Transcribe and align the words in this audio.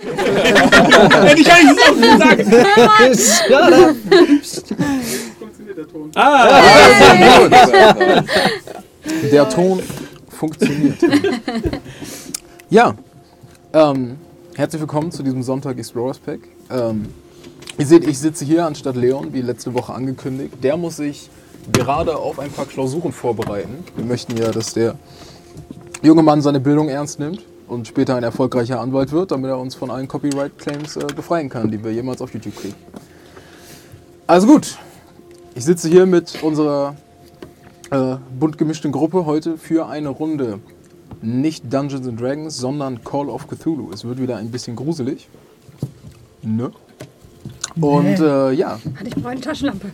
Hätte 0.00 1.40
ich 1.40 1.52
eigentlich 1.52 1.78
so 1.86 1.94
gesagt. 1.94 2.42
Funktioniert 5.38 5.76
der 5.76 5.88
Ton. 5.88 6.10
Ah! 6.14 6.62
Der 9.30 9.48
Ton 9.48 9.82
funktioniert. 10.28 10.96
Ja, 12.70 12.94
ähm, 13.74 14.16
herzlich 14.54 14.80
willkommen 14.80 15.12
zu 15.12 15.22
diesem 15.22 15.42
Sonntag 15.42 15.76
Explorers 15.78 16.18
Pack. 16.18 16.40
Ähm, 16.70 17.06
ihr 17.76 17.86
seht, 17.86 18.06
ich 18.06 18.18
sitze 18.18 18.46
hier 18.46 18.64
anstatt 18.64 18.96
Leon, 18.96 19.34
wie 19.34 19.42
letzte 19.42 19.74
Woche 19.74 19.92
angekündigt. 19.92 20.54
Der 20.62 20.78
muss 20.78 20.96
sich 20.96 21.28
gerade 21.72 22.16
auf 22.16 22.38
ein 22.38 22.50
paar 22.50 22.66
Klausuren 22.66 23.12
vorbereiten. 23.12 23.84
Wir 23.96 24.04
möchten 24.06 24.34
ja, 24.38 24.50
dass 24.50 24.72
der 24.72 24.94
junge 26.02 26.22
Mann 26.22 26.40
seine 26.40 26.60
Bildung 26.60 26.88
ernst 26.88 27.18
nimmt 27.18 27.44
und 27.70 27.86
später 27.86 28.16
ein 28.16 28.22
erfolgreicher 28.22 28.80
Anwalt 28.80 29.12
wird, 29.12 29.30
damit 29.30 29.48
er 29.48 29.58
uns 29.58 29.74
von 29.74 29.90
allen 29.90 30.08
Copyright-Claims 30.08 30.96
äh, 30.96 31.06
befreien 31.14 31.48
kann, 31.48 31.70
die 31.70 31.82
wir 31.82 31.92
jemals 31.92 32.20
auf 32.20 32.34
YouTube 32.34 32.56
kriegen. 32.56 32.74
Also 34.26 34.46
gut, 34.46 34.76
ich 35.54 35.64
sitze 35.64 35.88
hier 35.88 36.06
mit 36.06 36.42
unserer 36.42 36.96
äh, 37.90 38.16
bunt 38.38 38.58
gemischten 38.58 38.92
Gruppe 38.92 39.24
heute 39.24 39.56
für 39.56 39.86
eine 39.86 40.08
Runde. 40.08 40.58
Nicht 41.22 41.72
Dungeons 41.72 42.06
and 42.06 42.20
Dragons, 42.20 42.56
sondern 42.56 43.04
Call 43.04 43.28
of 43.28 43.46
Cthulhu. 43.46 43.90
Es 43.92 44.04
wird 44.04 44.20
wieder 44.20 44.36
ein 44.36 44.50
bisschen 44.50 44.74
gruselig. 44.74 45.28
Ne? 46.42 46.72
Und 47.80 48.20
äh, 48.20 48.52
ja, 48.52 48.80
Hatte 48.96 49.06
ich 49.06 49.14
brauche 49.14 49.28
eine 49.28 49.40
Taschenlampe. 49.40 49.90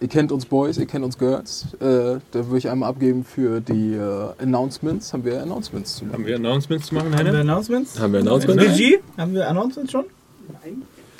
Ihr 0.00 0.08
kennt 0.08 0.32
uns 0.32 0.46
Boys, 0.46 0.78
ihr 0.78 0.86
kennt 0.86 1.04
uns 1.04 1.18
Girls. 1.18 1.66
Äh, 1.80 1.84
da 1.84 2.20
würde 2.32 2.58
ich 2.58 2.68
einmal 2.68 2.90
abgeben 2.90 3.24
für 3.24 3.60
die 3.60 3.94
äh, 3.94 4.42
Announcements. 4.42 5.12
Haben 5.12 5.24
wir 5.24 5.42
Announcements 5.42 5.96
zu 5.96 6.04
machen? 6.04 6.14
Haben 6.14 6.26
wir 6.26 6.36
Announcements 6.36 6.86
zu 6.86 6.94
machen, 6.94 7.16
Haben 7.16 7.26
wir? 7.26 7.40
Announcements? 7.40 7.98
Haben 7.98 8.12
wir 8.12 8.20
Announcements? 8.20 8.64
Regie? 8.64 8.98
Haben 9.16 9.34
wir 9.34 9.48
Announcements 9.48 9.92
schon? 9.92 10.04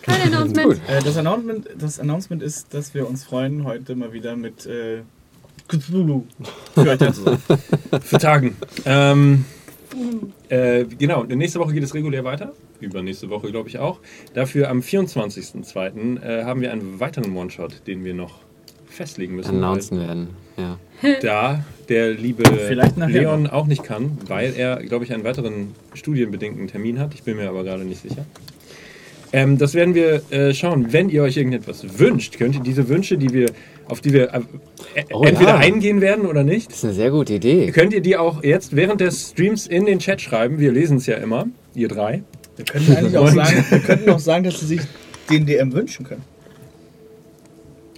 Kein 0.02 0.32
Announcement. 0.32 0.80
Äh, 0.88 1.02
das, 1.02 1.16
Announcement, 1.16 1.68
das 1.78 2.00
Announcement 2.00 2.42
ist, 2.42 2.72
dass 2.72 2.94
wir 2.94 3.08
uns 3.08 3.24
freuen, 3.24 3.64
heute 3.64 3.94
mal 3.94 4.12
wieder 4.12 4.36
mit 4.36 4.64
äh, 4.66 5.02
Cthulhu 5.68 6.24
für 6.74 6.88
euch 6.88 6.98
da 6.98 7.12
zu 7.12 7.22
sein. 7.22 7.38
Für 8.00 8.18
Tagen. 8.18 8.56
Ähm, 8.86 9.44
äh, 10.48 10.84
genau, 10.84 11.24
nächste 11.24 11.58
Woche 11.58 11.74
geht 11.74 11.82
es 11.82 11.94
regulär 11.94 12.24
weiter. 12.24 12.52
Übernächste 12.80 13.28
Woche, 13.28 13.50
glaube 13.50 13.68
ich, 13.68 13.78
auch. 13.78 13.98
Dafür 14.34 14.70
am 14.70 14.80
24.02. 14.80 16.22
Äh, 16.22 16.44
haben 16.44 16.60
wir 16.60 16.72
einen 16.72 17.00
weiteren 17.00 17.36
One-Shot, 17.36 17.86
den 17.86 18.04
wir 18.04 18.14
noch 18.14 18.47
festlegen 18.98 19.36
müssen. 19.36 19.56
announcen 19.56 19.98
werden. 20.00 20.28
Ja. 20.56 20.78
Da 21.22 21.64
der 21.88 22.10
liebe 22.12 22.42
Leon 23.06 23.46
auch 23.46 23.66
nicht 23.66 23.82
kann, 23.84 24.18
weil 24.26 24.52
er, 24.56 24.76
glaube 24.82 25.04
ich, 25.04 25.12
einen 25.14 25.24
weiteren 25.24 25.74
studienbedingten 25.94 26.66
Termin 26.68 26.98
hat. 26.98 27.14
Ich 27.14 27.22
bin 27.22 27.36
mir 27.36 27.48
aber 27.48 27.62
gerade 27.64 27.84
nicht 27.84 28.02
sicher. 28.02 28.26
Ähm, 29.32 29.58
das 29.58 29.74
werden 29.74 29.94
wir 29.94 30.22
äh, 30.32 30.52
schauen. 30.54 30.92
Wenn 30.92 31.08
ihr 31.08 31.22
euch 31.22 31.36
irgendetwas 31.36 31.98
wünscht, 31.98 32.36
könnt 32.38 32.54
ihr 32.56 32.62
diese 32.62 32.88
Wünsche, 32.88 33.16
die 33.18 33.32
wir, 33.32 33.46
auf 33.86 34.00
die 34.00 34.12
wir 34.12 34.34
äh, 34.34 34.40
äh, 34.94 35.04
Oh 35.12 35.22
entweder 35.22 35.50
ja. 35.50 35.56
eingehen 35.58 36.00
werden 36.00 36.26
oder 36.26 36.42
nicht, 36.44 36.70
Das 36.70 36.78
ist 36.78 36.84
eine 36.84 36.94
sehr 36.94 37.10
gute 37.10 37.34
Idee. 37.34 37.70
könnt 37.70 37.92
ihr 37.92 38.00
die 38.00 38.16
auch 38.16 38.42
jetzt 38.42 38.74
während 38.74 39.00
des 39.00 39.30
Streams 39.30 39.66
in 39.66 39.86
den 39.86 39.98
Chat 39.98 40.20
schreiben. 40.20 40.58
Wir 40.58 40.72
lesen 40.72 40.96
es 40.96 41.06
ja 41.06 41.16
immer, 41.16 41.46
ihr 41.74 41.88
drei. 41.88 42.22
Wir 42.56 42.64
könnten 42.64 42.92
eigentlich 42.96 43.16
auch 43.16 43.28
sagen, 43.28 43.64
wir 43.70 43.78
könnten 43.80 44.10
auch 44.10 44.18
sagen, 44.18 44.44
dass 44.44 44.58
sie 44.60 44.66
sich 44.66 44.80
den 45.30 45.46
DM 45.46 45.72
wünschen 45.72 46.04
können. 46.06 46.22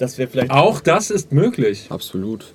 Das 0.01 0.19
wäre 0.19 0.29
vielleicht. 0.31 0.51
Auch 0.51 0.81
das 0.81 1.11
ist 1.11 1.31
möglich. 1.31 1.87
Absolut. 1.91 2.53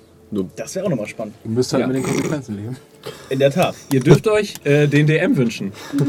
Das 0.56 0.74
wäre 0.74 0.84
auch 0.84 0.90
nochmal 0.90 1.06
spannend. 1.06 1.34
Ihr 1.44 1.50
müsst 1.50 1.72
halt 1.72 1.82
Ja. 1.82 1.86
mit 1.86 1.96
den 1.96 2.02
Konsequenzen 2.02 2.56
leben. 2.56 2.76
In 3.28 3.38
der 3.38 3.50
Tat. 3.50 3.74
Ihr 3.92 4.00
dürft 4.00 4.28
euch 4.28 4.54
äh, 4.64 4.86
den 4.86 5.06
DM 5.06 5.36
wünschen. 5.36 5.72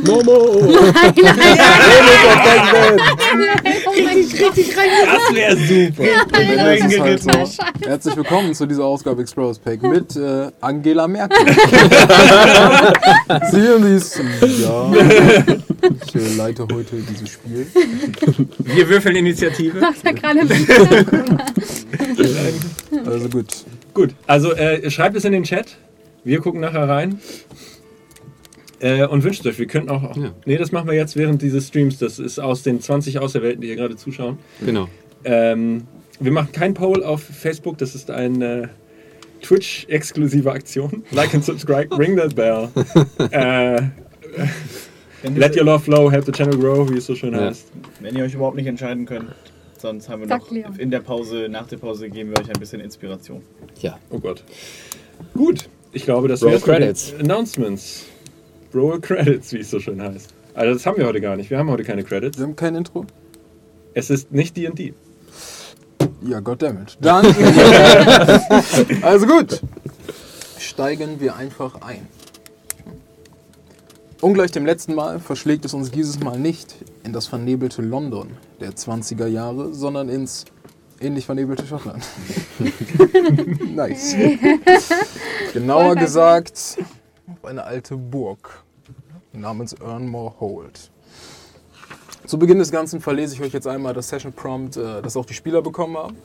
Richtig 4.40 4.78
rein. 4.78 4.90
Das 5.06 5.34
wäre 5.34 5.58
super. 5.58 6.03
Das 6.31 6.91
ist 6.91 7.00
halt 7.00 7.24
so. 7.24 7.31
Herzlich 7.85 8.16
willkommen 8.16 8.53
zu 8.53 8.66
dieser 8.66 8.85
Ausgabe 8.85 9.22
Explorers 9.22 9.58
Pack 9.59 9.81
mit 9.81 10.16
äh, 10.16 10.52
Angela 10.62 11.08
Merkel. 11.08 11.38
Sie 13.52 13.74
und 13.75 13.85
dies. 13.85 14.22
Ja. 14.62 14.91
Ich 16.06 16.16
äh, 16.16 16.35
leite 16.35 16.68
heute 16.72 16.96
dieses 16.97 17.29
Spiel. 17.29 17.68
Wir 18.59 18.90
würfeln 18.90 19.16
Initiative. 19.16 19.79
Macht 19.79 20.03
er 20.03 20.14
gerade 20.14 20.46
mit. 20.46 20.69
Also 23.06 23.29
gut. 23.29 23.47
Gut, 23.94 24.12
also 24.28 24.53
äh, 24.53 24.90
schreibt 24.91 25.16
es 25.16 25.25
in 25.25 25.31
den 25.31 25.44
Chat. 25.44 25.78
Wir 26.28 26.42
gucken 26.42 26.60
nachher 26.60 26.90
rein. 26.90 27.22
Äh, 28.80 29.06
und 29.08 29.24
wünscht 29.24 29.46
euch, 29.48 29.58
wir 29.58 29.66
könnten 29.66 29.90
auch. 29.90 30.16
Ja. 30.18 30.34
Nee, 30.46 30.58
das 30.58 30.74
machen 30.74 30.88
wir 30.90 30.94
jetzt 30.96 31.16
während 31.16 31.42
dieses 31.42 31.70
Streams. 31.70 32.00
Das 32.00 32.20
ist 32.20 32.38
aus 32.38 32.64
den 32.64 32.82
20 32.82 33.20
Auserwählten, 33.20 33.62
die 33.62 33.68
hier 33.68 33.78
gerade 33.78 33.96
zuschauen. 33.96 34.38
genau. 34.64 34.90
Ähm, 35.24 35.84
wir 36.20 36.32
machen 36.34 36.52
kein 36.52 36.74
Poll 36.74 37.04
auf 37.04 37.24
Facebook, 37.24 37.78
das 37.78 37.96
ist 37.96 38.12
eine 38.12 38.70
Twitch-exklusive 39.42 40.52
Aktion. 40.52 41.04
Like 41.12 41.34
and 41.34 41.46
subscribe, 41.46 41.98
ring 41.98 42.18
that 42.18 42.36
bell. 42.36 42.70
äh, 43.32 43.82
let 45.34 45.56
your 45.56 45.64
love 45.64 45.84
flow, 45.84 46.12
help 46.12 46.26
the 46.26 46.32
channel 46.32 46.58
grow, 46.58 46.90
wie 46.90 46.98
es 46.98 47.06
so 47.06 47.16
schön 47.16 47.34
Ja. 47.34 47.42
heißt. 47.46 47.68
wenn 48.02 48.16
ihr 48.16 48.26
euch 48.26 48.34
überhaupt 48.34 48.58
nicht 48.58 48.68
entscheiden 48.68 49.06
könnt, 49.06 49.32
sonst 49.78 50.09
haben 50.09 50.22
wir 50.22 50.28
Sag 50.28 50.42
noch 50.42 50.52
Leon. 50.52 50.76
in 50.78 50.92
der 50.92 51.00
Pause, 51.00 51.48
nach 51.50 51.68
der 51.68 51.78
Pause 51.78 52.09
geben 52.09 52.32
wir 52.32 52.40
euch 52.40 52.50
ein 52.50 52.59
bisschen 52.59 52.82
Inspiration. 52.82 53.42
Ja. 53.82 53.98
Oh 54.09 54.20
Gott. 54.20 54.44
Gut, 55.34 55.70
ich 55.97 56.06
glaube, 56.06 56.28
das 56.28 56.41
den 56.41 56.62
Credits. 56.62 57.13
Announcements. 57.19 58.06
Roll 58.74 59.02
Credits, 59.02 59.52
wie 59.52 59.59
es 59.59 59.72
so 59.72 59.80
schön 59.80 60.00
heißt. 60.00 60.31
Also 60.53 60.74
das 60.74 60.85
haben 60.85 60.97
wir 60.97 61.08
heute 61.08 61.19
gar 61.19 61.35
nicht. 61.35 61.50
Wir 61.50 61.58
haben 61.58 61.72
heute 61.72 61.84
keine 61.84 62.03
Credits. 62.03 62.38
Wir 62.38 62.46
haben 62.46 62.56
kein 62.56 62.75
Intro. 62.75 63.06
Es 63.96 64.12
ist 64.12 64.31
nicht 64.31 64.56
D&D. 64.56 64.94
Ja, 66.22 66.40
goddammit. 66.40 66.97
Dann. 67.02 67.25
also 69.02 69.25
gut. 69.25 69.62
Steigen 70.59 71.19
wir 71.19 71.35
einfach 71.35 71.81
ein. 71.81 72.08
Ungleich 74.22 74.52
dem 74.52 74.66
letzten 74.66 74.94
Mal 74.94 75.19
verschlägt 75.19 75.66
es 75.66 75.74
uns 75.74 75.90
dieses 75.90 76.19
Mal 76.19 76.38
nicht 76.38 76.75
in 77.03 77.14
das 77.14 77.25
vernebelte 77.25 77.81
London 77.81 78.29
der 78.59 78.72
20er 78.72 79.28
Jahre, 79.28 79.74
sondern 79.74 80.09
ins 80.09 80.46
ähnlich 81.00 81.25
vernebelte 81.25 81.66
Schottland. 81.66 82.06
nice. 83.75 84.16
Genauer 85.53 85.96
gesagt, 85.96 86.78
auf 87.28 87.46
eine 87.46 87.63
alte 87.63 87.96
Burg 87.96 88.63
namens 89.34 89.74
Ernmore 89.74 90.40
Hold. 90.40 90.91
Zu 92.25 92.38
Beginn 92.38 92.59
des 92.59 92.72
Ganzen 92.72 93.00
verlese 93.00 93.35
ich 93.35 93.41
euch 93.41 93.53
jetzt 93.53 93.68
einmal 93.68 93.94
das 93.94 94.09
Session 94.09 94.34
Prompt, 94.34 94.78
äh, 94.78 95.02
das 95.02 95.16
auch 95.16 95.25
die 95.25 95.34
Spieler 95.34 95.62
bekommen 95.62 95.97
haben, 95.97 96.18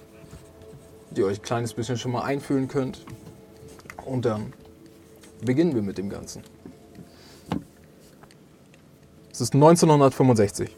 die 1.10 1.22
euch 1.22 1.38
ein 1.38 1.42
kleines 1.42 1.74
bisschen 1.74 1.96
schon 1.96 2.12
mal 2.12 2.22
einfühlen 2.22 2.68
könnt. 2.68 3.04
Und 4.04 4.24
dann 4.24 4.52
beginnen 5.44 5.74
wir 5.74 5.82
mit 5.82 5.98
dem 5.98 6.08
Ganzen. 6.08 6.42
Es 9.30 9.40
ist 9.40 9.54
1965 9.54 10.76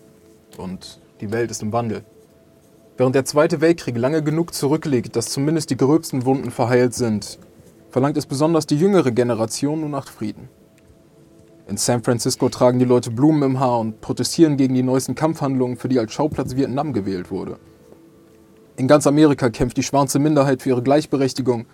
und 0.58 1.00
die 1.20 1.32
Welt 1.32 1.50
ist 1.50 1.62
im 1.62 1.73
Wandel. 1.73 2.05
Während 2.96 3.17
der 3.17 3.25
Zweite 3.25 3.61
Weltkrieg 3.61 3.96
lange 3.99 4.23
genug 4.23 4.55
zurückliegt, 4.55 5.17
dass 5.17 5.31
zumindest 5.31 5.70
die 5.70 5.76
gröbsten 5.76 6.25
Wunden 6.25 6.52
verheilt 6.52 6.94
sind, 6.94 7.41
verlangt 7.91 8.17
es 8.17 8.26
besonders 8.26 8.67
die 8.67 8.79
jüngere 8.79 9.11
Generation 9.11 9.81
nun 9.81 9.91
nach 9.91 10.06
Frieden. 10.06 10.49
In 11.67 11.76
San 11.76 12.05
Francisco 12.05 12.49
tragen 12.49 12.79
die 12.79 12.85
Leute 12.85 13.11
Blumen 13.11 13.43
im 13.43 13.58
Haar 13.58 13.81
und 13.81 14.00
protestieren 14.00 14.56
gegen 14.56 14.75
die 14.75 14.85
neuesten 14.85 15.17
Kampfhandlungen, 15.17 15.76
für 15.76 15.88
die 15.88 15.99
als 15.99 16.12
Schauplatz 16.12 16.55
Vietnam 16.55 16.93
gewählt 16.93 17.32
wurde. 17.32 17.58
In 18.76 18.87
ganz 18.87 19.08
Amerika 19.08 19.50
kämpft 19.50 19.76
die 19.76 19.82
schwarze 19.82 20.20
Minderheit 20.20 20.62
für 20.62 20.69
ihre 20.69 20.82
Gleichberechtigung, 20.82 21.67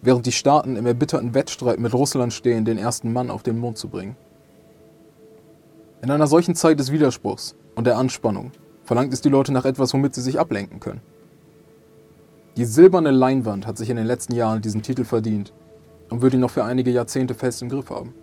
während 0.00 0.26
die 0.26 0.32
Staaten 0.32 0.76
im 0.76 0.86
erbitterten 0.86 1.34
Wettstreit 1.34 1.80
mit 1.80 1.92
Russland 1.92 2.32
stehen, 2.32 2.64
den 2.64 2.78
ersten 2.78 3.12
Mann 3.12 3.30
auf 3.30 3.42
den 3.42 3.58
Mond 3.58 3.78
zu 3.78 3.88
bringen. 3.88 4.16
In 6.02 6.10
einer 6.12 6.28
solchen 6.28 6.54
Zeit 6.54 6.78
des 6.78 6.92
Widerspruchs 6.92 7.56
und 7.74 7.88
der 7.88 7.96
Anspannung 7.96 8.52
verlangt 8.88 9.12
es 9.12 9.20
die 9.20 9.28
Leute 9.28 9.52
nach 9.52 9.66
etwas, 9.66 9.92
womit 9.92 10.14
sie 10.14 10.22
sich 10.22 10.40
ablenken 10.40 10.80
können. 10.80 11.02
Die 12.56 12.64
silberne 12.64 13.10
Leinwand 13.10 13.66
hat 13.66 13.76
sich 13.76 13.90
in 13.90 13.98
den 13.98 14.06
letzten 14.06 14.34
Jahren 14.34 14.62
diesen 14.62 14.80
Titel 14.80 15.04
verdient 15.04 15.52
und 16.08 16.22
wird 16.22 16.32
ihn 16.32 16.40
noch 16.40 16.50
für 16.50 16.64
einige 16.64 16.90
Jahrzehnte 16.90 17.34
fest 17.34 17.60
im 17.60 17.68
Griff 17.68 17.90
haben. 17.90 18.14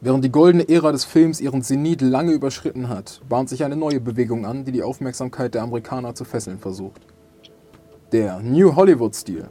Während 0.00 0.24
die 0.24 0.32
goldene 0.32 0.68
Ära 0.68 0.90
des 0.90 1.04
Films 1.04 1.40
ihren 1.40 1.62
Zenit 1.62 2.00
lange 2.00 2.32
überschritten 2.32 2.88
hat, 2.88 3.20
bahnt 3.28 3.48
sich 3.48 3.62
eine 3.62 3.76
neue 3.76 4.00
Bewegung 4.00 4.44
an, 4.44 4.64
die 4.64 4.72
die 4.72 4.82
Aufmerksamkeit 4.82 5.54
der 5.54 5.62
Amerikaner 5.62 6.16
zu 6.16 6.24
fesseln 6.24 6.58
versucht. 6.58 7.02
Der 8.10 8.40
New 8.40 8.74
Hollywood-Stil 8.74 9.48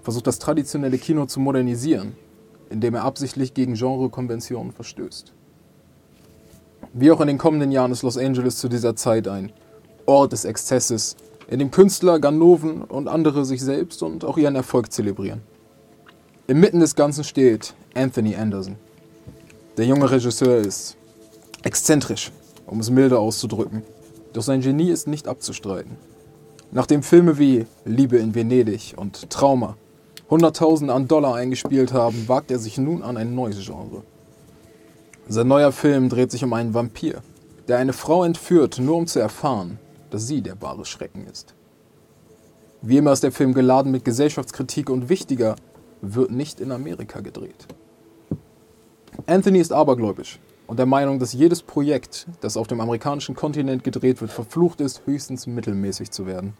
versucht 0.00 0.26
das 0.26 0.38
traditionelle 0.38 0.96
Kino 0.96 1.26
zu 1.26 1.40
modernisieren, 1.40 2.16
indem 2.70 2.94
er 2.94 3.04
absichtlich 3.04 3.52
gegen 3.52 3.74
Genrekonventionen 3.74 4.72
verstößt. 4.72 5.34
Wie 6.92 7.10
auch 7.10 7.20
in 7.20 7.26
den 7.26 7.38
kommenden 7.38 7.70
Jahren 7.70 7.92
ist 7.92 8.02
Los 8.02 8.18
Angeles 8.18 8.58
zu 8.58 8.68
dieser 8.68 8.96
Zeit 8.96 9.28
ein 9.28 9.52
Ort 10.06 10.32
des 10.32 10.44
Exzesses, 10.44 11.16
in 11.48 11.58
dem 11.58 11.70
Künstler, 11.70 12.18
Ganoven 12.18 12.82
und 12.82 13.08
andere 13.08 13.44
sich 13.44 13.60
selbst 13.60 14.02
und 14.02 14.24
auch 14.24 14.36
ihren 14.36 14.56
Erfolg 14.56 14.92
zelebrieren. 14.92 15.42
Inmitten 16.46 16.80
des 16.80 16.94
Ganzen 16.94 17.24
steht 17.24 17.74
Anthony 17.94 18.34
Anderson. 18.34 18.76
Der 19.76 19.86
junge 19.86 20.10
Regisseur 20.10 20.58
ist 20.58 20.96
exzentrisch, 21.62 22.32
um 22.66 22.80
es 22.80 22.90
milde 22.90 23.18
auszudrücken. 23.18 23.82
Doch 24.32 24.42
sein 24.42 24.60
Genie 24.60 24.90
ist 24.90 25.08
nicht 25.08 25.28
abzustreiten. 25.28 25.96
Nachdem 26.70 27.02
Filme 27.02 27.38
wie 27.38 27.66
Liebe 27.84 28.18
in 28.18 28.34
Venedig 28.34 28.94
und 28.96 29.30
Trauma 29.30 29.76
Hunderttausende 30.30 30.92
an 30.92 31.08
Dollar 31.08 31.36
eingespielt 31.36 31.92
haben, 31.94 32.28
wagt 32.28 32.50
er 32.50 32.58
sich 32.58 32.76
nun 32.76 33.02
an 33.02 33.16
ein 33.16 33.34
neues 33.34 33.64
Genre. 33.64 34.02
Sein 35.30 35.46
neuer 35.46 35.72
Film 35.72 36.08
dreht 36.08 36.30
sich 36.30 36.42
um 36.42 36.54
einen 36.54 36.72
Vampir, 36.72 37.20
der 37.68 37.76
eine 37.76 37.92
Frau 37.92 38.24
entführt, 38.24 38.78
nur 38.78 38.96
um 38.96 39.06
zu 39.06 39.18
erfahren, 39.18 39.78
dass 40.08 40.26
sie 40.26 40.40
der 40.40 40.62
wahre 40.62 40.86
Schrecken 40.86 41.26
ist. 41.26 41.54
Wie 42.80 42.96
immer 42.96 43.12
ist 43.12 43.22
der 43.22 43.30
Film 43.32 43.52
geladen 43.52 43.92
mit 43.92 44.06
Gesellschaftskritik 44.06 44.88
und 44.88 45.10
wichtiger, 45.10 45.56
wird 46.00 46.30
nicht 46.30 46.60
in 46.60 46.72
Amerika 46.72 47.20
gedreht. 47.20 47.66
Anthony 49.26 49.58
ist 49.58 49.70
abergläubisch 49.70 50.38
und 50.66 50.78
der 50.78 50.86
Meinung, 50.86 51.18
dass 51.18 51.34
jedes 51.34 51.60
Projekt, 51.60 52.26
das 52.40 52.56
auf 52.56 52.66
dem 52.66 52.80
amerikanischen 52.80 53.34
Kontinent 53.34 53.84
gedreht 53.84 54.22
wird, 54.22 54.30
verflucht 54.30 54.80
ist, 54.80 55.02
höchstens 55.04 55.46
mittelmäßig 55.46 56.10
zu 56.10 56.24
werden. 56.24 56.54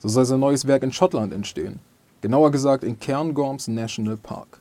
So 0.00 0.08
soll 0.08 0.24
sein 0.24 0.40
neues 0.40 0.66
Werk 0.66 0.82
in 0.82 0.90
Schottland 0.90 1.32
entstehen, 1.32 1.78
genauer 2.20 2.50
gesagt 2.50 2.82
in 2.82 2.98
Cairngorms 2.98 3.68
National 3.68 4.16
Park. 4.16 4.58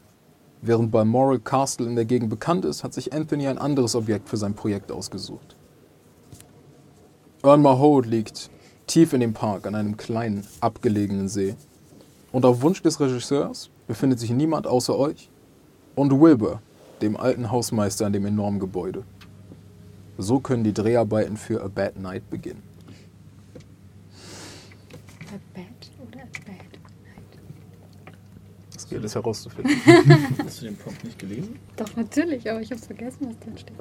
Während 0.65 0.92
Balmoral 0.92 1.39
Castle 1.39 1.88
in 1.88 1.95
der 1.95 2.06
Gegend 2.06 2.30
bekannt 2.30 2.63
ist, 2.63 2.86
hat 2.86 2.94
sich 2.94 3.12
Anthony 3.12 3.48
ein 3.48 3.57
anderes 3.57 3.95
Objekt 3.95 4.30
für 4.30 4.38
sein 4.38 4.54
Projekt 4.54 4.94
ausgesucht. 4.94 5.57
Ernmar 7.42 7.80
Hold 7.80 8.06
liegt 8.06 8.50
tief 8.88 9.12
in 9.12 9.19
dem 9.19 9.33
Park 9.33 9.68
an 9.68 9.75
einem 9.75 9.98
kleinen, 9.98 10.48
abgelegenen 10.62 11.27
See. 11.27 11.57
Und 12.31 12.45
auf 12.45 12.62
Wunsch 12.62 12.81
des 12.81 12.98
Regisseurs 13.01 13.71
befindet 13.88 14.21
sich 14.21 14.30
niemand 14.30 14.65
außer 14.65 14.98
euch 14.98 15.30
und 15.95 16.18
Wilbur, 16.18 16.62
dem 17.01 17.18
alten 17.18 17.51
Hausmeister 17.51 18.06
an 18.06 18.13
dem 18.13 18.25
enormen 18.25 18.62
Gebäude. 18.62 19.04
So 20.18 20.39
können 20.39 20.63
die 20.63 20.74
Dreharbeiten 20.74 21.36
für 21.36 21.62
A 21.62 21.68
Bad 21.68 22.00
Night 22.00 22.30
beginnen. 22.30 22.63
A 25.27 25.39
bad 25.54 25.66
oder 26.07 26.21
a 26.21 26.27
bad? 26.45 26.74
Das 28.74 28.82
gilt 28.94 29.06
es 29.06 29.16
herauszufinden. 29.16 29.75
Hast 30.45 30.62
du 30.62 30.66
den 30.66 30.78
Prompt 30.78 31.04
nicht 31.04 31.18
gelesen? 31.18 31.56
Doch, 31.75 31.95
natürlich, 31.95 32.50
aber 32.50 32.62
ich 32.62 32.72
hab's 32.72 32.86
vergessen, 32.86 33.28
was 33.28 33.40
drin 33.40 33.57
steht. 33.57 33.74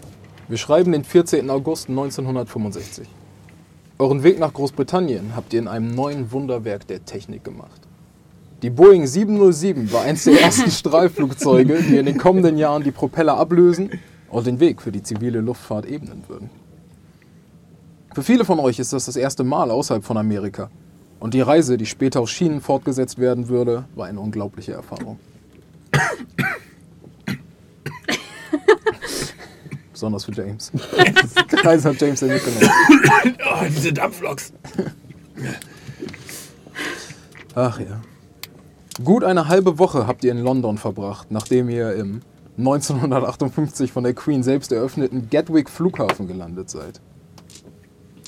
Wir 0.49 0.57
schreiben 0.57 0.93
den 0.93 1.05
14. 1.05 1.51
August 1.51 1.91
1965. 1.91 3.07
Euren 3.99 4.23
Weg 4.23 4.39
nach 4.39 4.55
Großbritannien 4.55 5.37
habt 5.37 5.53
ihr 5.53 5.61
in 5.61 5.69
einem 5.69 5.95
neuen 5.95 6.33
Wunderwerk 6.33 6.87
der 6.87 7.05
Technik 7.05 7.45
gemacht. 7.45 7.83
Die 8.63 8.71
Boeing 8.71 9.07
707 9.07 9.93
war 9.93 10.03
eines 10.03 10.25
der 10.25 10.41
ersten 10.41 10.71
Strahlflugzeuge, 10.81 11.83
die 11.83 11.99
in 11.99 12.07
den 12.07 12.17
kommenden 12.17 12.57
Jahren 12.57 12.83
die 12.83 12.91
Propeller 12.91 13.37
ablösen 13.37 13.91
und 14.31 14.47
den 14.47 14.61
Weg 14.61 14.81
für 14.81 14.93
die 14.93 15.03
zivile 15.03 15.41
Luftfahrt 15.41 15.85
ebnen 15.85 16.23
würden. 16.27 16.49
Für 18.15 18.23
viele 18.23 18.47
von 18.47 18.59
euch 18.61 18.79
ist 18.79 18.95
das 18.95 19.05
das 19.07 19.17
erste 19.17 19.45
Mal 19.45 19.71
außerhalb 19.71 20.05
von 20.05 20.17
Amerika. 20.17 20.71
Und 21.23 21.35
die 21.35 21.41
Reise, 21.41 21.77
die 21.77 21.87
später 21.87 22.21
auf 22.21 22.29
Schienen 22.29 22.61
fortgesetzt 22.61 23.17
werden 23.17 23.49
würde, 23.49 23.85
war 23.95 24.09
eine 24.09 24.19
unglaubliche 24.19 24.73
Erfahrung. 24.73 25.21
Besonders 29.93 30.25
für 30.25 30.33
James. 30.33 30.73
Die 31.53 31.57
Reise 31.65 31.91
hat 31.91 32.01
James 32.01 32.21
ja 32.23 32.27
mitgenommen. 32.27 32.69
Oh, 33.39 33.65
diese 33.69 33.93
Dampfloks. 33.93 34.53
Ach 37.55 37.79
ja. 37.79 38.01
Gut 39.05 39.23
eine 39.23 39.47
halbe 39.47 39.79
Woche 39.79 40.09
habt 40.09 40.25
ihr 40.25 40.33
in 40.33 40.39
London 40.39 40.77
verbracht, 40.77 41.31
nachdem 41.31 41.69
ihr 41.69 41.95
im 41.95 42.23
1958 42.59 43.93
von 43.93 44.03
der 44.03 44.15
Queen 44.15 44.43
selbst 44.43 44.73
eröffneten 44.73 45.31
Gatwick 45.31 45.71
Flughafen 45.71 46.27
gelandet 46.27 46.69
seid. 46.69 47.01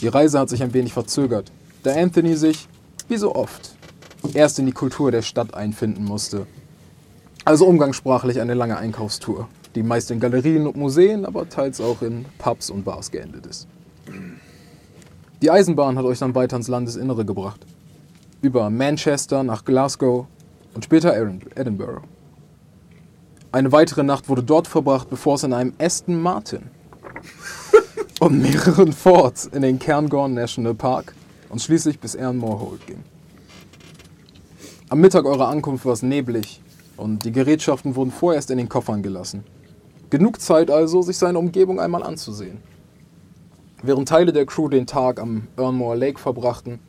Die 0.00 0.06
Reise 0.06 0.38
hat 0.38 0.48
sich 0.48 0.62
ein 0.62 0.72
wenig 0.74 0.92
verzögert, 0.92 1.50
da 1.82 1.92
Anthony 1.92 2.36
sich, 2.36 2.68
wie 3.08 3.16
so 3.16 3.34
oft, 3.34 3.74
erst 4.32 4.58
in 4.58 4.66
die 4.66 4.72
Kultur 4.72 5.10
der 5.10 5.22
Stadt 5.22 5.54
einfinden 5.54 6.04
musste. 6.04 6.46
Also 7.44 7.66
umgangssprachlich 7.66 8.40
eine 8.40 8.54
lange 8.54 8.78
Einkaufstour, 8.78 9.48
die 9.74 9.82
meist 9.82 10.10
in 10.10 10.20
Galerien 10.20 10.66
und 10.66 10.76
Museen, 10.76 11.26
aber 11.26 11.48
teils 11.48 11.80
auch 11.80 12.00
in 12.00 12.24
Pubs 12.38 12.70
und 12.70 12.84
Bars 12.84 13.10
geendet 13.10 13.46
ist. 13.46 13.68
Die 15.42 15.50
Eisenbahn 15.50 15.98
hat 15.98 16.06
euch 16.06 16.18
dann 16.18 16.34
weiter 16.34 16.56
ins 16.56 16.68
Landesinnere 16.68 17.24
gebracht. 17.24 17.60
Über 18.40 18.70
Manchester 18.70 19.42
nach 19.42 19.64
Glasgow 19.64 20.26
und 20.74 20.84
später 20.84 21.14
Edinburgh. 21.54 22.02
Eine 23.52 23.70
weitere 23.70 24.02
Nacht 24.02 24.28
wurde 24.28 24.42
dort 24.42 24.66
verbracht, 24.66 25.10
bevor 25.10 25.34
es 25.34 25.44
in 25.44 25.52
einem 25.52 25.74
Aston 25.78 26.20
Martin 26.20 26.62
und 28.20 28.40
mehreren 28.40 28.92
Forts 28.92 29.46
in 29.46 29.62
den 29.62 29.78
Cairngorm 29.78 30.34
National 30.34 30.74
Park 30.74 31.14
und 31.54 31.60
schließlich 31.60 32.00
bis 32.00 32.16
Ernmore 32.16 32.58
Hold 32.58 32.84
ging. 32.88 33.04
Am 34.88 35.00
Mittag 35.00 35.24
eurer 35.24 35.46
Ankunft 35.46 35.84
war 35.84 35.92
es 35.92 36.02
neblig 36.02 36.60
und 36.96 37.24
die 37.24 37.30
Gerätschaften 37.30 37.94
wurden 37.94 38.10
vorerst 38.10 38.50
in 38.50 38.58
den 38.58 38.68
Koffern 38.68 39.04
gelassen. 39.04 39.44
Genug 40.10 40.40
Zeit 40.40 40.68
also, 40.68 41.00
sich 41.02 41.16
seine 41.16 41.38
Umgebung 41.38 41.78
einmal 41.78 42.02
anzusehen. 42.02 42.58
Während 43.84 44.08
Teile 44.08 44.32
der 44.32 44.46
Crew 44.46 44.68
den 44.68 44.88
Tag 44.88 45.20
am 45.20 45.46
Ernmore 45.56 45.96
Lake 45.96 46.18
verbrachten, 46.18 46.80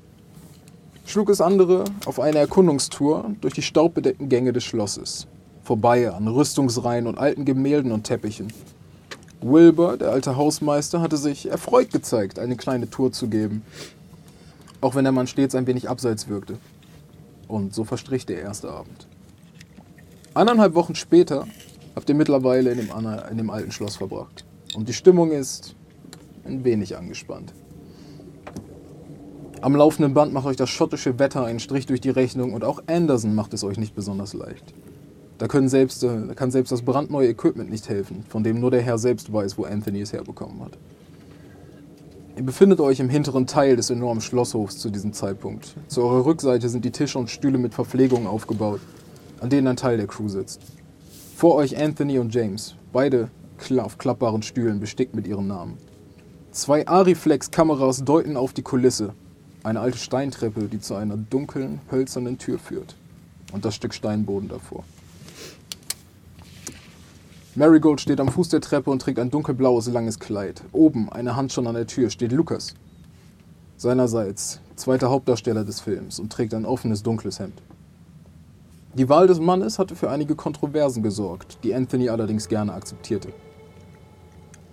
schlug 1.05 1.29
es 1.29 1.41
andere 1.41 1.83
auf 2.07 2.19
eine 2.19 2.39
Erkundungstour 2.39 3.35
durch 3.41 3.53
die 3.53 3.61
staubbedeckten 3.61 4.29
Gänge 4.29 4.51
des 4.51 4.63
Schlosses, 4.63 5.27
vorbei 5.61 6.11
an 6.11 6.27
Rüstungsreihen 6.27 7.05
und 7.05 7.19
alten 7.19 7.45
Gemälden 7.45 7.91
und 7.91 8.05
Teppichen. 8.05 8.51
Wilbur, 9.41 9.97
der 9.97 10.09
alte 10.09 10.37
Hausmeister, 10.37 11.01
hatte 11.01 11.17
sich 11.17 11.51
erfreut 11.51 11.91
gezeigt, 11.91 12.39
eine 12.39 12.55
kleine 12.55 12.89
Tour 12.89 13.11
zu 13.11 13.27
geben, 13.27 13.61
auch 14.85 14.95
wenn 14.95 15.03
der 15.03 15.11
Mann 15.11 15.27
stets 15.27 15.55
ein 15.55 15.67
wenig 15.67 15.89
abseits 15.89 16.27
wirkte. 16.27 16.57
Und 17.47 17.73
so 17.73 17.83
verstrich 17.83 18.25
der 18.25 18.39
erste 18.39 18.69
Abend. 18.69 19.07
Eineinhalb 20.35 20.75
Wochen 20.75 20.95
später 20.95 21.47
habt 21.95 22.07
ihr 22.07 22.15
mittlerweile 22.15 22.71
in 22.71 22.77
dem, 22.77 22.89
in 23.31 23.37
dem 23.37 23.49
alten 23.49 23.71
Schloss 23.71 23.95
verbracht. 23.95 24.45
Und 24.75 24.87
die 24.87 24.93
Stimmung 24.93 25.31
ist 25.31 25.75
ein 26.45 26.63
wenig 26.63 26.97
angespannt. 26.97 27.53
Am 29.61 29.75
laufenden 29.75 30.13
Band 30.13 30.33
macht 30.33 30.45
euch 30.45 30.57
das 30.57 30.69
schottische 30.69 31.17
Wetter 31.17 31.45
einen 31.45 31.59
Strich 31.59 31.87
durch 31.87 32.01
die 32.01 32.11
Rechnung 32.11 32.53
und 32.53 32.63
auch 32.63 32.83
Anderson 32.85 33.33
macht 33.33 33.53
es 33.55 33.63
euch 33.63 33.79
nicht 33.79 33.95
besonders 33.95 34.33
leicht. 34.33 34.75
Da, 35.39 35.47
selbst, 35.67 36.03
da 36.03 36.33
kann 36.35 36.51
selbst 36.51 36.71
das 36.71 36.83
brandneue 36.83 37.29
Equipment 37.29 37.71
nicht 37.71 37.89
helfen, 37.89 38.23
von 38.29 38.43
dem 38.43 38.59
nur 38.59 38.69
der 38.69 38.81
Herr 38.81 38.99
selbst 38.99 39.33
weiß, 39.33 39.57
wo 39.57 39.63
Anthony 39.63 40.01
es 40.01 40.13
herbekommen 40.13 40.61
hat. 40.61 40.77
Ihr 42.37 42.43
befindet 42.43 42.81
euch 42.81 42.99
im 42.99 43.07
hinteren 43.07 43.47
Teil 43.47 43.77
des 43.77 43.89
enormen 43.89 44.19
Schlosshofs 44.19 44.77
zu 44.77 44.89
diesem 44.89 45.13
Zeitpunkt. 45.13 45.73
Zu 45.87 46.03
eurer 46.03 46.25
Rückseite 46.25 46.67
sind 46.67 46.83
die 46.83 46.91
Tische 46.91 47.17
und 47.17 47.29
Stühle 47.29 47.57
mit 47.57 47.73
Verpflegung 47.73 48.27
aufgebaut, 48.27 48.81
an 49.39 49.49
denen 49.49 49.67
ein 49.67 49.77
Teil 49.77 49.95
der 49.95 50.07
Crew 50.07 50.27
sitzt. 50.27 50.59
Vor 51.37 51.55
euch 51.55 51.81
Anthony 51.81 52.19
und 52.19 52.33
James, 52.33 52.75
beide 52.91 53.29
auf 53.77 53.97
klappbaren 53.97 54.41
Stühlen, 54.41 54.81
bestickt 54.81 55.15
mit 55.15 55.27
ihren 55.27 55.47
Namen. 55.47 55.77
Zwei 56.51 56.85
Ariflex-Kameras 56.85 58.03
deuten 58.03 58.35
auf 58.35 58.51
die 58.51 58.63
Kulisse, 58.63 59.13
eine 59.63 59.79
alte 59.79 59.97
Steintreppe, 59.97 60.67
die 60.67 60.81
zu 60.81 60.95
einer 60.95 61.15
dunklen, 61.15 61.79
hölzernen 61.89 62.37
Tür 62.37 62.59
führt. 62.59 62.95
Und 63.53 63.63
das 63.63 63.75
Stück 63.75 63.93
Steinboden 63.93 64.49
davor. 64.49 64.83
Marigold 67.57 68.01
steht 68.01 68.19
am 68.19 68.27
Fuß 68.27 68.49
der 68.49 68.59
Treppe 68.59 68.91
und 68.91 69.01
trägt 69.01 69.17
ein 69.17 69.31
dunkelblaues, 69.31 69.87
langes 69.87 70.19
Kleid. 70.19 70.61
Oben, 70.73 71.09
eine 71.09 71.37
Hand 71.37 71.53
schon 71.53 71.67
an 71.67 71.75
der 71.75 71.87
Tür, 71.87 72.09
steht 72.09 72.33
Lukas. 72.33 72.73
Seinerseits, 73.77 74.59
zweiter 74.75 75.09
Hauptdarsteller 75.09 75.63
des 75.63 75.79
Films 75.79 76.19
und 76.19 76.33
trägt 76.33 76.53
ein 76.53 76.65
offenes, 76.65 77.01
dunkles 77.01 77.39
Hemd. 77.39 77.61
Die 78.95 79.07
Wahl 79.07 79.27
des 79.27 79.39
Mannes 79.39 79.79
hatte 79.79 79.95
für 79.95 80.09
einige 80.09 80.35
Kontroversen 80.35 81.01
gesorgt, 81.01 81.59
die 81.63 81.73
Anthony 81.73 82.09
allerdings 82.09 82.49
gerne 82.49 82.73
akzeptierte. 82.73 83.29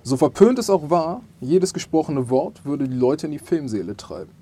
So 0.03 0.17
verpönt 0.17 0.59
es 0.59 0.69
auch 0.69 0.91
war, 0.91 1.23
jedes 1.41 1.73
gesprochene 1.73 2.31
Wort 2.31 2.65
würde 2.65 2.89
die 2.89 2.97
Leute 2.97 3.27
in 3.27 3.33
die 3.33 3.39
Filmseele 3.39 3.97
treiben. 3.97 4.33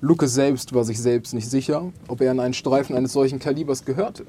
Lucas 0.00 0.34
selbst 0.34 0.72
war 0.72 0.84
sich 0.84 1.00
selbst 1.00 1.34
nicht 1.34 1.50
sicher, 1.50 1.92
ob 2.06 2.20
er 2.20 2.30
an 2.30 2.38
einen 2.38 2.54
Streifen 2.54 2.94
eines 2.94 3.12
solchen 3.12 3.40
Kalibers 3.40 3.84
gehörte. 3.84 4.24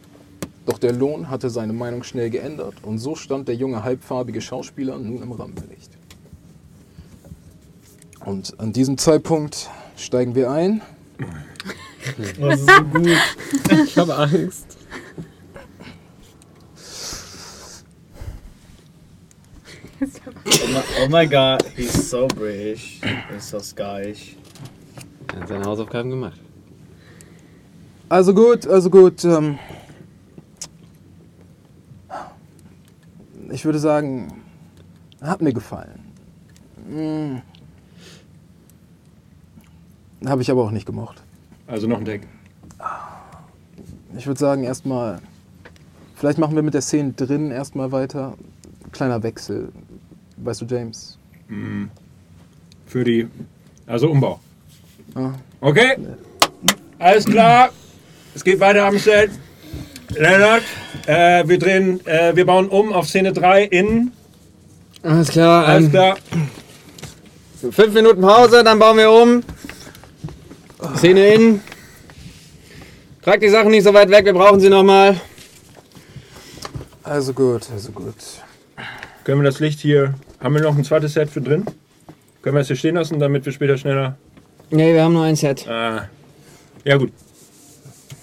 Doch 0.65 0.77
der 0.77 0.93
Lohn 0.93 1.29
hatte 1.29 1.49
seine 1.49 1.73
Meinung 1.73 2.03
schnell 2.03 2.29
geändert 2.29 2.75
und 2.83 2.99
so 2.99 3.15
stand 3.15 3.47
der 3.47 3.55
junge 3.55 3.83
halbfarbige 3.83 4.41
Schauspieler 4.41 4.97
nun 4.97 5.21
im 5.21 5.31
Rampenlicht. 5.31 5.91
Und 8.23 8.59
an 8.59 8.71
diesem 8.71 8.97
Zeitpunkt 8.97 9.69
steigen 9.97 10.35
wir 10.35 10.51
ein. 10.51 10.81
Oh, 12.39 12.47
das 12.47 12.59
ist 12.59 12.69
so 12.69 12.83
gut. 12.83 13.17
Ich 13.85 13.97
habe 13.97 14.15
Angst. 14.15 14.77
Oh 20.01 20.07
my, 20.67 20.83
oh 21.03 21.07
my 21.09 21.27
god, 21.27 21.63
he's 21.75 22.09
so 22.09 22.27
British. 22.27 23.01
He's 23.31 23.49
so 23.49 23.59
Scottish. 23.59 24.35
Er 25.33 25.41
hat 25.41 25.47
seine 25.47 25.65
Hausaufgaben 25.65 26.09
gemacht. 26.09 26.39
Also 28.09 28.33
gut, 28.33 28.67
also 28.67 28.89
gut. 28.89 29.23
Ähm, 29.23 29.59
ich 33.51 33.65
würde 33.65 33.79
sagen, 33.79 34.41
hat 35.21 35.41
mir 35.41 35.53
gefallen. 35.53 35.99
Habe 40.25 40.41
ich 40.41 40.51
aber 40.51 40.63
auch 40.63 40.71
nicht 40.71 40.85
gemocht. 40.85 41.21
Also 41.67 41.87
noch 41.87 41.99
ein 41.99 42.05
Deck. 42.05 42.27
Ich 44.17 44.27
würde 44.27 44.39
sagen, 44.39 44.63
erstmal. 44.63 45.19
Vielleicht 46.15 46.37
machen 46.37 46.55
wir 46.55 46.63
mit 46.63 46.73
der 46.73 46.81
Szene 46.81 47.13
drin 47.13 47.51
erstmal 47.51 47.91
weiter. 47.91 48.37
Kleiner 48.91 49.23
Wechsel. 49.23 49.71
Weißt 50.37 50.61
du, 50.61 50.65
James? 50.65 51.17
Für 52.85 53.03
die. 53.03 53.27
Also 53.87 54.09
Umbau. 54.09 54.39
Ah. 55.15 55.31
Okay. 55.59 55.97
Alles 56.99 57.25
klar. 57.25 57.69
Es 58.35 58.43
geht 58.43 58.59
weiter 58.59 58.85
am 58.85 58.97
Set. 58.97 59.31
Lennart, 60.15 60.63
äh, 61.07 61.47
wir 61.47 61.57
drehen, 61.57 62.05
äh, 62.05 62.35
wir 62.35 62.45
bauen 62.45 62.67
um 62.69 62.91
auf 62.93 63.07
Szene 63.07 63.31
3 63.33 63.63
in. 63.63 64.11
Alles 65.03 65.29
klar. 65.29 65.65
Alles 65.65 65.85
Ähm, 65.85 65.91
klar. 65.91 66.17
Fünf 67.71 67.93
Minuten 67.93 68.21
Pause, 68.21 68.63
dann 68.63 68.79
bauen 68.79 68.97
wir 68.97 69.11
um. 69.11 69.43
Szene 70.97 71.33
in. 71.33 71.61
Tragt 73.23 73.43
die 73.43 73.49
Sachen 73.49 73.71
nicht 73.71 73.83
so 73.83 73.93
weit 73.93 74.09
weg, 74.09 74.25
wir 74.25 74.33
brauchen 74.33 74.59
sie 74.59 74.69
nochmal. 74.69 75.15
Also 77.03 77.33
gut, 77.33 77.67
also 77.71 77.91
gut. 77.91 78.15
Können 79.23 79.41
wir 79.41 79.45
das 79.45 79.59
Licht 79.59 79.79
hier. 79.79 80.15
Haben 80.39 80.55
wir 80.55 80.61
noch 80.61 80.75
ein 80.75 80.83
zweites 80.83 81.13
Set 81.13 81.29
für 81.29 81.41
drin? 81.41 81.65
Können 82.41 82.55
wir 82.55 82.61
es 82.61 82.67
hier 82.67 82.75
stehen 82.75 82.95
lassen, 82.95 83.19
damit 83.19 83.45
wir 83.45 83.51
später 83.53 83.77
schneller. 83.77 84.17
Nee, 84.71 84.93
wir 84.93 85.03
haben 85.03 85.13
nur 85.13 85.23
ein 85.23 85.35
Set. 85.35 85.67
Äh, 85.67 85.99
ja, 86.83 86.97
gut. 86.97 87.11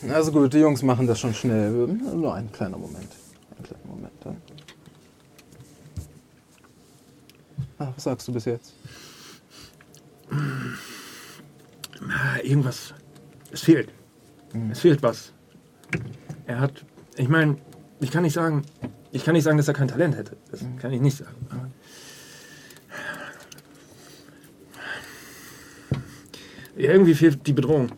Also 0.07 0.31
gut, 0.31 0.52
die 0.52 0.59
Jungs 0.59 0.83
machen 0.83 1.07
das 1.07 1.19
schon 1.19 1.35
schnell. 1.35 1.71
Nur 1.71 2.35
ein 2.35 2.52
kleiner 2.52 2.78
Moment. 2.78 3.09
Ein 3.57 3.64
kleiner 3.64 3.87
Moment. 3.87 4.12
Dann. 4.23 4.37
Ah, 7.78 7.93
was 7.95 8.05
sagst 8.05 8.28
du 8.28 8.33
bis 8.33 8.45
jetzt? 8.45 8.75
Ah, 10.31 12.38
irgendwas. 12.43 12.95
Es 13.50 13.62
fehlt. 13.62 13.90
Es 14.71 14.81
fehlt 14.81 15.02
was. 15.02 15.33
Er 16.47 16.61
hat. 16.61 16.85
Ich 17.17 17.28
meine, 17.28 17.57
ich 18.00 18.11
kann 18.11 18.23
nicht 18.23 18.35
sagen. 18.35 18.62
Ich 19.11 19.25
kann 19.25 19.35
nicht 19.35 19.45
sagen, 19.45 19.57
dass 19.57 19.69
er 19.69 19.75
kein 19.75 19.88
Talent 19.88 20.17
hätte. 20.17 20.37
Das 20.50 20.64
kann 20.81 20.93
ich 20.93 21.00
nicht 21.00 21.17
sagen. 21.17 21.35
Aber 21.50 21.71
irgendwie 26.76 27.14
fehlt 27.14 27.47
die 27.47 27.52
Bedrohung. 27.52 27.90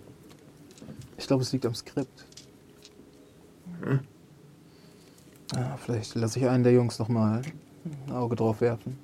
Ich 1.30 1.32
glaube, 1.32 1.44
es 1.44 1.52
liegt 1.52 1.64
am 1.64 1.76
Skript. 1.76 2.26
Ah, 5.54 5.76
vielleicht 5.76 6.16
lasse 6.16 6.40
ich 6.40 6.49
einen 6.49 6.64
der 6.64 6.72
Jungs 6.72 6.99
noch 6.99 7.06
mal 7.06 7.42
ein 7.84 8.12
Auge 8.12 8.34
drauf 8.34 8.60
werfen. 8.60 8.99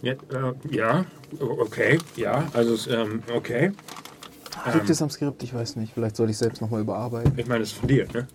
Ja, 0.00 0.12
äh, 0.14 0.54
ja 0.70 1.04
okay, 1.38 1.98
ja, 2.16 2.48
also 2.54 2.72
es, 2.72 2.86
ähm, 2.86 3.22
okay. 3.30 3.72
Liegt 4.72 4.88
es 4.88 5.02
am 5.02 5.10
Skript? 5.10 5.42
Ich 5.42 5.52
weiß 5.52 5.76
nicht. 5.76 5.92
Vielleicht 5.92 6.16
soll 6.16 6.30
ich 6.30 6.38
selbst 6.38 6.62
noch 6.62 6.70
mal 6.70 6.80
überarbeiten. 6.80 7.38
Ich 7.38 7.46
meine, 7.46 7.62
es 7.62 7.72
ist 7.72 7.78
von 7.78 7.88
dir, 7.88 8.08
ne? 8.14 8.26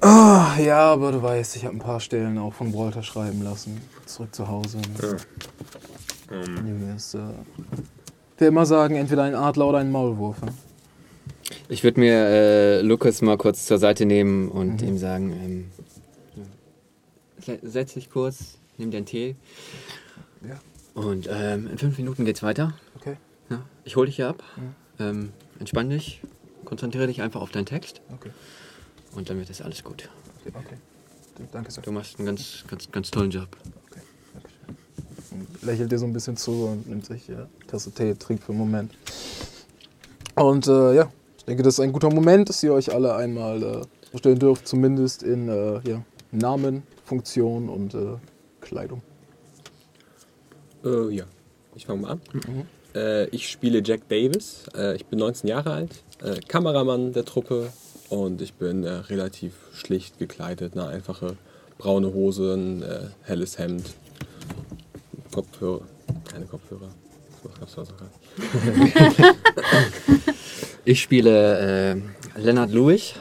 Ah, 0.00 0.56
ja, 0.58 0.92
aber 0.92 1.12
du 1.12 1.22
weißt, 1.22 1.54
ich 1.54 1.66
habe 1.66 1.76
ein 1.76 1.78
paar 1.78 2.00
Stellen 2.00 2.36
auch 2.38 2.54
von 2.54 2.74
Walter 2.74 3.04
schreiben 3.04 3.42
lassen. 3.42 3.80
Zurück 4.06 4.34
zu 4.34 4.48
Hause. 4.48 4.78
Ja. 5.00 6.36
Ähm, 6.36 6.82
äh, 6.82 6.98
ich 8.34 8.40
will 8.40 8.48
immer 8.48 8.66
sagen, 8.66 8.96
entweder 8.96 9.22
ein 9.22 9.34
Adler 9.34 9.68
oder 9.68 9.78
ein 9.78 9.92
Maulwurf. 9.92 10.42
ne? 10.42 10.52
Ich 11.68 11.84
würde 11.84 12.00
mir 12.00 12.14
äh, 12.14 12.80
Lukas 12.82 13.22
mal 13.22 13.36
kurz 13.36 13.66
zur 13.66 13.78
Seite 13.78 14.06
nehmen 14.06 14.48
und 14.48 14.82
ihm 14.82 14.98
sagen, 14.98 15.32
ähm, 15.32 15.70
ja. 17.46 17.54
setz 17.62 17.94
dich 17.94 18.10
kurz, 18.10 18.58
nimm 18.76 18.90
deinen 18.90 19.06
Tee. 19.06 19.36
Ja. 20.46 20.60
Und 20.94 21.28
ähm, 21.30 21.68
in 21.68 21.78
fünf 21.78 21.98
Minuten 21.98 22.24
geht's 22.24 22.42
weiter. 22.42 22.74
Okay, 22.96 23.16
Ja, 23.50 23.62
ich 23.84 23.96
hole 23.96 24.06
dich 24.06 24.16
hier 24.16 24.28
ab. 24.28 24.42
Ähm, 24.98 25.32
entspann 25.58 25.90
dich, 25.90 26.20
konzentriere 26.64 27.06
dich 27.06 27.22
einfach 27.22 27.40
auf 27.40 27.50
deinen 27.50 27.66
Text 27.66 28.00
okay, 28.12 28.30
und 29.14 29.28
dann 29.30 29.38
wird 29.38 29.50
das 29.50 29.60
alles 29.60 29.82
gut. 29.82 30.08
okay. 30.46 30.52
okay. 30.54 30.76
Danke, 31.52 31.70
Sir. 31.72 31.82
Du 31.82 31.90
machst 31.90 32.18
einen 32.18 32.26
ganz, 32.26 32.64
ganz, 32.68 32.90
ganz 32.92 33.10
tollen 33.10 33.30
Job. 33.30 33.48
Und 35.34 35.62
lächelt 35.62 35.90
dir 35.90 35.98
so 35.98 36.06
ein 36.06 36.12
bisschen 36.12 36.36
zu 36.36 36.66
und 36.66 36.88
nimmt 36.88 37.04
sich 37.04 37.26
ja, 37.26 37.48
Tasse 37.66 37.90
Tee, 37.90 38.14
trinkt 38.14 38.44
für 38.44 38.52
einen 38.52 38.60
Moment. 38.60 38.92
Und 40.36 40.68
äh, 40.68 40.94
ja, 40.94 41.10
ich 41.38 41.44
denke, 41.44 41.64
das 41.64 41.74
ist 41.74 41.80
ein 41.80 41.92
guter 41.92 42.10
Moment, 42.10 42.48
dass 42.48 42.62
ihr 42.62 42.72
euch 42.72 42.94
alle 42.94 43.16
einmal 43.16 43.62
äh, 43.62 43.82
vorstellen 44.10 44.38
dürft, 44.38 44.68
zumindest 44.68 45.24
in 45.24 45.48
äh, 45.48 45.80
ja, 45.88 46.02
Namen, 46.30 46.84
Funktion 47.04 47.68
und 47.68 47.94
äh, 47.94 48.16
Kleidung. 48.60 49.02
Äh, 50.84 51.10
ja, 51.10 51.24
ich 51.74 51.86
fange 51.86 52.02
mal 52.02 52.10
an. 52.12 52.20
Äh, 52.94 53.26
ich 53.30 53.48
spiele 53.48 53.82
Jack 53.84 54.08
Davis. 54.08 54.66
Ich 54.94 55.06
bin 55.06 55.18
19 55.18 55.48
Jahre 55.48 55.72
alt, 55.72 56.04
Kameramann 56.48 57.12
der 57.12 57.24
Truppe 57.24 57.72
und 58.08 58.40
ich 58.40 58.54
bin 58.54 58.84
relativ 58.84 59.54
schlicht 59.72 60.18
gekleidet. 60.18 60.74
Eine 60.74 60.86
einfache 60.86 61.36
braune 61.76 62.14
Hose, 62.14 62.54
ein 62.54 62.84
helles 63.22 63.58
Hemd, 63.58 63.94
Kopfhörer, 65.34 65.80
keine 66.30 66.46
Kopfhörer. 66.46 66.88
Ich 70.86 71.00
spiele 71.00 72.02
äh, 72.36 72.38
Lennart 72.38 72.70
Luich, 72.70 73.14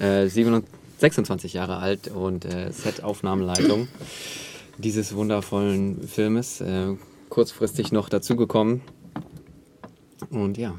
äh, 0.00 0.26
27 0.26 0.68
26 0.98 1.52
Jahre 1.52 1.78
alt 1.78 2.08
und 2.08 2.44
äh, 2.46 2.72
Set-Aufnahmeleitung 2.72 3.86
dieses 4.78 5.14
wundervollen 5.14 6.08
Filmes. 6.08 6.60
Äh, 6.60 6.96
kurzfristig 7.28 7.92
noch 7.92 8.08
dazugekommen. 8.08 8.80
Und 10.30 10.56
ja. 10.56 10.74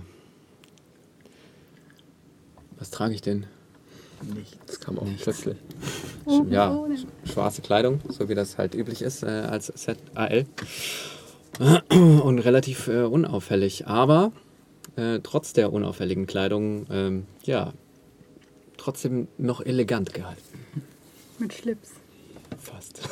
Was 2.80 2.90
trage 2.90 3.14
ich 3.14 3.22
denn? 3.22 3.46
Das 4.68 4.80
kam 4.80 4.98
auch 5.00 5.04
Nichts. 5.06 5.24
plötzlich. 5.24 5.58
Ja, 6.50 6.74
Oh, 6.76 6.88
ne. 6.88 6.98
schwarze 7.32 7.62
Kleidung, 7.62 8.00
so 8.10 8.28
wie 8.30 8.36
das 8.36 8.58
halt 8.58 8.74
üblich 8.76 9.02
ist 9.02 9.24
äh, 9.24 9.28
als 9.28 9.68
Set 9.68 9.98
AL. 10.16 10.46
Und 11.90 12.40
relativ 12.40 12.88
äh, 12.88 13.04
unauffällig. 13.04 13.88
Aber 13.88 14.32
äh, 14.98 15.20
trotz 15.24 15.54
der 15.54 15.72
unauffälligen 15.72 16.26
Kleidung, 16.26 16.86
ähm, 16.90 17.26
ja, 17.44 17.74
trotzdem 18.78 19.28
noch 19.38 19.62
elegant 19.66 20.14
gehalten. 20.14 20.42
Mit 21.40 21.54
Schlips. 21.54 21.92
Fast. 22.58 23.02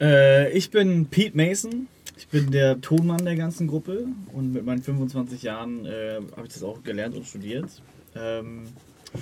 Äh, 0.00 0.50
ich 0.52 0.70
bin 0.70 1.06
Pete 1.06 1.36
Mason. 1.36 1.86
Ich 2.16 2.26
bin 2.28 2.50
der 2.50 2.80
Tonmann 2.80 3.24
der 3.24 3.36
ganzen 3.36 3.66
Gruppe 3.68 4.06
und 4.32 4.52
mit 4.52 4.64
meinen 4.64 4.82
25 4.82 5.42
Jahren 5.42 5.86
äh, 5.86 6.20
habe 6.36 6.46
ich 6.46 6.52
das 6.52 6.62
auch 6.64 6.82
gelernt 6.82 7.14
und 7.16 7.24
studiert. 7.26 7.66
Ähm, 8.16 8.64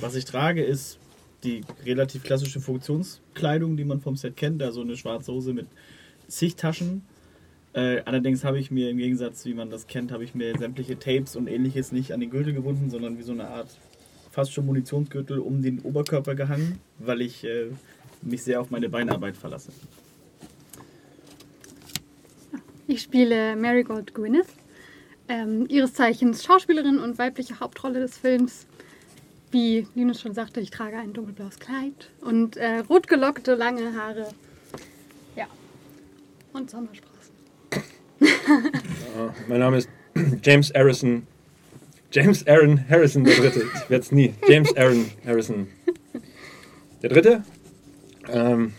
was 0.01 0.15
ich 0.15 0.25
trage, 0.25 0.63
ist 0.63 0.99
die 1.45 1.63
relativ 1.85 2.23
klassische 2.23 2.61
Funktionskleidung, 2.61 3.77
die 3.77 3.85
man 3.85 4.01
vom 4.01 4.17
Set 4.17 4.37
kennt, 4.37 4.63
also 4.63 4.83
eine 4.83 4.97
schwarze 4.97 5.33
Hose 5.33 5.53
mit 5.53 5.67
zig 6.29 6.57
Taschen. 6.57 7.03
Äh, 7.75 8.03
allerdings 8.05 8.45
habe 8.45 8.59
ich 8.59 8.71
mir 8.71 8.91
im 8.91 8.99
Gegensatz, 8.99 9.45
wie 9.45 9.55
man 9.55 9.71
das 9.71 9.87
kennt, 9.87 10.13
habe 10.13 10.25
ich 10.25 10.35
mir 10.35 10.57
sämtliche 10.59 10.99
Tapes 10.99 11.37
und 11.37 11.47
ähnliches 11.49 11.91
nicht 11.91 12.13
an 12.13 12.21
den 12.21 12.31
Gürtel 12.31 12.53
gebunden, 12.53 12.91
sondern 12.91 13.19
wie 13.19 13.23
so 13.23 13.33
eine 13.33 13.49
Art 13.49 13.69
fast 14.31 14.53
schon 14.53 14.67
Munitionsgürtel 14.67 15.39
um 15.39 15.63
den 15.63 15.81
Oberkörper 15.81 16.35
gehangen, 16.35 16.79
weil 16.99 17.21
ich 17.23 17.45
äh, 17.45 17.67
mich 18.23 18.43
sehr 18.43 18.61
auf 18.61 18.71
meine 18.71 18.89
Beinarbeit 18.89 19.37
verlasse. 19.37 19.73
Ich 22.87 23.03
spiele 23.03 23.57
Marigold 23.57 24.15
Gwyneth, 24.15 24.49
ähm, 25.29 25.67
ihres 25.69 25.95
Zeichens 25.95 26.45
Schauspielerin 26.45 26.99
und 26.99 27.19
weibliche 27.19 27.61
Hauptrolle 27.61 28.01
des 28.01 28.19
Films. 28.19 28.67
Wie 29.53 29.87
Linus 29.95 30.23
schon 30.23 30.33
sagte, 30.33 30.61
ich 30.61 30.71
trage 30.71 30.97
ein 30.97 31.13
dunkelblaues 31.13 31.59
Kleid 31.59 32.11
und 32.23 32.57
äh, 32.57 32.79
rot 32.89 33.07
gelockte 33.07 33.55
lange 33.55 33.95
Haare. 33.95 34.29
Ja. 35.37 35.47
Und 36.55 36.71
Sommersprossen. 36.71 37.35
mein 39.49 39.61
Name 39.61 39.77
ist 39.77 39.91
James 40.43 40.73
Harrison. 40.75 41.27
James 42.11 42.47
Aaron 42.47 42.89
Harrison 42.89 43.25
der 43.25 43.37
Dritte. 43.37 43.65
Ich 43.75 43.91
werde 43.91 44.03
es 44.03 44.11
nie. 44.13 44.35
James 44.49 44.75
Aaron 44.75 45.11
Harrison 45.27 45.67
der 47.03 47.11
Dritte. 47.11 47.45
Ähm, 48.31 48.73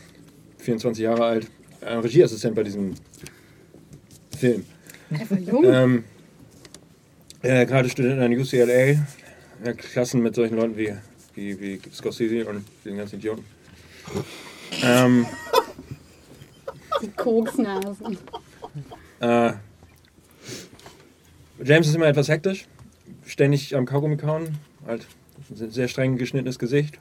24 0.58 1.03
Jahre 1.03 1.24
alt. 1.24 1.48
Äh, 1.82 1.94
Regieassistent 1.96 2.56
bei 2.56 2.63
diesem 2.63 2.96
Film. 4.38 4.65
Einfach 5.12 5.38
jung. 5.38 5.63
Ähm, 5.65 6.03
äh, 7.44 7.65
gerade 7.68 7.89
Student 7.89 8.20
an 8.22 8.32
UCLA. 8.34 8.96
Ja, 9.63 9.72
Klassen 9.72 10.22
mit 10.22 10.36
solchen 10.36 10.58
Leuten 10.58 10.77
wie, 10.77 10.93
wie, 11.36 11.60
wie 11.60 11.79
Scorsese 11.93 12.46
und 12.46 12.65
den 12.84 12.98
ganzen 12.98 13.15
Idioten. 13.15 13.46
Ähm, 14.82 15.25
Die 17.01 17.08
Koksnasen. 17.12 18.17
Äh, 19.22 19.53
James 21.63 21.88
ist 21.88 21.96
immer 21.96 22.08
etwas 22.08 22.27
hektisch, 22.27 22.65
ständig 23.25 23.74
am 23.75 23.86
Kaugummi 23.86 24.17
kauen, 24.17 24.58
halt 24.86 25.08
ein 25.50 25.72
sehr 25.72 25.88
streng 25.88 26.17
geschnittenes 26.17 26.60
Gesicht, 26.60 27.00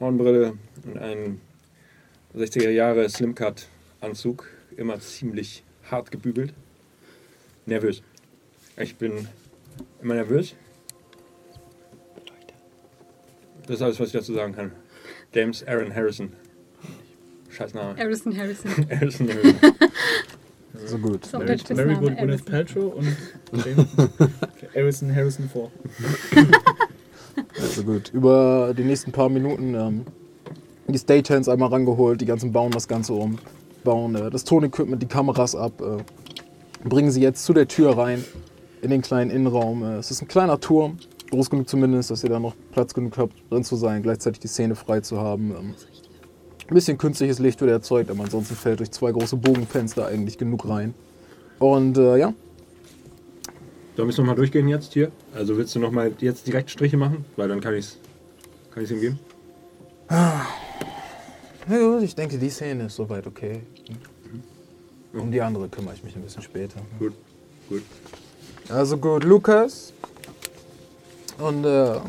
Hornbrille 0.00 0.58
und 0.84 0.98
ein 0.98 1.40
60er 2.36 2.70
Jahre 2.70 3.08
Slimcut 3.08 3.68
Anzug, 4.00 4.48
immer 4.76 4.98
ziemlich 4.98 5.62
hart 5.88 6.10
gebügelt. 6.10 6.52
Nervös. 7.66 8.02
Ich 8.76 8.96
bin 8.96 9.28
immer 10.02 10.14
nervös. 10.14 10.56
Das 13.66 13.76
ist 13.76 13.82
alles, 13.82 14.00
was 14.00 14.08
ich 14.08 14.12
dazu 14.12 14.34
sagen 14.34 14.54
kann. 14.54 14.72
James 15.32 15.66
Aaron 15.66 15.94
Harrison. 15.94 16.32
Scheiß 17.50 17.74
Name. 17.74 17.96
Harrison 17.96 18.36
Harrison. 18.36 18.70
Harrison 18.90 19.28
Harrison. 19.28 19.74
So 20.86 20.98
gut. 20.98 21.20
Das 21.22 21.28
ist 21.28 21.34
auf 21.34 21.44
Mary, 21.44 21.86
Mary 21.86 21.94
Good 21.94 22.18
Gwyneth. 22.18 22.44
Paltrow 22.44 22.94
und 22.94 23.16
Harrison 24.74 25.14
Harrison 25.14 25.48
4. 25.48 25.70
Also 27.60 27.84
gut. 27.84 28.10
Über 28.12 28.74
die 28.76 28.82
nächsten 28.82 29.12
paar 29.12 29.28
Minuten 29.28 29.74
ähm, 29.74 30.04
die 30.88 30.98
Stagehands 30.98 31.48
einmal 31.48 31.70
rangeholt, 31.70 32.20
die 32.20 32.26
ganzen 32.26 32.52
bauen 32.52 32.72
das 32.72 32.88
Ganze 32.88 33.14
um, 33.14 33.38
bauen 33.84 34.14
äh, 34.14 34.30
das 34.30 34.44
Tonequipment, 34.44 35.00
die 35.02 35.06
Kameras 35.06 35.54
ab, 35.54 35.80
äh, 35.80 36.88
bringen 36.88 37.10
sie 37.10 37.22
jetzt 37.22 37.44
zu 37.44 37.52
der 37.52 37.68
Tür 37.68 37.96
rein 37.96 38.24
in 38.82 38.90
den 38.90 39.00
kleinen 39.00 39.30
Innenraum. 39.30 39.82
Äh, 39.82 39.96
es 39.96 40.10
ist 40.10 40.22
ein 40.22 40.28
kleiner 40.28 40.60
Turm, 40.60 40.98
groß 41.34 41.50
genug 41.50 41.68
zumindest, 41.68 42.10
dass 42.10 42.24
ihr 42.24 42.30
da 42.30 42.40
noch 42.40 42.54
Platz 42.72 42.94
genug 42.94 43.16
habt, 43.18 43.34
drin 43.50 43.64
zu 43.64 43.76
sein, 43.76 44.02
gleichzeitig 44.02 44.40
die 44.40 44.48
Szene 44.48 44.74
frei 44.74 45.00
zu 45.00 45.18
haben. 45.18 45.50
Ähm, 45.50 45.74
ein 46.66 46.74
bisschen 46.74 46.96
künstliches 46.96 47.38
Licht 47.38 47.60
wird 47.60 47.70
erzeugt, 47.70 48.10
aber 48.10 48.24
ansonsten 48.24 48.54
fällt 48.54 48.80
durch 48.80 48.90
zwei 48.90 49.12
große 49.12 49.36
Bogenfenster 49.36 50.06
eigentlich 50.06 50.38
genug 50.38 50.68
rein. 50.68 50.94
Und 51.58 51.98
äh, 51.98 52.16
ja, 52.16 52.32
Sollen 53.96 54.08
wir 54.08 54.12
es 54.12 54.18
nochmal 54.18 54.34
durchgehen 54.34 54.66
jetzt 54.66 54.92
hier? 54.92 55.12
Also 55.34 55.56
willst 55.56 55.72
du 55.76 55.78
nochmal 55.78 56.12
jetzt 56.18 56.48
direkt 56.48 56.68
Striche 56.68 56.96
machen? 56.96 57.24
Weil 57.36 57.48
dann 57.48 57.60
kann 57.60 57.74
ich 57.74 57.86
es 57.86 57.98
kann 58.72 58.82
ich's 58.82 58.90
ihm 58.90 59.00
geben. 59.00 59.18
Ja, 60.10 61.78
gut, 61.78 62.02
ich 62.02 62.14
denke, 62.16 62.36
die 62.36 62.50
Szene 62.50 62.86
ist 62.86 62.96
soweit 62.96 63.24
okay. 63.26 63.60
Um 65.12 65.30
die 65.30 65.40
andere 65.40 65.68
kümmere 65.68 65.94
ich 65.94 66.02
mich 66.02 66.16
ein 66.16 66.22
bisschen 66.22 66.42
später. 66.42 66.80
Gut, 66.98 67.12
gut. 67.68 67.82
Also 68.68 68.98
gut, 68.98 69.22
Lukas. 69.22 69.92
Und 71.38 71.64
äh, 71.64 72.00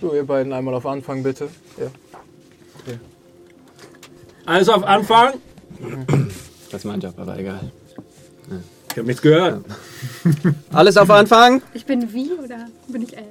du, 0.00 0.14
ihr 0.14 0.24
beiden 0.24 0.52
einmal 0.52 0.74
auf 0.74 0.86
Anfang 0.86 1.22
bitte. 1.22 1.48
Ja. 1.78 1.86
Alles 4.46 4.68
auf 4.68 4.82
Anfang. 4.82 5.34
Das 6.70 6.80
ist 6.80 6.84
mein 6.84 7.00
Job, 7.00 7.14
aber 7.18 7.38
egal. 7.38 7.70
Ich 8.90 8.96
habe 8.96 9.06
nichts 9.06 9.22
gehört. 9.22 9.64
Alles 10.72 10.96
auf 10.96 11.08
Anfang! 11.10 11.62
Ich 11.74 11.86
bin 11.86 12.12
wie 12.12 12.32
oder 12.32 12.66
bin 12.88 13.02
ich 13.02 13.16
L? 13.16 13.24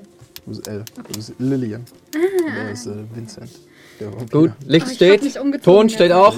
Du 0.45 0.51
bist 0.51 0.67
L. 0.67 0.85
Du 0.95 1.13
bist 1.13 1.33
Lillian. 1.39 1.83
Und 2.13 2.53
er 2.55 2.71
ist 2.71 2.85
äh, 2.85 2.93
Vincent. 3.13 3.51
Der. 3.99 4.11
Gut, 4.31 4.51
Licht 4.65 4.89
steht. 4.89 5.37
Ton 5.63 5.89
steht 5.89 6.13
auch. 6.13 6.35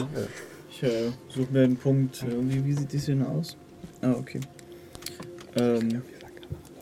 Ich 0.71 0.81
äh, 0.81 1.11
suche 1.29 1.51
mir 1.51 1.63
einen 1.63 1.77
Punkt. 1.77 2.23
Irgendwie, 2.27 2.65
wie 2.65 2.73
sieht 2.73 2.91
die 2.91 2.97
Szene 2.97 3.27
aus? 3.27 3.55
Ah, 4.01 4.13
okay. 4.13 4.39
Ähm, 5.57 6.01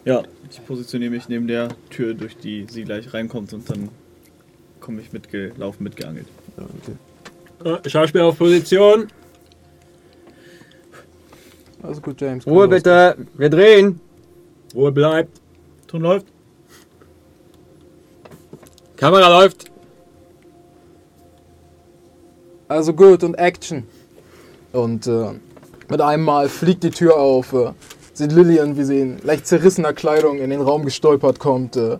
ja, 0.06 0.24
ich 0.50 0.66
positioniere 0.66 1.12
mich 1.12 1.30
neben 1.30 1.48
der 1.48 1.70
Tür, 1.90 2.14
durch 2.14 2.38
die 2.38 2.66
sie 2.70 2.84
gleich 2.84 3.14
reinkommt 3.14 3.54
und 3.54 3.70
dann 3.70 3.90
komme 4.80 5.02
ich 5.02 5.12
mitgelaufen, 5.14 5.84
mitgeangelt. 5.84 6.28
Ja, 6.58 6.64
okay. 6.64 7.90
Schauspiel 7.90 8.22
auf 8.22 8.38
Position. 8.38 9.08
Also 11.82 12.02
gut, 12.02 12.20
James. 12.20 12.46
Ruhe 12.46 12.66
los. 12.66 12.76
bitte, 12.76 13.18
wir 13.36 13.50
drehen. 13.50 14.00
Ruhe 14.74 14.92
bleibt. 14.92 15.40
Ton 15.88 16.02
läuft. 16.02 16.28
Kamera 18.96 19.30
läuft. 19.30 19.72
Also 22.68 22.94
gut, 22.94 23.24
und 23.24 23.36
Action. 23.36 23.84
Und 24.74 25.08
äh, 25.08 25.32
mit 25.90 26.02
einem 26.02 26.24
Mal 26.24 26.50
fliegt 26.50 26.84
die 26.84 26.92
Tür 26.92 27.18
auf. 27.18 27.54
Äh, 27.54 27.72
sieht 28.20 28.34
Lillian, 28.34 28.78
wie 28.78 28.84
sie 28.84 29.00
in 29.00 29.18
leicht 29.24 29.48
zerrissener 29.48 29.94
Kleidung 29.94 30.40
in 30.40 30.50
den 30.50 30.62
Raum 30.62 30.84
gestolpert 30.84 31.40
kommt. 31.40 31.76
Äh, 31.78 31.98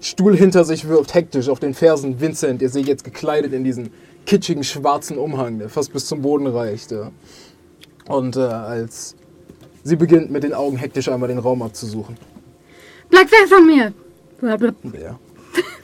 Stuhl 0.00 0.36
hinter 0.36 0.64
sich 0.64 0.86
wirft, 0.86 1.14
hektisch 1.14 1.48
auf 1.48 1.60
den 1.60 1.74
Fersen 1.74 2.20
Vincent. 2.20 2.60
Ihr 2.60 2.68
seht 2.68 2.86
jetzt 2.86 3.04
gekleidet 3.04 3.52
in 3.52 3.64
diesen 3.64 3.90
kitschigen 4.26 4.64
schwarzen 4.64 5.16
Umhang, 5.16 5.58
der 5.58 5.68
fast 5.68 5.92
bis 5.92 6.06
zum 6.06 6.22
Boden 6.22 6.46
reicht. 6.46 6.92
Äh. 6.92 7.06
Und 8.06 8.36
äh, 8.36 8.40
als 8.40 9.16
sie 9.82 9.96
beginnt, 9.96 10.30
mit 10.30 10.42
den 10.42 10.52
Augen 10.52 10.76
hektisch 10.76 11.08
einmal 11.08 11.28
den 11.28 11.38
Raum 11.38 11.62
abzusuchen. 11.62 12.16
Bleib 13.08 13.30
weg 13.30 13.48
von 13.48 13.66
mir! 13.66 13.92
Bleib 14.40 14.60
Ja. 14.60 15.18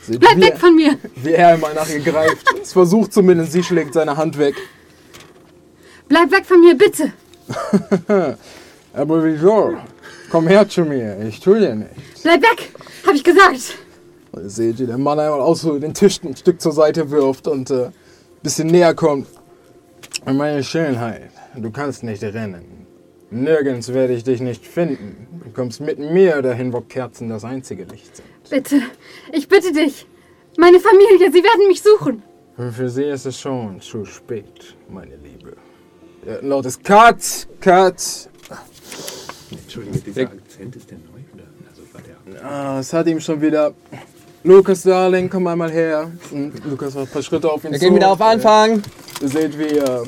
Seht, 0.03 0.20
wie, 0.20 0.42
weg 0.42 0.59
von 0.59 0.77
mir! 0.77 0.98
wie 1.16 1.33
er 1.33 1.48
einmal 1.48 1.72
nach 1.74 1.88
ihr 1.88 2.01
greift. 2.01 2.44
Es 2.62 2.72
versucht 2.72 3.14
zumindest, 3.14 3.53
sie 3.53 3.62
schlägt 3.62 3.94
seine 3.94 4.18
Hand 4.18 4.38
weg. 4.38 4.55
Bleib 6.09 6.31
weg 6.31 6.44
von 6.44 6.61
mir, 6.61 6.77
bitte! 6.77 7.12
Aber 8.98 9.22
wieso? 9.24 9.76
Komm 10.28 10.48
her 10.48 10.68
zu 10.68 10.84
mir, 10.84 11.16
ich 11.20 11.38
tu 11.38 11.54
dir 11.54 11.76
nichts. 11.76 12.22
Bleib 12.24 12.42
weg! 12.42 12.72
Hab 13.06 13.14
ich 13.14 13.22
gesagt! 13.22 13.78
Und 14.32 14.42
ihr 14.42 14.50
seht, 14.50 14.80
wie 14.80 14.87
der 14.87 14.98
Mann 14.98 15.20
einmal 15.20 15.40
ausholt, 15.40 15.84
den 15.84 15.94
Tisch 15.94 16.20
ein 16.24 16.34
Stück 16.34 16.61
zur 16.61 16.72
Seite 16.72 17.08
wirft 17.08 17.46
und 17.46 17.70
äh, 17.70 17.84
ein 17.84 17.92
bisschen 18.42 18.66
näher 18.66 18.94
kommt. 18.94 19.28
Meine 20.26 20.64
Schönheit, 20.64 21.30
du 21.56 21.70
kannst 21.70 22.02
nicht 22.02 22.24
rennen. 22.24 22.87
Nirgends 23.30 23.92
werde 23.94 24.14
ich 24.14 24.24
dich 24.24 24.40
nicht 24.40 24.66
finden. 24.66 25.28
Du 25.44 25.50
kommst 25.50 25.80
mit 25.80 26.00
mir 26.00 26.42
dahin, 26.42 26.72
wo 26.72 26.80
Kerzen 26.80 27.28
das 27.28 27.44
einzige 27.44 27.84
Licht 27.84 28.16
sind. 28.16 28.26
Bitte! 28.50 28.82
Ich 29.32 29.46
bitte 29.46 29.72
dich! 29.72 30.06
Meine 30.56 30.80
Familie, 30.80 31.30
sie 31.30 31.44
werden 31.44 31.68
mich 31.68 31.82
suchen! 31.82 32.22
Für 32.72 32.88
sie 32.88 33.04
ist 33.04 33.26
es 33.26 33.38
schon 33.38 33.80
zu 33.80 34.04
spät, 34.04 34.74
meine 34.88 35.14
Liebe. 35.16 35.56
Lautes 36.42 36.82
Cut, 36.82 37.46
Cut. 37.61 38.28
Entschuldigung, 39.50 40.02
dieser 40.04 40.22
Akzent 40.22 40.76
ist 40.76 40.90
der 40.90 40.98
neu? 40.98 41.20
Oder? 41.34 41.44
Also 41.70 41.82
war 41.92 42.02
der. 42.02 42.44
Ah, 42.44 42.78
es 42.80 42.92
hat 42.92 43.06
ihm 43.06 43.20
schon 43.20 43.40
wieder. 43.40 43.72
Lukas, 44.44 44.82
Darling, 44.82 45.28
komm 45.28 45.46
einmal 45.46 45.70
her. 45.70 46.11
Und 46.30 46.52
Lukas 46.64 46.94
macht 46.94 47.06
ein 47.08 47.12
paar 47.12 47.22
Schritte 47.22 47.50
auf 47.50 47.64
ihn 47.64 47.72
Wir 47.72 47.78
zu. 47.78 47.84
gehen 47.87 47.94
wieder 47.96 48.11
auf 48.12 48.20
Äh, 48.20 48.24
Anfang. 48.24 48.82
Ihr 49.20 49.28
seht, 49.28 49.58
wie 49.58 49.64
äh, 49.78 50.02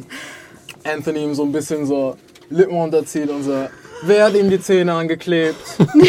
Anthony 0.85 1.25
ihm 1.25 1.35
so 1.35 1.43
ein 1.45 1.53
bisschen 1.53 1.85
so 1.87 2.17
Lippen 2.49 2.77
unterzieht 2.77 3.29
und 3.31 3.43
so. 3.43 3.67
Wer 4.03 4.25
hat 4.25 4.35
ihm 4.35 4.49
die 4.49 4.61
Zähne 4.61 4.95
angeklebt? 4.95 5.57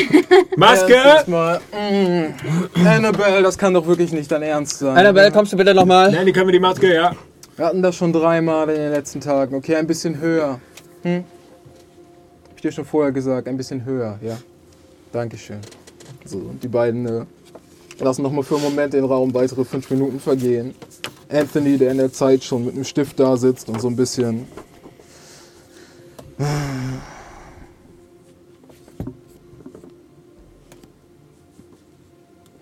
Maske! 0.55 0.95
Mal. 1.27 1.59
Mm. 1.73 2.85
Annabelle, 2.87 3.41
das 3.43 3.57
kann 3.57 3.73
doch 3.73 3.85
wirklich 3.85 4.13
nicht 4.13 4.31
dein 4.31 4.43
Ernst 4.43 4.79
sein. 4.79 4.95
Annabelle, 4.97 5.29
kommst 5.31 5.51
du 5.51 5.57
bitte 5.57 5.73
nochmal? 5.73 6.11
Nein, 6.11 6.25
die 6.25 6.31
können 6.31 6.47
wir 6.47 6.53
die 6.53 6.59
Maske, 6.59 6.93
ja. 6.93 7.13
Wir 7.57 7.65
hatten 7.65 7.81
das 7.81 7.95
schon 7.95 8.13
dreimal 8.13 8.69
in 8.69 8.75
den 8.77 8.91
letzten 8.91 9.19
Tagen. 9.19 9.55
Okay, 9.55 9.75
ein 9.75 9.87
bisschen 9.87 10.19
höher. 10.21 10.59
Hm? 11.03 11.25
Hab 12.61 12.65
ich 12.65 12.73
dir 12.73 12.75
schon 12.75 12.85
vorher 12.85 13.11
gesagt, 13.11 13.47
ein 13.47 13.57
bisschen 13.57 13.83
höher, 13.85 14.19
ja. 14.21 14.37
Dankeschön. 15.11 15.57
So, 16.25 16.37
und 16.37 16.61
die 16.61 16.67
beiden 16.67 17.07
äh, 17.07 17.25
lassen 17.97 18.21
nochmal 18.21 18.43
für 18.43 18.53
einen 18.53 18.65
Moment 18.65 18.93
den 18.93 19.03
Raum 19.03 19.33
weitere 19.33 19.65
fünf 19.65 19.89
Minuten 19.89 20.19
vergehen. 20.19 20.75
Anthony, 21.27 21.79
der 21.79 21.89
in 21.89 21.97
der 21.97 22.13
Zeit 22.13 22.43
schon 22.43 22.65
mit 22.65 22.75
einem 22.75 22.83
Stift 22.83 23.19
da 23.19 23.35
sitzt 23.35 23.67
und 23.67 23.81
so 23.81 23.87
ein 23.87 23.95
bisschen. 23.95 24.45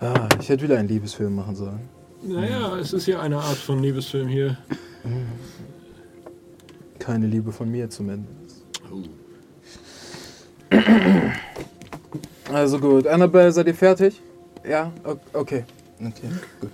Ah, 0.00 0.30
ich 0.40 0.48
hätte 0.48 0.64
wieder 0.64 0.78
einen 0.78 0.88
Liebesfilm 0.88 1.34
machen 1.34 1.54
sollen. 1.54 1.80
Naja, 2.22 2.78
es 2.78 2.94
ist 2.94 3.04
ja 3.04 3.20
eine 3.20 3.36
Art 3.36 3.58
von 3.58 3.82
Liebesfilm 3.82 4.28
hier. 4.28 4.56
Keine 6.98 7.26
Liebe 7.26 7.52
von 7.52 7.70
mir 7.70 7.90
zumindest. 7.90 8.64
Also 12.52 12.80
gut. 12.80 13.06
Annabelle, 13.06 13.52
seid 13.52 13.68
ihr 13.68 13.74
fertig? 13.74 14.20
Ja? 14.68 14.92
Okay. 15.32 15.64
Okay, 16.00 16.28
gut. 16.60 16.72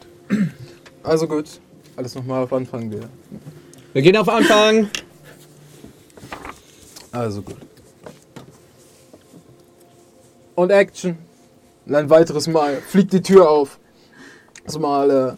Also 1.02 1.28
gut. 1.28 1.60
Alles 1.96 2.14
nochmal 2.14 2.44
auf 2.44 2.52
Anfang 2.52 2.90
wieder. 2.90 3.08
Wir 3.92 4.02
gehen 4.02 4.16
auf 4.16 4.28
Anfang. 4.28 4.88
Also 7.12 7.42
gut. 7.42 7.56
Und 10.54 10.70
Action. 10.70 11.18
Und 11.84 11.94
ein 11.94 12.10
weiteres 12.10 12.48
Mal 12.48 12.76
fliegt 12.76 13.12
die 13.12 13.22
Tür 13.22 13.48
auf. 13.50 13.78
Das 14.64 14.78
Mal 14.78 15.36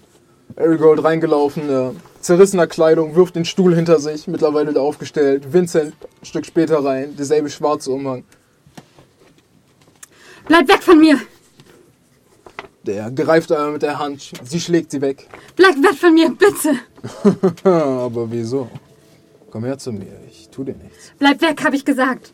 äh, 0.57 0.61
Arigold 0.61 1.05
reingelaufen, 1.05 1.69
äh, 1.69 1.91
zerrissener 2.21 2.67
Kleidung, 2.67 3.15
wirft 3.15 3.37
den 3.37 3.45
Stuhl 3.45 3.75
hinter 3.75 4.01
sich, 4.01 4.27
mittlerweile 4.27 4.71
wieder 4.71 4.81
aufgestellt. 4.81 5.53
Vincent 5.53 5.95
ein 6.23 6.25
Stück 6.25 6.47
später 6.47 6.85
rein, 6.85 7.15
derselbe 7.17 7.51
schwarze 7.51 7.91
Umhang. 7.91 8.25
Bleib 10.49 10.67
weg 10.69 10.83
von 10.83 10.99
mir! 10.99 11.21
Der 12.83 13.11
greift 13.11 13.53
einmal 13.53 13.73
mit 13.73 13.83
der 13.83 13.99
Hand, 13.99 14.33
sie 14.45 14.61
schlägt 14.61 14.91
sie 14.91 15.03
weg. 15.03 15.29
Bleib 15.57 15.77
weg 15.77 15.95
von 15.95 16.15
mir, 16.15 16.31
bitte! 16.31 16.79
Aber 17.69 18.31
wieso? 18.31 18.69
Komm 19.51 19.65
her 19.65 19.79
zu 19.79 19.93
mir, 19.93 20.21
ich 20.31 20.49
tu 20.49 20.65
dir 20.65 20.75
nichts. 20.75 21.13
Bleib 21.19 21.43
weg, 21.43 21.63
hab 21.63 21.75
ich 21.75 21.85
gesagt! 21.85 22.33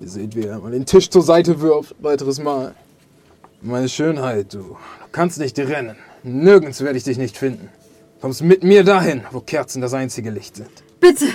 Ihr 0.00 0.08
seht, 0.08 0.36
wie 0.36 0.44
er 0.44 0.58
mal 0.58 0.70
den 0.70 0.84
Tisch 0.84 1.08
zur 1.08 1.22
Seite 1.22 1.60
wirft, 1.60 1.94
weiteres 2.02 2.38
Mal. 2.40 2.74
Meine 3.62 3.88
Schönheit, 3.88 4.52
du. 4.52 4.58
Du 4.58 4.76
kannst 5.12 5.38
nicht 5.38 5.58
rennen. 5.58 5.96
Nirgends 6.22 6.82
werde 6.82 6.98
ich 6.98 7.04
dich 7.04 7.18
nicht 7.18 7.36
finden. 7.38 7.70
Kommst 8.20 8.42
mit 8.42 8.62
mir 8.62 8.84
dahin, 8.84 9.22
wo 9.30 9.40
Kerzen 9.40 9.80
das 9.80 9.94
einzige 9.94 10.30
Licht 10.30 10.56
sind. 10.56 10.70
Bitte, 11.00 11.26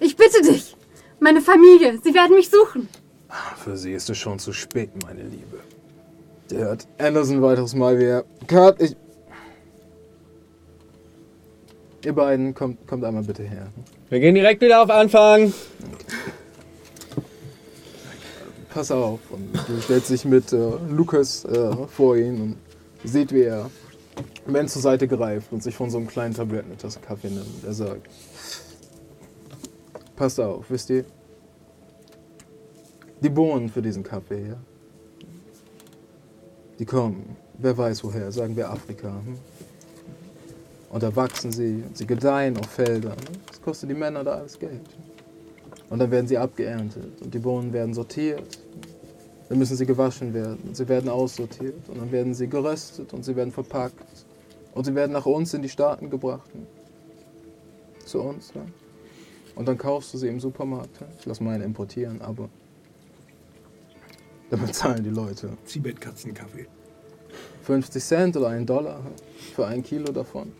ich 0.00 0.16
bitte 0.16 0.42
dich. 0.42 0.76
Meine 1.20 1.40
Familie, 1.40 2.00
sie 2.02 2.12
werden 2.12 2.34
mich 2.34 2.50
suchen. 2.50 2.88
Für 3.56 3.76
sie 3.76 3.92
ist 3.92 4.10
es 4.10 4.18
schon 4.18 4.38
zu 4.38 4.52
spät, 4.52 4.90
meine 5.04 5.22
Liebe. 5.22 5.58
Der 6.50 6.58
hört 6.66 6.86
Anderson 6.98 7.36
ein 7.36 7.42
weiteres 7.42 7.74
Mal 7.74 7.98
wieder. 7.98 8.24
Kurt, 8.48 8.80
ich. 8.80 8.96
Ihr 12.04 12.12
beiden, 12.12 12.54
kommt, 12.54 12.86
kommt 12.86 13.04
einmal 13.04 13.22
bitte 13.22 13.42
her. 13.42 13.68
Wir 14.10 14.20
gehen 14.20 14.34
direkt 14.34 14.60
wieder 14.60 14.82
auf 14.82 14.90
Anfang. 14.90 15.54
Pass 18.68 18.90
auf. 18.90 19.20
Und 19.30 19.54
du 19.66 19.80
stellst 19.80 20.10
dich 20.10 20.24
mit 20.24 20.52
äh, 20.52 20.72
Lukas 20.90 21.44
äh, 21.46 21.74
vor 21.86 22.16
ihn 22.16 22.40
und 22.40 22.56
seht, 23.04 23.32
wie 23.32 23.42
er 23.42 23.70
Ben 24.46 24.68
zur 24.68 24.82
Seite 24.82 25.08
greift 25.08 25.52
und 25.52 25.62
sich 25.62 25.74
von 25.74 25.90
so 25.90 25.98
einem 25.98 26.06
kleinen 26.06 26.34
Tablett 26.34 26.66
eine 26.66 26.76
Tasse 26.76 27.00
Kaffee 27.00 27.30
nimmt. 27.30 27.64
Er 27.64 27.72
sagt: 27.72 28.06
Passt 30.16 30.38
auf, 30.38 30.66
wisst 30.68 30.90
ihr? 30.90 31.04
Die 33.24 33.30
Bohnen 33.30 33.70
für 33.70 33.80
diesen 33.80 34.02
Kaffee 34.02 34.44
hier, 34.44 34.58
die 36.78 36.84
kommen, 36.84 37.36
wer 37.56 37.78
weiß 37.78 38.04
woher, 38.04 38.30
sagen 38.30 38.54
wir 38.54 38.68
Afrika. 38.68 39.08
Hm? 39.08 39.38
Und 40.90 41.02
da 41.02 41.16
wachsen 41.16 41.50
sie, 41.50 41.84
sie 41.94 42.06
gedeihen 42.06 42.58
auf 42.58 42.66
Feldern. 42.66 43.16
Hm? 43.16 43.40
Das 43.46 43.62
kostet 43.62 43.88
die 43.88 43.94
Männer 43.94 44.24
da 44.24 44.32
alles 44.32 44.58
Geld. 44.58 44.82
Und 45.88 46.00
dann 46.00 46.10
werden 46.10 46.28
sie 46.28 46.36
abgeerntet 46.36 47.22
und 47.22 47.32
die 47.32 47.38
Bohnen 47.38 47.72
werden 47.72 47.94
sortiert. 47.94 48.58
Dann 49.48 49.58
müssen 49.58 49.78
sie 49.78 49.86
gewaschen 49.86 50.34
werden 50.34 50.74
sie 50.74 50.86
werden 50.86 51.08
aussortiert 51.08 51.88
und 51.88 51.98
dann 51.98 52.12
werden 52.12 52.34
sie 52.34 52.46
geröstet 52.46 53.14
und 53.14 53.24
sie 53.24 53.34
werden 53.34 53.52
verpackt 53.52 54.26
und 54.74 54.84
sie 54.84 54.94
werden 54.94 55.12
nach 55.12 55.24
uns 55.24 55.54
in 55.54 55.62
die 55.62 55.70
Staaten 55.70 56.10
gebracht. 56.10 56.52
hm? 56.52 56.66
Zu 58.04 58.20
uns. 58.20 58.52
Ja? 58.54 58.66
Und 59.54 59.66
dann 59.66 59.78
kaufst 59.78 60.12
du 60.12 60.18
sie 60.18 60.28
im 60.28 60.40
Supermarkt. 60.40 61.00
ja? 61.00 61.06
Ich 61.18 61.24
lass 61.24 61.40
meine 61.40 61.64
importieren, 61.64 62.20
aber 62.20 62.50
dann 64.54 64.66
bezahlen 64.66 65.02
die 65.02 65.10
Leute 65.10 65.48
Tibet-Katzenkaffee. 65.66 66.66
50 67.62 68.04
Cent 68.04 68.36
oder 68.36 68.48
einen 68.48 68.66
Dollar 68.66 69.00
für 69.54 69.66
ein 69.66 69.82
Kilo 69.82 70.12
davon. 70.12 70.52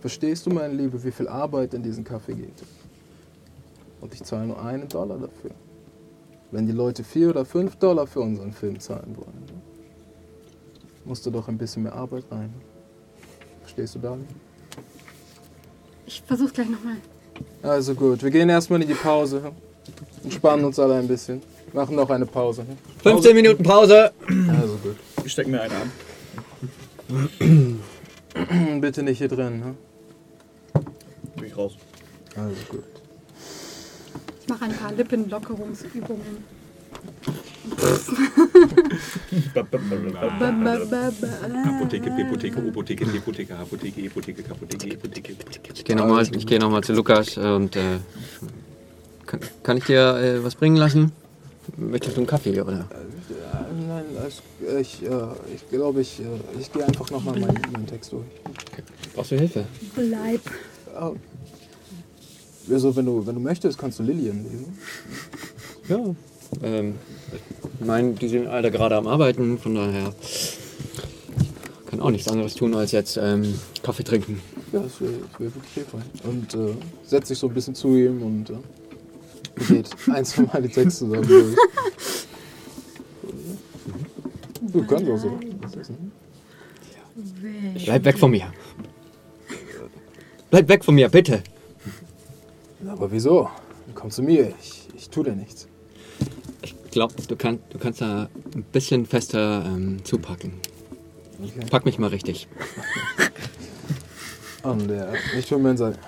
Verstehst 0.00 0.46
du, 0.46 0.50
meine 0.50 0.72
Liebe, 0.72 1.02
wie 1.02 1.10
viel 1.10 1.26
Arbeit 1.26 1.74
in 1.74 1.82
diesen 1.82 2.04
Kaffee 2.04 2.34
geht? 2.34 2.62
Und 4.00 4.14
ich 4.14 4.22
zahle 4.22 4.46
nur 4.46 4.62
einen 4.62 4.88
Dollar 4.88 5.18
dafür. 5.18 5.50
Wenn 6.52 6.66
die 6.66 6.72
Leute 6.72 7.02
vier 7.02 7.30
oder 7.30 7.44
fünf 7.44 7.74
Dollar 7.76 8.06
für 8.06 8.20
unseren 8.20 8.52
Film 8.52 8.78
zahlen 8.78 9.16
wollen, 9.16 9.44
ne? 9.46 9.60
musst 11.04 11.26
du 11.26 11.30
doch 11.30 11.48
ein 11.48 11.58
bisschen 11.58 11.82
mehr 11.82 11.94
Arbeit 11.94 12.24
rein. 12.30 12.54
Verstehst 13.62 13.96
du, 13.96 13.98
Darling? 13.98 14.28
Ich 16.06 16.22
versuch's 16.22 16.52
gleich 16.52 16.68
nochmal. 16.68 16.98
Also 17.62 17.96
gut, 17.96 18.22
wir 18.22 18.30
gehen 18.30 18.48
erstmal 18.48 18.80
in 18.80 18.86
die 18.86 18.94
Pause. 18.94 19.50
Entspannen 20.22 20.64
uns 20.64 20.78
alle 20.78 20.94
ein 20.94 21.08
bisschen. 21.08 21.42
Machen 21.76 21.94
noch 21.94 22.08
eine 22.08 22.24
Pause. 22.24 22.64
15 23.02 23.36
Minuten 23.36 23.62
Pause. 23.62 24.10
Also 24.48 24.78
gut. 24.78 24.96
Ich 25.26 25.32
steck 25.32 25.46
mir 25.46 25.60
eine 25.60 25.74
an. 25.74 25.92
Bitte 28.80 29.02
nicht 29.02 29.18
hier 29.18 29.28
drin. 29.28 29.60
Ne? 29.60 29.74
Bin 31.36 31.44
ich 31.44 31.54
raus. 31.54 31.74
Also 32.34 32.56
gut. 32.70 32.82
Ich 34.40 34.48
mache 34.48 34.64
ein 34.64 34.72
paar 34.72 34.90
Lippenlockerungsübungen. 34.92 36.56
Apotheke, 41.66 42.10
Bibliotheke, 42.10 42.68
Opotheke, 42.68 43.04
Depotheke, 43.04 43.54
Apotheke, 43.54 44.00
Epotheke, 44.00 44.50
Apotheke, 44.50 44.94
Epotheke, 44.94 45.34
Apotheke. 45.34 45.72
Ich 45.74 45.84
gehe 45.84 45.94
nochmal 45.94 46.26
geh 46.26 46.58
noch 46.58 46.70
mal 46.70 46.82
zu 46.82 46.94
Lukas 46.94 47.36
und 47.36 47.76
äh, 47.76 47.98
kann, 49.26 49.40
kann 49.62 49.76
ich 49.76 49.84
dir 49.84 50.16
äh, 50.16 50.42
was 50.42 50.54
bringen 50.54 50.76
lassen? 50.76 51.12
Möchtest 51.76 52.16
du 52.16 52.20
einen 52.20 52.26
Kaffee 52.26 52.58
oder? 52.60 52.88
Nein, 53.86 54.04
ich, 54.80 55.02
äh, 55.02 55.10
ich 55.54 55.68
glaube, 55.68 56.00
ich, 56.00 56.20
äh, 56.20 56.24
ich 56.58 56.72
gehe 56.72 56.84
einfach 56.84 57.10
nochmal 57.10 57.38
meinen, 57.38 57.60
meinen 57.70 57.86
Text 57.86 58.12
durch. 58.12 58.24
Brauchst 59.14 59.32
du 59.32 59.36
Hilfe? 59.36 59.66
Bleib. 59.94 60.40
Also, 62.70 62.96
wenn 62.96 63.06
du, 63.06 63.26
wenn 63.26 63.34
du 63.34 63.40
möchtest, 63.40 63.78
kannst 63.78 63.98
du 63.98 64.02
Lilien 64.04 64.44
lesen. 64.44 64.78
Ja. 65.88 66.14
Ähm, 66.62 66.94
ich 67.78 67.86
meine, 67.86 68.12
die 68.12 68.28
sind 68.28 68.46
alle 68.46 68.70
gerade 68.70 68.96
am 68.96 69.06
Arbeiten, 69.06 69.58
von 69.58 69.74
daher 69.74 70.14
kann 71.90 72.00
auch 72.00 72.10
nichts 72.10 72.28
anderes 72.28 72.54
tun 72.54 72.74
als 72.74 72.92
jetzt 72.92 73.18
ähm, 73.18 73.54
Kaffee 73.82 74.02
trinken. 74.02 74.40
Ja, 74.72 74.80
das 74.80 75.00
wäre 75.00 75.12
wär 75.38 75.54
wirklich 75.54 75.72
hilfreich. 75.74 76.02
Und 76.24 76.54
äh, 76.54 76.74
setzt 77.04 77.28
sich 77.28 77.38
so 77.38 77.48
ein 77.48 77.54
bisschen 77.54 77.74
zu 77.74 77.94
ihm 77.96 78.22
und 78.22 78.50
äh, 78.50 78.54
geht 79.68 79.90
eins 80.12 80.32
von 80.32 80.48
meine 80.52 80.68
Texte 80.68 81.06
zusammen. 81.06 81.56
Du 84.60 84.86
kannst 84.86 85.10
auch 85.10 85.16
so. 85.16 85.38
Bleib 87.84 88.04
weg 88.04 88.18
von 88.18 88.30
mir. 88.30 88.52
Bleib 90.50 90.68
weg 90.68 90.84
von 90.84 90.94
mir, 90.94 91.08
bitte. 91.08 91.42
Aber 92.86 93.10
wieso? 93.10 93.50
Komm 93.94 94.10
zu 94.10 94.22
mir, 94.22 94.52
ich, 94.60 94.88
ich 94.96 95.10
tu 95.10 95.22
dir 95.22 95.34
nichts. 95.34 95.66
Ich 96.62 96.74
glaube, 96.90 97.14
du, 97.26 97.36
kann, 97.36 97.58
du 97.70 97.78
kannst 97.78 98.00
da 98.00 98.28
ein 98.54 98.62
bisschen 98.72 99.06
fester 99.06 99.64
ähm, 99.66 100.04
zupacken. 100.04 100.52
Okay. 101.42 101.66
Pack 101.70 101.84
mich 101.84 101.98
mal 101.98 102.08
richtig. 102.08 102.48
Und 104.62 104.88
der 104.88 105.12
nicht 105.34 105.48
für 105.48 105.58
Mensch 105.58 105.78
sagt. 105.78 105.98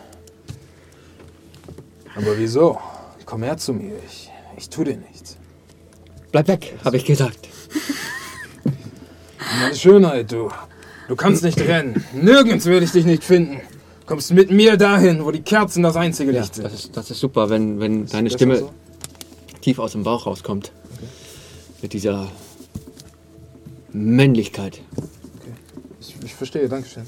Aber 2.17 2.39
wieso? 2.39 2.79
Komm 3.29 3.43
her 3.43 3.59
zu 3.59 3.75
mir, 3.75 3.93
ich, 4.07 4.31
ich 4.57 4.71
tu 4.71 4.85
dir 4.85 4.97
nichts. 4.97 5.37
Bleib 6.33 6.49
weg, 6.49 6.79
habe 6.83 6.97
ich 6.97 7.05
gesagt. 7.05 7.47
Meine 9.61 9.75
Schönheit, 9.77 10.33
du. 10.33 10.51
Du 11.09 11.15
kannst 11.15 11.43
nicht 11.43 11.61
rennen. 11.61 12.03
Nirgends 12.15 12.65
werde 12.65 12.87
ich 12.87 12.93
dich 12.93 13.05
nicht 13.05 13.23
finden. 13.23 13.61
Kommst 14.07 14.33
mit 14.33 14.51
mir 14.51 14.79
dahin, 14.79 15.23
wo 15.27 15.31
die 15.31 15.43
Kerzen 15.43 15.83
das 15.83 15.95
einzige 15.97 16.33
Ja, 16.33 16.41
Licht 16.41 16.55
sind. 16.55 16.65
das 16.65 16.73
ist, 16.73 16.97
das 16.97 17.11
ist 17.11 17.21
super, 17.21 17.51
wenn, 17.51 17.79
wenn 17.81 18.05
Ist 18.05 18.15
deine 18.15 18.31
Stimme 18.31 18.57
so? 18.61 18.73
tief 19.61 19.79
aus 19.79 19.93
dem 19.93 20.05
Bauch 20.05 20.25
rauskommt. 20.27 20.73
Mit 21.83 21.93
dieser 21.93 22.29
Männlichkeit. 23.93 24.81
Ich, 26.01 26.17
ich 26.25 26.35
verstehe, 26.35 26.67
Dankeschön. 26.67 27.03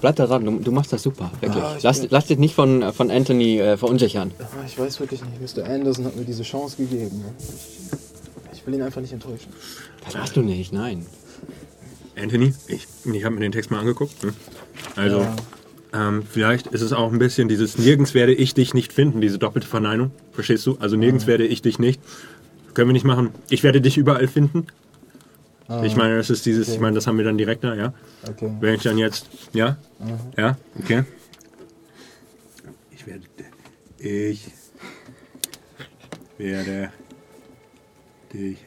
Bleib 0.00 0.16
da 0.16 0.26
dran, 0.26 0.44
du, 0.44 0.58
du 0.58 0.70
machst 0.70 0.92
das 0.92 1.02
super, 1.02 1.30
wirklich. 1.40 1.62
Ah, 1.62 1.74
ich 1.76 1.82
lass, 1.82 2.08
lass 2.10 2.26
dich 2.26 2.38
nicht 2.38 2.54
von, 2.54 2.92
von 2.92 3.10
Anthony 3.10 3.58
äh, 3.58 3.76
verunsichern. 3.76 4.32
Ah, 4.38 4.44
Ich 4.66 4.78
weiß 4.78 5.00
wirklich 5.00 5.20
nicht. 5.24 5.56
Mr. 5.56 5.64
Anderson 5.64 6.04
hat 6.04 6.16
mir 6.16 6.24
diese 6.24 6.44
Chance 6.44 6.76
gegeben. 6.76 7.24
Ich, 7.38 8.58
ich 8.58 8.66
will 8.66 8.74
ihn 8.74 8.82
einfach 8.82 9.00
nicht 9.00 9.12
enttäuschen. 9.12 9.52
Das 10.04 10.16
hast 10.16 10.36
du 10.36 10.42
nicht, 10.42 10.72
nein. 10.72 11.04
Anthony, 12.16 12.54
ich, 12.68 12.86
ich 13.12 13.24
habe 13.24 13.34
mir 13.34 13.40
den 13.40 13.52
Text 13.52 13.70
mal 13.70 13.80
angeguckt. 13.80 14.22
Ne? 14.24 14.32
Also, 14.96 15.26
ähm, 15.92 16.22
vielleicht 16.28 16.68
ist 16.68 16.82
es 16.82 16.92
auch 16.92 17.12
ein 17.12 17.18
bisschen 17.18 17.48
dieses 17.48 17.78
Nirgends 17.78 18.14
werde 18.14 18.34
ich 18.34 18.54
dich 18.54 18.74
nicht 18.74 18.92
finden, 18.92 19.20
diese 19.20 19.38
doppelte 19.38 19.66
Verneinung. 19.66 20.10
Verstehst 20.32 20.66
du? 20.66 20.76
Also 20.80 20.96
nirgends 20.96 21.26
werde 21.26 21.46
ich 21.46 21.62
dich 21.62 21.78
nicht. 21.78 22.00
Können 22.74 22.88
wir 22.90 22.92
nicht 22.92 23.04
machen. 23.06 23.30
Ich 23.50 23.62
werde 23.62 23.80
dich 23.80 23.96
überall 23.96 24.28
finden. 24.28 24.66
Ich 25.84 25.96
meine, 25.96 26.16
das 26.16 26.30
ist 26.30 26.46
dieses, 26.46 26.68
ich 26.68 26.80
meine, 26.80 26.94
das 26.94 27.06
haben 27.06 27.18
wir 27.18 27.26
dann 27.26 27.36
direkt 27.36 27.62
da, 27.62 27.74
ja. 27.74 27.92
Okay. 28.26 28.50
Wenn 28.60 28.74
ich 28.74 28.82
dann 28.82 28.96
jetzt, 28.96 29.26
ja, 29.52 29.76
ja, 30.36 30.56
okay. 30.78 31.04
Ich 32.90 33.06
werde, 33.06 33.24
ich 33.98 34.50
werde 36.38 36.90
dich 38.32 38.58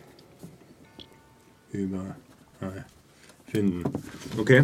überall 1.72 2.86
finden. 3.48 3.84
Okay. 4.38 4.64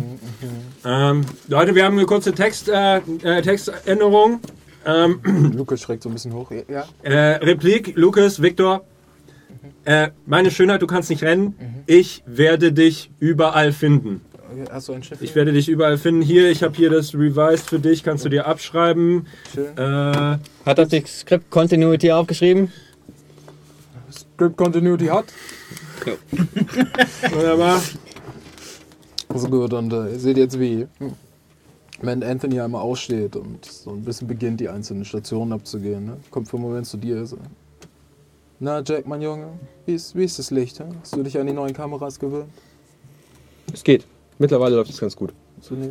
Ähm, 0.86 1.26
Leute, 1.47 1.73
wir 1.73 1.86
haben 1.86 1.97
eine 1.97 2.06
kurze 2.06 2.34
Text, 2.34 2.69
äh, 2.69 2.97
äh, 2.97 3.41
Textänderung. 3.41 4.41
Ähm, 4.86 5.19
Lukas 5.56 5.82
schreckt 5.82 6.04
so 6.04 6.10
ein 6.10 6.13
bisschen 6.13 6.34
hoch. 6.34 6.52
Ja? 6.69 6.86
äh, 7.02 7.36
Replik, 7.43 7.93
Lukas, 7.95 8.41
Viktor. 8.41 8.86
Äh, 9.86 10.10
meine 10.25 10.51
Schönheit, 10.51 10.82
du 10.82 10.88
kannst 10.88 11.10
nicht 11.10 11.23
rennen. 11.23 11.56
Ich 11.86 12.23
werde 12.25 12.71
dich 12.71 13.12
überall 13.19 13.71
finden. 13.71 14.21
Hast 14.71 14.88
du 14.88 14.93
ein 14.93 15.03
Schiff? 15.03 15.21
Ich 15.21 15.36
werde 15.36 15.51
dich 15.51 15.67
überall 15.67 15.97
finden. 15.97 16.21
Hier, 16.21 16.49
ich 16.49 16.63
habe 16.63 16.75
hier 16.75 16.89
das 16.89 17.13
Revised 17.13 17.69
für 17.69 17.80
dich. 17.80 18.03
Kannst 18.03 18.25
du 18.25 18.30
dir 18.30 18.47
abschreiben. 18.47 19.27
Schön. 19.53 19.77
Äh, 19.77 20.38
Hat 20.65 20.77
das 20.77 20.89
die 20.89 21.03
Script 21.06 21.49
Continuity 21.49 22.12
aufgeschrieben? 22.12 22.71
Script 24.12 24.56
Continuity 24.58 25.08
hat. 25.08 25.25
wunderbar. 27.32 27.82
Also 29.30 29.49
gut, 29.49 29.73
und 29.73 29.91
äh, 29.91 30.13
ihr 30.13 30.19
seht 30.19 30.38
jetzt, 30.38 30.60
wie 30.60 30.88
wenn 32.01 32.23
Anthony 32.23 32.62
einmal 32.62 32.82
aussteht 32.82 33.36
und 33.36 33.65
so 33.65 33.91
ein 33.91 34.03
bisschen 34.03 34.27
beginnt, 34.27 34.60
die 34.60 34.69
einzelnen 34.69 35.03
Stationen 35.03 35.51
abzugehen. 35.51 36.06
Ne? 36.06 36.17
Kommt 36.32 36.47
für 36.47 36.58
einen 36.58 36.65
Moment 36.65 36.86
zu 36.86 36.97
dir. 36.97 37.25
So. 37.25 37.38
Na, 38.60 38.82
Jack, 38.86 39.06
mein 39.08 39.22
Junge, 39.22 39.50
wie 39.86 39.93
ist, 39.93 40.15
wie 40.15 40.24
ist 40.24 40.39
das 40.39 40.50
Licht? 40.52 40.82
Hast 41.02 41.15
du 41.15 41.22
dich 41.24 41.38
an 41.38 41.46
die 41.46 41.54
neuen 41.54 41.74
Kameras 41.74 42.20
gewöhnt? 42.20 42.50
Es 43.72 43.84
geht. 43.84 44.06
Mittlerweile 44.39 44.76
läuft 44.76 44.89
es 44.89 45.00
ganz 45.00 45.15
gut. 45.15 45.34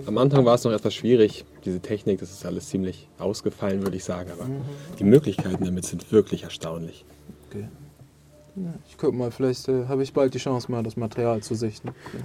Am 0.07 0.19
Anfang 0.19 0.45
war 0.45 0.55
es 0.55 0.65
noch 0.65 0.73
etwas 0.73 0.95
schwierig. 0.95 1.45
Diese 1.65 1.81
Technik, 1.81 2.21
das 2.21 2.31
ist 2.31 2.47
alles 2.47 2.69
ziemlich 2.69 3.09
ausgefallen, 3.19 3.83
würde 3.83 3.97
ich 3.97 4.05
sagen. 4.05 4.31
Aber 4.33 4.45
Mhm. 4.45 4.61
die 4.99 5.05
Möglichkeiten 5.05 5.65
damit 5.65 5.85
sind 5.85 6.11
wirklich 6.13 6.45
erstaunlich. 6.45 7.05
Okay. 7.49 7.69
Ja, 8.57 8.73
ich 8.89 8.97
guck 8.97 9.15
mal, 9.15 9.31
vielleicht 9.31 9.69
äh, 9.69 9.87
habe 9.87 10.03
ich 10.03 10.13
bald 10.13 10.35
die 10.35 10.39
Chance, 10.39 10.71
mal 10.71 10.83
das 10.83 10.97
Material 10.97 11.43
zu 11.43 11.55
sichten. 11.55 11.89
Ja. 11.89 12.21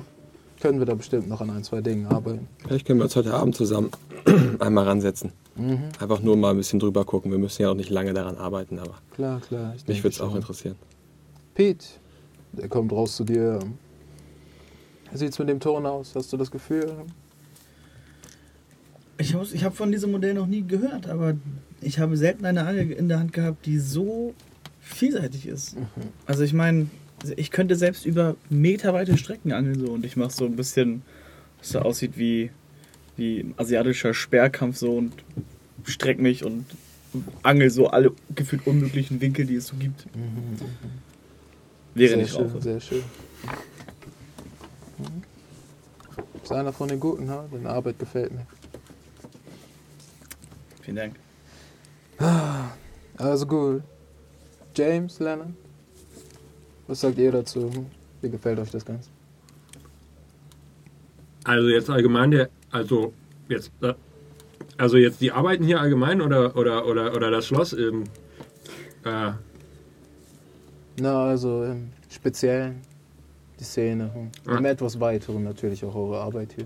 Können 0.62 0.78
wir 0.78 0.86
da 0.86 0.94
bestimmt 0.94 1.28
noch 1.28 1.42
an 1.42 1.50
ein, 1.50 1.64
zwei 1.64 1.82
Dingen 1.82 2.06
arbeiten. 2.06 2.48
Vielleicht 2.60 2.86
können 2.86 3.00
wir 3.00 3.06
uns 3.06 3.16
heute 3.16 3.34
Abend 3.34 3.56
zusammen 3.56 3.90
einmal 4.60 4.86
ransetzen. 4.86 5.32
Mhm. 5.56 5.80
Einfach 6.00 6.22
nur 6.22 6.38
mal 6.38 6.52
ein 6.52 6.58
bisschen 6.58 6.80
drüber 6.80 7.04
gucken. 7.04 7.32
Wir 7.32 7.40
müssen 7.40 7.64
ja 7.64 7.72
auch 7.72 7.76
nicht 7.76 7.90
lange 7.90 8.14
daran 8.14 8.38
arbeiten, 8.38 8.78
aber 8.78 8.96
Klar, 9.16 9.42
klar. 9.42 9.74
Ich 9.76 9.88
mich 9.88 10.04
würde 10.04 10.14
es 10.14 10.22
auch 10.22 10.36
interessieren. 10.36 10.76
Pete, 11.56 11.86
der 12.54 12.70
kommt 12.70 12.92
raus 12.92 13.16
zu 13.16 13.24
dir. 13.24 13.60
Wie 15.12 15.18
sieht's 15.18 15.40
mit 15.40 15.50
dem 15.50 15.60
Ton 15.60 15.86
aus? 15.86 16.14
Hast 16.16 16.32
du 16.32 16.38
das 16.38 16.52
Gefühl? 16.52 16.94
Ich 19.18 19.34
habe 19.34 19.46
ich 19.52 19.64
hab 19.64 19.76
von 19.76 19.92
diesem 19.92 20.12
Modell 20.12 20.36
noch 20.36 20.48
nie 20.48 20.62
gehört, 20.62 21.10
aber 21.10 21.36
ich 21.82 22.00
habe 22.00 22.16
selten 22.18 22.46
eine 22.46 22.66
Angel 22.66 22.92
in 22.92 23.10
der 23.10 23.20
Hand 23.20 23.34
gehabt, 23.34 23.66
die 23.66 23.80
so 23.80 24.34
vielseitig 24.80 25.48
ist. 25.48 25.76
Also 26.26 26.44
ich 26.44 26.54
meine, 26.54 26.88
ich 27.36 27.52
könnte 27.52 27.76
selbst 27.76 28.06
über 28.06 28.36
meterweite 28.50 29.18
Strecken 29.18 29.52
angeln 29.52 29.80
so 29.80 29.92
und 29.92 30.06
ich 30.06 30.16
mache 30.18 30.32
so 30.32 30.46
ein 30.46 30.56
bisschen, 30.56 31.02
was 31.60 31.70
so 31.70 31.80
aussieht 31.80 32.18
wie, 32.18 32.52
wie 33.18 33.42
ein 33.42 33.54
asiatischer 33.58 34.14
Sperrkampf 34.14 34.78
so 34.78 34.98
und 34.98 35.14
streck 35.86 36.20
mich 36.20 36.44
und 36.44 36.66
angel 37.44 37.70
so 37.70 37.88
alle 37.88 38.12
gefühlt 38.36 38.66
unmöglichen 38.66 39.20
Winkel, 39.22 39.46
die 39.46 39.56
es 39.56 39.68
so 39.68 39.76
gibt. 39.76 40.06
Während 41.94 42.16
sehr 42.16 42.24
ich 42.26 42.32
schön, 42.32 42.48
rauche. 42.48 42.62
sehr 42.62 42.80
schön. 42.80 43.04
Mhm. 44.98 45.24
Ist 46.44 46.52
einer 46.52 46.74
von 46.74 46.88
den 46.88 47.00
Guten, 47.00 47.30
ha? 47.30 47.46
Deine 47.52 47.70
Arbeit 47.70 48.00
gefällt 48.00 48.32
mir. 48.32 48.48
Vielen 50.82 50.98
Dank. 50.98 51.16
Also 53.18 53.46
gut. 53.46 53.84
James, 54.76 55.20
Lennon, 55.20 55.56
was 56.92 57.00
sagt 57.00 57.18
ihr 57.18 57.32
dazu? 57.32 57.72
Wie 58.22 58.30
gefällt 58.30 58.60
euch 58.60 58.70
das 58.70 58.84
Ganze? 58.84 59.10
Also 61.46 61.70
jetzt 61.70 61.90
allgemein 61.90 62.32
der, 62.32 62.50
also 62.70 63.14
jetzt, 63.48 63.72
äh, 63.82 63.94
also 64.78 64.98
jetzt 64.98 65.22
die 65.22 65.32
Arbeiten 65.32 65.64
hier 65.64 65.80
allgemein 65.80 66.22
oder 66.22 66.56
oder 66.58 66.86
oder 66.86 67.16
oder 67.16 67.32
das 67.32 67.48
Schloss. 67.48 67.72
Ähm, 67.72 68.04
äh, 69.06 69.32
Na, 71.00 71.28
also 71.28 71.64
im 71.64 71.92
Speziellen 72.10 72.82
die 73.58 73.64
Szene. 73.64 74.30
Ja. 74.46 74.58
Im 74.58 74.66
etwas 74.66 75.00
weiteren 75.00 75.46
natürlich 75.46 75.86
auch 75.86 75.96
eure 75.96 76.20
Arbeit 76.20 76.54
hier. 76.54 76.66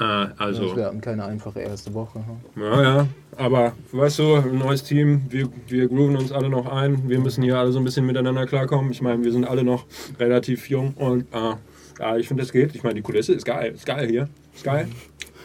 Äh, 0.00 0.28
also. 0.38 0.74
Wir 0.74 0.86
hatten 0.86 1.00
keine 1.00 1.24
einfache 1.24 1.60
erste 1.60 1.92
Woche. 1.94 2.20
Hm. 2.54 2.62
Ja, 2.62 2.82
ja, 2.82 3.06
aber 3.36 3.74
weißt 3.92 4.18
du, 4.18 4.34
ein 4.36 4.58
neues 4.58 4.82
Team, 4.82 5.22
wir, 5.28 5.48
wir 5.68 5.88
grooven 5.88 6.16
uns 6.16 6.32
alle 6.32 6.48
noch 6.48 6.66
ein. 6.66 7.08
Wir 7.08 7.20
müssen 7.20 7.42
hier 7.42 7.58
alle 7.58 7.70
so 7.70 7.78
ein 7.78 7.84
bisschen 7.84 8.06
miteinander 8.06 8.46
klarkommen. 8.46 8.90
Ich 8.90 9.02
meine, 9.02 9.22
wir 9.22 9.30
sind 9.30 9.44
alle 9.44 9.62
noch 9.62 9.86
relativ 10.18 10.70
jung 10.70 10.94
und 10.94 11.26
äh, 11.32 11.54
ja, 12.00 12.16
ich 12.16 12.28
finde, 12.28 12.42
das 12.42 12.52
geht. 12.52 12.74
Ich 12.74 12.82
meine, 12.82 12.94
die 12.94 13.02
Kulisse 13.02 13.34
ist 13.34 13.44
geil. 13.44 13.72
Ist 13.74 13.84
geil 13.84 14.08
hier. 14.08 14.28
Ist 14.54 14.64
geil. 14.64 14.88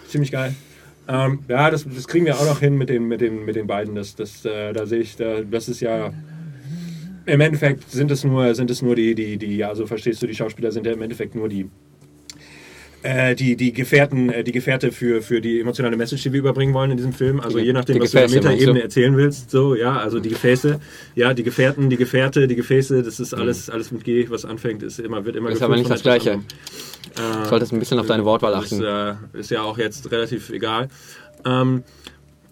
Ziemlich 0.08 0.32
geil. 0.32 0.56
Ähm, 1.08 1.40
ja, 1.48 1.70
das, 1.70 1.86
das 1.86 2.08
kriegen 2.08 2.26
wir 2.26 2.36
auch 2.36 2.46
noch 2.46 2.60
hin 2.60 2.78
mit 2.78 2.90
den, 2.90 3.08
mit 3.08 3.22
den, 3.22 3.46
mit 3.46 3.56
den 3.56 3.68
beiden. 3.68 3.94
Das, 3.96 4.16
das, 4.16 4.46
äh, 4.46 4.74
da 4.74 4.86
sehe 4.86 5.02
ich, 5.02 5.18
da, 5.18 5.42
das 5.42 5.68
ist 5.68 5.82
ja. 5.82 6.14
Im 7.28 7.42
Endeffekt 7.42 7.90
sind 7.90 8.12
es 8.12 8.24
nur, 8.24 8.54
sind 8.54 8.70
es 8.70 8.84
nur 8.84 8.96
die, 8.96 9.16
die, 9.16 9.38
die, 9.38 9.64
also 9.64 9.88
verstehst 9.88 10.22
du, 10.22 10.28
die 10.28 10.36
Schauspieler 10.36 10.72
sind 10.72 10.86
ja 10.86 10.94
im 10.94 11.02
Endeffekt 11.02 11.34
nur 11.34 11.50
die, 11.50 11.70
äh, 13.06 13.36
die, 13.36 13.56
die 13.56 13.72
Gefährten, 13.72 14.30
äh, 14.30 14.44
die 14.44 14.52
Gefährte 14.52 14.92
für, 14.92 15.22
für 15.22 15.40
die 15.42 15.60
emotionale 15.60 15.96
Message, 15.96 16.24
die 16.24 16.34
wir 16.34 16.40
überbringen 16.40 16.74
wollen 16.74 16.92
in 16.92 16.98
diesem 16.98 17.14
Film. 17.14 17.40
Also 17.40 17.58
Die- 17.60 17.66
je 17.66 17.74
nachdem, 17.74 18.00
was 18.02 18.12
du 18.12 18.18
in 18.18 18.30
der 18.32 18.40
Gefäße, 18.40 18.50
Metaebene 18.52 18.82
erzählen 18.84 19.16
willst, 19.18 19.52
so, 19.52 19.76
ja, 19.76 19.98
also 19.98 20.20
die 20.20 20.30
Gefäße, 20.30 20.80
ja, 21.16 21.34
die 21.34 21.44
Gefährten, 21.44 21.90
die 21.90 21.98
Gefährte, 21.98 22.48
die 22.48 22.56
Gefäße, 22.56 23.04
das 23.04 23.20
ist 23.20 23.34
alles, 23.34 23.70
alles 23.70 23.92
mit 23.92 24.04
G, 24.04 24.28
was 24.30 24.44
anfängt, 24.46 24.84
ist 24.84 25.00
immer, 25.00 25.24
wird 25.26 25.36
immer 25.36 25.50
Ist 25.52 25.62
aber 25.62 25.76
nicht 25.78 25.90
das 25.90 26.02
Gleiche. 26.02 26.32
anderem. 26.34 27.44
Äh, 27.44 27.48
Solltest 27.48 27.72
ein 27.74 27.80
bisschen 27.80 28.00
auf 28.00 28.08
deine 28.08 28.26
Wortwahl 28.26 28.52
das 28.52 28.66
achten. 28.66 28.76
Ist, 28.82 29.36
äh, 29.36 29.40
ist 29.40 29.52
ja 29.52 29.62
auch 29.62 29.78
jetzt 29.78 30.12
relativ 30.12 30.50
egal. 30.50 30.90
Ähm, 31.46 31.84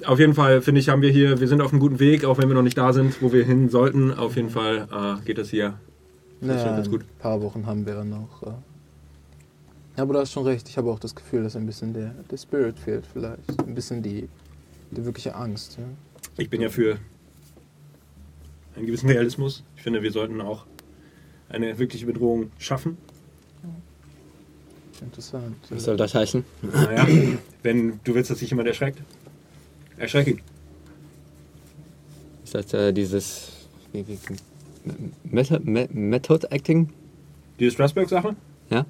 auf 0.05 0.19
jeden 0.19 0.33
Fall, 0.33 0.61
finde 0.61 0.79
ich, 0.81 0.89
haben 0.89 1.01
wir 1.01 1.09
hier, 1.09 1.39
wir 1.39 1.47
sind 1.47 1.61
auf 1.61 1.71
einem 1.71 1.79
guten 1.79 1.99
Weg, 1.99 2.25
auch 2.25 2.37
wenn 2.37 2.47
wir 2.47 2.55
noch 2.55 2.61
nicht 2.61 2.77
da 2.77 2.93
sind, 2.93 3.21
wo 3.21 3.31
wir 3.33 3.43
hin 3.45 3.69
sollten. 3.69 4.13
Auf 4.13 4.35
jeden 4.35 4.49
Fall 4.49 4.87
äh, 4.91 5.25
geht 5.25 5.37
das 5.37 5.49
hier. 5.49 5.75
Das 6.41 6.57
ist 6.57 6.61
schon 6.63 6.71
Naja, 6.71 6.83
ein 6.83 6.91
gut. 6.91 7.01
paar 7.19 7.41
Wochen 7.41 7.65
haben 7.65 7.85
wir 7.85 7.93
ja 7.95 8.03
noch. 8.03 8.41
Äh. 9.95 10.01
Aber 10.01 10.13
du 10.13 10.19
hast 10.19 10.31
schon 10.31 10.45
recht, 10.45 10.67
ich 10.69 10.77
habe 10.77 10.91
auch 10.91 10.99
das 10.99 11.13
Gefühl, 11.15 11.43
dass 11.43 11.55
ein 11.55 11.65
bisschen 11.65 11.93
der, 11.93 12.13
der 12.29 12.37
Spirit 12.37 12.77
fehlt 12.79 13.05
vielleicht. 13.05 13.59
Ein 13.67 13.75
bisschen 13.75 14.01
die, 14.01 14.27
die 14.91 15.05
wirkliche 15.05 15.35
Angst. 15.35 15.77
Ja? 15.77 15.83
Ich 16.37 16.49
bin 16.49 16.61
ja 16.61 16.69
für 16.69 16.97
einen 18.75 18.85
gewissen 18.87 19.09
Realismus. 19.09 19.63
Ich 19.75 19.83
finde, 19.83 20.01
wir 20.01 20.11
sollten 20.11 20.41
auch 20.41 20.65
eine 21.49 21.77
wirkliche 21.77 22.05
Bedrohung 22.05 22.49
schaffen. 22.57 22.97
Interessant. 25.01 25.55
Was 25.69 25.83
soll 25.83 25.97
das 25.97 26.15
heißen? 26.15 26.45
Naja, 26.61 27.05
wenn 27.61 27.99
du 28.03 28.15
willst, 28.15 28.31
dass 28.31 28.39
sich 28.39 28.49
jemand 28.49 28.69
erschreckt, 28.69 28.99
erschreck 29.97 30.27
ihn. 30.27 30.41
Ist 32.43 32.55
das 32.55 32.73
äh, 32.73 32.93
dieses 32.93 33.67
Method, 35.23 35.59
Me- 35.69 35.89
Method 35.91 36.47
Acting? 36.49 36.89
Die 37.59 37.69
Strasbourg-Sache? 37.69 38.35
Ja? 38.69 38.85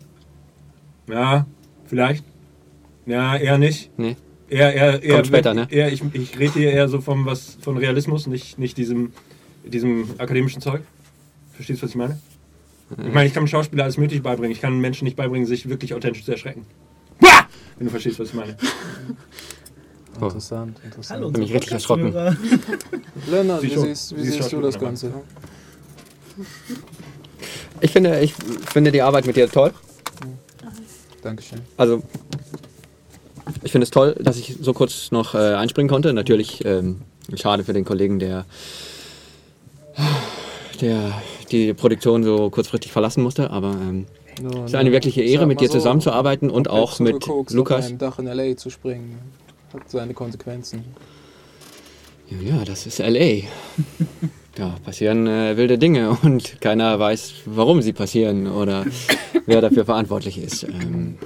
Ja, 1.07 1.45
vielleicht. 1.85 2.23
Ja, 3.05 3.35
eher 3.35 3.57
nicht. 3.57 3.91
Nee. 3.97 4.15
Eher, 4.49 4.73
eher, 4.73 5.03
eher, 5.03 5.15
Kommt 5.15 5.27
später, 5.27 5.53
ne? 5.53 5.67
Eher, 5.69 5.91
ich, 5.91 6.03
ich 6.13 6.37
rede 6.37 6.53
hier 6.53 6.71
eher 6.71 6.87
so 6.87 7.01
vom 7.01 7.25
was 7.25 7.57
von 7.61 7.77
Realismus, 7.77 8.27
nicht, 8.27 8.59
nicht 8.59 8.77
diesem, 8.77 9.11
diesem 9.65 10.09
akademischen 10.17 10.61
Zeug. 10.61 10.81
Verstehst 11.53 11.81
du, 11.81 11.85
was 11.85 11.91
ich 11.91 11.95
meine? 11.95 12.19
Ich 12.91 13.13
meine, 13.13 13.25
ich 13.25 13.33
kann 13.33 13.41
einem 13.41 13.47
Schauspieler 13.47 13.83
alles 13.83 13.97
Mögliche 13.97 14.21
beibringen. 14.21 14.51
Ich 14.51 14.61
kann 14.61 14.79
Menschen 14.79 15.05
nicht 15.05 15.17
beibringen, 15.17 15.47
sich 15.47 15.67
wirklich 15.69 15.93
authentisch 15.93 16.23
zu 16.23 16.31
erschrecken. 16.31 16.65
Bah! 17.19 17.47
Wenn 17.77 17.87
du 17.87 17.91
verstehst, 17.91 18.19
was 18.19 18.29
ich 18.29 18.33
meine. 18.35 18.55
Interessant, 20.21 20.79
interessant. 20.83 21.19
Hallo, 21.19 21.31
Bin 21.31 21.41
ich 21.41 21.53
richtig 21.53 21.71
erschrocken. 21.71 22.13
Lennart, 23.31 23.61
Sie 23.61 23.67
wie, 23.67 23.73
schon. 23.73 23.83
siehst, 23.85 24.15
wie 24.15 24.21
Sie 24.21 24.31
siehst 24.31 24.53
du 24.53 24.61
das 24.61 24.79
Ganze? 24.79 25.11
Ich 27.81 27.91
finde, 27.91 28.19
ich 28.19 28.33
finde 28.71 28.91
die 28.91 29.01
Arbeit 29.01 29.25
mit 29.25 29.35
dir 29.35 29.49
toll. 29.49 29.73
Dankeschön. 31.23 31.59
Also, 31.77 32.03
ich 33.63 33.71
finde 33.71 33.83
es 33.83 33.91
toll, 33.91 34.15
dass 34.19 34.37
ich 34.37 34.57
so 34.61 34.73
kurz 34.73 35.11
noch 35.11 35.35
äh, 35.35 35.55
einspringen 35.55 35.89
konnte. 35.89 36.13
Natürlich 36.13 36.63
ähm, 36.65 37.01
schade 37.35 37.63
für 37.63 37.73
den 37.73 37.85
Kollegen, 37.85 38.19
der, 38.19 38.45
der 40.81 41.21
die 41.51 41.73
Produktion 41.73 42.23
so 42.23 42.49
kurzfristig 42.49 42.91
verlassen 42.91 43.23
musste. 43.23 43.49
Aber 43.51 43.71
ähm, 43.71 44.05
Nur, 44.41 44.65
es 44.65 44.71
ist 44.71 44.75
eine 44.75 44.91
wirkliche 44.91 45.21
Ehre, 45.21 45.45
mit 45.45 45.61
dir 45.61 45.67
so, 45.67 45.73
zusammenzuarbeiten 45.73 46.49
und 46.49 46.69
auch 46.69 46.99
mit 46.99 47.23
zugekokst 47.23 47.55
Lukas. 47.55 47.85
Auf 47.85 47.89
einem 47.89 47.97
Dach 47.97 48.19
in 48.19 48.27
L.A. 48.27 48.57
zu 48.57 48.69
springen, 48.69 49.19
hat 49.73 49.89
seine 49.89 50.13
Konsequenzen. 50.13 50.83
Ja, 52.29 52.63
das 52.65 52.85
ist 52.87 52.99
LA. 52.99 53.43
Da 54.55 54.75
passieren 54.83 55.25
äh, 55.27 55.57
wilde 55.57 55.77
Dinge 55.77 56.11
und 56.23 56.61
keiner 56.61 56.99
weiß, 56.99 57.33
warum 57.45 57.81
sie 57.81 57.93
passieren 57.93 58.47
oder 58.47 58.85
wer 59.45 59.61
dafür 59.61 59.85
verantwortlich 59.85 60.37
ist. 60.37 60.63
Ähm, 60.63 61.17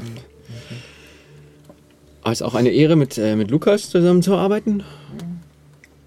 aber 2.22 2.32
es 2.34 2.42
ist 2.42 2.48
auch 2.48 2.56
eine 2.56 2.70
Ehre, 2.70 2.96
mit, 2.96 3.18
äh, 3.18 3.36
mit 3.36 3.52
Lukas 3.52 3.90
zusammenzuarbeiten. 3.90 4.84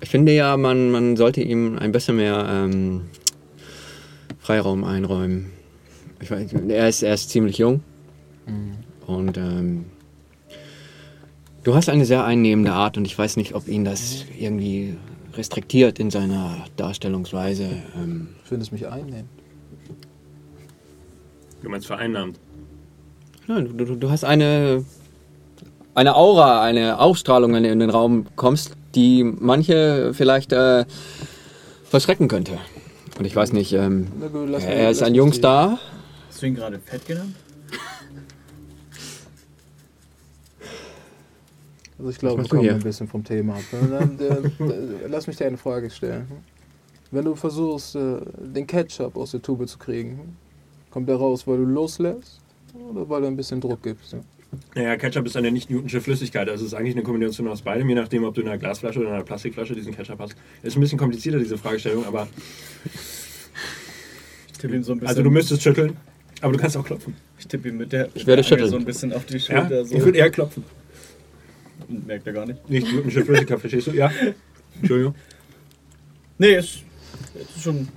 Ich 0.01 0.09
finde 0.09 0.33
ja, 0.33 0.57
man, 0.57 0.91
man 0.91 1.17
sollte 1.17 1.43
ihm 1.43 1.79
ein 1.79 1.93
bisschen 1.93 2.17
mehr 2.17 2.47
ähm, 2.51 3.03
Freiraum 4.39 4.85
einräumen. 4.85 5.51
Ich 6.21 6.31
weiß, 6.31 6.53
er, 6.69 6.89
ist, 6.89 7.03
er 7.03 7.15
ist 7.15 7.31
ziemlich 7.31 7.59
jung 7.59 7.83
und 9.07 9.37
ähm, 9.37 9.87
du 11.65 11.75
hast 11.75 11.89
eine 11.89 12.05
sehr 12.05 12.25
einnehmende 12.25 12.73
Art 12.73 12.97
und 12.97 13.05
ich 13.07 13.19
weiß 13.19 13.37
nicht, 13.37 13.55
ob 13.55 13.69
ihn 13.69 13.85
das 13.85 14.25
irgendwie 14.39 14.97
restriktiert 15.37 15.99
in 15.99 16.11
seiner 16.11 16.65
Darstellungsweise. 16.77 17.69
Ähm, 17.97 18.29
Findest 18.45 18.73
mich 18.73 18.87
einnehmen. 18.89 19.29
Du 21.63 21.69
meinst 21.69 21.87
vereinnahmt. 21.87 22.39
nein, 23.47 23.77
du, 23.77 23.85
du, 23.85 23.95
du 23.97 24.11
hast 24.11 24.25
eine, 24.25 24.85
eine 25.95 26.17
Aura, 26.17 26.63
eine 26.63 26.99
Ausstrahlung, 26.99 27.53
wenn 27.53 27.63
du 27.65 27.71
in 27.71 27.81
den 27.81 27.91
Raum 27.91 28.27
kommst, 28.37 28.73
die 28.95 29.25
manche 29.25 30.13
vielleicht 30.15 30.53
äh, 30.53 30.85
verschrecken 31.85 32.29
könnte. 32.29 32.59
Und 33.19 33.27
ich 33.27 33.37
weiß 33.37 33.53
nicht, 33.53 33.73
ähm, 33.75 34.07
gut, 34.33 34.49
mich- 34.49 34.65
er 34.65 34.91
ist 34.91 35.03
ein 35.03 35.13
mich 35.13 35.19
Jungstar. 35.19 35.79
Hast 36.29 36.41
du 36.43 36.47
ihn 36.47 36.55
gerade 36.55 36.79
fett 36.79 37.07
genannt? 37.07 37.35
Also 42.01 42.11
ich 42.11 42.19
glaube, 42.19 42.43
wir 42.43 42.49
kommen 42.49 42.69
ein 42.69 42.79
bisschen 42.81 43.07
vom 43.09 43.23
Thema 43.23 43.55
ab. 43.57 43.63
ne? 43.73 43.89
Dann, 44.19 44.19
äh, 44.19 44.65
äh, 44.73 45.07
lass 45.09 45.27
mich 45.27 45.37
dir 45.37 45.47
eine 45.47 45.59
Frage 45.59 45.91
stellen. 45.91 46.27
Wenn 47.11 47.27
du 47.27 47.35
versuchst, 47.35 47.95
äh, 47.97 48.17
den 48.39 48.67
Ketchup 48.67 49.17
aus 49.17 49.33
der 49.33 49.43
Tube 49.43 49.67
zu 49.69 49.77
kriegen, 49.79 50.37
kommt 50.91 51.09
der 51.11 51.17
raus, 51.17 51.47
weil 51.47 51.59
du 51.59 51.65
loslässt 51.65 52.41
oder 52.91 53.07
weil 53.09 53.21
du 53.21 53.27
ein 53.27 53.37
bisschen 53.37 53.61
Druck 53.61 53.83
gibst? 53.83 54.13
Ja? 54.15 54.21
Naja, 54.75 54.97
Ketchup 54.97 55.27
ist 55.27 55.37
eine 55.37 55.51
nicht-Newtonsche 55.53 56.01
Flüssigkeit. 56.01 56.49
Also 56.49 56.65
es 56.65 56.73
ist 56.73 56.79
eigentlich 56.79 56.95
eine 56.95 57.03
Kombination 57.05 57.47
aus 57.49 57.61
beidem, 57.61 57.89
je 57.89 57.95
nachdem, 57.97 58.25
ob 58.25 58.35
du 58.35 58.41
in 58.41 58.49
einer 58.49 58.57
Glasflasche 58.59 58.99
oder 59.01 59.09
in 59.09 59.15
einer 59.17 59.25
Plastikflasche 59.25 59.75
diesen 59.75 59.95
Ketchup 59.95 60.19
hast. 60.21 60.35
Ist 60.63 60.77
ein 60.77 60.81
bisschen 60.81 60.99
komplizierter, 60.99 61.39
diese 61.39 61.59
Fragestellung, 61.59 62.07
aber. 62.07 62.27
Ich 64.51 64.59
tippe 64.59 64.75
ihm 64.75 64.83
so 64.83 64.93
ein 64.93 64.99
bisschen. 65.01 65.09
Also 65.09 65.23
du 65.23 65.31
müsstest 65.31 65.63
schütteln, 65.63 65.97
aber 66.41 66.53
du 66.55 66.59
kannst 66.59 66.77
auch 66.77 66.85
klopfen. 66.85 67.15
Ich 67.39 67.47
tippe 67.47 67.69
ihm 67.69 67.77
mit 67.77 67.93
der. 67.93 68.09
Ich 68.15 68.27
werde 68.27 68.41
Angel 68.41 68.45
schütteln. 68.45 68.71
So 68.71 68.77
ein 68.77 68.85
bisschen 68.85 69.13
auf 69.13 69.25
die 69.27 69.35
Ja? 69.35 69.41
Schulter. 69.41 69.83
Ich 69.83 69.89
So. 69.91 70.05
würde 70.05 70.19
eher 70.19 70.31
klopfen. 70.31 70.65
Merkt 71.91 72.27
er 72.27 72.33
gar 72.33 72.47
nicht. 72.47 72.69
Nicht 72.69 72.93
Newtonsche 72.93 73.25
Flüssigkeit, 73.25 73.61
verstehst 73.61 73.89
du? 73.89 73.93
Ja? 73.93 74.11
Entschuldigung. 74.77 75.15
Nee, 76.39 76.57
ist, 76.57 76.85
ist 77.35 77.63
schon. 77.63 77.89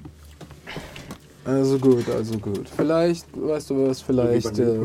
Also 1.46 1.78
gut, 1.78 2.10
also 2.10 2.38
gut. 2.40 2.70
Vielleicht, 2.70 3.26
weißt 3.36 3.70
du 3.70 3.88
was, 3.88 4.02
vielleicht, 4.02 4.58
äh, 4.60 4.80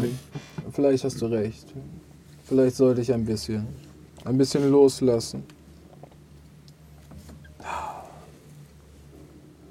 vielleicht 0.72 1.04
hast 1.04 1.20
du 1.22 1.26
recht. 1.26 1.66
Vielleicht 2.44 2.76
sollte 2.76 3.00
ich 3.00 3.12
ein 3.12 3.24
bisschen, 3.24 3.66
ein 4.24 4.36
bisschen 4.36 4.70
loslassen. 4.70 5.42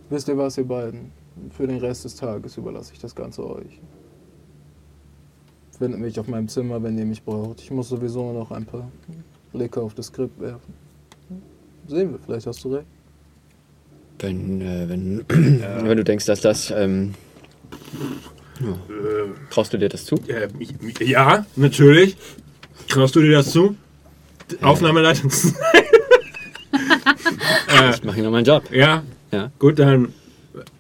Wisst 0.10 0.28
ihr 0.30 0.38
was, 0.38 0.58
ihr 0.58 0.63
beiden? 0.67 1.12
Für 1.52 1.67
den 1.67 1.80
Rest 1.80 2.06
des 2.06 2.15
Tages 2.15 2.58
überlasse 2.58 2.93
ich 2.93 3.00
das 3.00 3.13
Ganze 3.13 3.45
euch. 3.45 3.80
Findet 5.78 6.00
mich 6.00 6.20
auf 6.20 6.28
meinem 6.28 6.48
Zimmer, 6.48 6.82
wenn 6.82 6.98
ihr 6.98 7.06
mich 7.06 7.22
braucht. 7.24 7.62
Ich 7.62 7.70
muss 7.72 7.90
sowieso 7.90 8.34
noch 8.34 8.52
ein 8.52 8.66
paar 8.66 8.90
Blicke 9.54 9.80
auf 9.80 9.94
das 9.94 10.08
Skript 10.08 10.40
werfen. 10.40 10.74
Sehen 11.88 12.12
wir, 12.12 12.20
vielleicht 12.26 12.48
hast 12.48 12.63
du 12.63 12.74
recht. 12.76 12.88
Wenn, 14.20 14.62
äh, 14.62 14.90
wenn, 14.90 15.24
wenn 15.30 15.98
du 15.98 16.04
denkst, 16.04 16.26
dass 16.26 16.42
das. 16.42 16.72
Ähm, 16.72 17.13
ja. 18.60 18.76
Traust 19.52 19.72
du 19.74 19.78
dir 19.78 19.88
das 19.90 20.06
zu? 20.06 20.16
Äh, 20.28 20.48
ja, 21.06 21.46
natürlich. 21.56 22.18
Traust 22.90 23.16
du 23.16 23.22
dir 23.22 23.34
das 23.34 23.52
zu? 23.52 23.76
Aufnahmeleiter 24.62 25.30
zu 25.30 25.30
sein? 25.50 25.54
äh, 27.70 27.92
Ich 27.94 28.04
mache 28.04 28.16
hier 28.16 28.24
noch 28.24 28.32
meinen 28.32 28.46
Job. 28.46 28.63
ja, 28.72 29.04
Ja. 29.32 29.52
gut, 29.60 29.78
dann, 29.78 30.13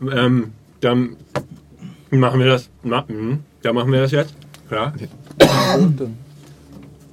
ähm, 0.01 0.51
dann 0.81 1.15
machen 2.09 2.39
wir 2.39 2.47
das. 2.47 2.69
Ma, 2.83 3.05
mhm, 3.07 3.39
dann 3.61 3.75
machen 3.75 3.91
wir 3.91 4.01
das 4.01 4.11
jetzt. 4.11 4.33
Ja. 4.69 4.93
Und 5.77 5.99
dann 5.99 6.17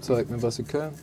zeigt 0.01 0.31
mir, 0.31 0.43
was 0.43 0.59
ihr 0.59 0.65
könnt. 0.65 0.95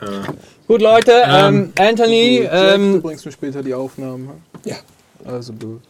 Äh, 0.00 0.32
Gut, 0.66 0.80
Leute, 0.80 1.12
Ähm, 1.26 1.54
ähm, 1.54 1.72
Anthony, 1.78 2.38
Gut, 2.40 2.46
du 2.52 2.56
ähm, 2.74 3.02
bringst 3.02 3.26
mir 3.26 3.32
später 3.32 3.62
die 3.62 3.74
Aufnahmen. 3.74 4.28
hm? 4.28 4.34
Ja. 4.64 4.76
Also 5.24 5.52
gut. 5.52 5.80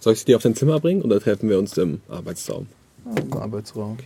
Soll 0.00 0.12
ich 0.12 0.20
sie 0.20 0.24
dir 0.26 0.36
auf 0.36 0.42
dein 0.42 0.54
Zimmer 0.54 0.80
bringen 0.80 1.02
oder 1.02 1.20
treffen 1.20 1.48
wir 1.48 1.58
uns 1.58 1.76
im 1.78 2.00
Arbeitsraum? 2.08 2.66
Im 3.16 3.32
Arbeitsraum. 3.32 3.96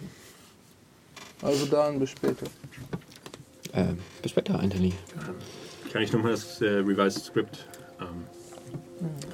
Also 1.43 1.67
dann, 1.67 1.99
bis 1.99 2.11
später. 2.11 2.47
äh, 3.73 3.87
bis 4.23 4.31
später, 4.31 4.59
Anthony. 4.61 4.93
kann 5.93 6.03
ich 6.03 6.13
nochmal 6.13 6.33
das 6.33 6.61
äh, 6.61 6.67
Revised 6.69 7.25
Script 7.25 7.67
ähm, 8.01 8.25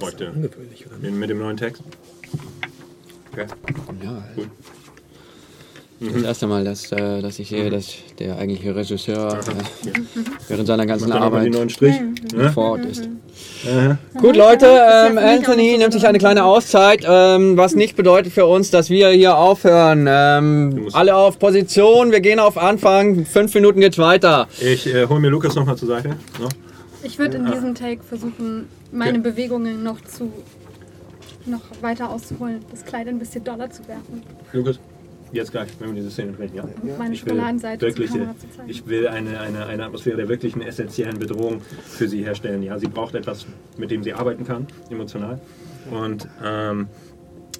heute 0.00 0.30
Ungewöhnlich, 0.32 0.86
oder? 0.86 0.96
mit, 0.98 1.12
mit 1.14 1.30
dem 1.30 1.38
neuen 1.38 1.56
Text? 1.56 1.82
Okay. 3.32 3.46
Ja, 4.02 4.24
Gut. 4.34 4.48
Das 6.00 6.22
erste 6.22 6.46
Mal, 6.46 6.64
dass, 6.64 6.92
äh, 6.92 7.20
dass 7.20 7.38
ich 7.38 7.48
sehe, 7.48 7.70
dass 7.70 7.94
der 8.18 8.38
eigentliche 8.38 8.74
Regisseur 8.74 9.32
äh, 9.32 9.88
Ja. 9.88 9.92
während 10.48 10.66
seiner 10.66 10.86
ganzen 10.86 11.10
Arbeit 11.12 11.46
den 11.46 11.52
neuen 11.52 11.70
Strich. 11.70 11.94
Ne? 12.34 12.50
vor 12.52 12.72
Ort 12.72 12.84
ist. 12.84 13.08
Aha. 13.66 13.98
Gut, 14.18 14.36
Leute, 14.36 14.66
ähm, 14.66 15.16
ja 15.16 15.34
Anthony 15.34 15.76
nimmt 15.78 15.92
sich 15.92 16.06
eine 16.06 16.18
kleine 16.18 16.44
Auszeit, 16.44 17.04
ähm, 17.06 17.56
was 17.56 17.74
nicht 17.74 17.96
bedeutet 17.96 18.32
für 18.32 18.46
uns, 18.46 18.70
dass 18.70 18.90
wir 18.90 19.08
hier 19.10 19.36
aufhören. 19.36 20.06
Ähm, 20.08 20.88
alle 20.92 21.16
auf 21.16 21.38
Position, 21.38 22.12
wir 22.12 22.20
gehen 22.20 22.38
auf 22.38 22.58
Anfang, 22.58 23.24
fünf 23.24 23.54
Minuten 23.54 23.80
geht's 23.80 23.98
weiter. 23.98 24.46
Ich 24.60 24.86
äh, 24.86 25.06
hole 25.06 25.20
mir 25.20 25.28
Lukas 25.30 25.54
nochmal 25.54 25.76
zur 25.76 25.88
Seite. 25.88 26.10
No? 26.40 26.48
Ich 27.02 27.18
würde 27.18 27.36
in 27.38 27.46
diesem 27.46 27.74
Take 27.74 28.02
versuchen, 28.02 28.68
meine 28.92 29.18
Bewegungen 29.18 29.82
noch 29.82 30.00
zu 30.02 30.32
noch 31.46 31.60
weiter 31.80 32.10
auszuholen, 32.10 32.60
das 32.70 32.84
Kleid 32.84 33.08
ein 33.08 33.18
bisschen 33.18 33.42
doller 33.42 33.70
zu 33.70 33.86
werfen. 33.88 34.22
Lukas, 34.52 34.78
jetzt 35.32 35.52
gleich, 35.52 35.68
wenn 35.78 35.88
wir 35.88 35.96
diese 35.96 36.10
Szene 36.10 36.32
drehen, 36.32 36.50
ja? 36.54 36.64
Meine 36.98 37.14
Ich 37.14 37.24
will 37.24 37.32
Schokoladenseite 37.32 37.78
zur 37.78 37.88
wirklich, 37.88 38.10
Kamera 38.10 38.34
zu 38.38 38.56
zeigen. 38.56 38.70
ich 38.70 38.86
will 38.86 39.08
eine, 39.08 39.40
eine, 39.40 39.66
eine 39.66 39.84
Atmosphäre 39.84 40.16
der 40.16 40.28
wirklichen 40.28 40.62
essentiellen 40.62 41.18
Bedrohung 41.18 41.60
für 41.84 42.08
sie 42.08 42.24
herstellen. 42.24 42.62
Ja, 42.62 42.78
sie 42.78 42.88
braucht 42.88 43.14
etwas, 43.14 43.46
mit 43.76 43.90
dem 43.90 44.02
sie 44.02 44.12
arbeiten 44.14 44.44
kann, 44.46 44.66
emotional. 44.90 45.40
Und 45.90 46.28
ähm, 46.44 46.88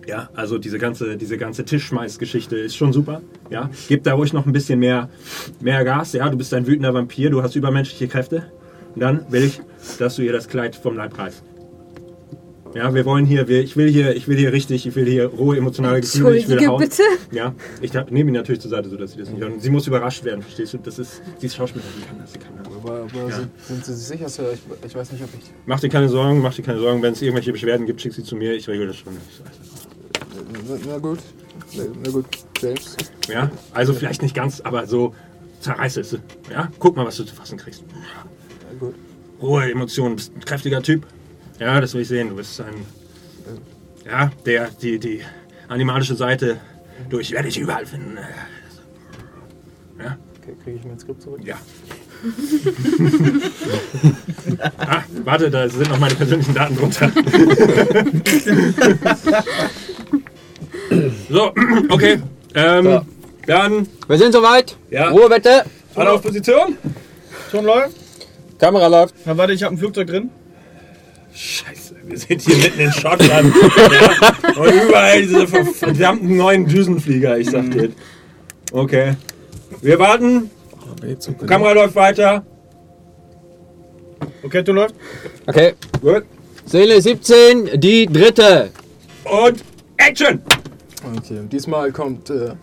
ja, 0.07 0.29
also 0.35 0.59
diese 0.59 0.79
ganze, 0.79 1.17
diese 1.17 1.37
ganze 1.37 1.65
Tischschmeißgeschichte 1.65 2.57
ist 2.57 2.77
schon 2.77 2.93
super. 2.93 3.21
Ja, 3.51 3.71
gib 3.89 4.05
da 4.05 4.15
ruhig 4.15 4.33
noch 4.33 4.47
ein 4.47 4.53
bisschen 4.53 4.79
mehr, 4.79 5.09
mehr 5.61 5.85
Gas. 5.85 6.13
Ja, 6.15 6.29
du 6.31 6.37
bist 6.39 6.53
ein 6.55 6.67
wütender 6.67 6.95
Vampir, 6.95 7.31
du 7.31 7.43
hast 7.43 7.55
übermenschliche 7.57 8.09
Kräfte. 8.09 8.51
Und 8.95 9.03
dann 9.03 9.31
will 9.31 9.45
ich, 9.45 9.61
dass 9.99 10.17
du 10.17 10.23
ihr 10.23 10.33
das 10.33 10.49
Kleid 10.49 10.77
vom 10.77 10.97
Leib 10.97 11.19
reißt. 11.19 11.43
Ja, 12.75 12.95
wir 12.95 13.05
wollen 13.05 13.25
hier, 13.25 13.49
wir, 13.49 13.63
ich 13.63 13.77
will 13.77 13.89
hier, 13.91 14.15
ich 14.15 14.29
will 14.29 14.37
hier 14.37 14.53
richtig, 14.53 14.87
ich 14.87 14.95
will 14.95 15.07
hier 15.07 15.27
rohe 15.27 15.57
emotionale 15.57 16.01
Gefühle, 16.01 16.37
ich 16.37 16.49
will 16.49 16.59
Entschuldige 16.59 16.71
Haut. 16.71 16.81
bitte. 16.81 17.03
Ja, 17.33 17.55
ich 17.81 17.93
nehme 18.11 18.31
ihn 18.31 18.35
natürlich 18.35 18.61
zur 18.61 18.71
Seite, 18.71 18.89
sodass 18.91 19.13
sie 19.13 19.19
das 19.19 19.31
nicht 19.31 19.41
hören. 19.41 19.59
Sie 19.59 19.71
muss 19.71 19.87
überrascht 19.87 20.23
werden, 20.25 20.43
verstehst 20.43 20.75
du? 20.75 20.79
Das 20.79 20.99
ist, 20.99 21.23
sie 21.39 21.47
ist 21.47 21.57
Schauspielerin, 21.57 21.91
sie 21.97 22.07
kann 22.07 22.19
das, 22.21 22.33
sie 22.33 22.39
kann 22.39 22.53
das. 22.63 22.67
Aber, 22.75 22.93
aber 23.03 23.29
Ja. 23.31 23.37
sind, 23.37 23.51
sind 23.67 23.85
Sie 23.85 23.95
sich 23.95 24.07
sicher, 24.07 24.29
Sir? 24.29 24.53
Ich, 24.53 24.61
ich 24.87 24.95
weiß 24.95 25.13
nicht, 25.13 25.25
ob 25.25 25.31
ich. 25.39 25.51
Mach 25.67 25.81
dir 25.81 25.89
keine 25.89 26.09
Sorgen, 26.09 26.41
mach 26.43 26.55
dir 26.55 26.63
keine 26.63 26.79
Sorgen. 26.79 27.03
Wenn 27.03 27.13
es 27.15 27.23
irgendwelche 27.23 27.53
Beschwerden 27.53 27.87
gibt, 27.87 28.01
schick 28.01 28.13
sie 28.13 28.23
zu 28.23 28.37
mir, 28.37 28.53
ich 28.55 28.69
regel 28.69 28.87
das 28.87 28.97
schon. 28.97 29.15
Na, 30.69 30.77
na 30.87 30.99
gut. 30.99 31.19
Na, 31.77 31.83
na 32.05 32.11
gut, 32.11 32.27
James. 32.61 32.97
Ja, 33.29 33.51
also 33.73 33.93
vielleicht 33.95 34.23
nicht 34.23 34.35
ganz, 34.35 34.61
aber 34.61 34.87
so 34.87 35.15
zerreiße 35.61 36.01
es. 36.01 36.17
Ja, 36.51 36.71
guck 36.79 36.97
mal, 36.97 37.07
was 37.07 37.17
du 37.17 37.25
zu 37.25 37.35
fassen 37.35 37.59
kriegst. 37.59 37.83
Na 37.91 38.79
gut. 38.79 38.95
Hohe 39.41 39.71
Emotionen, 39.71 40.17
bist 40.17 40.33
ein 40.35 40.41
kräftiger 40.45 40.83
Typ. 40.83 41.07
Ja, 41.59 41.81
das 41.81 41.95
will 41.95 42.03
ich 42.03 42.09
sehen. 42.09 42.29
Du 42.31 42.37
bist 42.37 42.61
ein. 42.61 42.75
Ja, 44.05 44.31
der, 44.47 44.69
die, 44.81 44.99
die 44.99 45.23
animalische 45.69 46.15
Seite. 46.15 46.59
Du, 47.11 47.19
ich 47.19 47.33
werde 47.33 47.49
dich 47.49 47.59
überall 47.59 47.87
finden. 47.87 48.17
Ja, 49.99 50.17
Okay, 50.43 50.55
kriege 50.65 50.79
ich 50.79 50.85
mein 50.85 50.99
Skript 50.99 51.23
zurück? 51.23 51.41
ja. 51.45 51.57
ah, 54.79 55.03
warte, 55.25 55.49
da 55.51 55.69
sind 55.69 55.89
noch 55.89 55.99
meine 56.01 56.15
persönlichen 56.17 56.53
Daten 56.55 56.77
drunter. 56.77 57.13
so, 61.31 61.53
okay. 61.91 62.21
Ähm, 62.55 62.85
So. 62.85 63.01
Dann, 63.47 63.87
Wir 64.09 64.19
sind 64.19 64.33
soweit. 64.33 64.77
Ja. 64.91 65.09
Ruhe 65.11 65.29
bitte. 65.29 65.65
alle 65.95 66.11
auf 66.13 66.23
Position. 66.23 66.77
Schon 67.51 67.65
läuft? 67.65 67.97
Kamera 68.59 68.89
läuft. 68.89 69.15
Na, 69.25 69.37
warte, 69.39 69.53
ich 69.55 69.63
habe 69.63 69.75
ein 69.75 69.79
Flugzeug 69.79 70.09
drin. 70.09 70.31
Scheiße, 71.39 71.95
wir 72.05 72.19
sind 72.19 72.43
hier 72.43 72.57
mitten 72.57 72.81
in 72.81 72.93
Schottland. 72.93 73.55
ja. 73.63 74.61
Und 74.61 74.75
überall 74.75 75.23
diese 75.23 75.47
verdammten 75.47 76.37
neuen 76.37 76.67
Düsenflieger, 76.67 77.39
ich 77.39 77.49
sag 77.49 77.71
dir. 77.71 77.91
Okay. 78.73 79.15
Wir 79.81 80.01
warten, 80.01 80.51
Kamera 81.47 81.73
läuft 81.75 81.95
weiter. 81.95 82.45
Okay, 84.43 84.65
du 84.65 84.73
läuft. 84.73 84.97
Okay. 85.47 85.75
Gut. 86.01 86.25
Seele 86.65 87.01
17, 87.01 87.81
die 87.81 88.07
dritte. 88.07 88.71
Und 89.25 89.63
Action! 89.97 90.43
Okay, 91.19 91.39
und 91.39 91.53
diesmal 91.53 91.93
kommt 91.93 92.31
äh, 92.31 92.55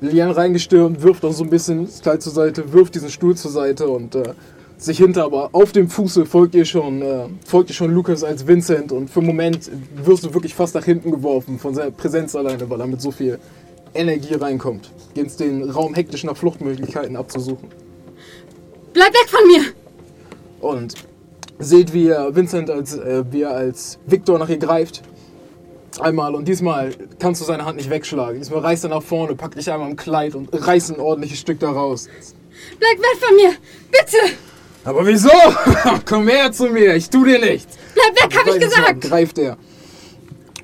Lilian 0.00 0.32
reingestürmt, 0.32 1.00
wirft 1.00 1.24
auch 1.24 1.32
so 1.32 1.44
ein 1.44 1.50
bisschen 1.50 1.86
das 1.86 2.02
Kleid 2.02 2.22
zur 2.22 2.32
Seite, 2.32 2.72
wirft 2.72 2.96
diesen 2.96 3.08
Stuhl 3.08 3.36
zur 3.36 3.52
Seite 3.52 3.86
und 3.86 4.16
äh, 4.16 4.34
sich 4.78 4.98
hinter, 4.98 5.24
aber 5.24 5.50
auf 5.52 5.72
dem 5.72 5.88
Fuße 5.88 6.26
folgt 6.26 6.54
ihr 6.54 6.64
schon, 6.64 7.02
äh, 7.02 7.28
folgt 7.46 7.70
ihr 7.70 7.74
schon 7.74 7.92
Lucas 7.92 8.22
als 8.22 8.46
Vincent 8.46 8.92
und 8.92 9.08
für 9.08 9.20
einen 9.20 9.28
Moment 9.28 9.70
wirst 9.94 10.24
du 10.24 10.34
wirklich 10.34 10.54
fast 10.54 10.74
nach 10.74 10.84
hinten 10.84 11.10
geworfen 11.10 11.58
von 11.58 11.74
seiner 11.74 11.90
Präsenz 11.90 12.34
alleine, 12.36 12.68
weil 12.68 12.80
er 12.80 12.86
mit 12.86 13.00
so 13.00 13.10
viel 13.10 13.38
Energie 13.94 14.34
reinkommt. 14.34 14.90
Geht's 15.14 15.36
den 15.36 15.68
Raum 15.70 15.94
hektisch 15.94 16.24
nach 16.24 16.36
Fluchtmöglichkeiten 16.36 17.16
abzusuchen. 17.16 17.68
Bleib 18.92 19.12
weg 19.12 19.28
von 19.28 19.46
mir! 19.46 19.62
Und 20.60 20.94
seht, 21.58 21.92
wie 21.92 22.08
er 22.08 22.34
Vincent 22.34 22.70
als, 22.70 22.96
äh, 22.96 23.24
wie 23.30 23.42
er 23.42 23.52
als 23.52 23.98
Victor 24.06 24.38
nach 24.38 24.48
ihr 24.48 24.58
greift. 24.58 25.02
Einmal 25.98 26.34
und 26.34 26.46
diesmal 26.46 26.94
kannst 27.18 27.40
du 27.40 27.46
seine 27.46 27.64
Hand 27.64 27.78
nicht 27.78 27.88
wegschlagen. 27.88 28.38
Diesmal 28.38 28.60
reißt 28.60 28.84
er 28.84 28.90
nach 28.90 29.02
vorne, 29.02 29.34
packt 29.34 29.56
dich 29.56 29.70
einmal 29.70 29.88
am 29.88 29.96
Kleid 29.96 30.34
und 30.34 30.50
reißt 30.52 30.92
ein 30.92 31.00
ordentliches 31.00 31.38
Stück 31.38 31.58
da 31.60 31.70
raus. 31.70 32.08
Bleib 32.78 32.98
weg 32.98 33.26
von 33.26 33.36
mir! 33.36 33.52
Bitte! 33.90 34.36
Aber 34.86 35.04
wieso? 35.04 35.30
Komm 36.04 36.28
her 36.28 36.52
zu 36.52 36.68
mir, 36.68 36.94
ich 36.94 37.10
tu 37.10 37.24
dir 37.24 37.40
nichts. 37.40 37.76
Bleib 37.92 38.30
weg, 38.30 38.38
hab 38.38 38.46
ich 38.46 38.60
gesagt! 38.60 39.00
Greift 39.00 39.36
er. 39.36 39.58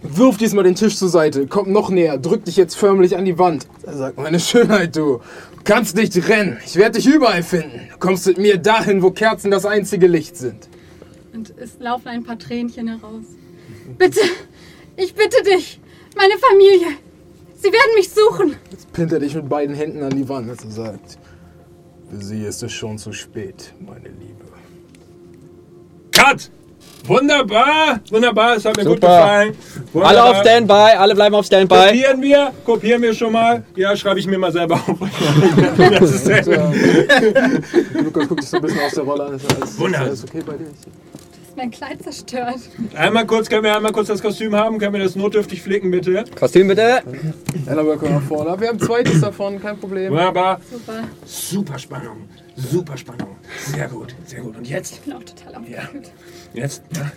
Wirft 0.01 0.41
diesmal 0.41 0.63
den 0.63 0.77
Tisch 0.77 0.97
zur 0.97 1.09
Seite, 1.09 1.49
kommt 1.49 1.69
noch 1.69 1.91
näher, 1.91 2.19
drückt 2.19 2.47
dich 2.47 2.57
jetzt 2.57 2.77
förmlich 2.77 3.17
an 3.17 3.25
die 3.25 3.37
Wand. 3.39 3.67
Er 3.83 3.97
sagt, 3.97 4.19
meine 4.19 4.39
Schönheit, 4.39 4.95
du 4.95 5.21
kannst 5.65 5.97
nicht 5.97 6.29
rennen. 6.29 6.59
Ich 6.65 6.77
werde 6.77 6.99
dich 6.99 7.07
überall 7.07 7.43
finden. 7.43 7.89
Du 7.91 7.99
kommst 7.99 8.27
mit 8.29 8.39
mir 8.39 8.59
dahin, 8.59 9.03
wo 9.03 9.11
Kerzen 9.11 9.51
das 9.51 9.67
einzige 9.67 10.07
Licht 10.07 10.37
sind. 10.37 10.69
Und 11.33 11.53
es 11.59 11.81
laufen 11.81 12.09
ein 12.09 12.23
paar 12.23 12.39
Tränchen 12.39 12.87
heraus. 12.89 13.25
Bitte! 13.99 14.21
Ich 14.97 15.15
bitte 15.15 15.43
dich! 15.43 15.81
Meine 16.17 16.35
Familie! 16.39 16.97
Sie 17.57 17.73
werden 17.73 17.95
mich 17.97 18.11
suchen. 18.11 18.57
Jetzt 18.71 18.93
pinnt 18.93 19.13
er 19.13 19.19
dich 19.19 19.35
mit 19.35 19.49
beiden 19.49 19.75
Händen 19.75 20.03
an 20.03 20.11
die 20.11 20.29
Wand 20.29 20.49
und 20.49 20.73
sagt, 20.73 21.19
für 22.13 22.23
sie 22.23 22.45
ist 22.45 22.63
es 22.63 22.73
schon 22.73 22.99
zu 22.99 23.13
spät, 23.13 23.73
meine 23.81 24.09
Liebe. 24.09 24.45
Cut! 26.13 26.51
Wunderbar! 27.05 28.01
Wunderbar, 28.11 28.57
es 28.57 28.65
hat 28.65 28.77
mir 28.77 28.85
gut 28.85 28.97
Super. 28.97 29.17
gefallen. 29.17 29.57
Wunderbar. 29.93 30.11
Alle 30.11 30.25
auf 30.25 30.41
Standby, 30.41 30.97
alle 30.99 31.15
bleiben 31.15 31.35
auf 31.35 31.47
Standby. 31.47 31.75
Kopieren 31.75 32.23
wir, 32.23 32.53
kopieren 32.65 33.03
wir 33.03 33.15
schon 33.15 33.33
mal. 33.33 33.65
Ja, 33.75 33.97
schreibe 33.97 34.21
ich 34.21 34.27
mir 34.27 34.39
mal 34.39 34.53
selber 34.53 34.75
auf. 34.75 34.99
das 35.79 36.11
ist 36.13 36.25
sehr 36.27 36.45
Luca 37.95 38.25
guckt 38.25 38.43
dich 38.43 38.49
so 38.49 38.59
ein 38.59 38.63
bisschen 38.63 38.81
aus 38.81 38.93
der 38.93 39.05
Rolle 39.05 39.25
an. 39.25 39.35
Ist 39.35 39.57
alles, 39.57 39.79
Wunderbar. 39.79 40.09
alles 40.09 40.25
okay 40.25 40.43
bei 40.47 40.53
dir? 40.53 40.67
Ist 41.53 41.59
mein 41.59 41.71
Kleid 41.71 42.03
zerstört. 42.03 42.61
Einmal 42.95 43.27
kurz, 43.27 43.51
können 43.51 43.65
wir 43.65 43.77
einmal 43.77 43.93
kurz 43.93 44.09
das 44.09 44.23
Kostüm 44.23 44.57
haben? 44.57 44.79
Können 44.79 44.95
wir 44.95 45.03
das 45.03 45.17
notdürftig 45.17 45.61
flicken, 45.61 45.91
bitte? 45.91 46.25
Kostüm 46.35 46.67
bitte. 46.67 47.03
Annabelle 47.67 47.99
kommt 47.99 48.13
nach 48.13 48.23
vorne. 48.23 48.59
Wir 48.59 48.69
haben 48.69 48.81
zweites 48.81 49.21
davon, 49.21 49.61
kein 49.61 49.77
Problem. 49.79 50.13
Wunderbar. 50.13 50.63
Super. 50.71 51.05
Super 51.27 51.79
Spannung. 51.79 52.27
Super 52.57 52.97
Spannung. 52.97 53.37
Sehr 53.67 53.87
gut, 53.89 54.15
sehr 54.25 54.41
gut. 54.41 54.57
Und 54.57 54.67
jetzt? 54.67 54.95
Ich 54.95 55.01
bin 55.01 55.13
auch 55.13 55.23
total 55.23 55.57
aufgeregt. 55.57 56.13
Jetzt, 56.55 56.85
ja, 56.97 57.13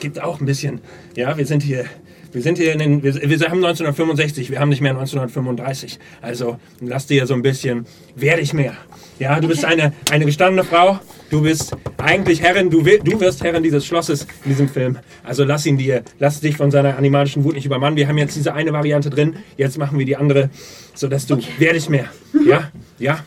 gibt 0.00 0.20
auch 0.20 0.38
ein 0.38 0.44
bisschen. 0.44 0.82
Ja, 1.16 1.38
wir 1.38 1.46
sind 1.46 1.62
hier. 1.62 1.86
Wir 2.30 2.42
sind 2.42 2.58
hier 2.58 2.74
in 2.74 2.80
den. 2.80 3.02
Wir, 3.02 3.14
wir 3.14 3.38
haben 3.48 3.64
1965, 3.64 4.50
wir 4.50 4.60
haben 4.60 4.68
nicht 4.68 4.82
mehr 4.82 4.92
1935. 4.92 5.98
Also 6.20 6.58
lass 6.82 7.06
dir 7.06 7.26
so 7.26 7.32
ein 7.32 7.40
bisschen. 7.40 7.86
Werde 8.14 8.42
ich 8.42 8.52
mehr. 8.52 8.76
Ja, 9.18 9.40
du 9.40 9.48
bist 9.48 9.64
eine, 9.64 9.92
eine 10.10 10.24
gestandene 10.24 10.64
Frau. 10.64 10.98
Du 11.30 11.42
bist 11.42 11.76
eigentlich 11.96 12.40
Herrin. 12.40 12.70
Du, 12.70 12.84
will, 12.84 13.00
du 13.02 13.20
wirst 13.20 13.42
Herrin 13.42 13.62
dieses 13.62 13.84
Schlosses 13.84 14.26
in 14.44 14.50
diesem 14.50 14.68
Film. 14.68 14.98
Also 15.24 15.44
lass 15.44 15.66
ihn 15.66 15.76
dir. 15.76 16.02
Lass 16.18 16.40
dich 16.40 16.56
von 16.56 16.70
seiner 16.70 16.96
animalischen 16.96 17.44
Wut 17.44 17.54
nicht 17.54 17.66
übermannen. 17.66 17.96
Wir 17.96 18.08
haben 18.08 18.18
jetzt 18.18 18.36
diese 18.36 18.54
eine 18.54 18.72
Variante 18.72 19.10
drin. 19.10 19.36
Jetzt 19.56 19.78
machen 19.78 19.98
wir 19.98 20.06
die 20.06 20.16
andere, 20.16 20.50
sodass 20.94 21.26
du. 21.26 21.38
Werde 21.58 21.78
ich 21.78 21.88
mehr. 21.88 22.06
Ja, 22.46 22.70
ja. 22.98 23.24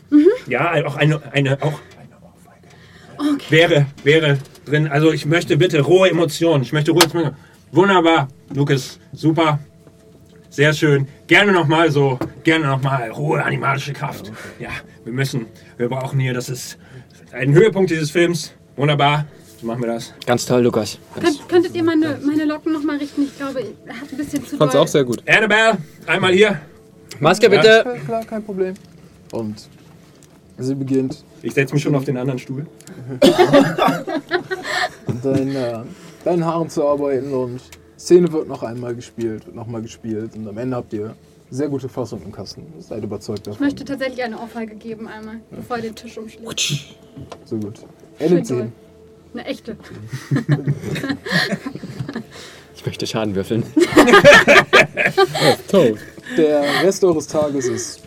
Ja, 0.47 0.73
auch 0.85 0.95
eine. 0.95 1.21
eine 1.33 1.61
auch 1.61 1.79
wäre, 3.49 3.85
wäre 4.03 4.37
drin. 4.65 4.87
Also 4.87 5.11
ich 5.11 5.25
möchte 5.25 5.57
bitte 5.57 5.81
rohe 5.81 6.09
Emotionen. 6.09 6.63
Ich 6.63 6.73
möchte 6.73 6.91
rohe 6.91 7.03
Emotionen. 7.03 7.35
Wunderbar, 7.71 8.27
Lukas, 8.53 8.99
super. 9.13 9.59
Sehr 10.49 10.73
schön. 10.73 11.07
Gerne 11.27 11.53
nochmal 11.53 11.89
so, 11.91 12.19
gerne 12.43 12.67
nochmal 12.67 13.11
hohe 13.15 13.41
animalische 13.41 13.93
Kraft. 13.93 14.33
Ja, 14.59 14.69
wir 15.05 15.13
müssen, 15.13 15.45
wir 15.81 15.89
brauchen 15.89 16.19
hier, 16.19 16.33
das 16.33 16.47
ist 16.47 16.77
ein 17.31 17.53
Höhepunkt 17.53 17.89
dieses 17.89 18.11
Films. 18.11 18.53
Wunderbar, 18.75 19.25
so 19.59 19.65
machen 19.65 19.81
wir 19.81 19.87
das. 19.87 20.13
Ganz 20.27 20.45
toll, 20.45 20.61
Lukas. 20.61 20.99
Ganz 21.15 21.37
Könnt, 21.37 21.49
könntet 21.49 21.75
ihr 21.75 21.83
meine, 21.83 22.19
meine 22.23 22.45
Locken 22.45 22.71
nochmal 22.71 22.97
richten? 22.97 23.23
Ich 23.23 23.35
glaube, 23.35 23.63
er 23.85 23.99
hat 23.99 24.11
ein 24.11 24.17
bisschen 24.17 24.45
zu 24.45 24.57
Fand's 24.57 24.73
doll. 24.73 24.83
auch 24.83 24.87
sehr 24.87 25.03
gut. 25.03 25.23
Annabelle, 25.27 25.79
einmal 26.05 26.33
hier. 26.33 26.61
Maske 27.19 27.49
bitte. 27.49 27.83
Ja, 27.83 27.97
klar, 28.05 28.23
kein 28.23 28.43
Problem. 28.43 28.75
Und 29.31 29.67
sie 30.59 30.75
beginnt. 30.75 31.23
Ich 31.41 31.53
setze 31.53 31.73
mich 31.73 31.81
schon 31.81 31.95
auf 31.95 32.05
den 32.05 32.17
anderen 32.17 32.39
Stuhl. 32.39 32.67
an 35.07 35.21
deinen, 35.23 35.55
äh, 35.55 35.79
deinen 36.23 36.45
Haaren 36.45 36.69
zu 36.69 36.87
arbeiten 36.87 37.33
und 37.33 37.59
Szene 37.97 38.31
wird 38.31 38.47
noch 38.47 38.61
einmal 38.61 38.93
gespielt, 38.93 39.47
wird 39.47 39.55
nochmal 39.55 39.81
gespielt 39.81 40.35
und 40.35 40.47
am 40.47 40.57
Ende 40.59 40.77
habt 40.77 40.93
ihr 40.93 41.15
sehr 41.51 41.67
gute 41.69 41.89
Fassung 41.89 42.21
im 42.23 42.31
Kasten. 42.31 42.65
Seid 42.79 43.03
überzeugt 43.03 43.39
Ich 43.39 43.45
davon. 43.45 43.65
möchte 43.65 43.85
tatsächlich 43.85 44.23
eine 44.23 44.39
Ohrfeige 44.39 44.75
geben 44.75 45.07
einmal, 45.07 45.41
bevor 45.51 45.75
er 45.75 45.83
den 45.83 45.95
Tisch 45.95 46.17
umschlägt. 46.17 46.87
So 47.45 47.57
gut. 47.57 47.81
Doll. 48.19 48.45
sehen. 48.45 48.73
Eine 49.33 49.45
echte. 49.45 49.77
Ich 52.73 52.85
möchte 52.87 53.05
Schaden 53.05 53.35
würfeln. 53.35 53.63
Toll. 55.67 55.97
Der 56.35 56.63
Rest 56.83 57.03
eures 57.03 57.27
Tages 57.27 57.67
ist 57.67 58.01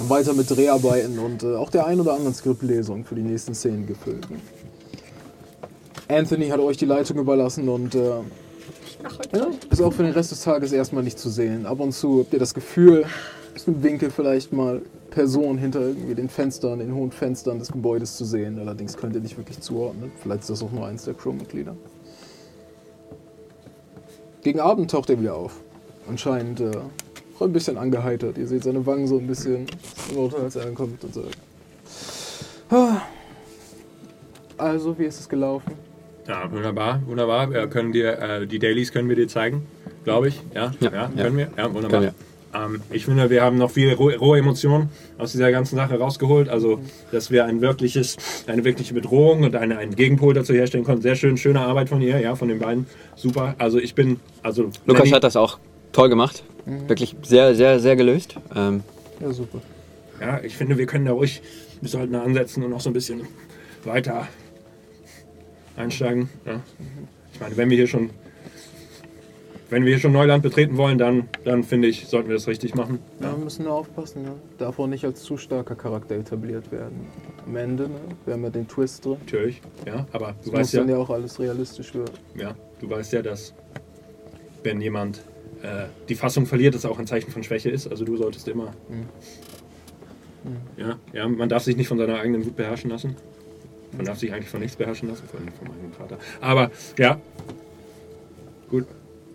weiter 0.00 0.34
mit 0.34 0.50
Dreharbeiten 0.50 1.20
und 1.20 1.44
äh, 1.44 1.54
auch 1.54 1.70
der 1.70 1.86
ein 1.86 2.00
oder 2.00 2.14
anderen 2.14 2.34
Skriptlesung 2.34 3.04
für 3.04 3.14
die 3.14 3.22
nächsten 3.22 3.54
Szenen 3.54 3.86
gefüllt. 3.86 4.26
Anthony 6.08 6.48
hat 6.48 6.58
euch 6.58 6.76
die 6.78 6.84
Leitung 6.84 7.18
überlassen 7.18 7.68
und 7.68 7.94
äh. 7.94 8.10
Ja, 9.34 9.48
ist 9.70 9.80
auch 9.82 9.92
für 9.92 10.02
den 10.02 10.12
Rest 10.12 10.30
des 10.32 10.42
Tages 10.42 10.72
erstmal 10.72 11.02
nicht 11.02 11.18
zu 11.18 11.30
sehen. 11.30 11.66
Ab 11.66 11.80
und 11.80 11.92
zu 11.92 12.20
habt 12.20 12.32
ihr 12.32 12.38
das 12.38 12.54
Gefühl, 12.54 13.04
aus 13.54 13.64
dem 13.64 13.82
Winkel 13.82 14.10
vielleicht 14.10 14.52
mal 14.52 14.82
Personen 15.10 15.58
hinter 15.58 15.80
irgendwie 15.80 16.14
den 16.14 16.28
Fenstern, 16.28 16.78
den 16.80 16.94
hohen 16.94 17.10
Fenstern 17.10 17.58
des 17.58 17.72
Gebäudes 17.72 18.16
zu 18.16 18.24
sehen. 18.24 18.58
Allerdings 18.58 18.96
könnt 18.96 19.14
ihr 19.14 19.20
nicht 19.22 19.36
wirklich 19.38 19.60
zuordnen. 19.60 20.12
Vielleicht 20.22 20.42
ist 20.42 20.50
das 20.50 20.62
auch 20.62 20.72
nur 20.72 20.86
eins 20.86 21.04
der 21.04 21.14
Crewmitglieder. 21.14 21.74
Gegen 24.42 24.60
Abend 24.60 24.90
taucht 24.90 25.10
er 25.10 25.20
wieder 25.20 25.34
auf. 25.34 25.60
Anscheinend 26.08 26.60
äh, 26.60 26.70
ein 27.40 27.52
bisschen 27.52 27.76
angeheitert. 27.78 28.38
Ihr 28.38 28.46
seht 28.46 28.62
seine 28.64 28.84
Wangen 28.86 29.06
so 29.06 29.18
ein 29.18 29.26
bisschen 29.26 29.66
roter, 30.14 30.38
als 30.42 30.56
er 30.56 30.66
ankommt 30.66 31.02
und 31.02 31.14
sagt. 31.14 31.36
"Ah, 32.70 33.00
Also, 34.58 34.98
wie 34.98 35.04
ist 35.04 35.20
es 35.20 35.28
gelaufen? 35.28 35.72
Ja, 36.28 36.50
wunderbar, 36.50 37.00
wunderbar. 37.06 37.50
Wir 37.52 37.66
können 37.68 37.92
dir, 37.92 38.18
äh, 38.18 38.46
die 38.46 38.58
Dailies 38.58 38.92
können 38.92 39.08
wir 39.08 39.16
dir 39.16 39.28
zeigen, 39.28 39.66
glaube 40.04 40.28
ich. 40.28 40.40
Ja, 40.54 40.72
ja, 40.80 40.90
Ja, 40.92 41.10
ja. 41.14 41.22
können 41.22 41.36
wir. 41.36 41.48
Ja, 41.56 41.72
wunderbar. 41.72 42.00
Können 42.00 42.14
Ähm, 42.54 42.80
ich 42.90 43.04
finde, 43.04 43.28
wir 43.28 43.42
haben 43.42 43.58
noch 43.58 43.70
viele 43.70 43.94
rohe, 43.96 44.16
rohe 44.16 44.38
Emotionen 44.38 44.88
aus 45.18 45.32
dieser 45.32 45.50
ganzen 45.50 45.76
Sache 45.76 45.98
rausgeholt. 45.98 46.48
Also, 46.48 46.80
dass 47.12 47.30
wir 47.30 47.44
ein 47.44 47.60
wirkliches, 47.60 48.16
eine 48.46 48.64
wirkliche 48.64 48.94
Bedrohung 48.94 49.42
und 49.42 49.54
eine, 49.56 49.76
einen 49.78 49.94
Gegenpol 49.94 50.32
dazu 50.34 50.54
herstellen 50.54 50.84
konnten. 50.84 51.02
Sehr 51.02 51.16
schön, 51.16 51.36
schöne 51.36 51.60
Arbeit 51.60 51.90
von 51.90 52.00
ihr, 52.00 52.18
ja, 52.18 52.34
von 52.34 52.48
den 52.48 52.58
beiden. 52.58 52.86
Super. 53.14 53.54
Also, 53.58 53.78
ich 53.78 53.94
bin, 53.94 54.20
also. 54.42 54.70
Lukas 54.86 55.02
Nanny- 55.04 55.10
hat 55.10 55.24
das 55.24 55.36
auch 55.36 55.58
toll 55.92 56.08
gemacht. 56.08 56.44
Wirklich 56.64 57.14
sehr, 57.22 57.54
sehr, 57.54 57.78
sehr 57.78 57.94
gelöst. 57.94 58.36
Ähm, 58.54 58.82
Ja, 59.20 59.32
super. 59.32 59.60
Ja, 60.20 60.40
ich 60.42 60.56
finde, 60.56 60.78
wir 60.78 60.86
können 60.86 61.04
da 61.04 61.12
ruhig, 61.12 61.42
wir 61.80 61.88
sollten 61.90 62.14
da 62.14 62.22
ansetzen 62.22 62.62
und 62.64 62.70
noch 62.70 62.80
so 62.80 62.88
ein 62.90 62.94
bisschen 62.94 63.22
weiter 63.84 64.26
einsteigen. 65.76 66.28
Ja. 66.44 66.60
Ich 67.32 67.40
meine, 67.40 67.56
wenn 67.56 67.70
wir 67.70 67.76
hier 67.76 67.86
schon, 67.86 68.10
wenn 69.70 69.84
wir 69.84 69.92
hier 69.92 70.00
schon 70.00 70.12
Neuland 70.12 70.42
betreten 70.42 70.76
wollen, 70.76 70.96
dann, 70.98 71.28
dann 71.44 71.64
finde 71.64 71.88
ich, 71.88 72.06
sollten 72.06 72.28
wir 72.28 72.36
das 72.36 72.46
richtig 72.46 72.74
machen. 72.74 72.98
Ja, 73.20 73.36
wir 73.36 73.44
müssen 73.44 73.64
nur 73.64 73.74
aufpassen. 73.74 74.22
Ne? 74.22 74.32
Darf 74.58 74.78
auch 74.78 74.86
nicht 74.86 75.04
als 75.04 75.22
zu 75.22 75.36
starker 75.36 75.74
Charakter 75.74 76.14
etabliert 76.14 76.70
werden. 76.72 77.06
Am 77.44 77.56
Ende, 77.56 77.84
ne? 77.84 77.98
wir 78.24 78.34
haben 78.34 78.44
ja 78.44 78.50
den 78.50 78.68
Twist 78.68 79.04
drin. 79.04 79.16
Natürlich, 79.24 79.60
ja, 79.86 80.06
aber 80.12 80.34
du 80.44 80.50
Das 80.50 80.60
weißt 80.60 80.72
ja, 80.74 80.80
dann 80.80 80.88
ja 80.90 80.96
auch 80.96 81.10
alles 81.10 81.38
realistisch 81.38 81.94
werden. 81.94 82.14
ja, 82.36 82.54
du 82.80 82.88
weißt 82.88 83.12
ja, 83.12 83.22
dass 83.22 83.54
wenn 84.62 84.80
jemand 84.80 85.18
äh, 85.62 85.86
die 86.08 86.14
Fassung 86.14 86.46
verliert, 86.46 86.74
das 86.74 86.84
auch 86.84 86.98
ein 86.98 87.06
Zeichen 87.06 87.30
von 87.30 87.42
Schwäche 87.42 87.70
ist. 87.70 87.86
Also 87.88 88.04
du 88.04 88.16
solltest 88.16 88.48
immer, 88.48 88.72
ja, 90.76 90.96
ja, 91.12 91.28
man 91.28 91.48
darf 91.48 91.64
sich 91.64 91.76
nicht 91.76 91.88
von 91.88 91.98
seiner 91.98 92.18
eigenen 92.18 92.44
Wut 92.44 92.56
beherrschen 92.56 92.90
lassen. 92.90 93.16
Man 93.96 94.06
darf 94.06 94.18
sich 94.18 94.32
eigentlich 94.32 94.48
von 94.48 94.60
nichts 94.60 94.76
beherrschen 94.76 95.08
lassen, 95.08 95.26
vor 95.26 95.40
allem 95.40 95.48
von 95.52 95.68
meinem 95.68 95.92
Vater. 95.92 96.18
Aber 96.40 96.70
ja, 96.98 97.18
gut. 98.68 98.86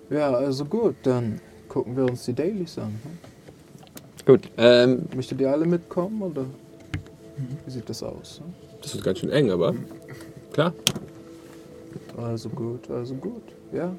Ja, 0.10 0.32
also 0.32 0.66
gut, 0.66 0.96
dann 1.04 1.40
gucken 1.68 1.96
wir 1.96 2.06
uns 2.06 2.26
die 2.26 2.34
Dailies 2.34 2.78
an. 2.78 3.00
Ne? 3.04 3.12
gut. 4.26 4.50
Ähm, 4.58 5.04
Möchtet 5.16 5.42
ihr 5.42 5.52
alle 5.52 5.66
mitkommen 5.66 6.22
oder 6.22 6.46
wie 7.66 7.72
sieht 7.72 7.90
das 7.90 8.04
aus? 8.04 8.42
Ne? 8.46 8.54
Das 8.82 8.94
ist 8.96 9.04
ganz 9.04 9.20
schön 9.20 9.30
eng, 9.30 9.52
aber 9.52 9.74
klar. 10.54 10.74
Also 12.18 12.50
gut, 12.50 12.90
also 12.90 13.16
gut. 13.16 13.44
Ja, 13.72 13.94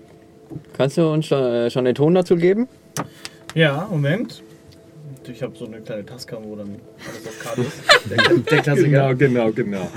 kannst 0.77 0.99
du 0.99 1.11
uns 1.11 1.27
schon, 1.27 1.43
äh, 1.43 1.71
schon 1.71 1.85
den 1.85 1.95
Ton 1.95 2.15
dazu 2.15 2.37
geben? 2.37 2.69
Ja, 3.55 3.89
Moment. 3.91 4.43
Ich 5.31 5.43
habe 5.43 5.57
so 5.57 5.67
eine 5.67 5.81
kleine 5.81 6.05
Tascam, 6.05 6.43
wo 6.45 6.57
dann 6.57 6.77
alles 7.09 7.27
auf 7.27 7.39
Karte 7.39 7.61
ist. 7.63 8.11
Der, 8.11 8.39
der 8.39 8.63
Klassiker. 8.63 9.15
genau, 9.15 9.53
genau. 9.53 9.89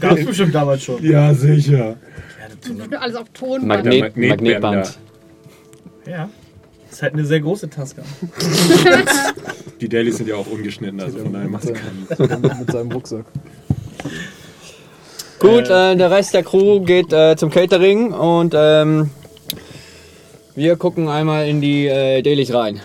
Gab 0.00 0.18
es 0.18 0.26
bestimmt 0.26 0.54
damals 0.54 0.82
schon. 0.82 1.02
Ja, 1.04 1.32
sicher. 1.32 1.78
Ja, 1.78 1.96
das 2.48 2.70
ist 2.70 2.76
so 2.78 2.82
eine- 2.84 3.00
Alles 3.00 3.16
auf 3.16 3.28
Ton. 3.30 3.66
Magnet, 3.66 4.00
Magnetbänder. 4.16 4.60
Magnetband. 4.60 4.98
ja. 6.06 6.28
Das 6.88 6.98
ist 6.98 7.02
halt 7.02 7.14
eine 7.14 7.24
sehr 7.26 7.40
große 7.40 7.68
Tascam. 7.68 8.04
Die 9.80 9.88
Dailies 9.88 10.16
sind 10.18 10.28
ja 10.28 10.36
auch 10.36 10.46
ungeschnitten, 10.46 10.98
also 11.00 11.18
von 11.18 11.32
daher 11.32 11.48
macht 11.48 11.64
es 11.64 11.72
keinen. 11.74 12.06
mit, 12.08 12.58
mit 12.60 12.70
seinem 12.70 12.92
Rucksack. 12.92 13.24
Gut, 15.38 15.68
äh, 15.68 15.96
der 15.96 16.10
Rest 16.10 16.32
der 16.32 16.42
Crew 16.42 16.80
geht 16.80 17.12
äh, 17.12 17.36
zum 17.36 17.50
Catering 17.50 18.12
und 18.12 18.54
ähm, 18.56 19.10
wir 20.54 20.76
gucken 20.76 21.08
einmal 21.08 21.46
in 21.48 21.60
die 21.60 21.86
äh, 21.86 22.22
Dailies 22.22 22.54
rein. 22.54 22.80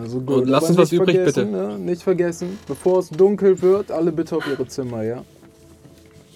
Also 0.00 0.20
gut. 0.20 0.42
Und 0.42 0.54
aber 0.54 0.66
uns 0.66 0.76
was 0.76 0.90
nicht 0.90 1.00
übrig, 1.00 1.16
vergessen, 1.16 1.50
Ne? 1.52 1.78
Nicht 1.78 2.02
vergessen, 2.02 2.58
bevor 2.66 2.98
es 2.98 3.10
dunkel 3.10 3.60
wird, 3.62 3.90
alle 3.90 4.12
bitte 4.12 4.36
auf 4.36 4.46
ihre 4.46 4.66
Zimmer, 4.66 5.02
ja? 5.02 5.24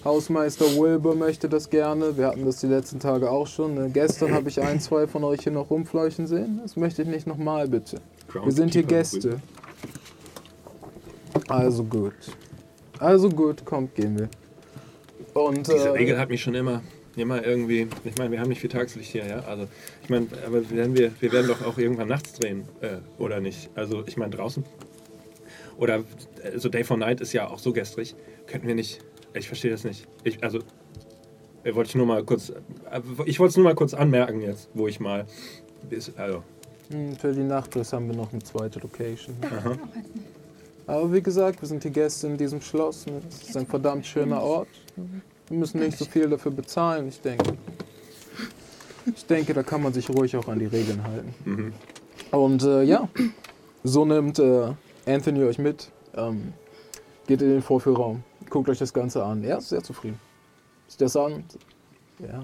Hausmeister 0.05 0.65
Wilbur 0.77 1.15
möchte 1.15 1.49
das 1.49 1.69
gerne. 1.69 2.17
Wir 2.17 2.27
hatten 2.27 2.45
das 2.45 2.61
die 2.61 2.67
letzten 2.67 2.99
Tage 2.99 3.29
auch 3.29 3.47
schon. 3.47 3.75
Ne? 3.75 3.89
Gestern 3.93 4.33
habe 4.33 4.47
ich 4.47 4.61
ein, 4.61 4.79
zwei 4.79 5.07
von 5.07 5.25
euch 5.25 5.41
hier 5.41 5.51
noch 5.51 5.69
rumfleuchen 5.69 6.25
sehen. 6.25 6.59
Das 6.63 6.77
möchte 6.77 7.01
ich 7.01 7.07
nicht 7.09 7.27
nochmal, 7.27 7.67
bitte. 7.67 7.97
Wir 8.31 8.51
sind 8.51 8.71
hier 8.71 8.83
Gäste. 8.83 9.41
Also 11.49 11.83
gut. 11.83 12.13
Also 12.97 13.29
gut, 13.29 13.65
kommt, 13.65 13.95
gehen 13.95 14.17
wir. 14.17 14.29
Und 15.33 15.67
Diese 15.67 15.89
äh, 15.89 15.91
Regel 15.91 16.17
hat 16.17 16.29
mich 16.29 16.41
schon 16.41 16.55
immer 16.55 16.81
mal 17.25 17.41
irgendwie, 17.41 17.87
ich 18.03 18.17
meine, 18.17 18.31
wir 18.31 18.39
haben 18.39 18.49
nicht 18.49 18.61
viel 18.61 18.69
Tageslicht 18.69 19.11
hier, 19.11 19.25
ja, 19.25 19.39
also 19.39 19.67
ich 20.09 20.11
meine, 20.11 20.27
aber 20.43 20.67
werden 20.71 20.97
wir, 20.97 21.11
wir 21.19 21.31
werden 21.31 21.47
doch 21.47 21.63
auch 21.63 21.77
irgendwann 21.77 22.07
nachts 22.07 22.33
drehen, 22.33 22.63
äh, 22.81 22.97
oder 23.19 23.39
nicht? 23.39 23.69
Also 23.75 24.03
ich 24.07 24.17
meine 24.17 24.35
draußen. 24.35 24.63
Oder 25.77 26.03
so 26.55 26.67
Day 26.67 26.83
for 26.83 26.97
Night 26.97 27.21
ist 27.21 27.31
ja 27.31 27.47
auch 27.47 27.59
so 27.59 27.71
gestrig. 27.73 28.15
Könnten 28.47 28.67
wir 28.67 28.73
nicht, 28.73 29.01
ich 29.35 29.47
verstehe 29.47 29.69
das 29.69 29.83
nicht. 29.83 30.07
Ich, 30.23 30.43
also, 30.43 30.59
äh, 31.63 31.75
wollte 31.75 31.89
ich 31.89 31.95
nur 31.95 32.07
mal 32.07 32.23
kurz, 32.23 32.49
äh, 32.49 33.01
ich 33.25 33.39
wollte 33.39 33.51
es 33.51 33.57
nur 33.57 33.65
mal 33.65 33.75
kurz 33.75 33.93
anmerken 33.93 34.41
jetzt, 34.41 34.69
wo 34.73 34.87
ich 34.87 34.99
mal, 34.99 35.27
also, 36.17 36.43
Hm, 36.91 37.15
Für 37.15 37.31
die 37.31 37.43
Nachtdress 37.43 37.93
haben 37.93 38.07
wir 38.09 38.15
noch 38.15 38.31
eine 38.33 38.41
zweite 38.41 38.79
Location. 38.79 39.35
aha. 39.43 39.77
Aber 40.87 41.13
wie 41.13 41.21
gesagt, 41.21 41.61
wir 41.61 41.67
sind 41.67 41.83
die 41.83 41.91
Gäste 41.91 42.25
in 42.25 42.35
diesem 42.35 42.61
Schloss. 42.61 43.05
Es 43.29 43.49
ist 43.49 43.57
ein 43.57 43.67
verdammt 43.67 44.07
schöner 44.07 44.41
Ort. 44.41 44.69
Wir 45.49 45.57
müssen 45.59 45.81
nicht 45.81 45.99
so 45.99 46.05
viel 46.05 46.27
dafür 46.27 46.51
bezahlen, 46.51 47.09
ich 47.09 47.21
denke. 47.21 47.53
Ich 49.15 49.25
denke, 49.25 49.53
da 49.53 49.63
kann 49.63 49.81
man 49.81 49.93
sich 49.93 50.09
ruhig 50.09 50.35
auch 50.35 50.47
an 50.47 50.59
die 50.59 50.65
Regeln 50.65 51.03
halten. 51.03 51.33
Mhm. 51.45 51.73
Und 52.31 52.63
äh, 52.63 52.83
ja, 52.83 53.07
so 53.83 54.05
nimmt 54.05 54.39
äh, 54.39 54.73
Anthony 55.05 55.43
euch 55.43 55.57
mit, 55.57 55.91
ähm, 56.15 56.53
geht 57.27 57.41
in 57.41 57.49
den 57.49 57.61
Vorführraum, 57.61 58.23
guckt 58.49 58.69
euch 58.69 58.79
das 58.79 58.93
Ganze 58.93 59.23
an. 59.23 59.43
Er 59.43 59.57
ist 59.57 59.69
sehr 59.69 59.83
zufrieden. 59.83 60.19
Ist 60.87 61.01
der 61.01 61.21
an? 61.21 61.43
Ja. 62.19 62.43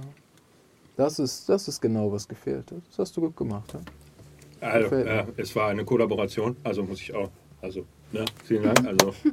Das 0.96 1.20
ist, 1.20 1.50
das 1.50 1.68
ist 1.68 1.82
genau, 1.82 2.12
was 2.12 2.28
gefehlt 2.28 2.72
hat. 2.72 2.82
Das 2.90 3.00
hast 3.00 3.18
du 3.18 3.22
gut 3.22 3.36
gemacht. 3.36 3.74
Ja? 3.74 4.70
Also, 4.70 4.96
äh, 4.96 5.04
mir. 5.04 5.28
es 5.38 5.56
war 5.56 5.68
eine 5.70 5.84
Kollaboration, 5.84 6.56
also 6.64 6.84
muss 6.84 7.02
ich 7.02 7.14
auch, 7.14 7.30
also, 7.62 7.86
ne, 8.12 8.24
vielen 8.44 8.64
Dank, 8.64 8.86
also, 8.86 9.14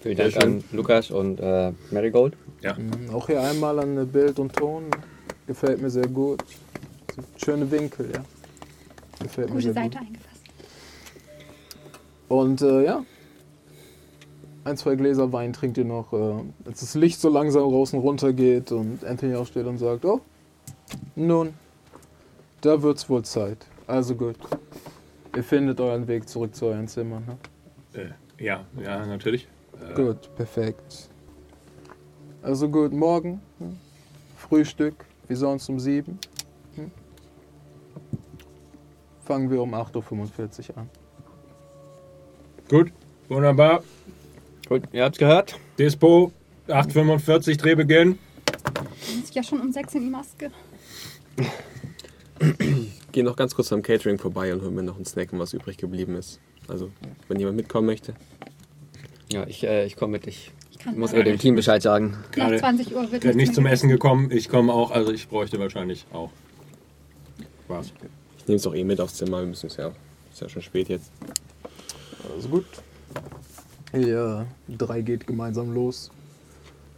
Vielen 0.00 0.16
Dank 0.18 0.36
an 0.36 0.64
Lukas 0.70 1.10
und 1.10 1.40
äh, 1.40 1.72
Marigold. 1.90 2.36
ja. 2.62 2.74
Mhm, 2.74 3.12
Auch 3.12 3.26
hier 3.26 3.42
einmal 3.42 3.78
an 3.80 3.98
äh, 3.98 4.04
Bild 4.04 4.38
und 4.38 4.54
Ton. 4.54 4.84
Gefällt 5.46 5.80
mir 5.80 5.90
sehr 5.90 6.08
gut. 6.08 6.42
Schöne 7.42 7.70
Winkel, 7.70 8.10
ja. 8.12 8.24
Gefällt 9.22 9.48
mir 9.48 9.54
gute 9.54 9.62
sehr 9.64 9.74
Seite 9.74 9.98
gut. 9.98 10.06
eingefasst. 10.06 10.42
Und 12.28 12.62
äh, 12.62 12.84
ja, 12.84 13.04
ein, 14.64 14.76
zwei 14.76 14.96
Gläser 14.96 15.32
Wein 15.32 15.52
trinkt 15.52 15.78
ihr 15.78 15.84
noch, 15.84 16.12
äh, 16.12 16.42
als 16.66 16.80
das 16.80 16.94
Licht 16.94 17.20
so 17.20 17.28
langsam 17.28 17.62
draußen 17.70 17.98
runtergeht 18.00 18.72
und 18.72 19.04
Anthony 19.04 19.36
aufsteht 19.36 19.66
und 19.66 19.78
sagt, 19.78 20.04
oh, 20.04 20.20
nun, 21.14 21.54
da 22.62 22.82
wird's 22.82 23.08
wohl 23.08 23.24
Zeit. 23.24 23.58
Also 23.86 24.16
gut. 24.16 24.36
Ihr 25.36 25.44
findet 25.44 25.80
euren 25.80 26.08
Weg 26.08 26.28
zurück 26.28 26.54
zu 26.54 26.66
euren 26.66 26.88
Zimmern. 26.88 27.24
Ne? 27.26 28.12
Äh, 28.38 28.44
ja, 28.44 28.64
ja, 28.82 29.06
natürlich. 29.06 29.46
Äh, 29.88 29.94
Gut, 29.94 30.34
perfekt. 30.34 31.08
Also 32.42 32.68
gut, 32.68 32.92
morgen 32.92 33.40
hm? 33.58 33.76
Frühstück, 35.26 35.28
wie 35.28 35.34
sonst 35.34 35.68
um 35.68 35.78
sieben. 35.78 36.18
Hm? 36.76 36.90
Fangen 39.24 39.50
wir 39.50 39.60
um 39.60 39.74
8.45 39.74 40.70
Uhr 40.70 40.78
an. 40.78 40.90
Gut, 42.68 42.92
wunderbar. 43.28 43.82
Gut, 44.68 44.82
ihr 44.92 45.04
habt's 45.04 45.18
gehört. 45.18 45.58
Dispo, 45.78 46.32
8.45 46.68 47.56
Drehbeginn. 47.56 48.18
Dann 48.74 49.22
ist 49.22 49.34
ja 49.34 49.42
schon 49.42 49.60
um 49.60 49.72
6 49.72 49.94
in 49.94 50.02
die 50.02 50.10
Maske. 50.10 50.50
Gehe 53.12 53.24
noch 53.24 53.36
ganz 53.36 53.54
kurz 53.54 53.72
am 53.72 53.82
Catering 53.82 54.18
vorbei 54.18 54.52
und 54.52 54.62
hol 54.62 54.70
mir 54.70 54.82
noch 54.82 54.96
einen 54.96 55.04
Snack, 55.04 55.28
was 55.32 55.52
übrig 55.52 55.76
geblieben 55.76 56.16
ist. 56.16 56.40
Also, 56.68 56.90
wenn 57.28 57.38
jemand 57.38 57.56
mitkommen 57.56 57.86
möchte. 57.86 58.14
Ja, 59.30 59.46
ich, 59.46 59.64
äh, 59.64 59.86
ich 59.86 59.96
komme 59.96 60.12
mit. 60.12 60.26
Ich 60.26 60.52
Ich 60.65 60.65
kann 60.86 60.98
muss 60.98 61.12
Ja, 61.12 61.18
ihr 61.18 61.24
dem 61.24 61.38
Team 61.38 61.54
Bescheid 61.56 61.82
sagen. 61.82 62.10
nach 62.12 62.30
Gerade 62.32 62.58
20 62.58 62.94
Uhr 62.94 63.10
wird 63.12 63.34
nicht 63.34 63.54
zum. 63.54 63.66
Essen 63.66 63.88
gekommen, 63.88 64.30
ich 64.30 64.48
komme 64.48 64.72
auch, 64.72 64.90
also 64.90 65.12
ich 65.12 65.28
bräuchte 65.28 65.58
wahrscheinlich 65.58 66.06
auch 66.12 66.30
was. 67.68 67.92
Ich 68.38 68.46
nehme 68.46 68.56
es 68.56 68.66
auch 68.66 68.74
eh 68.74 68.84
mit 68.84 69.00
aufs 69.00 69.14
Zimmer, 69.14 69.40
wir 69.40 69.46
müssen 69.46 69.66
es 69.66 69.76
ja. 69.76 69.90
Ist 70.32 70.40
ja 70.40 70.48
schon 70.48 70.62
spät 70.62 70.88
jetzt. 70.88 71.10
Also 72.34 72.48
gut. 72.48 72.66
Ihr 73.92 74.46
drei 74.68 75.00
geht 75.00 75.26
gemeinsam 75.26 75.74
los. 75.74 76.10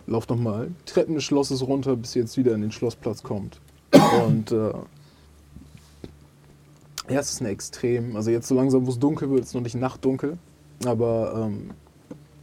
Lauft 0.07 0.30
nochmal 0.30 0.70
Treppen 0.86 1.14
des 1.14 1.24
Schlosses 1.24 1.66
runter, 1.66 1.97
bis 1.97 2.16
ihr 2.16 2.22
jetzt 2.22 2.36
wieder 2.36 2.55
in 2.55 2.62
den 2.62 2.72
Schlossplatz 2.72 3.22
kommt. 3.22 3.61
Und 4.24 4.53
äh, 4.53 4.72
ja, 7.09 7.20
es 7.20 7.32
ist 7.32 7.41
eine 7.41 7.51
extrem. 7.51 8.16
Also 8.16 8.30
jetzt 8.30 8.49
so 8.49 8.55
langsam, 8.55 8.86
wo 8.86 8.91
es 8.91 8.99
dunkel 8.99 9.30
wird, 9.30 9.45
ist 9.45 9.55
noch 9.55 9.62
nicht 9.62 9.76
nachtdunkel. 9.76 10.39
Aber 10.84 11.47
ähm, 11.47 11.70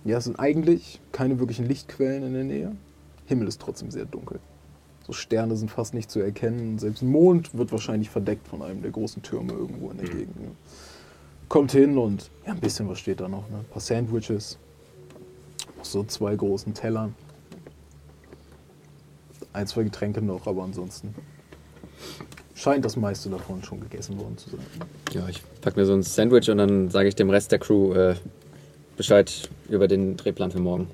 ja, 0.06 0.18
es 0.20 0.24
sind 0.24 0.40
eigentlich 0.40 1.02
keine 1.12 1.40
wirklichen 1.40 1.66
Lichtquellen 1.66 2.24
in 2.24 2.34
der 2.34 2.44
Nähe. 2.44 2.76
Himmel 3.26 3.48
ist 3.48 3.60
trotzdem 3.60 3.92
sehr 3.92 4.06
dunkel. 4.06 4.40
So 5.06 5.14
Sterne 5.14 5.56
sind 5.56 5.70
fast 5.70 5.94
nicht 5.94 6.10
zu 6.10 6.20
erkennen. 6.20 6.80
Selbst 6.80 7.04
Mond 7.04 7.56
wird 7.58 7.72
wahrscheinlich 7.72 8.10
verdeckt 8.10 8.48
von 8.48 8.62
einem 8.62 8.82
der 8.82 8.92
großen 8.92 9.22
Türme 9.22 9.54
irgendwo 9.54 9.92
in 9.92 9.98
der 9.98 10.08
Mhm. 10.08 10.18
Gegend. 10.18 10.40
Ne? 10.42 10.52
Kommt 11.50 11.72
hin 11.72 11.98
und 11.98 12.30
ja, 12.46 12.54
ein 12.54 12.60
bisschen 12.60 12.88
was 12.88 13.00
steht 13.00 13.20
da 13.20 13.28
noch. 13.28 13.50
Ne? 13.50 13.58
Ein 13.60 13.66
paar 13.66 13.82
Sandwiches. 13.82 14.58
So 15.84 16.04
zwei 16.04 16.36
großen 16.36 16.74
Tellern. 16.74 17.14
Ein, 19.54 19.68
zwei 19.68 19.84
Getränke 19.84 20.22
noch, 20.22 20.48
aber 20.48 20.64
ansonsten 20.64 21.14
scheint 22.56 22.84
das 22.84 22.96
meiste 22.96 23.30
davon 23.30 23.64
schon 23.64 23.80
gegessen 23.80 24.20
worden 24.20 24.38
zu 24.38 24.50
sein. 24.50 24.60
Ja, 25.14 25.28
ich 25.30 25.42
pack 25.62 25.78
mir 25.78 25.86
so 25.86 25.94
ein 25.94 26.04
Sandwich 26.04 26.50
und 26.50 26.58
dann 26.58 26.90
sage 26.90 27.08
ich 27.08 27.16
dem 27.16 27.30
Rest 27.30 27.52
der 27.52 27.60
Crew 27.60 27.94
äh, 27.94 28.16
Bescheid 28.98 29.50
über 29.70 29.88
den 29.88 30.18
Drehplan 30.18 30.52
für 30.52 30.60
morgen. 30.60 30.88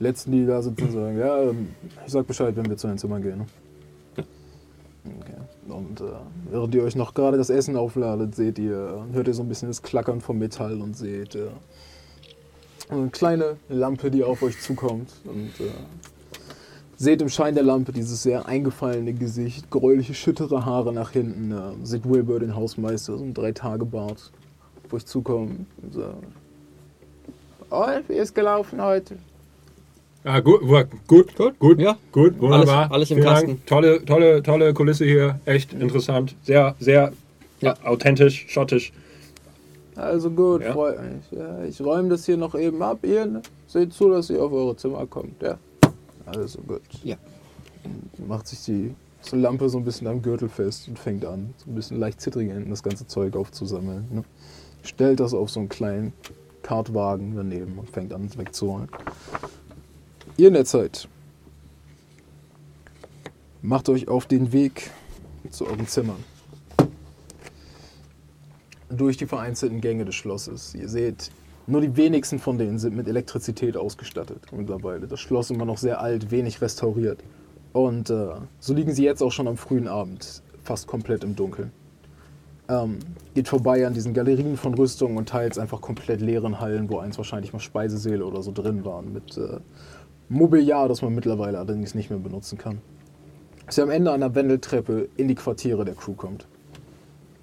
Letzten, 0.00 0.32
die 0.32 0.46
da 0.46 0.62
sitzen, 0.62 0.92
sagen, 0.92 1.18
ja, 1.18 1.42
ähm, 1.42 1.68
ich 2.06 2.12
sag 2.12 2.26
Bescheid, 2.26 2.54
wenn 2.56 2.68
wir 2.68 2.76
zu 2.76 2.86
den 2.86 2.98
Zimmern 2.98 3.22
gehen. 3.22 3.38
Ne? 3.38 3.46
Okay. 5.20 5.32
Und 5.68 6.00
äh, 6.00 6.04
während 6.50 6.74
ihr 6.74 6.82
euch 6.82 6.96
noch 6.96 7.14
gerade 7.14 7.36
das 7.36 7.50
Essen 7.50 7.76
aufladet, 7.76 8.34
seht 8.34 8.58
ihr, 8.58 9.06
hört 9.12 9.28
ihr 9.28 9.34
so 9.34 9.42
ein 9.42 9.48
bisschen 9.48 9.68
das 9.68 9.82
Klackern 9.82 10.20
vom 10.20 10.38
Metall 10.38 10.80
und 10.80 10.96
seht 10.96 11.34
äh, 11.34 11.48
eine 12.88 13.08
kleine 13.08 13.56
Lampe, 13.68 14.10
die 14.10 14.24
auf 14.24 14.42
euch 14.42 14.60
zukommt. 14.60 15.10
Und 15.24 15.50
äh, 15.60 15.70
seht 16.96 17.22
im 17.22 17.28
Schein 17.28 17.54
der 17.54 17.64
Lampe 17.64 17.92
dieses 17.92 18.22
sehr 18.22 18.46
eingefallene 18.46 19.14
Gesicht, 19.14 19.70
gräuliche, 19.70 20.14
schüttere 20.14 20.64
Haare 20.64 20.92
nach 20.92 21.10
hinten. 21.10 21.52
Äh, 21.52 21.86
seht 21.86 22.08
Wilbur, 22.08 22.40
den 22.40 22.54
Hausmeister, 22.54 23.16
so 23.16 23.24
ein 23.24 23.34
Drei-Tage-Bart, 23.34 24.32
euch 24.92 25.06
zukommen. 25.06 25.66
Und, 25.82 25.94
sagt, 25.94 26.14
und 27.70 28.08
wie 28.08 28.14
ist 28.14 28.34
gelaufen 28.34 28.82
heute? 28.82 29.16
Ah, 30.24 30.40
gut, 30.40 30.60
gut, 31.06 31.36
gut, 31.36 31.58
gut, 31.58 31.78
Ja. 31.80 31.96
gut, 32.12 32.38
wunderbar. 32.40 32.90
Alles- 32.90 32.92
alles 32.92 33.10
im 33.12 33.16
Vielen 33.18 33.26
Dank. 33.26 33.46
Kasten. 33.46 33.66
Tolle, 33.66 34.04
tolle, 34.04 34.42
tolle 34.42 34.74
Kulisse 34.74 35.04
hier, 35.04 35.40
echt 35.44 35.72
interessant, 35.72 36.34
sehr, 36.42 36.74
sehr 36.80 37.12
Ja. 37.60 37.76
authentisch, 37.84 38.46
schottisch. 38.48 38.92
Also 39.96 40.30
gut, 40.30 40.62
Ja. 40.62 40.72
freut 40.72 40.98
mich. 41.02 41.38
Ja, 41.38 41.64
ich 41.64 41.80
räume 41.80 42.08
das 42.10 42.24
hier 42.26 42.36
noch 42.36 42.54
eben 42.54 42.82
ab. 42.82 42.98
Ihr 43.02 43.26
ne? 43.26 43.42
seht 43.66 43.92
zu, 43.92 44.08
dass 44.10 44.30
ihr 44.30 44.42
auf 44.42 44.52
eure 44.52 44.76
Zimmer 44.76 45.06
kommt. 45.06 45.40
Ja. 45.42 45.58
Also 46.26 46.60
gut. 46.60 46.82
Ja. 47.02 47.16
Macht 48.26 48.48
sich 48.48 48.64
die 48.64 48.94
so 49.22 49.36
Lampe 49.36 49.68
so 49.68 49.78
ein 49.78 49.84
bisschen 49.84 50.06
am 50.06 50.20
Gürtel 50.22 50.48
fest 50.48 50.86
und 50.88 50.98
fängt 50.98 51.24
an, 51.24 51.54
so 51.58 51.70
ein 51.70 51.74
bisschen 51.74 51.98
leicht 51.98 52.20
zittrig 52.20 52.52
hinten 52.52 52.70
das 52.70 52.82
ganze 52.82 53.06
Zeug 53.06 53.34
aufzusammeln. 53.34 54.04
Ne? 54.10 54.24
Stellt 54.82 55.20
das 55.20 55.34
auf 55.34 55.50
so 55.50 55.60
einen 55.60 55.68
kleinen 55.68 56.12
Kartwagen 56.62 57.34
daneben 57.34 57.78
und 57.78 57.90
fängt 57.90 58.12
an, 58.12 58.26
es 58.26 58.36
wegzuholen. 58.38 58.88
Ihr 60.36 60.48
in 60.48 60.54
der 60.54 60.64
Zeit 60.64 61.08
macht 63.62 63.88
euch 63.88 64.08
auf 64.08 64.26
den 64.26 64.52
Weg 64.52 64.90
zu 65.50 65.66
euren 65.66 65.86
Zimmern 65.86 66.22
durch 68.90 69.16
die 69.16 69.26
vereinzelten 69.26 69.80
Gänge 69.80 70.04
des 70.04 70.14
Schlosses. 70.14 70.74
Ihr 70.74 70.88
seht, 70.88 71.30
nur 71.66 71.80
die 71.80 71.96
wenigsten 71.96 72.38
von 72.38 72.58
denen 72.58 72.78
sind 72.78 72.96
mit 72.96 73.08
Elektrizität 73.08 73.76
ausgestattet 73.76 74.46
mittlerweile. 74.52 75.06
Das 75.06 75.20
Schloss 75.20 75.50
immer 75.50 75.64
noch 75.64 75.78
sehr 75.78 76.00
alt, 76.00 76.30
wenig 76.30 76.60
restauriert. 76.62 77.22
Und 77.72 78.10
äh, 78.10 78.28
so 78.60 78.74
liegen 78.74 78.94
sie 78.94 79.04
jetzt 79.04 79.22
auch 79.22 79.32
schon 79.32 79.46
am 79.46 79.56
frühen 79.56 79.88
Abend, 79.88 80.42
fast 80.64 80.86
komplett 80.86 81.24
im 81.24 81.36
Dunkeln. 81.36 81.70
Ähm, 82.68 82.98
geht 83.34 83.48
vorbei 83.48 83.86
an 83.86 83.94
diesen 83.94 84.12
Galerien 84.12 84.58
von 84.58 84.74
Rüstungen 84.74 85.16
und 85.16 85.28
teils 85.28 85.58
einfach 85.58 85.80
komplett 85.80 86.20
leeren 86.20 86.60
Hallen, 86.60 86.90
wo 86.90 86.98
einst 86.98 87.16
wahrscheinlich 87.16 87.52
mal 87.54 87.60
Speisesäle 87.60 88.24
oder 88.26 88.42
so 88.42 88.52
drin 88.52 88.84
waren, 88.84 89.12
mit 89.12 89.38
äh, 89.38 89.60
Mobiliar, 90.28 90.88
das 90.88 91.00
man 91.00 91.14
mittlerweile 91.14 91.58
allerdings 91.58 91.94
nicht 91.94 92.10
mehr 92.10 92.18
benutzen 92.18 92.58
kann. 92.58 92.82
Bis 93.64 93.78
ihr 93.78 93.84
am 93.84 93.90
Ende 93.90 94.12
einer 94.12 94.34
Wendeltreppe 94.34 95.08
in 95.16 95.28
die 95.28 95.34
Quartiere 95.34 95.86
der 95.86 95.94
Crew 95.94 96.12
kommt. 96.12 96.46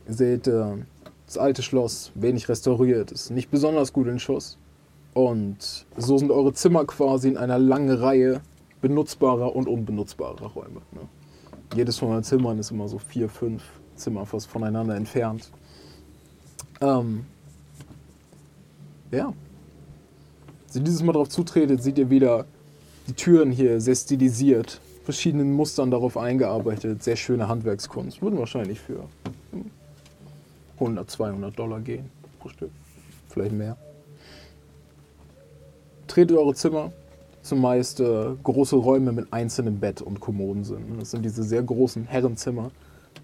Ihr 0.07 0.13
seht 0.13 0.47
äh, 0.47 0.63
das 1.25 1.39
alte 1.39 1.63
Schloss, 1.63 2.11
wenig 2.13 2.47
restauriert, 2.47 3.11
ist 3.11 3.31
nicht 3.31 3.49
besonders 3.49 3.93
gut 3.93 4.07
in 4.07 4.19
Schuss. 4.19 4.59
Und 5.15 5.87
so 5.97 6.17
sind 6.19 6.29
eure 6.29 6.53
Zimmer 6.53 6.85
quasi 6.85 7.29
in 7.29 7.37
einer 7.37 7.57
langen 7.57 7.97
Reihe 7.97 8.41
benutzbarer 8.81 9.55
und 9.55 9.67
unbenutzbarer 9.67 10.45
Räume. 10.45 10.81
Ne? 10.91 11.01
Jedes 11.75 11.97
von 11.97 12.09
euren 12.09 12.23
Zimmern 12.23 12.59
ist 12.59 12.69
immer 12.69 12.87
so 12.87 12.99
vier, 12.99 13.29
fünf 13.29 13.63
Zimmer 13.95 14.25
fast 14.25 14.47
voneinander 14.47 14.95
entfernt. 14.95 15.51
Ähm, 16.81 17.25
ja. 19.11 19.33
Als 20.67 20.75
ihr 20.75 20.81
dieses 20.81 21.03
Mal 21.03 21.13
drauf 21.13 21.29
zutretet, 21.29 21.81
seht 21.81 21.97
ihr 21.97 22.09
wieder 22.09 22.45
die 23.07 23.13
Türen 23.13 23.51
hier 23.51 23.79
sehr 23.79 23.95
stilisiert 23.95 24.81
verschiedenen 25.05 25.53
Mustern 25.53 25.91
darauf 25.91 26.17
eingearbeitet. 26.17 27.03
Sehr 27.03 27.15
schöne 27.15 27.47
Handwerkskunst. 27.47 28.21
Würden 28.21 28.39
wahrscheinlich 28.39 28.79
für 28.79 29.05
hm, 29.51 29.69
100, 30.79 31.09
200 31.09 31.57
Dollar 31.57 31.79
gehen 31.79 32.09
pro 32.39 32.49
Stück. 32.49 32.71
Vielleicht 33.29 33.53
mehr. 33.53 33.77
Tretet 36.07 36.35
eure 36.35 36.55
Zimmer. 36.55 36.91
Zumeist 37.43 37.99
äh, 37.99 38.31
große 38.43 38.75
Räume 38.75 39.11
mit 39.11 39.31
einzelnem 39.31 39.79
Bett 39.79 40.01
und 40.01 40.19
Kommoden 40.19 40.63
sind. 40.63 40.99
Das 40.99 41.11
sind 41.11 41.23
diese 41.23 41.43
sehr 41.43 41.61
großen 41.61 42.05
Herrenzimmer. 42.05 42.71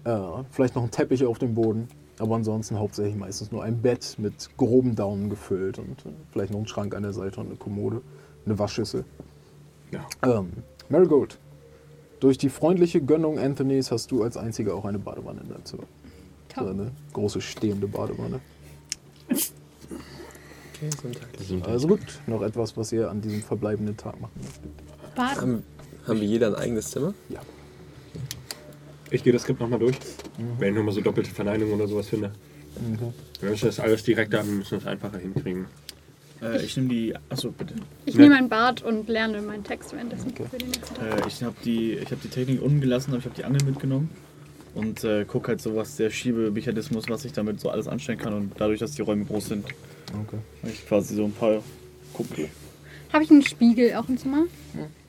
Äh, 0.04 0.44
vielleicht 0.50 0.74
noch 0.74 0.82
ein 0.82 0.90
Teppich 0.90 1.24
auf 1.24 1.38
dem 1.38 1.54
Boden. 1.54 1.88
Aber 2.18 2.36
ansonsten 2.36 2.78
hauptsächlich 2.78 3.16
meistens 3.16 3.50
nur 3.50 3.64
ein 3.64 3.80
Bett 3.80 4.16
mit 4.18 4.50
groben 4.56 4.94
Daunen 4.94 5.30
gefüllt 5.30 5.78
und 5.78 6.04
äh, 6.06 6.10
vielleicht 6.30 6.52
noch 6.52 6.60
ein 6.60 6.66
Schrank 6.66 6.94
an 6.94 7.02
der 7.02 7.12
Seite 7.12 7.40
und 7.40 7.46
eine 7.46 7.56
Kommode, 7.56 8.02
eine 8.44 8.58
Waschschüssel. 8.58 9.04
Ja. 9.90 10.06
Ähm, 10.22 10.50
Marigold, 10.88 11.38
durch 12.20 12.38
die 12.38 12.48
freundliche 12.48 13.00
Gönnung 13.00 13.38
Anthonys 13.38 13.90
hast 13.90 14.10
du 14.10 14.22
als 14.22 14.36
einziger 14.36 14.74
auch 14.74 14.84
eine 14.84 14.98
Badewanne 14.98 15.40
in 15.40 15.48
deinem 15.48 15.64
Zimmer. 15.64 15.84
So 16.54 16.60
Top. 16.60 16.68
eine 16.68 16.92
große 17.12 17.40
stehende 17.40 17.86
Badewanne. 17.86 18.40
Okay, 19.28 20.90
Sonntag. 21.00 21.28
Also 21.66 21.88
gut, 21.88 22.20
noch 22.26 22.42
etwas, 22.42 22.76
was 22.76 22.92
ihr 22.92 23.10
an 23.10 23.20
diesem 23.20 23.42
verbleibenden 23.42 23.96
Tag 23.96 24.20
machen 24.20 24.40
möchtet. 24.40 24.70
Baden. 25.16 25.40
Haben, 25.40 25.62
haben 26.06 26.20
wir 26.20 26.28
jeder 26.28 26.48
ein 26.48 26.54
eigenes 26.54 26.90
Zimmer? 26.90 27.14
Ich 29.12 29.22
gehe 29.22 29.32
das 29.32 29.42
Skript 29.42 29.60
nochmal 29.60 29.78
durch. 29.78 29.96
Wenn 30.58 30.70
ich 30.70 30.74
nochmal 30.76 30.94
so 30.94 31.00
doppelte 31.02 31.30
Verneinungen 31.30 31.74
oder 31.74 31.86
sowas 31.86 32.08
finde. 32.08 32.32
Okay. 32.94 33.12
Wir 33.40 33.50
müssen 33.50 33.66
das 33.66 33.78
alles 33.78 34.02
direkt 34.02 34.32
haben, 34.34 34.48
wir 34.48 34.56
müssen 34.56 34.78
das 34.78 34.86
einfacher 34.86 35.18
hinkriegen. 35.18 35.66
Äh, 36.42 36.62
ich 36.64 36.76
nehme 36.76 36.88
die. 36.88 37.14
Achso, 37.28 37.50
bitte. 37.52 37.74
Ich 38.06 38.14
Ja. 38.14 38.22
nehme 38.22 38.36
ein 38.36 38.48
Bad 38.48 38.82
und 38.82 39.08
lerne 39.08 39.42
meinen 39.42 39.64
Text 39.64 39.92
währenddessen 39.92 40.30
Okay. 40.30 40.46
für 40.50 40.56
den 40.58 40.70
nächsten 40.70 40.94
Tag. 40.94 41.24
Äh, 41.24 41.28
ich 41.28 41.42
habe 41.42 41.54
die, 41.64 41.92
ich 41.92 42.10
hab 42.10 42.22
die 42.22 42.28
Technik 42.28 42.62
unten 42.62 42.80
gelassen, 42.80 43.10
aber 43.10 43.18
ich 43.18 43.24
habe 43.26 43.34
die 43.36 43.44
Angel 43.44 43.62
mitgenommen. 43.64 44.08
Und 44.74 45.04
äh, 45.04 45.26
guck 45.28 45.48
halt 45.48 45.60
so, 45.60 45.76
was 45.76 45.96
der 45.96 46.08
Schiebemechanismus, 46.08 47.04
was 47.10 47.26
ich 47.26 47.32
damit 47.34 47.60
so 47.60 47.68
alles 47.68 47.86
anstellen 47.88 48.18
kann. 48.18 48.32
Und 48.32 48.52
dadurch, 48.56 48.80
dass 48.80 48.92
die 48.92 49.02
Räume 49.02 49.26
groß 49.26 49.48
sind, 49.48 49.66
Okay. 49.66 50.38
habe 50.62 50.72
ich 50.72 50.86
quasi 50.86 51.14
so 51.14 51.24
ein 51.26 51.32
paar 51.32 51.62
Kuppel. 52.14 52.48
Habe 53.12 53.24
ich 53.24 53.30
einen 53.30 53.42
Spiegel 53.42 53.94
auch 53.96 54.08
im 54.08 54.16
Zimmer? 54.16 54.44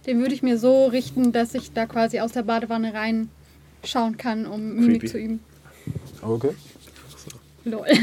Den 0.05 0.19
würde 0.19 0.33
ich 0.35 0.43
mir 0.43 0.57
so 0.57 0.87
richten, 0.87 1.31
dass 1.31 1.55
ich 1.55 1.71
da 1.71 1.85
quasi 1.85 2.19
aus 2.19 2.33
der 2.33 2.43
Badewanne 2.43 2.93
reinschauen 3.83 4.17
kann, 4.17 4.45
um 4.45 4.75
Mimik 4.75 5.01
Creepy. 5.01 5.07
zu 5.07 5.17
üben. 5.17 5.39
Okay. 6.21 6.51
Lol. 7.65 7.85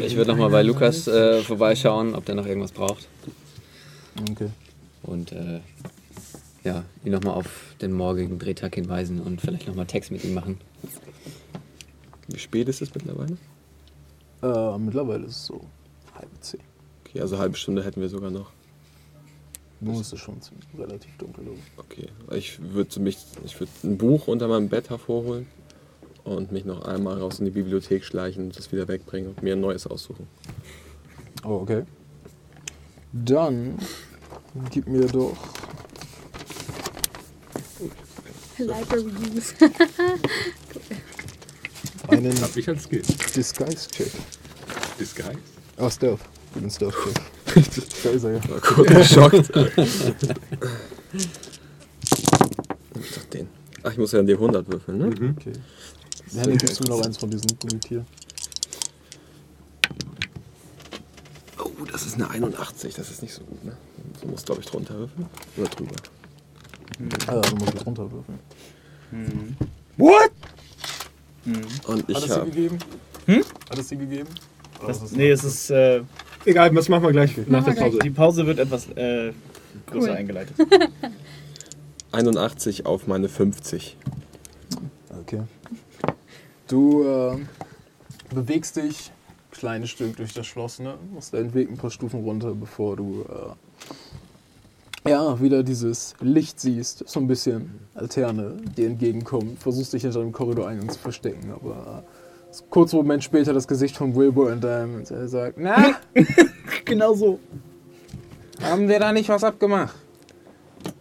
Ich 0.00 0.16
würde 0.16 0.30
nochmal 0.30 0.48
bei 0.48 0.62
Lukas 0.62 1.06
äh, 1.06 1.42
vorbeischauen, 1.42 2.14
ob 2.14 2.24
der 2.24 2.34
noch 2.34 2.46
irgendwas 2.46 2.72
braucht. 2.72 3.08
Okay. 4.30 4.48
Und 5.02 5.32
äh, 5.32 5.60
ja, 6.64 6.84
ihn 7.04 7.12
nochmal 7.12 7.34
auf 7.34 7.74
den 7.82 7.92
morgigen 7.92 8.38
Drehtag 8.38 8.74
hinweisen 8.74 9.20
und 9.20 9.42
vielleicht 9.42 9.68
nochmal 9.68 9.84
Text 9.84 10.10
mit 10.10 10.24
ihm 10.24 10.32
machen. 10.32 10.58
Wie 12.28 12.38
spät 12.38 12.68
ist 12.70 12.80
es 12.80 12.94
mittlerweile? 12.94 13.36
Äh, 14.42 14.78
mittlerweile 14.78 15.24
ist 15.26 15.36
es 15.36 15.46
so 15.46 15.60
halb 16.14 16.30
zehn. 16.40 16.60
Okay, 17.04 17.20
also 17.20 17.34
eine 17.34 17.42
halbe 17.42 17.58
Stunde 17.58 17.84
hätten 17.84 18.00
wir 18.00 18.08
sogar 18.08 18.30
noch. 18.30 18.50
Nun 19.82 20.00
ist 20.00 20.12
es 20.12 20.20
schon 20.20 20.40
ziemlich 20.40 20.68
relativ 20.78 21.16
dunkel. 21.18 21.44
Okay. 21.76 22.08
Ich 22.30 22.60
würde 22.60 23.00
mich, 23.00 23.18
ich 23.44 23.58
würde 23.58 23.72
ein 23.82 23.98
Buch 23.98 24.28
unter 24.28 24.46
meinem 24.46 24.68
Bett 24.68 24.90
hervorholen 24.90 25.48
und 26.22 26.52
mich 26.52 26.64
noch 26.64 26.84
einmal 26.84 27.18
raus 27.18 27.40
in 27.40 27.46
die 27.46 27.50
Bibliothek 27.50 28.04
schleichen 28.04 28.44
und 28.44 28.56
das 28.56 28.70
wieder 28.70 28.86
wegbringen 28.86 29.30
und 29.30 29.42
mir 29.42 29.54
ein 29.54 29.60
neues 29.60 29.88
aussuchen. 29.88 30.28
Oh, 31.42 31.60
okay. 31.62 31.82
Dann 33.12 33.76
gib 34.70 34.86
mir 34.86 35.06
doch 35.06 35.36
Library 38.58 39.10
Use. 39.34 39.54
einen 42.08 42.40
Hab 42.40 42.56
ich 42.56 42.68
als 42.68 42.84
Skill. 42.84 43.02
Disguise-Check. 43.34 44.12
Disguise. 45.00 45.38
Ah, 45.76 45.90
Stealth. 45.90 46.20
Gib 46.54 46.62
einen 46.62 46.70
Stealth-Check. 46.70 47.41
Da 48.04 48.10
ist 48.10 48.24
er 48.24 48.32
ja. 48.32 48.48
War 48.48 48.60
kurz 48.60 48.88
geschockt. 48.88 49.50
ich 52.94 53.18
den. 53.32 53.48
Ach, 53.82 53.92
ich 53.92 53.98
muss 53.98 54.12
ja 54.12 54.20
an 54.20 54.26
die 54.26 54.34
100 54.34 54.70
würfeln, 54.70 54.98
ne? 54.98 55.06
Mhm. 55.06 55.36
Okay. 55.38 55.52
Henning, 56.34 56.58
gibst 56.58 56.80
du 56.80 56.84
noch 56.84 57.04
eins 57.04 57.18
von 57.18 57.30
diesen 57.30 57.58
Gummitier? 57.58 58.04
Oh, 61.58 61.70
das 61.90 62.06
ist 62.06 62.14
eine 62.14 62.30
81, 62.30 62.94
das 62.94 63.10
ist 63.10 63.22
nicht 63.22 63.34
so 63.34 63.42
gut, 63.42 63.64
ne? 63.64 63.76
Du 64.20 64.28
musst, 64.28 64.46
glaube 64.46 64.60
ich, 64.60 64.66
drunter 64.66 64.94
würfeln. 64.98 65.26
Oder 65.56 65.68
drüber. 65.68 65.96
Ah, 67.26 67.40
du 67.40 67.56
musst 67.56 67.74
jetzt 67.74 67.86
runterwürfeln. 67.86 68.38
What? 69.96 70.30
Und 71.86 72.08
ich 72.08 72.16
Hat 72.16 72.22
es 72.22 72.28
sie 72.28 72.34
habe. 72.34 72.50
gegeben? 72.50 72.78
Hm? 73.26 73.44
Hat 73.68 73.78
es 73.78 73.88
sie 73.88 73.96
gegeben? 73.96 74.28
Das, 74.86 75.12
nee, 75.12 75.30
es 75.30 75.44
ist. 75.44 75.70
Äh, 75.70 76.02
Egal, 76.44 76.74
was 76.74 76.88
machen 76.88 77.04
wir 77.04 77.12
gleich 77.12 77.36
nach 77.46 77.64
der 77.64 77.74
gleich. 77.74 77.84
Pause. 77.86 77.98
die 78.02 78.10
Pause 78.10 78.46
wird 78.46 78.58
etwas 78.58 78.88
äh, 78.90 79.32
größer 79.86 80.10
Cool. 80.10 80.16
eingeleitet. 80.16 80.56
81 82.12 82.84
auf 82.86 83.06
meine 83.06 83.28
50. 83.28 83.96
Okay. 85.20 85.42
Du 86.68 87.04
äh, 87.04 87.36
bewegst 88.34 88.76
dich 88.76 89.10
ein 89.10 89.50
kleines 89.58 89.90
Stück 89.90 90.16
durch 90.16 90.34
das 90.34 90.46
Schloss, 90.46 90.78
ne? 90.78 90.94
Musst 91.12 91.32
deinen 91.32 91.54
Weg 91.54 91.70
ein 91.70 91.76
paar 91.76 91.90
Stufen 91.90 92.20
runter, 92.22 92.54
bevor 92.54 92.96
du 92.96 93.24
äh, 95.04 95.10
ja 95.10 95.40
wieder 95.40 95.62
dieses 95.62 96.14
Licht 96.20 96.60
siehst. 96.60 97.08
So 97.08 97.20
ein 97.20 97.26
bisschen 97.28 97.78
Alterne 97.94 98.56
dir 98.76 98.86
entgegenkommt. 98.88 99.58
Versuchst 99.60 99.92
dich 99.92 100.02
hinter 100.02 100.20
dem 100.20 100.32
Korridoreingang 100.32 100.88
zu 100.90 100.98
verstecken, 100.98 101.52
aber 101.52 102.04
äh, 102.04 102.08
kurz 102.70 102.92
Moment 102.92 103.24
später 103.24 103.52
das 103.52 103.66
Gesicht 103.66 103.96
von 103.96 104.14
Wilbur 104.14 104.52
in 104.52 104.60
deinem 104.60 104.96
und 104.96 105.10
er 105.10 105.28
sagt, 105.28 105.58
na, 105.58 105.96
genau 106.84 107.14
so. 107.14 107.38
haben 108.60 108.88
wir 108.88 108.98
da 108.98 109.12
nicht 109.12 109.28
was 109.28 109.44
abgemacht? 109.44 109.94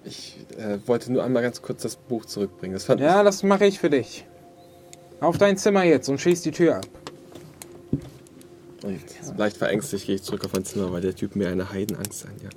Ich 0.03 0.37
äh, 0.57 0.77
wollte 0.85 1.11
nur 1.11 1.23
einmal 1.23 1.43
ganz 1.43 1.61
kurz 1.61 1.81
das 1.83 1.95
Buch 1.95 2.25
zurückbringen. 2.25 2.73
Das 2.73 2.85
fand 2.85 3.01
Ja, 3.01 3.23
das 3.23 3.43
mache 3.43 3.65
ich 3.65 3.79
für 3.79 3.89
dich. 3.89 4.25
Auf 5.19 5.37
dein 5.37 5.57
Zimmer 5.57 5.83
jetzt 5.83 6.09
und 6.09 6.19
schieß 6.19 6.41
die 6.41 6.51
Tür 6.51 6.77
ab. 6.77 6.87
Und 8.83 8.99
leicht 9.37 9.57
verängstigt 9.57 10.07
gehe 10.07 10.15
ich 10.15 10.23
zurück 10.23 10.43
auf 10.45 10.53
mein 10.53 10.65
Zimmer, 10.65 10.91
weil 10.91 11.01
der 11.01 11.15
Typ 11.15 11.35
mir 11.35 11.49
eine 11.49 11.71
Heidenangst 11.71 12.25
einjagt. 12.25 12.55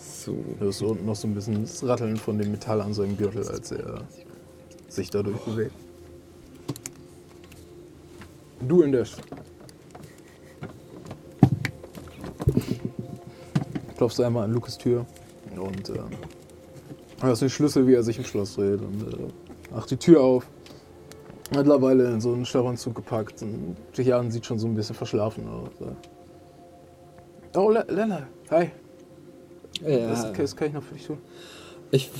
So. 0.00 0.32
Du 0.32 0.64
hörst 0.64 0.82
unten 0.82 1.04
noch 1.04 1.14
so 1.14 1.28
ein 1.28 1.34
bisschen 1.34 1.62
das 1.62 1.84
Ratteln 1.86 2.16
von 2.16 2.38
dem 2.38 2.50
Metall 2.50 2.80
an 2.80 2.94
seinem 2.94 3.16
Gürtel, 3.16 3.46
als 3.46 3.70
er 3.70 4.02
sich 4.88 5.10
dadurch 5.10 5.38
bewegt. 5.38 5.74
Du 8.60 8.82
in 8.82 8.92
der 8.92 9.04
St 9.04 9.22
Klopfst 13.96 14.20
einmal 14.20 14.44
an 14.44 14.52
Lukas 14.52 14.76
Tür 14.76 15.06
und 15.56 15.88
äh, 15.88 15.98
hörst 17.22 17.42
den 17.42 17.48
Schlüssel, 17.50 17.86
wie 17.86 17.94
er 17.94 18.02
sich 18.02 18.18
im 18.18 18.24
Schloss 18.24 18.54
dreht 18.56 18.80
und 18.80 19.02
äh, 19.02 19.72
macht 19.74 19.90
die 19.90 19.96
Tür 19.96 20.20
auf. 20.22 20.46
Mittlerweile 21.54 22.10
in 22.12 22.20
so 22.20 22.32
einen 22.32 22.44
Schlafanzug 22.44 22.94
gepackt 22.94 23.40
und 23.42 23.76
Jan 23.96 24.30
sieht 24.30 24.44
schon 24.44 24.58
so 24.58 24.66
ein 24.66 24.74
bisschen 24.74 24.94
verschlafen 24.96 25.48
aus. 25.48 25.68
äh. 25.80 27.58
Oh, 27.58 27.70
Le 27.70 27.86
Lella, 27.88 28.26
hi. 28.50 28.70
Was, 29.80 30.24
Ja, 30.24 30.38
was 30.38 30.56
kann 30.56 30.68
ich 30.68 30.74
noch 30.74 30.82
für 30.82 30.94
dich 30.94 31.06
tun? 31.06 31.18
ich 31.90 32.10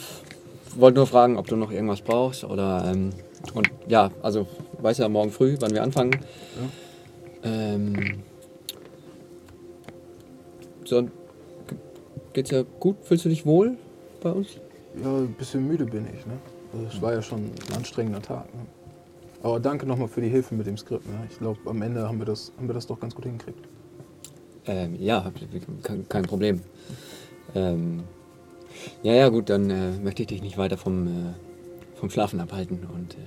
wollte 0.77 0.97
nur 0.97 1.07
fragen, 1.07 1.37
ob 1.37 1.47
du 1.47 1.57
noch 1.57 1.71
irgendwas 1.71 2.01
brauchst 2.01 2.45
oder 2.45 2.85
ähm, 2.87 3.11
und 3.55 3.71
ja, 3.89 4.11
also 4.23 4.47
weiß 4.81 4.99
ja 4.99 5.09
morgen 5.09 5.31
früh, 5.31 5.57
wann 5.61 5.73
wir 5.73 5.83
anfangen. 5.83 6.17
Ähm, 7.43 7.95
so, 10.85 11.03
ge- 11.03 11.11
geht's 12.33 12.51
ja 12.51 12.63
gut? 12.81 12.97
Fühlst 13.03 13.25
du 13.25 13.29
dich 13.29 13.47
wohl 13.47 13.77
bei 14.23 14.31
uns? 14.33 14.49
Ja, 15.03 15.17
ein 15.19 15.35
bisschen 15.35 15.67
müde 15.67 15.85
bin 15.85 16.07
ich. 16.07 16.25
Ne? 16.27 16.33
Also 16.73 16.87
es 16.97 17.03
war 17.03 17.13
ja 17.13 17.23
schon 17.23 17.41
ein 17.41 17.77
anstrengender 17.77 18.23
Tag. 18.23 18.47
Ne? 18.55 18.61
Aber 19.43 19.61
danke 19.61 19.87
nochmal 19.87 20.09
für 20.09 20.21
die 20.21 20.29
Hilfe 20.29 20.55
mit 20.55 20.67
dem 20.67 20.77
Skript. 20.77 21.07
Ne? 21.07 21.27
Ich 21.31 21.39
glaube, 21.39 21.59
am 21.67 21.83
Ende 21.83 22.09
haben 22.09 22.19
wir, 22.19 22.27
das, 22.27 22.53
haben 22.57 22.67
wir 22.69 22.75
das 22.75 22.87
doch 22.87 22.99
ganz 22.99 23.15
gut 23.15 23.25
hingekriegt. 23.25 23.59
Ähm, 24.67 24.97
ja, 24.99 25.31
kein, 25.83 26.09
kein 26.09 26.25
Problem. 26.25 26.61
Ähm, 27.55 28.03
ja, 29.03 29.13
ja, 29.15 29.29
gut, 29.29 29.49
dann 29.49 29.71
äh, 29.71 29.93
möchte 30.03 30.23
ich 30.23 30.29
dich 30.29 30.43
nicht 30.43 30.59
weiter 30.59 30.77
vom, 30.77 31.07
äh, 31.07 31.11
vom 31.95 32.11
Schlafen 32.11 32.41
abhalten. 32.41 32.81
Und 32.93 33.15
äh, 33.15 33.19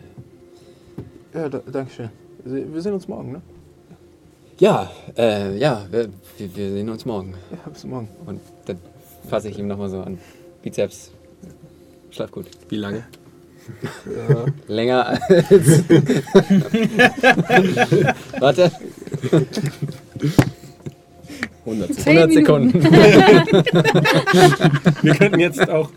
Ja, 1.33 1.49
da, 1.49 1.61
danke 1.71 1.91
schön. 1.93 2.09
Wir 2.43 2.81
sehen 2.81 2.93
uns 2.93 3.07
morgen, 3.07 3.31
ne? 3.33 3.41
ja, 4.59 4.91
äh, 5.17 5.57
ja, 5.57 5.85
wir, 5.89 6.09
wir 6.37 6.71
sehen 6.71 6.89
uns 6.89 7.05
morgen. 7.05 7.33
Ja, 7.51 7.57
bis 7.71 7.83
morgen. 7.85 8.09
Und 8.25 8.39
dann 8.65 8.77
fasse 9.29 9.47
ich 9.49 9.57
ihm 9.59 9.67
nochmal 9.67 9.89
so 9.89 10.01
an 10.01 10.17
Bizeps. 10.61 11.11
Schlaf 12.11 12.31
gut. 12.31 12.45
Wie 12.69 12.77
lange? 12.77 13.03
Ja, 14.05 14.45
Länger 14.67 15.07
als. 15.07 15.21
Warte. 18.39 18.71
100 21.65 21.93
Sekunden. 21.93 21.95
Zehn 22.01 22.17
100 22.17 22.33
Sekunden. 22.33 22.83
Wir 25.03 25.13
könnten 25.15 25.39
jetzt 25.39 25.69
auch. 25.69 25.89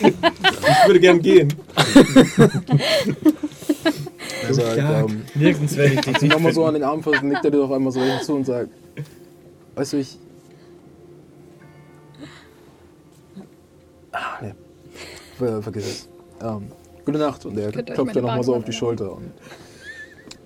Ich 0.00 0.14
würde 0.86 1.00
gern 1.00 1.20
gehen. 1.20 1.52
Er 4.48 4.54
sagt, 4.54 4.76
Ja, 4.76 5.00
ähm, 5.00 5.22
nirgends 5.34 5.76
werde 5.76 5.94
ich 5.94 6.00
dich 6.00 6.22
nicht 6.22 6.32
nochmal 6.32 6.52
so 6.52 6.64
an 6.64 6.74
den 6.74 6.82
Arm 6.82 7.02
fasst, 7.02 7.22
nickt 7.22 7.44
er 7.44 7.50
dir 7.50 7.58
doch 7.58 7.70
einmal 7.70 7.92
so 7.92 8.00
hinzu 8.00 8.34
und 8.34 8.44
sagt, 8.44 8.70
weißt 9.74 9.92
du, 9.92 9.96
ich... 9.98 10.18
Ah, 14.12 14.42
ne. 14.42 14.54
Ver 15.36 15.62
vergiss 15.62 15.86
es. 15.86 16.08
Ähm, 16.42 16.72
gute 17.04 17.18
Nacht. 17.18 17.44
Und 17.44 17.58
er 17.58 17.70
klopft 17.70 17.98
dir 17.98 18.04
meine 18.04 18.20
nochmal 18.22 18.42
so 18.42 18.54
auf 18.56 18.64
die 18.64 18.72
Schulter 18.72 19.12
und 19.12 19.32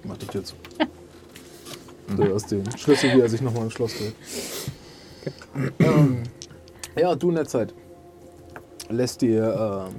macht 0.05 0.23
die 0.23 0.27
Tür 0.27 0.45
zu. 0.45 0.55
Und 2.09 2.19
du 2.19 2.25
hörst 2.25 2.51
den 2.51 2.71
Schlüssel, 2.77 3.15
wie 3.15 3.21
er 3.21 3.29
sich 3.29 3.41
nochmal 3.41 3.65
ins 3.65 3.73
Schloss 3.73 3.95
dreht. 3.97 4.15
Ähm, 5.79 6.25
ja, 6.97 7.15
du 7.15 7.29
in 7.29 7.37
der 7.37 7.47
Zeit 7.47 7.73
lässt 8.91 9.23
dir, 9.23 9.89
ähm, 9.89 9.95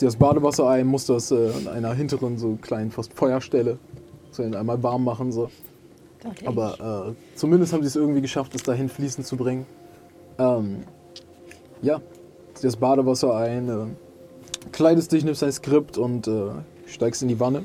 lässt 0.00 0.02
dir 0.02 0.06
das 0.06 0.16
Badewasser 0.16 0.68
ein, 0.68 0.86
musst 0.86 1.08
das 1.10 1.30
äh, 1.30 1.50
an 1.52 1.68
einer 1.68 1.92
hinteren, 1.92 2.38
so 2.38 2.56
kleinen 2.60 2.90
fast 2.90 3.12
Feuerstelle 3.12 3.78
so 4.30 4.42
einmal 4.42 4.82
warm 4.82 5.04
machen. 5.04 5.30
So. 5.30 5.50
Aber 6.46 7.10
äh, 7.10 7.36
zumindest 7.36 7.72
haben 7.72 7.82
sie 7.82 7.88
es 7.88 7.96
irgendwie 7.96 8.20
geschafft, 8.22 8.54
es 8.54 8.62
dahin 8.62 8.88
fließen 8.88 9.24
zu 9.24 9.36
bringen. 9.36 9.66
Ähm, 10.38 10.84
ja, 11.82 12.00
ziehst 12.54 12.64
das 12.64 12.76
Badewasser 12.76 13.34
ein, 13.36 13.68
äh, 13.68 13.86
kleidest 14.72 15.12
dich, 15.12 15.24
nimmst 15.24 15.42
dein 15.42 15.52
Skript 15.52 15.98
und 15.98 16.26
äh, 16.28 16.50
steigst 16.86 17.22
in 17.22 17.28
die 17.28 17.38
Wanne. 17.38 17.64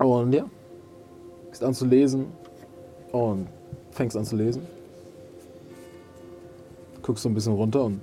Und 0.00 0.32
ja, 0.32 0.44
fängst 1.44 1.62
an 1.62 1.74
zu 1.74 1.86
lesen 1.86 2.26
und 3.12 3.46
fängst 3.92 4.16
an 4.16 4.24
zu 4.24 4.36
lesen. 4.36 4.62
Guckst 7.02 7.22
so 7.22 7.28
ein 7.28 7.34
bisschen 7.34 7.54
runter 7.54 7.84
und 7.84 8.00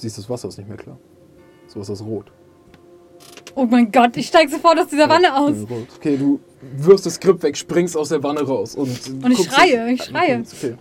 siehst, 0.00 0.18
das 0.18 0.28
Wasser 0.28 0.48
ist 0.48 0.58
nicht 0.58 0.68
mehr 0.68 0.76
klar. 0.76 0.98
Das 1.66 1.76
Wasser 1.76 1.92
ist 1.94 2.02
rot. 2.02 2.32
Oh 3.54 3.64
mein 3.64 3.90
Gott, 3.90 4.16
ich 4.16 4.26
steige 4.26 4.50
sofort 4.50 4.78
aus 4.78 4.88
dieser 4.88 5.08
Wanne 5.08 5.34
aus. 5.34 5.56
Ja. 5.56 5.76
Okay, 5.96 6.16
du 6.18 6.40
wirfst 6.76 7.06
das 7.06 7.14
Skript 7.14 7.42
weg, 7.42 7.56
springst 7.56 7.96
aus 7.96 8.10
der 8.10 8.22
Wanne 8.22 8.42
raus 8.42 8.74
und. 8.74 8.88
Und 9.24 9.32
ich 9.32 9.44
schreie, 9.44 9.92
ich 9.92 10.02
schreie. 10.04 10.42
Okay. 10.56 10.76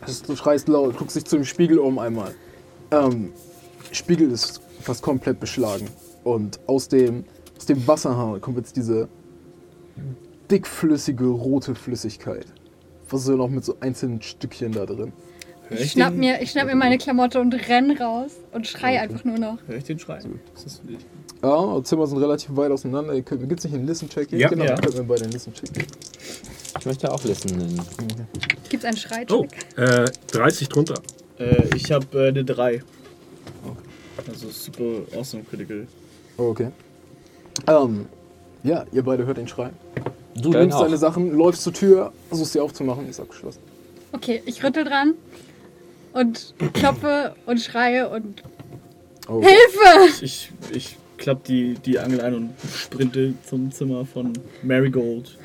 Also, 0.00 0.24
Du 0.26 0.36
schreist 0.36 0.68
laut, 0.68 0.96
guckst 0.96 1.16
dich 1.16 1.24
zum 1.24 1.44
Spiegel 1.44 1.78
um 1.78 1.98
einmal. 1.98 2.34
Ähm, 2.90 3.32
Spiegel 3.92 4.30
ist 4.30 4.60
fast 4.80 5.02
komplett 5.02 5.40
beschlagen. 5.40 5.88
Und 6.24 6.60
aus 6.66 6.88
dem, 6.88 7.24
aus 7.56 7.66
dem 7.66 7.86
Wasserhahn 7.86 8.40
kommt 8.40 8.56
jetzt 8.58 8.76
diese 8.76 9.08
dickflüssige 10.50 11.26
rote 11.26 11.74
Flüssigkeit. 11.74 12.46
Was 13.08 13.24
so 13.24 13.36
noch 13.36 13.48
mit 13.48 13.64
so 13.64 13.76
einzelnen 13.80 14.22
Stückchen 14.22 14.72
da 14.72 14.86
drin. 14.86 15.12
Hör 15.70 15.78
Ich 15.78 15.84
ich, 15.84 15.92
schnapp, 15.92 16.10
den, 16.10 16.18
mir, 16.20 16.42
ich 16.42 16.50
schnapp 16.50 16.66
mir 16.66 16.74
meine 16.74 16.98
Klamotte 16.98 17.40
und 17.40 17.54
renn 17.68 17.96
raus 17.96 18.32
und 18.52 18.66
schrei 18.66 19.00
einfach 19.00 19.24
nur 19.24 19.38
noch. 19.38 19.58
hör 19.68 19.76
ich 19.76 19.84
den 19.84 19.98
dich? 19.98 20.98
Ja, 21.42 21.82
Zimmer 21.84 22.06
sind 22.08 22.18
relativ 22.18 22.54
weit 22.56 22.72
auseinander. 22.72 23.14
Ihr 23.14 23.22
könnt, 23.22 23.48
gibt's 23.48 23.64
nicht 23.64 23.74
einen 23.74 23.86
Listen-Check? 23.86 24.30
hier? 24.30 24.40
Ja. 24.40 24.48
genau. 24.48 24.64
Ja. 24.64 24.72
ihr 24.72 24.80
Könnt 24.80 24.96
mir 24.96 25.04
bei 25.04 25.14
den 25.14 25.30
Listen-Check. 25.30 25.70
Ich 26.78 26.86
möchte 26.86 27.12
auch 27.12 27.22
listen. 27.24 27.80
Gibt's 28.68 28.84
einen 28.84 28.96
Schrei? 28.96 29.24
Oh, 29.30 29.46
äh, 29.76 30.06
30 30.32 30.68
drunter. 30.68 31.00
Äh, 31.38 31.68
ich 31.76 31.92
habe 31.92 32.06
äh, 32.18 32.28
eine 32.28 32.44
3. 32.44 32.82
Also 34.28 34.50
super 34.50 35.02
awesome 35.16 35.44
critical. 35.44 35.86
Oh, 36.36 36.48
okay. 36.48 36.70
Ähm, 37.68 38.06
ja, 38.64 38.84
ihr 38.92 39.02
beide 39.02 39.24
hört 39.24 39.36
den 39.38 39.48
Schrei. 39.48 39.70
Du 40.34 40.50
Gern 40.50 40.62
nimmst 40.62 40.76
auch. 40.76 40.82
deine 40.82 40.96
Sachen, 40.96 41.32
läufst 41.32 41.62
zur 41.62 41.72
Tür, 41.72 42.12
versuchst 42.28 42.52
sie 42.52 42.60
aufzumachen, 42.60 43.08
ist 43.08 43.20
abgeschlossen. 43.20 43.60
Okay, 44.12 44.42
ich 44.46 44.62
rüttel 44.64 44.84
dran 44.84 45.14
und 46.12 46.54
klopfe 46.72 47.34
und 47.46 47.60
schreie 47.60 48.08
und 48.08 48.42
Oh, 49.28 49.40
Hilfe! 49.40 50.24
Ich, 50.24 50.50
ich 50.72 50.96
klapp 51.16 51.44
die, 51.44 51.74
die 51.74 52.00
Angel 52.00 52.20
ein 52.20 52.34
und 52.34 52.54
sprinte 52.74 53.34
zum 53.46 53.70
Zimmer 53.70 54.04
von 54.04 54.32
Marigold. 54.62 55.38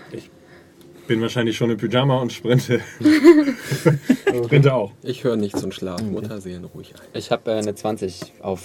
Bin 1.08 1.22
wahrscheinlich 1.22 1.56
schon 1.56 1.70
im 1.70 1.78
Pyjama 1.78 2.20
und 2.20 2.34
sprinte. 2.34 2.82
sprinte 4.44 4.74
auch. 4.74 4.92
Ich 5.04 5.24
höre 5.24 5.36
nichts 5.36 5.64
und 5.64 5.72
schlaf. 5.72 6.02
Mutterseelen 6.02 6.66
ruhig 6.66 6.96
ein. 6.96 7.02
Ich 7.14 7.30
habe 7.30 7.52
äh, 7.52 7.58
eine 7.58 7.76
20 7.76 8.34
auf. 8.42 8.64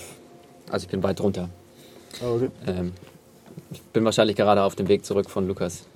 Also 0.71 0.85
ich 0.85 0.91
bin 0.91 1.03
weit 1.03 1.19
drunter. 1.19 1.51
Oh, 2.23 2.37
okay. 2.37 2.49
Ähm, 2.67 2.93
ich 3.71 3.83
bin 3.83 4.07
wahrscheinlich 4.07 4.37
gerade 4.37 4.63
auf 4.63 4.75
dem 4.75 4.89
Weg 4.89 5.05
zurück 5.05 5.29
von 5.29 5.47
Lukas 5.47 5.87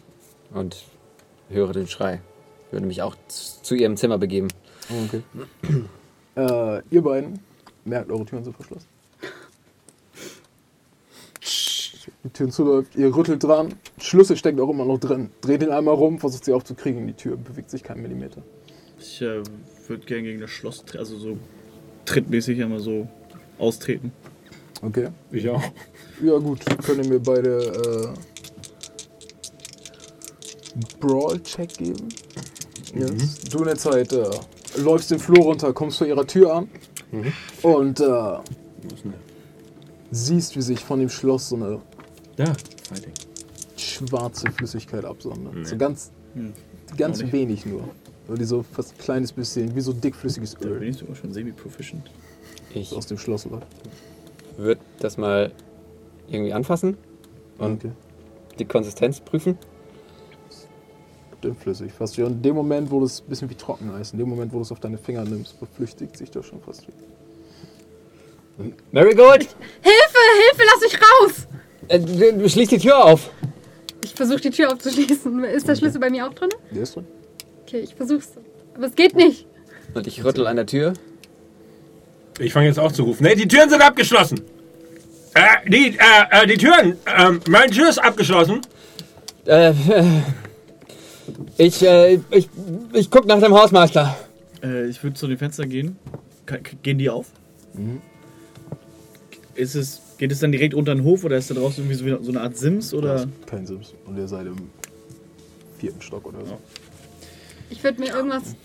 und 0.52 0.84
höre 1.48 1.72
den 1.72 1.88
Schrei. 1.88 2.20
Würde 2.70 2.86
mich 2.86 3.00
auch 3.00 3.16
zu 3.28 3.74
ihrem 3.74 3.96
Zimmer 3.96 4.18
begeben. 4.18 4.48
Okay. 4.88 5.22
äh, 6.36 6.82
ihr 6.90 7.02
beiden 7.02 7.40
merkt, 7.84 8.10
eure 8.10 8.24
Türen 8.24 8.44
sind 8.44 8.54
verschlossen. 8.54 8.88
Die 12.24 12.30
Türen 12.30 12.50
zuläuft, 12.50 12.96
ihr 12.96 13.14
rüttelt 13.14 13.44
dran, 13.44 13.74
Schlüssel 13.98 14.36
steckt 14.36 14.58
auch 14.58 14.70
immer 14.70 14.84
noch 14.84 14.98
drin. 14.98 15.30
Dreht 15.42 15.62
ihn 15.62 15.70
einmal 15.70 15.94
rum, 15.94 16.18
versucht 16.18 16.44
sie 16.44 16.52
aufzukriegen, 16.52 17.06
die 17.06 17.12
Tür 17.12 17.36
bewegt 17.36 17.70
sich 17.70 17.82
keinen 17.82 18.02
Millimeter. 18.02 18.42
Ich 18.98 19.20
äh, 19.20 19.42
würde 19.88 20.06
gerne 20.06 20.22
gegen 20.22 20.40
das 20.40 20.50
Schloss, 20.50 20.84
also 20.96 21.18
so 21.18 21.38
trittmäßig 22.06 22.62
einmal 22.62 22.80
so 22.80 23.08
austreten. 23.58 24.12
Okay. 24.82 25.08
Ich 25.30 25.48
auch. 25.48 25.62
Ja 26.22 26.38
gut, 26.38 26.60
können 26.84 27.08
mir 27.08 27.20
beide 27.20 28.14
äh, 30.76 30.84
Brawl-Check 31.00 31.76
geben. 31.76 32.08
Yes. 32.94 33.40
Du 33.50 33.58
in 33.58 33.64
der 33.64 33.76
Zeit 33.76 34.12
äh, 34.12 34.30
läufst 34.76 35.10
den 35.10 35.18
Flur 35.18 35.44
runter, 35.44 35.72
kommst 35.72 35.98
vor 35.98 36.06
ihrer 36.06 36.26
Tür 36.26 36.54
an 36.54 36.68
und 37.62 38.00
äh, 38.00 38.38
siehst, 40.10 40.56
wie 40.56 40.62
sich 40.62 40.80
von 40.80 40.98
dem 41.00 41.08
Schloss 41.08 41.48
so 41.48 41.56
eine 41.56 41.80
Fighting. 42.36 43.12
schwarze 43.76 44.50
Flüssigkeit 44.52 45.04
absondert. 45.04 45.54
Nee. 45.54 45.64
So 45.64 45.76
ganz, 45.76 46.10
Hm. 46.34 46.52
ganz 46.96 47.18
Auch 47.18 47.22
nicht. 47.24 47.32
wenig 47.32 47.66
nur. 47.66 47.82
Weil 48.26 48.38
die 48.38 48.44
so 48.44 48.62
fast 48.72 48.92
ein 48.94 48.98
kleines 48.98 49.32
bisschen, 49.32 49.74
wie 49.76 49.80
so 49.80 49.92
dickflüssiges 49.92 50.54
Da 50.54 50.60
bin 50.60 50.68
Öl 50.78 50.88
ich 50.88 50.96
sogar 50.96 51.14
schon 51.14 51.32
semi-proficient. 51.32 52.10
Ich 52.74 52.92
aus 52.94 53.06
dem 53.06 53.18
Schloss 53.18 53.44
läuft. 53.44 53.66
würde 54.56 54.80
das 54.98 55.16
mal 55.16 55.52
irgendwie 56.28 56.52
anfassen 56.52 56.96
und 57.58 57.84
Okay. 57.84 57.92
die 58.58 58.64
Konsistenz 58.64 59.20
prüfen. 59.20 59.58
Dünnflüssig. 61.44 61.92
Fast 61.92 62.16
wie 62.18 62.22
in 62.22 62.42
dem 62.42 62.54
Moment, 62.54 62.90
wo 62.90 63.00
das 63.00 63.20
ein 63.20 63.28
bisschen 63.28 63.50
wie 63.50 63.54
Trockeneis, 63.54 64.12
in 64.12 64.18
dem 64.18 64.28
Moment, 64.28 64.52
wo 64.52 64.56
du 64.56 64.62
es 64.62 64.72
auf 64.72 64.80
deine 64.80 64.98
Finger 64.98 65.24
nimmst, 65.24 65.56
verflüchtigt 65.58 66.16
sich 66.16 66.30
das 66.30 66.46
schon 66.46 66.60
fast 66.62 66.82
wieder. 66.86 66.96
Marigold! 68.92 69.42
Hilfe, 69.82 70.18
Hilfe, 70.48 70.62
lass 70.72 70.80
mich 70.80 71.00
raus! 71.00 71.48
Äh, 71.88 72.00
du- 72.00 72.38
du 72.38 72.48
schließ 72.48 72.68
die 72.68 72.78
Tür 72.78 73.04
auf! 73.04 73.30
Ich 74.02 74.14
versuche 74.14 74.40
die 74.40 74.50
Tür 74.50 74.72
aufzuschließen. 74.72 75.44
Ist 75.44 75.66
der 75.68 75.76
Schlüssel 75.76 75.98
bei 76.00 76.10
mir 76.10 76.26
auch 76.28 76.34
drin? 76.34 76.50
Der 76.70 76.82
ist 76.82 76.94
drin. 76.94 77.06
Okay, 77.66 77.80
ich 77.80 77.94
versuch's. 77.94 78.28
Aber 78.74 78.86
es 78.86 78.94
geht 78.94 79.16
nicht. 79.16 79.46
Und 79.94 80.06
ich 80.06 80.22
rüttel 80.24 80.46
an 80.46 80.56
der 80.56 80.66
Tür. 80.66 80.92
Ich 82.38 82.52
fange 82.52 82.66
jetzt 82.66 82.78
auch 82.78 82.92
zu 82.92 83.02
rufen. 83.04 83.24
Nee, 83.24 83.34
die 83.34 83.48
Türen 83.48 83.70
sind 83.70 83.80
abgeschlossen. 83.82 84.40
Äh, 85.34 85.68
die, 85.70 85.96
äh, 85.98 86.42
äh, 86.42 86.46
die 86.46 86.56
Türen. 86.58 86.96
Ähm, 87.18 87.40
meine 87.48 87.70
Tür 87.72 87.88
ist 87.88 87.98
abgeschlossen. 87.98 88.60
Äh, 89.46 89.70
äh, 89.70 89.74
ich, 91.58 91.82
äh, 91.82 92.18
ich, 92.30 92.48
ich 92.92 93.10
guck 93.10 93.26
nach 93.26 93.40
dem 93.40 93.52
Hausmeister. 93.54 94.16
Äh, 94.62 94.86
ich 94.88 95.02
würde 95.02 95.14
zu 95.14 95.26
den 95.26 95.38
Fenstern 95.38 95.68
gehen. 95.68 95.96
Ka- 96.46 96.58
Gehen 96.82 96.98
die 96.98 97.08
auf? 97.10 97.26
Mhm. 97.74 98.00
Ist 99.54 99.74
es, 99.76 100.00
geht 100.18 100.32
es 100.32 100.40
dann 100.40 100.52
direkt 100.52 100.74
unter 100.74 100.94
den 100.94 101.04
Hof 101.04 101.24
oder 101.24 101.36
ist 101.36 101.50
da 101.50 101.54
draußen 101.54 101.84
irgendwie 101.88 102.10
so, 102.10 102.22
so 102.22 102.30
eine 102.30 102.40
Art 102.40 102.56
Sims? 102.56 102.92
Oder? 102.92 103.16
ist 103.16 103.28
kein 103.46 103.66
Sims. 103.66 103.94
Und 104.06 104.16
ihr 104.18 104.26
seid 104.28 104.46
im 104.46 104.56
vierten 105.78 106.02
Stock 106.02 106.26
oder 106.26 106.44
so. 106.44 106.58
Ich 107.70 107.82
würde 107.84 108.00
mir 108.00 108.12
irgendwas 108.14 108.56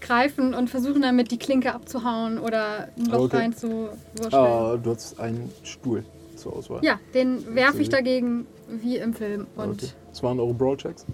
greifen 0.00 0.54
und 0.54 0.70
versuchen 0.70 1.02
damit 1.02 1.30
die 1.30 1.38
Klinke 1.38 1.74
abzuhauen 1.74 2.38
oder 2.38 2.88
ein 2.96 3.06
Loch 3.06 3.24
Okay. 3.24 3.36
rein 3.36 3.56
zu 3.56 3.88
wurschteln. 4.16 4.32
Ah, 4.42 4.76
du 4.82 4.90
hast 4.94 5.18
einen 5.20 5.50
Stuhl 5.64 6.04
zur 6.36 6.56
Auswahl. 6.56 6.80
Ja, 6.82 6.98
den 7.14 7.54
werfe 7.54 7.82
ich 7.82 7.88
dagegen 7.88 8.46
wie 8.68 8.96
im 8.96 9.12
Film. 9.12 9.46
Und 9.56 9.82
Okay. 9.82 9.92
Das 10.10 10.22
waren 10.22 10.40
eure 10.40 10.54
Brawl-Checks? 10.54 11.04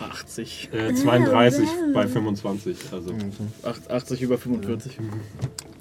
80. 0.00 0.70
Äh, 0.72 0.94
32 0.94 1.68
bei 1.94 2.06
25. 2.06 2.76
Also. 2.92 3.10
Acht- 3.62 3.90
80 3.90 4.22
über 4.22 4.38
45. 4.38 4.98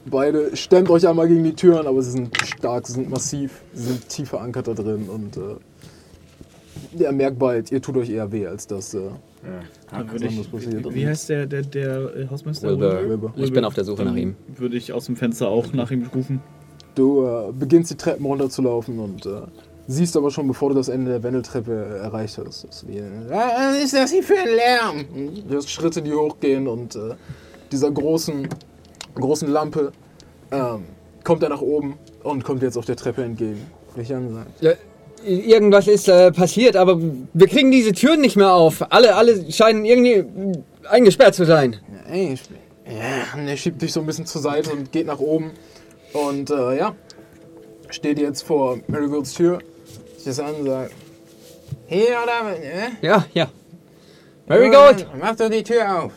Beide 0.05 0.55
stemmt 0.55 0.89
euch 0.89 1.07
einmal 1.07 1.27
gegen 1.27 1.43
die 1.43 1.53
Türen, 1.53 1.85
aber 1.85 2.01
sie 2.01 2.11
sind 2.11 2.35
stark, 2.45 2.87
sie 2.87 2.93
sind 2.93 3.09
massiv, 3.09 3.61
sie 3.73 3.83
sind 3.83 4.07
tief 4.09 4.29
verankert 4.29 4.67
da 4.67 4.73
drin 4.73 5.09
und 5.09 5.35
äh, 5.37 7.01
ihr 7.03 7.11
merkt 7.11 7.37
bald, 7.39 7.71
ihr 7.71 7.81
tut 7.81 7.97
euch 7.97 8.09
eher 8.09 8.31
weh, 8.31 8.47
als 8.47 8.67
dass 8.67 8.93
äh, 8.93 8.99
Ja. 8.99 9.11
Dann 9.91 10.11
würde 10.11 10.25
ich, 10.27 10.51
passiert. 10.51 10.85
wie, 10.89 10.95
wie 10.95 11.07
heißt 11.07 11.29
der, 11.29 11.45
der, 11.45 11.61
der 11.61 12.15
äh, 12.15 12.27
Hausmeister? 12.29 12.69
Wilbur. 12.69 13.09
Wilbur. 13.09 13.33
Ich 13.35 13.51
bin 13.51 13.65
auf 13.65 13.73
der 13.73 13.83
Suche 13.83 14.03
Dann 14.03 14.13
nach 14.13 14.19
ihm. 14.19 14.35
Würde 14.55 14.77
ich 14.77 14.93
aus 14.93 15.05
dem 15.05 15.15
Fenster 15.17 15.49
auch 15.49 15.73
nach 15.73 15.91
ihm 15.91 16.05
rufen. 16.13 16.41
Du 16.95 17.25
äh, 17.25 17.51
beginnst 17.51 17.91
die 17.91 17.95
Treppen 17.97 18.25
runterzulaufen 18.25 18.99
und 18.99 19.25
äh, 19.25 19.41
Siehst 19.89 20.17
aber 20.17 20.31
schon, 20.31 20.47
bevor 20.47 20.69
du 20.69 20.75
das 20.75 20.89
Ende 20.89 21.11
der 21.11 21.23
Wendeltreppe 21.23 21.99
erreicht 22.03 22.37
hast. 22.37 22.67
dass 22.67 22.85
wie, 22.87 23.01
Was 23.29 23.77
ist 23.81 23.93
das 23.93 24.11
hier 24.11 24.23
für 24.23 24.37
ein 24.37 24.49
Lärm? 24.49 25.05
Du 25.47 25.53
hörst 25.53 25.69
Schritte, 25.69 26.01
die 26.01 26.13
hochgehen 26.13 26.67
und 26.67 26.95
äh, 26.95 27.15
dieser 27.71 27.89
großen, 27.91 28.49
großen 29.15 29.49
Lampe 29.49 29.93
ähm, 30.51 30.83
kommt 31.23 31.41
er 31.43 31.49
nach 31.49 31.61
oben 31.61 31.97
und 32.23 32.43
kommt 32.43 32.63
jetzt 32.63 32.77
auf 32.77 32.85
der 32.85 32.97
Treppe 32.97 33.23
entgegen. 33.23 33.65
Ansagt. 33.97 34.61
Ja, 34.61 34.73
irgendwas 35.25 35.87
ist 35.87 36.07
äh, 36.07 36.31
passiert, 36.31 36.75
aber 36.75 37.01
wir 37.33 37.47
kriegen 37.47 37.71
diese 37.71 37.91
Türen 37.93 38.21
nicht 38.21 38.35
mehr 38.35 38.53
auf. 38.53 38.91
Alle, 38.91 39.15
alle 39.15 39.51
scheinen 39.51 39.85
irgendwie 39.85 40.23
eingesperrt 40.87 41.33
zu 41.33 41.45
sein. 41.45 41.77
Ey, 42.07 42.37
ja, 42.85 43.39
und 43.39 43.47
er 43.47 43.57
schiebt 43.57 43.81
dich 43.81 43.91
so 43.91 43.99
ein 44.01 44.05
bisschen 44.05 44.25
zur 44.25 44.41
Seite 44.41 44.71
und 44.71 44.91
geht 44.91 45.07
nach 45.07 45.19
oben. 45.19 45.51
Und 46.13 46.51
äh, 46.51 46.77
ja, 46.77 46.95
steht 47.89 48.19
jetzt 48.19 48.43
vor 48.43 48.77
Marigolds 48.87 49.33
Tür. 49.33 49.59
Sich 50.17 50.25
das 50.25 50.39
an 50.39 50.55
und 50.55 50.65
sagt: 50.65 50.93
Hier 51.87 52.17
oder? 52.23 52.57
Äh? 52.57 52.89
Ja, 53.01 53.25
ja. 53.33 53.49
Marigold! 54.47 55.07
Mach 55.19 55.35
doch 55.35 55.49
die 55.49 55.63
Tür 55.63 56.03
auf. 56.03 56.13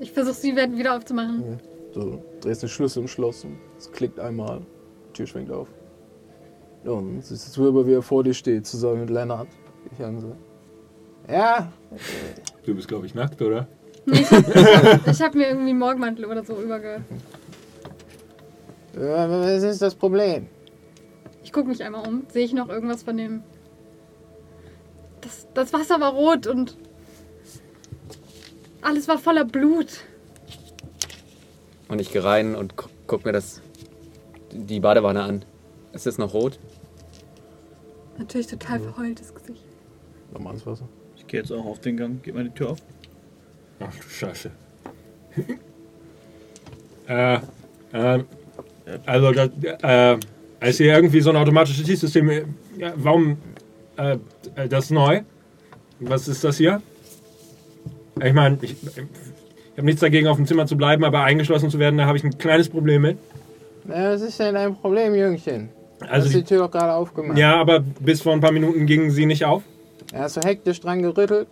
Ich 0.00 0.12
versuche 0.12 0.34
sie 0.34 0.54
wieder 0.54 0.96
aufzumachen. 0.96 1.58
Du 1.92 2.22
drehst 2.40 2.62
den 2.62 2.68
Schlüssel 2.68 3.02
im 3.02 3.08
Schloss 3.08 3.44
und 3.44 3.58
es 3.78 3.90
klickt 3.90 4.18
einmal. 4.20 4.60
Die 5.08 5.12
Tür 5.14 5.26
schwenkt 5.26 5.50
auf. 5.50 5.68
Und 6.84 7.18
es 7.18 7.30
ist 7.30 7.52
so, 7.52 7.86
wie 7.86 7.92
er 7.92 8.02
vor 8.02 8.22
dir 8.22 8.34
steht, 8.34 8.66
zusammen 8.66 9.00
mit 9.00 9.10
Lennart. 9.10 9.48
Ich 9.92 10.04
an 10.04 10.20
so. 10.20 10.36
Ja, 11.28 11.72
Du 12.64 12.74
bist, 12.74 12.88
glaube 12.88 13.06
ich, 13.06 13.14
nackt, 13.14 13.40
oder? 13.42 13.66
Ich 14.06 14.30
habe 14.30 15.38
mir 15.38 15.48
irgendwie 15.48 15.70
einen 15.70 15.78
Morgenmantel 15.78 16.24
oder 16.24 16.44
so 16.44 16.60
überge... 16.60 17.00
äh, 18.94 18.98
was 19.00 19.62
ist 19.62 19.82
das 19.82 19.94
Problem? 19.94 20.46
Ich 21.44 21.52
gucke 21.52 21.68
mich 21.68 21.84
einmal 21.84 22.08
um. 22.08 22.26
Sehe 22.32 22.44
ich 22.44 22.52
noch 22.52 22.68
irgendwas 22.68 23.04
von 23.04 23.16
dem... 23.16 23.42
Das, 25.20 25.46
das 25.54 25.72
Wasser 25.72 26.00
war 26.00 26.12
rot 26.12 26.46
und... 26.46 26.76
Alles 28.82 29.08
war 29.08 29.18
voller 29.18 29.44
Blut. 29.44 30.04
Und 31.88 32.00
ich 32.00 32.12
gehe 32.12 32.24
rein 32.24 32.54
und 32.56 32.76
gu 32.76 32.86
guck 33.06 33.24
mir 33.24 33.32
das, 33.32 33.60
die 34.50 34.80
Badewanne 34.80 35.22
an. 35.22 35.44
Ist 35.92 36.06
es 36.06 36.18
noch 36.18 36.34
rot? 36.34 36.58
Natürlich 38.18 38.46
total 38.46 38.80
verheultes 38.80 39.34
Gesicht. 39.34 39.64
Normales 40.32 40.66
Wasser. 40.66 40.88
Ich 41.16 41.26
gehe 41.26 41.40
jetzt 41.40 41.52
auch 41.52 41.64
auf 41.64 41.80
den 41.80 41.96
Gang, 41.96 42.22
geht 42.22 42.34
meine 42.34 42.52
Tür 42.52 42.70
auf. 42.70 42.78
Ach 43.80 43.94
du 43.94 44.08
Scheiße. 44.08 44.50
äh, 47.08 47.38
äh, 47.92 48.24
also, 49.06 49.32
das, 49.32 49.50
äh, 49.82 50.18
ist 50.70 50.78
hier 50.78 50.94
irgendwie 50.94 51.20
so 51.20 51.30
ein 51.30 51.36
automatisches 51.36 51.86
Schießsystem. 51.86 52.54
Ja, 52.78 52.92
warum? 52.96 53.36
Äh, 53.96 54.18
äh, 54.56 54.68
das 54.68 54.86
ist 54.86 54.90
neu. 54.90 55.22
Was 56.00 56.28
ist 56.28 56.42
das 56.44 56.56
hier? 56.56 56.82
Ich 58.22 58.32
meine, 58.32 58.58
ich, 58.62 58.76
ich 58.82 58.98
habe 59.76 59.84
nichts 59.86 60.00
dagegen, 60.00 60.26
auf 60.28 60.36
dem 60.36 60.46
Zimmer 60.46 60.66
zu 60.66 60.76
bleiben, 60.76 61.04
aber 61.04 61.24
eingeschlossen 61.24 61.70
zu 61.70 61.78
werden, 61.78 61.98
da 61.98 62.06
habe 62.06 62.16
ich 62.16 62.24
ein 62.24 62.36
kleines 62.38 62.68
Problem 62.68 63.02
mit. 63.02 63.18
Na, 63.84 64.12
was 64.12 64.22
ist 64.22 64.38
denn 64.38 64.54
dein 64.54 64.74
Problem, 64.76 65.14
Jüngchen? 65.14 65.68
Also, 66.00 66.26
hast 66.26 66.34
die 66.34 66.38
die, 66.38 66.44
Tür 66.44 66.58
doch 66.60 66.70
gerade 66.70 66.92
aufgemacht. 66.94 67.38
ja, 67.38 67.56
aber 67.56 67.80
bis 67.80 68.22
vor 68.22 68.32
ein 68.32 68.40
paar 68.40 68.52
Minuten 68.52 68.86
ging 68.86 69.10
sie 69.10 69.26
nicht 69.26 69.44
auf. 69.44 69.62
Hast 70.12 70.36
du 70.36 70.40
hektisch 70.46 70.80
dran 70.80 71.02
gerüttelt? 71.02 71.48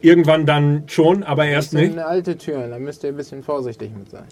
Irgendwann 0.00 0.46
dann 0.46 0.84
schon, 0.86 1.22
aber 1.24 1.44
Das 1.44 1.52
erst 1.52 1.70
sind 1.70 1.80
nicht. 1.80 1.92
eine 1.92 2.06
alte 2.06 2.36
Tür, 2.38 2.68
da 2.68 2.78
müsst 2.78 3.02
ihr 3.04 3.10
ein 3.10 3.16
bisschen 3.16 3.42
vorsichtig 3.42 3.90
mit 3.96 4.10
sein. 4.10 4.24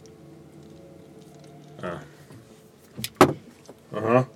Aha. 3.96 4.26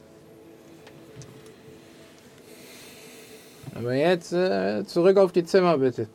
Aber 3.75 3.95
jetzt 3.95 4.33
äh, 4.33 4.85
zurück 4.85 5.17
auf 5.17 5.33
die 5.33 5.45
Zimmer, 5.45 5.79
bitte. 5.79 6.09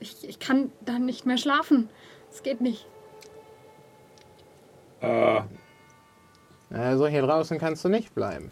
Ich, 0.00 0.28
ich 0.28 0.38
kann 0.38 0.70
dann 0.84 1.06
nicht 1.06 1.26
mehr 1.26 1.38
schlafen. 1.38 1.88
Es 2.32 2.42
geht 2.42 2.60
nicht. 2.60 2.86
Äh, 5.00 5.40
Also 6.72 7.06
hier 7.08 7.22
draußen 7.22 7.58
kannst 7.58 7.84
du 7.84 7.88
nicht 7.88 8.14
bleiben. 8.14 8.50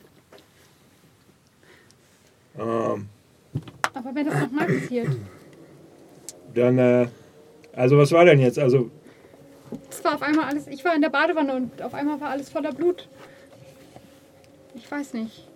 ähm, 2.59 3.09
Aber 3.95 4.15
wenn 4.15 4.27
das 4.27 4.41
nochmal 4.41 4.67
passiert. 4.67 5.09
dann, 6.55 6.79
äh, 6.79 7.09
also 7.75 7.99
was 7.99 8.11
war 8.13 8.25
denn 8.25 8.41
jetzt? 8.41 8.59
Also, 8.59 8.91
Es 9.91 10.03
war 10.05 10.15
auf 10.15 10.23
einmal 10.23 10.47
alles. 10.47 10.67
Ich 10.69 10.85
war 10.85 10.95
in 10.95 11.03
der 11.03 11.11
Badewanne 11.11 11.55
und 11.55 11.83
auf 11.83 11.95
einmal 11.95 12.21
war 12.21 12.31
alles 12.31 12.49
voller 12.51 12.73
Blut. 12.73 13.09
Ich 14.77 14.91
weiß 14.91 15.15
nicht. 15.15 15.49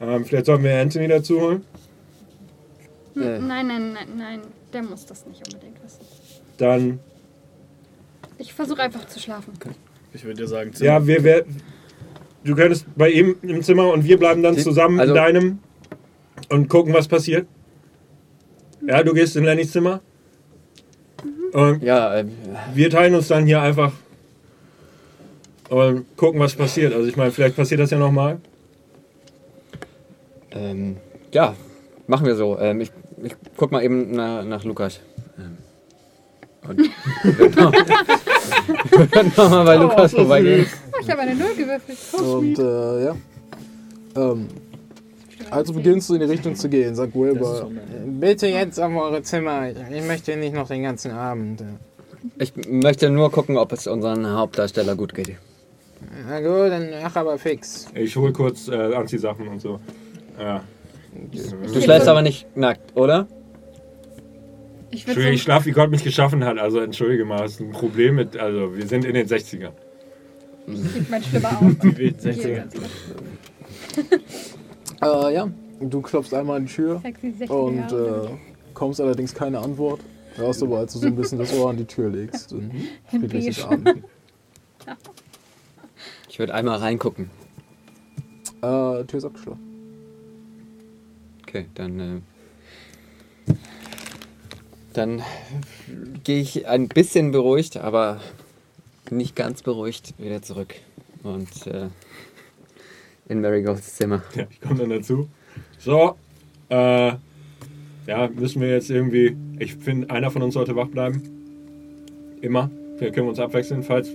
ähm, 0.00 0.24
vielleicht 0.24 0.46
sollten 0.46 0.62
wir 0.64 0.78
Anthony 0.80 1.08
dazu 1.08 1.40
holen. 1.40 1.64
Hm, 3.14 3.22
Äh. 3.22 3.38
Nein, 3.40 3.66
nein, 3.66 3.92
nein, 3.94 4.08
nein. 4.16 4.40
Der 4.72 4.82
muss 4.82 5.06
das 5.06 5.26
nicht 5.26 5.44
unbedingt 5.46 5.82
wissen. 5.82 6.00
Dann, 6.58 7.00
Ich 8.36 8.52
versuche 8.52 8.82
einfach 8.82 9.06
zu 9.06 9.18
schlafen. 9.18 9.52
Ich 10.12 10.22
würde 10.24 10.42
dir 10.42 10.46
sagen, 10.48 10.70
ja, 10.78 11.04
wir, 11.06 11.24
wir, 11.24 11.44
du 12.44 12.54
könntest 12.54 12.86
bei 12.96 13.10
ihm 13.10 13.36
im 13.42 13.62
Zimmer 13.62 13.92
und 13.92 14.04
wir 14.04 14.18
bleiben 14.18 14.42
dann 14.42 14.56
zusammen 14.56 15.00
also- 15.00 15.12
in 15.12 15.16
deinem 15.16 15.58
und 16.50 16.68
gucken, 16.68 16.92
was 16.94 17.08
passiert. 17.08 17.46
Ja, 18.86 19.02
du 19.02 19.12
gehst 19.14 19.34
in 19.36 19.44
Lennys 19.44 19.72
Zimmer. 19.72 20.00
Und 21.52 21.82
Ja, 21.82 22.14
äh, 22.18 22.26
wir 22.74 22.90
teilen 22.90 23.14
uns 23.14 23.28
dann 23.28 23.46
hier 23.46 23.60
einfach 23.60 23.92
und 25.68 26.16
gucken, 26.16 26.40
was 26.40 26.54
passiert. 26.54 26.94
Also 26.94 27.06
ich 27.08 27.16
meine, 27.16 27.30
vielleicht 27.30 27.56
passiert 27.56 27.80
das 27.80 27.90
ja 27.90 27.98
nochmal. 27.98 28.38
ähm, 30.52 30.96
ja, 31.32 31.54
machen 32.06 32.26
wir 32.26 32.36
so. 32.36 32.58
Ähm, 32.58 32.80
ich, 32.80 32.90
ich 33.22 33.34
guck 33.56 33.70
mal 33.72 33.82
eben 33.82 34.12
nach, 34.12 34.44
nach 34.44 34.64
Lukas. 34.64 35.00
Ähm, 35.38 35.58
und 36.68 36.78
würden 39.12 39.32
nochmal 39.36 39.64
bei 39.64 39.76
Lukas 39.76 40.12
vorbeigehen. 40.12 40.66
Oh, 40.92 40.96
ich 41.00 41.10
habe 41.10 41.20
eine 41.22 41.34
Null 41.34 41.54
gewürfelt. 41.56 41.98
Oh, 42.18 42.38
Und 42.38 42.58
äh, 42.58 43.04
ja. 43.04 43.16
Ähm, 44.16 44.48
also 45.50 45.72
beginnst 45.72 46.10
du 46.10 46.14
in 46.14 46.20
die 46.20 46.26
Richtung 46.26 46.54
zu 46.54 46.68
gehen, 46.68 46.94
sagt 46.94 47.14
Wilbur. 47.14 47.70
Bitte 48.06 48.48
jetzt 48.48 48.78
auf 48.78 48.92
eure 48.94 49.22
Zimmer. 49.22 49.68
Ich 49.70 50.04
möchte 50.06 50.36
nicht 50.36 50.54
noch 50.54 50.68
den 50.68 50.82
ganzen 50.82 51.12
Abend. 51.12 51.62
Ich 52.38 52.52
möchte 52.68 53.08
nur 53.10 53.30
gucken, 53.30 53.56
ob 53.56 53.72
es 53.72 53.86
unseren 53.86 54.26
Hauptdarsteller 54.30 54.94
gut 54.96 55.14
geht. 55.14 55.36
Na 56.28 56.40
gut, 56.40 56.70
dann 56.70 56.90
mach 57.02 57.16
aber 57.16 57.38
fix. 57.38 57.86
Ich 57.94 58.16
hole 58.16 58.32
kurz 58.32 58.68
äh, 58.68 58.94
Anziehsachen 58.94 59.48
und 59.48 59.60
so. 59.60 59.80
Ja. 60.38 60.62
Du 61.72 61.80
schläfst 61.80 62.08
aber 62.08 62.22
nicht 62.22 62.46
nackt, 62.56 62.96
oder? 62.96 63.26
Ich 64.90 65.06
würde 65.06 65.30
ich 65.30 65.40
so, 65.40 65.44
schlaf, 65.44 65.66
wie 65.66 65.72
Gott 65.72 65.90
mich 65.90 66.04
geschaffen 66.04 66.44
hat. 66.44 66.58
Also 66.58 66.80
entschuldige 66.80 67.24
mal, 67.24 67.38
das 67.38 67.52
ist 67.52 67.60
ein 67.60 67.72
Problem 67.72 68.14
mit, 68.14 68.36
also 68.36 68.76
wir 68.76 68.86
sind 68.86 69.04
in 69.04 69.14
den 69.14 69.26
60ern. 69.26 69.72
ich 70.66 70.92
krieg 70.92 71.10
mein 71.10 71.22
Schlimmer 71.22 71.50
auf. 71.50 71.96
Wild 71.96 72.20
60er. 72.20 72.64
Äh, 75.00 75.34
ja, 75.34 75.48
du 75.80 76.00
klopfst 76.00 76.32
einmal 76.34 76.56
an 76.56 76.66
die 76.66 76.72
Tür 76.72 77.00
Sexy 77.00 77.30
60 77.30 77.50
und 77.50 77.92
äh, 77.92 78.28
kommst 78.74 79.00
allerdings 79.00 79.34
keine 79.34 79.58
Antwort. 79.58 80.00
Hörst 80.36 80.62
aber, 80.62 80.78
als 80.78 80.92
du 80.92 81.00
so 81.00 81.06
ein 81.06 81.16
bisschen 81.16 81.38
das 81.38 81.52
Ohr 81.52 81.70
an 81.70 81.76
die 81.76 81.84
Tür 81.84 82.10
legst. 82.10 82.52
Und 82.52 82.72
friedliches 83.10 83.62
Beige. 83.62 83.72
Abend. 83.72 84.04
Ich 86.38 86.40
würde 86.40 86.54
einmal 86.54 86.78
reingucken. 86.78 87.30
Äh, 88.58 89.02
Tür 89.06 89.14
ist 89.14 89.24
abgeschlossen. 89.24 89.60
Okay, 91.42 91.66
dann. 91.74 92.22
Äh, 93.48 93.54
dann 94.92 95.22
gehe 96.22 96.40
ich 96.40 96.68
ein 96.68 96.86
bisschen 96.86 97.32
beruhigt, 97.32 97.78
aber 97.78 98.20
nicht 99.10 99.34
ganz 99.34 99.64
beruhigt 99.64 100.14
wieder 100.18 100.40
zurück. 100.40 100.76
Und 101.24 101.66
äh, 101.66 101.88
in 103.28 103.40
Marigolds 103.40 103.96
Zimmer. 103.96 104.22
Ja, 104.36 104.46
ich 104.48 104.60
komme 104.60 104.78
dann 104.78 104.90
dazu. 104.90 105.28
So, 105.80 106.14
äh, 106.68 107.14
ja, 108.06 108.28
müssen 108.32 108.62
wir 108.62 108.68
jetzt 108.68 108.90
irgendwie. 108.90 109.36
Ich 109.58 109.74
finde, 109.74 110.08
einer 110.10 110.30
von 110.30 110.42
uns 110.42 110.54
sollte 110.54 110.76
wach 110.76 110.86
bleiben. 110.86 111.20
Immer. 112.42 112.70
Wir 113.00 113.10
können 113.10 113.28
uns 113.28 113.40
abwechseln, 113.40 113.82
falls. 113.82 114.08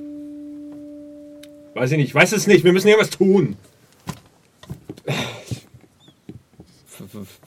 Weiß 1.73 1.91
ich 1.91 1.97
nicht, 1.97 2.07
ich 2.07 2.15
weiß 2.15 2.31
es 2.33 2.47
nicht, 2.47 2.63
wir 2.63 2.73
müssen 2.73 2.87
hier 2.87 2.99
was 2.99 3.09
tun. 3.09 3.55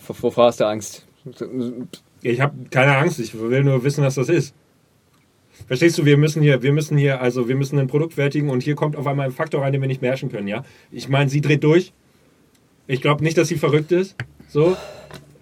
Wovor 0.07 0.47
hast 0.47 0.61
du 0.61 0.67
Angst? 0.67 1.07
Ich 2.23 2.41
habe 2.41 2.55
keine 2.71 2.97
Angst, 2.97 3.19
ich 3.19 3.39
will 3.39 3.63
nur 3.65 3.85
wissen, 3.85 4.03
was 4.03 4.17
das 4.17 4.29
ist. 4.29 4.55
Verstehst 5.67 5.99
du, 5.99 6.05
wir 6.05 6.17
müssen 6.17 6.43
hier, 6.43 6.63
wir 6.63 6.73
müssen 6.73 6.99
hier, 6.99 7.21
also 7.21 7.49
wir 7.49 7.57
müssen 7.57 7.79
ein 7.79 7.87
Produkt 7.87 8.15
fertigen 8.15 8.51
und 8.51 8.63
hier 8.63 8.75
kommt 8.75 8.95
auf 8.95 9.07
einmal 9.07 9.27
ein 9.27 9.33
Faktor 9.33 9.63
rein, 9.63 9.73
den 9.73 9.81
wir 9.81 9.89
nicht 9.89 10.01
beherrschen 10.01 10.31
können, 10.31 10.49
ja? 10.49 10.65
Ich 10.93 11.09
meine, 11.09 11.31
sie 11.31 11.41
dreht 11.41 11.65
durch. 11.65 11.93
Ich 12.87 13.01
glaube 13.01 13.25
nicht, 13.25 13.39
dass 13.39 13.49
sie 13.49 13.57
verrückt 13.57 13.91
ist. 13.91 14.17
So. 14.49 14.77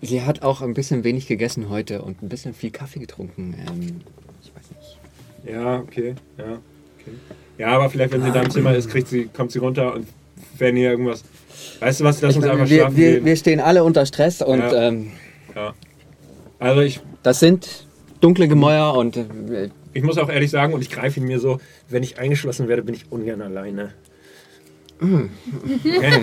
Sie 0.00 0.22
hat 0.22 0.42
auch 0.42 0.62
ein 0.62 0.74
bisschen 0.74 1.04
wenig 1.04 1.26
gegessen 1.26 1.68
heute 1.68 2.02
und 2.02 2.22
ein 2.22 2.28
bisschen 2.28 2.54
viel 2.54 2.70
Kaffee 2.70 3.00
getrunken. 3.00 3.54
Ähm, 3.66 4.00
ich 4.42 4.52
weiß 4.54 4.70
nicht. 4.70 5.54
Ja, 5.54 5.78
okay, 5.80 6.14
ja. 6.38 6.58
Okay. 7.00 7.12
Ja, 7.58 7.68
aber 7.68 7.88
vielleicht, 7.90 8.12
wenn 8.12 8.22
sie 8.22 8.32
da 8.32 8.42
im 8.42 8.50
Zimmer 8.50 8.74
ist, 8.74 8.90
kriegt 8.90 9.08
sie, 9.08 9.26
kommt 9.26 9.52
sie 9.52 9.58
runter 9.60 9.94
und 9.94 10.06
wenn 10.58 10.76
ihr 10.76 10.90
irgendwas. 10.90 11.24
Weißt 11.80 12.00
du 12.00 12.04
was, 12.04 12.20
lass 12.20 12.32
Ich 12.32 12.36
uns 12.38 12.46
einfach 12.46 12.68
wir, 12.68 12.78
schlafen 12.78 12.96
wir, 12.96 13.12
gehen. 13.12 13.24
wir 13.24 13.36
stehen 13.36 13.60
alle 13.60 13.84
unter 13.84 14.04
Stress 14.06 14.42
und 14.42 14.58
Ja. 14.60 14.88
ähm, 14.88 15.12
Also 16.58 16.80
ich, 16.80 17.00
das 17.22 17.40
sind 17.40 17.86
dunkle 18.20 18.48
Gemäuer 18.48 18.94
und 18.94 19.16
äh, 19.16 19.70
ich 19.92 20.02
muss 20.02 20.18
auch 20.18 20.28
ehrlich 20.28 20.50
sagen, 20.50 20.72
und 20.74 20.80
ich 20.80 20.90
greife 20.90 21.20
ihn 21.20 21.26
mir 21.26 21.38
so, 21.38 21.60
wenn 21.88 22.02
ich 22.02 22.18
eingeschlossen 22.18 22.66
werde, 22.68 22.82
bin 22.82 22.94
ich 22.94 23.06
ungern 23.10 23.40
alleine. 23.42 23.92
Okay. 25.00 26.22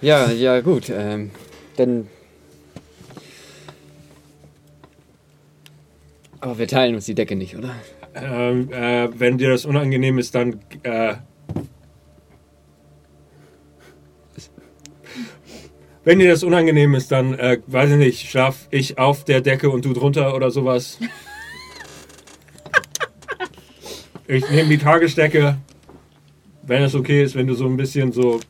ja, 0.00 0.30
ja 0.30 0.60
gut. 0.60 0.90
Ähm, 0.90 1.30
dann. 1.76 2.06
Aber 6.40 6.58
wir 6.58 6.68
teilen 6.68 6.94
uns 6.94 7.06
die 7.06 7.14
Decke 7.14 7.36
nicht, 7.36 7.56
oder? 7.56 7.74
Ähm, 8.14 8.72
äh, 8.72 9.08
wenn 9.18 9.38
dir 9.38 9.50
das 9.50 9.64
unangenehm 9.64 10.18
ist, 10.18 10.34
dann. 10.34 10.60
Äh, 10.82 11.16
wenn 16.04 16.18
dir 16.18 16.28
das 16.28 16.42
unangenehm 16.42 16.94
ist, 16.94 17.10
dann, 17.12 17.34
äh, 17.34 17.58
weiß 17.66 17.90
ich 17.92 17.96
nicht, 17.96 18.28
schlaf 18.30 18.68
ich 18.70 18.98
auf 18.98 19.24
der 19.24 19.40
Decke 19.40 19.70
und 19.70 19.84
du 19.84 19.92
drunter 19.94 20.34
oder 20.34 20.50
sowas. 20.50 20.98
Ich 24.26 24.48
nehme 24.50 24.68
die 24.68 24.78
Tagesdecke, 24.78 25.56
wenn 26.62 26.82
es 26.82 26.94
okay 26.94 27.22
ist, 27.22 27.34
wenn 27.34 27.46
du 27.46 27.54
so 27.54 27.66
ein 27.66 27.76
bisschen 27.76 28.12
so. 28.12 28.40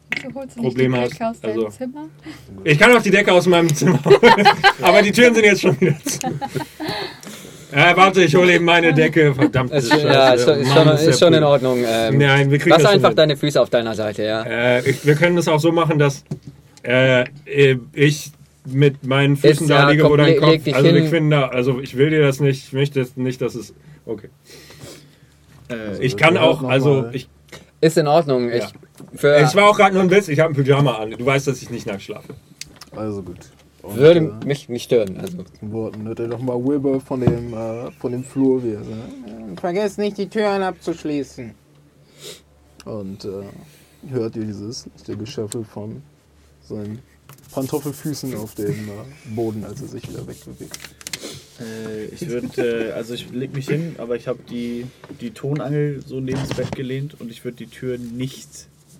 Probleme 0.56 1.00
hast, 1.00 1.44
also- 1.44 1.68
Zimmer. 1.68 2.08
Ich 2.62 2.78
kann 2.78 2.96
auch 2.96 3.02
die 3.02 3.10
Decke 3.10 3.32
aus 3.32 3.46
meinem 3.46 3.72
Zimmer 3.74 4.02
holen, 4.04 4.48
aber 4.82 5.02
die 5.02 5.12
Türen 5.12 5.34
sind 5.34 5.44
jetzt 5.44 5.60
schon 5.60 5.78
wieder 5.80 5.96
zu. 6.02 6.18
Äh, 7.74 7.96
warte, 7.96 8.22
ich 8.22 8.34
hole 8.36 8.54
eben 8.54 8.64
meine 8.64 8.94
Decke. 8.94 9.34
Verdammt. 9.34 9.72
Ist, 9.72 9.90
schon- 9.90 10.00
ja, 10.00 10.30
ist, 10.34 10.44
schon- 10.44 10.60
ist, 10.60 10.72
schon, 10.72 10.88
ist 10.88 11.18
schon 11.18 11.34
in 11.34 11.42
Ordnung. 11.42 11.78
Ähm, 11.86 12.18
Nein, 12.18 12.50
wir 12.50 12.58
kriegen 12.58 12.70
lass 12.70 12.82
das 12.82 12.92
einfach 12.92 13.08
hin. 13.10 13.16
deine 13.16 13.36
Füße 13.36 13.60
auf 13.60 13.68
deiner 13.70 13.94
Seite, 13.94 14.22
ja. 14.24 14.42
Äh, 14.44 14.88
ich, 14.88 15.04
wir 15.04 15.14
können 15.16 15.36
es 15.38 15.48
auch 15.48 15.58
so 15.60 15.72
machen, 15.72 15.98
dass 15.98 16.24
äh, 16.82 17.24
ich 17.92 18.30
mit 18.66 19.04
meinen 19.04 19.36
Füßen 19.36 19.64
Ist, 19.64 19.70
da 19.70 19.74
ja, 19.84 19.90
liege, 19.90 20.04
wo 20.04 20.08
komm, 20.10 20.18
dein 20.18 20.26
leg- 20.28 20.40
Kopf. 20.40 20.74
also 20.74 20.84
wir 20.94 21.00
hin. 21.00 21.08
finden 21.10 21.30
da, 21.30 21.48
also 21.48 21.80
ich 21.80 21.96
will 21.96 22.10
dir 22.10 22.22
das 22.22 22.40
nicht, 22.40 22.66
ich 22.68 22.72
möchte 22.72 23.04
nicht, 23.16 23.40
dass 23.42 23.54
es. 23.54 23.74
Okay. 24.06 24.28
Äh, 25.70 25.98
Ich 26.00 26.16
kann 26.16 26.34
wir 26.34 26.42
auch, 26.42 26.62
also 26.62 27.06
ich, 27.12 27.28
Ist 27.80 27.98
in 27.98 28.06
Ordnung. 28.06 28.50
Ich, 28.50 28.62
Ja. 28.62 28.68
für, 29.16 29.34
es 29.34 29.54
war 29.54 29.64
auch 29.68 29.76
gerade 29.76 29.94
nur 29.94 30.02
ein 30.02 30.10
Witz, 30.10 30.28
ich 30.28 30.38
habe 30.40 30.52
ein 30.54 30.56
Pyjama 30.56 30.94
an. 30.96 31.10
Du 31.10 31.26
weißt, 31.26 31.46
dass 31.48 31.60
ich 31.60 31.70
nicht 31.70 31.86
nackt 31.86 32.02
schlafe. 32.02 32.34
Also 32.94 33.22
gut. 33.22 33.38
Und, 33.84 33.96
würde 33.96 34.20
äh, 34.20 34.46
mich 34.46 34.68
nicht 34.68 34.84
stören. 34.84 35.18
Also. 35.18 35.38
Worten 35.60 36.06
hört 36.06 36.20
ihr 36.20 36.28
doch 36.28 36.40
mal 36.40 36.62
Wilbur 36.62 37.00
von 37.00 37.20
dem, 37.20 37.52
äh, 37.52 37.90
von 37.92 38.12
dem 38.12 38.24
Flur, 38.24 38.62
wie 38.64 38.72
er 38.72 38.84
sagt. 38.84 39.60
Vergesst 39.60 39.98
nicht, 39.98 40.18
die 40.18 40.28
Türen 40.28 40.62
abzuschließen. 40.62 41.54
Und 42.84 43.24
äh, 43.24 44.10
hört 44.10 44.36
ihr 44.36 44.44
dieses 44.44 44.88
der 45.06 45.16
Geschöffel 45.16 45.64
von 45.64 46.02
seinen 46.62 47.00
Pantoffelfüßen 47.52 48.34
auf 48.36 48.54
dem 48.54 48.88
äh, 48.88 49.34
Boden, 49.34 49.64
als 49.64 49.80
er 49.80 49.88
sich 49.88 50.08
wieder 50.08 50.26
wegbewegt. 50.26 50.78
Äh, 51.60 52.06
ich 52.06 52.28
würde, 52.28 52.88
äh, 52.88 52.92
also 52.92 53.14
ich 53.14 53.30
leg 53.30 53.54
mich 53.54 53.68
hin, 53.68 53.94
aber 53.98 54.16
ich 54.16 54.26
habe 54.26 54.40
die, 54.48 54.86
die 55.20 55.30
Tonangel 55.30 56.02
so 56.04 56.20
neben 56.20 56.40
das 56.40 56.56
Bett 56.56 56.74
gelehnt 56.74 57.20
und 57.20 57.30
ich 57.30 57.44
würde 57.44 57.58
die 57.58 57.66
Tür 57.66 57.98
nicht 57.98 58.48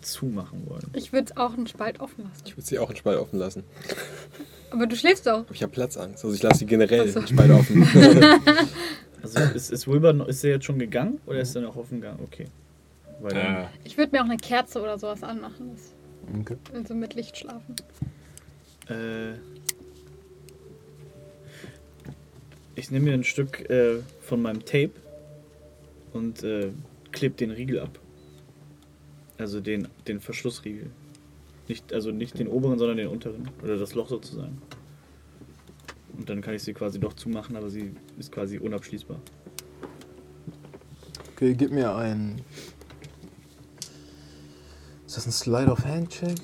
zumachen 0.03 0.63
wollen. 0.69 0.87
Ich 0.93 1.13
würde 1.13 1.31
es 1.31 1.37
auch 1.37 1.55
einen 1.55 1.67
Spalt 1.67 2.01
offen 2.01 2.25
lassen. 2.25 2.43
Ich 2.45 2.57
würde 2.57 2.67
sie 2.67 2.79
auch 2.79 2.89
einen 2.89 2.97
Spalt 2.97 3.19
offen 3.19 3.39
lassen. 3.39 3.65
Aber 4.75 4.87
du 4.87 4.97
schläfst 4.97 5.27
doch. 5.27 5.45
Ich 5.53 5.63
habe 5.63 5.73
Platzangst. 5.73 6.25
Also 6.25 6.35
ich 6.35 6.43
lasse 6.43 6.61
sie 6.61 6.67
generell 6.67 7.09
so. 7.09 7.21
einen 7.21 7.29
Spalt 7.29 7.51
offen. 7.51 7.87
Also 9.23 9.41
ist, 9.55 9.71
ist 9.73 9.89
Wilbur, 9.89 10.13
noch- 10.13 10.29
ist 10.29 10.45
er 10.45 10.51
jetzt 10.51 10.67
schon 10.67 10.79
gegangen 10.79 11.19
oder 11.25 11.41
ist 11.41 11.57
er 11.57 11.63
noch 11.63 11.77
offen 11.77 12.03
gegangen? 12.03 12.19
Okay. 12.25 12.45
Äh, 13.35 13.65
Ich 13.83 13.97
würde 13.97 14.13
mir 14.13 14.21
auch 14.21 14.27
eine 14.29 14.37
Kerze 14.37 14.83
oder 14.83 14.99
sowas 14.99 15.23
anmachen. 15.23 15.71
Das, 15.75 15.95
Okay. 16.41 16.57
also 16.75 16.95
mit 16.95 17.15
Licht 17.15 17.39
schlafen. 17.39 17.75
äh, 18.91 19.33
ich 22.75 22.91
nehme 22.91 23.07
mir 23.07 23.15
ein 23.15 23.25
Stück 23.25 23.69
äh, 23.71 24.01
von 24.21 24.43
meinem 24.43 24.65
Tape 24.65 24.91
und 26.13 26.43
äh, 26.43 26.69
klebe 27.13 27.35
den 27.37 27.51
Riegel 27.51 27.81
ab. 27.81 27.99
Also 29.39 29.61
den, 29.61 29.89
den 30.07 30.21
Verschlussriegel. 30.21 30.91
Nicht, 31.69 31.93
also 31.93 32.11
nicht 32.11 32.39
den 32.39 32.49
oberen, 32.49 32.79
sondern 32.79 32.97
den 32.99 33.09
unteren. 33.09 33.49
Oder 33.63 33.77
das 33.79 33.95
Loch 33.95 34.09
sozusagen. 34.09 34.61
Und 36.17 36.29
dann 36.29 36.41
kann 36.43 36.55
ich 36.55 36.63
sie 36.63 36.75
quasi 36.75 37.01
doch 37.01 37.15
zumachen, 37.15 37.57
aber 37.57 37.71
sie 37.71 37.93
ist 38.19 38.31
quasi 38.31 38.59
unabschließbar. 38.59 39.19
Okay, 41.35 41.55
gib 41.55 41.73
mir 41.73 41.95
ein. 41.97 42.41
Ist 45.07 45.17
das 45.17 45.27
ein 45.27 45.33
Slide 45.33 45.71
of 45.71 45.85
Hand 45.85 46.11
Check? 46.11 46.39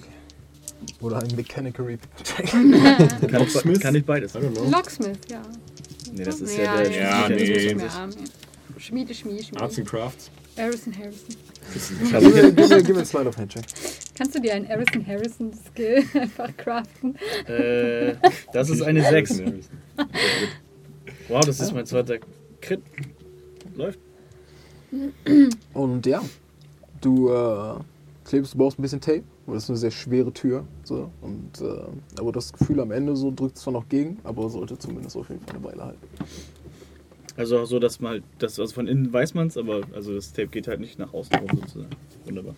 Oder 1.01 1.19
ein 1.23 1.37
Mechanical 1.37 1.85
Repair 1.85 2.25
Check? 2.25 2.47
Kann 3.31 3.43
ich, 3.47 3.81
kann 3.81 3.95
ich 3.95 4.05
beides? 4.05 4.35
I 4.35 4.39
don't 4.39 4.53
know. 4.55 4.71
Locksmith, 4.71 5.19
ja. 5.29 5.43
Nee, 6.13 6.25
das 6.25 6.41
ist 6.41 6.57
ja, 6.57 6.65
ja, 6.65 6.83
der 6.83 6.93
Ja, 6.93 7.29
nee. 7.29 7.73
ja. 7.73 8.09
Schmiede, 8.79 9.15
Schmiede, 9.15 9.45
Arts 9.61 9.75
Schmiede. 9.75 9.81
and 9.83 9.89
Crafts. 9.89 10.31
Harrison 10.57 10.97
Harrison. 10.97 11.37
Gib, 11.73 12.13
mir, 12.13 12.53
gib, 12.53 12.57
mir, 12.57 12.77
gib 12.83 12.89
mir 12.89 12.97
einen 12.97 13.07
Slide 13.07 13.29
of 13.29 13.37
Hand 13.37 13.53
Check. 13.53 13.65
Kannst 14.17 14.35
du 14.35 14.41
dir 14.41 14.55
einen 14.55 14.69
Harrison 14.69 15.07
Harrison 15.07 15.53
Skill 15.53 16.05
einfach 16.15 16.57
craften? 16.57 17.17
Äh, 17.47 18.15
das 18.53 18.71
ist 18.71 18.83
eine 18.83 19.03
6. 19.03 19.43
Wow, 21.29 21.45
das 21.45 21.61
ist 21.61 21.73
mein 21.73 21.87
zweiter 21.87 22.19
Crit. 22.61 22.81
Läuft. 23.75 23.99
Und 25.73 26.07
ja, 26.07 26.23
du 27.01 27.31
äh, 27.31 27.75
klebst, 28.25 28.55
du 28.55 28.59
brauchst 28.59 28.79
ein 28.79 28.83
bisschen 28.83 29.01
Tape, 29.01 29.23
weil 29.47 29.55
das 29.55 29.65
ist 29.65 29.71
eine 29.71 29.79
sehr 29.79 29.91
schwere 29.91 30.33
Tür. 30.33 30.65
So, 30.85 31.11
und, 31.21 31.61
äh, 31.61 32.19
aber 32.19 32.33
das 32.33 32.53
Gefühl 32.53 32.81
am 32.81 32.91
Ende 32.91 33.15
so 33.17 33.31
drückt 33.31 33.57
es 33.57 33.63
zwar 33.63 33.73
noch 33.73 33.89
gegen, 33.89 34.19
aber 34.25 34.51
sollte 34.51 34.79
zumindest 34.79 35.17
auf 35.17 35.29
jeden 35.29 35.45
Fall 35.45 35.57
eine 35.57 35.65
Weile 35.65 35.85
halten. 35.85 36.09
Also 37.41 37.61
auch 37.61 37.65
so, 37.65 37.79
dass 37.79 38.01
man 38.01 38.13
halt, 38.13 38.25
das, 38.39 38.61
also 38.61 38.75
von 38.75 38.87
innen 38.87 39.11
weiß 39.11 39.33
man 39.33 39.47
es, 39.47 39.57
aber 39.57 39.81
also 39.95 40.15
das 40.15 40.35
Tape 40.35 40.49
geht 40.49 40.69
halt 40.69 40.79
nicht 40.79 40.99
nach 40.99 41.15
außen 41.15 41.35
rum 41.37 41.59
sozusagen. 41.59 41.97
Wunderbar. 42.27 42.55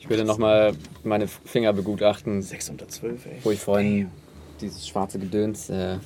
Ich 0.00 0.10
würde 0.10 0.24
nochmal 0.24 0.74
meine 1.04 1.28
Finger 1.28 1.72
begutachten, 1.72 2.42
6 2.42 2.70
unter 2.70 2.88
12, 2.88 3.26
ey. 3.26 3.32
wo 3.44 3.52
ich 3.52 3.60
vorhin 3.60 4.10
dieses 4.60 4.88
schwarze 4.88 5.20
Gedöns 5.20 5.70
äh, 5.70 5.98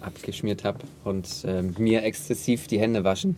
abgeschmiert 0.00 0.62
habe 0.62 0.84
und 1.02 1.26
ähm, 1.46 1.74
mir 1.78 2.04
exzessiv 2.04 2.68
die 2.68 2.78
Hände 2.78 3.02
waschen. 3.02 3.34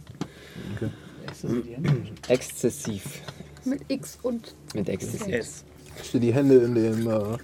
Ist 1.32 1.44
das 1.44 1.50
die 1.50 1.74
Hände? 1.74 2.02
Exzessiv. 2.28 3.22
Mit 3.64 3.80
X 3.88 4.18
und 4.22 4.54
Mit 4.74 4.90
exzessiv. 4.90 5.28
S. 5.28 5.64
Steh 6.04 6.18
die 6.18 6.34
Hände 6.34 6.58
in 6.58 6.74
dem. 6.74 7.06
Äh, 7.08 7.38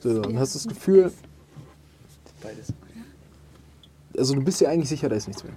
so, 0.00 0.10
und 0.20 0.38
hast 0.38 0.56
das 0.56 0.68
Gefühl, 0.68 1.10
Beides. 2.42 2.72
Also 4.18 4.34
du 4.34 4.42
bist 4.42 4.60
dir 4.60 4.68
eigentlich 4.68 4.88
sicher, 4.88 5.08
da 5.08 5.16
ist 5.16 5.26
nichts 5.28 5.42
mehr. 5.44 5.52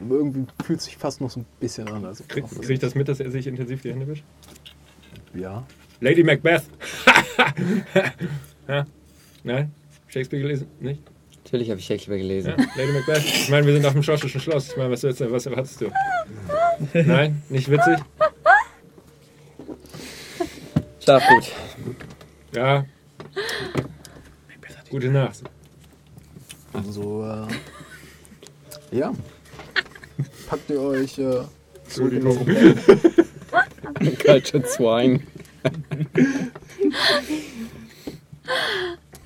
Aber 0.00 0.14
irgendwie 0.16 0.44
fühlt 0.64 0.78
es 0.78 0.84
sich 0.84 0.96
fast 0.96 1.20
noch 1.20 1.30
so 1.30 1.40
ein 1.40 1.46
bisschen 1.58 1.88
an. 1.88 2.04
Also, 2.04 2.24
Krieg, 2.28 2.44
krieg 2.48 2.70
ich 2.70 2.78
das 2.78 2.94
mit, 2.94 3.08
dass 3.08 3.18
er 3.20 3.30
sich 3.30 3.46
intensiv 3.46 3.82
die 3.82 3.90
Hände 3.90 4.06
wischt? 4.06 4.24
Ja. 5.34 5.66
Lady 6.00 6.22
Macbeth. 6.22 6.62
ja? 8.68 8.86
Nein? 9.42 9.72
Shakespeare 10.08 10.42
gelesen? 10.42 10.66
Nicht? 10.80 11.02
Natürlich 11.44 11.70
habe 11.70 11.80
ich 11.80 11.86
Shakespeare 11.86 12.18
gelesen. 12.18 12.54
Ja? 12.56 12.64
Lady 12.76 12.92
Macbeth? 12.92 13.24
Ich 13.24 13.48
meine, 13.48 13.66
wir 13.66 13.72
sind 13.74 13.84
auf 13.86 13.92
dem 13.94 14.02
schottischen 14.02 14.40
Schloss. 14.40 14.70
Ich 14.70 14.76
meine, 14.76 14.90
was, 14.90 15.02
willst 15.02 15.20
du- 15.20 15.30
was 15.32 15.46
erwartest 15.46 15.80
du? 15.80 15.90
Nein? 16.94 17.42
Nicht 17.48 17.68
witzig? 17.70 17.98
Schlaf 21.00 21.22
gut. 21.28 21.50
Ja. 22.54 22.84
Gute 24.90 25.08
Nacht. 25.10 25.42
Also, 26.72 27.24
äh, 27.24 27.46
ja. 28.92 29.12
Packt 30.48 30.70
ihr 30.70 30.80
euch 30.80 31.18
äh, 31.18 31.42
eure 31.98 32.76
Cultured 34.24 34.68
Swine. 34.68 35.20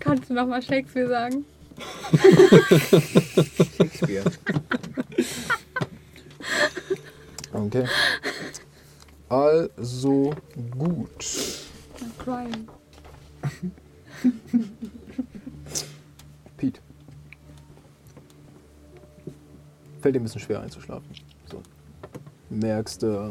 Kannst 0.01 0.31
du 0.31 0.35
nochmal 0.35 0.63
Shakespeare 0.63 1.09
sagen? 1.09 1.45
Okay. 7.57 7.87
Also 9.31 10.35
gut. 10.79 11.25
I'm 11.99 12.13
crying. 12.19 12.69
Pete. 16.59 16.81
Fällt 20.01 20.15
dir 20.15 20.21
ein 20.21 20.25
bisschen 20.25 20.41
schwer 20.41 20.61
einzuschlafen. 20.61 21.09
So. 21.51 21.63
Du 22.51 22.57
merkst, 22.57 23.03
äh, 23.03 23.31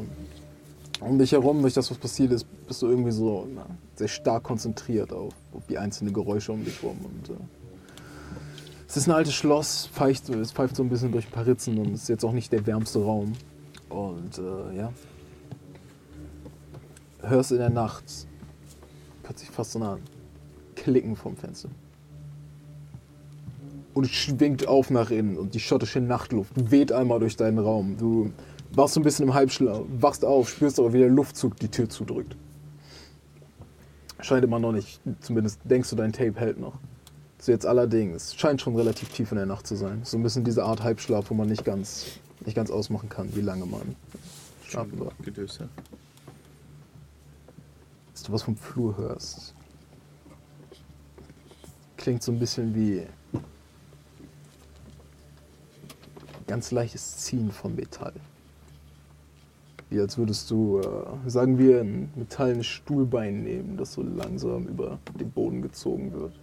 um 1.02 1.18
dich 1.20 1.32
herum, 1.32 1.62
durch 1.62 1.74
das, 1.74 1.92
was 1.92 1.98
passiert 1.98 2.32
ist, 2.32 2.46
bist 2.68 2.82
du 2.82 2.88
irgendwie 2.88 3.12
so 3.12 3.48
na, 3.54 3.66
sehr 3.96 4.08
stark 4.08 4.44
konzentriert 4.44 5.14
auf, 5.14 5.34
auf 5.54 5.66
die 5.68 5.78
einzelnen 5.78 6.14
Geräusche 6.14 6.52
um 6.52 6.64
dich 6.64 6.82
herum. 6.82 6.98
Und, 7.04 7.30
äh, 7.30 7.40
es 8.88 8.98
ist 8.98 9.08
ein 9.08 9.12
altes 9.12 9.34
Schloss, 9.34 9.88
pfeift, 9.88 10.30
es 10.30 10.52
pfeift 10.52 10.76
so 10.76 10.84
ein 10.84 10.90
bisschen 10.90 11.12
durch 11.12 11.26
ein 11.26 11.32
paar 11.32 11.46
Ritzen 11.46 11.78
und 11.78 11.94
es 11.94 12.04
ist 12.04 12.10
jetzt 12.10 12.24
auch 12.24 12.32
nicht 12.32 12.52
der 12.52 12.66
wärmste 12.66 13.04
Raum. 13.04 13.34
Und 13.90 14.38
äh, 14.38 14.78
ja. 14.78 14.94
hörst 17.22 17.52
in 17.52 17.58
der 17.58 17.70
Nacht 17.70 18.06
plötzlich 19.24 19.50
fast 19.50 19.74
so 19.74 19.84
ein 19.84 20.02
Klicken 20.76 21.16
vom 21.16 21.36
Fenster. 21.36 21.70
Und 23.96 24.08
schwingt 24.10 24.68
auf 24.68 24.92
nach 24.92 25.10
innen 25.10 25.38
und 25.38 25.56
die 25.56 25.60
schottische 25.60 26.02
Nachtluft 26.02 26.52
weht 26.70 26.92
einmal 26.92 27.20
durch 27.20 27.38
deinen 27.38 27.58
Raum. 27.58 27.98
Du 27.98 28.32
warst 28.74 28.94
so 28.94 29.00
ein 29.00 29.04
bisschen 29.04 29.26
im 29.28 29.34
Halbschlaf, 29.34 29.82
wachst 29.88 30.24
auf, 30.24 30.50
spürst 30.50 30.80
aber, 30.80 30.94
wie 30.94 31.00
der 31.00 31.10
Luftzug 31.10 31.56
die 31.58 31.70
Tür 31.70 31.90
zudrückt. 31.90 32.36
Scheint 34.20 34.44
immer 34.44 34.60
noch 34.60 34.74
nicht, 34.74 35.00
zumindest 35.22 35.62
denkst 35.64 35.90
du, 35.90 35.96
dein 35.96 36.12
Tape 36.12 36.38
hält 36.40 36.60
noch. 36.60 36.78
So 37.40 37.52
jetzt 37.52 37.66
allerdings, 37.66 38.36
scheint 38.36 38.62
schon 38.62 38.76
relativ 38.76 39.10
tief 39.10 39.32
in 39.32 39.38
der 39.38 39.46
Nacht 39.46 39.66
zu 39.66 39.76
sein. 39.76 40.02
So 40.04 40.18
ein 40.18 40.24
bisschen 40.24 40.44
diese 40.44 40.66
Art 40.66 40.84
Halbschlaf, 40.84 41.30
wo 41.30 41.34
man 41.34 41.48
nicht 41.48 41.64
ganz, 41.64 42.06
nicht 42.46 42.56
ganz 42.56 42.70
ausmachen 42.70 43.08
kann, 43.08 43.34
wie 43.34 43.42
lange 43.42 43.66
man 43.66 43.96
schlafen 44.66 45.00
war. 45.00 45.14
Gedöster. 45.24 45.70
dass 48.12 48.24
du 48.24 48.34
was 48.34 48.44
vom 48.44 48.58
Flur 48.58 48.98
hörst. 48.98 49.54
Klingt 51.98 52.24
so 52.24 52.32
ein 52.32 52.40
bisschen 52.40 52.76
wie 52.76 53.06
ganz 56.48 56.72
leichtes 56.72 57.18
Ziehen 57.18 57.52
von 57.52 57.76
Metall. 57.76 58.14
Wie 59.90 60.00
als 60.00 60.18
würdest 60.18 60.50
du, 60.50 60.80
äh, 60.80 61.30
sagen 61.30 61.58
wir, 61.58 61.82
ein 61.82 62.12
metallenes 62.16 62.66
Stuhlbein 62.66 63.44
nehmen, 63.44 63.78
das 63.78 63.94
so 63.94 64.02
langsam 64.02 64.68
über 64.68 65.00
den 65.20 65.30
Boden 65.32 65.62
gezogen 65.62 66.12
wird. 66.12 66.34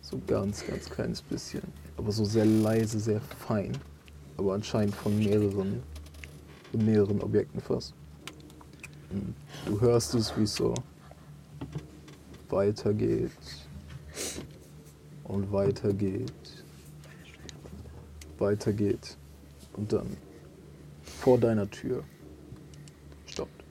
So 0.00 0.20
ganz, 0.26 0.66
ganz 0.66 0.88
kleines 0.88 1.22
bisschen. 1.22 1.62
Aber 1.96 2.10
so 2.10 2.24
sehr 2.24 2.46
leise, 2.46 2.98
sehr 2.98 3.20
fein. 3.20 3.72
Aber 4.36 4.54
anscheinend 4.54 4.94
von 4.94 5.16
mehreren, 5.18 5.82
von 6.70 6.84
mehreren 6.84 7.20
Objekten 7.20 7.60
fast. 7.60 7.94
Und 9.10 9.34
du 9.66 9.80
hörst 9.80 10.14
es, 10.14 10.36
wie 10.36 10.42
es 10.42 10.54
so 10.54 10.74
weitergeht 12.48 13.30
und 15.30 15.52
weitergeht, 15.52 16.64
weitergeht 18.38 19.16
und 19.74 19.92
dann 19.92 20.16
vor 21.04 21.38
deiner 21.38 21.70
Tür 21.70 22.02
stoppt. 23.26 23.62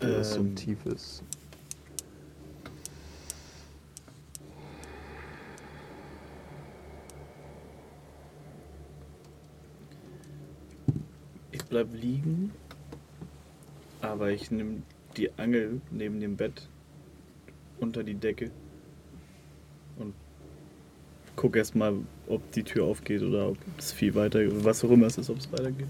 Du 0.00 0.06
hörst 0.06 0.34
so 0.34 0.40
ein 0.40 0.48
Ähm. 0.48 0.56
tiefes. 0.56 1.22
Ich 11.52 11.64
bleib 11.64 11.88
liegen, 11.94 12.52
aber 14.02 14.30
ich 14.30 14.50
nehme 14.50 14.82
die 15.16 15.32
Angel 15.38 15.80
neben 15.90 16.20
dem 16.20 16.36
Bett 16.36 16.68
unter 17.80 18.04
die 18.04 18.14
Decke 18.14 18.50
guck 21.38 21.54
erstmal, 21.54 21.94
ob 22.26 22.50
die 22.50 22.64
Tür 22.64 22.84
aufgeht 22.84 23.22
oder 23.22 23.50
ob 23.50 23.58
es 23.78 23.92
viel 23.92 24.14
weiter, 24.14 24.40
was 24.64 24.84
auch 24.84 24.90
immer 24.90 25.06
es 25.06 25.18
ist, 25.18 25.30
ob 25.30 25.38
es 25.38 25.50
weitergeht. 25.52 25.86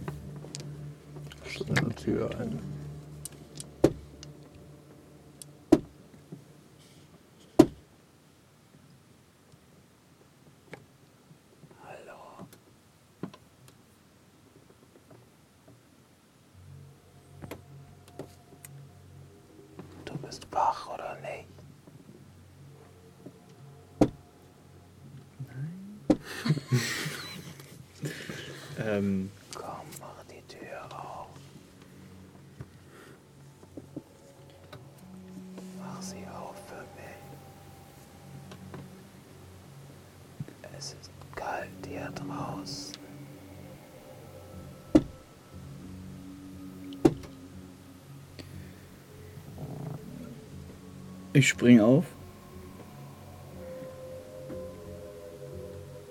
deiner 1.66 1.94
Tür 1.94 2.30
ein. 2.38 2.58
Hallo. 11.82 12.46
Du 20.04 20.14
bist 20.18 20.46
wach 20.52 20.94
oder 20.94 21.16
nicht? 21.22 21.48
Ähm, 28.80 29.30
Komm, 29.54 29.86
mach 30.00 30.22
die 30.24 30.42
Tür 30.46 30.84
auf. 30.90 31.28
Mach 35.78 36.02
sie 36.02 36.24
auf 36.26 36.54
für 36.68 36.84
mich. 36.96 37.18
Es 40.78 40.94
ist 41.00 41.10
kalt 41.34 41.68
hier 41.86 42.10
draußen. 42.14 42.98
Ich 51.32 51.48
spring 51.48 51.80
auf. 51.80 52.04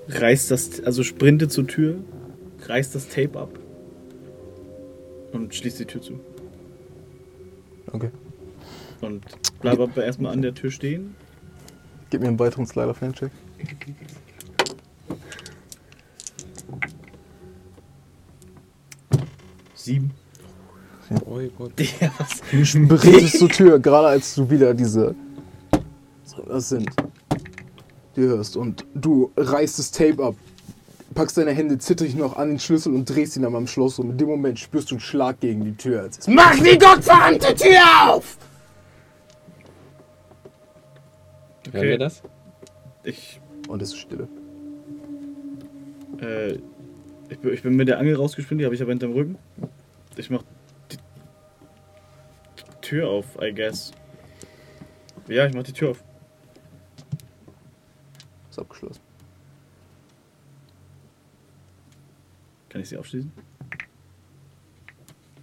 Reiß 0.10 0.48
das, 0.48 0.82
also 0.84 1.04
sprinte 1.04 1.50
zur 1.50 1.68
Tür, 1.68 2.00
reiß 2.62 2.92
das 2.92 3.10
Tape 3.10 3.38
ab 3.40 3.60
und 5.34 5.54
schließ 5.54 5.76
die 5.76 5.86
Tür 5.86 6.02
zu. 6.02 6.20
Okay. 7.92 8.12
Und 9.02 9.26
bleib 9.62 9.80
aber 9.80 10.04
erstmal 10.04 10.34
an 10.34 10.42
der 10.42 10.54
Tür 10.54 10.72
stehen. 10.72 11.16
Gib 12.10 12.22
mir 12.22 12.30
einen 12.30 12.40
weiteren 12.40 12.66
Slider 12.66 12.92
of 12.92 13.02
Hand 13.02 13.22
Sieben. 21.10 21.22
Oh 21.26 21.40
Gott. 21.58 21.72
Ja? 22.02 22.12
Du 22.52 22.66
sprintest 22.66 23.40
zur 23.40 23.50
Tür, 23.50 23.80
gerade 23.80 24.08
als 24.08 24.36
du 24.36 24.50
wieder 24.50 24.74
diese. 24.74 25.16
So, 26.26 26.44
Was 26.48 26.70
sind? 26.70 26.90
Die 28.16 28.22
hörst 28.22 28.58
und 28.58 28.86
du 28.96 29.32
reißt 29.38 29.78
das 29.78 29.92
Tape 29.92 30.24
ab, 30.24 30.36
packst 31.14 31.38
deine 31.38 31.52
Hände 31.52 31.78
zittrig 31.78 32.16
noch 32.16 32.36
an 32.36 32.50
den 32.50 32.60
Schlüssel 32.60 32.94
und 32.96 33.06
drehst 33.08 33.36
ihn 33.38 33.44
dann 33.44 33.56
am 33.56 33.68
Schloss 33.68 34.00
und 34.00 34.10
in 34.10 34.18
dem 34.18 34.28
Moment 34.28 34.58
spürst 34.60 34.90
du 34.90 34.96
einen 34.96 35.00
Schlag 35.02 35.40
gegen 35.40 35.64
die 35.64 35.76
Tür. 35.76 36.02
Als 36.02 36.18
es 36.20 36.28
Mach 36.28 36.56
die 36.56 36.78
gottverdammte 36.80 37.54
Tür 37.54 37.80
auf! 38.10 38.38
Hören 41.72 41.88
wir 41.88 41.98
das? 42.00 42.22
Ich, 43.04 43.40
Und 43.68 43.82
es 43.82 43.90
ist 43.90 43.98
Stille. 44.00 44.28
äh, 46.22 46.54
ich, 47.30 47.40
bin- 47.40 47.54
ich 47.54 47.62
bin 47.62 47.76
mit 47.76 47.88
der 47.88 48.00
Angel 48.00 48.16
rausgesprintet, 48.16 48.62
die 48.62 48.66
habe 48.66 48.76
ich 48.76 48.82
aber 48.82 48.92
hinterm 48.92 49.12
Rücken. 49.14 49.38
Ich 50.16 50.30
mach 50.30 50.42
die 50.42 50.57
Tür 52.88 53.10
auf, 53.10 53.38
I 53.42 53.54
guess. 53.54 53.92
Ja, 55.28 55.46
ich 55.46 55.54
mach 55.54 55.64
die 55.64 55.74
Tür 55.74 55.90
auf. 55.90 56.02
Ist 58.50 58.58
abgeschlossen. 58.58 59.02
Kann 62.70 62.80
ich 62.80 62.88
sie 62.88 62.96
aufschließen? 62.96 63.30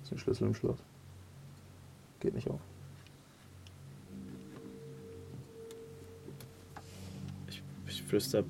Ist 0.03 0.13
ein 0.13 0.19
Schlüssel 0.19 0.47
im 0.47 0.55
Schloss. 0.55 0.79
Geht 2.21 2.33
nicht 2.33 2.49
auf. 2.49 2.63
Ich, 7.49 7.63
ich 7.87 8.03
flüster. 8.05 8.43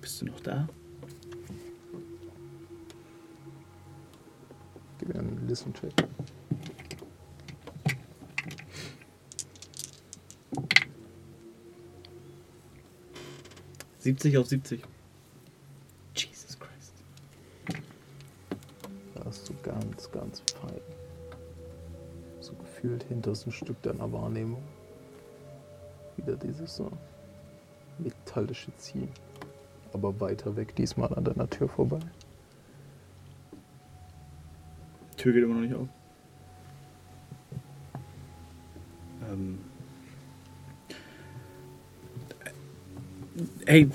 Bist 0.00 0.20
du 0.20 0.26
noch 0.26 0.40
da? 0.40 0.68
Gib 4.98 5.14
mir 5.14 5.20
einen 5.20 5.46
Listen 5.46 5.72
70 14.02 14.36
auf 14.36 14.48
70. 14.48 14.82
Jesus 16.16 16.58
Christ. 16.58 16.92
Da 19.14 19.24
hast 19.24 19.48
du 19.48 19.54
ganz, 19.62 20.10
ganz 20.10 20.42
fein. 20.60 20.80
So 22.40 22.52
gefühlt 22.54 23.04
hinterst 23.04 23.46
Stück 23.52 23.80
deiner 23.82 24.12
Wahrnehmung. 24.12 24.60
Wieder 26.16 26.34
dieses 26.34 26.74
so 26.74 26.90
metallische 27.98 28.76
Ziehen. 28.76 29.08
Aber 29.92 30.18
weiter 30.20 30.56
weg, 30.56 30.74
diesmal 30.74 31.14
an 31.14 31.22
deiner 31.22 31.48
Tür 31.48 31.68
vorbei. 31.68 32.00
Tür 35.16 35.32
geht 35.32 35.44
immer 35.44 35.54
noch 35.54 35.60
nicht 35.60 35.74
auf. 35.74 35.88
Ey, 43.72 43.88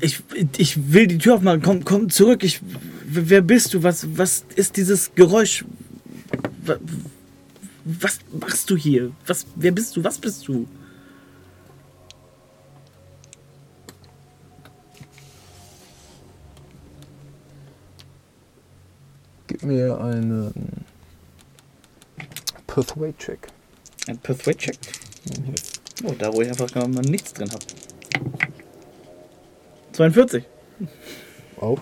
ich, 0.00 0.22
ich 0.58 0.92
will 0.92 1.06
die 1.06 1.18
Tür 1.18 1.34
aufmachen. 1.36 1.62
Komm, 1.62 1.84
komm 1.84 2.10
zurück. 2.10 2.42
Ich, 2.42 2.60
wer 3.04 3.42
bist 3.42 3.72
du? 3.72 3.84
Was, 3.84 4.08
was 4.18 4.44
ist 4.56 4.76
dieses 4.76 5.14
Geräusch? 5.14 5.64
Wa- 6.64 6.80
Was 7.84 8.18
machst 8.40 8.68
du 8.70 8.76
hier? 8.76 9.12
Was, 9.24 9.46
wer 9.54 9.70
bist 9.70 9.94
du? 9.94 10.02
Was 10.02 10.18
bist 10.18 10.48
du? 10.48 10.66
mir 19.62 19.98
einen 20.00 20.52
Persuade-Check. 22.66 23.48
Ein 24.08 24.18
Persuade-Check. 24.18 24.76
Oh, 26.04 26.12
da 26.18 26.32
wo 26.32 26.42
ich 26.42 26.48
einfach 26.48 26.70
gar 26.72 26.86
mal 26.88 27.00
nichts 27.02 27.32
drin 27.32 27.50
habe. 27.50 27.64
42. 29.94 30.44
Auf. 31.60 31.80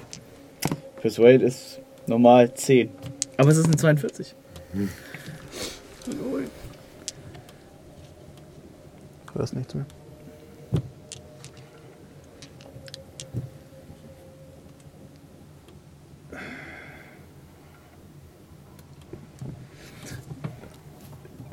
Persuade 1.01 1.45
ist 1.45 1.81
normal 2.07 2.53
10. 2.53 2.91
Aber 3.39 3.49
es 3.51 3.57
ist 3.57 3.65
eine 3.67 3.77
42. 3.77 4.35
Da 9.35 9.43
ist 9.43 9.55
nichts 9.55 9.75
mehr. 9.75 9.87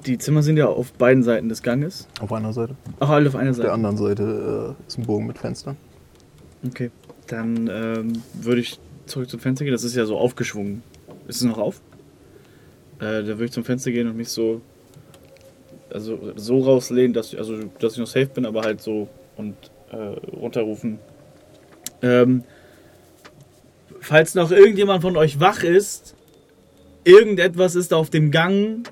Die 0.06 0.18
Zimmer 0.18 0.42
sind 0.42 0.58
ja 0.58 0.68
auf 0.68 0.94
beiden 0.94 1.24
Seiten 1.24 1.50
des 1.50 1.62
Ganges. 1.62 2.08
Auf 2.20 2.32
einer 2.32 2.52
Seite. 2.54 2.76
Ach, 3.00 3.10
alle 3.10 3.30
auf 3.30 3.36
einer 3.36 3.52
Auf 3.52 3.58
der 3.58 3.66
Seite. 3.66 3.74
anderen 3.74 3.98
Seite 3.98 4.76
äh, 4.80 4.88
ist 4.88 4.98
ein 4.98 5.06
Bogen 5.06 5.28
mit 5.28 5.38
Fenstern. 5.38 5.78
Okay. 6.66 6.92
Dann 7.28 7.70
ähm, 7.72 8.22
würde 8.34 8.62
ich 8.62 8.80
zurück 9.06 9.30
zum 9.30 9.40
Fenster 9.40 9.64
gehen. 9.66 9.72
Das 9.74 9.84
ist 9.84 9.96
ja 9.96 10.06
so 10.06 10.18
aufgeschwungen. 10.18 10.84
Ist 11.28 11.38
es 11.38 11.44
noch 11.44 11.58
auf? 11.58 11.82
Äh, 13.00 13.22
da 13.24 13.28
würde 13.28 13.46
ich 13.46 13.52
zum 13.52 13.64
Fenster 13.64 13.92
gehen 13.92 14.08
und 14.08 14.18
mich 14.18 14.30
so. 14.30 14.62
Also 15.92 16.34
so 16.36 16.60
rauslehnen, 16.60 17.14
dass, 17.14 17.34
ich- 17.34 17.40
also, 17.40 17.58
dass 17.80 17.94
ich 17.94 18.00
noch 18.00 18.08
safe 18.08 18.28
bin, 18.28 18.46
aber 18.46 18.62
halt 18.62 18.82
so 18.82 19.10
und 19.38 19.56
äh, 19.92 19.96
runterrufen. 19.96 21.00
Ähm, 22.02 22.44
falls 24.00 24.36
noch 24.36 24.52
irgendjemand 24.52 25.02
von 25.02 25.18
euch 25.18 25.40
wach 25.40 25.64
ist, 25.64 26.16
irgendetwas 27.06 27.76
ist 27.76 27.94
auf 27.94 28.10
dem 28.10 28.30
Gang. 28.32 28.88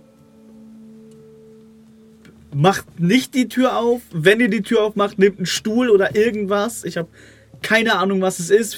Macht 2.54 3.00
nicht 3.00 3.36
die 3.36 3.48
Tür 3.48 3.78
auf. 3.78 4.02
Wenn 4.12 4.40
ihr 4.40 4.50
die 4.50 4.64
Tür 4.64 4.84
aufmacht, 4.84 5.20
nehmt 5.20 5.38
einen 5.38 5.46
Stuhl 5.46 5.90
oder 5.90 6.16
irgendwas. 6.16 6.84
Ich 6.86 6.98
habe 6.98 7.10
keine 7.62 7.96
Ahnung, 7.96 8.22
was 8.22 8.40
es 8.40 8.50
ist. 8.50 8.78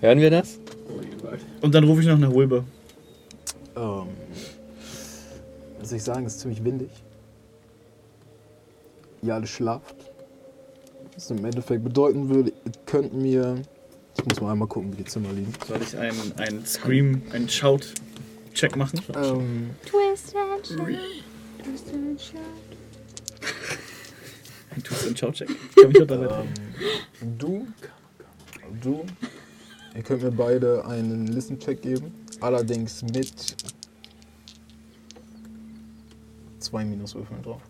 Hören 0.00 0.20
wir 0.20 0.30
das? 0.30 0.58
Und 1.60 1.74
dann 1.74 1.84
rufe 1.84 2.00
ich 2.00 2.06
noch 2.06 2.18
nach 2.18 2.32
Wilbur. 2.32 2.64
Ähm, 3.76 4.08
was 5.78 5.88
soll 5.88 5.98
ich 5.98 6.04
sagen, 6.04 6.26
es 6.26 6.34
ist 6.34 6.40
ziemlich 6.40 6.64
windig. 6.64 6.90
Ihr 9.22 9.34
alle 9.34 9.46
schlaft. 9.46 9.96
Was 11.14 11.30
im 11.30 11.44
Endeffekt 11.44 11.84
bedeuten 11.84 12.28
würde, 12.28 12.50
ihr 12.50 12.72
könnt 12.86 13.14
mir. 13.14 13.62
Ich 14.16 14.24
muss 14.24 14.40
mal 14.40 14.52
einmal 14.52 14.68
gucken, 14.68 14.92
wie 14.92 14.98
die 14.98 15.04
Zimmer 15.04 15.32
liegen. 15.32 15.52
Soll 15.66 15.80
ich 15.82 15.96
einen, 15.96 16.32
einen 16.38 16.66
Scream, 16.66 17.22
einen 17.32 17.48
Shout-Check 17.48 18.76
machen? 18.76 19.00
Ähm, 19.14 19.70
Twist 19.86 20.34
and 20.36 20.66
shout. 20.66 21.24
Twist 21.64 21.88
shout. 22.20 22.38
Ein 24.74 24.82
Twist 24.82 25.06
and 25.06 25.18
Shout-Check. 25.18 25.48
Ich 25.50 25.76
kann 25.76 25.88
mich 25.88 26.00
unterhalten. 26.00 26.48
du, 27.38 27.66
du, 28.82 29.04
ihr 29.94 30.02
könnt 30.02 30.22
mir 30.22 30.30
beide 30.32 30.84
einen 30.86 31.26
Listen-Check 31.28 31.80
geben. 31.82 32.12
Allerdings 32.40 33.02
mit 33.02 33.56
zwei 36.58 36.84
Minuswürfeln 36.84 37.42
drauf. 37.42 37.62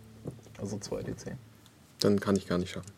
Also 0.59 0.77
2d10. 0.77 1.33
Dann 2.01 2.19
kann 2.19 2.37
ich 2.37 2.47
gar 2.47 2.59
nicht 2.59 2.71
schaffen. 2.71 2.91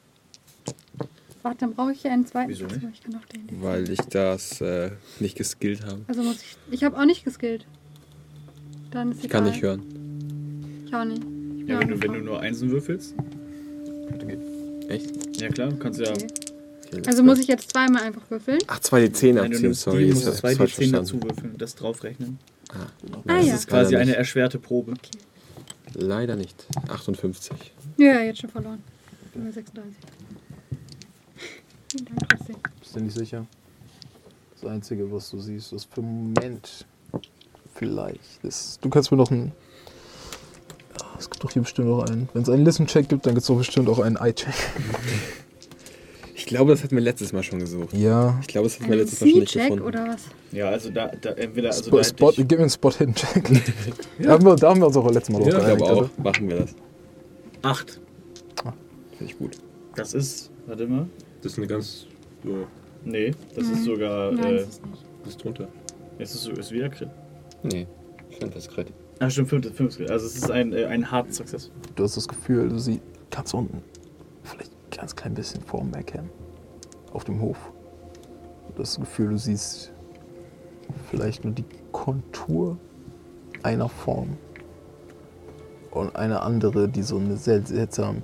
Warte, 1.43 1.59
dann 1.61 1.75
brauche 1.75 1.93
ich 1.93 2.01
hier 2.03 2.13
einen 2.13 2.27
zweiten. 2.27 2.51
Wieso 2.51 2.67
nicht? 2.67 2.83
Ich 2.93 3.03
kann 3.03 3.15
auch 3.17 3.25
den. 3.27 3.47
den. 3.47 3.63
Weil 3.63 3.89
ich 3.91 4.01
das 4.01 4.61
äh, 4.61 4.91
nicht 5.21 5.37
geskillt 5.37 5.85
habe. 5.85 6.05
Also 6.09 6.23
muss 6.23 6.43
ich. 6.43 6.57
Ich 6.71 6.85
habe 6.85 6.99
auch 6.99 7.05
nicht 7.05 7.25
geskillt. 7.25 7.67
Dann 8.91 9.13
ist 9.13 9.25
Ich 9.25 9.31
kann 9.31 9.45
egal. 9.45 9.53
nicht 9.53 9.63
hören. 9.63 10.06
Ich 10.87 10.95
auch 10.95 11.05
nicht. 11.05 11.23
Ich 11.63 11.69
Ja, 11.69 11.81
wenn 11.81 11.89
du, 11.89 12.03
wenn 12.03 12.13
du 12.13 12.21
nur 12.21 12.41
Einsen 12.41 12.71
würfelst. 12.71 13.15
Echt? 14.89 15.41
Ja 15.41 15.49
klar, 15.49 15.69
du 15.71 15.77
kannst 15.77 16.01
ja. 16.01 16.11
Okay. 16.11 16.27
Okay, 16.93 17.03
Also 17.07 17.25
muss 17.25 17.41
ich 17.41 17.49
jetzt 17.49 17.71
zweimal 17.73 18.03
einfach 18.05 18.23
würfeln. 18.31 18.59
Ach, 18.69 18.79
2d10 18.79 18.93
Nein, 19.33 19.35
du 19.35 19.41
abziehen, 19.43 19.63
nimmst 19.63 19.81
sorry. 19.83 19.99
die, 20.05 20.05
ich 20.11 20.15
musst 20.15 20.35
zwei 20.37 20.53
D10 20.53 20.57
verstanden. 20.57 20.93
dazu 20.93 21.23
würfeln, 21.23 21.55
das 21.59 21.75
draufrechnen. 21.75 22.39
Ah, 22.73 22.87
Ah, 23.27 23.39
das 23.39 23.47
ja. 23.47 23.55
ist 23.55 23.67
Quasi 23.67 23.97
eine 23.97 24.15
erschwerte 24.15 24.59
Probe. 24.61 24.95
Leider 25.95 26.37
nicht. 26.37 26.67
58. 26.89 27.73
Ja, 27.97 28.21
jetzt 28.21 28.41
schon 28.41 28.51
verloren. 28.51 28.83
Nummer 29.35 29.51
36. 29.53 29.95
Vielen 31.91 32.05
Dank 32.07 32.29
trotzdem. 32.29 32.57
Bist 32.81 32.95
du 32.97 33.01
nicht 33.01 33.17
sicher? 33.17 33.47
Das 34.61 34.71
Einzige, 34.71 35.11
was 35.11 35.31
du 35.31 35.41
siehst, 35.41 35.73
ist 35.73 35.93
für 35.93 36.03
Moment 36.03 36.87
vielleicht. 37.75 38.45
Das, 38.45 38.79
du 38.81 38.89
kannst 38.91 39.11
mir 39.11 39.17
noch 39.19 39.31
einen. 39.33 39.53
Ah, 41.17 41.19
Es 41.21 41.31
gibt 41.31 41.43
doch 41.43 41.51
hier 41.51 41.63
bestimmt 41.63 41.89
noch 41.89 42.05
einen. 42.05 42.29
Wenn 42.35 42.43
es 42.43 42.49
einen 42.51 42.65
Listen-Check 42.65 43.09
gibt, 43.09 43.25
dann 43.27 43.35
gibt 43.35 43.43
es 43.43 43.47
doch 43.49 43.57
bestimmt 43.57 43.89
auch 43.89 43.99
einen 44.01 44.17
Eye-Check. 44.17 44.53
Ich 46.35 46.45
glaube, 46.47 46.73
das 46.73 46.85
hatten 46.85 46.95
wir 46.95 47.03
letztes 47.03 47.33
Mal 47.33 47.43
schon 47.43 47.59
gesucht. 47.59 47.93
Ja. 47.95 48.39
Ich 48.43 48.47
glaube, 48.47 48.69
das 48.69 48.77
hatten 48.79 48.87
wir 48.89 48.93
Ein 48.95 48.99
letztes 49.01 49.21
Mal 49.23 49.29
schon 49.31 49.41
nicht 49.41 49.53
gefunden. 49.55 49.85
oder 49.85 50.07
was? 50.09 50.23
Ja, 50.53 50.69
also 50.69 50.91
da, 50.91 51.09
da 51.21 51.31
entweder. 51.31 51.69
Also 51.71 51.85
Spot, 51.85 51.97
da 51.99 52.05
Spot, 52.05 52.33
gib 52.37 52.51
mir 52.53 52.59
einen 52.59 52.71
Spot-Hidden-Check. 52.71 53.45
da, 54.23 54.31
haben 54.33 54.45
wir, 54.45 54.57
da 54.57 54.69
haben 54.71 54.81
wir 54.81 54.87
uns 54.87 54.97
auch 54.97 55.11
letztes 55.11 55.31
Mal 55.31 55.39
drauf 55.43 55.49
Ja, 55.53 55.59
ich 55.59 55.65
geeinigt, 55.65 55.85
glaube 55.87 56.01
oder? 56.03 56.11
auch. 56.19 56.25
Machen 56.25 56.49
wir 56.49 56.57
das. 56.61 56.75
acht. 57.63 58.01
Finde 59.19 59.33
ich 59.33 59.39
gut. 59.39 59.57
Das 59.97 60.13
ist. 60.15 60.51
Warte 60.67 60.87
mal. 60.87 61.07
Das 61.43 61.53
ist 61.53 61.59
eine 61.59 61.67
ganz. 61.67 62.07
So, 62.45 62.67
Nee, 63.05 63.33
das 63.55 63.65
Nein. 63.65 63.73
ist 63.75 63.85
sogar. 63.85 64.33
Nein, 64.33 64.45
äh, 64.45 64.57
das 64.59 64.69
ist 64.69 64.87
nicht. 64.87 65.03
das 65.23 65.29
ist 65.31 65.45
drunter. 65.45 65.69
es 66.19 66.35
ist, 66.35 66.43
so- 66.43 66.51
ist 66.53 66.71
wieder 66.73 66.89
Crit. 66.91 67.09
Nee, 67.63 67.87
ich 68.31 68.37
finde 68.37 68.55
das 68.55 68.69
Crit. 68.69 68.89
Ah, 69.19 69.31
stimmt, 69.31 69.49
fünftes, 69.49 69.73
fünftes. 69.73 70.11
Also 70.11 70.27
es 70.27 70.37
ist 70.37 70.51
ein, 70.51 70.73
äh, 70.73 70.85
ein 70.85 71.11
Hard 71.11 71.33
Success. 71.33 71.71
Du 71.95 72.05
hast 72.05 72.17
das 72.17 72.29
Gefühl, 72.29 72.69
du 72.69 72.79
siehst 72.79 73.01
ganz 73.31 73.55
unten, 73.55 73.83
vielleicht 74.43 74.73
ein 74.73 74.97
ganz 74.99 75.17
klein 75.17 75.35
bisschen 75.35 75.63
vor 75.63 75.81
dem 75.81 75.91
Backhand, 75.91 76.31
auf 77.13 77.25
dem 77.25 77.41
Hof. 77.41 77.57
Du 78.75 78.83
hast 78.83 78.99
das 78.99 79.01
Gefühl, 79.01 79.31
du 79.31 79.39
siehst 79.39 79.91
vielleicht 81.11 81.45
nur 81.45 81.55
die 81.55 81.65
Kontur 81.93 82.77
einer 83.63 83.89
Form 83.89 84.37
und 85.93 86.15
eine 86.15 86.43
andere, 86.43 86.87
die 86.89 87.03
so 87.03 87.17
eine 87.17 87.39
sehr 87.39 87.65
seltsam 87.65 88.23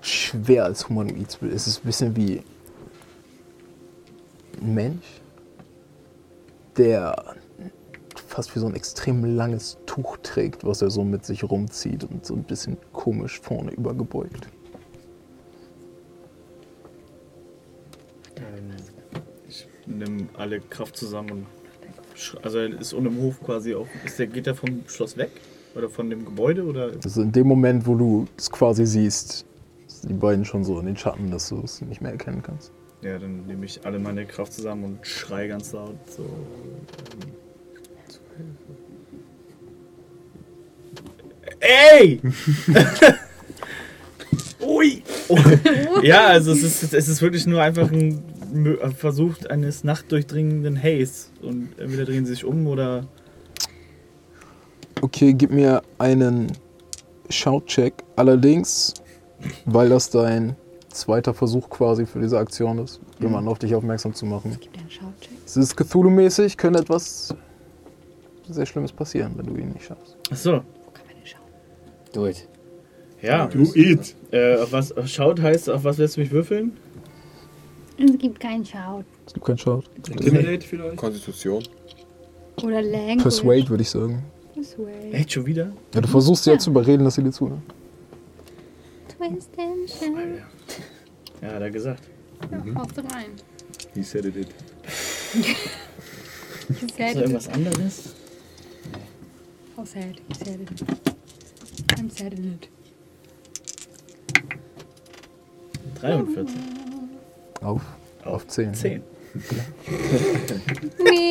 schwer 0.00 0.64
als 0.64 0.88
humanoid 0.88 1.18
ist. 1.18 1.42
Es 1.42 1.66
ist 1.66 1.82
ein 1.82 1.86
bisschen 1.86 2.16
wie 2.16 2.42
ein 4.60 4.74
Mensch, 4.74 5.19
der 6.80 7.36
fast 8.26 8.54
wie 8.56 8.60
so 8.60 8.66
ein 8.66 8.74
extrem 8.74 9.36
langes 9.36 9.76
Tuch 9.84 10.16
trägt, 10.22 10.64
was 10.64 10.80
er 10.80 10.90
so 10.90 11.04
mit 11.04 11.26
sich 11.26 11.44
rumzieht 11.44 12.04
und 12.04 12.24
so 12.24 12.34
ein 12.34 12.44
bisschen 12.44 12.78
komisch 12.92 13.38
vorne 13.40 13.72
übergebeugt. 13.72 14.48
Ähm, 18.36 18.70
ich 19.46 19.68
nehme 19.86 20.28
alle 20.38 20.60
Kraft 20.60 20.96
zusammen 20.96 21.46
Also 22.42 22.58
er 22.58 22.80
ist 22.80 22.94
unten 22.94 23.14
im 23.14 23.22
Hof 23.22 23.42
quasi 23.42 23.74
auch. 23.74 23.86
Ist 24.04 24.18
der, 24.18 24.28
geht 24.28 24.46
der 24.46 24.54
vom 24.54 24.82
Schloss 24.86 25.16
weg? 25.18 25.32
Oder 25.74 25.90
von 25.90 26.08
dem 26.08 26.24
Gebäude? 26.24 26.64
Oder. 26.64 26.92
Also 27.04 27.22
in 27.22 27.32
dem 27.32 27.46
Moment, 27.46 27.86
wo 27.86 27.94
du 27.94 28.26
es 28.38 28.50
quasi 28.50 28.86
siehst, 28.86 29.44
sind 29.86 30.10
die 30.10 30.14
beiden 30.14 30.44
schon 30.44 30.64
so 30.64 30.80
in 30.80 30.86
den 30.86 30.96
Schatten, 30.96 31.30
dass 31.30 31.50
du 31.50 31.60
es 31.62 31.82
nicht 31.82 32.00
mehr 32.00 32.12
erkennen 32.12 32.42
kannst. 32.42 32.72
Ja, 33.02 33.18
dann 33.18 33.46
nehme 33.46 33.64
ich 33.64 33.84
alle 33.86 33.98
meine 33.98 34.26
Kraft 34.26 34.52
zusammen 34.52 34.84
und 34.84 35.06
schrei 35.06 35.46
ganz 35.46 35.72
laut. 35.72 35.96
So. 36.06 36.28
Ey! 41.60 42.20
Ui! 44.60 45.02
Oh. 45.28 45.38
Ja, 46.02 46.26
also 46.26 46.52
es 46.52 46.62
ist, 46.62 46.92
es 46.92 47.08
ist 47.08 47.22
wirklich 47.22 47.46
nur 47.46 47.62
einfach 47.62 47.90
ein 47.90 48.22
Versuch 48.96 49.36
eines 49.48 49.84
nachtdurchdringenden 49.84 50.82
Haze. 50.82 51.28
Und 51.40 51.78
entweder 51.78 52.04
drehen 52.04 52.26
sie 52.26 52.32
sich 52.32 52.44
um 52.44 52.66
oder. 52.66 53.06
Okay, 55.00 55.32
gib 55.32 55.50
mir 55.50 55.82
einen 55.98 56.52
Shout-Check. 57.30 57.94
Allerdings, 58.16 58.92
weil 59.64 59.88
das 59.88 60.10
dein 60.10 60.56
zweiter 60.90 61.34
Versuch 61.34 61.68
quasi 61.70 62.06
für 62.06 62.20
diese 62.20 62.38
Aktion 62.38 62.78
ist, 62.78 63.00
jemanden 63.20 63.48
auf 63.48 63.58
dich 63.58 63.74
aufmerksam 63.74 64.14
zu 64.14 64.26
machen. 64.26 64.56
Gib 64.60 64.72
dir 64.72 64.80
einen 64.80 64.90
Schaucheck. 64.90 65.30
Es 65.46 65.56
ist 65.56 65.76
Cthulhu-mäßig, 65.76 66.56
könnte 66.56 66.80
etwas 66.80 67.34
sehr 68.48 68.66
Schlimmes 68.66 68.92
passieren, 68.92 69.32
wenn 69.36 69.46
du 69.46 69.56
ihn 69.56 69.70
nicht 69.72 69.84
schaffst. 69.86 70.16
Achso. 70.30 70.50
Wo 70.52 70.56
kann 70.92 71.06
man 71.06 71.16
den 71.16 71.26
schauen? 71.26 71.40
Do 72.12 72.26
it. 72.26 72.48
Ja. 73.22 73.46
Do 73.46 73.62
it! 73.74 74.16
Äh, 74.32 74.56
auf 74.56 74.72
was 74.72 74.90
auf 74.96 75.06
schaut 75.06 75.40
heißt, 75.40 75.70
auf 75.70 75.84
was 75.84 75.98
lässt 75.98 76.16
du 76.16 76.20
mich 76.20 76.30
würfeln? 76.30 76.76
Es 77.98 78.18
gibt 78.18 78.40
keinen 78.40 78.64
Shout. 78.64 79.04
Es 79.26 79.34
gibt 79.34 79.46
keinen 79.46 79.58
Shout. 79.58 79.82
Intimidate 80.08 80.66
vielleicht? 80.66 80.96
Konstitution. 80.96 81.62
Oder 82.62 82.82
Language. 82.82 83.22
Persuade, 83.22 83.68
würde 83.68 83.82
ich 83.82 83.90
sagen. 83.90 84.22
Persuade. 84.54 85.12
Echt 85.12 85.32
schon 85.32 85.46
wieder? 85.46 85.70
Ja, 85.94 86.00
du 86.00 86.08
versuchst 86.08 86.44
sie 86.44 86.50
ja 86.50 86.54
Ja. 86.54 86.60
zu 86.60 86.70
überreden, 86.70 87.04
dass 87.04 87.14
sie 87.14 87.22
dir 87.22 87.30
zuhören. 87.30 87.62
twist 89.16 89.50
and 89.58 89.88
shout. 89.88 90.42
Ja, 91.42 91.48
hat 91.54 91.62
er 91.62 91.70
gesagt. 91.70 92.02
Ja, 92.50 92.74
haust 92.74 92.96
du 92.96 93.00
rein. 93.02 93.30
He 93.94 94.02
said 94.02 94.24
it. 94.26 94.34
He 95.32 95.40
Ist 96.86 96.96
said 96.96 96.98
da 96.98 97.04
it. 97.10 97.16
irgendwas 97.16 97.48
anderes? 97.48 98.14
How 99.76 99.86
sad. 99.86 100.20
He 100.28 100.34
said 100.44 100.60
it. 100.60 100.70
I'm 101.98 102.10
sad 102.10 102.32
in 102.34 102.52
it. 102.54 102.68
43. 106.00 106.46
Auf, 107.62 107.82
auf 108.24 108.46
10. 108.46 108.74
10. 108.74 109.02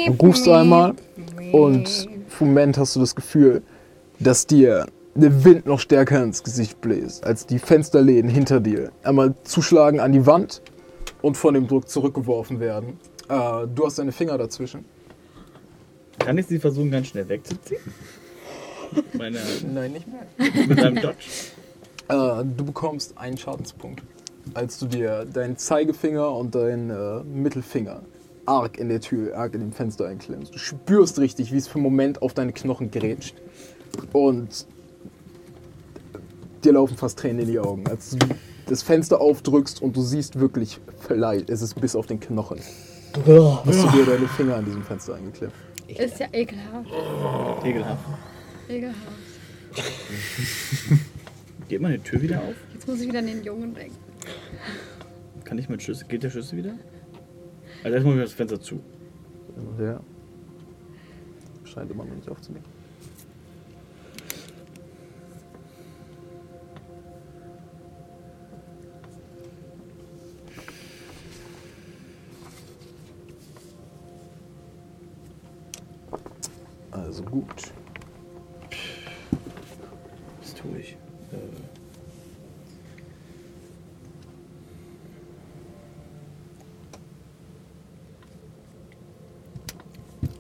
Du 0.08 0.12
rufst 0.22 0.48
einmal 0.48 0.94
und 1.52 2.08
einen 2.10 2.26
Moment 2.40 2.78
hast 2.78 2.96
du 2.96 3.00
das 3.00 3.16
Gefühl, 3.16 3.64
dass 4.20 4.46
dir 4.48 4.86
der 5.16 5.44
Wind 5.44 5.66
noch 5.66 5.80
stärker 5.80 6.24
ins 6.24 6.44
Gesicht 6.44 6.82
bläst, 6.82 7.24
als 7.26 7.46
die 7.46 7.60
Fensterläden 7.60 8.30
hinter 8.30 8.60
dir 8.60 8.92
einmal 9.04 9.36
zuschlagen 9.44 10.00
an 10.00 10.12
die 10.12 10.26
Wand 10.26 10.62
und 11.22 11.36
von 11.36 11.54
dem 11.54 11.68
Druck 11.68 11.90
zurückgeworfen 11.90 12.60
werden. 12.60 13.00
Äh, 13.28 13.68
du 13.74 13.86
hast 13.86 14.00
deine 14.00 14.12
Finger 14.12 14.38
dazwischen. 14.38 14.86
Kann 16.18 16.38
ich 16.38 16.48
sie 16.48 16.60
versuchen, 16.60 16.92
ganz 16.92 17.08
schnell 17.08 17.28
wegzuziehen? 17.30 17.82
Meine, 19.14 19.40
Nein, 19.72 19.94
nicht 19.94 20.08
mehr. 20.08 20.68
mit 20.68 20.80
einem 20.80 20.96
Dodge. 20.96 21.16
Äh, 22.08 22.44
du 22.58 22.66
bekommst 22.66 23.18
einen 23.18 23.38
Schadenspunkt, 23.38 24.02
als 24.54 24.80
du 24.80 24.88
dir 24.88 25.26
deinen 25.26 25.58
Zeigefinger 25.58 26.32
und 26.36 26.56
deinen 26.56 26.90
äh, 26.90 27.24
Mittelfinger 27.24 28.02
arg 28.48 28.80
in 28.80 28.90
der 28.90 29.00
Tür, 29.00 29.38
arg 29.38 29.54
in 29.54 29.62
dem 29.62 29.72
Fenster 29.72 30.08
einklemmst. 30.08 30.54
Du 30.54 30.58
spürst 30.58 31.20
richtig, 31.20 31.52
wie 31.52 31.58
es 31.58 31.68
für 31.68 31.76
einen 31.76 31.84
Moment 31.84 32.24
auf 32.24 32.34
deine 32.34 32.52
Knochen 32.52 32.90
grätscht. 32.90 33.36
Und 34.12 34.66
dir 36.64 36.74
laufen 36.74 36.98
fast 36.98 37.20
Tränen 37.20 37.40
in 37.40 37.48
die 37.48 37.60
Augen, 37.60 37.88
als 37.88 38.12
du 38.12 38.18
das 38.68 38.84
Fenster 38.84 39.20
aufdrückst 39.20 39.82
und 39.82 39.96
du 39.96 40.02
siehst 40.02 40.40
wirklich 40.40 40.80
Fleisch. 41.00 41.44
Es 41.48 41.62
ist 41.62 41.80
bis 41.80 41.96
auf 41.96 42.06
den 42.06 42.20
Knochen. 42.20 42.60
Hast 43.16 43.84
du 43.84 43.90
dir 43.92 44.06
deine 44.06 44.28
Finger 44.28 44.58
an 44.58 44.66
diesem 44.66 44.84
Fenster 44.84 45.16
eingeklemmt? 45.16 45.54
Ist 45.88 46.20
ja 46.20 46.28
ekelhaft. 46.32 46.90
Ekelhaft. 47.66 48.06
Ekelhaft. 48.68 48.98
Geht 51.68 51.82
meine 51.82 52.02
Tür 52.04 52.22
wieder 52.22 52.40
auf? 52.40 52.56
Jetzt 52.74 52.88
muss 52.88 53.02
ich 53.02 53.08
wieder 53.08 53.20
an 53.20 53.28
den 53.28 53.44
Jungen 53.44 53.74
denken. 53.74 53.96
Kann 55.44 55.58
ich 55.58 55.68
mit 55.70 55.82
Schlüssel? 55.82 56.08
Geht 56.08 56.22
der 56.24 56.30
Schlüssel 56.30 56.58
wieder? 56.58 56.74
Also 57.84 57.96
erstmal 57.96 58.18
das 58.18 58.34
Fenster 58.34 58.62
zu. 58.62 58.80
Ja. 59.80 60.00
Scheint 61.64 61.90
immer 61.92 62.06
noch 62.06 62.16
nicht 62.16 62.30
aufzunehmen. 62.30 62.66
Also 77.10 77.24
gut. 77.24 77.74
Was 80.42 80.54
tue 80.54 80.78
ich? 80.78 80.96
Äh. 81.32 81.38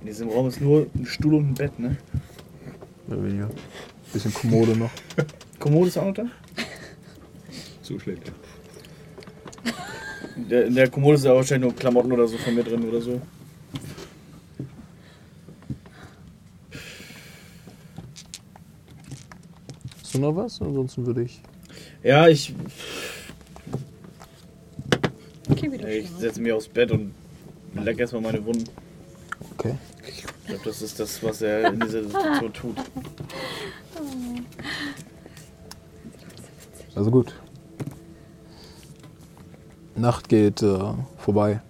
In 0.01 0.05
diesem 0.05 0.29
Raum 0.29 0.47
ist 0.47 0.61
nur 0.61 0.85
ein 0.93 1.07
Stuhl 1.07 1.33
und 1.33 1.49
ein 1.49 1.53
Bett, 1.55 1.79
ne? 1.79 1.97
Mehr 3.07 3.17
oder 3.17 3.27
weniger. 3.27 3.49
Bisschen 4.13 4.31
Kommode 4.31 4.77
noch. 4.77 4.91
Kommode 5.59 5.87
ist 5.87 5.97
auch 5.97 6.05
noch 6.05 6.13
da? 6.13 6.25
Zuschlägt. 7.81 8.31
In 10.35 10.49
der, 10.49 10.67
in 10.67 10.75
der 10.75 10.87
Kommode 10.91 11.15
ist 11.15 11.25
ja 11.25 11.33
wahrscheinlich 11.33 11.71
nur 11.71 11.75
Klamotten 11.75 12.11
oder 12.11 12.27
so 12.27 12.37
von 12.37 12.53
mir 12.53 12.63
drin 12.63 12.87
oder 12.87 13.01
so. 13.01 13.19
Du 20.21 20.27
noch 20.27 20.35
was? 20.35 20.61
Ansonsten 20.61 21.05
würde 21.05 21.23
ich. 21.23 21.41
Ja, 22.03 22.27
ich, 22.27 22.53
Okay, 25.49 25.71
wieder 25.71 25.89
ich 25.89 26.09
setze 26.11 26.41
mich 26.41 26.51
aufs 26.51 26.67
Bett 26.67 26.91
und 26.91 27.11
leck 27.73 27.99
erstmal 27.99 28.21
meine 28.21 28.45
Wunden. 28.45 28.65
Okay. 29.53 29.75
Ich 30.07 30.23
glaube, 30.45 30.61
das 30.63 30.81
ist 30.81 30.99
das, 30.99 31.23
was 31.23 31.41
er 31.41 31.73
in 31.73 31.79
dieser 31.79 32.03
Situation 32.03 32.53
tut. 32.53 32.77
Also 36.95 37.11
gut. 37.11 37.33
Nacht 39.95 40.27
geht 40.27 40.61
äh, 40.63 40.93
vorbei 41.17 41.61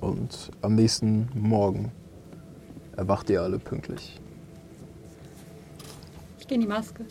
und 0.00 0.50
am 0.62 0.76
nächsten 0.76 1.28
Morgen 1.34 1.92
erwacht 2.96 3.28
ihr 3.28 3.42
alle 3.42 3.58
pünktlich. 3.58 4.18
Ich 6.48 6.50
gehe 6.50 6.56
in 6.56 6.62
die 6.62 6.66
Maske. 6.66 7.04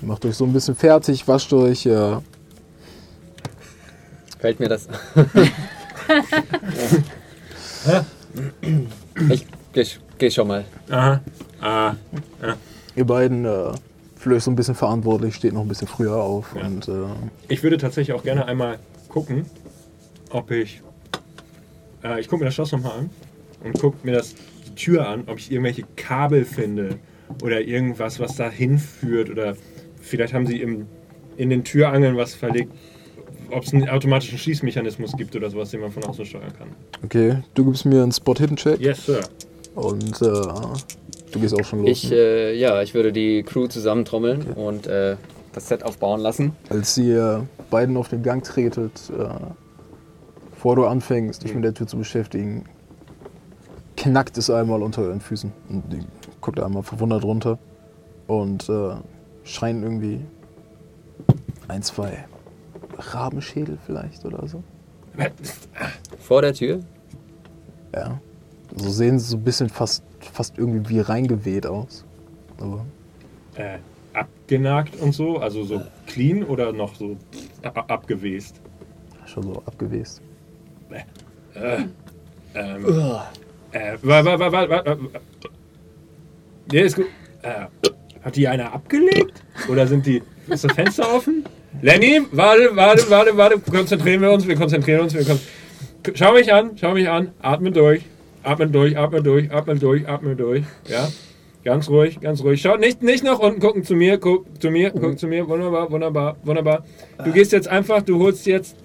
Macht 0.00 0.24
euch 0.24 0.34
so 0.34 0.46
ein 0.46 0.54
bisschen 0.54 0.74
fertig, 0.74 1.28
wascht 1.28 1.52
euch. 1.52 1.84
Äh, 1.84 2.16
Fällt 4.38 4.58
mir 4.58 4.70
das. 4.70 4.88
ich 9.28 9.46
geh, 9.74 9.86
geh 10.16 10.30
schon 10.30 10.48
mal. 10.48 10.64
Aha. 10.88 11.20
Ah. 11.60 11.94
ihr 12.96 13.04
beiden 13.04 13.44
äh, 13.44 13.72
fühlt 14.16 14.36
euch 14.36 14.44
so 14.44 14.50
ein 14.50 14.56
bisschen 14.56 14.74
verantwortlich, 14.74 15.34
steht 15.34 15.52
noch 15.52 15.60
ein 15.60 15.68
bisschen 15.68 15.86
früher 15.86 16.16
auf 16.16 16.54
Ja. 16.56 16.64
und 16.66 16.88
äh, 16.88 16.92
Ich 17.48 17.62
würde 17.62 17.76
tatsächlich 17.76 18.16
auch 18.16 18.22
gerne 18.22 18.46
einmal 18.46 18.78
gucken, 19.10 19.44
ob 20.30 20.50
ich. 20.52 20.80
Äh, 22.02 22.18
ich 22.18 22.28
gucke 22.28 22.38
mir 22.38 22.46
das 22.46 22.54
Schloss 22.54 22.72
nochmal 22.72 23.00
an 23.00 23.10
und 23.62 23.78
gucke 23.78 23.98
mir 24.06 24.12
das, 24.14 24.34
die 24.66 24.74
Tür 24.74 25.06
an, 25.06 25.24
ob 25.26 25.38
ich 25.38 25.52
irgendwelche 25.52 25.82
Kabel 25.96 26.46
finde 26.46 26.98
oder 27.42 27.60
irgendwas, 27.60 28.20
was 28.20 28.36
da 28.36 28.50
hinführt. 28.50 29.30
Oder 29.30 29.56
vielleicht 30.00 30.34
haben 30.34 30.46
sie 30.46 30.60
im, 30.60 30.86
in 31.36 31.50
den 31.50 31.64
Türangeln 31.64 32.16
was 32.16 32.34
verlegt, 32.34 32.72
ob 33.50 33.64
es 33.64 33.74
einen 33.74 33.88
automatischen 33.88 34.38
Schließmechanismus 34.38 35.16
gibt 35.16 35.34
oder 35.34 35.50
sowas, 35.50 35.70
den 35.70 35.80
man 35.80 35.90
von 35.90 36.04
außen 36.04 36.24
steuern 36.24 36.52
kann. 36.56 36.68
okay, 37.04 37.38
du 37.54 37.64
gibst 37.64 37.84
mir 37.84 38.02
einen 38.02 38.12
Spot-Hidden-Check 38.12 38.80
Yes, 38.80 39.06
Sir. 39.06 39.20
und 39.74 40.22
äh, 40.22 40.30
du 41.32 41.40
gehst 41.40 41.54
auch 41.58 41.64
schon 41.64 41.80
los. 41.80 41.90
Ich, 41.90 42.10
ne? 42.10 42.16
äh, 42.16 42.58
ja, 42.58 42.80
ich 42.82 42.94
würde 42.94 43.12
die 43.12 43.42
Crew 43.42 43.66
zusammentrommeln 43.66 44.42
und 44.54 44.86
äh, 44.86 45.16
das 45.52 45.68
Set 45.68 45.82
aufbauen 45.82 46.20
lassen. 46.20 46.52
Als 46.68 46.96
ihr 46.96 47.46
beiden 47.70 47.96
auf 47.96 48.08
den 48.08 48.22
Gang 48.22 48.44
tretet, 48.44 48.92
äh, 49.18 49.24
bevor 50.52 50.76
du 50.76 50.84
anfängst, 50.86 51.42
dich 51.42 51.54
mit 51.54 51.64
der 51.64 51.74
Tür 51.74 51.88
zu 51.88 51.96
beschäftigen, 51.96 52.66
knackt 53.96 54.38
es 54.38 54.48
einmal 54.48 54.82
unter 54.82 55.02
euren 55.02 55.20
Füßen. 55.20 55.52
Und 55.68 55.82
die 55.92 56.00
guckt 56.40 56.60
einmal 56.60 56.82
verwundert 56.82 57.24
runter 57.24 57.58
und 58.26 58.68
äh, 58.68 58.94
scheint 59.44 59.82
irgendwie 59.82 60.20
ein, 61.68 61.82
zwei 61.82 62.24
Rabenschädel 62.98 63.78
vielleicht 63.86 64.24
oder 64.24 64.46
so. 64.46 64.62
Vor 66.18 66.42
der 66.42 66.54
Tür. 66.54 66.80
Ja. 67.94 68.20
So 68.76 68.90
sehen 68.90 69.18
sie 69.18 69.26
so 69.26 69.36
ein 69.36 69.44
bisschen 69.44 69.68
fast, 69.68 70.04
fast 70.20 70.56
irgendwie 70.58 70.88
wie 70.88 71.00
reingeweht 71.00 71.66
aus. 71.66 72.04
Aber 72.60 72.84
Äh, 73.56 73.78
abgenagt 74.12 74.96
und 75.00 75.12
so, 75.12 75.38
also 75.38 75.64
so 75.64 75.82
clean 76.06 76.44
oder 76.44 76.72
noch 76.72 76.94
so 76.94 77.16
ab 77.62 77.84
abgewest? 77.90 78.60
schon 79.26 79.42
so 79.44 79.62
abgewest. 79.66 80.22
Ähm, 81.54 82.84
äh, 83.72 83.96
wa, 84.02 84.24
wa, 84.24 84.52
wa, 84.52 84.96
ja, 86.72 86.82
ist 86.82 86.96
gut. 86.96 87.06
Äh, 87.42 87.66
hat 88.22 88.36
die 88.36 88.48
einer 88.48 88.72
abgelegt? 88.72 89.42
Oder 89.68 89.86
sind 89.86 90.06
die. 90.06 90.22
Ist 90.48 90.64
das 90.64 90.72
Fenster 90.72 91.14
offen? 91.14 91.44
Lenny, 91.82 92.22
warte, 92.32 92.70
warte, 92.74 93.08
warte, 93.08 93.36
warte. 93.36 93.58
Konzentrieren 93.58 94.20
wir 94.20 94.30
uns, 94.30 94.46
wir 94.46 94.56
konzentrieren 94.56 95.00
uns. 95.00 95.14
Wir 95.14 95.24
kon 95.24 95.38
schau 96.14 96.32
mich 96.32 96.52
an, 96.52 96.72
schau 96.76 96.92
mich 96.92 97.08
an. 97.08 97.32
Atme 97.40 97.70
durch. 97.70 98.02
Atme 98.42 98.68
durch, 98.68 98.96
atme 98.96 99.22
durch, 99.22 99.52
atme 99.52 99.76
durch, 99.76 100.08
atme 100.08 100.36
durch. 100.36 100.64
Ja. 100.88 101.08
Ganz 101.62 101.90
ruhig, 101.90 102.20
ganz 102.20 102.42
ruhig. 102.42 102.60
Schau, 102.62 102.76
nicht, 102.76 103.02
nicht 103.02 103.22
nach 103.22 103.38
unten 103.38 103.60
gucken, 103.60 103.84
zu 103.84 103.94
mir, 103.94 104.16
guck 104.16 104.46
zu 104.60 104.70
mir, 104.70 104.90
guck 104.90 105.18
zu 105.18 105.26
mir. 105.26 105.46
Wunderbar, 105.46 105.90
wunderbar, 105.90 106.36
wunderbar. 106.42 106.84
Du 107.22 107.32
gehst 107.32 107.52
jetzt 107.52 107.68
einfach, 107.68 108.02
du 108.02 108.18
holst 108.18 108.46
jetzt 108.46 108.76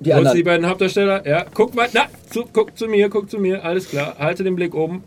Die 0.00 0.14
holst 0.14 0.34
die 0.34 0.42
beiden 0.42 0.66
Hauptdarsteller. 0.66 1.26
Ja, 1.26 1.44
guck 1.52 1.74
mal. 1.74 1.88
Na, 1.92 2.06
zu, 2.30 2.44
guck 2.50 2.76
zu 2.78 2.88
mir, 2.88 3.10
guck 3.10 3.30
zu 3.30 3.38
mir. 3.38 3.62
Alles 3.62 3.90
klar. 3.90 4.16
Halte 4.18 4.42
den 4.42 4.56
Blick 4.56 4.74
oben. 4.74 5.04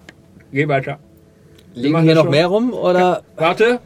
Geh 0.52 0.68
weiter. 0.68 1.00
Liegen 1.76 2.02
hier 2.02 2.16
noch 2.16 2.24
schon. 2.24 2.32
mehr 2.32 2.48
rum 2.48 2.74
oder? 2.74 3.24
Warte. 3.36 3.80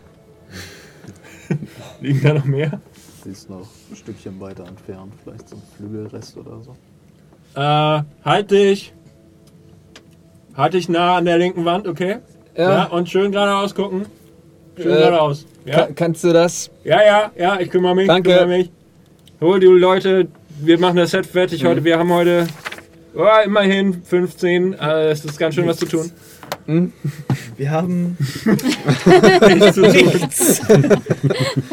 Liegen 2.01 2.21
da 2.23 2.33
noch 2.33 2.45
mehr? 2.45 2.79
Sie 3.23 3.31
ist 3.31 3.49
noch 3.49 3.67
ein 3.91 3.95
Stückchen 3.95 4.39
weiter 4.39 4.65
entfernt, 4.65 5.13
vielleicht 5.23 5.49
so 5.49 5.55
ein 5.57 5.63
Flügelrest 5.77 6.37
oder 6.37 6.59
so. 6.63 6.75
Äh, 7.59 8.03
halt 8.23 8.51
dich. 8.51 8.93
Halt 10.55 10.73
dich 10.73 10.87
nah 10.89 11.17
an 11.17 11.25
der 11.25 11.37
linken 11.37 11.65
Wand, 11.65 11.87
okay? 11.87 12.17
Ja. 12.55 12.69
Ja. 12.71 12.83
und 12.85 13.09
schön 13.09 13.31
geradeaus 13.31 13.73
gucken. 13.75 14.05
Schön 14.77 14.91
Äh, 14.91 14.97
geradeaus. 14.97 15.45
Ja, 15.65 15.85
Ka 15.85 15.89
kannst 15.95 16.23
du 16.23 16.31
das? 16.33 16.69
ja, 16.83 17.03
ja, 17.03 17.31
ja, 17.37 17.59
ich 17.59 17.69
kümmere 17.69 17.95
mich. 17.95 18.07
Danke. 18.07 18.29
Kümmere 18.29 18.47
mich. 18.47 18.71
hol 19.41 19.59
die 19.59 19.65
Leute, 19.67 20.27
wir 20.61 20.79
machen 20.79 20.97
das 20.97 21.11
Set 21.11 21.25
fertig 21.25 21.65
heute. 21.65 21.83
Wir 21.83 21.97
haben 21.97 22.11
heute 22.13 22.47
oh, 23.15 23.25
immerhin 23.45 24.01
15. 24.03 24.73
Äh, 24.73 25.09
es 25.09 25.25
ist 25.25 25.37
ganz 25.39 25.55
schön 25.55 25.67
was 25.67 25.77
zu 25.77 25.85
tun. 25.87 26.11
Wir 27.59 27.71
haben 27.71 28.15
Nichts 28.17 29.73
zu 29.75 29.81
tun. 29.81 29.91
nichts. 29.91 30.59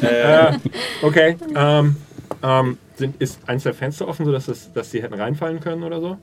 Äh, 0.03 0.59
okay. 1.01 1.37
Ähm, 1.55 1.95
ähm, 2.43 2.79
sind, 2.97 3.23
ist 3.23 3.39
eins 3.49 3.63
der 3.63 3.73
Fenster 3.73 4.09
offen, 4.09 4.27
sodass 4.27 4.47
das, 4.47 4.73
dass 4.73 4.91
sie 4.91 5.01
hätten 5.01 5.15
reinfallen 5.15 5.61
können 5.61 5.85
oder 5.85 6.01
so? 6.01 6.17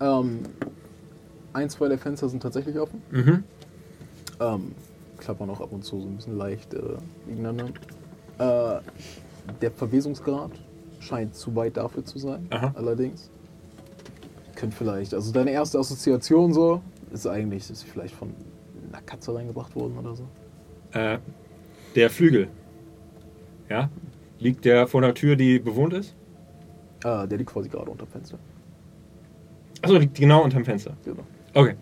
Ähm, 0.00 0.40
ein, 1.52 1.70
zwei 1.70 1.86
der 1.86 1.98
Fenster 1.98 2.28
sind 2.28 2.42
tatsächlich 2.42 2.76
offen. 2.80 3.00
Mhm. 3.12 3.44
Ähm, 4.40 4.72
klappern 5.18 5.50
auch 5.50 5.60
ab 5.60 5.70
und 5.70 5.84
zu 5.84 6.00
so 6.00 6.08
ein 6.08 6.16
bisschen 6.16 6.36
leicht 6.36 6.74
äh, 6.74 6.80
gegeneinander. 7.28 7.66
Äh, 8.38 8.80
der 9.62 9.70
Verwesungsgrad 9.70 10.50
scheint 10.98 11.36
zu 11.36 11.54
weit 11.54 11.76
dafür 11.76 12.04
zu 12.04 12.18
sein, 12.18 12.48
Aha. 12.50 12.72
allerdings. 12.74 13.30
Könnte 14.56 14.76
vielleicht, 14.76 15.14
also 15.14 15.30
deine 15.30 15.52
erste 15.52 15.78
Assoziation 15.78 16.52
so, 16.52 16.80
ist 17.12 17.28
eigentlich, 17.28 17.70
ist 17.70 17.82
sie 17.82 17.86
vielleicht 17.86 18.16
von 18.16 18.34
einer 18.94 19.02
Katze 19.04 19.34
reingebracht 19.34 19.74
worden 19.74 19.98
oder 19.98 20.14
so. 20.14 20.26
Äh, 20.92 21.18
der 21.94 22.10
Flügel. 22.10 22.48
Ja? 23.68 23.90
Liegt 24.38 24.64
der 24.64 24.86
vor 24.86 25.02
einer 25.02 25.14
Tür, 25.14 25.36
die 25.36 25.58
bewohnt 25.58 25.92
ist? 25.92 26.14
Äh, 27.04 27.26
der 27.26 27.38
liegt 27.38 27.50
quasi 27.50 27.68
gerade 27.68 27.90
unter 27.90 28.06
dem 28.06 28.12
Fenster. 28.12 28.38
Achso, 29.82 29.96
liegt 29.96 30.14
genau 30.14 30.42
unterm 30.42 30.64
Fenster. 30.64 30.96
Genau. 31.04 31.24
Okay. 31.52 31.74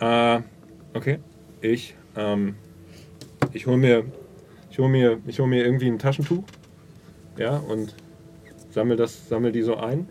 Äh, 0.00 0.40
okay. 0.94 1.18
Ich, 1.60 1.96
ähm, 2.16 2.54
ich 3.52 3.66
hol 3.66 3.76
mir, 3.76 4.04
ich 4.70 4.78
hol 4.78 4.88
mir, 4.88 5.18
ich 5.26 5.40
hol 5.40 5.48
mir 5.48 5.64
irgendwie 5.64 5.88
ein 5.88 5.98
Taschentuch. 5.98 6.44
Ja, 7.38 7.56
und 7.56 7.94
sammel 8.70 8.96
das, 8.96 9.28
sammel 9.28 9.52
die 9.52 9.62
so 9.62 9.76
ein. 9.76 10.08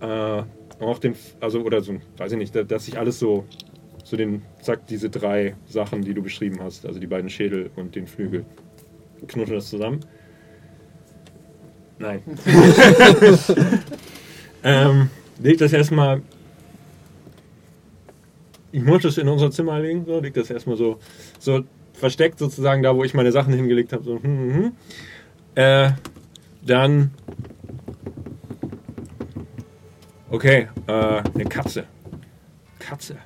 Äh, 0.00 0.42
auch 0.80 0.98
den, 0.98 1.14
also, 1.40 1.60
oder 1.60 1.80
so, 1.80 1.94
weiß 2.16 2.32
ich 2.32 2.38
nicht, 2.38 2.54
da- 2.54 2.62
dass 2.64 2.88
ich 2.88 2.98
alles 2.98 3.18
so, 3.18 3.44
so 4.04 4.16
den, 4.16 4.42
zack, 4.60 4.86
diese 4.86 5.08
drei 5.10 5.54
Sachen, 5.68 6.02
die 6.02 6.14
du 6.14 6.22
beschrieben 6.22 6.58
hast, 6.60 6.86
also 6.86 7.00
die 7.00 7.06
beiden 7.06 7.30
Schädel 7.30 7.70
und 7.76 7.94
den 7.94 8.06
Flügel, 8.06 8.44
knutte 9.26 9.54
das 9.54 9.70
zusammen. 9.70 10.00
Nein. 11.98 12.22
ähm, 14.64 15.10
leg 15.40 15.58
das 15.58 15.72
erstmal. 15.72 16.22
Ich 18.72 18.82
muss 18.82 19.02
das 19.02 19.18
in 19.18 19.28
unser 19.28 19.50
Zimmer 19.52 19.78
legen, 19.78 20.04
so, 20.04 20.18
leg 20.18 20.34
das 20.34 20.50
erstmal 20.50 20.76
so, 20.76 20.98
so 21.38 21.62
versteckt 21.92 22.38
sozusagen 22.40 22.82
da, 22.82 22.94
wo 22.96 23.04
ich 23.04 23.14
meine 23.14 23.30
Sachen 23.30 23.54
hingelegt 23.54 23.92
habe. 23.92 24.02
So, 24.02 24.16
hm, 24.20 24.22
hm, 24.22 24.54
hm. 24.54 24.72
Äh, 25.54 25.90
dann. 26.66 27.12
Okay, 30.34 30.66
äh, 30.88 30.92
eine 30.92 31.44
Katze. 31.44 31.84
Katze. 32.80 33.18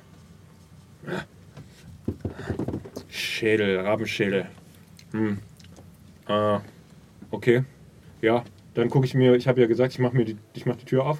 Schädel, 3.09 3.79
Rabenschädel. 3.79 4.45
Hm. 5.13 5.39
Äh, 6.27 6.59
okay. 7.31 7.63
Ja, 8.21 8.43
dann 8.75 8.91
gucke 8.91 9.07
ich 9.07 9.15
mir, 9.15 9.33
ich 9.33 9.47
habe 9.47 9.59
ja 9.59 9.65
gesagt, 9.65 9.93
ich 9.93 9.97
mache 9.97 10.15
mir 10.15 10.23
die, 10.23 10.37
ich 10.53 10.67
mach 10.67 10.75
die 10.75 10.85
Tür 10.85 11.07
auf. 11.07 11.19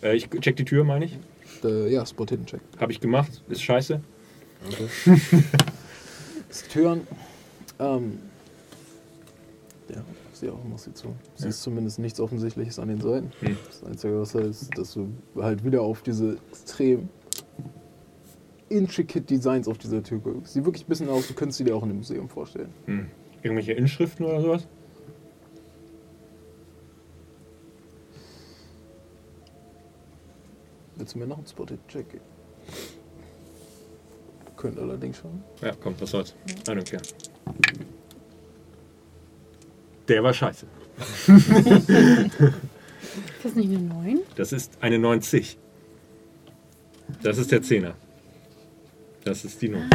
Äh, 0.00 0.14
ich 0.14 0.30
check 0.30 0.54
die 0.54 0.64
Tür, 0.64 0.84
meine 0.84 1.06
ich. 1.06 1.18
Äh, 1.64 1.92
ja, 1.92 2.06
Spot 2.06 2.26
Hidden 2.26 2.46
Check. 2.46 2.60
Habe 2.78 2.92
ich 2.92 3.00
gemacht, 3.00 3.42
ist 3.48 3.64
scheiße. 3.64 4.00
Das 6.48 6.62
Türen. 6.68 7.08
Ähm, 7.80 8.20
ja, 10.40 10.48
sieh 10.48 10.50
auch 10.50 10.64
mach 10.64 10.78
sie 10.78 10.92
zu. 10.92 11.14
Siehst 11.34 11.62
zumindest 11.62 11.98
nichts 11.98 12.20
Offensichtliches 12.20 12.78
an 12.78 12.88
den 12.88 13.00
Seiten. 13.00 13.32
Hm. 13.40 13.56
Das 13.66 13.84
Einzige, 13.84 14.20
was 14.20 14.34
heißt, 14.34 14.76
dass 14.76 14.94
du 14.94 15.08
halt 15.36 15.64
wieder 15.64 15.82
auf 15.82 16.02
diese 16.02 16.36
extrem 16.50 17.08
intricate 18.68 19.28
Designs 19.28 19.68
auf 19.68 19.78
dieser 19.78 20.02
Tür 20.02 20.18
guckst. 20.18 20.54
Sieht 20.54 20.64
wirklich 20.64 20.84
ein 20.84 20.88
bisschen 20.88 21.08
aus, 21.08 21.26
du 21.26 21.34
könntest 21.34 21.58
sie 21.58 21.64
dir 21.64 21.74
auch 21.74 21.82
in 21.82 21.90
einem 21.90 21.98
Museum 21.98 22.28
vorstellen. 22.28 22.72
Hm. 22.86 23.06
Irgendwelche 23.42 23.72
Inschriften 23.72 24.24
oder 24.24 24.40
sowas? 24.40 24.66
Willst 30.96 31.14
du 31.14 31.18
mir 31.18 31.26
noch 31.26 31.38
einen 31.38 31.46
Spot 31.46 31.64
Hidden 31.64 31.88
Check 31.88 32.10
geben? 32.10 32.24
Könnte 34.56 34.82
allerdings 34.82 35.16
schon. 35.16 35.42
Ja, 35.62 35.72
komm, 35.82 35.94
was 35.98 36.10
soll's. 36.10 36.34
I 36.68 36.72
don't 36.72 36.84
care. 36.84 37.00
Der 40.10 40.22
war 40.24 40.34
scheiße. 40.34 40.66
Ist 41.28 41.48
das 43.44 43.54
nicht 43.54 43.70
eine 43.70 43.78
9? 43.78 44.18
Das 44.34 44.52
ist 44.52 44.72
eine 44.80 44.98
90. 44.98 45.56
Das 47.22 47.38
ist 47.38 47.52
der 47.52 47.62
Zehner. 47.62 47.94
Das 49.22 49.44
ist 49.44 49.62
die 49.62 49.68
Nummer. 49.68 49.88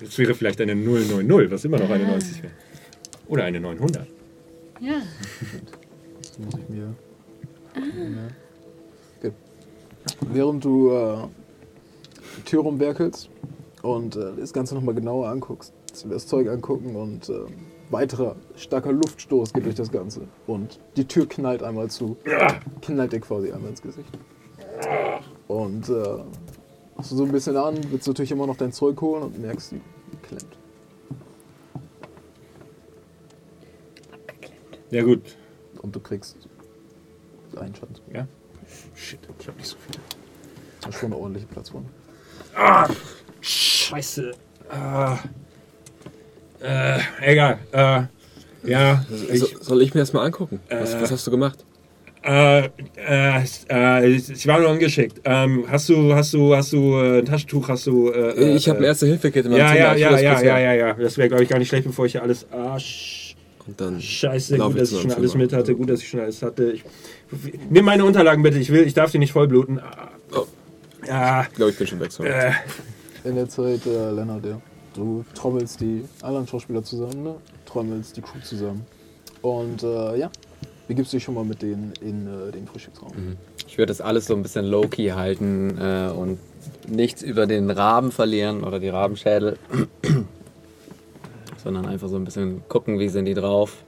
Das 0.00 0.16
wäre 0.16 0.32
vielleicht 0.32 0.60
eine 0.60 0.76
090, 0.76 1.50
was 1.50 1.64
immer 1.64 1.80
noch 1.80 1.90
eine 1.90 2.06
90 2.06 2.44
wäre. 2.44 2.52
Oder 3.26 3.42
eine 3.44 3.58
900. 3.58 4.06
Ja. 4.80 5.02
Das 6.22 6.38
muss 6.38 6.54
ich 6.54 6.68
mir. 6.68 6.94
Ja. 7.74 7.82
Gut. 9.22 9.32
Während 10.32 10.64
du 10.64 10.92
äh, 10.92 11.16
die 12.38 12.42
Tür 12.42 12.62
rumwerkelst 12.62 13.28
und 13.82 14.14
äh, 14.14 14.36
das 14.38 14.52
Ganze 14.52 14.76
nochmal 14.76 14.94
genauer 14.94 15.28
anguckst, 15.28 15.72
das 16.08 16.28
Zeug 16.28 16.48
angucken 16.48 16.94
und 16.94 17.28
äh, 17.28 17.40
weiterer 17.90 18.36
starker 18.56 18.92
Luftstoß 18.92 19.52
geht 19.52 19.64
durch 19.64 19.74
das 19.74 19.90
Ganze. 19.90 20.22
Und 20.46 20.80
die 20.96 21.06
Tür 21.06 21.28
knallt 21.28 21.62
einmal 21.62 21.88
zu. 21.88 22.16
Knallt 22.82 23.12
dir 23.12 23.20
quasi 23.20 23.52
einmal 23.52 23.70
ins 23.70 23.82
Gesicht. 23.82 24.10
Und 25.48 25.88
äh, 25.88 26.18
machst 26.96 27.12
du 27.12 27.16
so 27.16 27.24
ein 27.24 27.32
bisschen 27.32 27.56
an, 27.56 27.78
willst 27.90 28.08
natürlich 28.08 28.32
immer 28.32 28.46
noch 28.46 28.56
dein 28.56 28.72
Zeug 28.72 29.00
holen 29.00 29.22
und 29.22 29.38
merkst, 29.38 29.72
die 29.72 29.80
klemmt. 30.22 30.58
Ja, 34.90 35.02
gut. 35.02 35.36
Und 35.82 35.94
du 35.94 36.00
kriegst 36.00 36.36
einen 37.56 37.74
Schaden. 37.74 37.96
Ja. 38.12 38.26
Shit, 38.94 39.20
ich 39.38 39.48
hab 39.48 39.56
nicht 39.56 39.68
so 39.68 39.76
viel. 39.76 40.00
Das 40.80 40.90
ist 40.90 41.00
schon 41.00 41.12
eine 41.12 41.20
ordentliche 41.20 41.46
Platzwunde. 41.46 41.88
Scheiße. 43.40 44.32
Ah. 44.70 45.18
Äh, 46.62 46.98
egal. 47.22 47.58
Äh, 47.72 48.02
ja, 48.68 49.04
ich, 49.32 49.40
So, 49.40 49.46
soll 49.60 49.82
ich 49.82 49.94
mir 49.94 50.00
das 50.00 50.12
mal 50.12 50.24
angucken? 50.24 50.60
Was, 50.70 50.94
Äh. 50.94 51.02
was 51.02 51.10
hast 51.12 51.26
du 51.26 51.30
gemacht? 51.30 51.64
äh, 52.24 52.64
äh, 52.96 53.44
äh, 53.70 54.06
ich 54.08 54.46
war 54.48 54.58
nur 54.58 54.70
ungeschickt. 54.70 55.20
Ähm, 55.24 55.64
hast 55.70 55.88
du, 55.88 56.12
hast 56.14 56.32
du, 56.34 56.56
hast 56.56 56.72
du 56.72 56.96
äh, 56.98 57.18
ein 57.20 57.24
Taschentuch, 57.24 57.68
hast 57.68 57.86
du... 57.86 58.10
Äh, 58.10 58.56
ich 58.56 58.68
habe 58.68 58.78
ein 58.80 58.84
äh, 58.84 58.88
Erste-Hilfe-Kit 58.88 59.44
in 59.44 59.52
meinem 59.52 59.60
ja, 59.60 59.68
Zimmer. 59.68 59.78
ja, 59.78 59.94
ja, 59.94 60.18
ja, 60.18 60.40
ja, 60.42 60.58
ja, 60.58 60.72
ja. 60.74 60.92
Das 60.94 61.16
wäre, 61.18 61.28
glaube 61.28 61.44
ich, 61.44 61.48
gar 61.48 61.58
nicht 61.60 61.68
schlecht, 61.68 61.86
bevor 61.86 62.06
ich 62.06 62.12
hier 62.12 62.22
alles... 62.22 62.44
Ah, 62.50 62.76
sch 62.80 63.36
Und 63.68 63.80
dann 63.80 64.00
Scheiße, 64.00 64.58
gut, 64.58 64.70
ich 64.72 64.80
dass 64.80 64.90
ich 64.92 65.00
schon 65.02 65.12
alles 65.12 65.34
mit 65.36 65.52
hatte. 65.52 65.74
Gut, 65.76 65.88
dass 65.88 66.00
ich 66.00 66.08
schon 66.08 66.18
alles 66.20 66.42
hatte. 66.42 66.72
Ich, 66.72 66.82
nimm 67.70 67.84
meine 67.84 68.04
Unterlagen 68.04 68.42
bitte. 68.42 68.58
Ich 68.58 68.70
will, 68.72 68.84
ich 68.84 68.94
darf 68.94 69.12
die 69.12 69.18
nicht 69.18 69.32
vollbluten. 69.32 69.78
Ah. 69.78 70.08
Oh. 70.34 70.46
Ja, 71.06 71.42
Ich 71.48 71.54
glaube, 71.54 71.70
ich 71.70 71.78
bin 71.78 71.86
schon 71.86 72.00
weg. 72.00 72.10
Sorry. 72.10 72.30
äh, 72.30 72.50
In 73.24 73.36
der 73.36 73.48
Zeit, 73.48 73.86
äh, 73.86 74.10
Lennart, 74.10 74.44
ja. 74.44 74.60
Du 74.96 75.24
trommelst 75.34 75.80
die 75.80 76.04
anderen 76.22 76.46
Schauspieler 76.46 76.82
zusammen, 76.82 77.22
ne? 77.22 77.34
Trommelst 77.66 78.16
die 78.16 78.22
Crew 78.22 78.40
zusammen. 78.42 78.86
Und 79.42 79.82
äh, 79.82 80.16
ja, 80.16 80.30
begibst 80.88 81.12
dich 81.12 81.22
schon 81.22 81.34
mal 81.34 81.44
mit 81.44 81.60
denen 81.62 81.92
in 82.00 82.26
äh, 82.26 82.50
den 82.50 82.66
Frühstücksraum. 82.66 83.12
Ich 83.68 83.76
würde 83.76 83.90
das 83.90 84.00
alles 84.00 84.26
so 84.26 84.34
ein 84.34 84.42
bisschen 84.42 84.64
low-key 84.64 85.10
halten 85.10 85.76
äh, 85.78 86.10
und 86.10 86.38
nichts 86.88 87.22
über 87.22 87.46
den 87.46 87.70
Raben 87.70 88.10
verlieren 88.10 88.64
oder 88.64 88.80
die 88.80 88.88
Rabenschädel, 88.88 89.58
sondern 91.62 91.86
einfach 91.86 92.08
so 92.08 92.16
ein 92.16 92.24
bisschen 92.24 92.62
gucken, 92.68 92.98
wie 92.98 93.08
sind 93.08 93.26
die 93.26 93.34
drauf 93.34 93.84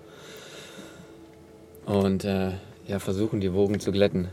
und 1.86 2.24
äh, 2.24 2.50
ja, 2.86 2.98
versuchen, 2.98 3.40
die 3.40 3.52
Wogen 3.54 3.80
zu 3.80 3.92
glätten. 3.92 4.28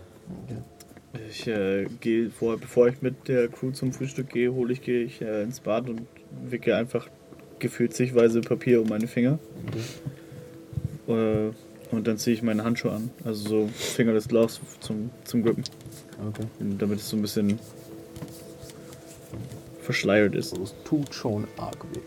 Ich 1.29 1.47
äh, 1.47 1.85
gehe 2.01 2.29
vor, 2.29 2.57
bevor 2.57 2.87
ich 2.87 3.01
mit 3.01 3.27
der 3.27 3.47
Crew 3.47 3.71
zum 3.71 3.93
Frühstück 3.93 4.29
gehe, 4.29 4.53
hole 4.53 4.73
ich, 4.73 4.81
gehe 4.81 5.03
ich 5.03 5.21
äh, 5.21 5.43
ins 5.43 5.61
Bad 5.61 5.89
und 5.89 6.01
wicke 6.49 6.75
einfach 6.75 7.07
gefühlt 7.59 7.93
zigweise 7.93 8.41
Papier 8.41 8.81
um 8.81 8.89
meine 8.89 9.07
Finger. 9.07 9.39
Äh, 11.07 11.51
und 11.91 12.07
dann 12.07 12.17
ziehe 12.17 12.35
ich 12.35 12.41
meine 12.43 12.63
Handschuhe 12.63 12.91
an. 12.91 13.09
Also 13.23 13.47
so 13.49 13.69
Fingerless 13.73 14.27
Gloves 14.27 14.59
zum, 14.81 15.09
zum 15.23 15.43
Grippen. 15.43 15.63
Okay. 16.29 16.45
Damit 16.79 16.99
es 16.99 17.09
so 17.09 17.15
ein 17.15 17.21
bisschen 17.21 17.59
verschleiert 19.81 20.35
ist. 20.35 20.51
Also 20.53 20.63
es 20.63 20.73
tut 20.83 21.13
schon 21.13 21.47
arg 21.57 21.83
weh. 21.93 21.99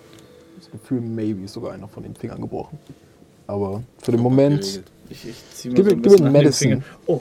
Das 0.59 0.70
Gefühl, 0.70 1.00
maybe 1.00 1.44
ist 1.44 1.55
sogar 1.55 1.72
einer 1.72 1.88
von 1.88 2.02
den 2.02 2.14
Fingern 2.14 2.40
gebrochen. 2.40 2.78
Aber 3.46 3.82
für 4.02 4.10
den 4.12 4.20
Moment, 4.20 4.82
Ich, 5.10 5.26
ich 5.26 5.36
ziehe 5.55 5.72
mal 5.72 5.82
Gib 5.82 5.84
so 5.84 5.90
mir- 5.90 5.96
ein 5.96 6.02
gib 6.02 6.12
bisschen 6.12 6.24
mir 6.24 6.30
Medicine. 6.32 6.70
Fingern. 6.82 6.84
Oh, 7.06 7.20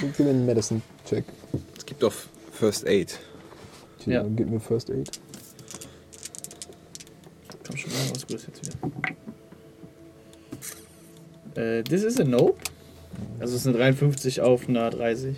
gib 0.00 0.18
mir 0.18 0.30
einen 0.30 0.46
Medicine-Check. 0.46 1.24
Es 1.76 1.86
gibt 1.86 2.02
doch 2.02 2.12
First 2.52 2.86
Aid. 2.86 3.18
Ja. 4.06 4.24
Gib 4.34 4.48
mir 4.50 4.58
First 4.60 4.90
Aid. 4.90 5.10
Komm 7.66 7.76
schon 7.76 7.92
mal, 7.92 7.98
was 8.14 8.26
Gutes 8.26 8.46
jetzt 8.46 8.66
wieder. 8.66 8.76
Äh, 11.56 11.82
this 11.84 12.02
is 12.04 12.20
a 12.20 12.24
Nope. 12.24 12.58
Also 13.40 13.54
es 13.54 13.62
ist 13.62 13.66
eine 13.66 13.76
53 13.76 14.40
auf 14.40 14.68
einer 14.68 14.90
30. 14.90 15.36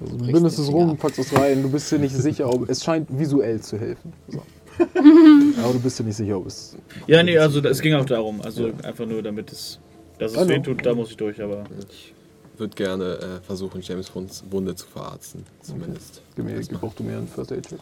Also, 0.00 0.16
du 0.16 0.32
bindest 0.32 0.58
es 0.58 0.70
rum, 0.70 0.96
packst 0.96 1.18
es 1.18 1.36
rein, 1.36 1.62
du 1.62 1.70
bist 1.70 1.90
dir 1.90 1.98
nicht 1.98 2.14
sicher, 2.14 2.48
ob 2.48 2.68
es 2.68 2.82
scheint 2.82 3.08
visuell 3.16 3.60
zu 3.60 3.78
helfen. 3.78 4.12
So. 4.28 4.42
Aber 5.62 5.72
du 5.74 5.80
bist 5.80 5.98
dir 5.98 6.04
nicht 6.04 6.16
sicher, 6.16 6.38
ob 6.38 6.46
es. 6.46 6.76
Ja, 7.06 7.22
nee, 7.22 7.36
also 7.36 7.60
es 7.60 7.80
ging 7.80 7.94
auch 7.94 8.04
darum. 8.04 8.40
Also 8.40 8.72
einfach 8.82 9.06
nur 9.06 9.22
damit 9.22 9.52
es, 9.52 9.78
dass 10.18 10.32
es 10.32 10.38
Hallo. 10.38 10.48
weh 10.48 10.60
tut, 10.60 10.84
da 10.84 10.94
muss 10.94 11.10
ich 11.10 11.16
durch, 11.16 11.42
aber. 11.42 11.64
Ich 11.90 12.14
würde 12.56 12.74
gerne 12.74 13.04
äh, 13.18 13.40
versuchen, 13.44 13.80
James 13.82 14.14
Wunds 14.14 14.44
Wunde 14.50 14.74
zu 14.74 14.86
verarzten. 14.86 15.44
Zumindest. 15.60 16.22
Gib, 16.36 16.44
mir, 16.44 16.54
Erstmal. 16.54 16.80
gib 16.80 16.88
auch 16.88 16.94
du 16.94 17.02
mir 17.02 17.18
einen 17.18 17.28
First 17.28 17.52
Aid 17.52 17.68
Check. 17.68 17.80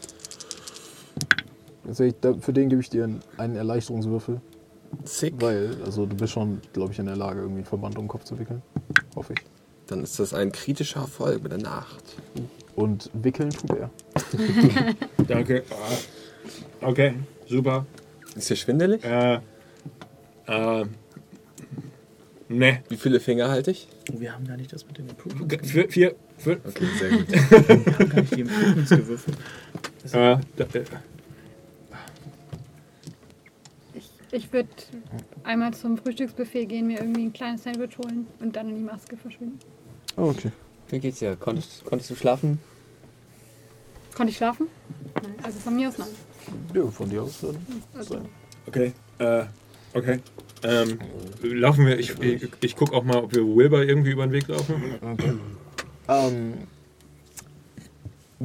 Sag 1.89 2.07
ich, 2.07 2.13
da- 2.21 2.33
Für 2.35 2.53
den 2.53 2.69
gebe 2.69 2.81
ich 2.81 2.89
dir 2.89 3.03
einen- 3.05 3.19
einen 3.37 3.55
Erleichterungswürfel, 3.55 4.39
Sick. 5.03 5.33
weil 5.39 5.75
also 5.85 6.05
du 6.05 6.15
bist 6.15 6.33
schon, 6.33 6.61
glaube 6.73 6.93
ich, 6.93 6.99
in 6.99 7.05
der 7.07 7.15
Lage, 7.15 7.39
irgendwie 7.41 7.59
einen 7.59 7.65
Verband 7.65 7.97
um 7.97 8.03
den 8.05 8.07
Kopf 8.09 8.23
zu 8.23 8.37
wickeln. 8.39 8.61
Hoffe 9.15 9.33
ich. 9.33 9.39
Dann 9.87 10.03
ist 10.03 10.19
das 10.19 10.33
ein 10.33 10.51
kritischer 10.51 11.01
Erfolg 11.01 11.43
mit 11.43 11.51
der 11.51 11.59
Nacht. 11.59 12.03
Und 12.75 13.09
wickeln 13.13 13.49
tut 13.49 13.71
er. 13.77 13.89
Danke. 15.27 15.63
Okay, 16.81 17.15
super. 17.47 17.85
Ist 18.35 18.49
dir 18.49 18.55
schwindelig? 18.55 19.03
Äh, 19.03 19.39
äh, 20.47 20.85
ne. 22.47 22.83
Wie 22.89 22.95
viele 22.97 23.19
Finger 23.19 23.49
halte 23.49 23.71
ich? 23.71 23.87
Oh, 24.13 24.19
wir 24.19 24.33
haben 24.33 24.47
gar 24.47 24.55
nicht 24.55 24.71
das 24.71 24.85
mit 24.87 24.97
den 24.97 25.09
Improvements. 25.09 25.69
Vier, 25.71 25.89
vier, 25.89 26.15
fünf. 26.37 26.59
Okay, 26.65 26.85
sehr 26.99 27.09
gut. 27.09 27.31
Wir 27.31 27.75
haben 27.99 28.09
gar 28.09 28.21
nicht 28.21 28.35
die 28.35 28.41
Improvements 28.41 28.89
gewürfelt. 28.89 29.37
Äh, 30.13 30.37
da, 30.55 30.63
äh, 30.73 30.83
Ich 34.31 34.51
würde 34.53 34.69
einmal 35.43 35.73
zum 35.73 35.97
Frühstücksbuffet 35.97 36.65
gehen, 36.67 36.87
mir 36.87 36.99
irgendwie 36.99 37.23
ein 37.23 37.33
kleines 37.33 37.63
Sandwich 37.63 37.97
holen 37.97 38.27
und 38.39 38.55
dann 38.55 38.69
in 38.69 38.75
die 38.75 38.83
Maske 38.83 39.17
verschwinden. 39.17 39.59
Oh, 40.15 40.29
okay. 40.29 40.51
Wie 40.89 40.99
geht's 40.99 41.19
dir? 41.19 41.35
Konntest, 41.35 41.83
konntest 41.85 42.11
du 42.11 42.15
schlafen? 42.15 42.59
Konnte 44.15 44.31
ich 44.31 44.37
schlafen? 44.37 44.67
Nein. 45.15 45.35
Also 45.43 45.59
von 45.59 45.75
mir 45.75 45.89
aus 45.89 45.97
nein. 45.97 46.07
Ja, 46.73 46.85
von 46.87 47.09
dir 47.09 47.23
aus 47.23 47.41
dann. 47.41 47.57
Also, 47.93 48.21
okay, 48.67 48.93
äh, 49.19 49.43
okay. 49.93 50.19
Ähm, 50.63 50.99
laufen 51.41 51.85
wir, 51.85 51.97
ich, 51.97 52.19
ich, 52.19 52.49
ich 52.61 52.75
gucke 52.75 52.93
auch 52.95 53.03
mal, 53.03 53.17
ob 53.17 53.33
wir 53.33 53.43
Wilbur 53.43 53.83
irgendwie 53.83 54.11
über 54.11 54.27
den 54.27 54.33
Weg 54.33 54.47
laufen. 54.47 54.83
Okay. 55.01 55.33
Ähm, 56.07 56.53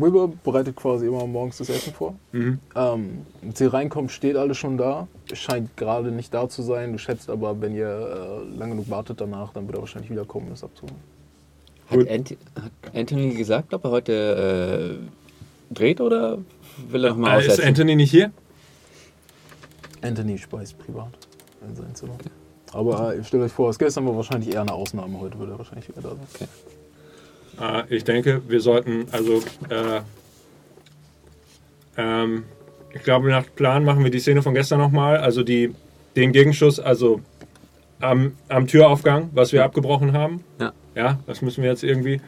Wilbur 0.01 0.33
bereitet 0.45 0.77
quasi 0.77 1.07
immer 1.07 1.27
morgens 1.27 1.59
das 1.59 1.69
Essen 1.69 1.93
vor. 1.93 2.15
Mhm. 2.33 2.59
Ähm, 2.75 3.27
als 3.47 3.61
ihr 3.61 3.73
reinkommt, 3.73 4.13
steht 4.13 4.37
alles 4.37 4.59
schon 4.59 4.77
da. 4.77 5.09
Es 5.31 5.39
scheint 5.39 5.77
gerade 5.77 6.11
nicht 6.13 6.33
da 6.35 6.49
zu 6.49 6.63
sein. 6.63 6.93
Du 6.93 6.99
schätzt 6.99 7.31
aber, 7.31 7.61
wenn 7.61 7.75
ihr 7.75 7.89
äh, 7.89 8.59
lang 8.59 8.71
genug 8.71 8.91
wartet 8.91 9.21
danach, 9.21 9.53
dann 9.53 9.67
wird 9.67 9.77
er 9.79 9.81
wahrscheinlich 9.81 10.11
wiederkommen, 10.11 10.49
das 10.51 10.63
abzuholen. 10.63 10.97
Hat. 11.91 12.11
Ant 12.11 12.31
hat 12.31 12.95
Anthony 12.95 13.35
gesagt, 13.35 13.73
ob 13.73 13.85
er 13.85 13.91
heute 13.91 14.99
äh, 15.01 15.75
dreht 15.75 16.01
oder 16.01 16.39
will 16.91 17.05
er 17.05 17.11
nochmal 17.11 17.37
Äh, 17.37 17.41
ist 17.41 17.51
aussetzen? 17.51 17.69
Anthony 17.69 17.97
nicht 17.97 18.11
hier? 18.11 18.33
Anthony 20.03 20.37
speist 20.37 20.79
privat 20.79 21.13
in 21.67 21.75
seinem 21.75 21.95
Zimmer. 21.95 22.15
Aber 22.73 23.15
äh, 23.15 23.25
stellt 23.25 23.43
euch 23.45 23.53
vor, 23.53 23.71
es 23.71 23.79
gestern 23.79 24.07
war 24.07 24.17
wahrscheinlich 24.17 24.53
eher 24.53 24.61
eine 24.61 24.73
Ausnahme. 24.73 25.19
Heute 25.21 25.39
wird 25.39 25.51
er 25.51 25.59
wahrscheinlich 25.59 25.89
wieder 25.89 26.03
da 26.03 26.09
sein. 26.11 26.19
Okay. 26.35 26.47
Äh, 27.61 27.95
ich 27.95 28.05
denke, 28.05 28.43
wir 28.49 28.61
sollten, 28.61 29.07
also, 29.13 29.43
äh, 29.69 30.01
ähm, 31.97 32.45
ich 32.95 33.03
glaube, 33.03 33.29
nach 33.29 33.45
Plan 33.55 33.85
machen 33.85 34.05
wir 34.05 34.11
die 34.11 34.21
Szene 34.21 34.43
von 34.43 34.55
gestern 34.55 34.79
nochmal. 34.79 35.19
Also 35.19 35.43
die, 35.43 35.75
den 36.17 36.33
Gegenschuss, 36.33 36.81
also 36.81 37.21
am, 38.01 38.33
am 38.49 38.67
Türaufgang, 38.67 39.31
was 39.33 39.53
wir 39.53 39.65
abgebrochen 39.65 40.13
haben. 40.13 40.43
Ja. 40.61 40.73
Ja, 40.95 41.19
das 41.27 41.43
müssen 41.43 41.63
wir 41.63 41.71
jetzt 41.71 41.85
irgendwie. 41.85 42.21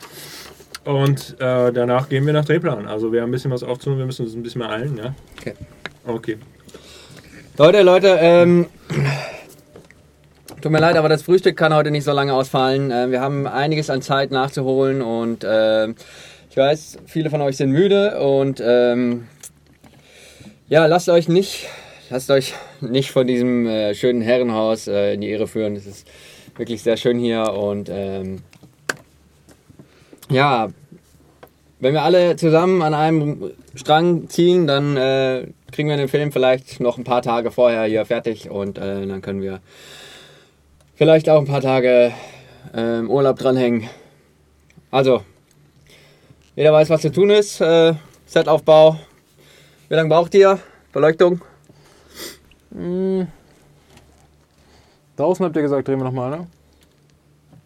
Und 0.85 1.37
äh, 1.41 1.73
danach 1.73 2.09
gehen 2.09 2.27
wir 2.27 2.33
nach 2.33 2.45
Drehplan. 2.45 2.87
Also 2.87 3.13
wir 3.13 3.23
haben 3.23 3.31
ein 3.31 3.33
bisschen 3.33 3.51
was 3.51 3.63
aufzunehmen, 3.63 4.01
wir 4.01 4.07
müssen 4.07 4.27
uns 4.27 4.35
ein 4.35 4.43
bisschen 4.43 4.61
mehr 4.61 4.71
eilen, 4.71 4.97
ja? 4.97 5.15
Okay. 5.39 5.55
Okay. 6.07 6.39
Leute, 7.57 7.83
Leute, 7.83 8.19
ähm, 8.21 8.67
tut 10.61 10.73
mir 10.73 10.81
leid, 10.81 10.97
aber 10.97 11.09
das 11.09 11.23
Frühstück 11.23 11.57
kann 11.57 11.75
heute 11.75 11.91
nicht 11.91 12.05
so 12.05 12.13
lange 12.13 12.35
ausfallen. 12.35 12.91
Äh, 12.91 13.11
wir 13.11 13.21
haben 13.21 13.47
einiges 13.47 13.91
an 13.91 14.03
Zeit 14.03 14.31
nachzuholen 14.31 15.03
und 15.03 15.45
ähm, 15.49 15.95
ich 16.51 16.57
weiß, 16.57 16.99
viele 17.07 17.31
von 17.31 17.41
euch 17.41 17.57
sind 17.57 17.71
müde 17.71 18.21
und 18.21 18.63
ähm, 18.65 19.27
ja, 20.69 20.87
lasst 20.87 21.09
euch 21.09 21.29
nicht, 21.29 21.67
lasst 22.11 22.31
euch 22.31 22.55
nicht 22.81 23.11
von 23.11 23.27
diesem 23.27 23.67
äh, 23.67 23.95
schönen 23.95 24.21
Herrenhaus 24.21 24.89
äh, 24.89 25.15
in 25.15 25.21
die 25.21 25.31
Irre 25.31 25.47
führen. 25.47 25.77
Es 25.77 25.87
ist 25.87 26.07
wirklich 26.57 26.83
sehr 26.83 26.97
schön 26.97 27.19
hier 27.19 27.53
und 27.53 27.89
ähm, 27.91 28.41
ja, 30.31 30.69
wenn 31.81 31.95
wir 31.95 32.03
alle 32.03 32.35
zusammen 32.37 32.83
an 32.83 32.95
einem 32.95 33.53
Strang 33.77 34.29
ziehen, 34.29 34.67
dann 34.67 34.97
äh, 34.97 35.47
kriegen 35.71 35.89
wir 35.89 35.97
den 35.97 36.09
Film 36.09 36.33
vielleicht 36.33 36.81
noch 36.81 36.99
ein 36.99 37.05
paar 37.05 37.23
Tage 37.23 37.53
vorher 37.53 37.85
hier 37.85 38.05
fertig 38.05 38.51
und 38.51 38.79
äh, 38.79 39.07
dann 39.07 39.23
können 39.23 39.41
wir 39.41 39.61
vielleicht 40.99 41.31
auch 41.31 41.39
ein 41.39 41.47
paar 41.47 41.61
Tage 41.61 42.13
äh, 42.75 42.99
im 42.99 43.09
Urlaub 43.09 43.39
dranhängen. 43.39 43.89
Also, 44.91 45.23
jeder 46.57 46.73
weiß, 46.73 46.91
was 46.91 47.03
zu 47.03 47.13
tun 47.13 47.31
ist. 47.31 47.61
Äh, 47.61 47.95
Setaufbau. 48.27 48.97
Wie 49.89 49.95
lange 49.95 50.09
braucht 50.09 50.35
ihr? 50.35 50.59
Beleuchtung? 50.93 51.41
Draußen 55.17 55.45
habt 55.45 55.57
ihr 55.57 55.63
gesagt, 55.63 55.89
drehen 55.89 55.99
wir 55.99 56.05
nochmal, 56.05 56.31
ne? 56.31 56.47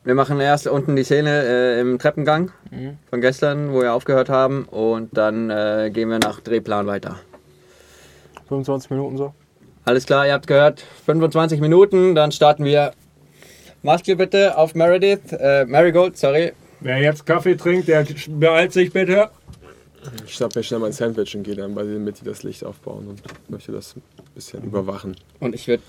Wir 0.05 0.15
machen 0.15 0.41
erst 0.41 0.67
unten 0.67 0.97
die 0.97 1.05
Szene 1.05 1.45
äh, 1.45 1.81
im 1.81 1.99
Treppengang 1.99 2.51
von 3.09 3.21
gestern, 3.21 3.73
wo 3.73 3.83
wir 3.83 3.95
aufgehört 3.95 4.29
haben 4.29 4.65
und 4.65 5.17
dann 5.17 5.49
äh, 5.49 5.91
gehen 5.93 6.09
wir 6.09 6.19
nach 6.19 6.41
Drehplan 6.41 6.89
weiter. 6.89 7.17
25 8.49 8.91
Minuten 8.91 9.17
so. 9.17 9.33
Alles 9.85 10.05
klar, 10.07 10.27
ihr 10.27 10.33
habt 10.33 10.49
gehört, 10.49 10.85
25 11.07 11.61
Minuten, 11.61 12.15
dann 12.15 12.33
starten 12.33 12.65
wir. 12.65 12.93
Maske 13.83 14.15
bitte 14.15 14.57
auf 14.57 14.75
Meredith, 14.75 15.33
äh, 15.33 15.65
Marigold, 15.65 16.17
sorry. 16.17 16.53
Wer 16.81 16.99
jetzt 16.99 17.27
Kaffee 17.27 17.57
trinkt, 17.57 17.89
der 17.89 18.07
beeilt 18.29 18.73
sich 18.73 18.93
bitte. 18.93 19.31
Ich 20.25 20.35
schnapp 20.35 20.55
mir 20.55 20.63
schnell 20.63 20.81
mein 20.81 20.93
Sandwich 20.93 21.37
und 21.37 21.43
gehe 21.43 21.57
dann 21.57 21.75
bei 21.75 21.83
denen 21.83 22.05
mit, 22.05 22.21
die 22.21 22.25
das 22.25 22.43
Licht 22.45 22.65
aufbauen 22.65 23.09
und 23.09 23.23
möchte 23.49 23.73
das 23.73 23.97
ein 23.97 24.03
bisschen 24.35 24.63
überwachen. 24.63 25.17
Und 25.41 25.55
ich 25.55 25.67
würde 25.67 25.83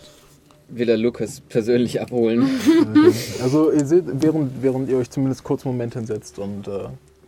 wieder 0.69 0.97
Lukas 0.97 1.41
persönlich 1.41 2.01
abholen. 2.01 2.49
Also 3.43 3.71
ihr 3.71 3.85
seht, 3.85 4.05
während, 4.07 4.63
während 4.63 4.89
ihr 4.89 4.97
euch 4.97 5.09
zumindest 5.09 5.43
kurz 5.43 5.65
einen 5.65 5.75
Moment 5.75 5.93
hinsetzt 5.93 6.39
und 6.39 6.67
äh, 6.67 6.85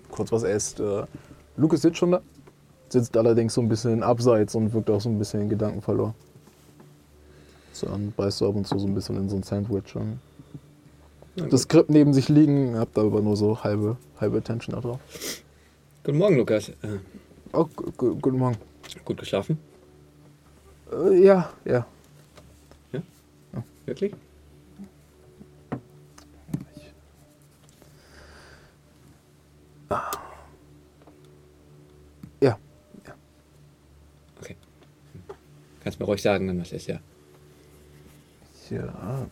kurz 0.10 0.32
was 0.32 0.44
esst, 0.44 0.80
äh, 0.80 1.04
Lukas 1.58 1.82
sitzt 1.82 1.98
schon 1.98 2.12
da, 2.12 2.22
sitzt 2.90 3.16
allerdings 3.18 3.54
so 3.54 3.62
ein 3.62 3.70
bisschen 3.70 4.02
abseits 4.02 4.56
und 4.56 4.74
wirkt 4.74 4.90
auch 4.90 5.02
so 5.02 5.10
ein 5.10 5.20
bisschen 5.20 5.42
in 5.42 5.50
Gedanken 5.50 5.82
verloren. 5.82 6.16
So, 7.72 7.88
dann 7.88 8.14
beißt 8.16 8.42
du 8.42 8.48
ab 8.48 8.56
und 8.56 8.66
zu 8.66 8.80
so 8.80 8.88
ein 8.88 8.96
bisschen 8.96 9.18
in 9.18 9.30
so 9.30 9.36
ein 9.36 9.44
Sandwich 9.44 9.96
und 9.96 10.20
das 11.36 11.62
Skript 11.64 11.90
neben 11.90 12.14
sich 12.14 12.30
liegen, 12.30 12.78
habt 12.78 12.98
aber 12.98 13.22
nur 13.22 13.36
so 13.36 13.64
halbe, 13.64 13.98
halbe 14.20 14.38
Attention 14.38 14.76
da 14.76 14.82
drauf. 14.82 15.00
Guten 16.04 16.18
Morgen, 16.18 16.38
Lukas. 16.38 16.70
Äh, 16.70 17.00
Oh, 17.54 17.66
gu- 17.76 17.92
gu- 17.96 18.16
guten 18.22 18.38
Morgen. 18.38 18.58
gut 19.06 19.18
geschlafen? 19.18 19.58
Äh, 20.92 21.24
ja, 21.24 21.52
ja. 21.64 21.86
Wirklich? 23.86 24.14
Ja. 32.42 32.58
Okay. 34.42 34.56
Kannst 35.84 36.00
mir 36.00 36.06
ruhig 36.06 36.22
sagen, 36.22 36.48
wenn 36.48 36.60
was 36.60 36.72
ist, 36.72 36.88
ja. 36.88 37.00
Ja. 38.70 39.28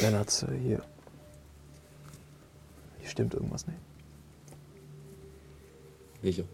Lennart, 0.00 0.46
äh, 0.48 0.56
hier. 0.56 0.82
Hier 3.00 3.08
stimmt 3.08 3.34
irgendwas 3.34 3.66
nicht. 3.66 3.78
Wieso? 6.22 6.44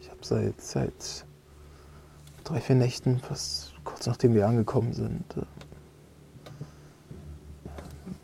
Ich 0.00 0.10
habe 0.10 0.20
seit, 0.22 0.60
seit 0.60 1.24
drei, 2.44 2.60
vier 2.60 2.76
Nächten, 2.76 3.18
fast 3.18 3.74
kurz 3.84 4.06
nachdem 4.06 4.34
wir 4.34 4.46
angekommen 4.46 4.92
sind, 4.92 5.24
äh, 5.36 5.42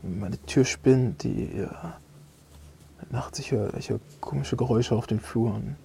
meine 0.02 0.38
Tür 0.46 0.64
spinnt, 0.64 1.24
die 1.24 1.44
äh, 1.44 1.68
nachts, 3.10 3.38
ich 3.38 3.50
höre 3.50 3.74
ich 3.74 3.92
komische 4.20 4.56
Geräusche 4.56 4.94
auf 4.94 5.06
den 5.06 5.20
Fluren. 5.20 5.76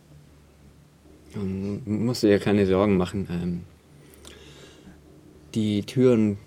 Ähm, 1.35 1.81
musst 2.05 2.23
du 2.23 2.27
dir 2.27 2.39
keine 2.39 2.65
Sorgen 2.65 2.97
machen. 2.97 3.27
Ähm, 3.31 3.63
die 5.53 5.83
Türen, 5.83 6.37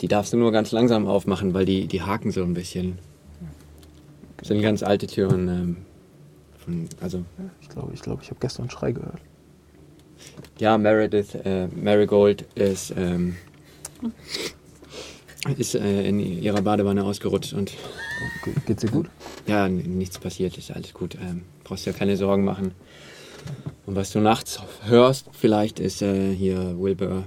die 0.00 0.08
darfst 0.08 0.32
du 0.32 0.36
nur 0.36 0.52
ganz 0.52 0.72
langsam 0.72 1.06
aufmachen, 1.06 1.52
weil 1.54 1.64
die, 1.66 1.86
die 1.86 2.02
haken 2.02 2.30
so 2.30 2.42
ein 2.42 2.54
bisschen. 2.54 2.98
Das 4.38 4.48
sind 4.48 4.62
ganz 4.62 4.82
alte 4.82 5.06
Türen. 5.06 5.48
Ähm, 5.48 5.76
von, 6.58 6.88
also, 7.00 7.24
Ich 7.60 7.68
glaube, 7.68 7.92
ich, 7.94 8.00
glaube, 8.02 8.22
ich 8.22 8.30
habe 8.30 8.40
gestern 8.40 8.62
einen 8.62 8.70
Schrei 8.70 8.92
gehört. 8.92 9.20
ja, 10.58 10.78
Meredith, 10.78 11.34
äh, 11.44 11.68
Marigold 11.68 12.42
ist, 12.54 12.92
ähm, 12.96 13.36
ist 15.56 15.74
äh, 15.74 16.08
in 16.08 16.20
ihrer 16.20 16.62
Badewanne 16.62 17.04
ausgerutscht 17.04 17.52
und 17.52 17.72
Ge 18.44 18.52
geht's 18.66 18.82
dir 18.82 18.90
gut? 18.90 19.08
ja, 19.46 19.68
nichts 19.68 20.18
passiert, 20.18 20.58
ist 20.58 20.70
alles 20.70 20.92
gut. 20.92 21.16
Ähm, 21.20 21.42
brauchst 21.64 21.86
dir 21.86 21.92
keine 21.92 22.16
Sorgen 22.16 22.44
machen. 22.44 22.72
Und 23.86 23.96
was 23.96 24.12
du 24.12 24.20
nachts 24.20 24.60
hörst, 24.84 25.28
vielleicht 25.32 25.80
ist 25.80 26.02
äh, 26.02 26.34
hier 26.34 26.78
Wilbur, 26.78 27.24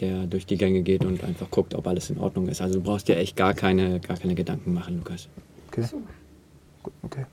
der 0.00 0.26
durch 0.26 0.46
die 0.46 0.56
Gänge 0.56 0.82
geht 0.82 1.04
und 1.04 1.22
einfach 1.24 1.50
guckt, 1.50 1.74
ob 1.74 1.86
alles 1.86 2.10
in 2.10 2.18
Ordnung 2.18 2.48
ist. 2.48 2.60
Also 2.60 2.76
du 2.78 2.84
brauchst 2.84 3.08
dir 3.08 3.16
echt 3.16 3.36
gar 3.36 3.54
keine, 3.54 4.00
gar 4.00 4.16
keine 4.16 4.34
Gedanken 4.34 4.72
machen, 4.74 4.98
Lukas. 4.98 5.28
Okay. 5.68 5.84
Gut, 6.82 6.92
okay. 7.02 7.24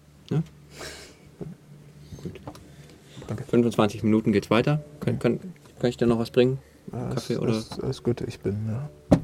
25 3.49 4.03
Minuten 4.03 4.31
geht's 4.31 4.49
weiter. 4.49 4.83
Kann, 4.99 5.19
kann, 5.19 5.39
kann 5.79 5.89
ich 5.89 5.97
dir 5.97 6.05
noch 6.07 6.19
was 6.19 6.31
bringen? 6.31 6.59
Kaffee 6.91 7.33
ist, 7.33 7.39
oder- 7.39 7.57
Ist, 7.57 7.77
ist 7.77 8.03
gut, 8.03 8.21
ich 8.21 8.39
bin. 8.39 8.55
Äh, 9.11 9.17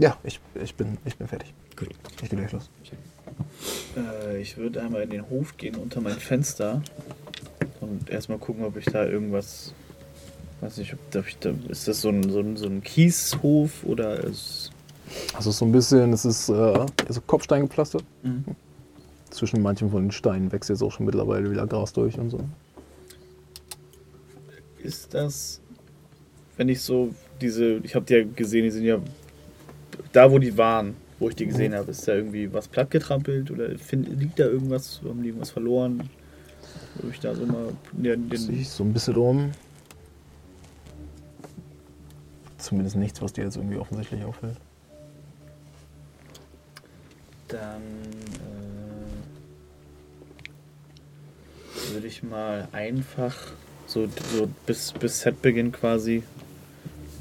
ja, 0.00 0.16
ich, 0.24 0.40
ich, 0.62 0.74
bin, 0.74 0.98
ich 1.04 1.16
bin 1.16 1.28
fertig. 1.28 1.52
Gut. 1.76 1.90
Ich 2.22 2.30
gehe 2.30 2.38
gleich 2.38 2.52
los. 2.52 2.70
Äh, 3.96 4.40
ich 4.40 4.56
würde 4.56 4.82
einmal 4.82 5.02
in 5.02 5.10
den 5.10 5.28
Hof 5.28 5.56
gehen 5.56 5.76
unter 5.76 6.00
mein 6.00 6.14
Fenster 6.14 6.82
und 7.80 8.08
erstmal 8.10 8.38
gucken, 8.38 8.64
ob 8.64 8.76
ich 8.76 8.86
da 8.86 9.06
irgendwas. 9.06 9.74
Weiß 10.62 10.76
nicht, 10.76 10.94
ob, 10.94 11.00
ob 11.16 11.26
ich 11.26 11.36
da, 11.38 11.52
ist 11.68 11.88
das 11.88 12.00
so 12.00 12.08
ein, 12.08 12.22
so 12.30 12.38
ein, 12.38 12.56
so 12.56 12.66
ein 12.66 12.84
Kieshof 12.84 13.82
oder 13.84 14.22
ist. 14.22 14.70
Also 15.34 15.50
so 15.50 15.64
ein 15.64 15.72
bisschen, 15.72 16.12
es 16.12 16.24
ist 16.24 16.48
äh, 16.48 16.86
so 17.08 17.20
Kopfstein 17.26 17.62
gepflastert. 17.62 18.04
Mhm. 18.22 18.44
Zwischen 19.30 19.60
manchen 19.60 19.90
von 19.90 20.04
den 20.04 20.12
Steinen 20.12 20.52
wächst 20.52 20.70
jetzt 20.70 20.82
auch 20.82 20.92
schon 20.92 21.04
mittlerweile 21.04 21.50
wieder 21.50 21.66
Gras 21.66 21.92
durch 21.92 22.16
und 22.16 22.30
so. 22.30 22.38
Ist 24.78 25.12
das, 25.12 25.60
wenn 26.56 26.68
ich 26.68 26.80
so 26.80 27.12
diese, 27.40 27.78
ich 27.82 27.96
habe 27.96 28.06
die 28.06 28.14
ja 28.14 28.24
gesehen, 28.24 28.62
die 28.62 28.70
sind 28.70 28.84
ja 28.84 29.00
da, 30.12 30.30
wo 30.30 30.38
die 30.38 30.56
waren, 30.56 30.94
wo 31.18 31.28
ich 31.28 31.34
die 31.34 31.46
gesehen 31.46 31.74
habe, 31.74 31.90
ist 31.90 32.06
da 32.06 32.14
irgendwie 32.14 32.52
was 32.52 32.68
plattgetrampelt 32.68 33.50
oder 33.50 33.76
find, 33.78 34.08
liegt 34.16 34.38
da 34.38 34.44
irgendwas, 34.44 35.00
haben 35.04 35.22
die 35.22 35.30
irgendwas 35.30 35.50
verloren? 35.50 36.08
Wo 37.00 37.08
ich 37.08 37.18
da 37.18 37.34
so 37.34 37.46
mal 37.46 37.72
den, 37.90 38.28
den 38.28 38.60
ich 38.60 38.68
so 38.68 38.84
ein 38.84 38.92
bisschen 38.92 39.16
um. 39.16 39.50
Zumindest 42.62 42.96
nichts, 42.96 43.20
was 43.20 43.32
dir 43.32 43.44
jetzt 43.44 43.56
irgendwie 43.56 43.76
offensichtlich 43.76 44.24
auffällt. 44.24 44.56
dann 47.52 47.82
äh, 51.74 51.92
würde 51.92 52.06
ich 52.06 52.22
mal 52.22 52.68
einfach 52.72 53.36
so, 53.86 54.08
so 54.34 54.48
bis, 54.66 54.92
bis 54.92 55.20
Setbeginn 55.20 55.72
quasi, 55.72 56.22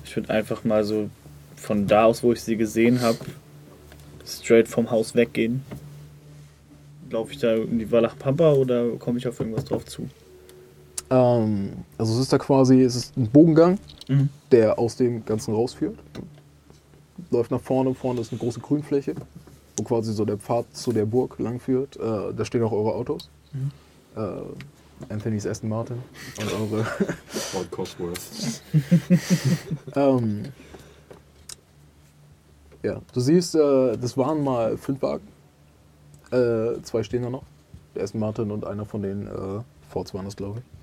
ich 0.06 0.16
würde 0.16 0.30
einfach 0.30 0.64
mal 0.64 0.84
so 0.84 1.10
von 1.56 1.88
da 1.88 2.06
aus, 2.06 2.24
wo 2.24 2.32
ich 2.32 2.42
sie 2.42 2.56
gesehen 2.56 3.02
habe, 3.02 3.20
straight 4.26 4.68
vom 4.68 4.90
Haus 4.90 5.16
weggehen. 5.16 5.64
Laufe 7.10 7.34
ich 7.34 7.40
da 7.40 7.56
in 7.56 7.78
die 7.78 7.92
Wallach 7.92 8.18
Pampa 8.18 8.54
oder 8.54 8.90
komme 8.92 9.20
ich 9.20 9.28
auf 9.28 9.40
irgendwas 9.40 9.66
drauf 9.66 9.86
zu? 9.86 10.10
Ähm, 11.12 11.74
also 11.98 12.14
es 12.14 12.20
ist 12.20 12.34
da 12.34 12.38
quasi, 12.38 12.82
es 12.82 12.96
ist 12.96 13.18
ein 13.18 13.30
Bogengang, 13.30 13.78
Mhm. 14.08 14.30
der 14.52 14.80
aus 14.80 14.96
dem 14.96 15.24
Ganzen 15.26 15.54
rausführt. 15.54 15.98
Läuft 17.30 17.52
nach 17.52 17.62
vorne, 17.62 17.94
vorne 17.94 18.22
ist 18.22 18.32
eine 18.32 18.40
große 18.40 18.60
Grünfläche, 18.62 19.14
wo 19.78 19.84
quasi 19.84 20.14
so 20.14 20.26
der 20.26 20.38
Pfad 20.38 20.66
zu 20.76 20.92
der 20.92 21.06
Burg 21.06 21.38
lang 21.40 21.60
führt. 21.60 21.98
Äh, 21.98 22.34
da 22.36 22.46
stehen 22.46 22.64
auch 22.64 22.72
eure 22.72 22.94
Autos. 22.96 23.30
Äh, 24.16 24.22
Anthony's 25.10 25.46
Aston 25.46 25.70
Martin 25.70 25.98
und 26.40 26.54
eure. 26.74 26.86
Fort 27.28 27.70
Cosworth. 27.72 28.62
ähm, 29.96 30.46
ja, 32.84 33.02
du 33.14 33.20
siehst, 33.20 33.56
äh, 33.56 33.98
das 33.98 34.18
waren 34.18 34.44
mal 34.44 34.78
fünf 34.78 35.02
Wagen. 35.02 35.28
Äh, 36.32 36.82
zwei 36.84 37.04
stehen 37.04 37.24
da 37.24 37.30
noch. 37.30 37.44
Der 37.96 38.04
Aston 38.04 38.20
Martin 38.22 38.52
und 38.52 38.66
einer 38.66 38.86
von 38.86 39.02
den 39.04 39.28
äh, 39.28 39.32
Fords 39.90 40.14
waren 40.14 40.26
das, 40.26 40.36
glaube 40.36 40.60
ich. 40.60 40.81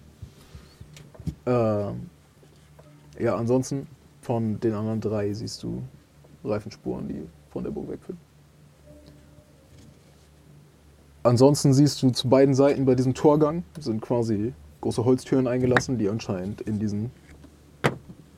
Ähm, 1.46 2.10
ja, 3.18 3.36
ansonsten 3.36 3.86
von 4.22 4.60
den 4.60 4.74
anderen 4.74 5.00
drei 5.00 5.32
siehst 5.32 5.62
du 5.62 5.82
Reifenspuren, 6.44 7.08
die 7.08 7.22
von 7.50 7.64
der 7.64 7.70
Burg 7.70 7.90
wegführen. 7.90 8.18
Ansonsten 11.22 11.74
siehst 11.74 12.02
du 12.02 12.10
zu 12.10 12.28
beiden 12.28 12.54
Seiten 12.54 12.84
bei 12.84 12.94
diesem 12.94 13.14
Torgang 13.14 13.64
sind 13.78 14.00
quasi 14.00 14.54
große 14.80 15.04
Holztüren 15.04 15.46
eingelassen, 15.46 15.98
die 15.98 16.08
anscheinend 16.08 16.60
in 16.62 16.78
diesen 16.78 17.10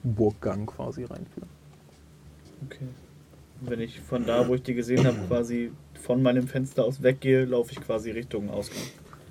Burggang 0.02 0.66
quasi 0.66 1.04
reinführen. 1.04 1.48
Okay. 2.66 2.86
Wenn 3.60 3.80
ich 3.80 4.00
von 4.00 4.24
da, 4.24 4.48
wo 4.48 4.54
ich 4.54 4.62
die 4.62 4.72
gesehen 4.74 5.06
habe, 5.06 5.18
quasi 5.28 5.70
von 6.00 6.22
meinem 6.22 6.48
Fenster 6.48 6.84
aus 6.84 7.02
weggehe, 7.02 7.44
laufe 7.44 7.72
ich 7.72 7.80
quasi 7.80 8.10
Richtung 8.10 8.48
Ausgang. 8.48 8.82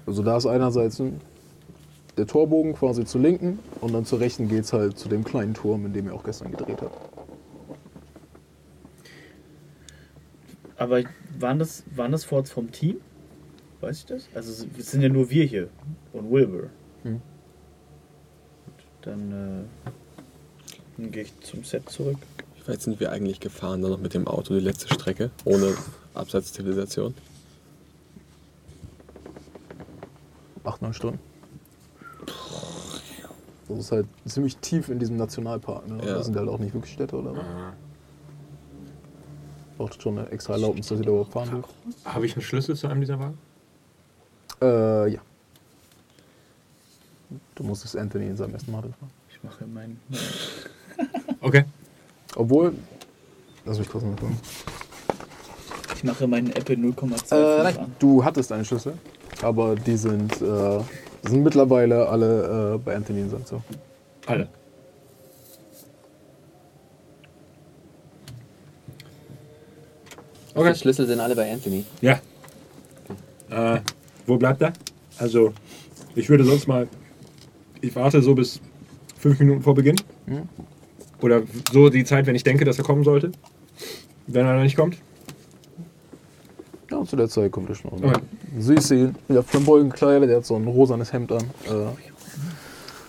Also 0.06 0.22
da 0.22 0.38
ist 0.38 0.46
einerseits 0.46 1.00
ein- 1.00 1.20
der 2.20 2.28
Torbogen 2.28 2.74
quasi 2.74 3.06
zur 3.06 3.22
linken 3.22 3.60
und 3.80 3.94
dann 3.94 4.06
zur 4.06 4.20
rechten 4.20 4.50
geht 4.50 4.66
es 4.66 4.74
halt 4.74 5.00
zu 5.00 5.08
dem 5.08 5.24
kleinen 5.24 5.54
Turm, 5.54 5.86
in 5.86 5.94
dem 5.94 6.08
ihr 6.08 6.14
auch 6.14 6.24
gestern 6.24 6.52
gedreht 6.52 6.82
habt. 6.82 6.98
Aber 10.76 11.02
waren 11.40 11.60
das, 11.60 11.84
waren 11.96 12.12
das 12.12 12.26
Forts 12.26 12.52
vom 12.52 12.72
Team? 12.72 12.98
Weiß 13.80 14.00
ich 14.00 14.06
das? 14.06 14.28
Also 14.36 14.66
es 14.78 14.92
sind 14.92 15.02
ja 15.02 15.08
nur 15.08 15.30
wir 15.30 15.46
hier 15.46 15.70
und 16.12 16.30
Wilbur. 16.30 16.70
Gut, 17.04 17.22
Dann, 19.02 19.32
äh, 19.32 19.90
dann 20.98 21.12
gehe 21.12 21.24
ich 21.24 21.40
zum 21.40 21.64
Set 21.64 21.90
zurück. 21.90 22.18
Wie 22.56 22.68
weit 22.68 22.82
sind 22.82 23.00
wir 23.00 23.14
eigentlich 23.14 23.40
gefahren, 23.40 23.82
dann 23.82 23.92
noch 23.92 24.00
mit 24.00 24.14
dem 24.14 24.28
Auto 24.28 24.54
die 24.54 24.60
letzte 24.60 24.94
Strecke, 24.94 25.32
ohne 25.46 25.74
Abseitszivilisation? 26.14 27.14
Acht, 30.66 30.82
neun 30.82 30.94
Stunden. 30.94 31.29
Das 33.68 33.78
ist 33.78 33.92
halt 33.92 34.08
ziemlich 34.26 34.58
tief 34.58 34.90
in 34.90 34.98
diesem 35.00 35.18
Nationalpark. 35.18 35.88
Ne? 35.88 35.98
Ja. 36.04 36.16
Da 36.16 36.24
sind 36.24 36.36
halt 36.36 36.50
auch 36.50 36.58
nicht 36.58 36.74
wirklich 36.74 36.94
Städte 36.94 37.16
oder 37.18 37.36
so. 37.36 37.42
Braucht 39.78 40.02
schon 40.02 40.18
eine 40.18 40.30
extra 40.30 40.54
Erlaubnis, 40.54 40.88
dass 40.88 41.00
ihr 41.00 41.06
da 41.06 41.12
überhaupt 41.12 41.32
fahren 41.34 41.50
dürft. 41.52 41.70
Habe 42.04 42.26
ich 42.26 42.34
einen 42.34 42.42
Schlüssel 42.42 42.76
zu 42.76 42.88
einem 42.88 43.00
dieser 43.02 43.20
Wagen? 43.20 43.38
Äh, 44.62 45.14
ja. 45.14 45.22
Du 47.56 47.64
musstest 47.64 47.96
Anthony 47.96 48.28
in 48.28 48.38
seinem 48.38 48.54
ersten 48.56 48.72
Martin 48.72 48.94
fahren. 48.94 49.12
Ich 49.30 49.42
mache 49.44 49.66
mein, 49.68 50.00
Okay. 51.42 51.64
Obwohl. 52.36 52.74
Lass 53.66 53.78
mich 53.80 53.88
kurz 53.90 54.04
mal 54.04 54.16
gucken. 54.16 54.38
ich 55.96 56.04
mache 56.04 56.28
meinen 56.28 56.52
Apple 56.54 56.76
0,2 56.76 57.36
Äh, 57.36 57.64
nein, 57.64 57.96
du 58.00 58.24
hattest 58.24 58.52
einen 58.52 58.66
Schlüssel, 58.66 58.98
aber 59.42 59.76
die 59.76 59.96
sind, 59.98 60.42
äh, 60.42 60.80
sind 61.24 61.44
mittlerweile 61.44 62.08
alle 62.08 62.76
äh, 62.76 62.78
bei 62.78 62.96
Anthony 62.96 63.22
in 63.22 63.30
seinem 63.30 63.46
Zimmer. 63.46 63.64
Alle. 64.26 64.48
Die 70.60 70.60
Okay. 70.60 70.76
Schlüssel 70.76 71.08
sind 71.08 71.20
alle 71.20 71.36
bei 71.36 71.52
Anthony. 71.52 71.86
Ja. 72.02 72.20
Äh, 73.50 73.80
wo 74.26 74.38
bleibt 74.38 74.62
er? 74.62 74.74
Also, 75.18 75.54
ich 76.16 76.30
würde 76.30 76.44
sonst 76.44 76.68
mal. 76.68 76.88
Ich 77.82 77.96
warte 77.96 78.22
so 78.22 78.36
bis 78.36 78.60
fünf 79.18 79.40
Minuten 79.40 79.62
vor 79.62 79.74
Beginn. 79.74 79.96
Mhm. 80.26 80.50
Oder 81.22 81.44
so 81.72 81.90
die 81.90 82.04
Zeit, 82.04 82.26
wenn 82.26 82.36
ich 82.36 82.44
denke, 82.44 82.66
dass 82.66 82.78
er 82.78 82.84
kommen 82.84 83.04
sollte. 83.04 83.32
Wenn 84.28 84.46
er 84.46 84.56
noch 84.56 84.64
nicht 84.64 84.76
kommt. 84.76 84.98
Ja, 87.00 87.06
zu 87.06 87.16
der 87.16 87.30
Zeit 87.30 87.52
kommt 87.52 87.70
er 87.70 87.76
schon. 87.76 87.92
Okay. 87.94 88.14
Siehst 88.58 88.92
ihn, 88.92 89.16
wieder 89.28 89.44
flamboyant 89.44 89.92
gekleidet, 89.94 90.30
der 90.30 90.38
hat 90.38 90.46
so 90.46 90.56
ein 90.56 90.68
rosanes 90.68 91.14
Hemd 91.14 91.32
an. 91.32 91.44
Äh, 91.66 91.88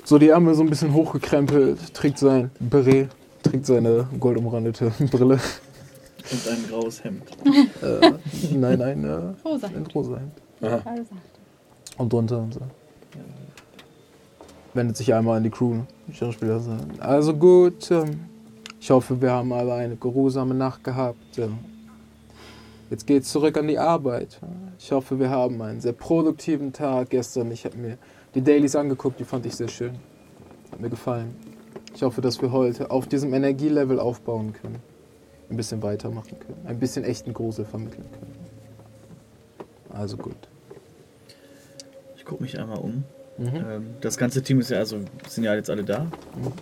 so 0.04 0.18
die 0.18 0.28
Ärmel 0.28 0.54
so 0.54 0.62
ein 0.62 0.70
bisschen 0.70 0.92
hochgekrempelt, 0.92 1.94
trägt 1.94 2.18
sein 2.18 2.50
Beret, 2.58 3.08
trägt 3.42 3.66
seine 3.66 4.06
goldumrandete 4.18 4.92
Brille. 5.10 5.38
Und 6.32 6.48
ein 6.48 6.64
graues 6.68 7.02
Hemd. 7.04 7.22
Äh, 7.82 8.12
nein, 8.54 8.80
ein, 8.82 9.04
äh, 9.04 9.18
Rosa. 9.44 9.66
ein 9.68 9.86
rosa 9.94 10.16
Hemd. 10.18 10.32
Aha. 10.62 10.82
Also, 10.84 11.10
Und 11.96 12.12
drunter 12.12 12.38
und 12.38 12.54
so. 12.54 12.60
Wendet 14.74 14.96
sich 14.96 15.12
einmal 15.12 15.38
an 15.38 15.42
die 15.44 15.50
Crew. 15.50 15.74
ne? 15.74 15.86
Die 16.06 16.14
Schauspieler 16.14 16.60
sagen, 16.60 16.90
also 17.00 17.34
gut, 17.34 17.90
ähm, 17.90 18.20
ich 18.78 18.90
hoffe, 18.90 19.20
wir 19.20 19.30
haben 19.32 19.52
alle 19.52 19.74
eine 19.74 19.96
geruhsame 19.96 20.54
Nacht 20.54 20.84
gehabt. 20.84 21.38
ähm. 21.38 21.58
Jetzt 22.90 23.06
geht's 23.06 23.30
zurück 23.30 23.56
an 23.56 23.68
die 23.68 23.78
Arbeit. 23.78 24.40
Ich 24.76 24.90
hoffe, 24.90 25.20
wir 25.20 25.30
haben 25.30 25.62
einen 25.62 25.80
sehr 25.80 25.92
produktiven 25.92 26.72
Tag 26.72 27.10
gestern. 27.10 27.52
Ich 27.52 27.64
habe 27.64 27.76
mir 27.76 27.98
die 28.34 28.42
Dailies 28.42 28.74
angeguckt, 28.74 29.20
die 29.20 29.24
fand 29.24 29.46
ich 29.46 29.54
sehr 29.54 29.68
schön. 29.68 29.92
Hat 30.72 30.80
mir 30.80 30.90
gefallen. 30.90 31.36
Ich 31.94 32.02
hoffe, 32.02 32.20
dass 32.20 32.42
wir 32.42 32.50
heute 32.50 32.90
auf 32.90 33.06
diesem 33.06 33.32
Energielevel 33.32 34.00
aufbauen 34.00 34.52
können. 34.52 34.80
Ein 35.48 35.56
bisschen 35.56 35.82
weitermachen 35.82 36.36
können. 36.40 36.66
Ein 36.66 36.80
bisschen 36.80 37.04
echten 37.04 37.32
Grusel 37.32 37.64
vermitteln 37.64 38.06
können. 38.12 38.34
Also 39.90 40.16
gut. 40.16 40.36
Ich 42.16 42.24
gucke 42.24 42.42
mich 42.42 42.58
einmal 42.58 42.78
um. 42.78 43.04
Mhm. 43.38 43.46
Ähm, 43.54 43.86
das 44.00 44.16
ganze 44.16 44.42
Team 44.42 44.58
ist 44.58 44.70
ja, 44.70 44.78
also 44.78 44.98
sind 45.28 45.44
ja 45.44 45.54
jetzt 45.54 45.70
alle 45.70 45.84
da. 45.84 46.04
Mhm. 46.04 46.52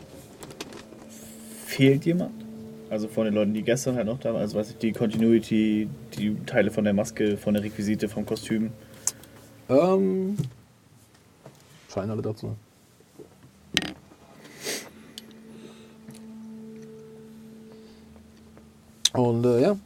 Fehlt 1.65 2.05
jemand? 2.05 2.48
Also 2.91 3.09
von 3.09 3.25
den 3.27 3.35
Leuten, 3.35 3.53
die 3.53 3.63
gestern 3.63 3.97
halt 3.97 4.07
noch 4.07 4.19
da 4.19 4.33
waren. 4.33 4.41
Also 4.41 4.59
weiß 4.59 4.71
ich, 4.71 4.79
die 4.79 4.93
Continuity, 4.93 5.89
die 6.17 6.37
Teile 6.47 6.71
von 6.71 6.85
der 6.85 6.95
Maske, 6.95 7.37
von 7.37 7.55
der 7.55 7.63
Requisite, 7.63 8.09
vom 8.09 8.25
Kostüm. 8.25 8.71
Ähm. 9.69 10.37
Scheinen 11.93 12.11
alle 12.11 12.23
da 12.23 12.35
zu 12.35 12.47
sein. 12.47 12.57
Und 19.13 19.45
äh, 19.45 19.63
ja. 19.63 19.77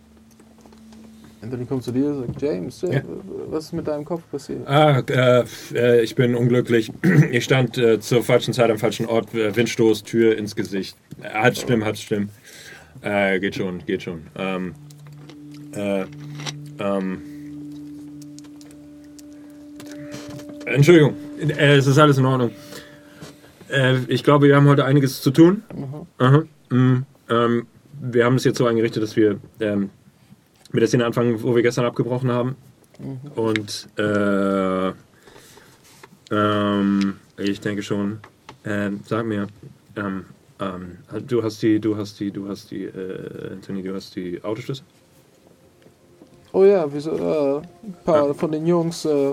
Anthony 1.43 1.65
kommt 1.65 1.83
zu 1.83 1.91
dir 1.91 2.07
und 2.07 2.27
sagt, 2.27 2.43
James, 2.43 2.83
äh, 2.85 2.95
Ja. 2.97 3.03
was 3.49 3.65
ist 3.65 3.73
mit 3.73 3.87
deinem 3.89 4.05
Kopf 4.05 4.23
passiert? 4.31 4.67
Ah, 4.67 5.01
äh, 5.09 5.45
äh, 5.75 6.03
ich 6.03 6.15
bin 6.15 6.35
unglücklich. 6.35 6.93
Ich 7.33 7.45
stand 7.45 7.79
äh, 7.79 7.99
zur 7.99 8.23
falschen 8.23 8.53
Zeit 8.55 8.71
am 8.71 8.79
falschen 8.79 9.07
Ort. 9.07 9.35
Äh, 9.35 9.55
Windstoß, 9.57 10.05
Tür 10.05 10.37
ins 10.37 10.55
Gesicht. 10.55 10.97
Hat 11.23 11.57
stimmt, 11.57 11.85
hat 11.85 11.99
stimmt. 11.99 12.31
Äh, 13.03 13.41
geht 13.41 13.57
schon, 13.57 13.85
geht 13.85 14.03
schon. 14.03 14.23
Ähm, 14.37 14.75
äh, 15.75 16.05
ähm, 16.79 17.23
Entschuldigung, 20.67 21.15
äh, 21.39 21.77
es 21.77 21.87
ist 21.87 21.99
alles 21.99 22.19
in 22.19 22.25
Ordnung. 22.25 22.53
Äh, 23.69 23.99
ich 24.09 24.23
glaube, 24.23 24.47
wir 24.47 24.57
haben 24.57 24.69
heute 24.69 24.85
einiges 24.85 25.21
zu 25.21 25.31
tun. 25.31 25.63
Aha. 26.19 26.45
Mm, 26.71 27.05
ähm, 27.29 27.67
wir 28.01 28.25
haben 28.25 28.37
es 28.37 28.45
jetzt 28.45 28.59
so 28.59 28.67
eingerichtet, 28.67 29.03
dass 29.03 29.17
wir 29.17 29.41
ähm, 29.61 29.91
mit 30.71 30.81
der 30.81 30.89
Szene 30.89 31.05
anfangen, 31.05 31.43
wo 31.43 31.55
wir 31.55 31.63
gestern 31.63 31.85
abgebrochen 31.85 32.31
haben. 32.31 32.57
Und 33.35 33.89
äh, 33.99 34.93
ähm, 36.31 37.15
ich 37.37 37.61
denke 37.61 37.83
schon. 37.83 38.21
Ähm, 38.65 39.01
sag 39.05 39.27
mir, 39.27 39.49
ähm, 40.63 40.99
ähm, 41.13 41.27
du 41.27 41.43
hast 41.43 41.63
die, 41.63 41.81
du 41.81 41.97
hast 41.97 42.19
die, 42.21 42.31
du 42.31 42.49
hast 42.49 42.71
die, 42.71 42.85
äh, 42.85 43.53
Anthony, 43.53 43.83
du 43.83 43.95
hast 43.95 44.15
die 44.17 44.43
Autoschlüssel? 44.43 44.85
Oh 46.53 46.65
ja, 46.65 46.87
wieso, 46.93 47.13
äh, 47.13 47.63
ein 47.87 47.95
paar 48.05 48.35
von 48.35 48.53
den 48.53 48.67
Jungs 48.67 49.05
äh, 49.05 49.33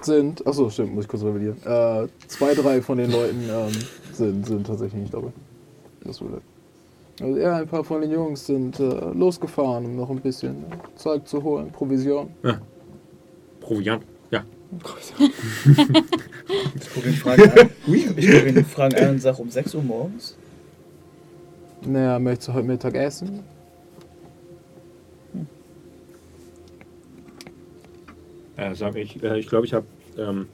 sind. 0.00 0.46
Achso, 0.46 0.70
stimmt, 0.70 0.94
muss 0.94 1.04
ich 1.04 1.10
kurz 1.10 1.22
revidieren. 1.22 1.58
Äh, 1.64 2.08
zwei, 2.28 2.54
drei 2.54 2.80
von 2.80 2.98
den 2.98 3.10
Leuten 3.10 3.42
ähm, 3.50 3.72
sind, 4.12 4.46
sind 4.46 4.66
tatsächlich 4.66 5.02
nicht 5.02 5.14
dabei. 5.14 5.32
Das 6.04 6.20
wurde. 6.20 6.40
Also 7.20 7.38
ja, 7.38 7.56
ein 7.56 7.66
paar 7.66 7.82
von 7.82 8.00
den 8.00 8.10
Jungs 8.10 8.46
sind 8.46 8.78
äh, 8.78 8.84
losgefahren, 8.84 9.86
um 9.86 9.96
noch 9.96 10.10
ein 10.10 10.20
bisschen 10.20 10.64
Zeug 10.96 11.26
zu 11.26 11.42
holen, 11.42 11.70
Provision. 11.72 12.28
Proviant. 13.60 14.02
Ja. 14.30 14.44
Ich 16.74 16.90
gucke 16.92 17.08
ihn 17.08 17.14
Fragen 17.14 17.42
an. 17.42 17.70
Ich 17.86 18.06
gucke 18.06 18.48
ihn 18.48 18.64
Fragen 18.64 18.96
an 18.96 19.10
und 19.10 19.22
sage 19.22 19.42
um 19.42 19.50
6 19.50 19.74
Uhr 19.74 19.82
morgens. 19.82 20.36
Naja, 21.86 22.18
möchtest 22.18 22.48
du 22.48 22.54
heute 22.54 22.66
Mittag 22.66 22.94
essen? 22.94 23.44
Äh, 28.56 28.74
sag 28.74 28.96
ich, 28.96 29.22
äh, 29.22 29.38
ich 29.38 29.46
glaube, 29.48 29.66
ich 29.66 29.74
habe, 29.74 29.86
ähm, 30.18 30.48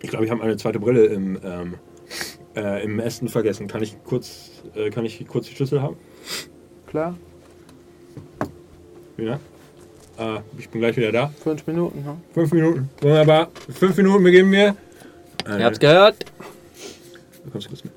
ich 0.00 0.10
glaube, 0.10 0.24
ich 0.24 0.30
habe 0.30 0.40
meine 0.40 0.56
zweite 0.56 0.78
Brille 0.78 1.06
im, 1.06 1.38
ähm, 1.44 1.74
äh, 2.56 2.84
im 2.84 2.98
Essen 3.00 3.28
vergessen. 3.28 3.66
Kann 3.66 3.82
ich 3.82 3.96
kurz, 4.04 4.62
äh, 4.74 4.90
kann 4.90 5.04
ich 5.04 5.26
kurz 5.26 5.48
die 5.48 5.54
Schlüssel 5.54 5.82
haben? 5.82 5.96
Klar? 6.86 7.16
Ja. 9.16 9.40
Äh, 10.18 10.40
ich 10.58 10.68
bin 10.68 10.80
gleich 10.80 10.96
wieder 10.96 11.12
da. 11.12 11.28
Fünf 11.42 11.66
Minuten, 11.66 12.04
hm? 12.04 12.16
Fünf 12.32 12.52
Minuten. 12.52 12.88
Wunderbar. 13.00 13.48
Fünf 13.68 13.96
Minuten 13.96 14.22
beginnen 14.24 14.52
wir. 14.52 14.76
Äh, 15.46 15.58
Ihr 15.58 15.64
habt's 15.64 15.78
gehört? 15.80 16.16
Du 17.44 17.50
kommst 17.50 17.68
kurz 17.68 17.84
mit. 17.84 17.92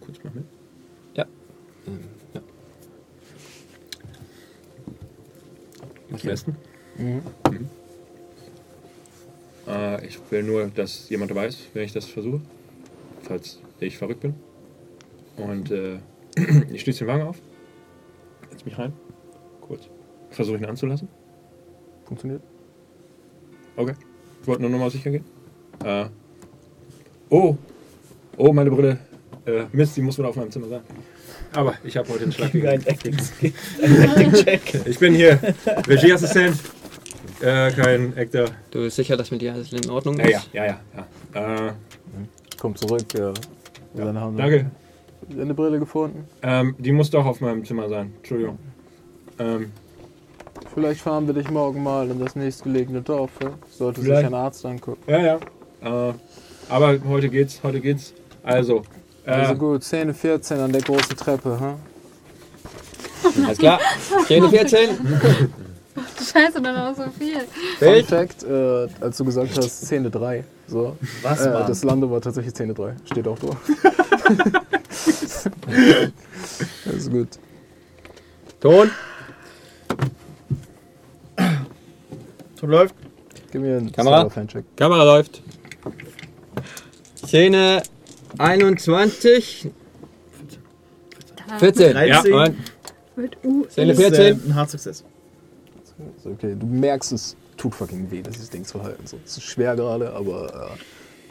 Kurz 0.00 0.22
mal 0.24 0.32
mit. 0.34 0.44
Ja. 1.14 1.24
Ähm, 1.86 2.00
ja. 2.34 2.40
Zum 6.18 6.30
Essen. 6.30 6.56
Mhm. 6.96 7.22
Äh, 9.66 10.06
ich 10.06 10.18
will 10.30 10.42
nur, 10.42 10.66
dass 10.68 11.08
jemand 11.08 11.30
ist, 11.30 11.74
wenn 11.74 11.84
ich 11.84 11.92
das 11.92 12.06
versuche. 12.06 12.40
Falls 13.22 13.60
ich 13.80 13.98
verrückt 13.98 14.20
bin. 14.20 14.34
Und 15.36 15.70
äh, 15.70 15.98
ich 16.72 16.82
schließe 16.82 17.00
den 17.00 17.08
Wagen 17.08 17.22
auf. 17.22 17.38
Setz 18.50 18.64
mich 18.64 18.78
rein. 18.78 18.92
Kurz. 19.60 19.88
Versuche 20.30 20.58
ihn 20.58 20.64
anzulassen. 20.64 21.08
Funktioniert? 22.04 22.42
Okay. 23.76 23.94
Ich 24.40 24.46
wollte 24.46 24.62
nur 24.62 24.70
nochmal 24.70 24.90
sicher 24.90 25.10
gehen. 25.10 25.24
Äh, 25.84 26.06
oh. 27.30 27.56
Oh, 28.36 28.52
meine 28.52 28.70
Brille. 28.70 28.98
Äh, 29.46 29.64
Mist, 29.72 29.96
die 29.96 30.02
muss 30.02 30.18
wohl 30.18 30.26
auf 30.26 30.36
meinem 30.36 30.50
Zimmer 30.50 30.68
sein. 30.68 30.82
Aber 31.54 31.74
ich 31.84 31.96
habe 31.96 32.08
heute 32.08 32.30
Schlag 32.32 32.54
einen. 32.54 32.86
Acting, 32.86 33.16
einen 33.82 34.02
Acting-Check. 34.02 34.86
Ich 34.86 34.98
bin 34.98 35.14
hier 35.14 35.38
Regieassistent. 35.86 36.56
Äh, 37.40 37.70
kein 37.72 38.16
Actor. 38.16 38.46
Du 38.70 38.80
bist 38.80 38.96
sicher, 38.96 39.16
dass 39.16 39.30
mit 39.30 39.42
dir 39.42 39.52
alles 39.52 39.72
in 39.72 39.90
Ordnung 39.90 40.18
Ja, 40.18 40.24
ist? 40.38 40.48
ja, 40.52 40.64
ja, 40.64 40.80
ja. 40.94 41.06
ja. 41.34 41.68
Äh, 41.68 41.72
Komm 42.60 42.76
zurück, 42.76 43.04
ja. 43.14 43.32
Dann 43.94 44.18
haben 44.18 44.36
wir 44.36 44.42
danke. 44.42 44.70
Deine 45.28 45.54
Brille 45.54 45.78
gefunden. 45.78 46.24
Ähm, 46.42 46.74
die 46.78 46.92
muss 46.92 47.10
doch 47.10 47.26
auf 47.26 47.40
meinem 47.40 47.64
Zimmer 47.64 47.88
sein. 47.88 48.12
Entschuldigung. 48.18 48.58
Ähm, 49.38 49.72
Vielleicht 50.74 51.00
fahren 51.00 51.26
wir 51.26 51.34
dich 51.34 51.50
morgen 51.50 51.82
mal 51.82 52.08
in 52.10 52.18
das 52.20 52.34
nächstgelegene 52.36 53.02
Dorf. 53.02 53.30
Ja? 53.42 53.50
Sollte 53.70 54.00
Vielleicht. 54.02 54.20
sich 54.20 54.26
ein 54.26 54.34
Arzt 54.34 54.64
angucken. 54.64 55.02
ja, 55.06 55.18
ja. 55.82 56.08
Äh, 56.10 56.14
aber 56.68 56.98
heute 57.08 57.28
geht's, 57.28 57.60
heute 57.62 57.80
geht's. 57.80 58.14
Also, 58.44 58.82
Also 59.24 59.54
gut, 59.54 59.84
10, 59.84 60.12
14 60.14 60.58
an 60.58 60.72
der 60.72 60.82
großen 60.82 61.16
Treppe, 61.16 61.58
ha? 61.60 61.76
Alles 63.46 63.58
klar. 63.58 63.78
Szene 64.24 64.48
14. 64.48 64.88
Scheiße, 66.32 66.60
dann 66.62 66.76
auch 66.76 66.96
so 66.96 67.04
viel. 67.18 67.40
Fun. 67.78 68.04
Fact, 68.06 68.42
äh, 68.44 68.88
als 69.00 69.16
du 69.18 69.24
gesagt 69.24 69.56
hast, 69.56 69.82
Szene 69.86 70.10
3. 70.10 70.42
So. 70.66 70.96
Was, 71.22 71.40
Äh, 71.44 71.50
Mann? 71.50 71.66
das 71.66 71.84
Lande 71.84 72.10
war 72.10 72.20
tatsächlich 72.20 72.54
Szene 72.54 72.72
3. 72.74 72.96
Steht 73.04 73.28
auch 73.28 73.38
drauf. 73.38 73.56
das 76.84 76.94
ist 76.94 77.10
gut. 77.10 77.28
Ton. 78.60 78.90
Ton 82.58 82.70
läuft. 82.70 82.94
Gib 83.50 83.60
mir 83.60 83.76
einen 83.76 83.92
Kamera? 83.92 84.28
Kamera 84.76 85.04
läuft. 85.04 85.42
Szene 87.26 87.82
21. 88.38 89.70
14. 91.58 91.92
13. 91.92 92.32
Und 92.32 92.56
Mit 93.16 93.36
U. 93.44 93.64
Das 93.64 93.76
ist, 93.76 93.78
äh, 93.78 93.94
14. 93.94 94.42
ein 94.46 94.54
Hard-Success. 94.54 95.04
Ist 96.16 96.26
okay, 96.26 96.56
du 96.58 96.66
merkst, 96.66 97.12
es 97.12 97.36
tut 97.56 97.74
fucking 97.74 98.10
weh, 98.10 98.22
dieses 98.22 98.50
Ding 98.50 98.64
zu 98.64 98.82
halten. 98.82 99.06
So. 99.06 99.18
Es 99.24 99.36
ist 99.36 99.44
schwer 99.44 99.76
gerade, 99.76 100.12
aber 100.12 100.72
äh, 100.74 100.78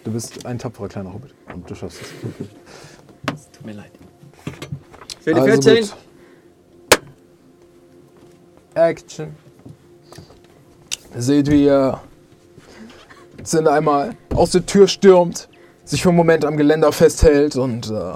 du 0.03 0.11
bist 0.11 0.45
ein 0.45 0.59
tapferer 0.59 0.87
kleiner 0.87 1.13
Hobbit 1.13 1.33
und 1.53 1.69
du 1.69 1.75
schaffst 1.75 2.01
es. 2.01 2.09
Tut 3.51 3.65
mir 3.65 3.73
leid. 3.73 3.91
Szene 5.21 5.41
Also 5.41 5.61
14. 5.61 5.81
gut. 5.81 5.97
Action. 8.75 9.35
Seht, 11.17 11.51
wie 11.51 11.65
ihr 11.65 11.99
sind 13.43 13.67
einmal 13.67 14.15
aus 14.33 14.51
der 14.51 14.65
Tür 14.65 14.87
stürmt, 14.87 15.49
sich 15.85 16.01
für 16.01 16.09
einen 16.09 16.17
Moment 16.17 16.45
am 16.45 16.57
Geländer 16.57 16.91
festhält 16.91 17.55
und 17.55 17.89
äh, 17.89 18.13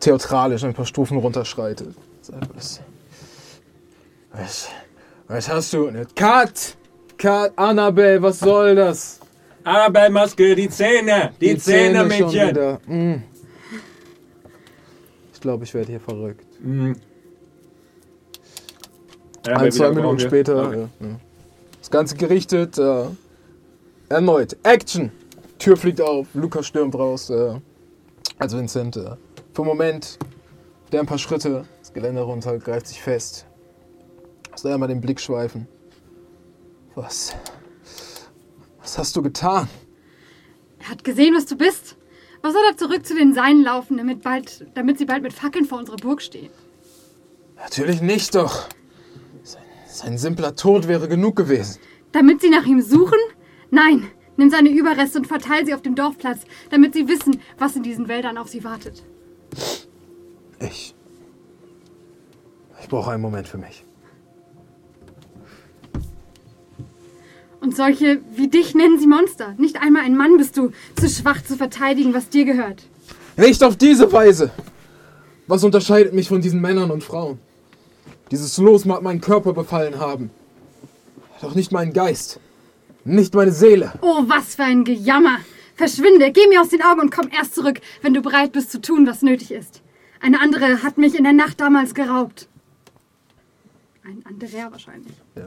theatralisch 0.00 0.64
ein 0.64 0.74
paar 0.74 0.86
Stufen 0.86 1.18
runterschreitet. 1.18 1.94
Was, 2.54 2.80
was, 4.32 4.68
was 5.26 5.48
hast 5.48 5.72
du? 5.72 5.90
Cut! 6.14 6.76
Cut! 7.16 7.52
Annabelle, 7.56 8.22
was 8.22 8.38
soll 8.38 8.74
das? 8.74 9.20
Annabelle 9.64 10.10
Maske, 10.10 10.54
die 10.54 10.68
Zähne! 10.68 11.32
Die, 11.40 11.56
Zähne, 11.58 12.10
schon 12.10 12.30
Mädchen! 12.30 12.78
Mm. 12.86 13.22
Ich 15.32 15.40
glaube, 15.40 15.64
ich 15.64 15.74
werde 15.74 15.90
hier 15.90 16.00
verrückt. 16.00 16.44
Mhm. 16.60 16.96
Ja, 19.46 19.56
Ein, 19.56 19.72
zwei 19.72 19.90
Minuten 19.90 20.18
später. 20.18 20.66
Okay. 20.66 20.88
Ja, 21.00 21.06
ja. 21.06 21.14
Das 21.78 21.90
Ganze 21.90 22.16
gerichtet. 22.16 22.76
Äh, 22.76 23.04
erneut. 24.08 24.56
Action! 24.62 25.12
Tür 25.58 25.76
fliegt 25.76 26.00
auf, 26.00 26.28
Lukas 26.34 26.66
stürmt 26.66 26.94
raus. 26.94 27.30
Äh, 27.30 27.60
als 28.38 28.56
Vincent. 28.56 28.96
Äh, 28.96 29.16
für 29.52 29.62
einen 29.62 29.68
Moment, 29.68 30.18
der 30.92 31.00
ein 31.00 31.06
paar 31.06 31.18
Schritte, 31.18 31.64
das 31.80 31.92
Geländer 31.92 32.22
runter, 32.22 32.58
greift 32.58 32.86
sich 32.86 33.02
fest. 33.02 33.46
Lässt 34.50 34.66
einmal 34.66 34.88
den 34.88 35.00
Blick 35.00 35.20
schweifen. 35.20 35.66
Was? 36.94 37.34
Was 38.80 38.98
hast 38.98 39.16
du 39.16 39.22
getan? 39.22 39.68
Er 40.80 40.90
hat 40.90 41.04
gesehen, 41.04 41.34
was 41.34 41.46
du 41.46 41.56
bist. 41.56 41.96
Was 42.42 42.52
soll 42.52 42.62
er 42.70 42.76
zurück 42.76 43.04
zu 43.04 43.14
den 43.14 43.34
Seinen 43.34 43.62
laufen, 43.62 43.96
damit, 43.96 44.22
bald, 44.22 44.66
damit 44.74 44.98
sie 44.98 45.04
bald 45.04 45.22
mit 45.22 45.32
Fackeln 45.32 45.64
vor 45.64 45.78
unserer 45.78 45.96
Burg 45.96 46.22
stehen? 46.22 46.50
Natürlich 47.56 48.00
nicht 48.00 48.34
doch. 48.34 48.68
Sein, 49.42 49.62
sein 49.88 50.18
simpler 50.18 50.54
Tod 50.54 50.86
wäre 50.86 51.08
genug 51.08 51.34
gewesen. 51.34 51.80
Damit 52.12 52.40
sie 52.40 52.48
nach 52.48 52.64
ihm 52.64 52.80
suchen? 52.80 53.18
Nein, 53.70 54.08
nimm 54.38 54.48
seine 54.48 54.70
Überreste 54.70 55.18
und 55.18 55.26
verteil 55.26 55.66
sie 55.66 55.74
auf 55.74 55.82
dem 55.82 55.94
Dorfplatz, 55.94 56.40
damit 56.70 56.94
sie 56.94 57.06
wissen, 57.06 57.40
was 57.58 57.76
in 57.76 57.82
diesen 57.82 58.08
Wäldern 58.08 58.38
auf 58.38 58.48
sie 58.48 58.64
wartet. 58.64 59.02
Ich. 60.60 60.94
Ich 62.80 62.88
brauche 62.88 63.10
einen 63.10 63.22
Moment 63.22 63.46
für 63.46 63.58
mich. 63.58 63.84
Und 67.60 67.76
solche 67.76 68.20
wie 68.34 68.48
dich 68.48 68.74
nennen 68.74 68.98
sie 68.98 69.08
Monster. 69.08 69.54
Nicht 69.58 69.82
einmal 69.82 70.04
ein 70.04 70.16
Mann 70.16 70.36
bist 70.36 70.56
du, 70.56 70.70
zu 70.98 71.08
schwach 71.08 71.42
zu 71.42 71.56
verteidigen, 71.56 72.14
was 72.14 72.28
dir 72.28 72.44
gehört. 72.44 72.84
Nicht 73.36 73.62
auf 73.62 73.76
diese 73.76 74.10
Weise! 74.12 74.50
Was 75.48 75.64
unterscheidet 75.64 76.12
mich 76.12 76.28
von 76.28 76.40
diesen 76.40 76.60
Männern 76.60 76.90
und 76.90 77.02
Frauen? 77.02 77.38
Dieses 78.30 78.58
Los 78.58 78.84
mag 78.84 79.02
meinen 79.02 79.20
Körper 79.20 79.52
befallen 79.52 79.98
haben. 79.98 80.30
Doch 81.40 81.54
nicht 81.54 81.72
meinen 81.72 81.92
Geist. 81.92 82.38
Nicht 83.08 83.34
meine 83.34 83.52
Seele. 83.52 83.92
Oh, 84.02 84.22
was 84.26 84.54
für 84.54 84.64
ein 84.64 84.84
Gejammer! 84.84 85.38
Verschwinde, 85.74 86.30
geh 86.30 86.46
mir 86.48 86.60
aus 86.60 86.68
den 86.68 86.82
Augen 86.82 87.00
und 87.00 87.10
komm 87.10 87.28
erst 87.30 87.54
zurück, 87.54 87.80
wenn 88.02 88.12
du 88.12 88.20
bereit 88.20 88.52
bist 88.52 88.70
zu 88.70 88.80
tun, 88.82 89.06
was 89.06 89.22
nötig 89.22 89.50
ist. 89.52 89.80
Eine 90.20 90.40
andere 90.40 90.82
hat 90.82 90.98
mich 90.98 91.16
in 91.16 91.24
der 91.24 91.32
Nacht 91.32 91.58
damals 91.60 91.94
geraubt. 91.94 92.48
Ein 94.04 94.22
anderer 94.28 94.70
wahrscheinlich. 94.72 95.12
Ja, 95.36 95.44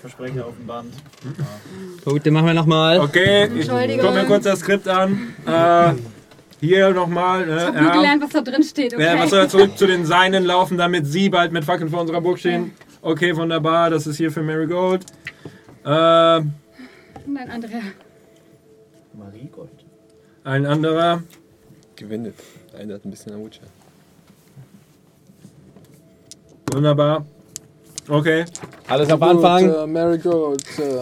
Versprecher 0.00 0.46
auf 0.46 0.56
dem 0.56 0.66
Band. 0.66 0.92
Gut, 2.04 2.26
den 2.26 2.34
machen 2.34 2.46
wir 2.46 2.54
nochmal. 2.54 2.98
Okay, 3.00 3.48
ich 3.58 3.68
guck 3.68 4.12
mir 4.14 4.24
kurz 4.26 4.44
das 4.44 4.60
Skript 4.60 4.88
an. 4.88 5.34
Äh, 5.46 5.92
hier 6.60 6.90
nochmal. 6.90 7.42
Ich 7.42 7.46
Ne, 7.48 7.66
hab 7.66 7.80
nur 7.80 7.92
gelernt, 7.92 8.22
was 8.22 8.30
da 8.30 8.40
drin 8.42 8.62
steht, 8.62 8.92
okay? 8.94 9.04
Ja, 9.04 9.18
was 9.18 9.30
soll 9.30 9.40
er 9.40 9.48
zurück 9.48 9.78
zu 9.78 9.86
den 9.86 10.04
Seinen 10.04 10.44
laufen, 10.44 10.76
damit 10.76 11.06
sie 11.06 11.28
bald 11.30 11.52
mit 11.52 11.64
Fackeln 11.64 11.88
vor 11.90 12.00
unserer 12.02 12.20
Burg 12.20 12.38
stehen? 12.38 12.72
Okay, 13.02 13.34
wunderbar. 13.36 13.90
Das 13.90 14.06
ist 14.06 14.16
hier 14.16 14.30
für 14.30 14.42
Marigold. 14.42 15.04
Äh, 15.84 15.86
Und 15.86 17.36
ein 17.36 17.50
anderer. 17.50 17.80
Marie 19.14 19.48
Gold. 19.50 19.70
ein 20.44 20.66
anderer. 20.66 21.22
Gewindet. 21.96 22.34
Einer 22.78 22.94
hat 22.94 23.04
ein 23.04 23.10
bisschen 23.10 23.32
an 23.34 23.44
Witcher. 23.44 23.66
Wunderbar. 26.72 27.24
Okay. 28.08 28.44
Alles 28.88 29.10
auf 29.10 29.20
Gut, 29.20 29.28
Anfang. 29.28 29.70
Äh, 29.72 29.86
Marigold. 29.86 30.64
Äh, 30.78 31.00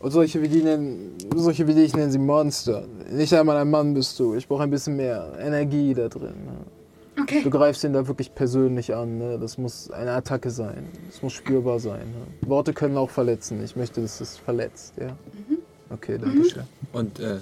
und 0.00 0.10
solche 0.10 0.40
wie, 0.42 0.48
die 0.48 0.62
nennen, 0.62 1.14
solche 1.34 1.66
wie 1.66 1.74
dich 1.74 1.94
nennen 1.94 2.10
sie 2.12 2.18
Monster. 2.18 2.84
Nicht 3.10 3.32
einmal 3.32 3.56
ein 3.56 3.70
Mann 3.70 3.94
bist 3.94 4.18
du. 4.20 4.34
Ich 4.34 4.46
brauche 4.46 4.62
ein 4.62 4.70
bisschen 4.70 4.96
mehr 4.96 5.32
Energie 5.40 5.94
da 5.94 6.08
drin. 6.08 6.34
Ne? 6.44 6.75
Okay. 7.20 7.42
Du 7.42 7.50
greifst 7.50 7.82
ihn 7.84 7.92
da 7.92 8.06
wirklich 8.06 8.34
persönlich 8.34 8.94
an. 8.94 9.18
Ne? 9.18 9.38
Das 9.38 9.58
muss 9.58 9.90
eine 9.90 10.12
Attacke 10.12 10.50
sein. 10.50 10.88
Das 11.10 11.22
muss 11.22 11.32
spürbar 11.32 11.80
sein. 11.80 12.10
Ne? 12.10 12.48
Worte 12.48 12.72
können 12.72 12.96
auch 12.96 13.10
verletzen. 13.10 13.62
Ich 13.64 13.76
möchte, 13.76 14.00
dass 14.02 14.20
es 14.20 14.36
verletzt. 14.36 14.94
Ja? 14.98 15.16
Okay, 15.90 16.18
danke 16.18 16.44
schön. 16.48 16.64
Und 16.92 17.18
äh, 17.20 17.38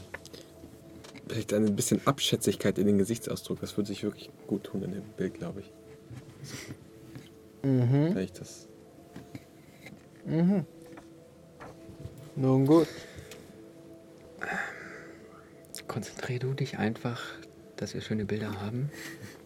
vielleicht 1.29 1.53
ein 1.53 1.75
bisschen 1.75 2.01
Abschätzigkeit 2.05 2.79
in 2.79 2.87
den 2.87 2.99
Gesichtsausdruck. 2.99 3.61
Das 3.61 3.77
würde 3.77 3.89
sich 3.89 4.03
wirklich 4.05 4.31
gut 4.47 4.65
tun 4.65 4.83
in 4.83 4.93
dem 4.93 5.03
Bild, 5.17 5.35
glaube 5.35 5.61
ich. 5.61 5.73
Mhm. 7.65 8.13
Vielleicht 8.13 8.41
das. 8.41 8.69
Mhm. 10.27 10.65
Nun 12.37 12.67
gut. 12.67 12.89
Konzentrier 15.87 16.39
du 16.39 16.55
dich 16.55 16.79
einfach, 16.79 17.23
dass 17.77 17.95
wir 17.95 18.01
schöne 18.01 18.25
Bilder 18.25 18.61
haben. 18.61 18.91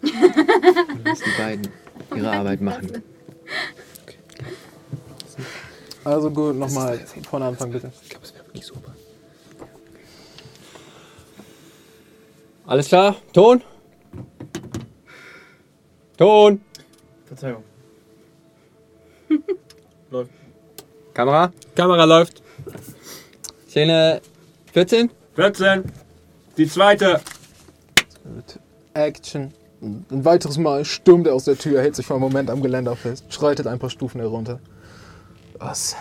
Und 0.03 1.05
lass 1.05 1.19
die 1.21 1.43
beiden 1.43 1.69
ihre 2.15 2.31
Arbeit 2.31 2.61
machen. 2.61 3.03
Also 6.05 6.31
gut, 6.31 6.57
nochmal 6.57 6.99
von 7.29 7.43
Anfang 7.43 7.71
bitte. 7.71 7.93
Ich 8.03 8.09
glaube, 8.09 8.25
es 8.25 8.35
wäre 8.35 8.47
wirklich 8.47 8.67
super. 8.67 8.95
Alles 12.67 12.89
klar? 12.89 13.17
Ton? 13.33 13.63
Ton? 16.17 16.61
Verzeihung. 17.27 17.65
Läuft. 20.11 20.31
Kamera? 21.15 21.53
Kamera 21.75 22.05
läuft. 22.05 22.43
Szene 23.69 24.21
14? 24.73 25.11
14. 25.35 25.85
Die 26.57 26.69
zweite. 26.69 27.21
Action. 28.95 29.53
Ein 29.81 30.25
weiteres 30.25 30.59
Mal 30.59 30.85
stürmt 30.85 31.27
er 31.29 31.35
aus 31.35 31.45
der 31.45 31.57
Tür, 31.57 31.81
hält 31.81 31.95
sich 31.95 32.05
für 32.07 32.15
einen 32.15 32.23
Moment 32.23 32.51
am 32.51 32.63
Geländer 32.63 32.97
fest, 32.97 33.25
schreitet 33.33 33.67
ein 33.67 33.79
paar 33.79 33.91
Stufen 33.91 34.21
herunter. 34.21 34.59
Was? 35.59 35.95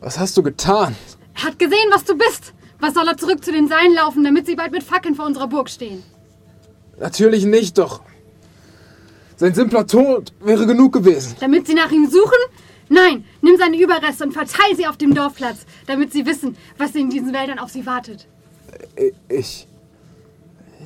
Was 0.00 0.18
hast 0.18 0.36
du 0.36 0.42
getan? 0.42 0.96
Er 1.34 1.44
hat 1.44 1.58
gesehen, 1.58 1.88
was 1.90 2.04
du 2.04 2.16
bist. 2.16 2.54
Was 2.80 2.94
soll 2.94 3.06
er 3.06 3.16
zurück 3.16 3.44
zu 3.44 3.52
den 3.52 3.68
Seinen 3.68 3.94
laufen, 3.94 4.24
damit 4.24 4.46
sie 4.46 4.54
bald 4.54 4.72
mit 4.72 4.82
Fackeln 4.82 5.14
vor 5.14 5.26
unserer 5.26 5.46
Burg 5.46 5.68
stehen? 5.68 6.02
Natürlich 6.98 7.44
nicht, 7.44 7.76
doch. 7.76 8.00
Sein 9.36 9.54
simpler 9.54 9.86
Tod 9.86 10.32
wäre 10.40 10.66
genug 10.66 10.94
gewesen. 10.94 11.36
Damit 11.40 11.66
sie 11.66 11.74
nach 11.74 11.90
ihm 11.90 12.08
suchen? 12.08 12.38
Nein, 12.88 13.24
nimm 13.42 13.56
seine 13.58 13.78
Überreste 13.78 14.24
und 14.24 14.32
verteil 14.32 14.74
sie 14.76 14.86
auf 14.86 14.96
dem 14.96 15.14
Dorfplatz, 15.14 15.66
damit 15.86 16.12
sie 16.12 16.24
wissen, 16.24 16.56
was 16.78 16.94
in 16.94 17.10
diesen 17.10 17.32
Wäldern 17.34 17.58
auf 17.58 17.70
sie 17.70 17.84
wartet. 17.84 18.26
Ich. 19.28 19.66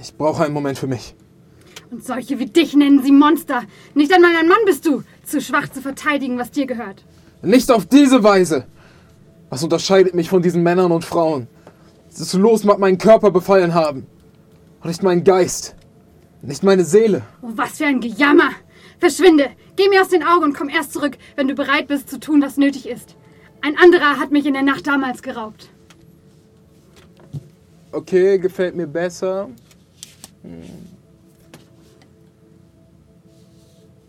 Ich 0.01 0.15
brauche 0.15 0.45
einen 0.45 0.55
Moment 0.55 0.79
für 0.79 0.87
mich. 0.87 1.15
Und 1.91 2.05
solche 2.05 2.39
wie 2.39 2.47
dich 2.47 2.75
nennen 2.75 3.03
sie 3.03 3.11
Monster. 3.11 3.65
Nicht 3.95 4.13
einmal 4.13 4.35
ein 4.37 4.47
Mann 4.49 4.65
bist 4.65 4.87
du, 4.87 5.03
zu 5.25 5.41
schwach 5.41 5.69
zu 5.69 5.83
verteidigen, 5.83 6.39
was 6.39 6.53
dir 6.53 6.67
gehört. 6.67 7.05
Nicht 7.43 7.71
auf 7.71 7.87
diese 7.87 8.23
Weise! 8.23 8.67
Was 9.49 9.65
unterscheidet 9.65 10.15
mich 10.15 10.29
von 10.29 10.43
diesen 10.43 10.63
Männern 10.63 10.93
und 10.93 11.05
Frauen? 11.05 11.49
Das 12.17 12.33
Los 12.35 12.63
mag 12.63 12.79
meinen 12.79 12.99
Körper 12.99 13.33
befallen 13.33 13.75
haben. 13.75 14.07
Und 14.81 14.89
nicht 14.89 15.03
meinen 15.03 15.25
Geist. 15.25 15.75
Nicht 16.43 16.63
meine 16.63 16.85
Seele. 16.85 17.23
Oh, 17.43 17.49
was 17.57 17.79
für 17.79 17.87
ein 17.87 18.01
Gejammer! 18.01 18.51
Verschwinde! 19.01 19.51
Geh 19.75 19.89
mir 19.89 20.03
aus 20.03 20.09
den 20.09 20.23
Augen 20.23 20.45
und 20.45 20.57
komm 20.57 20.69
erst 20.69 20.93
zurück, 20.93 21.19
wenn 21.35 21.49
du 21.49 21.55
bereit 21.55 21.89
bist 21.89 22.09
zu 22.09 22.21
tun, 22.21 22.41
was 22.41 22.57
nötig 22.57 22.89
ist. 22.89 23.17
Ein 23.63 23.77
anderer 23.77 24.19
hat 24.19 24.31
mich 24.31 24.47
in 24.47 24.55
der 24.55 24.63
Nacht 24.63 24.87
damals 24.87 25.23
geraubt. 25.23 25.71
Okay, 27.93 28.39
gefällt 28.39 28.77
mir 28.77 28.87
besser. 28.87 29.49
Hm. 30.43 30.90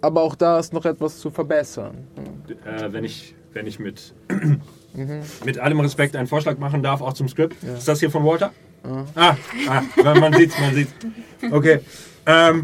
Aber 0.01 0.21
auch 0.23 0.35
da 0.35 0.59
ist 0.59 0.73
noch 0.73 0.85
etwas 0.85 1.19
zu 1.19 1.29
verbessern. 1.29 2.07
Äh, 2.65 2.91
wenn 2.91 3.03
ich, 3.03 3.35
wenn 3.53 3.67
ich 3.67 3.79
mit, 3.79 4.13
mit 5.45 5.59
allem 5.59 5.79
Respekt 5.79 6.15
einen 6.15 6.27
Vorschlag 6.27 6.57
machen 6.57 6.81
darf, 6.83 7.01
auch 7.01 7.13
zum 7.13 7.27
Skript. 7.29 7.55
Ist 7.63 7.87
das 7.87 7.99
hier 7.99 8.09
von 8.11 8.25
Walter? 8.25 8.51
Ah, 9.15 9.35
ah, 9.69 10.15
man 10.15 10.33
sieht's, 10.33 10.59
man 10.59 10.73
sieht's. 10.73 10.91
Okay. 11.51 11.79
Ähm, 12.25 12.63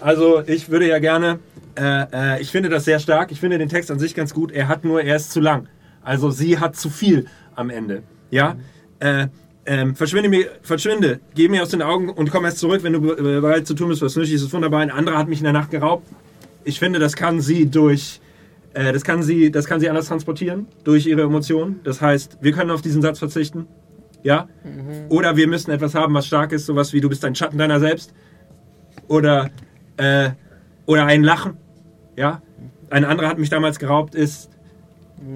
also 0.00 0.42
ich 0.46 0.70
würde 0.70 0.88
ja 0.88 0.98
gerne, 0.98 1.40
äh, 1.78 2.36
äh, 2.36 2.40
ich 2.40 2.50
finde 2.50 2.70
das 2.70 2.86
sehr 2.86 2.98
stark. 2.98 3.30
Ich 3.32 3.40
finde 3.40 3.58
den 3.58 3.68
Text 3.68 3.90
an 3.90 3.98
sich 3.98 4.14
ganz 4.14 4.32
gut. 4.32 4.50
Er 4.50 4.68
hat 4.68 4.82
nur, 4.84 5.02
er 5.02 5.16
ist 5.16 5.30
zu 5.30 5.40
lang. 5.40 5.68
Also 6.02 6.30
sie 6.30 6.58
hat 6.58 6.74
zu 6.76 6.88
viel 6.88 7.26
am 7.54 7.68
Ende. 7.68 8.02
Ja. 8.30 8.56
Äh, 8.98 9.26
ähm, 9.66 9.94
verschwinde 9.94 10.28
mir, 10.28 10.46
verschwinde, 10.62 11.20
geh 11.34 11.48
mir 11.48 11.62
aus 11.62 11.68
den 11.68 11.82
Augen 11.82 12.08
und 12.08 12.30
komm 12.32 12.44
erst 12.46 12.58
zurück, 12.58 12.82
wenn 12.82 12.94
du 12.94 13.00
be- 13.00 13.14
bereit 13.14 13.64
zu 13.66 13.74
tun 13.74 13.88
bist, 13.90 14.02
was 14.02 14.16
nötig 14.16 14.32
ist. 14.32 14.42
ist 14.42 14.52
wunderbar. 14.52 14.80
Ein 14.80 14.90
anderer 14.90 15.18
hat 15.18 15.28
mich 15.28 15.38
in 15.38 15.44
der 15.44 15.52
Nacht 15.52 15.70
geraubt. 15.70 16.08
Ich 16.64 16.78
finde, 16.78 16.98
das 16.98 17.16
kann 17.16 17.40
sie 17.40 17.66
durch, 17.66 18.20
äh, 18.74 18.92
das 18.92 19.02
kann 19.04 19.22
sie, 19.22 19.50
das 19.50 19.66
kann 19.66 19.80
sie 19.80 19.88
anders 19.88 20.06
transportieren 20.06 20.66
durch 20.84 21.06
ihre 21.06 21.22
Emotionen. 21.22 21.80
Das 21.84 22.00
heißt, 22.00 22.38
wir 22.40 22.52
können 22.52 22.70
auf 22.70 22.82
diesen 22.82 23.02
Satz 23.02 23.18
verzichten. 23.18 23.66
Ja? 24.22 24.48
Oder 25.08 25.36
wir 25.36 25.48
müssen 25.48 25.70
etwas 25.70 25.94
haben, 25.94 26.14
was 26.14 26.26
stark 26.26 26.52
ist, 26.52 26.66
sowas 26.66 26.92
wie 26.92 27.00
du 27.00 27.08
bist 27.08 27.24
ein 27.24 27.34
Schatten 27.34 27.58
deiner 27.58 27.80
selbst. 27.80 28.14
Oder, 29.08 29.50
äh, 29.96 30.30
oder 30.86 31.06
ein 31.06 31.24
Lachen. 31.24 31.56
Ja? 32.16 32.42
Ein 32.90 33.04
anderer 33.04 33.28
hat 33.28 33.38
mich 33.38 33.50
damals 33.50 33.78
geraubt, 33.78 34.14
ist, 34.14 34.50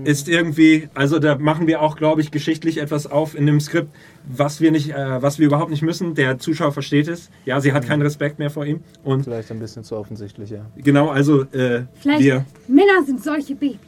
ist 0.04 0.28
irgendwie, 0.28 0.88
also 0.94 1.18
da 1.18 1.36
machen 1.38 1.66
wir 1.66 1.80
auch, 1.80 1.96
glaube 1.96 2.20
ich, 2.20 2.30
geschichtlich 2.30 2.78
etwas 2.78 3.06
auf 3.06 3.34
in 3.36 3.46
dem 3.46 3.60
Skript, 3.60 3.88
was 4.28 4.60
wir 4.60 4.70
nicht, 4.72 4.90
äh, 4.90 5.22
was 5.22 5.38
wir 5.38 5.46
überhaupt 5.46 5.70
nicht 5.70 5.82
müssen. 5.82 6.14
Der 6.14 6.38
Zuschauer 6.38 6.72
versteht 6.72 7.08
es. 7.08 7.30
Ja, 7.44 7.60
sie 7.60 7.72
hat 7.72 7.86
keinen 7.86 8.02
Respekt 8.02 8.38
mehr 8.38 8.50
vor 8.50 8.64
ihm. 8.66 8.80
Und 9.04 9.24
Vielleicht 9.24 9.50
ein 9.50 9.58
bisschen 9.58 9.84
zu 9.84 9.96
offensichtlich, 9.96 10.50
ja. 10.50 10.66
genau, 10.76 11.08
also 11.08 11.42
äh, 11.52 11.84
Vielleicht 12.00 12.20
wir. 12.20 12.44
Männer 12.68 13.04
sind 13.04 13.22
solche 13.22 13.54
Babys. 13.54 13.78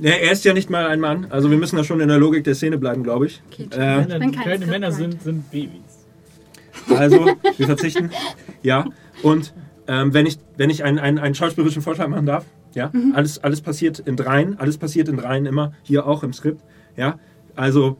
Ja, 0.00 0.10
er 0.10 0.32
ist 0.32 0.44
ja 0.44 0.52
nicht 0.52 0.70
mal 0.70 0.86
ein 0.86 0.98
Mann. 1.00 1.26
Also 1.30 1.50
wir 1.50 1.56
müssen 1.56 1.76
da 1.76 1.84
schon 1.84 2.00
in 2.00 2.08
der 2.08 2.18
Logik 2.18 2.42
der 2.44 2.54
Szene 2.56 2.78
bleiben, 2.78 3.02
glaube 3.04 3.26
ich. 3.26 3.40
Okay, 3.52 3.68
Äh, 3.70 3.78
Wenn 3.78 4.08
Männer, 4.08 4.18
die 4.26 4.36
keine 4.36 4.66
Männer 4.66 4.92
sind, 4.92 5.22
sind 5.22 5.50
Babys. 5.50 5.80
Also, 6.88 7.26
wir 7.56 7.66
verzichten. 7.66 8.10
Ja. 8.62 8.86
Und 9.22 9.54
ähm, 9.86 10.12
wenn 10.12 10.26
ich, 10.26 10.38
wenn 10.56 10.70
ich 10.70 10.82
einen, 10.82 10.98
einen, 10.98 11.18
einen 11.18 11.34
schauspielerischen 11.34 11.82
Vorschlag 11.82 12.08
machen 12.08 12.26
darf, 12.26 12.44
ja, 12.74 12.90
alles, 13.14 13.42
alles 13.42 13.60
passiert 13.60 13.98
in 14.00 14.16
dreien, 14.16 14.58
alles 14.58 14.78
passiert 14.78 15.08
in 15.08 15.16
dreien 15.16 15.46
immer, 15.46 15.72
hier 15.82 16.06
auch 16.06 16.22
im 16.22 16.32
Skript. 16.32 16.62
Ja. 16.96 17.18
Also, 17.54 17.96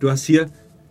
du 0.00 0.10
hast 0.10 0.24
hier, 0.24 0.46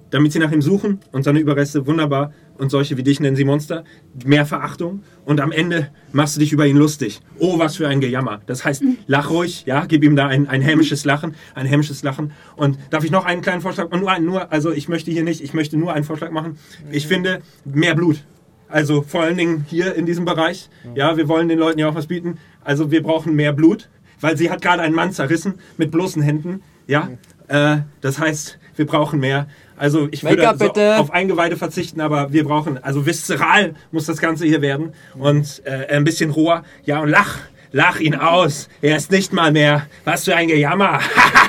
damit 0.10 0.32
sie 0.32 0.40
nach 0.40 0.52
ihm 0.52 0.62
suchen 0.62 1.00
und 1.12 1.24
seine 1.24 1.40
Überreste, 1.40 1.86
wunderbar. 1.88 2.34
Und 2.58 2.70
solche 2.70 2.96
wie 2.96 3.02
dich 3.02 3.20
nennen 3.20 3.36
sie 3.36 3.44
Monster. 3.46 3.84
Mehr 4.24 4.46
Verachtung. 4.46 5.02
Und 5.26 5.42
am 5.42 5.52
Ende 5.52 5.88
machst 6.12 6.36
du 6.36 6.40
dich 6.42 6.52
über 6.52 6.68
ihn 6.68 6.78
lustig. 6.78 7.20
Oh, 7.40 7.58
was 7.58 7.78
für 7.78 7.88
ein 7.88 8.02
Gejammer. 8.02 8.42
Das 8.46 8.64
heißt, 8.64 8.84
lach 9.08 9.32
ruhig, 9.32 9.64
ja, 9.66 9.86
gib 9.88 10.04
ihm 10.04 10.16
da 10.16 10.28
ein, 10.28 10.48
ein 10.48 10.62
hämisches 10.62 11.04
Lachen, 11.04 11.34
ein 11.56 11.66
hämisches 11.66 12.04
Lachen. 12.04 12.34
Und 12.56 12.78
darf 12.92 13.04
ich 13.04 13.10
noch 13.10 13.26
einen 13.26 13.42
kleinen 13.42 13.62
Vorschlag? 13.62 13.90
Und 13.92 14.02
nur, 14.02 14.12
einen- 14.12 14.26
nur, 14.28 14.52
also 14.52 14.72
ich 14.72 14.88
möchte 14.90 15.10
hier 15.10 15.24
nicht, 15.24 15.42
ich 15.44 15.56
möchte 15.56 15.76
nur 15.76 15.94
einen 15.94 16.04
Vorschlag 16.04 16.30
machen. 16.30 16.58
Ich 16.92 17.08
finde, 17.08 17.42
mehr 17.66 17.96
Blut. 17.96 18.24
Also 18.68 19.02
vor 19.02 19.22
allen 19.24 19.38
Dingen 19.38 19.66
hier 19.68 19.96
in 19.96 20.06
diesem 20.06 20.26
Bereich. 20.26 20.70
Ja, 20.94 21.18
wir 21.18 21.28
wollen 21.28 21.50
den 21.50 21.58
Leuten 21.58 21.80
ja 21.80 21.90
auch 21.90 21.96
was 21.96 22.06
bieten. 22.08 22.38
Also 22.64 22.92
wir 22.92 23.04
brauchen 23.04 23.36
mehr 23.36 23.54
Blut, 23.54 23.90
weil 24.20 24.38
sie 24.38 24.50
hat 24.50 24.62
gerade 24.62 24.82
einen 24.82 24.96
Mann 24.96 25.12
zerrissen 25.12 25.56
mit 25.78 25.92
bloßen 25.92 26.22
Händen. 26.22 26.62
Ja, 26.88 27.10
äh, 27.48 27.78
das 28.02 28.20
heißt, 28.20 28.60
wir 28.76 28.86
brauchen 28.86 29.20
mehr. 29.20 29.48
Also 29.78 30.08
ich 30.12 30.24
würde 30.24 30.48
so 30.58 30.66
bitte. 30.68 30.98
auf 30.98 31.12
Eingeweide 31.12 31.58
verzichten, 31.58 32.02
aber 32.02 32.32
wir 32.32 32.44
brauchen, 32.44 32.78
also 32.84 33.06
viszeral 33.06 33.74
muss 33.92 34.06
das 34.06 34.20
Ganze 34.20 34.46
hier 34.46 34.62
werden 34.62 34.94
und 35.16 35.62
äh, 35.66 35.88
ein 35.88 36.04
bisschen 36.04 36.30
roher. 36.30 36.64
Ja, 36.86 37.00
und 37.02 37.10
lach, 37.10 37.40
lach 37.72 38.00
ihn 38.00 38.16
aus. 38.16 38.70
Er 38.82 38.98
ist 38.98 39.12
nicht 39.12 39.34
mal 39.34 39.52
mehr. 39.52 39.88
Was 40.04 40.26
für 40.26 40.36
ein 40.36 40.48
Gejammer. 40.48 41.00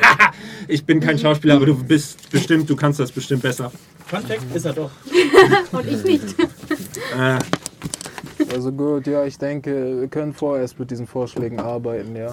ich 0.69 0.85
bin 0.85 1.01
kein 1.01 1.19
Schauspieler, 1.19 1.57
aber 1.57 1.67
du 1.67 1.85
bist 1.85 2.31
bestimmt, 2.31 2.71
du 2.71 2.77
kannst 2.77 3.01
das 3.01 3.13
bestimmt 3.13 3.43
besser. 3.43 3.71
Fact 4.07 4.31
ist 4.55 4.65
er 4.65 4.73
doch. 4.73 4.91
Und 5.73 5.87
ich 5.89 6.05
nicht. 6.05 6.35
Äh, 7.19 7.39
Also 8.55 8.73
gut, 8.73 9.07
ja, 9.07 9.25
ich 9.25 9.39
denke, 9.39 10.01
wir 10.01 10.09
können 10.09 10.33
vorerst 10.33 10.79
mit 10.79 10.91
diesen 10.91 11.07
Vorschlägen 11.07 11.59
arbeiten, 11.61 12.15
ja. 12.17 12.33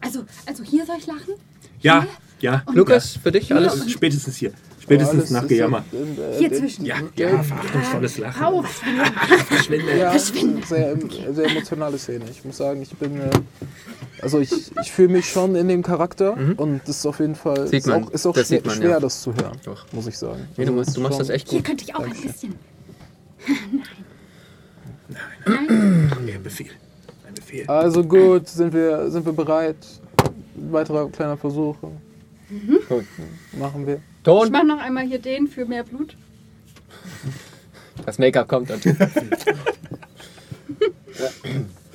Also, 0.00 0.20
also 0.46 0.62
hier 0.64 0.84
soll 0.86 0.96
ich 0.98 1.06
lachen? 1.06 1.34
ja, 1.80 2.06
ja. 2.40 2.62
Lukas, 2.72 3.16
für 3.22 3.30
dich 3.32 3.52
alles? 3.54 3.72
Alles 3.80 3.90
spätestens 3.92 4.36
hier. 4.36 4.52
Spätestens 4.80 5.30
nach 5.30 5.46
Gejammer. 5.46 5.84
ja, 5.92 5.98
äh, 6.00 6.38
Hier 6.38 6.52
zwischen. 6.52 6.84
Ja, 6.86 6.96
ja, 7.14 7.42
verachtungsvolles 7.42 8.18
Lachen. 8.18 8.42
Au! 8.44 8.64
Ja, 9.98 10.18
sehr, 10.18 10.96
sehr 11.32 11.44
emotionale 11.50 11.98
Szene. 11.98 12.24
Ich 12.30 12.44
muss 12.44 12.56
sagen, 12.56 12.80
ich 12.82 12.90
bin. 12.96 13.20
Äh, 13.20 13.30
also 14.22 14.40
ich, 14.40 14.52
ich 14.82 14.90
fühle 14.90 15.08
mich 15.08 15.26
schon 15.30 15.54
in 15.54 15.68
dem 15.68 15.82
Charakter 15.82 16.36
und 16.56 16.80
das 16.86 16.96
ist 16.98 17.06
auf 17.06 17.20
jeden 17.20 17.34
Fall 17.36 17.60
Mhm. 17.60 17.66
Sieht 17.68 17.74
ist 17.80 17.86
man. 17.86 18.04
auch, 18.04 18.10
ist 18.10 18.26
auch 18.26 18.34
Das 18.34 18.48
schwer, 18.48 18.58
sieht 18.58 18.66
man, 18.66 18.76
schwer 18.76 18.90
ja. 18.90 19.00
das 19.00 19.20
zu 19.22 19.34
hören, 19.34 19.58
Doch. 19.64 19.86
muss 19.92 20.06
ich 20.06 20.18
sagen. 20.18 20.48
Nee, 20.56 20.64
du, 20.64 20.72
Also 20.72 20.74
machst, 20.80 20.96
du 20.96 21.00
machst 21.02 21.20
das 21.20 21.28
echt 21.28 21.48
Hier 21.50 21.58
gut. 21.60 21.66
könnte 21.66 21.84
ich 21.84 21.94
auch 21.94 22.00
ein 22.00 22.10
bisschen. 22.10 22.54
Ein 25.46 26.42
Befehl. 26.42 26.70
Ein 27.26 27.34
Befehl. 27.34 27.66
Also 27.68 28.04
gut, 28.04 28.48
sind 28.48 28.72
wir, 28.72 29.10
sind 29.10 29.24
wir 29.24 29.32
bereit? 29.32 29.76
Weiterer 30.54 31.08
kleiner 31.10 31.36
Versuch. 31.36 31.76
Gut. 32.88 33.04
Machen 33.58 33.86
wir. 33.86 33.96
Ich 33.96 34.24
Ton, 34.24 34.50
mache 34.50 34.66
noch 34.66 34.80
einmal 34.80 35.06
hier 35.06 35.18
den 35.20 35.46
für 35.46 35.64
mehr 35.64 35.84
Blut. 35.84 36.16
das 38.04 38.18
Make-up 38.18 38.48
kommt 38.48 38.70
dann. 38.70 38.80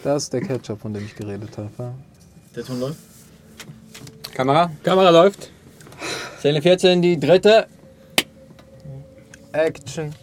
Das 0.04 0.24
ist 0.24 0.34
der 0.34 0.42
Ketchup, 0.42 0.80
von 0.82 0.94
dem 0.94 1.04
ich 1.04 1.16
geredet 1.16 1.58
habe. 1.58 1.72
Ja? 1.80 1.94
Der 2.56 2.64
Ton 2.64 2.80
läuft. 2.80 3.00
Kamera, 4.36 4.72
Kamera 4.84 5.10
läuft. 5.10 5.50
Szene 6.38 6.62
14, 6.62 7.02
die 7.02 7.20
dritte. 7.20 7.66
Action. 9.52 10.14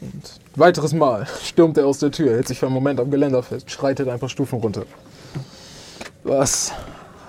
Und 0.00 0.31
weiteres 0.58 0.92
Mal 0.92 1.26
stürmt 1.44 1.78
er 1.78 1.86
aus 1.86 1.98
der 1.98 2.10
Tür, 2.10 2.32
hält 2.32 2.48
sich 2.48 2.58
für 2.58 2.66
einen 2.66 2.74
Moment 2.74 3.00
am 3.00 3.10
Geländer 3.10 3.42
fest, 3.42 3.70
schreitet 3.70 4.08
ein 4.08 4.18
paar 4.18 4.28
Stufen 4.28 4.58
runter. 4.58 4.84
Was? 6.24 6.72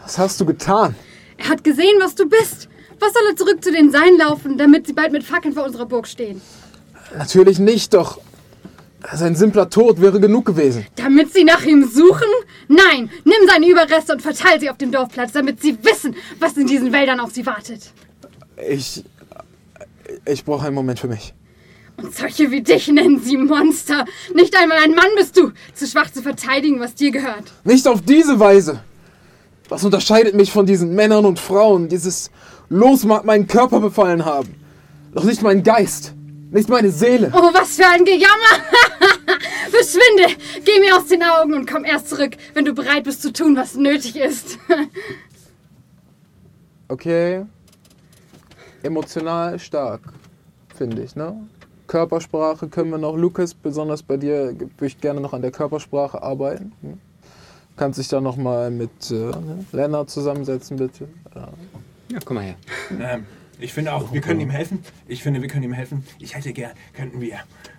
Was 0.04 0.18
hast 0.18 0.40
du 0.42 0.46
getan? 0.46 0.96
Er 1.38 1.50
hat 1.50 1.64
gesehen, 1.64 1.96
was 2.00 2.16
du 2.16 2.28
bist. 2.28 2.70
Was 3.00 3.14
soll 3.14 3.24
er 3.30 3.36
zurück 3.36 3.64
zu 3.64 3.72
den 3.72 3.92
Seinen 3.92 4.18
laufen, 4.18 4.58
damit 4.58 4.88
sie 4.88 4.94
bald 4.94 5.12
mit 5.12 5.24
Fackeln 5.24 5.54
vor 5.54 5.66
unserer 5.66 5.86
Burg 5.86 6.08
stehen? 6.08 6.42
Natürlich 7.18 7.60
nicht, 7.60 7.94
doch. 7.94 8.20
Sein 9.12 9.36
simpler 9.36 9.70
Tod 9.70 10.00
wäre 10.00 10.20
genug 10.20 10.46
gewesen. 10.46 10.86
Damit 10.96 11.34
sie 11.34 11.44
nach 11.44 11.64
ihm 11.66 11.86
suchen? 11.86 12.30
Nein, 12.70 13.10
nimm 13.26 13.48
seine 13.48 13.68
Überreste 13.68 14.14
und 14.14 14.22
verteil 14.22 14.60
sie 14.60 14.70
auf 14.70 14.78
dem 14.78 14.92
Dorfplatz, 14.92 15.34
damit 15.34 15.62
sie 15.62 15.78
wissen, 15.84 16.16
was 16.40 16.56
in 16.56 16.68
diesen 16.68 16.94
Wäldern 16.94 17.20
auf 17.20 17.32
sie 17.32 17.46
wartet. 17.46 17.92
Ich. 18.70 19.04
Ich 20.26 20.46
brauche 20.46 20.66
einen 20.66 20.76
Moment 20.76 21.00
für 21.00 21.08
mich. 21.08 21.34
Und 22.04 22.14
solche 22.14 22.52
wie 22.52 22.62
dich 22.62 22.90
nennen 22.90 23.22
sie 23.22 23.38
Monster. 23.38 24.06
Nicht 24.36 24.56
einmal 24.58 24.80
ein 24.80 24.92
Mann 24.92 25.10
bist 25.16 25.38
du, 25.38 25.52
zu 25.74 25.88
schwach 25.88 26.12
zu 26.12 26.22
verteidigen, 26.22 26.82
was 26.82 26.96
dir 26.96 27.12
gehört. 27.12 27.46
Nicht 27.64 27.88
auf 27.88 28.02
diese 28.02 28.40
Weise! 28.40 28.82
Was 29.70 29.86
unterscheidet 29.86 30.36
mich 30.36 30.52
von 30.52 30.66
diesen 30.66 30.94
Männern 30.94 31.26
und 31.26 31.40
Frauen? 31.40 31.88
Dieses 31.88 32.30
Los 32.68 33.06
mag 33.06 33.24
meinen 33.24 33.48
Körper 33.48 33.80
befallen 33.80 34.26
haben. 34.26 34.54
Doch 35.14 35.24
nicht 35.24 35.42
meinen 35.42 35.64
Geist. 35.64 36.14
Nicht 36.52 36.68
meine 36.70 36.92
Seele. 36.92 37.32
Oh, 37.34 37.50
was 37.54 37.78
für 37.78 37.88
ein 37.88 38.04
Gejammer! 38.04 38.64
Verschwinde! 39.72 40.36
Geh 40.66 40.80
mir 40.82 40.98
aus 40.98 41.08
den 41.08 41.24
Augen 41.24 41.54
und 41.54 41.72
komm 41.72 41.86
erst 41.86 42.10
zurück, 42.10 42.36
wenn 42.54 42.66
du 42.66 42.74
bereit 42.74 43.06
bist 43.06 43.22
zu 43.22 43.32
tun, 43.32 43.56
was 43.56 43.76
nötig 43.76 44.16
ist. 44.18 44.58
Okay. 46.90 47.44
Emotional 48.84 49.58
stark, 49.58 50.02
finde 50.76 51.02
ich, 51.02 51.16
ne? 51.16 51.36
Körpersprache 51.94 52.70
können 52.70 52.90
wir 52.90 52.98
noch, 52.98 53.16
Lukas, 53.16 53.54
besonders 53.54 54.02
bei 54.02 54.18
dir, 54.18 54.56
würde 54.58 54.88
ich 54.88 55.00
gerne 55.00 55.22
noch 55.22 55.32
an 55.32 55.44
der 55.44 55.52
Körpersprache 55.52 56.24
arbeiten. 56.24 56.72
Hm? 56.82 56.98
Kannst 57.78 58.00
dich 58.00 58.08
da 58.08 58.20
nochmal 58.20 58.72
mit 58.72 59.12
äh? 59.12 59.30
Lennart 59.72 60.10
zusammensetzen, 60.10 60.78
bitte. 60.78 61.08
Ja. 61.36 61.50
Ja, 62.12 62.20
komm 62.26 62.38
mal 62.38 62.46
her. 62.46 62.56
Ähm, 63.00 63.28
ich 63.60 63.74
finde 63.74 63.94
auch, 63.94 64.12
wir 64.12 64.22
können 64.22 64.40
ihm 64.40 64.50
helfen. 64.50 64.80
Ich 65.08 65.22
finde, 65.22 65.44
wir 65.44 65.48
können 65.50 65.66
ihm 65.66 65.74
helfen. 65.74 66.04
Ich 66.18 66.36
hätte 66.36 66.52
gern, 66.52 66.72
könnten 66.94 67.22
wir, 67.22 67.38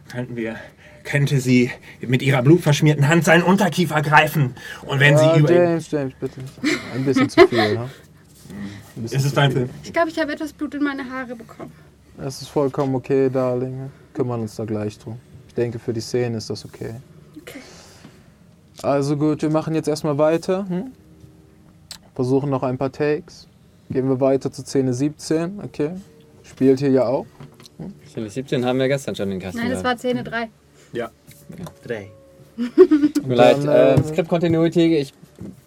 könnten 0.08 0.36
wir, 0.36 0.54
könnte 1.02 1.40
sie 1.40 1.72
mit 2.00 2.22
ihrer 2.22 2.42
blutverschmierten 2.42 3.08
Hand 3.08 3.24
seinen 3.24 3.42
Unterkiefer 3.42 4.00
greifen. 4.00 4.54
Und 4.82 5.00
wenn 5.00 5.16
Ah, 5.16 5.34
sie 5.34 5.40
über. 5.40 5.52
James, 5.52 5.90
James, 5.90 6.14
bitte. 6.20 6.40
Ein 6.94 7.04
bisschen 7.04 7.28
zu 7.28 7.48
viel, 7.48 7.74
ne? 7.74 7.90
Ist 9.10 9.24
es 9.24 9.34
dein. 9.34 9.50
Film? 9.50 9.70
Ich 9.82 9.92
glaube, 9.92 10.10
ich 10.10 10.20
habe 10.20 10.32
etwas 10.32 10.52
Blut 10.52 10.72
in 10.76 10.84
meine 10.84 11.10
Haare 11.10 11.34
bekommen. 11.34 11.72
Es 12.18 12.40
ist 12.40 12.48
vollkommen 12.48 12.94
okay, 12.94 13.28
Darling. 13.28 13.90
Kümmern 14.12 14.42
uns 14.42 14.56
da 14.56 14.64
gleich 14.64 14.98
drum. 14.98 15.18
Ich 15.48 15.54
denke, 15.54 15.78
für 15.78 15.92
die 15.92 16.00
Szene 16.00 16.38
ist 16.38 16.50
das 16.50 16.64
okay. 16.64 16.94
Okay. 17.40 17.58
Also 18.82 19.16
gut, 19.16 19.42
wir 19.42 19.50
machen 19.50 19.74
jetzt 19.74 19.88
erstmal 19.88 20.16
weiter. 20.18 20.68
Hm? 20.68 20.92
Versuchen 22.14 22.50
noch 22.50 22.62
ein 22.62 22.78
paar 22.78 22.92
Takes. 22.92 23.48
Gehen 23.90 24.08
wir 24.08 24.20
weiter 24.20 24.50
zu 24.50 24.62
Szene 24.62 24.94
17, 24.94 25.60
okay? 25.62 25.90
Spielt 26.42 26.78
hier 26.78 26.90
ja 26.90 27.06
auch. 27.06 27.26
Szene 28.08 28.30
17 28.30 28.64
haben 28.64 28.78
wir 28.78 28.88
gestern 28.88 29.14
schon 29.14 29.24
in 29.24 29.38
den 29.38 29.40
Kasten. 29.40 29.58
Nein, 29.58 29.70
das 29.70 29.82
war 29.82 29.98
Szene 29.98 30.22
3. 30.22 30.48
Ja. 30.92 31.10
Drei. 31.82 32.10
Tut 32.56 33.26
mir 33.26 33.34
leid, 33.34 33.64
äh, 33.64 33.94
äh, 33.94 34.02
Script 34.04 34.28
Continuity, 34.28 34.96
ich 34.96 35.12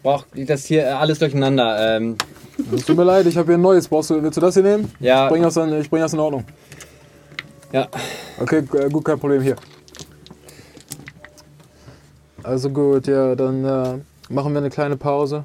brauche 0.04 0.26
das 0.46 0.66
hier 0.66 0.98
alles 0.98 1.20
durcheinander. 1.20 1.98
Ähm, 1.98 2.16
Es 2.74 2.86
tut 2.86 2.98
mir 2.98 3.04
leid, 3.04 3.26
ich 3.28 3.38
habe 3.38 3.48
hier 3.48 3.58
ein 3.58 3.62
neues. 3.62 3.88
Brauchst 3.88 4.10
du, 4.10 4.22
willst 4.22 4.38
du 4.38 4.42
das 4.42 4.54
hier 4.56 4.64
nehmen? 4.64 4.92
ja, 5.00 5.26
Ich 5.26 5.32
bring 5.32 5.44
das, 5.44 5.58
in, 5.58 5.74
ich 5.80 5.90
bring 5.90 6.02
das 6.02 6.14
in 6.14 6.20
Ordnung. 6.20 6.44
ja, 7.72 7.88
Okay, 8.40 8.64
äh, 8.74 8.90
gut, 8.90 9.04
kein 9.06 9.20
Problem 9.20 9.42
hier. 9.42 9.56
Also 12.44 12.70
gut, 12.70 13.08
ja, 13.08 13.36
dann 13.36 13.66
äh, 13.66 14.00
machen 14.30 14.54
wir 14.54 14.60
eine 14.60 14.70
kleine 14.70 14.96
Pause. 14.96 15.44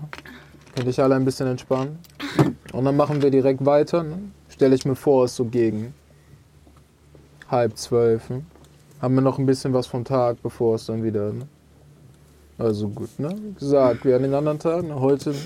Könnt 0.74 0.96
ihr 0.96 1.04
alle 1.04 1.16
ein 1.16 1.24
bisschen 1.24 1.46
entspannen. 1.48 1.98
Und 2.72 2.84
dann 2.84 2.96
machen 2.96 3.20
wir 3.20 3.30
direkt 3.30 3.64
weiter. 3.66 4.02
Ne? 4.02 4.18
Stelle 4.48 4.74
ich 4.74 4.84
mir 4.84 4.94
vor, 4.94 5.24
es 5.24 5.32
ist 5.32 5.36
so 5.36 5.44
gegen 5.44 5.92
halb 7.50 7.76
zwölf. 7.76 8.30
Ne? 8.30 8.42
Haben 9.00 9.14
wir 9.16 9.20
noch 9.22 9.38
ein 9.38 9.46
bisschen 9.46 9.74
was 9.74 9.86
vom 9.86 10.04
Tag, 10.04 10.38
bevor 10.42 10.76
es 10.76 10.86
dann 10.86 11.02
wieder. 11.02 11.32
Ne? 11.32 11.46
Also 12.62 12.88
gut, 12.88 13.18
ne? 13.18 13.34
Wie 13.42 13.54
gesagt, 13.54 14.04
wie 14.04 14.14
an 14.14 14.22
den 14.22 14.34
anderen 14.34 14.60
Tagen. 14.60 14.94
Heute 14.94 15.30
ne? 15.30 15.36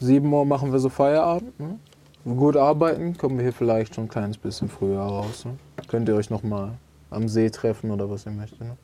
7 0.00 0.32
Uhr 0.32 0.46
machen 0.46 0.72
wir 0.72 0.78
so 0.78 0.88
Feierabend. 0.88 1.60
Ne? 1.60 1.78
Gut 2.24 2.56
arbeiten, 2.56 3.18
kommen 3.18 3.36
wir 3.36 3.42
hier 3.42 3.52
vielleicht 3.52 3.94
schon 3.94 4.04
ein 4.04 4.08
kleines 4.08 4.38
bisschen 4.38 4.70
früher 4.70 5.00
raus. 5.00 5.44
Ne? 5.44 5.58
Könnt 5.88 6.08
ihr 6.08 6.14
euch 6.14 6.30
nochmal 6.30 6.70
am 7.10 7.28
See 7.28 7.50
treffen 7.50 7.90
oder 7.90 8.08
was 8.08 8.24
ihr 8.24 8.32
möchtet. 8.32 8.60
Ne? 8.60 8.78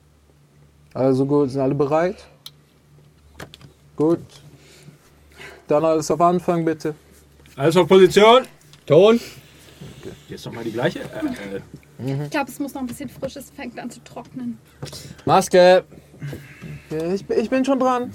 Also 0.92 1.24
gut, 1.24 1.50
sind 1.50 1.62
alle 1.62 1.74
bereit? 1.74 2.16
Gut. 3.96 4.20
Dann 5.68 5.82
alles 5.82 6.10
auf 6.10 6.20
Anfang 6.20 6.66
bitte. 6.66 6.94
Alles 7.56 7.78
auf 7.78 7.88
Position. 7.88 8.42
Ton. 8.84 9.18
Jetzt 10.28 10.44
nochmal 10.44 10.64
die 10.64 10.72
gleiche. 10.72 11.00
Äh, 11.00 11.56
äh, 12.06 12.24
Ich 12.24 12.30
glaube, 12.30 12.50
es 12.50 12.58
muss 12.58 12.74
noch 12.74 12.82
ein 12.82 12.86
bisschen 12.86 13.08
frisch. 13.08 13.36
Es 13.36 13.50
fängt 13.50 13.78
an 13.78 13.90
zu 13.90 14.04
trocknen. 14.04 14.58
Maske. 15.24 15.84
Ich, 17.14 17.24
bin- 17.24 17.38
ich 17.38 17.50
bin 17.50 17.64
schon 17.64 17.78
dran. 17.78 18.12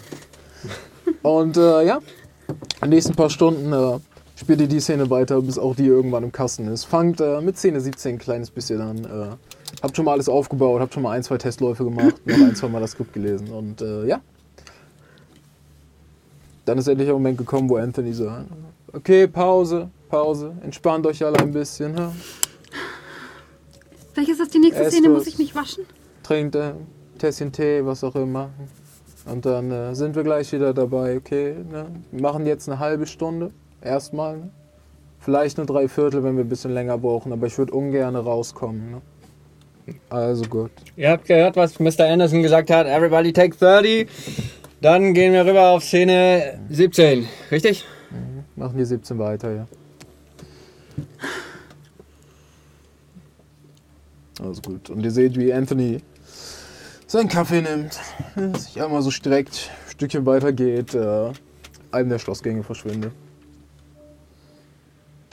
Und 1.21 1.57
äh, 1.57 1.85
ja, 1.85 1.99
in 2.47 2.55
den 2.81 2.89
nächsten 2.91 3.15
paar 3.15 3.29
Stunden 3.29 3.71
äh, 3.71 3.99
spielt 4.35 4.61
ihr 4.61 4.67
die 4.67 4.79
Szene 4.79 5.09
weiter, 5.09 5.41
bis 5.41 5.57
auch 5.57 5.75
die 5.75 5.85
irgendwann 5.85 6.23
im 6.23 6.31
Kasten 6.31 6.67
ist. 6.67 6.85
Fangt 6.85 7.21
äh, 7.21 7.41
mit 7.41 7.57
Szene 7.57 7.79
17 7.79 8.15
ein 8.15 8.19
kleines 8.19 8.49
bisschen 8.51 8.81
an. 8.81 8.97
Äh, 9.05 9.35
habt 9.81 9.95
schon 9.95 10.05
mal 10.05 10.13
alles 10.13 10.27
aufgebaut, 10.29 10.81
habt 10.81 10.93
schon 10.93 11.03
mal 11.03 11.11
ein, 11.11 11.23
zwei 11.23 11.37
Testläufe 11.37 11.83
gemacht, 11.83 12.15
noch 12.25 12.35
ein, 12.37 12.55
zwei 12.55 12.67
Mal 12.69 12.81
das 12.81 12.91
Skript 12.91 13.13
gelesen. 13.13 13.49
Und 13.49 13.81
äh, 13.81 14.05
ja. 14.07 14.21
Dann 16.65 16.77
ist 16.79 16.87
endlich 16.87 17.07
der 17.07 17.13
Moment 17.13 17.37
gekommen, 17.37 17.69
wo 17.69 17.77
Anthony 17.77 18.11
sagt, 18.13 18.47
okay, 18.91 19.27
Pause, 19.27 19.89
Pause, 20.09 20.53
entspannt 20.63 21.05
euch 21.05 21.23
alle 21.23 21.37
ein 21.39 21.51
bisschen. 21.51 21.95
Ja? 21.95 22.11
Vielleicht 24.13 24.29
ist 24.31 24.39
das 24.39 24.49
die 24.49 24.59
nächste 24.59 24.81
Esst 24.83 24.93
Szene. 24.97 25.09
Muss 25.09 25.27
ich 25.27 25.37
mich 25.37 25.53
waschen? 25.53 25.85
trinkt 26.23 26.55
ein 26.55 26.73
Tässchen 27.25 27.51
Tee, 27.51 27.83
was 27.83 28.03
auch 28.03 28.13
immer. 28.13 28.51
Und 29.25 29.47
dann 29.47 29.71
äh, 29.71 29.95
sind 29.95 30.15
wir 30.15 30.21
gleich 30.21 30.51
wieder 30.51 30.75
dabei, 30.75 31.17
okay? 31.17 31.55
Ne? 31.71 31.87
Wir 32.11 32.21
machen 32.21 32.45
jetzt 32.45 32.69
eine 32.69 32.77
halbe 32.77 33.07
Stunde, 33.07 33.49
erstmal. 33.81 34.37
Ne? 34.37 34.49
Vielleicht 35.17 35.57
eine 35.57 35.65
Dreiviertel, 35.65 36.23
wenn 36.23 36.37
wir 36.37 36.43
ein 36.43 36.49
bisschen 36.49 36.75
länger 36.75 36.99
brauchen, 36.99 37.33
aber 37.33 37.47
ich 37.47 37.57
würde 37.57 37.73
ungern 37.73 38.15
rauskommen. 38.15 38.91
Ne? 38.91 39.01
Also 40.07 40.43
gut. 40.43 40.69
Ihr 40.95 41.09
habt 41.09 41.25
gehört, 41.25 41.55
was 41.55 41.79
Mr. 41.79 42.01
Anderson 42.01 42.43
gesagt 42.43 42.69
hat. 42.69 42.85
Everybody 42.85 43.33
take 43.33 43.55
30. 43.57 44.07
Dann 44.81 45.15
gehen 45.15 45.33
wir 45.33 45.47
rüber 45.47 45.69
auf 45.69 45.83
Szene 45.83 46.59
17. 46.69 47.27
Richtig? 47.49 47.85
Machen 48.55 48.77
die 48.77 48.85
17 48.85 49.17
weiter, 49.17 49.51
ja. 49.51 49.67
Also 54.43 54.61
gut. 54.61 54.91
Und 54.91 55.03
ihr 55.03 55.09
seht, 55.09 55.39
wie 55.39 55.51
Anthony 55.51 56.01
seinen 57.07 57.29
Kaffee 57.29 57.61
nimmt, 57.61 57.99
sich 58.59 58.81
einmal 58.81 59.01
so 59.01 59.11
streckt, 59.11 59.69
ein 59.85 59.91
Stückchen 59.91 60.25
weiter 60.25 60.51
geht, 60.51 60.93
äh, 60.93 61.31
einem 61.91 62.09
der 62.09 62.19
Schlossgänge 62.19 62.63
verschwindet. 62.63 63.13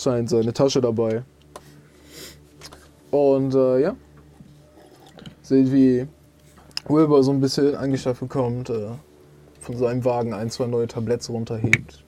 Scheint 0.01 0.31
seine 0.31 0.53
Tasche 0.53 0.81
dabei. 0.81 1.23
Und 3.11 3.55
äh, 3.55 3.81
ja. 3.81 3.97
Seht, 5.43 5.73
wie 5.73 6.07
Wilbur 6.89 7.23
so 7.23 7.31
ein 7.31 7.41
bisschen 7.41 7.75
angeschaffen 7.77 8.29
kommt, 8.29 8.71
äh, 8.71 8.89
von 9.61 9.77
seinem 9.77 10.05
Wagen 10.05 10.35
ein, 10.35 10.51
zwei 10.51 10.67
neue 10.67 10.87
Tabletts 10.87 11.29
runterhebt. 11.29 12.05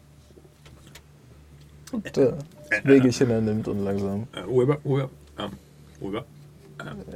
Und 1.92 2.16
äh, 2.18 2.32
das 2.70 2.84
Wegelchen 2.84 3.30
er 3.30 3.40
nimmt 3.40 3.68
und 3.68 3.84
langsam. 3.84 4.26
Äh, 4.32 4.46
Weber, 4.48 4.78
Weber, 4.84 5.10
ähm, 5.38 5.50
Weber. 6.00 6.24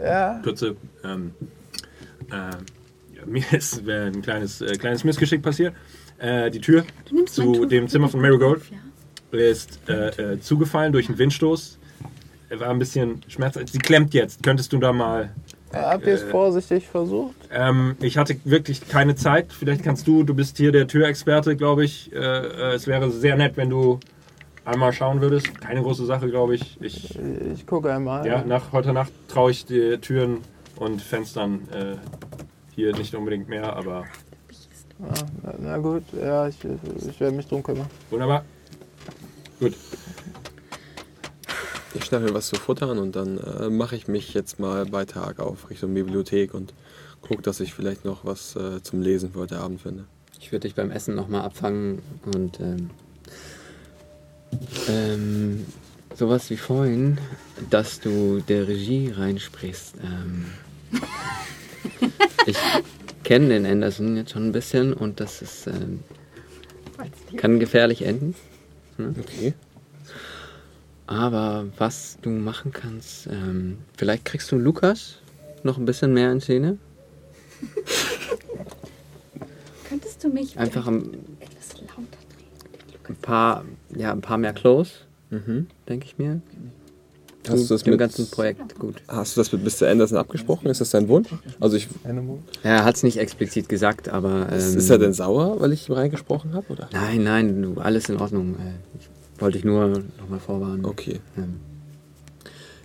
Ja. 0.01 0.41
Kurze, 0.45 0.77
ähm, 1.05 1.33
äh, 1.41 1.45
mir 3.27 3.45
ist 3.53 3.89
ein 3.89 4.23
kleines, 4.23 4.61
äh, 4.61 4.77
kleines 4.77 5.05
Missgeschick 5.05 5.43
passiert. 5.43 5.75
Äh, 6.19 6.51
die 6.51 6.61
Tür 6.61 6.85
zu 7.27 7.65
dem 7.67 7.89
Zimmer 7.89 8.09
von 8.09 8.21
Marigold 8.21 8.63
ist 9.31 9.81
äh, 9.89 10.09
äh, 10.09 10.41
zugefallen 10.41 10.93
durch 10.93 11.09
einen 11.09 11.19
Windstoß. 11.19 11.79
War 12.51 12.71
ein 12.71 12.79
bisschen 12.79 13.23
schmerzhaft. 13.29 13.69
Sie 13.69 13.79
klemmt 13.79 14.15
jetzt. 14.15 14.43
Könntest 14.43 14.73
du 14.73 14.79
da 14.79 14.93
mal. 14.93 15.35
Habt 15.71 16.07
ihr 16.07 16.15
es 16.15 16.23
vorsichtig 16.23 16.87
versucht? 16.87 17.35
Ähm, 17.53 17.97
ich 18.01 18.17
hatte 18.17 18.37
wirklich 18.45 18.89
keine 18.89 19.17
Zeit. 19.17 19.53
Vielleicht 19.53 19.85
kannst 19.85 20.07
du, 20.07 20.23
du 20.23 20.33
bist 20.33 20.57
hier 20.57 20.73
der 20.73 20.89
Türexperte, 20.89 21.57
glaube 21.57 21.85
ich. 21.85 22.11
Äh, 22.11 22.19
es 22.73 22.87
wäre 22.87 23.11
sehr 23.11 23.37
nett, 23.37 23.59
wenn 23.59 23.69
du 23.69 24.01
einmal 24.65 24.95
schauen 24.95 25.21
würdest. 25.21 25.61
Keine 25.61 25.83
große 25.83 26.07
Sache, 26.07 26.31
glaube 26.31 26.55
ich. 26.55 26.79
Ich 26.81 27.19
Ich 27.55 27.67
gucke 27.67 27.93
einmal. 27.93 28.27
Ja, 28.27 28.43
nach 28.45 28.73
heute 28.73 28.95
Nacht 28.95 29.13
traue 29.29 29.51
ich 29.51 29.67
die 29.67 29.99
Türen 29.99 30.39
und 30.79 31.03
Fenstern 31.03 31.69
äh, 31.71 31.97
hier 32.75 32.97
nicht 32.97 33.15
unbedingt 33.15 33.49
mehr, 33.49 33.75
aber 33.77 34.05
Ah, 35.01 35.15
na, 35.45 35.55
na 35.61 35.79
gut, 35.79 36.03
ja, 36.13 36.49
ich, 36.49 36.57
ich 37.09 37.21
werde 37.21 37.37
mich 37.37 37.47
drum 37.47 37.63
kümmern. 37.63 37.87
wunderbar. 38.11 38.45
Gut. 39.61 39.75
Ich 41.95 42.05
schnappe 42.05 42.25
mir 42.25 42.35
was 42.35 42.49
zu 42.49 42.57
futtern 42.57 42.99
und 42.99 43.15
dann 43.15 43.39
äh, 43.39 43.71
mache 43.71 43.95
ich 43.95 44.09
mich 44.09 44.35
jetzt 44.35 44.59
mal 44.59 44.87
bei 44.87 45.05
Tag 45.05 45.39
auf 45.39 45.71
Richtung 45.71 45.95
Bibliothek 45.95 46.53
und 46.53 46.75
gucke, 47.23 47.43
dass 47.43 47.61
ich 47.61 47.75
vielleicht 47.75 48.05
noch 48.05 48.25
was 48.25 48.57
äh, 48.57 48.83
zum 48.83 49.01
Lesen 49.01 49.33
für 49.33 49.39
heute 49.39 49.61
Abend 49.61 49.81
finde. 49.81 50.05
Ich 50.41 50.51
würde 50.51 50.67
dich 50.67 50.75
beim 50.75 50.91
Essen 50.91 51.15
nochmal 51.15 51.43
abfangen 51.43 52.01
und 52.35 52.59
ähm, 52.59 52.91
ähm, 54.89 55.65
sowas 56.15 56.51
wie 56.51 56.57
vorhin, 56.57 57.19
dass 57.71 58.01
du 58.01 58.41
der 58.41 58.67
Regie 58.67 59.13
reinsprichst. 59.17 59.95
Ähm, 60.03 60.47
ich 62.47 62.57
kenne 63.25 63.49
den 63.49 63.67
Anderson 63.67 64.17
jetzt 64.17 64.33
schon 64.33 64.47
ein 64.47 64.53
bisschen 64.53 64.93
und 64.93 65.21
das 65.21 65.43
ist, 65.43 65.67
ähm, 65.67 66.01
kann 67.37 67.59
gefährlich 67.61 68.03
enden. 68.03 68.35
Okay. 68.99 69.55
Aber 71.07 71.67
was 71.79 72.19
du 72.23 72.31
machen 72.31 72.73
kannst, 72.73 73.27
ähm, 73.29 73.79
vielleicht 73.97 74.25
kriegst 74.25 74.51
du 74.53 74.57
Lukas 74.59 75.19
noch 75.63 75.79
ein 75.79 75.85
bisschen 75.85 76.13
mehr 76.13 76.31
in 76.33 76.41
Szene. 76.41 76.79
Könntest 79.89 80.23
du 80.23 80.29
mich 80.29 80.57
Einfach 80.59 80.87
am- 80.87 81.13
etwas 81.41 81.81
lauter 81.81 81.95
drehen? 81.97 83.01
Ein 83.09 83.17
paar, 83.17 83.65
ja, 83.97 84.13
ein 84.13 84.21
paar 84.21 84.37
mehr 84.39 84.53
Close, 84.53 84.93
Mhm. 85.31 85.67
denke 85.89 86.07
ich 86.07 86.19
mir. 86.19 86.41
Hast 87.49 87.71
du 87.71 87.75
das 87.75 87.83
dem 87.83 87.91
mit, 87.93 88.01
ganzen 88.01 88.31
Projekt 88.31 88.79
gut. 88.79 88.97
Hast 89.09 89.37
du 89.37 89.41
das 89.41 89.53
mit 89.53 89.65
Mr. 89.65 89.89
Anderson 89.89 90.19
abgesprochen? 90.19 90.69
Ist 90.69 90.81
das 90.81 90.91
dein 90.91 91.09
Wunsch? 91.09 91.29
Also 91.61 91.77
ich, 91.77 91.89
Animal. 92.05 92.39
Er 92.63 92.85
hat 92.85 92.97
es 92.97 93.03
nicht 93.03 93.19
explizit 93.19 93.69
gesagt, 93.69 94.09
aber. 94.09 94.49
Ähm, 94.53 94.59
ist 94.77 94.91
er 94.91 94.99
denn 94.99 95.13
sauer, 95.13 95.61
weil 95.61 95.73
ich 95.73 95.89
ihm 95.89 95.95
reingesprochen 95.95 96.55
habe? 96.55 96.67
Oder? 96.73 96.89
Nein, 96.93 97.25
nein, 97.25 97.63
du, 97.63 97.81
alles 97.81 98.09
in 98.09 98.19
Ordnung. 98.21 98.55
Äh, 98.55 98.99
Ich 98.99 99.41
wollte 99.41 99.59
dich 99.59 99.65
nur 99.65 99.89
nochmal 100.21 100.41
vorwarnen. 100.41 100.85
Okay. 100.85 101.21
Ähm, 101.37 101.61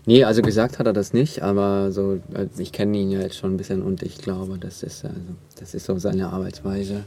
nee, 0.05 0.23
also 0.23 0.41
gesagt 0.41 0.79
hat 0.79 0.85
er 0.87 0.93
das 0.93 1.13
nicht, 1.13 1.41
aber 1.41 1.91
so, 1.91 2.19
äh, 2.33 2.47
ich 2.57 2.71
kenne 2.71 2.97
ihn 2.97 3.09
ja 3.11 3.21
jetzt 3.21 3.37
schon 3.37 3.53
ein 3.53 3.57
bisschen 3.57 3.81
und 3.81 4.03
ich 4.03 4.17
glaube, 4.19 4.57
das 4.59 4.83
ist, 4.83 5.03
also, 5.05 5.15
das 5.59 5.73
ist 5.73 5.85
so 5.85 5.97
seine 5.97 6.29
Arbeitsweise. 6.29 7.03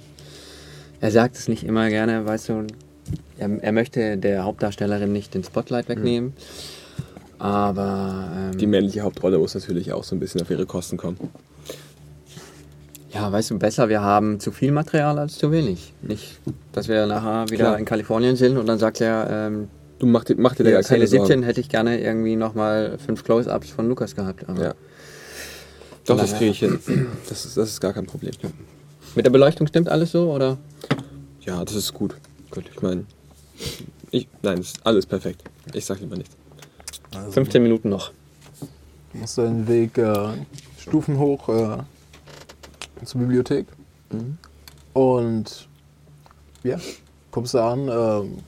Er 1.01 1.11
sagt 1.11 1.37
es 1.37 1.47
nicht 1.49 1.63
immer 1.65 1.89
gerne, 1.91 2.25
weißt 2.27 2.49
du, 2.49 2.67
er, 3.39 3.63
er 3.63 3.73
möchte 3.73 4.17
der 4.17 4.45
Hauptdarstellerin 4.45 5.13
nicht 5.13 5.35
den 5.35 5.45
Spotlight 5.45 5.89
wegnehmen. 5.89 6.33
Aber 7.39 8.31
ähm, 8.53 8.59
Die 8.59 8.67
männliche 8.67 9.01
Hauptrolle 9.03 9.39
muss 9.39 9.55
natürlich 9.55 9.93
auch 9.93 10.05
so 10.05 10.17
ein 10.17 10.21
bisschen 10.21 10.41
auf 10.41 10.51
ihre 10.51 10.67
Kosten 10.67 10.97
kommen. 10.97 11.19
Ja, 13.13 13.31
weißt 13.33 13.51
du, 13.51 13.59
besser, 13.59 13.89
wir 13.89 14.03
haben 14.03 14.41
zu 14.41 14.53
viel 14.53 14.73
Material 14.73 15.19
als 15.19 15.39
zu 15.39 15.51
wenig. 15.51 15.95
Nicht, 16.03 16.39
dass 16.73 16.89
wir 16.89 17.07
nachher 17.07 17.49
wieder 17.51 17.65
Klar. 17.65 17.79
in 17.79 17.85
Kalifornien 17.85 18.37
sind 18.37 18.59
und 18.59 18.67
dann 18.67 18.79
sagt 18.79 19.01
er, 19.01 19.29
ähm, 19.31 19.69
Du 19.99 20.05
mach 20.07 20.25
dir, 20.25 20.37
mach 20.37 20.55
dir 20.55 20.65
da 20.65 20.71
ja, 20.71 20.81
gar 20.81 20.83
keine 20.83 21.07
Szene 21.07 21.23
17 21.23 21.27
Sorgen. 21.27 21.43
hätte 21.45 21.61
ich 21.61 21.71
gerne 21.71 21.99
irgendwie 21.99 22.37
nochmal 22.37 22.99
fünf 22.99 23.25
Close-Ups 23.25 23.71
von 23.71 23.89
Lukas 23.89 24.15
gehabt. 24.15 24.45
Ja. 24.61 24.75
Doch, 26.05 26.19
das 26.19 26.35
kriege 26.37 26.51
ich 26.51 26.59
hin. 26.59 26.79
Das 27.29 27.47
ist, 27.47 27.57
das 27.57 27.71
ist 27.71 27.81
gar 27.81 27.95
kein 27.95 28.05
Problem. 28.05 28.33
Mit 29.15 29.25
der 29.25 29.31
Beleuchtung 29.31 29.67
stimmt 29.67 29.89
alles 29.89 30.13
so, 30.13 30.31
oder? 30.31 30.59
Ja, 31.41 31.65
das 31.65 31.75
ist 31.75 31.95
gut. 31.95 32.15
Gut, 32.51 32.65
ich 32.71 32.83
meine, 32.83 33.07
ich, 34.11 34.29
nein, 34.43 34.59
ist 34.59 34.79
alles 34.85 35.07
perfekt. 35.07 35.43
Ich 35.73 35.87
sag 35.87 36.01
lieber 36.01 36.17
nichts. 36.17 36.37
Also, 37.15 37.31
15 37.33 37.63
Minuten 37.63 37.89
noch. 37.89 38.13
Du 39.13 39.19
musst 39.19 39.39
deinen 39.39 39.67
Weg 39.69 39.97
äh, 39.99 40.29
Stufen 40.79 41.19
hoch 41.19 41.49
äh, 41.49 41.79
zur 43.05 43.21
Bibliothek. 43.21 43.67
Mhm. 44.11 44.39
Und 44.93 45.69
ja, 46.63 46.79
kommst 47.31 47.55
da 47.55 47.73
an. 47.73 47.89
Ähm, 47.89 48.39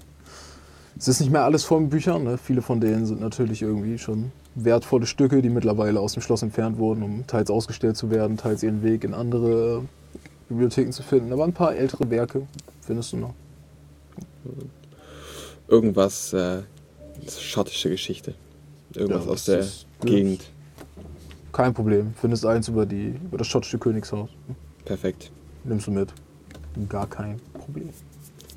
es 0.98 1.06
ist 1.06 1.20
nicht 1.20 1.30
mehr 1.30 1.44
alles 1.44 1.70
mit 1.70 1.90
Büchern. 1.90 2.24
Ne? 2.24 2.39
Viele 2.39 2.62
von 2.62 2.80
denen 2.80 3.06
sind 3.06 3.20
natürlich 3.20 3.62
irgendwie 3.62 3.98
schon 3.98 4.32
wertvolle 4.55 5.06
Stücke, 5.06 5.43
die 5.43 5.48
mittlerweile 5.48 6.01
aus 6.01 6.14
dem 6.14 6.22
Schloss 6.22 6.43
entfernt 6.43 6.78
wurden, 6.78 7.02
um 7.02 7.26
teils 7.26 7.51
ausgestellt 7.51 7.97
zu 7.97 8.10
werden, 8.10 8.36
teils 8.36 8.62
ihren 8.62 8.82
Weg 8.82 9.05
in 9.05 9.14
andere 9.14 9.78
äh, 9.78 10.20
Bibliotheken 10.48 10.90
zu 10.90 11.02
finden. 11.02 11.32
Aber 11.32 11.44
ein 11.44 11.52
paar 11.52 11.76
ältere 11.76 12.10
Werke 12.10 12.47
findest 12.80 13.12
du 13.12 13.18
noch. 13.18 13.35
Irgendwas, 15.68 16.32
äh, 16.32 16.62
schottische 17.28 17.90
Geschichte. 17.90 18.35
Irgendwas 18.94 19.24
Ja, 19.27 19.31
aus 19.31 19.44
der 19.44 19.59
ist- 19.60 19.86
Gegend. 20.02 20.51
Kein 21.52 21.74
Problem. 21.74 22.15
Findest 22.20 22.47
eins 22.47 22.69
über, 22.69 22.86
die, 22.86 23.15
über 23.24 23.39
das 23.39 23.47
schottische 23.47 23.78
Königshaus. 23.78 24.31
Perfekt. 24.85 25.31
Nimmst 25.65 25.86
du 25.86 25.90
mit. 25.90 26.12
Gar 26.89 27.09
kein 27.09 27.40
Problem. 27.55 27.90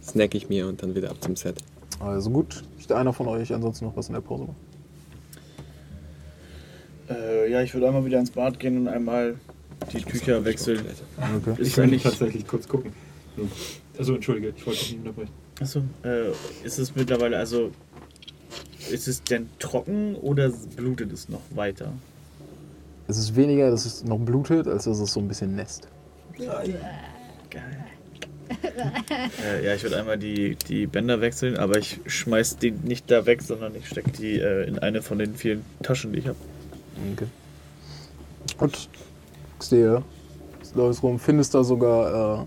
Snack 0.04 0.36
ich 0.36 0.50
mir 0.50 0.68
und 0.68 0.82
dann 0.84 0.94
wieder 0.96 1.10
ab 1.10 1.18
zum 1.22 1.36
Set. 1.36 1.58
Also 2.00 2.30
gut. 2.30 2.64
Möchte 2.76 2.96
einer 2.96 3.14
von 3.14 3.28
euch 3.28 3.54
ansonsten 3.54 3.86
noch 3.86 3.96
was 3.98 4.08
in 4.08 4.14
der 4.14 4.22
Pause 4.22 4.44
machen? 4.44 4.56
Äh, 7.10 7.52
ja, 7.52 7.62
ich 7.62 7.74
würde 7.74 7.88
einmal 7.88 8.06
wieder 8.06 8.20
ins 8.20 8.32
Bad 8.32 8.60
gehen 8.60 8.78
und 8.78 8.88
einmal 8.88 9.36
die 9.92 10.02
Tücher 10.04 10.44
wechseln. 10.46 10.82
Okay. 11.18 11.62
Ist 11.62 11.68
Ich 11.70 11.78
will 11.78 11.88
nicht. 11.88 12.04
tatsächlich 12.04 12.48
kurz 12.48 12.68
gucken. 12.68 12.94
Also 13.98 14.16
entschuldige, 14.16 14.54
ich 14.56 14.66
wollte 14.66 14.80
dich 14.80 14.92
nicht 14.92 15.00
unterbrechen. 15.00 15.32
Achso, 15.60 15.82
äh, 16.04 16.32
ist 16.64 16.78
es 16.80 16.96
mittlerweile, 16.96 17.38
also, 17.38 17.72
ist 18.90 19.08
es 19.08 19.24
denn 19.24 19.50
trocken 19.60 20.16
oder 20.16 20.50
blutet 20.50 21.12
es 21.12 21.30
noch 21.30 21.42
weiter? 21.56 21.94
Es 23.08 23.18
ist 23.18 23.36
weniger, 23.36 23.70
dass 23.70 23.86
es 23.86 24.04
noch 24.04 24.20
blutet, 24.20 24.68
als 24.68 24.86
dass 24.86 25.00
es 25.00 25.14
so 25.14 25.20
ein 25.20 25.28
bisschen 25.28 25.56
nässt. 25.56 25.88
Geil. 26.38 26.80
äh, 29.46 29.66
ja, 29.66 29.76
ich 29.76 29.84
würde 29.84 30.00
einmal 30.00 30.18
die, 30.18 30.56
die 30.56 30.88
Bänder 30.88 31.22
wechseln, 31.22 31.58
aber 31.58 31.78
ich 31.78 32.00
schmeiß 32.06 32.58
die 32.58 32.72
nicht 32.72 33.10
da 33.12 33.26
weg, 33.26 33.42
sondern 33.42 33.76
ich 33.76 33.88
stecke 33.88 34.12
die 34.12 34.40
äh, 34.40 34.68
in 34.68 34.80
eine 34.80 35.02
von 35.02 35.20
den 35.20 35.36
vielen 35.36 35.64
Taschen, 35.84 36.14
die 36.14 36.20
ich 36.20 36.28
habe. 36.28 36.38
Okay. 37.14 37.28
Und 38.58 38.58
guckst 38.58 38.90
dir 39.72 40.04
läufst 40.76 41.04
rum, 41.04 41.20
findest 41.20 41.54
da 41.54 41.64
sogar 41.64 42.42
äh, 42.42 42.46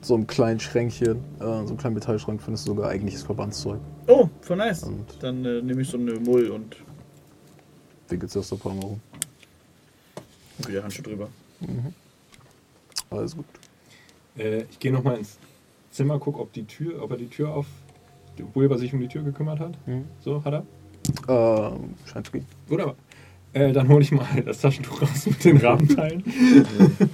so 0.00 0.14
einen 0.14 0.26
kleinen 0.26 0.60
Schränkchen, 0.60 1.16
äh, 1.38 1.42
so 1.44 1.50
einen 1.50 1.76
kleinen 1.76 1.94
Metallschrank, 1.94 2.42
findest 2.42 2.66
du 2.66 2.72
sogar 2.72 2.90
eigentliches 2.90 3.22
Verbandszeug. 3.22 3.80
Oh, 4.06 4.28
voll 4.40 4.56
nice. 4.56 4.84
Und 4.84 5.04
Dann 5.20 5.44
äh, 5.44 5.62
nehme 5.62 5.82
ich 5.82 5.88
so 5.88 5.98
eine 5.98 6.14
Mull 6.20 6.48
und 6.50 6.76
wickelst 8.08 8.36
das 8.36 8.48
da 8.48 8.56
ein 8.56 8.58
paar 8.60 8.74
Mal 8.74 8.84
rum. 8.84 9.00
wieder 10.66 10.82
Handschuhe 10.82 11.02
drüber. 11.04 11.28
Alles 13.10 13.34
gut. 13.36 13.46
Äh, 14.38 14.62
ich 14.70 14.78
gehe 14.78 14.92
nochmal 14.92 15.18
ins 15.18 15.38
Zimmer, 15.90 16.18
guck, 16.18 16.38
ob 16.38 16.52
die 16.52 16.64
Tür, 16.64 17.02
ob 17.02 17.10
er 17.10 17.16
die 17.16 17.28
Tür 17.28 17.50
auf. 17.50 17.66
Wilbur 18.54 18.78
sich 18.78 18.92
um 18.92 19.00
die 19.00 19.08
Tür 19.08 19.22
gekümmert 19.22 19.60
hat. 19.60 19.74
Mhm. 19.86 20.04
So, 20.20 20.44
hat 20.44 20.52
er? 20.52 20.66
Ähm, 21.28 21.94
scheint 22.04 22.26
zu 22.26 22.32
gehen. 22.32 22.46
Wunderbar. 22.68 22.96
Äh, 23.54 23.72
dann 23.72 23.88
hole 23.88 24.02
ich 24.02 24.12
mal 24.12 24.26
das 24.44 24.60
Taschentuch 24.60 25.00
raus 25.00 25.24
mit 25.26 25.42
den 25.42 25.56
Rahmenteilen. 25.64 26.22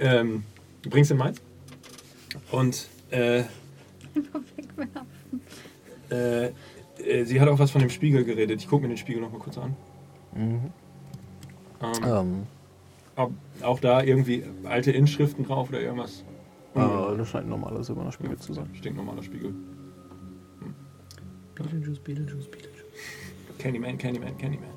ähm, 0.00 0.42
bring's 0.82 1.10
in 1.12 1.16
Mainz. 1.16 1.40
Und 2.52 2.88
äh, 3.10 3.44
Einfach 4.14 4.40
wegwerfen. 4.56 5.40
äh, 6.10 6.46
äh, 7.02 7.24
sie 7.24 7.40
hat 7.40 7.48
auch 7.48 7.58
was 7.58 7.70
von 7.70 7.80
dem 7.80 7.90
Spiegel 7.90 8.24
geredet. 8.24 8.60
Ich 8.60 8.68
gucke 8.68 8.82
mir 8.82 8.88
den 8.88 8.96
Spiegel 8.96 9.22
noch 9.22 9.32
mal 9.32 9.38
kurz 9.38 9.58
an. 9.58 9.76
Mhm. 10.34 10.70
Ähm, 11.82 12.04
Ähm, 12.04 12.42
ob, 13.16 13.32
auch 13.62 13.80
da 13.80 14.02
irgendwie 14.02 14.44
alte 14.64 14.90
Inschriften 14.92 15.44
drauf 15.46 15.68
oder 15.68 15.80
irgendwas. 15.80 16.24
äh, 16.74 17.16
das 17.16 17.28
scheint 17.28 17.46
ein 17.46 17.50
normaler 17.50 17.82
silberner 17.84 18.12
Spiegel 18.12 18.36
zu 18.38 18.52
sein. 18.52 18.68
Stinknormaler 18.74 19.22
Spiegel. 19.22 19.54
Beetlejuice, 21.54 21.98
Beetlejuice, 21.98 22.46
Beetlejuice. 22.48 22.84
Candyman, 23.58 23.98
Candyman, 23.98 24.36
Candyman. 24.38 24.70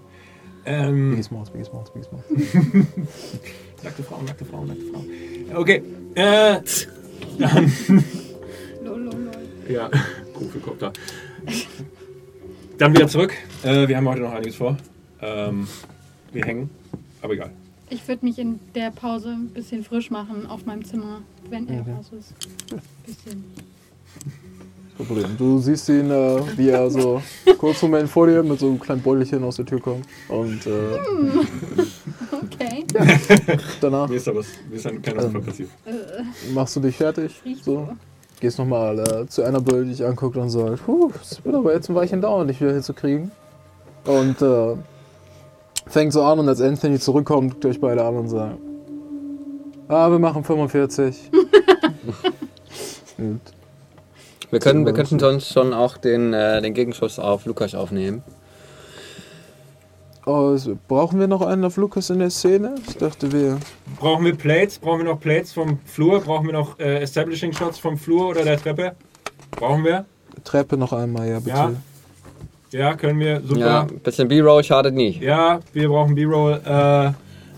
Ähm, 0.66 1.12
Biggie 1.12 1.24
Smalls, 1.24 1.50
Biggie 1.50 1.66
Smalls, 1.66 1.92
Biggie 1.92 2.06
Smalls. 2.06 2.26
nackte 3.84 4.04
Frauen, 4.04 4.26
nackte 4.26 4.46
Frauen, 4.46 4.68
nackte 4.68 4.84
Frauen. 4.86 5.06
Okay. 5.56 5.82
Äh. 6.16 6.60
Lol, 8.84 9.00
lol, 9.02 9.14
lol. 9.14 9.32
Ja, 9.70 9.90
Kugelkopter. 10.34 10.92
Dann 12.78 12.94
wieder 12.96 13.08
zurück. 13.08 13.34
Äh, 13.64 13.88
wir 13.88 13.98
haben 13.98 14.08
heute 14.08 14.22
noch 14.22 14.32
einiges 14.32 14.56
vor. 14.56 14.78
Ähm, 15.22 15.68
wir 16.32 16.44
hängen, 16.46 16.70
aber 17.22 17.34
egal. 17.34 17.52
Ich 17.90 18.08
würde 18.08 18.26
mich 18.26 18.40
in 18.40 18.60
der 18.76 18.92
Pause 18.92 19.30
ein 19.30 19.50
bisschen 19.50 19.84
frisch 19.84 20.10
machen 20.10 20.46
auf 20.48 20.66
meinem 20.66 20.84
Zimmer, 20.84 21.22
wenn 21.50 21.68
er 21.70 21.82
Okay. 21.82 21.92
raus 21.92 22.12
ist. 22.18 22.34
Bisschen. 23.06 23.44
Kein 24.98 25.08
Problem. 25.08 25.38
Du 25.38 25.58
siehst 25.60 25.90
ihn, 25.90 26.10
äh, 26.12 26.42
wie 26.56 26.70
er 26.70 26.90
so 26.90 27.22
kurz 27.58 27.82
Moment 27.82 28.10
vor 28.10 28.28
dir 28.28 28.44
mit 28.44 28.60
so 28.60 28.68
einem 28.68 28.80
kleinen 28.80 29.02
Beutelchen 29.02 29.44
aus 29.44 29.56
der 29.56 29.66
Tür 29.66 29.80
kommt. 29.80 30.06
Und 30.30 30.66
äh, 30.68 31.00
Okay. 32.32 32.84
danach 33.82 34.08
Mir 34.10 34.16
ist 34.18 34.28
was, 34.28 34.48
mir 34.70 34.76
ist 34.76 34.86
ein 34.88 35.02
kleiner 35.02 35.26
Unfall 35.26 35.42
passiert. 35.42 35.70
machst 36.54 36.76
du 36.76 36.80
dich 36.82 36.96
fertig. 36.98 37.42
Riecht 37.46 37.64
So. 37.64 37.88
Gehst 38.40 38.60
nochmal 38.60 39.00
äh, 39.00 39.28
zu 39.28 39.44
Annabelle, 39.44 39.84
die 39.86 39.92
dich 39.92 40.06
anguckt 40.06 40.36
und 40.38 40.50
sagt, 40.50 40.86
Puh, 40.86 41.12
es 41.22 41.44
wird 41.46 41.56
aber 41.56 41.74
jetzt 41.74 41.90
ein 41.90 41.96
Weilchen 41.96 42.22
dauern, 42.22 42.48
dich 42.48 42.60
wieder 42.60 42.74
hinzukriegen. 42.74 43.32
Und 44.06 44.42
äh, 44.42 44.76
fängt 45.88 46.12
so 46.14 46.24
an 46.24 46.40
und 46.40 46.50
als 46.50 46.60
Anthony 46.62 47.00
zurückkommt, 47.00 47.54
guckt 47.54 47.64
ihr 47.66 47.70
euch 47.72 47.80
beide 47.80 48.04
an 48.04 48.16
und 48.16 48.28
sagt, 48.30 48.58
ah, 49.88 50.12
wir 50.12 50.20
machen 50.20 50.44
45. 50.44 51.32
Gut. 53.18 53.40
Wir, 54.54 54.60
können, 54.60 54.86
wir 54.86 54.94
könnten 54.94 55.18
sonst 55.18 55.52
schon 55.52 55.74
auch 55.74 55.98
den, 55.98 56.32
äh, 56.32 56.62
den 56.62 56.76
Gegenschuss 56.76 57.18
auf 57.18 57.48
Lukas 57.48 57.74
aufnehmen. 57.74 58.22
Oh, 60.28 60.56
so, 60.58 60.78
brauchen 60.88 61.20
wir 61.20 61.28
noch 61.28 61.42
einen 61.42 61.66
auf 61.66 61.76
Lukas 61.76 62.12
in 62.12 62.20
der 62.20 62.30
Szene? 62.30 62.76
Ich 62.88 62.98
dachte, 62.98 63.32
wir. 63.32 63.58
Brauchen 64.00 64.24
wir 64.24 64.36
Plates? 64.36 64.78
Brauchen 64.78 65.00
wir 65.00 65.06
noch 65.06 65.20
Plates 65.20 65.54
vom 65.54 65.80
Flur? 65.86 66.22
Brauchen 66.22 66.46
wir 66.46 66.54
noch 66.54 66.78
äh, 66.78 67.02
Establishing 67.02 67.52
Shots 67.52 67.80
vom 67.80 67.98
Flur 67.98 68.28
oder 68.28 68.44
der 68.44 68.62
Treppe? 68.62 68.96
Brauchen 69.50 69.84
wir? 69.84 70.06
Treppe 70.44 70.78
noch 70.78 70.94
einmal, 70.94 71.28
ja, 71.28 71.40
bitte. 71.40 71.50
Ja. 71.50 71.72
Ja, 72.70 72.96
können 72.96 73.20
wir. 73.20 73.42
Super. 73.42 73.60
Ja, 73.60 73.82
ein 73.82 74.00
bisschen 74.02 74.28
B-Roll 74.28 74.64
schadet 74.64 74.94
nie. 74.94 75.20
Ja, 75.20 75.62
wir 75.74 75.90
brauchen 75.90 76.14
B-Roll. 76.14 76.62
Äh, 76.64 77.12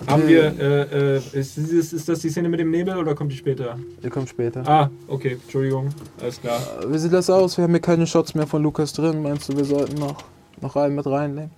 haben 0.08 0.28
wir. 0.28 0.44
Äh, 0.60 1.16
äh, 1.16 1.22
ist, 1.34 1.58
dieses, 1.58 1.94
ist 1.94 2.08
das 2.10 2.20
die 2.20 2.30
Szene 2.30 2.50
mit 2.50 2.60
dem 2.60 2.72
Nebel 2.72 2.98
oder 2.98 3.16
kommt 3.16 3.32
die 3.32 3.38
später? 3.38 3.78
Ihr 4.02 4.10
kommt 4.10 4.30
später. 4.30 4.68
Ah, 4.68 4.90
okay, 5.08 5.34
Entschuldigung. 5.42 5.90
Alles 6.22 6.40
klar. 6.42 6.60
Äh, 6.82 6.92
Wie 6.94 6.98
sieht 6.98 7.14
das 7.14 7.30
aus? 7.30 7.58
Wir 7.58 7.64
haben 7.64 7.72
hier 7.72 7.80
keine 7.82 8.06
Shots 8.08 8.36
mehr 8.36 8.48
von 8.48 8.62
Lukas 8.64 8.94
drin. 8.94 9.22
Meinst 9.22 9.50
du, 9.50 9.58
wir 9.58 9.66
sollten 9.66 9.96
noch, 9.96 10.24
noch 10.62 10.76
einen 10.76 10.96
mit 10.96 11.06
reinnehmen? 11.06 11.52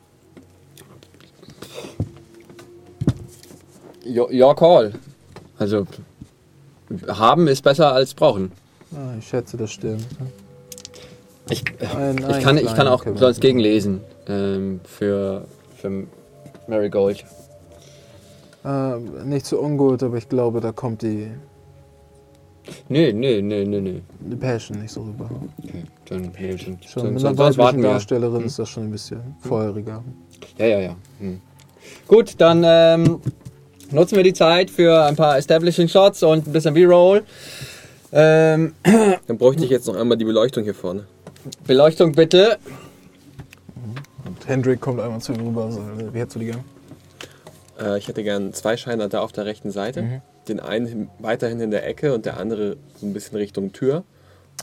Your, 4.06 4.30
your 4.32 4.56
call. 4.56 4.94
Also, 5.60 5.86
haben 7.08 7.48
ist 7.48 7.62
besser 7.64 7.92
als 7.94 8.14
brauchen. 8.14 8.52
Ah, 8.96 9.16
ich 9.20 9.28
schätze, 9.28 9.58
das 9.58 9.72
stimmt. 9.72 10.06
Ich, 11.50 11.64
Ein- 11.96 12.18
ich, 12.20 12.26
ein 12.26 12.44
kann, 12.44 12.58
ich 12.58 12.74
kann 12.76 12.88
auch 12.88 13.04
sonst 13.16 13.42
gegenlesen 13.42 14.02
ähm, 14.28 14.80
für, 14.86 15.46
für 15.78 16.04
Marigold. 16.68 17.26
Äh, 18.68 19.26
nicht 19.26 19.46
so 19.46 19.60
ungut, 19.62 20.04
aber 20.04 20.18
ich 20.18 20.28
glaube, 20.28 20.60
da 20.60 20.72
kommt 20.72 21.02
die, 21.02 21.32
Nee, 22.90 23.14
nee, 23.14 23.42
nee, 23.42 23.66
nee, 23.66 23.80
nee. 23.82 24.02
die 24.20 24.36
Passion 24.36 24.82
nicht 24.82 24.92
so 24.92 25.02
rüber. 25.02 25.30
Okay, 25.64 25.84
dann, 26.06 26.32
nee, 26.38 26.56
dann, 26.56 26.58
Schon 26.58 27.04
dann, 27.04 27.14
mit 27.14 27.24
dann, 27.24 27.28
einer 27.30 27.38
sonst 27.38 27.40
weiblichen 27.40 27.58
warten 27.58 27.82
wir. 27.82 27.90
Darstellerin 27.90 28.44
ist 28.44 28.60
das 28.60 28.70
schon 28.70 28.84
ein 28.84 28.92
bisschen 28.92 29.22
feuriger. 29.40 30.04
Ja, 30.58 30.66
ja, 30.66 30.80
ja. 30.80 30.96
Hm. 31.20 31.42
Gut, 32.08 32.36
dann 32.38 32.64
ähm, 32.66 33.22
nutzen 33.92 34.16
wir 34.18 34.24
die 34.24 34.34
Zeit 34.34 34.70
für 34.70 35.04
ein 35.06 35.16
paar 35.16 35.38
Establishing 35.38 35.88
Shots 35.88 36.24
und 36.24 36.48
ein 36.48 36.52
bisschen 36.54 36.74
B-Roll. 36.74 37.24
Ähm, 38.12 38.74
Dann 39.28 39.38
bräuchte 39.38 39.64
ich 39.66 39.70
jetzt 39.70 39.88
noch 39.88 39.96
einmal 39.96 40.18
die 40.18 40.26
Beleuchtung 40.26 40.64
hier 40.64 40.76
vorne. 40.76 41.06
Beleuchtung 41.66 42.14
bitte. 42.14 42.58
Und 44.26 44.48
Hendrik 44.48 44.80
kommt 44.82 45.00
einmal 45.00 45.20
zu 45.22 45.34
ihm 45.34 45.48
rüber 45.48 45.72
sagt, 45.72 46.14
wie 46.14 46.20
hättest 46.20 46.36
du 46.36 46.40
die 46.40 46.46
gern? 46.48 46.64
Äh, 47.80 47.98
ich 47.98 48.08
hätte 48.08 48.24
gern 48.24 48.54
zwei 48.54 48.78
Scheiner 48.78 49.08
da 49.10 49.22
auf 49.22 49.32
der 49.32 49.46
rechten 49.46 49.72
Seite. 49.72 50.02
Mhm. 50.02 50.22
Den 50.48 50.60
einen 50.60 50.86
hin- 50.88 51.10
weiterhin 51.20 51.60
in 51.60 51.72
der 51.72 51.86
Ecke 51.88 52.14
und 52.14 52.26
der 52.26 52.38
andere 52.38 52.78
so 53.00 53.06
ein 53.06 53.14
bisschen 53.14 53.38
Richtung 53.38 53.74
Tür. 53.74 54.04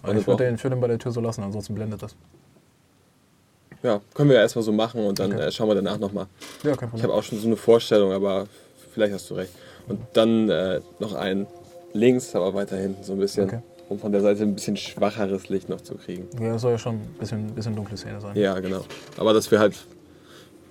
Und 0.03 0.17
ich 0.19 0.27
würde 0.27 0.45
den, 0.45 0.55
ich 0.57 0.65
würd 0.65 0.73
den 0.73 0.81
bei 0.81 0.89
der 0.89 0.99
Tür 0.99 1.13
so 1.13 1.21
lassen, 1.21 1.43
ansonsten 1.43 1.75
blendet 1.75 2.03
das. 2.03 2.17
Ja, 3.83 4.01
können 4.15 4.31
wir 4.31 4.37
ja 4.37 4.43
erstmal 4.43 4.63
so 4.63 4.73
machen 4.73 5.05
und 5.05 5.19
dann 5.19 5.33
Okay. 5.33 5.43
äh, 5.43 5.53
schauen 5.53 5.69
wir 5.69 5.75
danach 5.75 5.99
nochmal. 5.99 6.27
Ja, 6.63 6.71
kein 6.75 6.87
Ich 6.87 6.91
Problem. 6.91 7.03
habe 7.03 7.13
auch 7.15 7.23
schon 7.23 7.39
so 7.39 7.47
eine 7.47 7.57
Vorstellung, 7.57 8.13
aber 8.13 8.47
vielleicht 8.93 9.13
hast 9.13 9.29
du 9.31 9.35
recht. 9.35 9.53
Und 9.89 10.01
dann 10.15 10.49
äh, 10.49 10.81
noch 11.01 11.13
einen 11.15 11.47
links, 11.93 12.35
aber 12.35 12.55
weiter 12.55 12.77
hinten 12.77 13.05
so 13.05 13.13
ein 13.13 13.19
bisschen, 13.19 13.45
Okay. 13.45 13.59
um 13.91 13.99
von 13.99 14.11
der 14.11 14.23
Seite 14.23 14.43
ein 14.43 14.55
bisschen 14.55 14.79
schwacheres 14.79 15.51
Licht 15.51 15.69
noch 15.69 15.83
zu 15.83 15.97
kriegen. 15.97 16.27
Ja, 16.41 16.55
das 16.55 16.63
soll 16.63 16.73
ja 16.73 16.79
schon 16.79 16.95
ein 16.95 17.15
bisschen, 17.21 17.47
bisschen 17.55 17.77
dunkle 17.77 17.97
Szene 17.99 18.21
sein. 18.23 18.35
Ja, 18.37 18.59
genau. 18.59 18.81
Aber 19.19 19.35
dass 19.35 19.51
wir 19.51 19.59
halt 19.59 19.75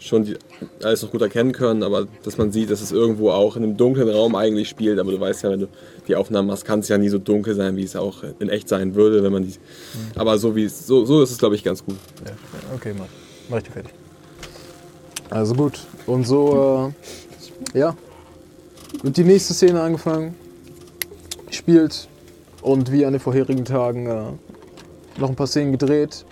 schon 0.04 0.26
die, 0.26 0.38
alles 0.84 1.02
noch 1.02 1.12
gut 1.12 1.22
erkennen 1.22 1.54
können, 1.54 1.84
aber 1.84 2.08
dass 2.24 2.38
man 2.38 2.52
sieht, 2.52 2.70
dass 2.70 2.82
es 2.82 2.92
irgendwo 2.92 3.32
auch 3.32 3.56
in 3.56 3.64
einem 3.64 3.78
dunklen 3.78 4.10
Raum 4.10 4.36
eigentlich 4.36 4.70
spielt. 4.70 5.00
Aber 5.00 5.12
du 5.12 5.20
weißt 5.20 5.44
ja, 5.44 5.52
wenn 5.52 5.62
du 5.62 5.68
die 6.08 6.16
Aufnahmen 6.16 6.48
machst, 6.48 6.66
kann 6.66 6.80
es 6.80 6.90
ja 6.90 6.98
nie 6.98 7.10
so 7.10 7.18
dunkel 7.18 7.56
sein, 7.56 7.76
wie 7.78 7.84
es 7.84 7.96
auch 7.96 8.24
in 8.40 8.50
echt 8.50 8.68
sein 8.68 8.96
würde, 8.96 9.24
wenn 9.24 9.32
man 9.32 9.46
die. 9.46 9.54
Aber 10.16 10.38
so 10.38 10.56
wie 10.56 10.68
so, 10.68 11.06
so 11.06 11.24
ist 11.24 11.32
es, 11.32 11.38
glaube 11.38 11.56
ich, 11.56 11.64
ganz 11.64 11.86
gut. 11.86 11.96
Ja, 12.26 12.32
okay, 12.76 12.94
mach, 12.98 13.06
mach 13.50 13.58
ich 13.58 13.64
dir 13.64 13.72
fertig. 13.72 13.94
Also 15.30 15.56
gut. 15.56 15.80
Und 16.06 16.28
so, 16.28 16.94
äh, 17.74 17.80
ja, 17.80 17.96
wird 19.02 19.18
die 19.18 19.24
nächste 19.24 19.54
Szene 19.54 19.82
angefangen, 19.82 20.36
spielt 21.50 22.08
und 22.62 22.92
wie 22.92 23.06
an 23.06 23.14
den 23.14 23.20
vorherigen 23.20 23.66
Tagen 23.66 24.08
äh, 24.08 24.24
noch 25.20 25.30
ein 25.30 25.36
paar 25.36 25.48
Szenen 25.48 25.72
gedreht. 25.72 26.26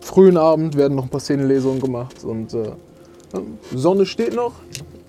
Frühen 0.00 0.36
Abend 0.36 0.76
werden 0.76 0.96
noch 0.96 1.04
ein 1.04 1.10
paar 1.10 1.20
Szenenlesungen 1.20 1.80
gemacht 1.80 2.24
und 2.24 2.54
äh, 2.54 2.72
Sonne 3.74 4.06
steht 4.06 4.34
noch, 4.34 4.54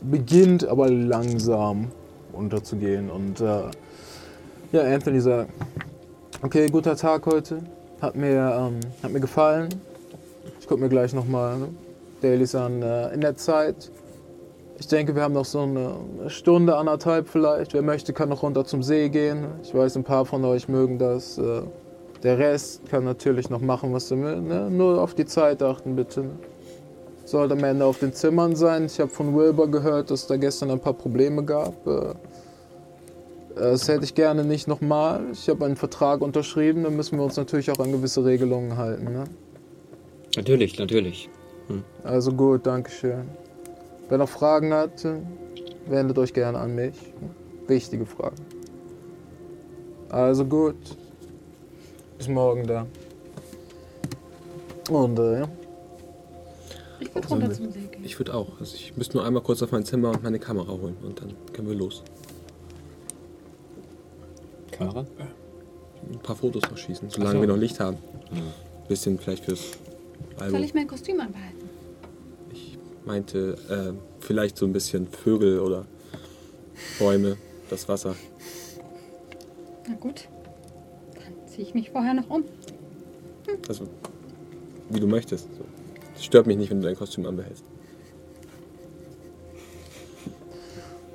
beginnt 0.01 0.67
aber 0.67 0.89
langsam 0.89 1.87
unterzugehen 2.33 3.09
und 3.09 3.41
äh, 3.41 3.63
ja, 4.71 4.83
Anthony 4.83 5.19
sagt, 5.19 5.49
okay, 6.41 6.67
guter 6.67 6.95
Tag 6.95 7.25
heute, 7.25 7.61
hat 8.01 8.15
mir, 8.15 8.55
ähm, 8.57 8.79
hat 9.03 9.11
mir 9.11 9.19
gefallen. 9.19 9.69
Ich 10.59 10.67
gucke 10.67 10.81
mir 10.81 10.89
gleich 10.89 11.13
nochmal 11.13 11.57
ne, 11.57 11.67
Dailies 12.21 12.55
an 12.55 12.81
äh, 12.81 13.13
in 13.13 13.21
der 13.21 13.35
Zeit. 13.35 13.91
Ich 14.79 14.87
denke, 14.87 15.15
wir 15.15 15.21
haben 15.21 15.33
noch 15.33 15.45
so 15.45 15.61
eine 15.61 15.95
Stunde, 16.27 16.77
anderthalb 16.77 17.27
vielleicht. 17.27 17.73
Wer 17.73 17.81
möchte, 17.81 18.13
kann 18.13 18.29
noch 18.29 18.41
runter 18.41 18.65
zum 18.65 18.81
See 18.81 19.09
gehen. 19.09 19.45
Ich 19.61 19.75
weiß, 19.75 19.95
ein 19.97 20.03
paar 20.03 20.25
von 20.25 20.43
euch 20.45 20.67
mögen 20.67 20.97
das. 20.97 21.37
Äh, 21.37 21.61
der 22.23 22.37
Rest 22.37 22.89
kann 22.89 23.03
natürlich 23.03 23.49
noch 23.49 23.61
machen, 23.61 23.93
was 23.93 24.09
er 24.09 24.21
will. 24.21 24.41
Ne? 24.41 24.69
Nur 24.71 25.01
auf 25.01 25.13
die 25.15 25.25
Zeit 25.25 25.61
achten, 25.61 25.95
bitte. 25.95 26.25
Sollte 27.31 27.53
am 27.53 27.63
Ende 27.63 27.85
auf 27.85 27.99
den 27.99 28.11
Zimmern 28.11 28.57
sein. 28.57 28.87
Ich 28.87 28.99
habe 28.99 29.09
von 29.09 29.33
Wilbur 29.33 29.71
gehört, 29.71 30.11
dass 30.11 30.27
da 30.27 30.35
gestern 30.35 30.69
ein 30.69 30.81
paar 30.81 30.91
Probleme 30.91 31.45
gab. 31.45 31.87
Äh, 31.87 32.13
das 33.55 33.87
hätte 33.87 34.03
ich 34.03 34.15
gerne 34.15 34.43
nicht 34.43 34.67
nochmal. 34.67 35.21
Ich 35.31 35.47
habe 35.47 35.63
einen 35.63 35.77
Vertrag 35.77 36.19
unterschrieben, 36.19 36.83
da 36.83 36.89
müssen 36.89 37.17
wir 37.17 37.23
uns 37.23 37.37
natürlich 37.37 37.71
auch 37.71 37.79
an 37.79 37.93
gewisse 37.93 38.25
Regelungen 38.25 38.75
halten. 38.75 39.13
Ne? 39.13 39.23
Natürlich, 40.35 40.77
natürlich. 40.77 41.29
Also 42.03 42.33
gut, 42.33 42.67
Dankeschön. 42.67 43.29
Wer 44.09 44.17
noch 44.17 44.27
Fragen 44.27 44.73
hat, 44.73 45.07
wendet 45.87 46.17
euch 46.17 46.33
gerne 46.33 46.57
an 46.57 46.75
mich. 46.75 46.95
Wichtige 47.65 48.05
Fragen. 48.05 48.35
Also 50.09 50.43
gut. 50.43 50.75
Bis 52.17 52.27
morgen 52.27 52.67
da. 52.67 52.85
Und 54.89 55.17
äh, 55.17 55.39
ja. 55.39 55.49
Ich 57.01 57.13
würde 57.13 57.27
runter 57.27 57.51
zum 57.51 57.71
See 57.71 57.79
gehen. 57.81 58.03
Ich 58.03 58.17
würde 58.19 58.33
auch. 58.33 58.59
Also 58.59 58.75
ich 58.75 58.95
müsste 58.95 59.17
nur 59.17 59.25
einmal 59.25 59.43
kurz 59.43 59.61
auf 59.61 59.71
mein 59.71 59.85
Zimmer 59.85 60.11
und 60.11 60.23
meine 60.23 60.39
Kamera 60.39 60.71
holen 60.71 60.95
und 61.03 61.21
dann 61.21 61.33
können 61.53 61.67
wir 61.67 61.75
los. 61.75 62.03
Kamera? 64.71 65.05
Ein 66.11 66.19
paar 66.19 66.35
Fotos 66.35 66.63
noch 66.69 66.77
schießen, 66.77 67.09
solange 67.09 67.35
so. 67.35 67.41
wir 67.41 67.47
noch 67.47 67.57
Licht 67.57 67.79
haben. 67.79 67.97
Bisschen 68.87 69.19
vielleicht 69.19 69.45
fürs 69.45 69.71
Soll 70.37 70.47
Album. 70.47 70.63
ich 70.63 70.73
mein 70.73 70.87
Kostüm 70.87 71.19
anbehalten? 71.19 71.61
meinte, 73.05 73.57
äh, 73.69 73.93
vielleicht 74.19 74.57
so 74.57 74.65
ein 74.65 74.73
bisschen 74.73 75.07
Vögel 75.07 75.59
oder 75.59 75.85
Bäume, 76.99 77.37
das 77.69 77.87
Wasser. 77.87 78.15
Na 79.87 79.95
gut. 79.95 80.27
Dann 81.15 81.47
ziehe 81.47 81.67
ich 81.67 81.73
mich 81.73 81.89
vorher 81.89 82.13
noch 82.13 82.29
um. 82.29 82.43
Also, 83.67 83.87
wie 84.89 84.99
du 84.99 85.07
möchtest. 85.07 85.47
So. 85.55 85.63
Es 86.21 86.25
stört 86.27 86.45
mich 86.45 86.55
nicht, 86.55 86.69
wenn 86.69 86.81
du 86.81 86.87
dein 86.87 86.95
Kostüm 86.95 87.25
anbehältst. 87.25 87.63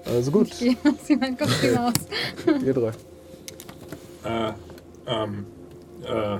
Also 0.05 0.33
gut, 0.33 0.49
Ich 0.49 0.59
gehe 0.59 0.77
aus 0.85 1.17
mein 1.21 1.39
Kostüm 1.39 1.79
aus. 1.79 1.93
ihr 2.65 2.75
drei. 2.75 2.89
Äh, 4.25 4.53
ähm, 5.07 5.47
äh, 6.05 6.39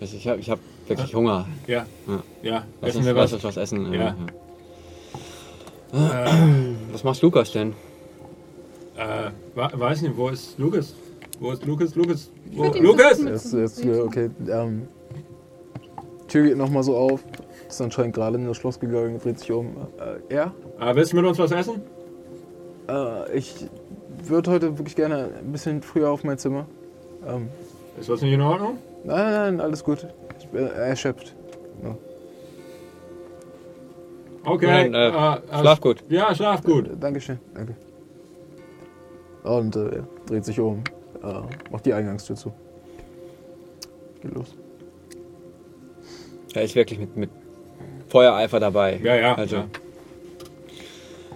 Also 0.00 0.16
ich 0.16 0.26
habe 0.26 0.40
ich 0.40 0.50
hab 0.50 0.58
wirklich 0.88 1.14
Hunger. 1.14 1.46
ja, 1.68 1.86
Ja. 2.08 2.22
ja, 2.42 2.64
Lass 2.80 2.90
essen 2.90 2.98
uns, 2.98 3.06
wir 3.06 3.12
lass 3.12 3.24
was? 3.26 3.32
uns 3.34 3.44
was 3.44 3.56
essen. 3.58 3.92
Ja. 3.92 4.16
ja. 5.92 6.26
Was 6.90 7.04
macht 7.04 7.22
Lukas 7.22 7.52
denn? 7.52 7.74
Äh, 8.96 9.30
weiß 9.54 10.02
nicht, 10.02 10.16
wo 10.16 10.30
ist 10.30 10.58
Lukas? 10.58 10.96
Wo 11.38 11.52
ist 11.52 11.64
Lukas? 11.64 11.94
Lukas? 11.94 12.32
Wo? 12.50 12.64
Lukas! 12.72 13.22
Jetzt, 13.22 13.52
jetzt 13.52 13.86
okay. 13.86 14.30
Ähm, 14.48 14.88
Tür 16.26 16.42
geht 16.48 16.56
nochmal 16.56 16.82
so 16.82 16.96
auf. 16.96 17.22
Ist 17.68 17.80
anscheinend 17.80 18.14
gerade 18.14 18.36
in 18.36 18.46
das 18.46 18.56
Schloss 18.56 18.80
gegangen, 18.80 19.18
dreht 19.18 19.38
sich 19.38 19.52
um. 19.52 19.76
Äh, 19.98 20.34
ja? 20.34 20.52
Äh, 20.80 20.94
willst 20.94 21.12
du 21.12 21.16
mit 21.16 21.26
uns 21.26 21.38
was 21.38 21.50
essen? 21.52 21.82
Äh, 22.88 23.36
ich 23.36 23.66
würde 24.24 24.50
heute 24.50 24.78
wirklich 24.78 24.96
gerne 24.96 25.30
ein 25.38 25.52
bisschen 25.52 25.82
früher 25.82 26.10
auf 26.10 26.24
mein 26.24 26.38
Zimmer. 26.38 26.66
Ähm, 27.26 27.48
Ist 28.00 28.08
was 28.08 28.22
nicht 28.22 28.32
in 28.32 28.40
Ordnung? 28.40 28.78
nein, 29.04 29.16
nein, 29.16 29.32
nein, 29.32 29.60
alles 29.60 29.84
gut. 29.84 30.06
Ich 30.38 30.48
bin 30.48 30.66
erschöpft. 30.66 31.34
Okay. 34.48 34.66
Nein, 34.66 34.94
äh, 34.94 35.08
äh, 35.08 35.60
Schlaf 35.60 35.80
gut. 35.80 36.02
Ja, 36.08 36.34
schlaf 36.34 36.62
gut. 36.62 36.90
Dankeschön, 36.98 37.38
danke. 37.54 37.74
Und 39.42 39.76
äh, 39.76 39.96
er 39.96 40.08
dreht 40.26 40.44
sich 40.44 40.58
um, 40.58 40.82
äh, 41.22 41.70
macht 41.70 41.84
die 41.84 41.92
Eingangstür 41.92 42.36
zu. 42.36 42.52
Geht 44.22 44.34
los. 44.34 44.56
Er 46.54 46.62
ist 46.62 46.74
wirklich 46.74 46.98
mit, 46.98 47.14
mit 47.16 47.30
Feuereifer 48.08 48.60
dabei. 48.60 49.00
Ja, 49.02 49.16
ja. 49.16 49.34
Also. 49.34 49.64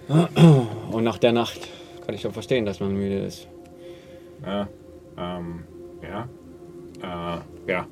ja. 0.09 0.28
Und 0.90 1.05
nach 1.05 1.19
der 1.19 1.32
Nacht 1.32 1.69
kann 2.05 2.15
ich 2.15 2.20
schon 2.20 2.32
verstehen, 2.32 2.66
dass 2.66 2.81
man 2.81 2.93
müde 2.93 3.19
ist. 3.24 3.47
Ja. 4.44 4.69
Ähm, 5.16 5.65
ja. 6.03 6.28
Äh, 7.03 7.70
ja. 7.70 7.86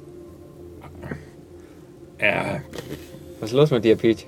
Äh, 2.19 2.61
Was 3.41 3.51
ist 3.51 3.57
los 3.57 3.71
mit 3.71 3.85
dir, 3.85 3.97
Pete? 3.97 4.25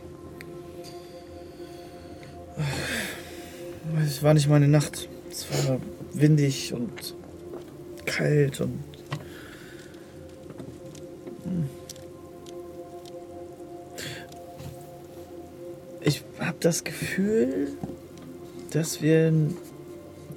Es 4.06 4.22
war 4.22 4.34
nicht 4.34 4.48
meine 4.48 4.68
Nacht. 4.68 5.08
Es 5.30 5.68
war 5.68 5.78
windig 6.12 6.72
und 6.72 7.14
kalt 8.04 8.60
und. 8.60 8.82
Hm. 11.44 11.68
Habe 16.46 16.56
das 16.60 16.84
Gefühl, 16.84 17.68
dass 18.72 19.02
wir. 19.02 19.28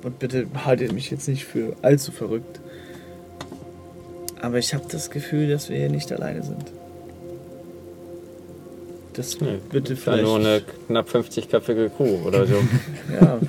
Und 0.03 0.19
bitte 0.19 0.45
haltet 0.63 0.91
mich 0.91 1.09
jetzt 1.09 1.27
nicht 1.27 1.45
für 1.45 1.75
allzu 1.81 2.11
verrückt. 2.11 2.59
Aber 4.41 4.59
ich 4.59 4.73
habe 4.73 4.85
das 4.89 5.09
Gefühl, 5.09 5.49
dass 5.49 5.69
wir 5.69 5.77
hier 5.77 5.89
nicht 5.89 6.11
alleine 6.11 6.43
sind. 6.43 6.65
Das 9.13 9.39
Nee, 9.39 9.59
bitte 9.71 9.93
ja 9.95 10.17
nur 10.17 10.35
eine 10.35 10.61
vielleicht. 10.61 10.87
knapp 10.87 11.09
50-köpfige 11.09 11.89
Crew 11.89 12.27
oder 12.27 12.45
so. 12.45 12.55
Ja, 13.19 13.39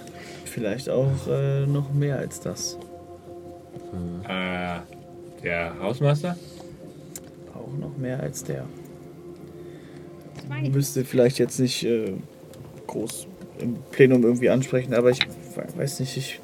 vielleicht 0.44 0.88
auch 0.88 1.10
äh, 1.28 1.66
noch 1.66 1.92
mehr 1.92 2.18
als 2.18 2.40
das. 2.40 2.78
äh, 4.28 4.78
der 5.42 5.78
Hausmeister? 5.80 6.36
Auch 7.54 7.76
noch 7.78 7.96
mehr 7.98 8.20
als 8.20 8.44
der. 8.44 8.64
Müsste 10.72 11.04
vielleicht 11.04 11.38
jetzt 11.38 11.58
nicht 11.58 11.84
äh, 11.84 12.12
groß 12.86 13.26
im 13.58 13.76
Plenum 13.90 14.22
irgendwie 14.22 14.50
ansprechen, 14.50 14.94
aber 14.94 15.10
ich 15.10 15.20
we- 15.54 15.78
weiß 15.78 16.00
nicht, 16.00 16.16
ich. 16.16 16.40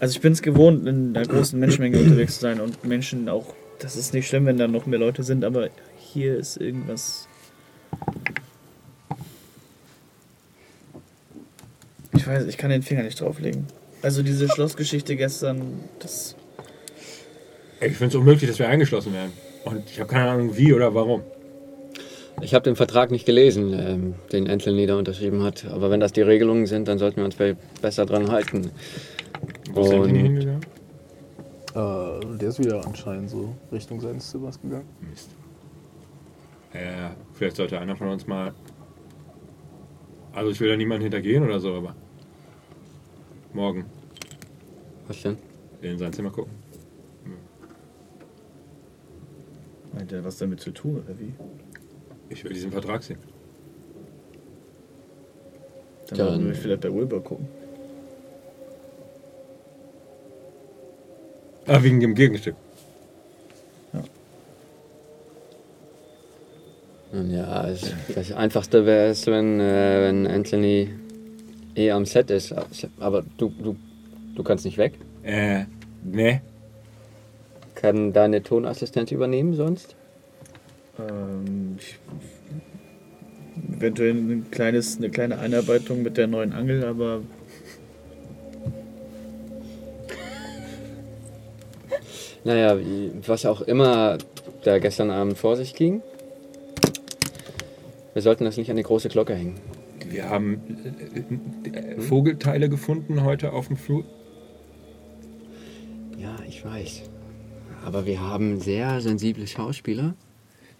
Also 0.00 0.16
ich 0.16 0.20
bin 0.20 0.32
es 0.32 0.42
gewohnt, 0.42 0.86
in 0.88 1.16
einer 1.16 1.26
großen 1.26 1.58
Menschenmenge 1.58 1.98
unterwegs 1.98 2.34
zu 2.34 2.40
sein 2.40 2.60
und 2.60 2.84
Menschen 2.84 3.28
auch. 3.28 3.54
Das 3.78 3.96
ist 3.96 4.12
nicht 4.14 4.28
schlimm, 4.28 4.46
wenn 4.46 4.56
da 4.56 4.66
noch 4.66 4.86
mehr 4.86 4.98
Leute 4.98 5.22
sind, 5.22 5.44
aber 5.44 5.68
hier 5.98 6.36
ist 6.36 6.56
irgendwas. 6.56 7.28
Ich 12.14 12.26
weiß, 12.26 12.46
ich 12.46 12.56
kann 12.58 12.70
den 12.70 12.82
Finger 12.82 13.02
nicht 13.02 13.20
drauflegen. 13.20 13.66
Also 14.02 14.22
diese 14.22 14.48
Schlossgeschichte 14.48 15.16
gestern, 15.16 15.80
das 16.00 16.34
Ich 17.80 17.96
finde 17.96 18.06
es 18.08 18.14
unmöglich, 18.16 18.48
dass 18.50 18.58
wir 18.58 18.68
eingeschlossen 18.68 19.12
werden. 19.12 19.32
Und 19.64 19.88
ich 19.88 20.00
habe 20.00 20.10
keine 20.10 20.30
Ahnung, 20.30 20.56
wie 20.56 20.72
oder 20.72 20.94
warum. 20.94 21.22
Ich 22.42 22.54
habe 22.54 22.64
den 22.64 22.76
Vertrag 22.76 23.10
nicht 23.10 23.24
gelesen, 23.24 23.72
ähm, 23.72 24.14
den 24.32 24.50
Anthony 24.50 24.86
da 24.86 24.96
unterschrieben 24.98 25.42
hat. 25.42 25.64
Aber 25.66 25.90
wenn 25.90 26.00
das 26.00 26.12
die 26.12 26.22
Regelungen 26.22 26.66
sind, 26.66 26.88
dann 26.88 26.98
sollten 26.98 27.18
wir 27.18 27.24
uns 27.24 27.36
be- 27.36 27.56
besser 27.80 28.04
dran 28.04 28.30
halten. 28.30 28.70
Wo 29.72 29.82
ist 29.82 29.92
Anthony 29.92 30.18
hingegangen? 30.20 30.60
Äh, 31.74 32.36
der 32.38 32.48
ist 32.48 32.58
wieder 32.58 32.84
anscheinend 32.84 33.30
so 33.30 33.54
Richtung 33.70 34.00
seines 34.00 34.28
Zimmers 34.28 34.60
gegangen. 34.60 34.86
Mist. 35.08 35.30
Äh, 36.72 37.10
vielleicht 37.32 37.56
sollte 37.56 37.78
einer 37.78 37.96
von 37.96 38.08
uns 38.08 38.26
mal. 38.26 38.52
Also 40.32 40.50
ich 40.50 40.60
will 40.60 40.68
da 40.68 40.76
niemanden 40.76 41.02
hintergehen 41.02 41.44
oder 41.44 41.60
so, 41.60 41.74
aber. 41.74 41.94
Morgen 43.52 43.84
was 45.06 45.20
denn? 45.22 45.36
in 45.82 45.98
sein 45.98 46.12
Zimmer 46.12 46.30
gucken. 46.30 46.52
meint 49.92 50.10
er 50.12 50.24
was 50.24 50.38
damit 50.38 50.60
zu 50.60 50.70
tun, 50.70 51.02
oder 51.04 51.18
wie? 51.18 51.34
Ich 52.32 52.42
will 52.44 52.52
diesen 52.52 52.72
Vertrag 52.72 53.02
sehen. 53.02 53.18
Dann 56.08 56.18
Dann- 56.18 56.28
sollten 56.28 56.46
wir 56.46 56.54
vielleicht 56.54 56.80
bei 56.80 56.92
Wilbur 56.92 57.22
gucken. 57.22 57.46
Ah, 61.66 61.82
wegen 61.82 62.00
dem 62.00 62.14
Gegenstück. 62.14 62.56
Nun 67.12 67.30
Ja, 67.30 67.68
es, 67.68 67.92
das 68.14 68.32
Einfachste 68.32 68.86
wäre 68.86 69.08
es, 69.10 69.26
wenn, 69.26 69.60
äh, 69.60 70.00
wenn 70.02 70.26
Anthony 70.26 70.88
eh 71.76 71.90
am 71.90 72.06
Set 72.06 72.30
ist. 72.30 72.54
Aber 72.98 73.22
du, 73.36 73.50
du, 73.62 73.76
du 74.34 74.42
kannst 74.42 74.64
nicht 74.64 74.78
weg. 74.78 74.94
Äh, 75.22 75.64
ne. 76.02 76.40
Kann 77.74 78.12
deine 78.14 78.42
Tonassistenz 78.42 79.10
übernehmen 79.12 79.54
sonst? 79.54 79.94
Ähm, 80.98 81.76
ich, 81.78 81.98
eventuell 83.76 84.10
ein 84.12 84.46
kleines, 84.50 84.98
eine 84.98 85.10
kleine 85.10 85.38
Einarbeitung 85.38 86.02
mit 86.02 86.16
der 86.16 86.26
neuen 86.26 86.52
Angel, 86.52 86.84
aber 86.84 87.22
Naja, 92.44 92.78
wie- 92.78 93.12
was 93.26 93.46
auch 93.46 93.60
immer 93.62 94.18
da 94.64 94.78
gestern 94.78 95.10
Abend 95.10 95.38
vor 95.38 95.56
sich 95.56 95.74
ging. 95.74 96.02
Wir 98.14 98.22
sollten 98.22 98.44
das 98.44 98.56
nicht 98.56 98.70
an 98.70 98.76
die 98.76 98.82
große 98.82 99.08
Glocke 99.08 99.34
hängen. 99.34 99.54
Wir 100.08 100.28
haben 100.28 100.60
äh, 101.64 101.78
äh, 101.78 102.00
Vogelteile 102.00 102.68
gefunden 102.68 103.22
heute 103.22 103.52
auf 103.52 103.68
dem 103.68 103.76
Flur. 103.76 104.04
Ja, 106.18 106.36
ich 106.48 106.64
weiß. 106.64 107.02
Aber 107.84 108.06
wir 108.06 108.20
haben 108.20 108.60
sehr 108.60 109.00
sensible 109.00 109.46
Schauspieler 109.46 110.14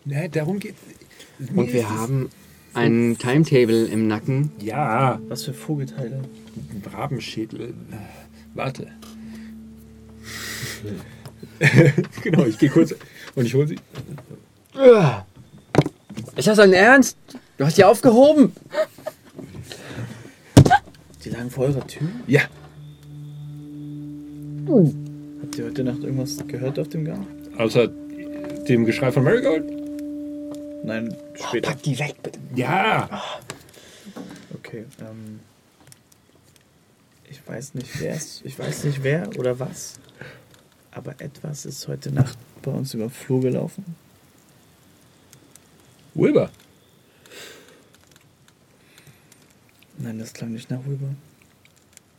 Ne, 0.05 0.29
darum 0.29 0.59
geht 0.59 0.75
und 1.55 1.73
wir 1.73 1.89
haben 1.89 2.31
ein 2.75 3.17
Timetable 3.19 3.87
im 3.87 4.07
Nacken. 4.09 4.51
Ja, 4.61 5.21
was 5.29 5.45
für 5.45 5.53
Vogelteile. 5.55 6.23
Rabenschädel. 6.93 7.75
Warte. 8.55 8.89
genau, 12.23 12.45
ich 12.47 12.59
gehe 12.59 12.71
kurz 12.71 12.95
und 13.35 13.47
ich 13.47 13.55
hole 13.55 13.69
sie. 13.69 13.79
Ist 16.37 16.49
das 16.49 16.57
dein 16.57 16.73
Ernst? 16.73 17.17
Du 17.59 17.65
hast 17.65 17.79
die 17.79 17.85
aufgehoben. 17.85 18.53
Die 21.25 21.31
lagen 21.31 21.51
vor 21.51 21.67
eurer 21.67 21.87
Tür? 21.87 22.09
Ja, 22.27 22.43
Habt 25.43 25.59
ihr 25.59 25.65
heute 25.67 25.85
Nacht 25.85 26.03
irgendwas 26.03 26.39
gehört 26.47 26.79
auf 26.79 26.89
dem 26.89 27.05
Gang? 27.05 27.27
außer 27.59 27.89
dem 28.69 28.87
Geschrei 28.87 29.13
von 29.13 29.25
Marigold. 29.25 29.82
Nein, 30.83 31.17
später. 31.35 31.69
Oh, 31.69 31.73
pack 31.73 31.83
die 31.83 31.99
weg, 31.99 32.17
bitte. 32.23 32.41
Ja! 32.55 33.23
Okay, 34.55 34.85
ähm. 35.01 35.41
Ich 37.31 37.47
weiß 37.47 37.75
nicht, 37.75 38.01
wer 38.01 38.15
es. 38.15 38.43
Ich 38.45 38.59
weiß 38.59 38.85
nicht, 38.85 39.03
wer 39.03 39.29
oder 39.39 39.59
was. 39.59 40.01
Aber 40.91 41.21
etwas 41.21 41.65
ist 41.65 41.89
heute 41.89 42.13
Nacht 42.13 42.37
bei 42.63 42.71
uns 42.71 42.93
über 42.95 43.05
den 43.05 43.11
Flur 43.11 43.41
gelaufen. 43.41 43.97
Wilbur? 46.15 46.51
Nein, 49.99 50.19
das 50.19 50.33
klang 50.33 50.53
nicht 50.53 50.71
nach 50.71 50.85
Wilbur. 50.85 51.15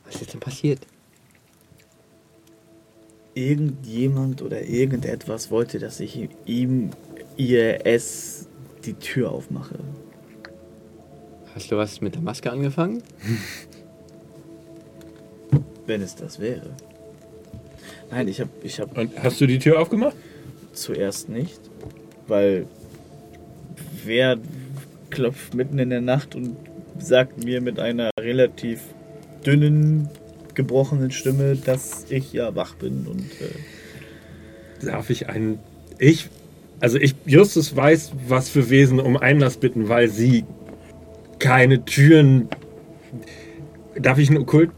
Was 0.06 0.22
ist 0.22 0.34
denn 0.34 0.40
passiert? 0.40 0.88
Irgendjemand 3.36 4.42
oder 4.42 4.62
irgendetwas 4.64 5.52
wollte, 5.52 5.80
dass 5.80 6.00
ich 6.00 6.30
ihm, 6.46 6.92
ihr 7.36 7.86
es 7.86 8.48
die 8.86 8.94
Tür 8.94 9.32
aufmache. 9.32 9.76
Hast 11.56 11.72
du 11.72 11.78
was 11.78 12.02
mit 12.02 12.16
der 12.16 12.22
Maske 12.22 12.52
angefangen? 12.52 13.02
Wenn 15.86 16.02
es 16.02 16.16
das 16.16 16.40
wäre. 16.40 16.72
Nein, 18.10 18.28
ich 18.28 18.40
habe 18.40 18.50
ich 18.64 18.80
hab 18.80 18.98
Und 18.98 19.12
hast 19.22 19.42
du 19.42 19.48
die 19.48 19.60
Tür 19.60 19.82
aufgemacht? 19.82 20.16
zuerst 20.74 21.30
nicht, 21.30 21.60
weil 22.28 22.66
wer 24.04 24.40
klopft 25.12 25.54
mitten 25.54 25.78
in 25.78 25.92
der 25.92 26.02
Nacht 26.02 26.34
und 26.36 26.56
sagt 26.98 27.44
mir 27.44 27.62
mit 27.62 27.80
einer 27.80 28.10
relativ 28.20 28.82
dünnen, 29.46 30.10
gebrochenen 30.56 31.12
Stimme, 31.12 31.56
dass 31.56 32.06
ich 32.10 32.34
ja 32.34 32.56
wach 32.56 32.74
bin 32.76 33.06
und 33.06 33.22
äh, 33.42 34.86
Darf 34.86 35.10
ich 35.10 35.30
einen. 35.30 35.60
Ich. 35.98 36.30
Also 36.84 36.98
ich, 36.98 37.16
Justus 37.26 37.74
weiß, 37.74 38.12
was 38.28 38.50
für 38.50 38.70
Wesen 38.70 39.00
um 39.00 39.16
Einlass 39.16 39.56
bitten, 39.56 39.88
weil 39.88 40.10
sie 40.10 40.44
keine 41.40 41.86
Türen. 41.86 42.50
Darf 43.96 44.18
ich 44.18 44.30
einen 44.30 44.40
Okkult? 44.40 44.70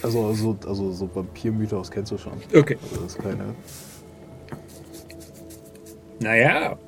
Also, 0.00 0.26
also, 0.26 0.56
also 0.64 0.92
so 0.92 1.10
Vampirmythos 1.12 1.90
kennst 1.90 2.12
du 2.12 2.18
schon. 2.18 2.34
Okay. 2.54 2.78
Also 2.80 3.02
das 3.02 3.16
ist 3.16 3.18
keine. 3.20 3.56
Naja. 6.20 6.78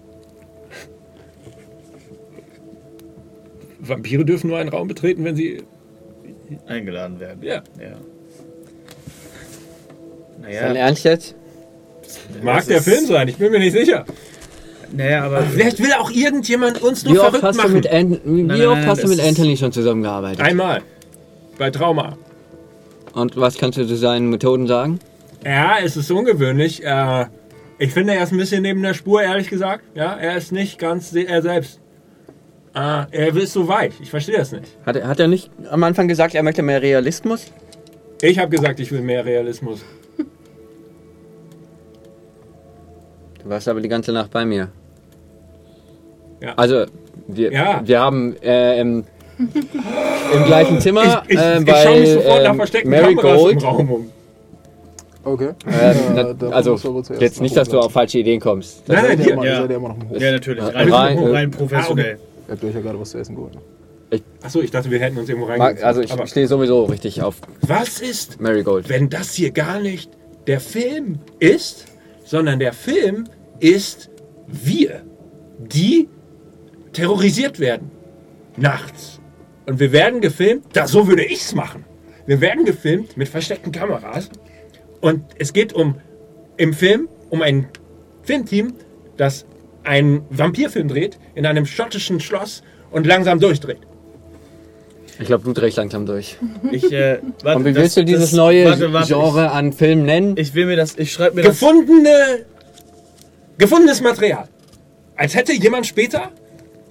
Vampire 3.81 4.24
dürfen 4.24 4.47
nur 4.47 4.59
einen 4.59 4.69
Raum 4.70 4.86
betreten, 4.86 5.24
wenn 5.24 5.35
sie. 5.35 5.65
eingeladen 6.66 7.19
werden. 7.19 7.43
Ja. 7.43 7.65
ja. 7.81 7.97
Ist 10.48 10.61
dein 10.61 10.73
Naja, 10.73 10.74
Ernst 10.74 11.02
jetzt? 11.02 11.35
Mag 12.43 12.66
der 12.66 12.82
Film 12.82 13.07
sein, 13.07 13.28
ich 13.28 13.37
bin 13.37 13.51
mir 13.53 13.59
nicht 13.59 13.73
sicher. 13.73 14.05
naja, 14.93 15.24
aber 15.24 15.43
Vielleicht 15.43 15.78
will 15.78 15.93
auch 15.99 16.11
irgendjemand 16.11 16.82
uns 16.82 17.05
nur 17.05 17.15
Wie 17.15 17.19
oft 17.19 17.37
verrückt 17.37 17.55
du 17.55 17.62
machen. 17.62 17.73
mit, 17.74 17.91
An 17.93 18.20
wie 18.24 18.43
nein, 18.43 18.61
oft 18.66 18.78
nein, 18.81 18.87
hast 18.87 19.03
du 19.05 19.09
mit 19.09 19.20
Anthony 19.20 19.57
schon 19.57 19.73
zusammengearbeitet? 19.73 20.41
Einmal. 20.41 20.82
Bei 21.59 21.70
Trauma. 21.70 22.16
Und 23.12 23.37
was 23.37 23.59
kannst 23.59 23.77
du 23.78 23.87
zu 23.87 23.97
seinen 23.97 24.31
Methoden 24.31 24.66
sagen? 24.66 24.99
Ja, 25.45 25.77
es 25.82 25.97
ist 25.97 26.11
ungewöhnlich. 26.11 26.85
Äh, 26.85 27.27
ich 27.78 27.93
finde, 27.93 28.15
er 28.15 28.23
ist 28.24 28.32
ein 28.32 28.39
bisschen 28.39 28.62
neben 28.62 28.82
der 28.82 28.95
Spur, 28.95 29.23
ehrlich 29.23 29.49
gesagt. 29.49 29.82
Ja, 29.95 30.15
er 30.15 30.37
ist 30.37 30.53
nicht 30.53 30.78
ganz 30.78 31.11
se- 31.11 31.27
er 31.27 31.43
selbst. 31.43 31.81
Äh, 32.74 33.05
er 33.11 33.35
ist 33.37 33.53
so 33.53 33.66
weich. 33.66 33.93
Ich 34.01 34.11
verstehe 34.11 34.37
das 34.37 34.53
nicht. 34.53 34.65
Hat, 34.87 34.97
er- 34.97 35.09
hat 35.09 35.19
er 35.19 35.27
nicht 35.28 35.51
am 35.70 35.82
Anfang 35.82 36.07
gesagt, 36.09 36.35
er 36.35 36.43
möchte 36.43 36.62
mehr 36.62 36.82
Realismus? 36.82 37.47
Ich 38.23 38.39
habe 38.39 38.55
gesagt, 38.55 38.78
ich 38.81 38.93
will 38.93 39.01
mehr 39.01 39.24
Realismus. 39.24 39.81
Du 43.43 43.51
warst 43.51 43.69
aber 43.69 43.81
die 43.81 43.89
ganze 43.89 44.12
Nacht 44.12 44.31
bei 44.31 44.45
mir. 44.45 44.69
Ja. 46.41 46.55
Also, 46.57 46.85
wir, 47.29 47.53
Ja. 47.53 47.81
wir 47.85 48.01
haben 48.01 48.37
äh, 48.43 48.81
im, 48.81 49.05
im 49.39 50.45
gleichen 50.45 50.81
Zimmer, 50.81 51.23
ich 51.29 51.35
ich, 51.35 51.39
äh, 51.41 51.59
ich 51.61 51.67
weil 51.67 51.85
schaue 51.87 52.01
mich 52.01 52.11
sofort 52.11 52.43
nach 52.43 52.51
ähm, 52.51 52.57
versteckten 52.57 52.91
Mary 52.91 53.15
Kameras 53.15 53.39
Gold, 53.41 53.53
im 53.55 53.69
Raum 53.69 53.91
um. 53.91 54.11
Okay. 55.23 55.51
ähm, 55.67 56.17
Ja, 56.17 56.35
na, 56.41 56.49
also 56.49 56.77
jetzt 57.19 57.41
nicht, 57.43 57.55
dass 57.57 57.69
du 57.69 57.79
auf 57.79 57.93
falsche 57.93 58.19
Ideen 58.19 58.41
kommst. 58.41 58.89
Nein, 58.89 58.97
nein, 58.97 59.07
Seid 59.07 59.19
ihr 59.19 59.25
hier. 59.25 59.33
immer, 59.35 59.45
Ja. 59.47 59.61
seid 59.61 59.71
ihr 59.71 59.77
immer 59.77 59.89
noch 59.89 59.97
im 60.01 60.09
Hof? 60.11 60.21
ja, 60.21 60.33
natürlich. 60.33 60.65
Ja, 60.65 60.71
Rein, 60.71 60.93
rein, 60.93 61.19
rein, 61.19 61.49
äh, 61.53 61.57
professionell. 61.57 62.19
Ihr 62.49 62.53
habt 62.55 62.65
euch 62.65 62.75
ja 62.75 62.81
gerade 62.81 62.99
was 63.01 63.11
zu 63.11 63.19
essen 63.19 63.35
geholt. 63.37 63.55
ne? 63.55 63.61
Achso, 64.43 64.61
ich 64.61 64.71
dachte, 64.71 64.91
wir 64.91 64.99
hätten 64.99 65.19
uns 65.19 65.29
irgendwo 65.29 65.47
reingesetzt. 65.49 65.85
Also 65.85 66.01
ich 66.01 66.11
stehe 66.31 66.49
sowieso 66.49 66.85
richtig 66.85 67.23
auf 67.23 67.37
was 67.61 68.01
ist, 68.01 68.41
Mary 68.41 68.62
Gold. 68.62 68.89
wenn 68.89 69.09
das 69.11 69.35
hier 69.35 69.51
gar 69.53 69.79
nicht 69.79 70.11
der 70.47 70.59
Film 70.59 71.19
ist, 71.39 71.85
sondern 72.31 72.61
der 72.61 72.73
Film 72.73 73.24
ist 73.59 74.09
wir, 74.47 75.02
die 75.59 76.09
terrorisiert 76.93 77.59
werden. 77.59 77.90
Nachts. 78.57 79.20
Und 79.66 79.81
wir 79.81 79.90
werden 79.90 80.20
gefilmt, 80.20 80.65
da, 80.73 80.86
so 80.86 81.09
würde 81.09 81.24
ich 81.24 81.40
es 81.40 81.57
machen. 81.57 81.85
Wir 82.27 82.40
werden 82.40 82.65
gefilmt 82.65 83.16
mit 83.16 83.28
versteckten 83.28 83.73
Kameras. 83.73 84.31
Und 85.01 85.24
es 85.40 85.52
geht 85.52 85.73
um, 85.73 85.97
im 86.57 86.73
Film, 86.73 87.09
um 87.31 87.43
ein 87.43 87.66
Filmteam, 88.23 88.74
das 89.16 89.44
einen 89.82 90.23
Vampirfilm 90.31 90.86
dreht 90.86 91.19
in 91.35 91.47
einem 91.47 91.66
schottischen 91.66 92.20
Schloss 92.20 92.62
und 92.93 93.09
langsam 93.09 93.40
durchdreht. 93.40 93.81
Ich 95.20 95.26
glaube, 95.26 95.44
du 95.44 95.52
drehst 95.52 95.76
langsam 95.76 96.06
durch. 96.06 96.36
Ich, 96.72 96.90
äh, 96.90 97.18
warte, 97.42 97.59
Und 97.59 97.64
wie 97.66 97.72
das- 97.72 97.82
willst 97.82 97.97
du 97.98 98.05
dieses 98.05 98.30
das- 98.30 98.32
neue 98.32 98.64
warte, 98.64 98.92
warte, 98.92 99.09
Genre 99.09 99.51
an 99.51 99.72
Filmen 99.72 100.05
nennen? 100.06 100.32
Ich, 100.36 100.48
ich 100.48 100.55
will 100.55 100.66
mir 100.66 100.76
das, 100.76 100.97
ich 100.97 101.12
schreibe 101.12 101.36
mir 101.36 101.42
das. 101.42 101.60
gefundene, 101.60 102.47
gefundenes 103.59 104.01
Material. 104.01 104.48
Als 105.16 105.34
hätte 105.34 105.52
jemand 105.52 105.86
später 105.86 106.30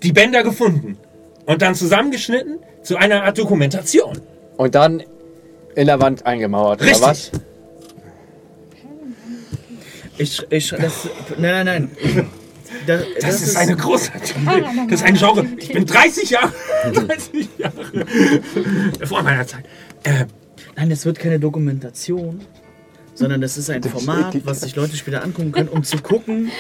die 0.03 0.11
Bänder 0.11 0.43
gefunden 0.43 0.97
und 1.47 1.61
dann 1.63 1.73
zusammengeschnitten 1.73 2.59
zu 2.83 2.97
einer 2.97 3.23
Art 3.23 3.37
Dokumentation. 3.37 4.19
Und 4.57 4.75
dann 4.75 5.01
in 5.75 5.87
der 5.87 5.99
Wand 5.99 6.25
eingemauert, 6.25 6.81
Richtig. 6.81 6.97
oder 6.99 7.07
was? 7.07 7.31
Ich, 10.17 10.43
ich, 10.49 10.69
das, 10.69 11.07
nein, 11.37 11.65
nein, 11.65 11.89
nein. 12.13 12.29
Das, 12.85 13.03
Das, 13.21 13.41
ist 13.41 13.55
eine 13.55 13.75
großartige. 13.75 14.39
Das 14.89 15.01
ist 15.01 15.05
ein 15.05 15.15
Genre. 15.15 15.45
Ich 15.57 15.71
bin 15.71 15.85
30 15.85 16.29
Jahre, 16.29 16.53
30 16.93 17.49
Jahre 17.57 18.43
vor 19.05 19.23
meiner 19.23 19.45
Zeit. 19.45 19.65
Äh, 20.03 20.25
Nein, 20.79 20.89
das 20.91 21.05
wird 21.05 21.19
keine 21.19 21.41
Dokumentation, 21.41 22.39
sondern 23.13 23.41
das 23.41 23.57
ist 23.57 23.69
ein 23.69 23.83
Format, 23.83 24.33
was 24.45 24.61
sich 24.61 24.77
Leute 24.77 24.95
später 24.95 25.23
angucken 25.25 25.51
können, 25.51 25.67
um 25.67 25.83
zu 25.83 25.97
gucken, 25.97 26.51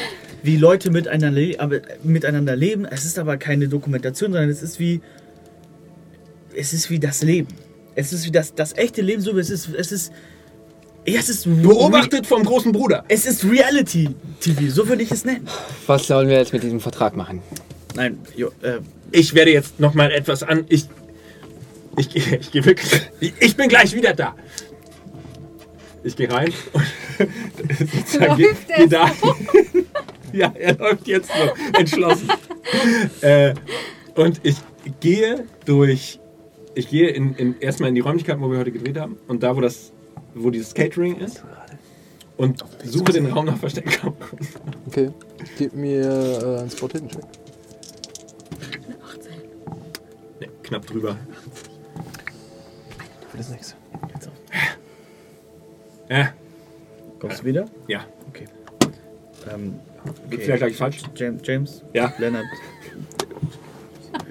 wie 0.43 0.57
Leute 0.57 0.91
miteinander, 0.91 1.69
miteinander 2.03 2.55
leben. 2.57 2.83
Es 2.83 3.05
ist 3.05 3.17
aber 3.17 3.37
keine 3.37 3.69
Dokumentation, 3.69 4.33
sondern 4.33 4.49
es 4.49 4.61
ist 4.61 4.77
wie 4.77 4.99
es 6.53 6.73
ist 6.73 6.89
wie 6.89 6.99
das 6.99 7.23
Leben. 7.23 7.47
Es 7.95 8.11
ist 8.11 8.25
wie 8.25 8.31
das, 8.31 8.53
das 8.53 8.75
echte 8.75 9.01
Leben, 9.01 9.21
so 9.21 9.37
wie 9.37 9.39
es 9.39 9.49
ist. 9.49 9.69
Es 9.69 9.93
ist 9.93 10.11
ja, 11.05 11.19
es 11.19 11.29
ist 11.29 11.45
beobachtet 11.63 12.27
vom 12.27 12.43
großen 12.43 12.71
Bruder. 12.71 13.03
Es 13.07 13.25
ist 13.25 13.43
Reality 13.45 14.09
TV, 14.39 14.69
so 14.71 14.87
würde 14.87 15.03
ich 15.03 15.11
es 15.11 15.25
nennen. 15.25 15.47
Was 15.87 16.05
sollen 16.07 16.29
wir 16.29 16.37
jetzt 16.37 16.53
mit 16.53 16.63
diesem 16.63 16.79
Vertrag 16.79 17.15
machen? 17.15 17.41
Nein, 17.95 18.19
jo, 18.35 18.49
äh, 18.61 18.79
Ich 19.11 19.33
werde 19.33 19.51
jetzt 19.51 19.79
noch 19.79 19.93
mal 19.95 20.11
etwas 20.11 20.43
an. 20.43 20.65
Ich, 20.69 20.85
ich, 21.97 22.09
gehe- 22.09 22.37
ich 22.41 22.51
gehe 22.51 22.63
wirklich. 22.65 23.01
Ich, 23.39 23.55
bin 23.55 23.69
gleich 23.69 23.93
wieder 23.95 24.13
da. 24.13 24.35
Ich 26.03 26.15
gehe 26.15 26.31
rein 26.31 26.53
und 27.17 27.73
sozusagen 27.77 28.37
geh, 28.37 28.45
Läuft 28.45 28.67
geh 28.67 28.73
er 28.83 28.87
da. 28.87 29.11
ja, 30.33 30.53
er 30.57 30.77
läuft 30.77 31.07
jetzt 31.07 31.29
noch 31.29 31.79
entschlossen. 31.79 32.29
äh, 33.21 33.53
und 34.15 34.39
ich 34.43 34.55
gehe 35.01 35.45
durch. 35.65 36.19
Ich 36.75 36.89
gehe 36.89 37.09
in, 37.09 37.33
in, 37.35 37.59
erstmal 37.59 37.89
in 37.89 37.95
die 37.95 38.01
Räumlichkeiten, 38.01 38.41
wo 38.41 38.49
wir 38.51 38.59
heute 38.59 38.71
gedreht 38.71 38.97
haben. 38.97 39.17
Und 39.27 39.43
da, 39.43 39.55
wo 39.57 39.59
das, 39.59 39.91
wo 40.39 40.49
dieses 40.49 40.73
Catering 40.73 41.17
ist. 41.17 41.43
Und 42.37 42.63
suche 42.83 43.11
den 43.13 43.25
Raum 43.27 43.45
nach 43.45 43.57
Versteckkameras. 43.57 44.17
Okay. 44.87 45.11
Gib 45.57 45.73
mir 45.75 46.01
äh, 46.01 46.59
einen 46.61 46.69
Spot-Hidden-Check. 46.71 47.21
Nee, 50.39 50.49
knapp 50.63 50.85
drüber. 50.87 51.15
Das 53.33 53.41
ist 53.41 53.51
nichts. 53.51 53.75
Ja, 56.09 56.33
kommst 57.19 57.41
du 57.41 57.45
wieder? 57.45 57.65
ja. 57.87 58.03
Okay. 58.29 58.45
Ähm, 59.53 59.75
Gibt's 60.29 60.45
vielleicht 60.45 60.59
gleich 60.61 60.75
falsch? 60.75 61.01
James, 61.15 61.41
James, 61.45 61.83
Ja. 61.93 62.11
Leonard. 62.17 62.45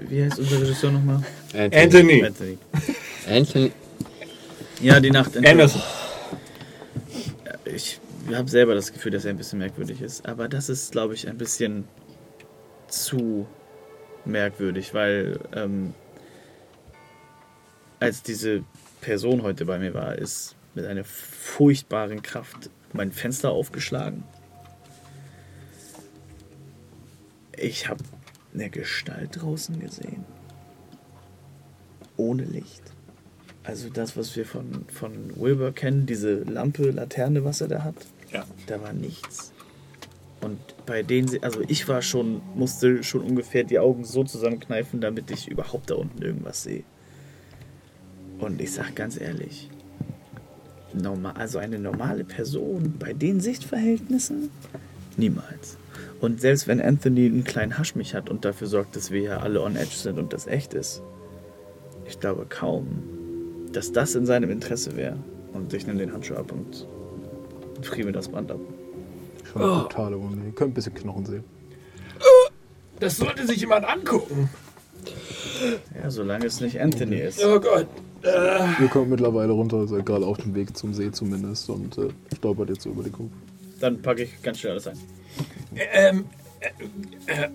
Wie 0.09 0.25
heißt 0.25 0.39
unser 0.41 0.61
Regisseur 0.61 0.91
nochmal? 0.91 1.23
Anthony. 1.55 2.25
Anthony. 2.25 2.59
Anthony. 3.29 3.71
Ja, 4.81 5.01
die 5.01 5.11
Nacht. 5.11 5.37
Anderson. 5.37 5.83
Ich 7.65 8.01
habe 8.33 8.49
selber 8.49 8.75
das 8.75 8.93
Gefühl, 8.93 9.13
dass 9.13 9.25
er 9.25 9.31
ein 9.31 9.37
bisschen 9.37 9.59
merkwürdig 9.59 10.01
ist. 10.01 10.27
Aber 10.27 10.49
das 10.49 10.69
ist, 10.69 10.93
glaube 10.93 11.15
ich, 11.15 11.29
ein 11.29 11.39
bisschen 11.39 11.85
zu 12.89 13.47
merkwürdig, 14.25 14.95
weil 14.95 15.41
ähm, 15.55 15.95
als 18.01 18.23
diese 18.23 18.65
Person 19.01 19.43
heute 19.43 19.65
bei 19.65 19.79
mir 19.79 19.95
war, 19.95 20.17
ist 20.17 20.55
mit 20.75 20.87
einer 20.87 21.05
furchtbaren 21.05 22.23
Kraft 22.23 22.71
mein 22.93 23.13
Fenster 23.13 23.51
aufgeschlagen. 23.51 24.25
Ich 27.57 27.89
habe 27.89 28.05
eine 28.55 28.71
Gestalt 28.71 29.43
draußen 29.43 29.81
gesehen. 29.81 30.25
Ohne 32.17 32.45
Licht. 32.45 32.88
Also 33.69 33.91
das, 33.91 34.17
was 34.17 34.35
wir 34.35 34.47
von, 34.47 34.87
von 34.91 35.11
Wilbur 35.37 35.73
kennen, 35.73 36.07
diese 36.07 36.37
Lampe, 36.45 36.91
Laterne, 36.91 37.45
was 37.45 37.61
er 37.61 37.69
da 37.69 37.85
hat, 37.85 37.97
Ja. 38.33 38.47
da 38.67 38.81
war 38.81 38.95
nichts. 38.95 39.53
Und 40.41 40.59
bei 40.87 41.03
denen, 41.03 41.29
sie- 41.29 41.43
also 41.43 41.61
ich 41.69 41.87
war 41.87 42.01
schon, 42.01 42.41
musste 42.55 43.03
schon 43.05 43.21
ungefähr 43.21 43.65
die 43.65 43.79
Augen 43.79 44.05
so 44.05 44.25
zusammenkneifen, 44.25 45.03
damit 45.03 45.31
ich 45.31 45.49
überhaupt 45.49 45.91
da 45.91 45.97
unten 45.97 46.23
irgendwas 46.23 46.63
sehe. 46.63 46.83
Und 48.39 48.59
ich 48.63 48.73
sag 48.73 48.97
ganz 48.97 49.21
ehrlich, 49.21 49.69
normal, 50.95 51.35
also 51.37 51.59
eine 51.59 51.79
normale 51.79 52.25
Person 52.25 52.95
bei 52.99 53.13
den 53.13 53.41
Sichtverhältnissen? 53.41 54.49
Niemals. 55.19 55.77
Und 56.23 56.41
selbst 56.41 56.69
wenn 56.69 56.81
Anthony 56.81 57.27
einen 57.27 57.45
kleinen 57.45 57.77
Haschmich 57.77 58.15
hat 58.15 58.31
und 58.31 58.47
dafür 58.47 58.67
sorgt, 58.67 58.97
dass 58.97 59.11
wir 59.11 59.21
ja 59.21 59.39
alle 59.41 59.61
on 59.61 59.77
edge 59.77 59.95
sind 59.95 60.19
und 60.19 60.33
das 60.33 60.47
echt 60.47 60.73
ist, 60.73 61.03
ich 62.07 62.19
glaube 62.19 62.47
kaum, 62.49 63.03
dass 63.73 63.93
das 63.93 64.15
in 64.15 64.27
seinem 64.27 64.51
Interesse 64.51 64.97
wäre. 64.97 65.17
Und 65.53 65.73
ich 65.73 65.87
nehme 65.87 65.99
den 65.99 66.13
Handschuh 66.13 66.35
ab 66.35 66.53
und 66.53 66.87
friere 67.85 68.13
das 68.13 68.29
Band 68.29 68.51
ab. 68.51 68.61
Schon 69.51 69.63
eine 69.63 69.83
brutale 69.83 70.21
Wunde. 70.21 70.45
Ihr 70.47 70.53
könnt 70.53 70.73
ein 70.73 70.75
bisschen 70.75 70.95
Knochen 70.95 71.25
sehen. 71.27 71.45
Das 73.01 73.17
sollte 73.17 73.47
sich 73.47 73.61
jemand 73.61 73.87
angucken. 73.87 74.49
Ja, 76.01 76.11
solange 76.11 76.47
es 76.47 76.61
nicht 76.61 76.81
Anthony 76.81 77.17
ist. 77.17 77.45
Oh 77.45 77.61
Gott. 77.61 77.87
Ihr 78.23 78.89
kommt 78.89 79.11
mittlerweile 79.11 79.53
runter, 79.53 79.87
seid 79.87 80.05
gerade 80.05 80.27
auf 80.27 80.39
dem 80.39 80.55
Weg 80.55 80.77
zum 80.77 80.93
See 80.93 81.11
zumindest 81.13 81.71
und 81.71 81.97
äh, 81.99 82.09
stolpert 82.35 82.71
jetzt 82.71 82.83
so 82.83 82.91
über 82.91 83.05
die 83.05 83.11
Kuppe. 83.11 83.31
Dann 83.81 84.03
packe 84.03 84.25
ich 84.25 84.43
ganz 84.43 84.59
schnell 84.59 84.73
alles 84.73 84.89
ein. 84.89 84.99
Ähm, 85.77 86.25
äh, 86.61 87.33
äh, 87.33 87.49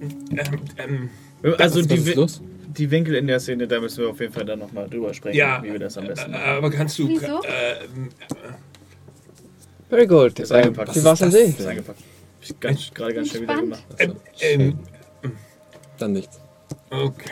ähm, 0.77 1.09
ähm, 1.43 1.55
Also 1.57 1.81
was 1.81 2.03
die, 2.03 2.13
los? 2.13 2.41
Die 2.65 2.89
Winkel 2.91 3.15
in 3.15 3.27
der 3.27 3.39
Szene, 3.39 3.67
da 3.67 3.79
müssen 3.79 3.99
wir 4.03 4.09
auf 4.09 4.19
jeden 4.19 4.33
Fall 4.33 4.45
dann 4.45 4.59
nochmal 4.59 4.89
drüber 4.89 5.13
sprechen, 5.13 5.37
ja, 5.37 5.61
wie 5.63 5.71
wir 5.71 5.79
das 5.79 5.97
am 5.97 6.07
besten 6.07 6.33
äh, 6.33 6.37
machen. 6.37 6.43
aber 6.57 6.69
kannst 6.71 6.97
du. 6.99 7.07
Wieso? 7.07 7.41
Äh, 7.43 7.75
Very 9.89 10.07
good. 10.07 10.39
Ist 10.39 10.51
Äh, 10.51 10.55
eingepackt. 10.55 10.95
wie 10.95 11.03
war's 11.03 11.21
am 11.21 11.31
See? 11.31 11.43
Ist 11.45 11.65
eingepackt. 11.65 11.99
Hab 11.99 12.05
ich 12.49 12.59
ganz, 12.59 12.91
gerade 12.93 13.13
ganz 13.13 13.29
schnell 13.29 13.43
wieder 13.43 13.59
Entspannt. 13.59 13.87
gemacht. 13.99 14.19
äh, 14.41 14.53
ähm, 14.53 14.79
Dann 15.97 16.11
nichts. 16.13 16.39
okay. 16.89 17.29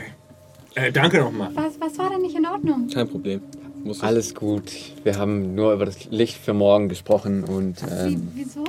Äh, 0.75 0.91
danke 0.91 1.19
nochmal. 1.19 1.49
Was, 1.53 1.73
was 1.81 1.97
war 1.97 2.09
denn 2.11 2.21
nicht 2.21 2.35
in 2.37 2.45
Ordnung? 2.45 2.87
Kein 2.93 3.07
Problem. 3.09 3.41
Muss 3.83 4.01
Alles 4.03 4.33
gut. 4.35 4.71
Wir 5.03 5.17
haben 5.17 5.55
nur 5.55 5.73
über 5.73 5.85
das 5.85 6.05
Licht 6.11 6.37
für 6.37 6.53
morgen 6.53 6.87
gesprochen 6.87 7.43
und 7.43 7.81
Wie, 7.81 8.13
ähm, 8.13 8.31
wieso? 8.35 8.63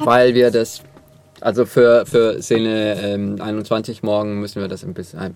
weil 0.00 0.34
wir 0.34 0.50
das, 0.50 0.82
also 1.44 1.66
für, 1.66 2.06
für 2.06 2.40
Szene 2.42 2.96
ähm, 3.02 3.36
21 3.40 4.02
morgen 4.02 4.40
müssen 4.40 4.60
wir 4.62 4.68
das 4.68 4.82
ein 4.82 4.94
bisschen 4.94 5.18
ein. 5.18 5.34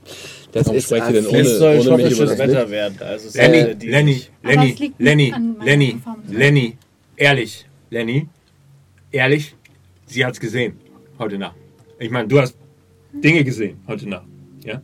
Das 0.53 0.65
Warum 0.67 0.79
ist 0.79 0.93
ein 0.93 1.13
denn 1.13 1.25
Es 1.25 1.31
ohne- 1.31 1.45
soll 1.45 1.79
ohne 1.93 2.03
mich 2.05 2.13
über 2.15 2.27
das 2.27 2.39
Wetter 2.39 2.61
Licht? 2.61 2.71
werden. 2.71 2.97
Also 3.01 3.29
es 3.29 3.35
Lenny, 3.35 3.59
ist, 3.59 3.67
äh, 3.69 3.75
die- 3.77 3.87
Lenny, 3.89 4.23
Lenny, 4.43 4.73
es 4.73 4.81
nicht 4.81 4.95
Lenny, 4.99 5.35
Lenny. 5.65 6.01
Lenny, 6.31 6.79
ehrlich, 7.17 7.67
Lenny, 7.91 8.27
ehrlich, 9.13 9.55
sie 10.07 10.25
hat's 10.25 10.41
gesehen 10.41 10.79
heute 11.19 11.37
Nacht. 11.39 11.57
Ich 11.99 12.11
meine, 12.11 12.27
du 12.27 12.41
hast 12.41 12.57
Dinge 13.13 13.45
gesehen 13.45 13.79
heute 13.87 14.09
Nacht. 14.09 14.27
Ja? 14.65 14.81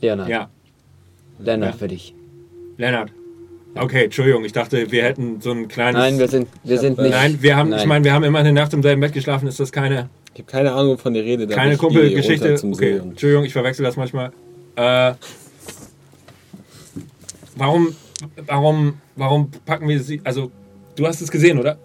Leonard. 0.00 0.28
Ja. 0.28 0.50
Lennart 1.38 1.72
Ja. 1.74 1.78
für 1.78 1.88
dich. 1.88 2.14
Lennart. 2.78 3.12
Okay, 3.74 4.04
Entschuldigung, 4.04 4.44
ich 4.44 4.52
dachte, 4.52 4.90
wir 4.90 5.04
hätten 5.04 5.40
so 5.40 5.50
ein 5.52 5.68
kleines. 5.68 6.00
Nein, 6.00 6.18
wir 6.18 6.28
sind, 6.28 6.48
wir 6.64 6.78
sind 6.78 6.98
nicht. 6.98 7.10
Nein, 7.10 7.38
wir 7.42 7.54
haben, 7.56 7.70
ich 7.70 7.76
Nein. 7.78 7.88
meine, 7.88 8.04
wir 8.04 8.12
haben 8.12 8.24
immer 8.24 8.38
eine 8.38 8.52
Nacht 8.52 8.72
im 8.72 8.82
selben 8.82 9.00
Bett 9.00 9.12
geschlafen. 9.12 9.46
Ist 9.46 9.60
das 9.60 9.70
keine, 9.72 10.08
Ich 10.38 10.42
habe 10.44 10.52
keine 10.52 10.72
Ahnung 10.72 10.98
von 10.98 11.12
der 11.14 11.24
Rede. 11.24 11.48
da 11.48 11.56
keine 11.56 11.76
Kumpelgeschichte? 11.76 12.54
Okay, 12.64 12.98
Entschuldigung, 12.98 13.44
ich 13.44 13.52
verwechsel 13.52 13.84
das 13.84 13.96
manchmal. 13.96 14.30
Äh, 14.76 15.14
warum, 17.56 17.96
warum, 18.46 19.00
warum 19.16 19.50
packen 19.66 19.88
wir 19.88 20.00
sie? 20.00 20.20
Also, 20.22 20.52
du 20.94 21.08
hast 21.08 21.20
es 21.22 21.32
gesehen, 21.32 21.58
oder? 21.58 21.76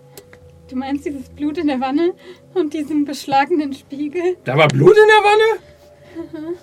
Du 0.70 0.76
meinst 0.76 1.04
dieses 1.04 1.30
Blut 1.30 1.58
in 1.58 1.66
der 1.66 1.82
Wanne 1.82 2.14
und 2.54 2.76
diesen 2.76 3.06
beschlagenen 3.06 3.74
Spiegel? 3.74 4.38
Da 4.44 4.56
war 4.56 4.68
Blut 4.68 4.96
in 4.96 5.08
der 5.08 6.36
Wanne? 6.38 6.54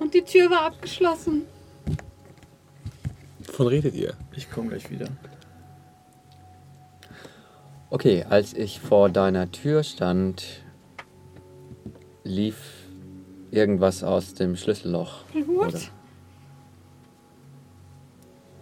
Und 0.00 0.14
die 0.14 0.22
Tür 0.22 0.50
war 0.50 0.62
abgeschlossen. 0.62 1.42
Wovon 3.46 3.68
redet 3.68 3.94
ihr? 3.94 4.14
Ich 4.34 4.50
komme 4.50 4.70
gleich 4.70 4.90
wieder. 4.90 5.06
Okay, 7.88 8.24
als 8.28 8.52
ich 8.52 8.80
vor 8.80 9.08
deiner 9.10 9.52
Tür 9.52 9.84
stand, 9.84 10.64
lief 12.24 12.56
irgendwas 13.52 14.02
aus 14.02 14.34
dem 14.34 14.56
Schlüsselloch. 14.56 15.22
Blut? 15.32 15.48
Oder? 15.48 15.80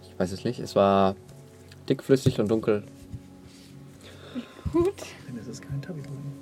Ich 0.03 0.19
weiß 0.19 0.31
es 0.31 0.43
nicht. 0.43 0.59
Es 0.59 0.75
war 0.75 1.15
dickflüssig 1.89 2.39
und 2.39 2.49
dunkel. 2.49 2.83
Blut? 4.71 4.93
Denn 5.27 5.37
es 5.39 5.47
ist 5.47 5.61
kein 5.61 5.81
Tabiboden. 5.81 6.33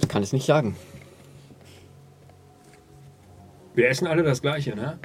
Ich 0.00 0.08
kann 0.08 0.22
es 0.22 0.32
nicht 0.32 0.46
sagen. 0.46 0.76
Wir 3.74 3.88
essen 3.88 4.06
alle 4.06 4.22
das 4.22 4.40
Gleiche, 4.40 4.74
ne? 4.74 4.98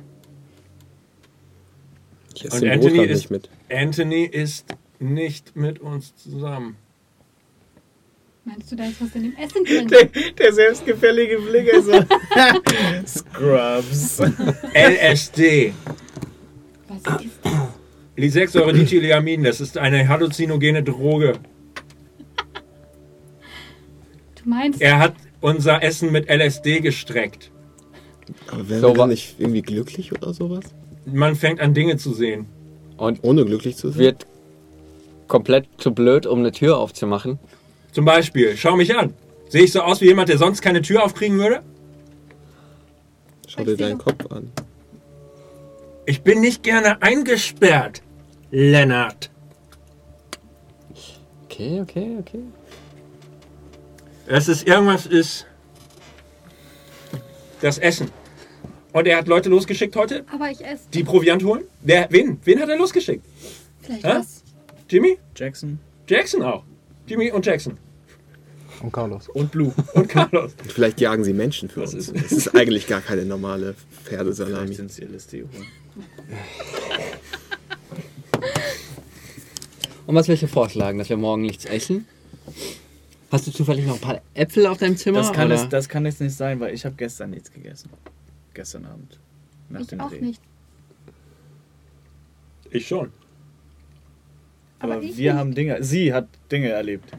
Ich 2.33 2.45
esse 2.45 2.55
Und 2.55 2.61
den 2.61 2.71
Anthony 2.71 2.91
Brotrand 2.91 3.11
ist, 3.11 3.17
nicht 3.17 3.31
mit. 3.31 3.49
Anthony 3.69 4.23
ist 4.23 4.65
nicht 4.99 5.55
mit 5.55 5.79
uns 5.79 6.15
zusammen. 6.15 6.75
Meinst 8.45 8.71
du, 8.71 8.75
da 8.77 8.85
ist 8.85 9.01
was 9.01 9.13
in 9.15 9.23
dem 9.23 9.35
Essen 9.35 9.65
drin? 9.65 9.87
Der, 9.89 10.05
der 10.05 10.53
selbstgefällige 10.53 11.37
Blick, 11.39 11.73
also. 11.73 11.91
Scrubs. 13.05 14.19
LSD. 14.73 15.73
Was 16.87 16.97
ist 16.97 17.39
das? 17.43 17.53
Lisexsäure-Dithylamin, 18.15 19.43
das 19.43 19.59
ist 19.61 19.77
eine 19.77 20.07
halluzinogene 20.07 20.81
Droge. 20.81 21.33
Du 24.41 24.49
meinst, 24.49 24.81
Er 24.81 24.97
hat 24.99 25.13
unser 25.41 25.83
Essen 25.83 26.11
mit 26.11 26.29
LSD 26.29 26.79
gestreckt. 26.79 27.51
Aber 28.49 28.67
wären 28.69 28.81
So 28.81 28.93
dann 28.93 29.09
nicht 29.09 29.35
irgendwie 29.39 29.61
glücklich 29.61 30.11
oder 30.13 30.33
sowas? 30.33 30.63
Man 31.05 31.35
fängt 31.35 31.59
an 31.59 31.73
Dinge 31.73 31.97
zu 31.97 32.13
sehen. 32.13 32.45
Und 32.97 33.19
Ohne 33.23 33.45
glücklich 33.45 33.75
zu 33.77 33.89
sein? 33.89 33.99
wird 33.99 34.25
komplett 35.27 35.67
zu 35.77 35.93
blöd, 35.93 36.25
um 36.25 36.39
eine 36.39 36.51
Tür 36.51 36.77
aufzumachen. 36.77 37.39
Zum 37.91 38.05
Beispiel, 38.05 38.55
schau 38.57 38.75
mich 38.75 38.95
an. 38.95 39.13
Sehe 39.49 39.63
ich 39.63 39.71
so 39.71 39.81
aus 39.81 40.01
wie 40.01 40.05
jemand, 40.05 40.29
der 40.29 40.37
sonst 40.37 40.61
keine 40.61 40.81
Tür 40.81 41.03
aufkriegen 41.03 41.37
würde? 41.37 41.61
Schau 43.47 43.63
dir 43.63 43.77
deinen 43.77 43.97
Kopf 43.97 44.25
an. 44.31 44.51
Ich 46.05 46.21
bin 46.21 46.41
nicht 46.41 46.63
gerne 46.63 47.01
eingesperrt, 47.01 48.01
Lennart. 48.51 49.29
Okay, 51.45 51.81
okay, 51.81 52.17
okay. 52.19 52.39
Es 54.27 54.47
ist 54.47 54.67
irgendwas 54.67 55.05
ist 55.05 55.45
das 57.61 57.77
Essen. 57.77 58.11
Und 58.93 59.07
er 59.07 59.17
hat 59.17 59.27
Leute 59.27 59.49
losgeschickt 59.49 59.95
heute, 59.95 60.25
aber 60.33 60.49
ich 60.49 60.65
esse 60.65 60.89
die 60.93 61.03
Proviant 61.03 61.43
holen. 61.43 61.63
Wer, 61.81 62.07
wen? 62.09 62.39
Wen 62.43 62.59
hat 62.59 62.69
er 62.69 62.77
losgeschickt? 62.77 63.25
vielleicht 63.87 64.05
Hä? 64.05 64.19
was. 64.19 64.36
Jimmy? 64.89 65.17
Jackson 65.35 65.79
Jackson 66.07 66.41
auch. 66.43 66.63
Jimmy 67.07 67.31
und 67.31 67.45
Jackson. 67.45 67.77
Und 68.81 68.91
Carlos. 68.91 69.27
und 69.29 69.51
Blue. 69.51 69.73
Und 69.95 70.07
Carlos. 70.07 70.53
Und 70.61 70.71
vielleicht 70.71 71.01
jagen 71.01 71.23
sie 71.23 71.33
Menschen 71.33 71.67
für 71.69 71.81
Was 71.81 71.93
uns. 71.95 72.09
ist- 72.09 72.23
Das 72.23 72.31
ist 72.31 72.55
eigentlich 72.55 72.85
gar 72.87 73.01
keine 73.01 73.25
normale 73.25 73.73
Vielleicht 73.73 74.07
Pferdesalami. 74.09 74.73
sind 74.75 74.91
sie 74.91 75.03
LSD. 75.03 75.45
Und 80.05 80.15
was 80.15 80.27
du 80.43 80.47
vorschlagen, 80.47 80.97
dass 80.99 81.09
wir 81.09 81.17
morgen 81.17 81.41
nichts 81.41 81.65
essen? 81.65 82.05
Hast 83.31 83.45
du 83.47 83.51
zufällig 83.51 83.85
noch 83.85 83.95
ein 83.95 84.01
paar 84.01 84.21
Äpfel 84.35 84.67
auf 84.67 84.77
deinem 84.77 84.95
Zimmer? 84.95 85.19
Das 85.19 85.33
kann, 85.33 85.47
oder? 85.47 85.55
es, 85.63 85.69
das 85.69 85.89
kann 85.89 86.05
jetzt 86.05 86.21
nicht 86.21 86.35
sein, 86.35 86.59
weil 86.59 86.73
ich 86.73 86.85
habe 86.85 86.95
gestern 86.95 87.31
nichts 87.31 87.51
gegessen. 87.51 87.89
Gestern 88.53 88.85
Abend. 88.85 89.19
Nach 89.69 89.81
Ich 89.81 89.87
dem 89.87 89.99
auch 89.99 90.09
Dreh. 90.11 90.21
nicht. 90.21 90.41
Ich 92.69 92.87
schon. 92.87 93.11
Aber, 94.79 94.93
Aber 94.95 95.01
wir 95.03 95.09
nicht. 95.09 95.33
haben 95.33 95.55
Dinge. 95.55 95.83
Sie 95.83 96.13
hat 96.13 96.27
Dinge 96.51 96.69
erlebt. 96.69 97.11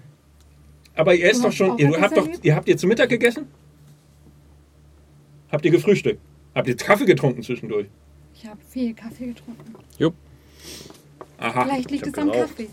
Aber 0.95 1.15
ihr 1.15 1.31
esst 1.31 1.45
doch 1.45 1.53
schon. 1.53 1.79
Ihr 1.79 2.01
habt 2.01 2.17
doch. 2.17 2.27
erlebt? 2.27 2.45
Ihr 2.45 2.55
habt 2.55 2.69
ihr 2.69 2.77
zu 2.77 2.87
Mittag 2.87 3.09
gegessen? 3.09 3.47
Habt 5.51 5.65
ihr 5.65 5.71
gefrühstückt? 5.71 6.21
Habt 6.55 6.69
ihr 6.69 6.77
Kaffee 6.77 7.05
getrunken 7.05 7.43
zwischendurch? 7.43 7.87
Ich 8.35 8.47
habe 8.47 8.59
viel 8.69 8.95
Kaffee 8.95 9.27
getrunken. 9.27 9.75
Aha. 11.39 11.65
Vielleicht 11.65 11.91
liegt 11.91 12.07
es 12.07 12.15
am 12.15 12.31
geraucht. 12.31 12.49
Kaffee. 12.57 12.69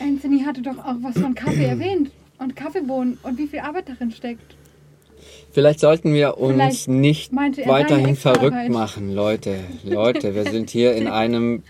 Anthony 0.00 0.40
hatte 0.40 0.60
doch 0.62 0.78
auch 0.78 0.96
was 1.02 1.18
von 1.18 1.34
Kaffee 1.34 1.64
erwähnt. 1.68 2.10
Und 2.38 2.54
Kaffeebohnen 2.54 3.18
und 3.22 3.38
wie 3.38 3.46
viel 3.46 3.60
Arbeit 3.60 3.88
darin 3.88 4.10
steckt. 4.10 4.56
Vielleicht 5.52 5.80
sollten 5.80 6.12
wir 6.12 6.36
uns 6.36 6.52
Vielleicht 6.52 6.88
nicht 6.88 7.32
er 7.32 7.66
weiterhin 7.66 8.14
verrückt 8.14 8.68
machen, 8.68 9.14
Leute. 9.14 9.60
Leute, 9.84 10.34
wir 10.34 10.44
sind 10.44 10.68
hier 10.68 10.94
in 10.94 11.06
einem 11.22 11.62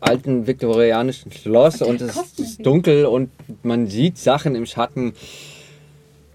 alten 0.00 0.46
viktorianischen 0.46 1.32
Schloss 1.32 1.82
Und 1.82 2.00
es 2.00 2.16
ist 2.38 2.64
dunkel 2.64 3.06
und 3.06 3.30
man 3.64 3.86
sieht 3.86 4.18
Sachen 4.18 4.54
im 4.54 4.66
Schatten. 4.66 5.14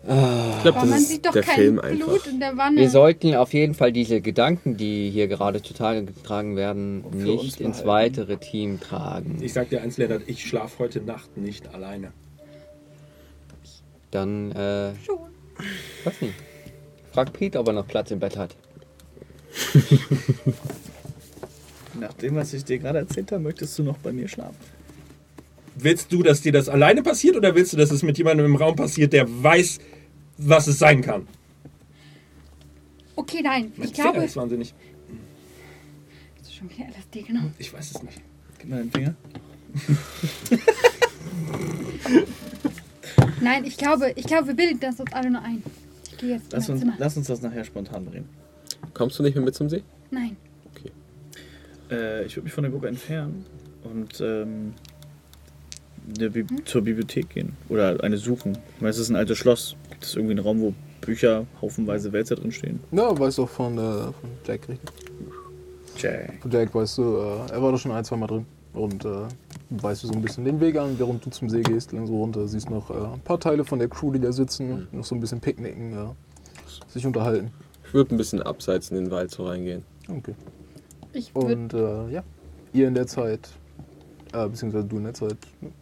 Ich 0.03 0.07
glaube, 0.63 0.79
Aber 0.79 0.79
man 0.79 0.89
das 0.91 1.09
sieht 1.09 1.17
ist 1.17 1.25
doch 1.27 1.33
der 1.33 1.43
kein 1.43 1.55
Film 1.55 1.75
Blut 1.75 1.85
einfach. 1.91 2.27
in 2.27 2.39
der 2.39 2.57
Wanne. 2.57 2.81
Wir 2.81 2.89
sollten 2.89 3.35
auf 3.35 3.53
jeden 3.53 3.75
Fall 3.75 3.91
diese 3.91 4.19
Gedanken, 4.19 4.75
die 4.75 5.11
hier 5.11 5.27
gerade 5.27 5.61
zutage 5.61 6.03
getragen 6.03 6.55
werden, 6.55 7.05
nicht 7.11 7.61
ins 7.61 7.85
weitere 7.85 8.37
Team 8.37 8.79
tragen. 8.79 9.37
Ich 9.41 9.53
sag 9.53 9.69
dir 9.69 9.83
eins, 9.83 9.97
Lennart, 9.97 10.23
ich 10.25 10.43
schlafe 10.43 10.79
heute 10.79 11.01
Nacht 11.01 11.37
nicht 11.37 11.71
alleine. 11.75 12.13
Dann, 14.09 14.51
äh, 14.53 14.93
Schon. 15.05 15.19
weiß 16.03 16.21
nicht. 16.21 16.33
Frag 17.13 17.31
Pete, 17.33 17.59
ob 17.59 17.67
er 17.67 17.73
noch 17.73 17.87
Platz 17.87 18.09
im 18.09 18.19
Bett 18.19 18.37
hat. 18.37 18.55
Nach 21.99 22.13
dem, 22.13 22.35
was 22.35 22.53
ich 22.53 22.63
dir 22.63 22.77
gerade 22.79 22.99
erzählt 22.99 23.31
habe, 23.31 23.43
möchtest 23.43 23.77
du 23.77 23.83
noch 23.83 23.97
bei 23.97 24.11
mir 24.11 24.27
schlafen. 24.27 24.55
Willst 25.75 26.11
du, 26.11 26.23
dass 26.23 26.41
dir 26.41 26.51
das 26.51 26.69
alleine 26.69 27.01
passiert 27.03 27.35
oder 27.35 27.53
willst 27.55 27.73
du, 27.73 27.77
dass 27.77 27.91
es 27.91 28.03
mit 28.03 28.17
jemandem 28.17 28.45
im 28.45 28.55
Raum 28.55 28.75
passiert, 28.75 29.13
der 29.13 29.25
weiß, 29.27 29.79
was 30.37 30.67
es 30.67 30.79
sein 30.79 31.01
kann? 31.01 31.27
Okay, 33.15 33.41
nein. 33.43 33.71
Mein 33.75 33.87
Ich 33.87 33.93
glaube. 33.93 34.13
Finger 34.13 34.25
ist 34.25 34.35
wahnsinnig. 34.35 34.73
Das 36.39 36.47
ist 36.47 36.55
schon 36.55 36.69
wieder 36.69 36.85
LSD, 36.87 37.21
genau. 37.23 37.41
Ich 37.57 37.71
weiß 37.73 37.91
es 37.91 38.03
nicht. 38.03 38.21
Gib 38.59 38.69
mal 38.69 38.83
den 38.83 38.91
Finger. 38.91 39.15
Nein, 43.41 43.65
ich 43.65 43.77
glaube, 43.77 44.11
ich 44.15 44.25
glaube, 44.25 44.47
wir 44.49 44.53
bilden 44.55 44.79
das 44.79 44.99
uns 44.99 45.11
alle 45.13 45.31
nur 45.31 45.41
ein. 45.41 45.63
Ich 46.11 46.17
gehe 46.17 46.29
jetzt 46.35 46.51
Lass 46.51 46.67
in 46.67 46.73
uns, 46.73 46.81
Zimmer. 46.81 46.93
lass 46.99 47.17
uns 47.17 47.27
das 47.27 47.41
nachher 47.41 47.63
spontan 47.63 48.05
drehen. 48.05 48.25
Kommst 48.93 49.17
du 49.17 49.23
nicht 49.23 49.35
mehr 49.35 49.43
mit 49.43 49.55
zum 49.55 49.69
See? 49.69 49.81
Nein. 50.11 50.37
Äh, 51.91 52.25
ich 52.25 52.35
würde 52.35 52.45
mich 52.45 52.53
von 52.53 52.63
der 52.63 52.71
Gruppe 52.71 52.87
entfernen 52.87 53.45
und 53.83 54.21
ähm, 54.21 54.73
Bi 56.07 56.45
zur 56.65 56.81
Bibliothek 56.81 57.29
gehen. 57.29 57.53
Oder 57.69 58.03
eine 58.03 58.17
suchen. 58.17 58.57
Ich 58.75 58.81
meine, 58.81 58.89
es 58.89 58.97
ist 58.97 59.09
ein 59.09 59.15
altes 59.15 59.37
Schloss. 59.37 59.75
Gibt 59.89 60.03
es 60.03 60.15
irgendwie 60.15 60.33
einen 60.33 60.45
Raum, 60.45 60.61
wo 60.61 60.73
Bücher, 61.01 61.45
haufenweise 61.61 62.11
Wälzer 62.11 62.35
drin 62.35 62.51
stehen? 62.51 62.79
Ja, 62.91 63.17
weißt 63.17 63.37
du 63.37 63.43
auch 63.43 63.49
von, 63.49 63.77
äh, 63.77 63.79
von 63.79 64.29
Jack 64.45 64.67
richtig. 64.69 64.89
Jack. 65.97 66.41
Von 66.41 66.51
Jack 66.51 66.73
weißt 66.73 66.97
du, 66.97 67.17
äh, 67.17 67.51
er 67.51 67.61
war 67.61 67.71
da 67.71 67.77
schon 67.77 67.91
ein, 67.91 68.03
zwei 68.03 68.17
Mal 68.17 68.27
drin. 68.27 68.45
Und 68.73 69.03
äh, 69.03 69.27
weißt 69.69 70.03
du 70.03 70.07
so 70.07 70.13
ein 70.13 70.21
bisschen 70.21 70.45
den 70.45 70.59
Weg 70.59 70.77
an, 70.77 70.97
während 70.97 71.25
du 71.25 71.29
zum 71.29 71.49
See 71.49 71.61
gehst, 71.61 71.91
lang 71.91 72.07
so 72.07 72.17
runter, 72.17 72.47
siehst 72.47 72.69
noch 72.69 72.89
äh, 72.89 73.13
ein 73.13 73.19
paar 73.19 73.39
Teile 73.39 73.65
von 73.65 73.79
der 73.79 73.89
Crew, 73.89 74.11
die 74.11 74.19
da 74.19 74.31
sitzen, 74.31 74.87
noch 74.91 75.03
so 75.03 75.13
ein 75.13 75.19
bisschen 75.19 75.41
picknicken, 75.41 75.91
ja, 75.91 76.15
sich 76.87 77.05
unterhalten. 77.05 77.51
Ich 77.85 77.93
würde 77.93 78.15
ein 78.15 78.17
bisschen 78.17 78.41
abseits 78.41 78.89
in 78.91 78.95
den 78.95 79.11
Wald 79.11 79.31
so 79.31 79.45
reingehen. 79.45 79.83
Okay. 80.07 80.33
Ich. 81.13 81.35
Und 81.35 81.73
äh, 81.73 82.09
ja, 82.09 82.23
ihr 82.73 82.87
in 82.87 82.93
der 82.95 83.07
Zeit, 83.07 83.49
äh, 84.33 84.47
beziehungsweise 84.47 84.85
du 84.87 84.97
in 84.97 85.03
der 85.03 85.13
Zeit, 85.13 85.37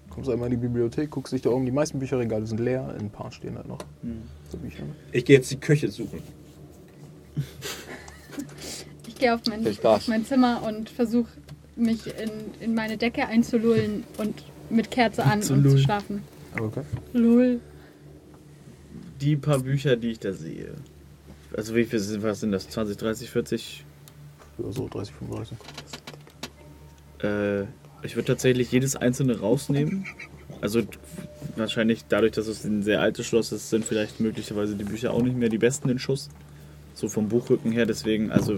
kommst 0.10 0.30
einmal 0.30 0.52
in 0.52 0.60
die 0.60 0.68
Bibliothek, 0.68 1.10
guckst 1.12 1.34
dich 1.34 1.42
da 1.42 1.50
um, 1.52 1.66
die 1.66 1.72
meisten 1.72 2.00
Bücherregale 2.00 2.46
sind 2.46 2.60
leer, 2.60 2.94
in 2.98 3.06
ein 3.06 3.10
paar 3.10 3.32
stehen 3.32 3.56
halt 3.56 3.68
noch 3.68 3.80
Hm. 4.02 4.22
so 4.52 4.58
Bücher. 4.58 4.84
Ich 5.12 5.26
gehe 5.26 5.38
jetzt 5.38 5.52
die 5.52 5.58
Köche 5.60 5.90
suchen. 5.90 6.22
Ich 9.08 9.16
gehe 9.16 9.34
auf 9.34 9.42
mein, 9.48 9.68
auf 9.84 10.08
mein 10.08 10.26
Zimmer 10.26 10.64
und 10.66 10.90
versuche 10.90 11.28
mich 11.76 12.08
in, 12.08 12.30
in 12.62 12.74
meine 12.74 12.96
Decke 12.96 13.26
einzulullen 13.28 14.06
und 14.18 14.44
mit 14.70 14.92
Kerze 14.92 15.26
an 15.26 15.40
und 15.44 15.70
zu 15.70 15.78
schlafen. 15.78 16.22
Okay. 16.58 16.84
Lull. 17.12 17.60
Die 19.20 19.36
paar 19.36 19.60
Bücher, 19.60 19.98
die 19.98 20.12
ich 20.12 20.20
da 20.20 20.32
sehe. 20.32 20.74
Also 21.56 21.76
wie 21.76 21.84
viel 21.84 22.00
sind, 22.00 22.24
was 22.24 22.40
sind 22.40 22.54
das? 22.54 22.70
20, 22.70 22.96
30, 22.96 23.30
40? 23.30 23.86
Ja, 24.64 24.72
so 24.72 24.88
30, 24.88 25.14
35. 25.16 25.58
Äh, 27.24 27.62
ich 28.04 28.16
würde 28.16 28.26
tatsächlich 28.26 28.72
jedes 28.72 28.96
einzelne 28.96 29.40
rausnehmen. 29.40 30.06
Also 30.62 30.82
wahrscheinlich 31.56 32.06
dadurch, 32.08 32.34
dass 32.34 32.48
es 32.48 32.64
ein 32.64 32.84
sehr 32.84 33.02
altes 33.02 33.26
Schloss 33.26 33.52
ist, 33.52 33.70
sind 33.70 33.86
vielleicht 33.86 34.20
möglicherweise 34.20 34.76
die 34.76 34.84
Bücher 34.84 35.14
auch 35.14 35.22
nicht 35.22 35.38
mehr 35.38 35.50
die 35.50 35.58
besten 35.58 35.90
in 35.90 36.00
Schuss. 36.00 36.30
So 36.94 37.08
vom 37.08 37.30
Buchrücken 37.30 37.72
her. 37.72 37.86
Deswegen 37.86 38.32
also 38.32 38.56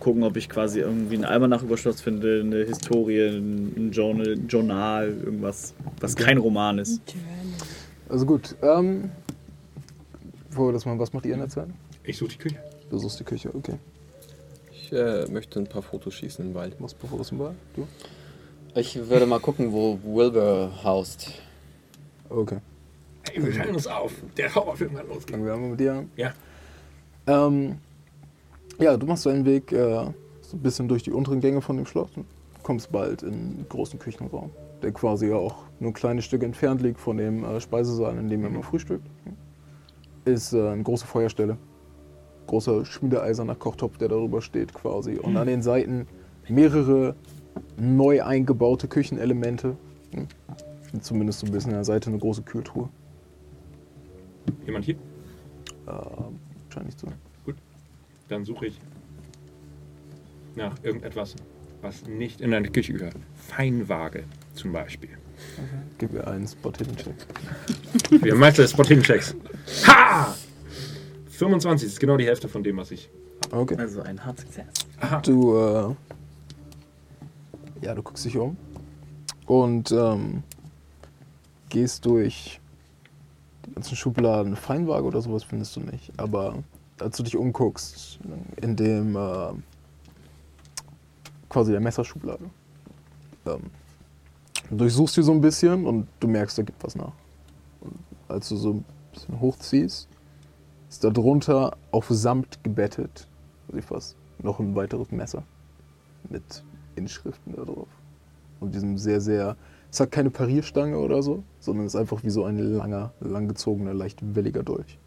gucken, 0.00 0.22
ob 0.22 0.36
ich 0.36 0.48
quasi 0.48 0.80
irgendwie 0.80 1.16
einen 1.16 1.24
Almanach 1.24 1.62
über 1.62 1.76
Schloss 1.76 2.00
finde, 2.00 2.40
eine 2.40 2.64
Historie, 2.64 3.26
ein 3.26 3.90
Journal, 3.92 4.38
Journal, 4.48 5.08
irgendwas, 5.08 5.74
was 6.00 6.14
kein 6.14 6.38
Roman 6.38 6.78
ist. 6.78 7.02
Also 8.08 8.24
gut, 8.24 8.54
ähm, 8.62 9.10
bevor 10.48 10.68
wir 10.68 10.72
das 10.72 10.86
machen, 10.86 11.00
was 11.00 11.12
macht 11.12 11.26
ihr 11.26 11.34
in 11.34 11.40
der 11.40 11.48
Zeit? 11.48 11.68
Ich 12.04 12.18
suche 12.18 12.30
die 12.30 12.38
Küche. 12.38 12.56
Du 12.88 12.98
suchst 12.98 13.18
die 13.18 13.24
Küche, 13.24 13.52
okay. 13.52 13.74
Ich 14.86 14.92
äh, 14.92 15.26
möchte 15.28 15.58
ein 15.58 15.66
paar 15.66 15.82
Fotos 15.82 16.14
schießen 16.14 16.46
im 16.46 16.54
Wald. 16.54 16.76
Was 16.78 16.94
bevor 16.94 17.18
das 17.18 17.36
war? 17.36 17.56
Du? 17.74 17.88
Ich 18.76 18.96
würde 19.08 19.26
mal 19.26 19.40
gucken, 19.40 19.72
wo 19.72 19.98
Wilbur 20.04 20.70
haust. 20.84 21.32
Okay. 22.28 22.58
Hey, 23.28 23.44
wir 23.44 23.52
teilen 23.52 23.74
uns 23.74 23.88
auf. 23.88 24.12
Der 24.36 24.54
Horrorfilm 24.54 24.94
kann 24.94 25.08
losgehen. 25.08 25.40
Fangen 25.40 25.44
wir 25.44 25.54
einmal 25.54 25.70
mit 25.70 25.80
dir 25.80 25.92
an. 25.94 26.10
Ja. 26.14 26.32
Ähm, 27.26 27.78
ja, 28.78 28.96
du 28.96 29.06
machst 29.06 29.26
deinen 29.26 29.44
Weg 29.44 29.72
äh, 29.72 30.04
so 30.40 30.56
ein 30.56 30.62
bisschen 30.62 30.86
durch 30.86 31.02
die 31.02 31.10
unteren 31.10 31.40
Gänge 31.40 31.62
von 31.62 31.76
dem 31.76 31.86
Schloss 31.86 32.10
und 32.14 32.26
kommst 32.62 32.92
bald 32.92 33.24
in 33.24 33.32
einen 33.32 33.66
großen 33.68 33.98
Küchenraum, 33.98 34.50
der 34.82 34.92
quasi 34.92 35.30
ja 35.30 35.34
auch 35.34 35.64
nur 35.80 35.90
ein 35.90 35.94
kleines 35.94 36.24
Stück 36.26 36.44
entfernt 36.44 36.80
liegt 36.80 37.00
von 37.00 37.16
dem 37.16 37.42
äh, 37.42 37.60
Speisesaal, 37.60 38.16
in 38.18 38.28
dem 38.28 38.42
ihr 38.42 38.50
immer 38.50 38.62
frühstückt. 38.62 39.08
Ist 40.24 40.52
äh, 40.52 40.68
eine 40.68 40.84
große 40.84 41.08
Feuerstelle. 41.08 41.56
Großer 42.46 42.84
schmiedeeiserner 42.84 43.54
Kochtopf, 43.54 43.98
der 43.98 44.08
darüber 44.08 44.40
steht 44.42 44.72
quasi. 44.74 45.16
Und 45.16 45.36
an 45.36 45.46
den 45.46 45.62
Seiten 45.62 46.06
mehrere 46.48 47.14
neu 47.76 48.22
eingebaute 48.22 48.88
Küchenelemente. 48.88 49.76
Hm. 50.12 50.28
Zumindest 51.00 51.40
so 51.40 51.46
ein 51.46 51.52
bisschen 51.52 51.72
an 51.72 51.78
der 51.78 51.84
Seite 51.84 52.08
eine 52.10 52.18
große 52.18 52.42
Kühltruhe. 52.42 52.88
Jemand 54.64 54.84
hier? 54.84 54.94
Äh, 54.94 55.90
wahrscheinlich 56.68 56.96
so. 56.96 57.08
Dann 58.28 58.44
suche 58.44 58.66
ich 58.66 58.80
nach 60.56 60.74
irgendetwas, 60.82 61.36
was 61.82 62.06
nicht 62.06 62.40
in 62.40 62.54
eine 62.54 62.68
Küche 62.68 62.92
gehört. 62.92 63.14
Feinwaage 63.34 64.24
zum 64.54 64.72
Beispiel. 64.72 65.10
Gib 65.98 66.12
mir 66.12 66.26
einen 66.26 66.46
Spot-Hidden-Check. 66.46 67.14
Wir 68.22 68.32
haben 68.32 68.40
Meister 68.40 68.62
des 68.62 68.72
Spot-Hidden-Checks. 68.72 69.36
Ha! 69.86 70.34
25 71.36 71.88
ist 71.88 72.00
genau 72.00 72.16
die 72.16 72.26
Hälfte 72.26 72.48
von 72.48 72.62
dem, 72.62 72.76
was 72.76 72.90
ich. 72.90 73.10
Okay. 73.50 73.76
Also 73.76 74.02
ein 74.02 74.24
Hard 74.24 74.40
Success. 74.40 74.66
Aha. 75.00 75.20
Du, 75.20 75.56
äh, 75.56 75.94
ja, 77.82 77.94
du 77.94 78.02
guckst 78.02 78.24
dich 78.24 78.36
um 78.36 78.56
und 79.46 79.92
ähm, 79.92 80.42
gehst 81.68 82.04
durch 82.06 82.60
die 83.66 83.74
ganzen 83.74 83.96
Schubladen. 83.96 84.56
Feinwaage 84.56 85.04
oder 85.06 85.20
sowas 85.20 85.44
findest 85.44 85.76
du 85.76 85.80
nicht. 85.80 86.12
Aber 86.16 86.62
als 87.00 87.16
du 87.16 87.22
dich 87.22 87.36
umguckst, 87.36 88.18
in 88.60 88.76
dem 88.76 89.16
äh, 89.16 89.52
quasi 91.48 91.72
der 91.72 91.80
Messerschublade, 91.80 92.44
ähm, 93.46 93.62
du 94.70 94.76
durchsuchst 94.76 95.16
die 95.16 95.22
so 95.22 95.32
ein 95.32 95.40
bisschen 95.40 95.86
und 95.86 96.08
du 96.20 96.28
merkst, 96.28 96.58
da 96.58 96.62
gibt 96.62 96.82
was 96.82 96.96
nach. 96.96 97.12
Und 97.80 97.98
als 98.28 98.48
du 98.48 98.56
so 98.56 98.72
ein 98.72 98.84
bisschen 99.12 99.40
hochziehst, 99.40 100.08
ist 100.88 101.04
da 101.04 101.10
drunter 101.10 101.76
auf 101.90 102.06
Samt 102.08 102.62
gebettet, 102.62 103.28
also 103.68 103.80
fast 103.82 104.16
noch 104.42 104.60
ein 104.60 104.74
weiteres 104.74 105.10
Messer 105.10 105.42
mit 106.28 106.62
Inschriften 106.94 107.54
da 107.56 107.64
drauf. 107.64 107.88
Und 108.60 108.74
diesem 108.74 108.98
sehr, 108.98 109.20
sehr, 109.20 109.56
es 109.90 110.00
hat 110.00 110.10
keine 110.10 110.30
Parierstange 110.30 110.98
oder 110.98 111.22
so, 111.22 111.42
sondern 111.60 111.86
es 111.86 111.94
ist 111.94 112.00
einfach 112.00 112.22
wie 112.22 112.30
so 112.30 112.44
ein 112.44 112.58
langer, 112.58 113.12
langgezogener, 113.20 113.94
leicht 113.94 114.18
welliger 114.34 114.62
Dolch. 114.62 114.98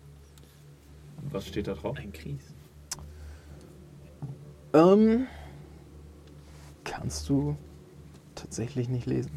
Was 1.31 1.47
steht 1.47 1.67
da 1.67 1.73
drauf? 1.73 1.97
Ein 1.97 2.13
Kries. 2.13 2.53
Ähm, 4.73 5.25
kannst 6.83 7.27
du 7.29 7.55
tatsächlich 8.35 8.87
nicht 8.87 9.05
lesen. 9.05 9.31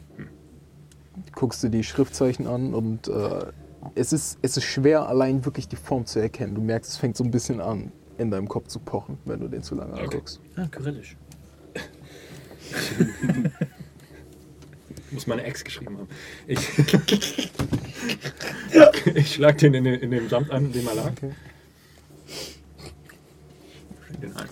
Du 1.14 1.32
guckst 1.32 1.62
dir 1.62 1.70
die 1.70 1.84
Schriftzeichen 1.84 2.46
an 2.46 2.74
und 2.74 3.08
äh, 3.08 3.46
es, 3.94 4.12
ist, 4.12 4.39
es 4.43 4.57
ist 4.57 4.65
schwer, 4.65 5.09
allein 5.09 5.44
wirklich 5.44 5.69
die 5.69 5.77
Form 5.77 6.07
zu 6.07 6.19
erkennen. 6.20 6.55
Du 6.55 6.61
merkst, 6.61 6.91
es 6.91 6.97
fängt 6.97 7.17
so 7.17 7.25
ein 7.25 7.31
bisschen 7.31 7.61
an, 7.61 7.93
in 8.19 8.31
deinem 8.31 8.49
Kopf 8.49 8.69
zu 8.69 8.78
pochen, 8.78 9.19
wenn 9.25 9.41
du 9.41 9.49
den 9.49 9.62
zu 9.62 9.75
lange 9.75 9.93
Okay. 9.94 10.02
anguckst. 10.05 10.41
Ah, 10.57 10.67
kyrillisch. 10.67 11.17
Muss 15.11 15.27
meine 15.27 15.43
Ex 15.44 15.62
geschrieben 15.62 15.99
haben. 15.99 16.09
Ich, 16.47 16.59
ich 19.15 19.35
schlag 19.35 19.59
den 19.59 19.75
in, 19.75 19.85
den 19.85 20.01
in 20.01 20.11
dem 20.11 20.28
Samt 20.28 20.51
an, 20.51 20.67
in 20.67 20.73
dem 20.73 20.86
er 20.86 20.94
lag. 20.94 21.11
Okay. 21.12 21.33
Den 24.23 24.36
ein. 24.36 24.49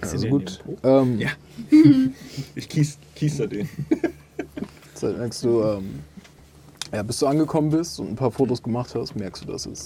Also 0.00 0.28
gut. 0.28 0.64
Ähm, 0.82 1.18
Ja. 1.18 1.30
Ich 2.54 2.68
kies, 2.68 2.98
kiester 3.14 3.46
den. 3.46 3.68
Seit 4.94 5.16
merkst 5.18 5.44
du, 5.44 5.62
ähm, 5.62 6.00
ja, 6.92 7.02
bis 7.02 7.18
du 7.18 7.26
angekommen 7.26 7.70
bist 7.70 7.98
und 8.00 8.08
ein 8.10 8.16
paar 8.16 8.30
Fotos 8.30 8.62
gemacht 8.62 8.94
hast, 8.94 9.14
merkst 9.16 9.44
du, 9.44 9.52
dass 9.52 9.66
es 9.66 9.84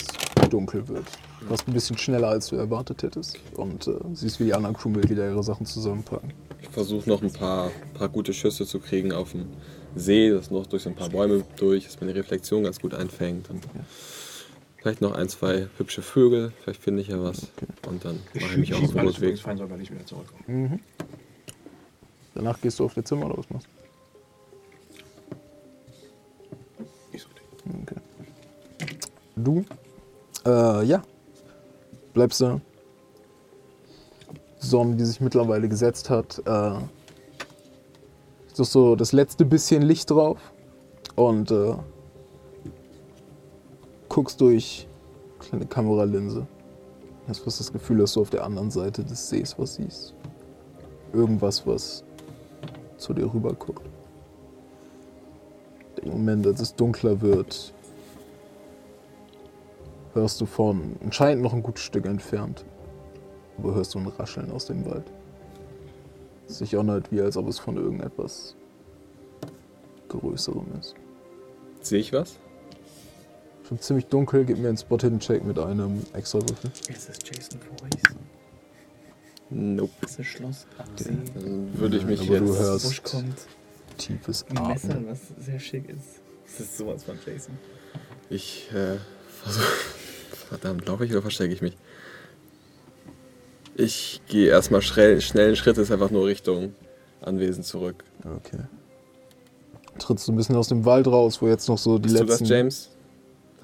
dunkel 0.50 0.86
wird. 0.88 1.04
Du 1.40 1.50
warst 1.50 1.66
ein 1.66 1.72
bisschen 1.72 1.96
schneller, 1.96 2.28
als 2.28 2.48
du 2.48 2.56
erwartet 2.56 3.02
hättest. 3.02 3.38
Und 3.54 3.86
äh, 3.86 3.92
siehst, 4.12 4.40
wie 4.40 4.44
die 4.44 4.54
anderen 4.54 4.76
Crewmitglieder 4.76 5.28
ihre 5.28 5.42
Sachen 5.42 5.64
zusammenpacken. 5.66 6.32
Ich 6.60 6.68
versuche 6.68 7.08
noch 7.08 7.22
ein 7.22 7.32
paar, 7.32 7.70
paar 7.94 8.08
gute 8.08 8.34
Schüsse 8.34 8.66
zu 8.66 8.80
kriegen 8.80 9.12
auf 9.12 9.32
dem 9.32 9.46
See, 9.96 10.30
das 10.30 10.50
noch 10.50 10.66
durch 10.66 10.84
so 10.84 10.90
ein 10.90 10.94
paar 10.94 11.08
Bäume 11.08 11.42
durch, 11.56 11.84
dass 11.84 12.00
meine 12.00 12.14
Reflexion 12.14 12.62
ganz 12.62 12.80
gut 12.80 12.94
einfängt. 12.94 13.50
Und 13.50 13.66
vielleicht 14.76 15.00
noch 15.00 15.12
ein, 15.12 15.28
zwei 15.28 15.68
hübsche 15.78 16.02
Vögel, 16.02 16.52
vielleicht 16.62 16.82
finde 16.82 17.02
ich 17.02 17.08
ja 17.08 17.20
was. 17.20 17.48
Und 17.88 18.04
dann 18.04 18.20
mache 18.34 18.52
ich 18.52 18.56
mich 18.58 18.74
auch 18.74 18.82
auf 18.82 19.18
den 19.18 19.36
fein 19.36 19.56
soll, 19.56 19.70
weil 19.70 19.80
ich 19.80 19.90
wieder 19.90 20.06
zurückkomme. 20.06 20.42
Mhm. 20.46 20.80
Danach 22.34 22.60
gehst 22.60 22.78
du 22.78 22.84
auf 22.84 22.94
dein 22.94 23.04
Zimmer 23.04 23.26
oder 23.26 23.38
was 23.38 23.50
machst 23.50 23.66
Ich 23.66 23.74
du? 23.74 23.79
Okay. 27.82 27.96
Du 29.36 29.64
Äh, 30.44 30.84
ja. 30.84 31.02
Bleibst 32.12 32.40
da. 32.40 32.60
Sonne, 34.58 34.96
die 34.96 35.04
sich 35.04 35.20
mittlerweile 35.20 35.68
gesetzt 35.68 36.10
hat. 36.10 36.38
Äh, 36.46 36.80
doch 38.60 38.66
so 38.66 38.94
das 38.94 39.12
letzte 39.12 39.44
bisschen 39.44 39.82
Licht 39.82 40.10
drauf. 40.10 40.38
Und 41.16 41.50
äh, 41.50 41.74
guckst 44.08 44.40
durch 44.40 44.86
kleine 45.38 45.66
Kameralinse. 45.66 46.46
Hast 47.26 47.40
fast 47.40 47.60
das 47.60 47.72
Gefühl, 47.72 47.98
dass 47.98 48.14
du 48.14 48.20
auf 48.20 48.30
der 48.30 48.44
anderen 48.44 48.70
Seite 48.70 49.02
des 49.02 49.28
Sees 49.28 49.58
was 49.58 49.74
siehst. 49.74 50.14
Irgendwas, 51.12 51.66
was 51.66 52.04
zu 52.98 53.14
dir 53.14 53.32
rüber 53.32 53.54
guckt. 53.54 53.89
Im 56.02 56.10
Moment, 56.12 56.46
als 56.46 56.60
es 56.60 56.74
dunkler 56.74 57.20
wird, 57.20 57.72
hörst 60.14 60.40
du 60.40 60.46
von, 60.46 60.96
anscheinend 61.04 61.42
noch 61.42 61.52
ein 61.52 61.62
gutes 61.62 61.82
Stück 61.84 62.06
entfernt, 62.06 62.64
aber 63.58 63.74
hörst 63.74 63.94
du 63.94 63.98
ein 63.98 64.06
Rascheln 64.06 64.50
aus 64.50 64.66
dem 64.66 64.84
Wald. 64.86 65.04
Es 66.48 66.58
sich 66.58 66.76
anhört, 66.76 67.12
wie 67.12 67.20
als 67.20 67.36
ob 67.36 67.48
es 67.48 67.58
von 67.58 67.76
irgendetwas 67.76 68.56
Größerem 70.08 70.66
ist. 70.80 70.94
Sehe 71.82 72.00
ich 72.00 72.12
was? 72.12 72.36
Schon 73.68 73.78
ziemlich 73.78 74.06
dunkel, 74.06 74.44
gib 74.44 74.58
mir 74.58 74.68
einen 74.68 74.76
Spot-Hidden-Check 74.78 75.44
mit 75.44 75.58
einem 75.58 76.02
extra 76.12 76.40
Würfel. 76.40 76.72
Ist 76.88 77.08
das 77.08 77.18
Jason 77.24 77.60
Voorhees? 77.60 78.02
Nope. 79.50 79.92
Das 80.00 80.12
ist 80.12 80.18
ein 80.18 80.24
Schloss. 80.24 80.66
Dann 81.04 81.70
würde 81.78 81.96
ich 81.98 82.04
mich 82.04 82.20
Aber 82.28 82.38
du 82.40 82.46
jetzt. 82.46 82.58
hörst- 82.58 82.84
Busch 82.86 83.02
kommt. 83.04 83.46
Tiefes 84.00 84.44
Atmen. 84.54 85.06
was 85.08 85.20
sehr 85.38 85.60
schick 85.60 85.88
ist. 85.88 86.20
Das 86.44 86.60
ist 86.60 86.78
sowas 86.78 87.04
von 87.04 87.18
Jason. 87.24 87.56
Ich 88.28 88.68
äh, 88.72 88.96
versuche. 89.42 89.66
Verdammt, 90.48 90.86
laufe 90.86 91.04
ich 91.04 91.12
oder 91.12 91.22
verstecke 91.22 91.52
ich 91.52 91.62
mich? 91.62 91.76
Ich 93.76 94.20
gehe 94.26 94.48
erstmal 94.48 94.82
schnell, 94.82 95.20
schnellen 95.20 95.54
Schrittes 95.54 95.90
einfach 95.90 96.10
nur 96.10 96.26
Richtung 96.26 96.74
Anwesen 97.20 97.62
zurück. 97.62 98.04
Okay. 98.24 98.64
Trittst 99.98 100.26
du 100.26 100.32
ein 100.32 100.36
bisschen 100.36 100.56
aus 100.56 100.68
dem 100.68 100.84
Wald 100.84 101.06
raus, 101.06 101.40
wo 101.40 101.48
jetzt 101.48 101.68
noch 101.68 101.78
so 101.78 101.98
die 101.98 102.08
du 102.08 102.14
letzten, 102.14 102.44
das, 102.44 102.48
James? 102.48 102.90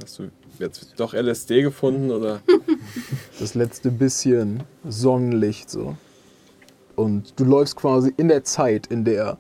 Hast 0.03 0.19
du 0.19 0.31
jetzt 0.59 0.95
doch 0.97 1.15
LSD 1.15 1.63
gefunden 1.63 2.11
oder? 2.11 2.41
das 3.39 3.55
letzte 3.55 3.91
bisschen 3.91 4.63
Sonnenlicht 4.89 5.71
so. 5.71 5.97
Und 6.95 7.39
du 7.39 7.45
läufst 7.45 7.77
quasi 7.77 8.13
in 8.17 8.29
der 8.29 8.45
Zeit, 8.45 8.87
in 8.87 9.05
der 9.05 9.39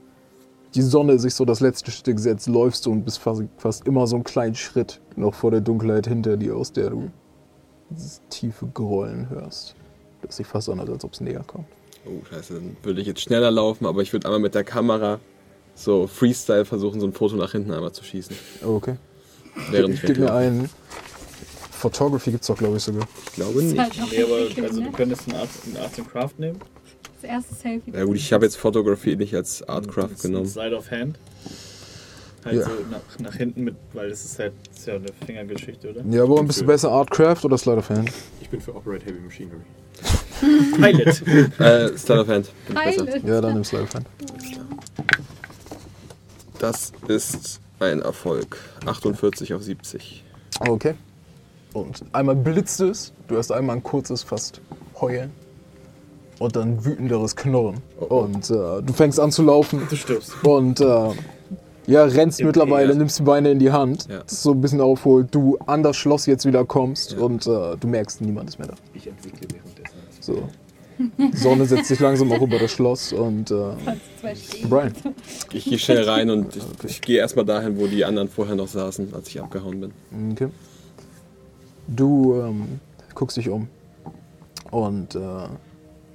die 0.76 0.82
Sonne 0.82 1.18
sich 1.18 1.34
so 1.34 1.46
das 1.46 1.60
letzte 1.60 1.90
Stück 1.90 2.18
setzt, 2.18 2.46
läufst 2.46 2.84
du 2.84 2.92
und 2.92 3.04
bist 3.04 3.18
fast, 3.18 3.42
fast 3.56 3.86
immer 3.86 4.06
so 4.06 4.16
einen 4.16 4.24
kleinen 4.24 4.54
Schritt 4.54 5.00
noch 5.16 5.34
vor 5.34 5.50
der 5.50 5.62
Dunkelheit 5.62 6.06
hinter 6.06 6.36
dir, 6.36 6.54
aus 6.54 6.70
der 6.70 6.90
du 6.90 7.10
dieses 7.90 8.20
tiefe 8.28 8.66
Grollen 8.66 9.30
hörst. 9.30 9.74
Das 10.20 10.36
sich 10.36 10.46
fast 10.46 10.68
anhört, 10.68 10.90
als 10.90 11.04
ob 11.04 11.14
es 11.14 11.20
näher 11.20 11.42
kommt. 11.46 11.66
Oh, 12.04 12.22
scheiße, 12.30 12.54
dann 12.54 12.76
würde 12.82 13.00
ich 13.00 13.06
jetzt 13.06 13.20
schneller 13.20 13.50
laufen, 13.50 13.86
aber 13.86 14.02
ich 14.02 14.12
würde 14.12 14.26
einmal 14.26 14.40
mit 14.40 14.54
der 14.54 14.64
Kamera 14.64 15.18
so 15.74 16.06
Freestyle 16.06 16.66
versuchen, 16.66 17.00
so 17.00 17.06
ein 17.06 17.12
Foto 17.12 17.36
nach 17.36 17.52
hinten 17.52 17.72
einmal 17.72 17.92
zu 17.92 18.04
schießen. 18.04 18.36
Okay. 18.64 18.96
Während 19.70 19.94
ich 19.94 20.02
Gib 20.02 20.18
mir 20.18 20.32
einen. 20.32 20.68
Photography 21.70 22.32
gibt's 22.32 22.46
doch, 22.46 22.56
glaube 22.56 22.76
ich, 22.76 22.82
sogar. 22.82 23.06
Ich 23.26 23.32
glaube 23.32 23.62
nicht. 23.62 23.78
halt 23.78 23.94
Nee, 24.10 24.22
aber 24.22 24.64
also, 24.64 24.80
du 24.80 24.86
ne? 24.86 24.92
könntest 24.92 25.28
einen 25.28 25.38
Art, 25.38 25.48
einen 25.64 25.76
Arts 25.78 25.98
and 25.98 26.10
Craft 26.10 26.32
nehmen. 26.38 26.58
Erste 27.26 27.54
Selfie. 27.54 27.92
Ja 27.92 28.04
gut, 28.04 28.16
ich 28.16 28.32
habe 28.32 28.44
jetzt 28.44 28.56
Photography 28.56 29.16
nicht 29.16 29.34
als 29.34 29.62
Artcraft 29.68 30.10
Das 30.12 30.22
genommen. 30.22 30.46
Slide 30.46 30.76
of 30.76 30.90
Hand. 30.90 31.18
Halt 32.44 32.56
Ja. 32.56 32.64
so 32.64 32.70
nach, 32.90 33.18
nach 33.18 33.34
hinten 33.34 33.64
mit, 33.64 33.74
weil 33.92 34.08
das 34.10 34.24
ist 34.24 34.38
halt 34.38 34.52
das 34.70 34.78
ist 34.78 34.86
ja 34.86 34.94
eine 34.94 35.06
Fingergeschichte, 35.26 35.90
oder? 35.90 36.02
Ja, 36.08 36.28
woran 36.28 36.46
bist 36.46 36.60
du 36.60 36.66
besser? 36.66 36.90
Artcraft 36.90 37.44
oder 37.44 37.58
Sleight 37.58 37.78
of 37.78 37.90
Hand? 37.90 38.12
Ich 38.40 38.48
bin 38.48 38.60
für 38.60 38.74
Operate 38.74 39.04
Heavy 39.06 39.18
Machinery. 39.20 39.60
Pilot. 40.76 41.58
Äh, 41.58 41.96
Slide 41.98 42.20
of 42.20 42.28
Hand. 42.28 42.52
Bin 42.68 42.76
besser. 42.76 43.04
Pilot. 43.04 43.24
Ja, 43.24 43.40
dann 43.40 43.54
nimm 43.54 43.64
Sleight 43.64 43.82
of 43.84 43.94
Hand. 43.94 44.06
Das 46.58 46.92
ist 47.08 47.60
ein 47.80 48.00
Erfolg. 48.02 48.58
48 48.86 49.52
auf 49.54 49.62
70. 49.62 50.24
Okay. 50.60 50.94
Und 51.72 52.02
einmal 52.12 52.36
blitzt 52.36 52.80
es, 52.80 53.12
du 53.28 53.34
hörst 53.34 53.52
einmal 53.52 53.76
ein 53.76 53.82
kurzes, 53.82 54.22
fast 54.22 54.60
Heulen. 55.00 55.30
Und 56.38 56.54
dann 56.56 56.84
wütenderes 56.84 57.34
Knurren. 57.36 57.76
Oh, 58.00 58.06
oh. 58.10 58.14
Und 58.20 58.50
äh, 58.50 58.82
du 58.82 58.92
fängst 58.92 59.18
an 59.18 59.30
zu 59.32 59.42
laufen 59.42 59.82
Du 59.88 59.96
stirbst. 59.96 60.32
und 60.44 60.80
äh, 60.80 61.10
ja, 61.86 62.04
rennst 62.04 62.40
Im 62.40 62.46
mittlerweile, 62.48 62.90
Eher. 62.92 62.98
nimmst 62.98 63.20
die 63.20 63.22
Beine 63.22 63.50
in 63.52 63.58
die 63.58 63.70
Hand, 63.72 64.06
Ja. 64.10 64.18
das 64.22 64.42
so 64.42 64.50
ein 64.52 64.60
bisschen 64.60 64.80
aufholt, 64.80 65.28
du 65.34 65.56
an 65.66 65.82
das 65.82 65.96
Schloss 65.96 66.26
jetzt 66.26 66.44
wieder 66.44 66.64
kommst 66.64 67.12
Ja. 67.12 67.18
und 67.20 67.46
äh, 67.46 67.76
du 67.78 67.86
merkst, 67.86 68.20
niemand 68.20 68.50
ist 68.50 68.58
mehr 68.58 68.68
da. 68.68 68.74
Ich 68.92 69.06
entwickle 69.06 69.46
währenddessen. 69.52 69.96
So. 70.20 70.48
Die 70.98 71.36
Sonne 71.36 71.66
setzt 71.66 71.88
sich 71.88 72.00
langsam 72.00 72.32
auch 72.32 72.40
über 72.40 72.58
das 72.58 72.70
Schloss 72.72 73.12
und 73.12 73.50
äh. 73.50 73.54
Brian. 74.68 74.94
Ich 75.52 75.64
gehe 75.66 75.78
schnell 75.78 76.04
rein 76.08 76.30
und 76.30 76.56
ich, 76.56 76.64
ich 76.90 77.00
gehe 77.02 77.18
erstmal 77.18 77.44
dahin, 77.44 77.78
wo 77.78 77.86
die 77.86 78.04
anderen 78.04 78.28
vorher 78.28 78.56
noch 78.56 78.66
saßen, 78.68 79.12
als 79.14 79.28
ich 79.28 79.40
abgehauen 79.40 79.78
bin. 79.80 79.92
Okay. 80.32 80.48
Du 81.86 82.34
ähm, 82.40 82.80
guckst 83.14 83.36
dich 83.36 83.48
um 83.50 83.68
und 84.70 85.14
äh, 85.14 85.18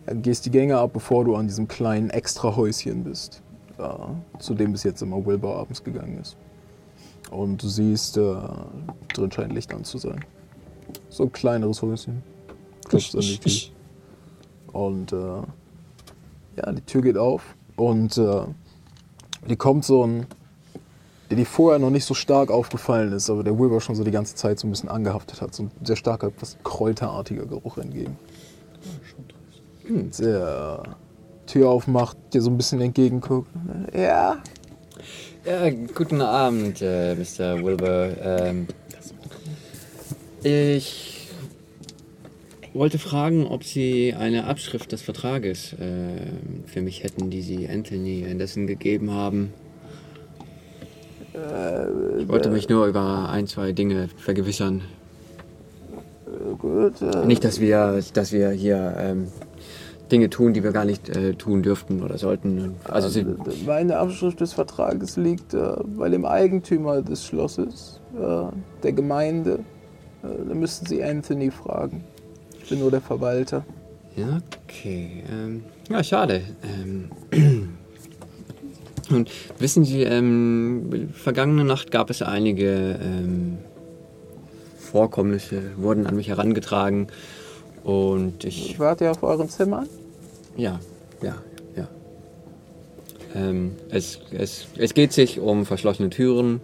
gehst 0.07 0.45
die 0.45 0.51
Gänge 0.51 0.77
ab, 0.77 0.91
bevor 0.93 1.25
du 1.25 1.35
an 1.35 1.47
diesem 1.47 1.67
kleinen 1.67 2.09
Extra-Häuschen 2.09 3.03
bist, 3.03 3.41
äh, 3.77 3.83
zu 4.39 4.53
dem 4.53 4.71
bis 4.71 4.83
jetzt 4.83 5.01
immer 5.01 5.25
Wilbur 5.25 5.55
abends 5.55 5.83
gegangen 5.83 6.19
ist. 6.19 6.37
Und 7.29 7.63
du 7.63 7.67
siehst, 7.67 8.17
äh, 8.17 8.35
drin 9.13 9.31
scheint 9.31 9.53
Licht 9.53 9.73
an 9.73 9.83
zu 9.83 9.97
sein. 9.97 10.25
So 11.09 11.23
ein 11.23 11.31
kleineres 11.31 11.81
Häuschen. 11.81 12.23
Klopfst 12.87 13.15
an 13.15 13.21
die 13.21 13.37
Tür. 13.37 13.71
Und 14.73 15.13
äh, 15.13 15.17
ja, 16.57 16.71
die 16.71 16.81
Tür 16.81 17.01
geht 17.01 17.17
auf 17.17 17.55
und 17.75 18.17
äh, 18.17 18.43
die 19.47 19.55
kommt 19.55 19.85
so 19.85 20.05
ein 20.05 20.25
der 21.31 21.37
dir 21.37 21.45
vorher 21.45 21.79
noch 21.79 21.91
nicht 21.91 22.03
so 22.03 22.13
stark 22.13 22.51
aufgefallen 22.51 23.13
ist, 23.13 23.29
aber 23.29 23.41
der 23.41 23.57
Wilbur 23.57 23.79
schon 23.79 23.95
so 23.95 24.03
die 24.03 24.11
ganze 24.11 24.35
Zeit 24.35 24.59
so 24.59 24.67
ein 24.67 24.71
bisschen 24.71 24.89
angehaftet 24.89 25.41
hat. 25.41 25.55
So 25.55 25.63
ein 25.63 25.71
sehr 25.81 25.95
starker, 25.95 26.29
fast 26.35 26.61
kräuterartiger 26.65 27.45
Geruch 27.45 27.77
entgegen. 27.77 28.17
Der 30.19 30.83
Tür 31.47 31.69
aufmacht, 31.69 32.17
dir 32.33 32.41
so 32.41 32.49
ein 32.49 32.57
bisschen 32.57 32.79
entgegenguckt. 32.81 33.49
Ja, 33.93 34.37
Ja, 35.45 35.69
guten 35.93 36.21
Abend, 36.21 36.81
äh, 36.81 37.15
Mr. 37.15 37.63
Wilbur. 37.63 38.11
Ähm, 38.21 38.67
ich 40.43 41.29
wollte 42.73 42.99
fragen, 42.99 43.45
ob 43.47 43.63
Sie 43.63 44.13
eine 44.13 44.45
Abschrift 44.45 44.91
des 44.91 45.01
Vertrages 45.01 45.73
äh, 45.73 45.77
für 46.67 46.81
mich 46.81 47.03
hätten, 47.03 47.29
die 47.29 47.41
Sie 47.41 47.67
Anthony 47.67 48.25
Anderson 48.29 48.67
gegeben 48.67 49.11
haben. 49.11 49.53
Ich 52.19 52.27
wollte 52.27 52.49
mich 52.49 52.67
nur 52.69 52.85
über 52.87 53.29
ein, 53.29 53.47
zwei 53.47 53.71
Dinge 53.71 54.09
vergewissern. 54.17 54.81
gut. 56.59 57.01
Äh, 57.01 57.25
Nicht, 57.25 57.43
dass 57.43 57.59
wir, 57.59 58.01
dass 58.13 58.31
wir 58.31 58.51
hier 58.51 58.95
ähm, 58.99 59.27
Dinge 60.11 60.29
tun, 60.29 60.53
die 60.53 60.63
wir 60.63 60.71
gar 60.71 60.85
nicht 60.85 61.09
äh, 61.09 61.33
tun 61.33 61.63
dürften 61.63 62.03
oder 62.03 62.17
sollten. 62.17 62.75
Also 62.85 63.09
Sie, 63.09 63.25
meine 63.65 63.97
Abschrift 63.97 64.41
des 64.41 64.53
Vertrages 64.53 65.15
liegt 65.17 65.53
äh, 65.53 65.73
bei 65.97 66.09
dem 66.09 66.25
Eigentümer 66.25 67.01
des 67.01 67.25
Schlosses, 67.25 68.01
äh, 68.15 68.43
der 68.83 68.91
Gemeinde. 68.91 69.59
Äh, 70.23 70.27
da 70.47 70.53
müssten 70.53 70.85
Sie 70.85 71.03
Anthony 71.03 71.49
fragen. 71.51 72.03
Ich 72.61 72.69
bin 72.69 72.79
nur 72.79 72.91
der 72.91 73.01
Verwalter. 73.01 73.65
Ja, 74.15 74.41
okay. 74.65 75.23
Ähm, 75.31 75.63
ja, 75.89 76.03
schade. 76.03 76.41
Ähm, 76.63 77.09
und 79.09 79.31
wissen 79.59 79.85
Sie, 79.85 80.03
ähm, 80.03 81.09
vergangene 81.13 81.63
Nacht 81.63 81.91
gab 81.91 82.09
es 82.09 82.21
einige 82.21 82.99
ähm, 83.01 83.59
Vorkommnisse, 84.77 85.61
wurden 85.77 86.05
an 86.05 86.17
mich 86.17 86.27
herangetragen. 86.27 87.07
Und 87.83 88.43
ich, 88.43 88.77
Wart 88.77 89.01
ihr 89.01 89.11
auf 89.11 89.23
euren 89.23 89.49
Zimmern? 89.49 89.87
Ja, 90.57 90.79
ja, 91.21 91.35
ja. 91.75 91.87
Ähm, 93.35 93.71
es, 93.89 94.19
es, 94.31 94.65
es 94.77 94.93
geht 94.93 95.13
sich 95.13 95.39
um 95.39 95.65
verschlossene 95.65 96.09
Türen. 96.09 96.61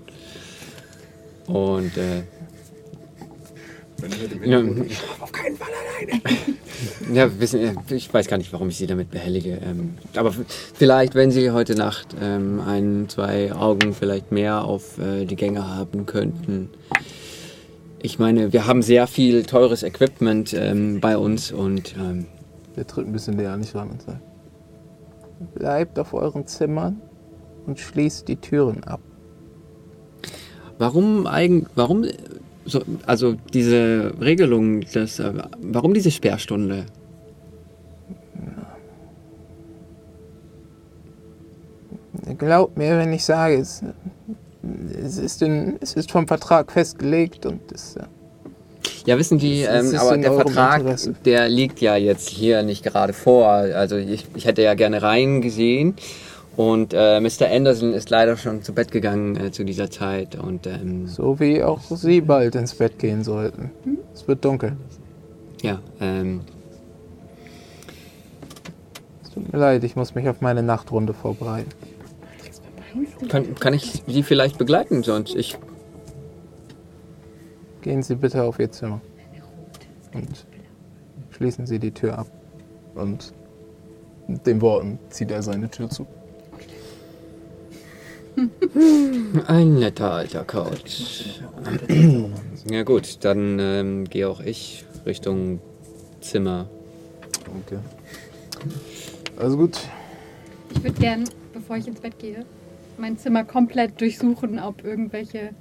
Und 1.47 1.95
äh, 1.97 2.23
Wenn 3.99 4.11
ihr 4.11 4.17
mit 4.17 4.31
dem 4.31 4.43
Ja. 4.43 4.57
Hintergrund- 4.59 4.91
auf 5.21 5.31
keinen 5.31 5.55
Fall 5.57 5.69
alleine. 5.97 6.21
Ja, 7.11 7.39
wissen, 7.39 7.59
äh, 7.61 7.73
ich 7.95 8.13
weiß 8.13 8.27
gar 8.27 8.37
nicht, 8.37 8.53
warum 8.53 8.69
ich 8.69 8.77
Sie 8.77 8.85
damit 8.85 9.09
behellige. 9.09 9.57
Ähm, 9.65 9.95
aber 10.15 10.31
vielleicht, 10.75 11.15
wenn 11.15 11.31
Sie 11.31 11.49
heute 11.51 11.73
Nacht 11.73 12.09
ähm, 12.21 12.59
ein, 12.59 13.05
zwei 13.09 13.51
Augen 13.53 13.93
vielleicht 13.95 14.31
mehr 14.31 14.63
auf 14.63 14.99
äh, 14.99 15.25
die 15.25 15.35
Gänge 15.35 15.67
haben 15.75 16.05
könnten. 16.05 16.69
Ich 17.99 18.19
meine, 18.19 18.53
wir 18.53 18.67
haben 18.67 18.83
sehr 18.83 19.07
viel 19.07 19.43
teures 19.43 19.81
Equipment 19.81 20.53
ähm, 20.53 20.99
bei 20.99 21.17
uns 21.17 21.51
und 21.51 21.95
ähm, 21.97 22.25
Der 22.77 22.87
tritt 22.87 23.07
ein 23.07 23.11
bisschen 23.11 23.35
näher 23.35 23.51
an 23.51 23.61
dich 23.61 23.75
ran 23.75 23.89
und 23.89 24.01
sagt: 24.01 24.21
Bleibt 25.55 25.99
auf 25.99 26.13
euren 26.13 26.47
Zimmern 26.47 27.01
und 27.65 27.79
schließt 27.79 28.27
die 28.27 28.37
Türen 28.37 28.83
ab. 28.85 29.01
warum 30.79 31.27
eigen, 31.27 31.65
warum 31.75 32.05
so, 32.65 32.81
also 33.05 33.35
diese 33.53 34.13
Regelung, 34.19 34.81
das, 34.93 35.19
äh, 35.19 35.33
warum 35.61 35.93
diese 35.93 36.11
Sperrstunde? 36.11 36.85
Glaubt 42.37 42.77
mir, 42.77 42.97
wenn 42.97 43.13
ich 43.13 43.23
sage, 43.23 43.55
es, 43.55 43.81
es, 45.01 45.17
ist, 45.17 45.41
in, 45.41 45.77
es 45.79 45.93
ist 45.93 46.11
vom 46.11 46.27
Vertrag 46.27 46.71
festgelegt 46.71 47.45
und 47.45 47.71
es, 47.71 47.95
äh, 47.95 48.03
Ja, 49.05 49.17
wissen 49.17 49.39
Sie, 49.39 49.61
ähm, 49.61 49.95
aber 49.97 50.17
der 50.17 50.33
Vertrag, 50.33 50.81
Interesse. 50.81 51.15
der 51.25 51.49
liegt 51.49 51.79
ja 51.81 51.95
jetzt 51.95 52.29
hier 52.29 52.63
nicht 52.63 52.83
gerade 52.83 53.13
vor. 53.13 53.47
Also 53.49 53.95
ich, 53.97 54.25
ich 54.35 54.45
hätte 54.45 54.61
ja 54.61 54.73
gerne 54.73 55.01
reingesehen. 55.01 55.95
Und 56.55 56.93
äh, 56.93 57.19
Mr. 57.19 57.51
Anderson 57.51 57.93
ist 57.93 58.09
leider 58.09 58.35
schon 58.35 58.63
zu 58.63 58.73
Bett 58.73 58.91
gegangen 58.91 59.35
äh, 59.39 59.51
zu 59.51 59.63
dieser 59.63 59.91
Zeit. 59.91 60.35
Und 60.35 60.65
ähm, 60.65 61.07
so 61.07 61.39
wie 61.39 61.61
auch 61.63 61.81
Sie 61.91 62.19
bald 62.21 62.55
ins 62.55 62.73
Bett 62.73 62.97
gehen 62.97 63.23
sollten. 63.23 63.69
Es 64.13 64.27
wird 64.27 64.43
dunkel. 64.43 64.75
ja, 65.61 65.79
ähm, 66.01 66.41
Es 69.23 69.29
tut 69.31 69.53
mir 69.53 69.59
leid, 69.59 69.83
ich 69.83 69.95
muss 69.95 70.15
mich 70.15 70.27
auf 70.27 70.41
meine 70.41 70.63
Nachtrunde 70.63 71.13
vorbereiten. 71.13 71.69
kann, 73.29 73.53
kann 73.55 73.73
ich 73.75 74.01
Sie 74.07 74.23
vielleicht 74.23 74.57
begleiten? 74.57 75.03
Sonst 75.03 75.35
ich. 75.35 75.57
Gehen 77.87 78.03
Sie 78.03 78.15
bitte 78.15 78.43
auf 78.43 78.59
Ihr 78.59 78.69
Zimmer. 78.69 78.99
Und 80.13 80.45
schließen 81.29 81.65
Sie 81.65 81.79
die 81.79 81.91
Tür 81.91 82.19
ab. 82.19 82.27
Und 82.95 83.31
mit 84.27 84.45
den 84.45 84.59
Worten 84.59 84.99
zieht 85.09 85.31
er 85.31 85.41
seine 85.41 85.69
Tür 85.69 85.89
zu. 85.89 86.05
Ein 89.47 89.75
netter 89.75 90.11
alter 90.11 90.43
Couch. 90.43 91.39
ja 92.69 92.83
gut, 92.83 93.23
dann 93.23 93.57
ähm, 93.57 94.03
gehe 94.03 94.27
auch 94.27 94.41
ich 94.41 94.83
Richtung 95.05 95.61
Zimmer. 96.19 96.67
Okay. 97.63 97.79
Also 99.39 99.55
gut. 99.55 99.79
Ich 100.71 100.83
würde 100.83 100.99
gern, 100.99 101.23
bevor 101.53 101.77
ich 101.77 101.87
ins 101.87 102.01
Bett 102.01 102.19
gehe, 102.19 102.45
mein 102.97 103.17
Zimmer 103.17 103.45
komplett 103.45 104.01
durchsuchen, 104.01 104.59
ob 104.59 104.83
irgendwelche 104.83 105.51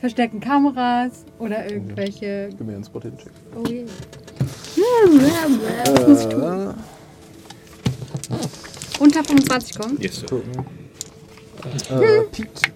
versteckten 0.00 0.40
Kameras 0.40 1.24
oder 1.38 1.70
irgendwelche. 1.70 2.48
Gib 2.50 2.66
mir 2.66 2.74
einen 2.74 2.84
Spot 2.84 3.00
check 3.00 3.12
Oh 3.54 3.64
je. 3.68 3.84
Das 5.84 6.06
muss 6.06 6.20
ich 6.22 6.28
tun. 6.28 6.42
Äh, 6.42 6.74
Unter 8.98 9.24
25 9.24 9.78
kommen. 9.78 9.98
Yes, 10.00 10.20
sir. 10.20 10.26
gucken. 10.26 10.64
Äh, 11.90 12.22
Pete, 12.32 12.72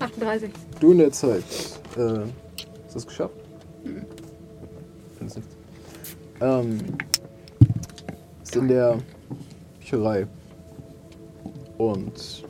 38. 0.00 0.50
du 0.80 0.92
in 0.92 0.98
der 0.98 1.12
Zeit. 1.12 1.44
Äh, 1.96 2.00
hast 2.00 2.94
du 2.94 2.98
es 2.98 3.06
geschafft? 3.06 3.34
Findest 5.16 5.36
nichts. 5.36 5.56
Ähm, 6.40 6.78
ist 8.42 8.56
in 8.56 8.68
der 8.68 8.98
Bücherei 9.78 10.26
und 11.78 12.44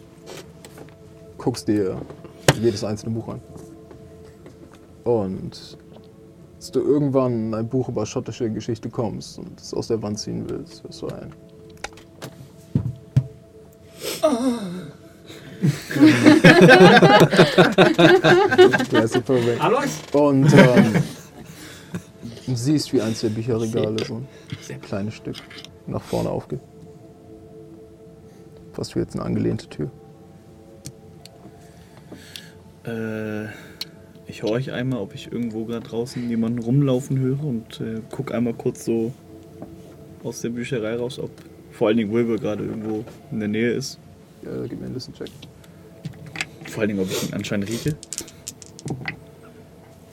guckst 1.37 1.69
dir 1.69 2.01
jedes 2.61 2.85
einzelne 2.85 3.15
Buch 3.15 3.29
an. 3.29 3.41
Und 5.09 5.79
als 6.57 6.71
du 6.71 6.81
irgendwann 6.81 7.55
ein 7.55 7.67
Buch 7.67 7.89
über 7.89 8.05
schottische 8.05 8.51
Geschichte 8.51 8.91
kommst 8.91 9.39
und 9.39 9.59
es 9.59 9.73
aus 9.73 9.89
der 9.89 10.03
Wand 10.03 10.19
ziehen 10.19 10.45
willst, 10.51 10.85
wirst 10.85 11.01
du 11.01 11.09
ein. 11.09 11.33
Super 19.09 19.47
weg. 19.47 19.65
Alois! 19.65 19.89
Und 20.13 20.53
ähm, 20.53 21.03
siehst, 22.55 22.93
wie 22.93 23.01
eins 23.01 23.23
der 23.23 23.31
Bücherregale 23.31 24.05
so 24.05 24.21
ein 24.69 24.81
kleines 24.83 25.15
Stück 25.15 25.37
nach 25.87 26.03
vorne 26.03 26.29
aufgeht. 26.29 26.61
Fast 28.75 28.95
wie 28.95 28.99
jetzt 28.99 29.15
eine 29.15 29.25
angelehnte 29.25 29.71
Tür. 29.71 29.91
Äh, 32.85 33.49
ich 34.29 34.43
horch 34.43 34.71
einmal, 34.73 35.01
ob 35.01 35.15
ich 35.15 35.33
irgendwo 35.33 35.65
gerade 35.65 35.87
draußen 35.87 36.29
jemanden 36.29 36.59
rumlaufen 36.59 37.19
höre 37.19 37.43
und 37.43 37.81
äh, 37.81 38.01
guck 38.11 38.33
einmal 38.33 38.55
kurz 38.55 38.85
so 38.85 39.13
aus 40.23 40.43
der 40.43 40.51
Bücherei 40.51 40.97
raus, 40.97 41.19
ob 41.19 41.31
vor 41.73 41.89
allen 41.89 41.97
Dingen 41.97 42.13
Wilbur 42.13 42.37
gerade 42.37 42.65
irgendwo 42.65 43.05
in 43.31 43.41
der 43.41 43.49
Nähe 43.49 43.73
ist. 43.73 43.99
Ja, 44.43 44.51
gib 44.69 44.79
mir 44.79 44.87
einen 44.87 44.95
Listen-Check. 44.95 45.31
Vor 46.67 46.83
allen 46.83 46.89
Dingen, 46.89 47.01
ob 47.01 47.11
ich 47.11 47.29
ihn 47.29 47.35
anscheinend 47.35 47.69
rieche. 47.69 47.97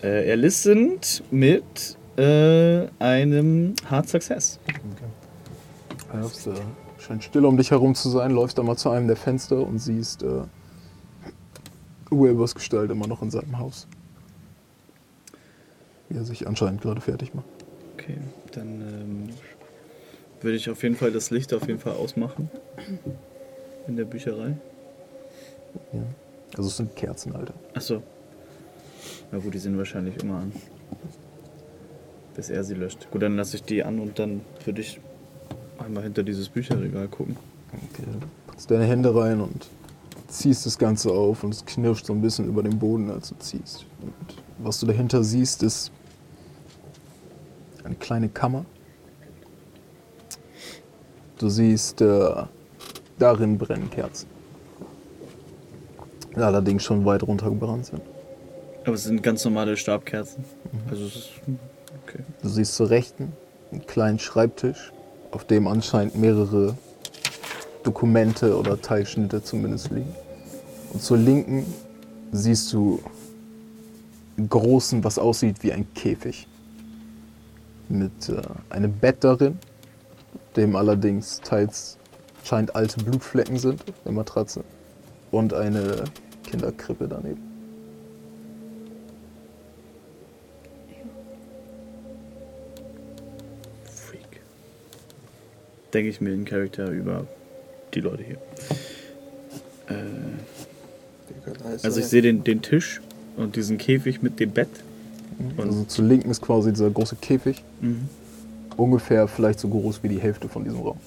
Äh, 0.01 0.29
er 0.29 0.37
listened 0.37 1.23
mit 1.31 1.97
äh, 2.17 2.87
einem 2.99 3.73
Hard 3.89 4.07
Success. 4.07 4.59
Ja, 6.13 6.21
äh, 6.21 6.55
scheint 6.99 7.23
still 7.23 7.45
um 7.45 7.57
dich 7.57 7.71
herum 7.71 7.95
zu 7.95 8.09
sein, 8.09 8.31
läufst 8.31 8.59
einmal 8.59 8.77
zu 8.77 8.89
einem 8.89 9.07
der 9.07 9.17
Fenster 9.17 9.57
und 9.57 9.79
siehst 9.79 10.23
äh, 10.23 10.43
Wilburs 12.09 12.55
Gestalt 12.55 12.91
immer 12.91 13.07
noch 13.07 13.21
in 13.21 13.29
seinem 13.31 13.57
Haus. 13.59 13.87
Wie 16.15 16.19
er 16.19 16.23
sich 16.23 16.47
anscheinend 16.47 16.81
gerade 16.81 17.01
fertig 17.01 17.33
macht. 17.33 17.45
Okay, 17.93 18.15
dann 18.53 18.67
ähm, 18.67 19.29
würde 20.39 20.55
ich 20.55 20.69
auf 20.69 20.81
jeden 20.81 20.95
Fall 20.95 21.11
das 21.11 21.29
Licht 21.29 21.53
auf 21.53 21.67
jeden 21.67 21.79
Fall 21.79 21.91
ausmachen. 21.91 22.49
In 23.85 23.97
der 23.97 24.05
Bücherei. 24.05 24.55
Ja. 25.91 25.99
Also 26.55 26.69
es 26.69 26.77
sind 26.77 26.95
Kerzen, 26.95 27.35
Alter. 27.35 27.53
Achso. 27.73 28.01
Na 29.29 29.39
gut, 29.39 29.53
die 29.53 29.57
sind 29.57 29.77
wahrscheinlich 29.77 30.23
immer 30.23 30.35
an. 30.35 30.53
Bis 32.33 32.49
er 32.49 32.63
sie 32.63 32.75
löscht. 32.75 33.11
Gut, 33.11 33.21
dann 33.21 33.35
lasse 33.35 33.57
ich 33.57 33.63
die 33.63 33.83
an 33.83 33.99
und 33.99 34.17
dann 34.17 34.39
würde 34.63 34.79
ich 34.79 35.01
einmal 35.79 36.03
hinter 36.03 36.23
dieses 36.23 36.47
Bücherregal 36.47 37.09
gucken. 37.09 37.35
Okay, 37.91 38.03
du 38.05 38.25
packst 38.47 38.71
deine 38.71 38.85
Hände 38.85 39.13
rein 39.13 39.41
und 39.41 39.67
ziehst 40.29 40.65
das 40.65 40.77
Ganze 40.77 41.11
auf 41.11 41.43
und 41.43 41.53
es 41.53 41.65
knirscht 41.65 42.05
so 42.05 42.13
ein 42.13 42.21
bisschen 42.21 42.47
über 42.47 42.63
den 42.63 42.79
Boden, 42.79 43.11
als 43.11 43.29
du 43.29 43.35
ziehst. 43.39 43.85
Und 44.01 44.13
was 44.59 44.79
du 44.79 44.85
dahinter 44.85 45.21
siehst, 45.21 45.61
ist 45.61 45.91
eine 47.85 47.95
kleine 47.95 48.29
Kammer. 48.29 48.65
Du 51.37 51.49
siehst, 51.49 52.01
äh, 52.01 52.43
darin 53.19 53.57
brennen 53.57 53.89
Kerzen. 53.89 54.27
Die 56.35 56.39
allerdings 56.39 56.83
schon 56.83 57.05
weit 57.05 57.23
runtergebrannt 57.23 57.85
sind. 57.85 58.01
Aber 58.83 58.95
es 58.95 59.03
sind 59.03 59.23
ganz 59.23 59.43
normale 59.45 59.77
Stabkerzen. 59.77 60.43
Also 60.89 61.05
es 61.05 61.15
ist. 61.15 61.29
Okay. 62.03 62.23
Du 62.41 62.49
siehst 62.49 62.75
zur 62.75 62.89
Rechten 62.89 63.31
einen 63.71 63.85
kleinen 63.85 64.19
Schreibtisch, 64.19 64.91
auf 65.31 65.45
dem 65.45 65.67
anscheinend 65.67 66.15
mehrere 66.15 66.77
Dokumente 67.83 68.57
oder 68.57 68.81
Teilschnitte 68.81 69.41
zumindest 69.43 69.91
liegen. 69.91 70.13
Und 70.93 71.01
zur 71.01 71.17
Linken 71.17 71.65
siehst 72.31 72.71
du 72.73 73.01
einen 74.37 74.49
großen, 74.49 75.03
was 75.03 75.17
aussieht 75.17 75.63
wie 75.63 75.71
ein 75.71 75.87
Käfig. 75.93 76.47
Mit 77.87 78.29
äh, 78.29 78.41
einem 78.69 78.93
Bett 78.93 79.17
darin, 79.23 79.59
dem 80.55 80.75
allerdings 80.75 81.41
teils 81.41 81.97
scheint 82.43 82.75
alte 82.75 83.03
Blutflecken 83.03 83.57
sind 83.57 83.83
der 84.05 84.11
Matratze. 84.11 84.63
Und 85.31 85.53
eine 85.53 86.05
Kinderkrippe 86.43 87.07
daneben. 87.07 87.41
Freak. 93.85 94.41
Denke 95.93 96.09
ich 96.09 96.21
mir 96.21 96.33
in 96.33 96.45
Charakter 96.45 96.89
über 96.89 97.27
die 97.93 98.01
Leute 98.01 98.23
hier. 98.23 98.37
Äh, 99.89 100.05
also 101.83 101.99
ich 101.99 102.07
sehe 102.07 102.21
den, 102.21 102.43
den 102.43 102.61
Tisch 102.61 103.01
und 103.37 103.55
diesen 103.55 103.77
Käfig 103.77 104.21
mit 104.21 104.39
dem 104.39 104.51
Bett. 104.51 104.69
Und 105.39 105.59
Also 105.59 105.83
zur 105.83 106.05
Linken 106.05 106.29
ist 106.31 106.41
quasi 106.41 106.71
dieser 106.71 106.89
große 106.89 107.17
Käfig. 107.17 107.63
mhm. 107.81 108.09
ungefähr 108.77 109.27
vielleicht 109.27 109.59
so 109.59 109.67
groß 109.69 110.03
wie 110.03 110.09
die 110.09 110.19
Hälfte 110.19 110.49
von 110.49 110.63
diesem 110.63 110.81
Raum. 110.81 110.99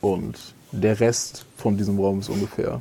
Und 0.00 0.54
der 0.72 0.98
Rest 1.00 1.44
von 1.56 1.76
diesem 1.76 1.98
Raum 1.98 2.20
ist 2.20 2.28
ungefähr 2.28 2.80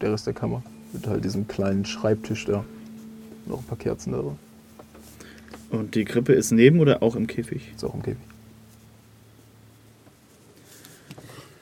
der 0.00 0.12
Rest 0.12 0.26
der 0.26 0.34
Kammer. 0.34 0.62
Mit 0.92 1.06
halt 1.06 1.24
diesem 1.24 1.48
kleinen 1.48 1.84
Schreibtisch 1.84 2.44
da. 2.44 2.64
Noch 3.46 3.58
ein 3.58 3.64
paar 3.64 3.78
Kerzen 3.78 4.12
da 4.12 4.18
drin. 4.18 4.38
und 5.70 5.94
die 5.94 6.04
Krippe 6.04 6.32
ist 6.32 6.50
neben 6.52 6.80
oder 6.80 7.02
auch 7.02 7.16
im 7.16 7.26
Käfig? 7.26 7.72
Ist 7.74 7.84
auch 7.84 7.94
im 7.94 8.02
Käfig. 8.02 8.22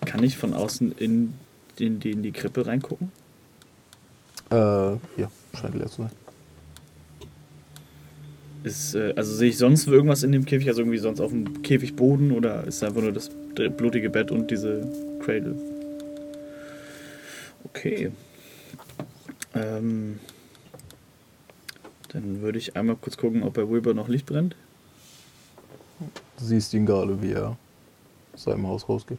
Kann 0.05 0.23
ich 0.23 0.37
von 0.37 0.53
außen 0.53 0.93
in, 0.93 1.35
in, 1.79 2.01
die, 2.01 2.11
in 2.11 2.23
die 2.23 2.33
Krippe 2.33 2.67
reingucken? 2.67 3.11
Äh, 4.51 4.55
ja, 4.57 5.31
scheint 5.55 5.75
leer 5.75 5.87
zu 5.87 6.03
sein. 6.03 6.11
Ist, 8.65 8.95
äh, 8.95 9.13
also 9.17 9.35
sehe 9.35 9.49
ich 9.49 9.59
sonst 9.59 9.87
irgendwas 9.87 10.23
in 10.23 10.33
dem 10.33 10.45
Käfig, 10.45 10.69
also 10.69 10.83
irgendwie 10.83 10.99
sonst 10.99 11.21
auf 11.21 11.31
dem 11.31 11.63
Käfigboden 11.63 12.33
oder 12.33 12.65
ist 12.65 12.83
einfach 12.85 13.03
nur 13.03 13.13
das 13.13 13.31
blutige 13.77 14.11
Bett 14.11 14.31
und 14.31 14.51
diese 14.51 14.87
Cradle? 15.21 15.57
Okay. 17.65 18.13
Ähm, 19.55 20.21
Dann 22.09 22.43
würde 22.43 22.59
ich 22.59 22.77
einmal 22.77 22.97
kurz 22.97 23.17
gucken, 23.17 23.43
ob 23.43 23.55
bei 23.55 23.69
Wilbur 23.69 23.95
noch 23.95 24.09
Licht 24.09 24.27
brennt. 24.27 24.55
Du 26.39 26.45
siehst 26.45 26.75
ihn 26.75 26.85
gerade, 26.87 27.23
wie 27.23 27.33
er 27.33 27.57
aus 28.35 28.45
seinem 28.45 28.67
Haus 28.67 28.89
rausgeht. 28.89 29.19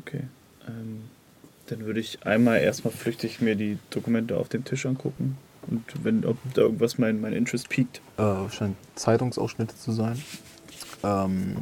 Okay. 0.00 0.22
Ähm, 0.66 1.02
dann 1.66 1.84
würde 1.84 2.00
ich 2.00 2.24
einmal 2.24 2.60
erstmal 2.60 2.92
flüchtig 2.92 3.40
mir 3.40 3.56
die 3.56 3.78
Dokumente 3.90 4.36
auf 4.36 4.48
dem 4.48 4.64
Tisch 4.64 4.86
angucken. 4.86 5.36
Und 5.70 5.84
wenn 6.02 6.24
ob 6.24 6.36
da 6.54 6.62
irgendwas 6.62 6.98
mein, 6.98 7.20
mein 7.20 7.32
Interest 7.32 7.68
piekt. 7.68 8.00
Äh, 8.16 8.48
scheint 8.50 8.76
Zeitungsausschnitte 8.94 9.76
zu 9.76 9.92
sein. 9.92 10.20
Ähm, 11.02 11.56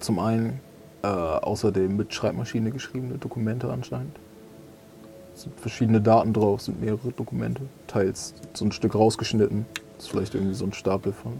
zum 0.00 0.18
einen 0.18 0.60
äh, 1.02 1.06
außerdem 1.06 1.96
mit 1.96 2.14
Schreibmaschine 2.14 2.70
geschriebene 2.70 3.18
Dokumente 3.18 3.70
anscheinend. 3.70 4.16
Es 5.34 5.42
sind 5.42 5.60
verschiedene 5.60 6.00
Daten 6.00 6.32
drauf, 6.32 6.62
sind 6.62 6.80
mehrere 6.80 7.12
Dokumente. 7.12 7.62
Teils 7.86 8.34
so 8.54 8.64
ein 8.64 8.72
Stück 8.72 8.94
rausgeschnitten. 8.94 9.66
Das 9.96 10.06
ist 10.06 10.10
vielleicht 10.10 10.34
irgendwie 10.34 10.54
so 10.54 10.64
ein 10.64 10.72
Stapel 10.72 11.12
von 11.12 11.34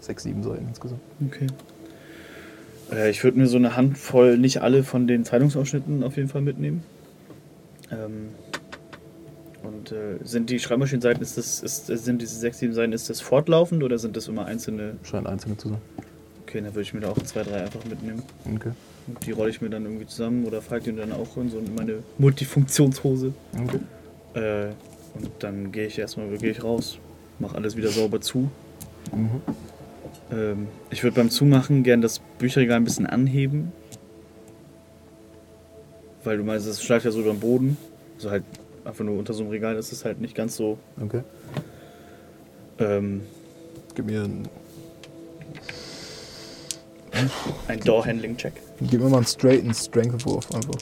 sechs, 0.00 0.22
sieben 0.22 0.42
Seiten 0.42 0.66
insgesamt. 0.68 1.00
Okay. 1.26 1.46
Äh, 2.92 3.10
ich 3.10 3.24
würde 3.24 3.38
mir 3.38 3.46
so 3.46 3.56
eine 3.56 3.76
Handvoll, 3.76 4.38
nicht 4.38 4.62
alle 4.62 4.84
von 4.84 5.06
den 5.06 5.24
Zeitungsausschnitten 5.24 6.04
auf 6.04 6.16
jeden 6.16 6.28
Fall 6.28 6.42
mitnehmen. 6.42 6.82
Ähm, 7.90 8.28
und 9.62 9.92
äh, 9.92 10.18
sind 10.22 10.50
die 10.50 10.58
Schreibmaschinenseiten, 10.58 11.22
ist 11.22 11.38
das, 11.38 11.62
ist, 11.62 11.86
sind 11.86 12.20
diese 12.20 12.36
sechs, 12.36 12.58
sieben 12.58 12.72
Seiten, 12.72 12.92
ist 12.92 13.10
das 13.10 13.20
fortlaufend 13.20 13.82
oder 13.82 13.98
sind 13.98 14.16
das 14.16 14.28
immer 14.28 14.46
einzelne? 14.46 14.96
Scheint 15.02 15.26
einzelne 15.26 15.56
zu 15.56 15.68
sein. 15.70 15.78
Okay, 16.42 16.60
dann 16.60 16.74
würde 16.74 16.82
ich 16.82 16.94
mir 16.94 17.00
da 17.00 17.10
auch 17.10 17.18
zwei, 17.22 17.42
drei 17.42 17.62
einfach 17.62 17.84
mitnehmen. 17.84 18.22
Okay. 18.54 18.72
Und 19.06 19.26
die 19.26 19.32
rolle 19.32 19.50
ich 19.50 19.60
mir 19.60 19.70
dann 19.70 19.84
irgendwie 19.84 20.06
zusammen 20.06 20.44
oder 20.44 20.60
falte 20.62 20.92
die 20.92 20.98
dann 20.98 21.12
auch 21.12 21.36
in 21.36 21.50
so 21.50 21.62
meine 21.76 22.02
Multifunktionshose. 22.18 23.32
okay. 23.54 23.80
Äh, 24.34 24.72
und 25.14 25.30
dann 25.40 25.72
gehe 25.72 25.86
ich 25.86 25.98
erstmal 25.98 26.26
gehe 26.38 26.50
ich 26.50 26.64
raus, 26.64 26.98
mache 27.38 27.56
alles 27.56 27.76
wieder 27.76 27.90
sauber 27.90 28.20
zu. 28.20 28.50
Mhm. 29.12 29.42
Ähm, 30.32 30.68
ich 30.90 31.02
würde 31.02 31.16
beim 31.16 31.30
Zumachen 31.30 31.82
gern 31.82 32.00
das 32.00 32.20
Bücherregal 32.38 32.78
ein 32.78 32.84
bisschen 32.84 33.06
anheben. 33.06 33.72
Weil 36.24 36.38
du 36.38 36.44
meinst, 36.44 36.66
es 36.66 36.82
schleift 36.82 37.04
ja 37.04 37.10
so 37.10 37.20
über 37.20 37.32
den 37.32 37.40
Boden. 37.40 37.76
Also 38.16 38.30
halt 38.30 38.44
einfach 38.84 39.04
nur 39.04 39.18
unter 39.18 39.32
so 39.34 39.42
einem 39.42 39.50
Regal 39.50 39.76
ist 39.76 39.92
es 39.92 40.04
halt 40.04 40.20
nicht 40.20 40.34
ganz 40.34 40.56
so. 40.56 40.78
Okay. 41.02 41.22
Ähm, 42.78 43.22
Gib 43.94 44.06
mir, 44.06 44.24
einen- 44.24 44.48
ein 47.68 47.80
Door-Handling-Check. 47.80 48.54
gib 48.80 49.00
mir 49.00 49.08
mal 49.10 49.18
einen 49.18 49.26
straighten 49.26 49.74
Strength-Wurf 49.74 50.50
einfach. 50.54 50.78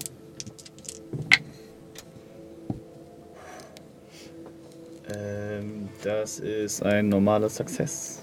Ähm, 5.13 5.89
das 6.03 6.39
ist 6.39 6.83
ein 6.85 7.09
normaler 7.09 7.49
Success. 7.49 8.21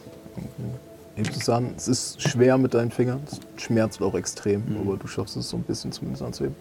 Hebst 1.15 1.35
es 1.41 1.49
an. 1.49 1.73
Es 1.75 1.87
ist 1.87 2.21
schwer 2.21 2.57
mit 2.57 2.73
deinen 2.73 2.91
Fingern. 2.91 3.21
Es 3.25 3.39
schmerzt 3.61 4.01
auch 4.01 4.13
extrem, 4.15 4.63
Mhm. 4.67 4.81
aber 4.87 4.97
du 4.97 5.07
schaffst 5.07 5.35
es 5.35 5.49
so 5.49 5.57
ein 5.57 5.63
bisschen 5.63 5.91
zumindest 5.91 6.21
anzuheben. 6.23 6.55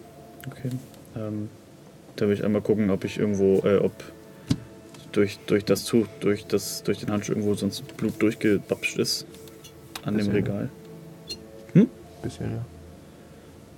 Okay. 0.47 0.69
Ähm, 1.15 1.49
da 2.17 2.27
will 2.27 2.33
ich 2.33 2.43
einmal 2.43 2.61
gucken, 2.61 2.89
ob 2.89 3.03
ich 3.03 3.17
irgendwo, 3.17 3.59
äh, 3.65 3.77
ob 3.77 3.93
durch, 5.11 5.39
durch 5.47 5.65
das 5.65 5.85
Tuch, 5.85 6.05
durch, 6.19 6.45
das, 6.45 6.83
durch 6.83 6.99
den 6.99 7.09
Handschuh 7.09 7.31
irgendwo 7.31 7.53
sonst 7.55 7.97
Blut 7.97 8.21
durchgebapscht 8.21 8.97
ist. 8.97 9.25
An 10.03 10.13
dem 10.13 10.17
Bisschen. 10.17 10.33
Regal. 10.33 10.69
Bisschen, 12.21 12.51
ja. 12.51 12.65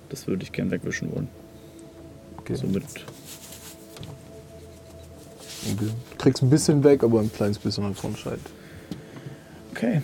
Das 0.08 0.26
würde 0.26 0.42
ich 0.42 0.52
gern 0.52 0.70
wegwischen 0.70 1.12
wollen. 1.14 1.28
Okay. 2.38 2.56
Somit. 2.56 2.82
okay. 5.64 5.76
Du 5.78 6.16
kriegst 6.18 6.42
ein 6.42 6.50
bisschen 6.50 6.82
weg, 6.82 7.04
aber 7.04 7.20
ein 7.20 7.32
kleines 7.32 7.58
bisschen 7.58 7.84
davon 7.84 8.16
scheint. 8.16 8.40
Okay. 9.72 10.02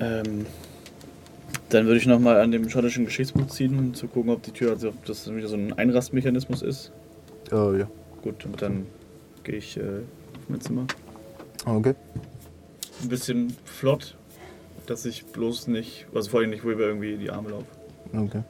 Ähm, 0.00 0.46
dann 1.70 1.86
würde 1.86 1.98
ich 1.98 2.06
nochmal 2.06 2.40
an 2.40 2.52
dem 2.52 2.70
schottischen 2.70 3.04
Geschichtsbuch 3.04 3.48
ziehen, 3.48 3.78
um 3.78 3.94
zu 3.94 4.06
gucken, 4.06 4.30
ob 4.30 4.42
die 4.42 4.52
Tür, 4.52 4.70
also 4.70 4.88
ob 4.90 5.04
das 5.04 5.30
wieder 5.30 5.48
so 5.48 5.56
ein 5.56 5.72
Einrastmechanismus 5.72 6.62
ist. 6.62 6.92
Äh, 7.52 7.80
ja. 7.80 7.88
Gut, 8.22 8.44
und 8.44 8.60
dann 8.60 8.86
gehe 9.44 9.56
ich 9.56 9.76
äh, 9.76 9.80
auf 9.80 10.48
mein 10.48 10.60
Zimmer. 10.60 10.86
Okay. 11.64 11.94
Ein 13.02 13.08
bisschen 13.08 13.56
flott, 13.64 14.16
dass 14.86 15.04
ich 15.04 15.24
bloß 15.26 15.68
nicht, 15.68 16.06
also 16.14 16.30
vor 16.30 16.40
allem 16.40 16.50
nicht 16.50 16.64
Wilbur 16.64 16.86
irgendwie 16.86 17.16
die 17.16 17.30
Arme 17.30 17.50
laufe. 17.50 17.66
Okay. 18.12 18.42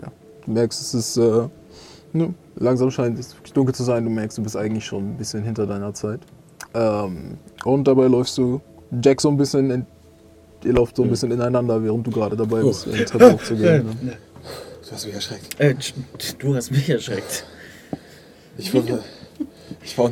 Ja. 0.00 0.12
Du 0.44 0.50
merkst, 0.52 0.80
es 0.80 0.94
ist. 0.94 1.16
Äh, 1.16 1.48
ne, 2.12 2.34
langsam 2.56 2.90
scheint 2.90 3.18
es 3.18 3.34
dunkel 3.52 3.74
zu 3.74 3.82
sein. 3.82 4.04
Du 4.04 4.10
merkst, 4.10 4.38
du 4.38 4.42
bist 4.42 4.56
eigentlich 4.56 4.84
schon 4.84 5.12
ein 5.12 5.16
bisschen 5.16 5.42
hinter 5.42 5.66
deiner 5.66 5.92
Zeit. 5.94 6.20
Ähm, 6.74 7.38
und 7.64 7.86
dabei 7.86 8.06
läufst 8.06 8.38
du 8.38 8.60
Jack 9.02 9.20
so 9.20 9.28
ein 9.28 9.36
bisschen. 9.36 9.70
In, 9.70 9.86
ihr 10.64 10.72
lauft 10.72 10.96
so 10.96 11.02
ein 11.02 11.10
bisschen 11.10 11.30
ineinander, 11.32 11.82
während 11.82 12.06
du 12.06 12.10
gerade 12.10 12.36
dabei 12.36 12.62
bist, 12.62 12.86
in 12.86 12.92
die 12.92 13.04
Treppe 13.04 13.32
hochzugehen. 13.32 13.86
Ne? 14.02 14.16
Du 14.84 14.92
hast 14.92 15.06
mich 15.06 15.14
erschreckt. 15.14 15.60
Äh, 15.60 15.74
du 16.38 16.54
hast 16.54 16.70
mich 16.70 16.88
erschreckt. 16.88 17.46
Ich 18.58 18.72
war. 18.74 18.82
Ich 19.82 19.98
war. 19.98 20.10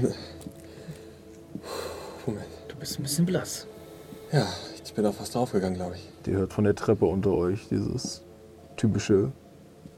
Moment. 2.26 2.46
Du 2.68 2.76
bist 2.76 2.98
ein 2.98 3.02
bisschen 3.02 3.26
blass. 3.26 3.66
Ja, 4.32 4.46
ich 4.84 4.94
bin 4.94 5.04
auch 5.06 5.14
fast 5.14 5.34
draufgegangen, 5.34 5.74
glaube 5.76 5.96
ich. 5.96 6.08
Ihr 6.30 6.38
hört 6.38 6.52
von 6.52 6.64
der 6.64 6.74
Treppe 6.74 7.04
unter 7.06 7.32
euch 7.32 7.68
dieses 7.68 8.22
typische 8.76 9.32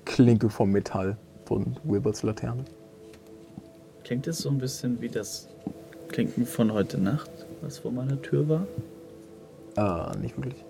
Klinke 0.05 0.51
vom 0.51 0.71
Metall 0.71 1.17
von 1.45 1.77
Wilberts 1.85 2.23
Laterne. 2.23 2.65
Klingt 4.05 4.27
es 4.27 4.39
so 4.39 4.49
ein 4.51 4.59
bisschen 4.59 5.01
wie 5.01 5.09
das 5.09 5.49
Klinken 6.09 6.45
von 6.47 6.73
heute 6.73 6.99
Nacht, 6.99 7.31
was 7.61 7.79
vor 7.79 7.93
meiner 7.93 8.21
Tür 8.21 8.49
war? 8.49 8.67
Ah, 9.77 10.13
nicht 10.21 10.37
wirklich. 10.37 10.65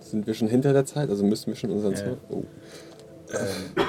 Sind 0.00 0.26
wir 0.26 0.34
schon 0.34 0.48
hinter 0.48 0.72
der 0.72 0.84
Zeit? 0.86 1.10
Also 1.10 1.24
müssen 1.24 1.48
wir 1.48 1.56
schon 1.56 1.70
unseren 1.70 1.92
Ja. 1.92 1.98
Zimmer. 1.98 2.16
Oh. 2.30 2.44
Ähm, 3.32 3.84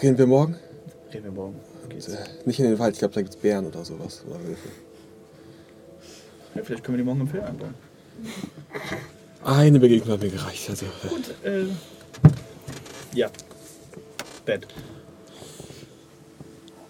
Reden 0.00 0.18
wir 0.18 0.26
morgen? 0.26 0.56
reden 1.12 1.24
wir 1.24 1.32
morgen. 1.32 1.56
Geht's. 1.92 2.08
Äh, 2.08 2.18
nicht 2.44 2.58
in 2.58 2.66
den 2.66 2.78
Wald, 2.78 2.94
ich 2.94 2.98
glaube, 2.98 3.14
da 3.14 3.20
gibt 3.22 3.34
es 3.34 3.40
Bären 3.40 3.66
oder 3.66 3.84
sowas. 3.84 4.22
Oder 4.28 4.42
Wölfe. 4.44 4.68
Ja, 6.54 6.62
vielleicht 6.62 6.84
können 6.84 6.96
wir 6.98 7.02
die 7.04 7.06
morgen 7.08 7.20
im 7.22 7.28
Film 7.28 7.44
einbauen. 7.44 7.74
Eine 9.44 9.80
Begegnung 9.80 10.12
hat 10.14 10.22
mir 10.22 10.30
gereicht. 10.30 10.68
Also, 10.70 10.86
äh, 10.86 11.08
Gut, 11.08 11.34
äh. 11.44 11.64
Ja. 13.14 13.30
Bad. 14.44 14.66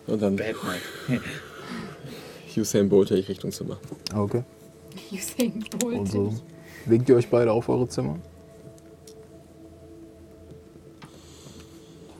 und 0.07 0.21
dann 0.23 0.37
Bad 0.37 0.57
Night. 0.65 1.21
Usain 2.57 2.89
Bolt 2.89 3.11
ich 3.13 3.29
Richtung 3.29 3.51
Zimmer. 3.53 3.79
Ah, 4.13 4.21
Okay. 4.23 4.43
Usain 5.11 5.65
Bolt. 5.79 5.99
Und 5.99 6.11
so 6.11 6.35
winkt 6.87 7.09
ihr 7.09 7.17
euch 7.17 7.29
beide 7.29 7.53
auf 7.53 7.69
eure 7.69 7.89
Zimmer. 7.89 8.19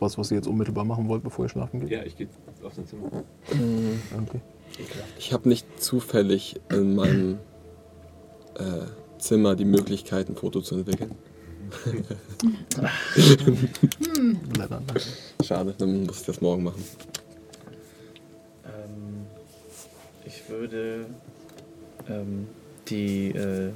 Was, 0.01 0.17
was 0.19 0.31
ihr 0.31 0.39
jetzt 0.39 0.47
unmittelbar 0.49 0.85
machen 0.85 1.07
wollt, 1.09 1.23
bevor 1.23 1.45
ihr 1.45 1.49
schlafen 1.49 1.81
geht? 1.81 1.91
Ja, 1.91 2.03
ich 2.03 2.17
gehe 2.17 2.29
auf 2.65 2.75
sein 2.75 2.87
Zimmer. 2.87 3.25
Okay. 3.51 4.41
Ich 5.19 5.33
habe 5.33 5.49
nicht 5.49 5.67
zufällig 5.83 6.61
in 6.71 6.95
meinem 6.95 7.39
äh, 8.55 8.87
Zimmer 9.19 9.55
die 9.55 9.65
Möglichkeit, 9.65 10.29
ein 10.29 10.37
Foto 10.37 10.61
zu 10.61 10.77
entwickeln. 10.77 11.15
Schade, 15.45 15.75
dann 15.79 16.05
muss 16.05 16.21
ich 16.21 16.27
das 16.27 16.41
morgen 16.41 16.65
machen. 16.65 16.85
Ähm, 18.65 19.27
ich 20.27 20.49
würde 20.49 21.07
ähm, 22.09 22.49
die, 22.89 23.29
äh, 23.29 23.71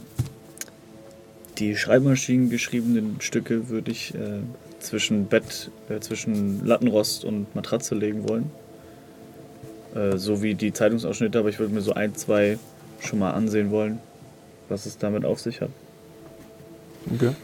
die 1.59 1.77
Schreibmaschinen 1.77 2.51
geschriebenen 2.51 3.21
Stücke 3.21 3.69
würde 3.69 3.91
ich 3.91 4.15
äh, 4.15 4.41
zwischen 4.79 5.27
Bett, 5.27 5.71
äh, 5.89 6.01
zwischen 6.01 6.67
Lattenrost 6.67 7.25
und 7.25 7.55
Matratze 7.55 7.95
legen 7.95 8.29
wollen. 8.29 8.51
Äh, 9.97 10.19
so 10.19 10.43
wie 10.43 10.55
die 10.55 10.73
Zeitungsausschnitte, 10.73 11.39
aber 11.39 11.49
ich 11.49 11.59
würde 11.59 11.73
mir 11.73 11.81
so 11.81 11.95
ein, 11.95 12.15
zwei 12.15 12.59
schon 13.01 13.19
mal 13.19 13.31
ansehen 13.31 13.71
wollen, 13.71 13.99
was 14.69 14.85
es 14.85 14.99
damit 14.99 15.25
auf 15.25 15.41
sich 15.41 15.63
hat. 15.63 15.71
Okay. 17.15 17.35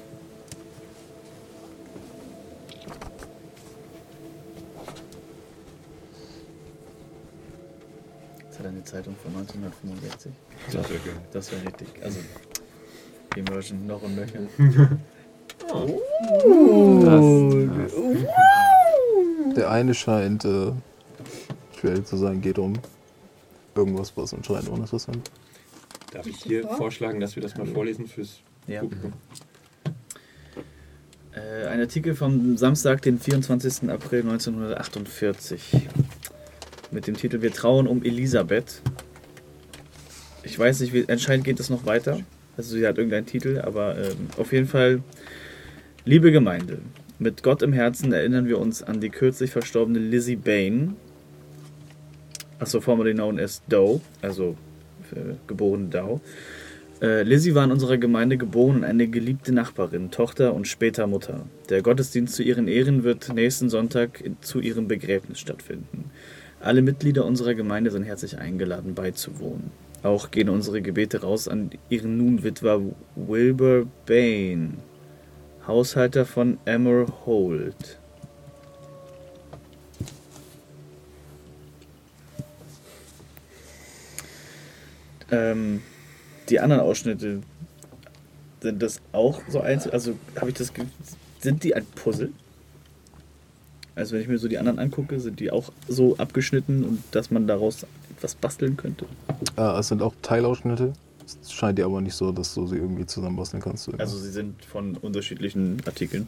Das 8.50 8.58
hat 8.58 8.66
eine 8.66 8.84
Zeitung 8.84 9.16
von 9.22 9.34
1965. 9.34 10.30
Das 10.66 10.74
wäre 10.74 10.98
geil. 10.98 11.14
Das 11.32 11.50
wäre 11.52 11.64
richtig. 11.64 11.88
Also 12.02 12.18
Immersion 13.34 13.86
noch 13.86 14.02
und 14.02 14.14
nöcher. 14.14 14.40
Der 19.56 19.70
eine 19.70 19.94
scheint 19.94 20.44
äh, 20.44 20.72
schwer 21.82 22.04
zu 22.04 22.16
sein, 22.16 22.40
geht 22.40 22.58
um 22.58 22.74
irgendwas, 23.74 24.16
was 24.16 24.32
anscheinend 24.34 24.68
uninteressant 24.68 25.30
Darf 26.12 26.26
ich 26.26 26.36
hier 26.36 26.68
vorschlagen, 26.68 27.20
dass 27.20 27.36
wir 27.36 27.42
das 27.42 27.56
mal 27.56 27.66
vorlesen 27.66 28.06
fürs 28.06 28.40
Ja. 28.66 28.80
Publikum? 28.80 29.14
Äh, 31.34 31.66
ein 31.68 31.80
Artikel 31.80 32.14
vom 32.14 32.56
Samstag, 32.58 33.00
den 33.02 33.18
24. 33.18 33.88
April 33.90 34.20
1948. 34.20 35.88
Mit 36.90 37.06
dem 37.06 37.16
Titel 37.16 37.40
Wir 37.40 37.50
trauen 37.50 37.86
um 37.86 38.04
Elisabeth. 38.04 38.82
ich 40.44 40.58
weiß 40.58 40.80
nicht, 40.80 40.92
wie, 40.92 41.08
anscheinend 41.08 41.46
geht 41.46 41.58
es 41.58 41.70
noch 41.70 41.86
weiter. 41.86 42.20
Also 42.58 42.76
sie 42.76 42.86
hat 42.86 42.98
irgendeinen 42.98 43.24
Titel, 43.26 43.62
aber 43.64 43.96
ähm, 43.96 44.28
auf 44.36 44.52
jeden 44.52 44.68
Fall, 44.68 45.02
liebe 46.04 46.30
Gemeinde, 46.30 46.80
mit 47.18 47.42
Gott 47.42 47.62
im 47.62 47.72
Herzen 47.72 48.12
erinnern 48.12 48.46
wir 48.46 48.58
uns 48.58 48.82
an 48.82 49.00
die 49.00 49.08
kürzlich 49.08 49.50
verstorbene 49.50 49.98
Lizzie 49.98 50.36
Bain, 50.36 50.96
also 52.62 52.80
formerly 52.80 53.12
known 53.12 53.38
as 53.40 53.60
Doe, 53.68 54.00
also 54.22 54.56
äh, 55.12 55.34
geboren 55.48 55.90
Dow. 55.90 56.20
Äh, 57.02 57.24
Lizzie 57.24 57.56
war 57.56 57.64
in 57.64 57.72
unserer 57.72 57.98
Gemeinde 57.98 58.36
geboren 58.36 58.76
und 58.76 58.84
eine 58.84 59.08
geliebte 59.08 59.52
Nachbarin, 59.52 60.12
Tochter 60.12 60.54
und 60.54 60.68
später 60.68 61.08
Mutter. 61.08 61.44
Der 61.70 61.82
Gottesdienst 61.82 62.36
zu 62.36 62.44
ihren 62.44 62.68
Ehren 62.68 63.02
wird 63.02 63.34
nächsten 63.34 63.68
Sonntag 63.68 64.20
in- 64.20 64.36
zu 64.40 64.60
ihrem 64.60 64.86
Begräbnis 64.86 65.40
stattfinden. 65.40 66.10
Alle 66.60 66.82
Mitglieder 66.82 67.24
unserer 67.24 67.54
Gemeinde 67.54 67.90
sind 67.90 68.04
herzlich 68.04 68.38
eingeladen, 68.38 68.94
beizuwohnen. 68.94 69.72
Auch 70.04 70.30
gehen 70.30 70.48
unsere 70.48 70.80
Gebete 70.82 71.22
raus 71.22 71.48
an 71.48 71.70
ihren 71.90 72.16
nun 72.16 72.44
Witwer 72.44 72.80
Wilbur 73.16 73.86
Bain, 74.06 74.74
Haushalter 75.66 76.24
von 76.24 76.58
Emmer 76.64 77.06
Ähm, 85.32 85.82
die 86.48 86.60
anderen 86.60 86.82
Ausschnitte, 86.82 87.40
sind 88.60 88.82
das 88.82 89.00
auch 89.10 89.40
so 89.48 89.60
einzeln? 89.60 89.92
Also 89.92 90.16
habe 90.36 90.50
ich 90.50 90.56
das. 90.56 90.72
Sind 91.40 91.64
die 91.64 91.74
ein 91.74 91.84
Puzzle? 91.96 92.30
Also 93.94 94.14
wenn 94.14 94.22
ich 94.22 94.28
mir 94.28 94.38
so 94.38 94.48
die 94.48 94.58
anderen 94.58 94.78
angucke, 94.78 95.18
sind 95.20 95.40
die 95.40 95.50
auch 95.50 95.72
so 95.88 96.16
abgeschnitten 96.16 96.84
und 96.84 97.02
dass 97.10 97.30
man 97.30 97.46
daraus 97.46 97.84
etwas 98.16 98.34
basteln 98.34 98.76
könnte? 98.76 99.06
Äh, 99.56 99.78
es 99.78 99.88
sind 99.88 100.02
auch 100.02 100.14
Teilausschnitte. 100.22 100.92
Es 101.42 101.52
scheint 101.52 101.78
dir 101.78 101.84
aber 101.86 102.00
nicht 102.00 102.14
so, 102.14 102.32
dass 102.32 102.54
du 102.54 102.66
sie 102.66 102.76
irgendwie 102.76 103.06
zusammenbasteln 103.06 103.62
kannst. 103.62 103.88
Also 103.98 104.16
sie 104.18 104.30
sind 104.30 104.64
von 104.64 104.96
unterschiedlichen 104.96 105.78
Artikeln. 105.86 106.26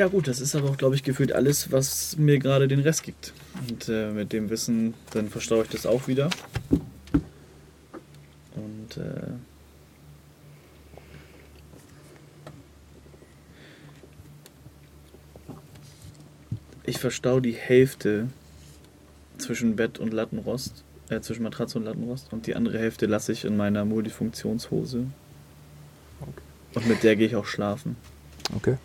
Ja 0.00 0.08
gut, 0.08 0.28
das 0.28 0.40
ist 0.40 0.56
aber 0.56 0.70
auch, 0.70 0.78
glaube 0.78 0.94
ich, 0.94 1.02
gefühlt 1.02 1.30
alles, 1.30 1.72
was 1.72 2.16
mir 2.16 2.38
gerade 2.38 2.66
den 2.68 2.80
Rest 2.80 3.02
gibt. 3.02 3.34
Und 3.68 3.86
äh, 3.90 4.10
mit 4.10 4.32
dem 4.32 4.48
Wissen, 4.48 4.94
dann 5.12 5.28
verstaue 5.28 5.64
ich 5.64 5.68
das 5.68 5.84
auch 5.84 6.08
wieder. 6.08 6.30
Und 8.56 8.96
äh, 8.96 9.32
ich 16.84 16.96
verstaue 16.96 17.42
die 17.42 17.52
Hälfte 17.52 18.28
zwischen 19.36 19.76
Bett 19.76 19.98
und 19.98 20.14
Lattenrost, 20.14 20.82
äh, 21.10 21.20
zwischen 21.20 21.42
Matratze 21.42 21.76
und 21.76 21.84
Lattenrost 21.84 22.32
und 22.32 22.46
die 22.46 22.56
andere 22.56 22.78
Hälfte 22.78 23.04
lasse 23.04 23.32
ich 23.32 23.44
in 23.44 23.54
meiner 23.58 23.84
Multifunktionshose. 23.84 25.08
Und 26.74 26.88
mit 26.88 27.02
der 27.02 27.16
gehe 27.16 27.26
ich 27.26 27.36
auch 27.36 27.44
schlafen. 27.44 27.96
okay. 28.56 28.78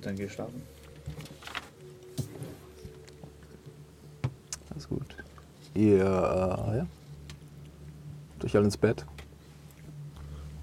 Und 0.00 0.06
dann 0.06 0.16
gehe 0.16 0.24
ich 0.24 0.32
schlafen. 0.32 0.62
Alles 4.70 4.88
gut. 4.88 5.14
Ihr, 5.74 5.98
äh, 5.98 6.76
ja. 6.78 6.86
Durch 8.38 8.56
alle 8.56 8.64
ins 8.64 8.78
Bett. 8.78 9.04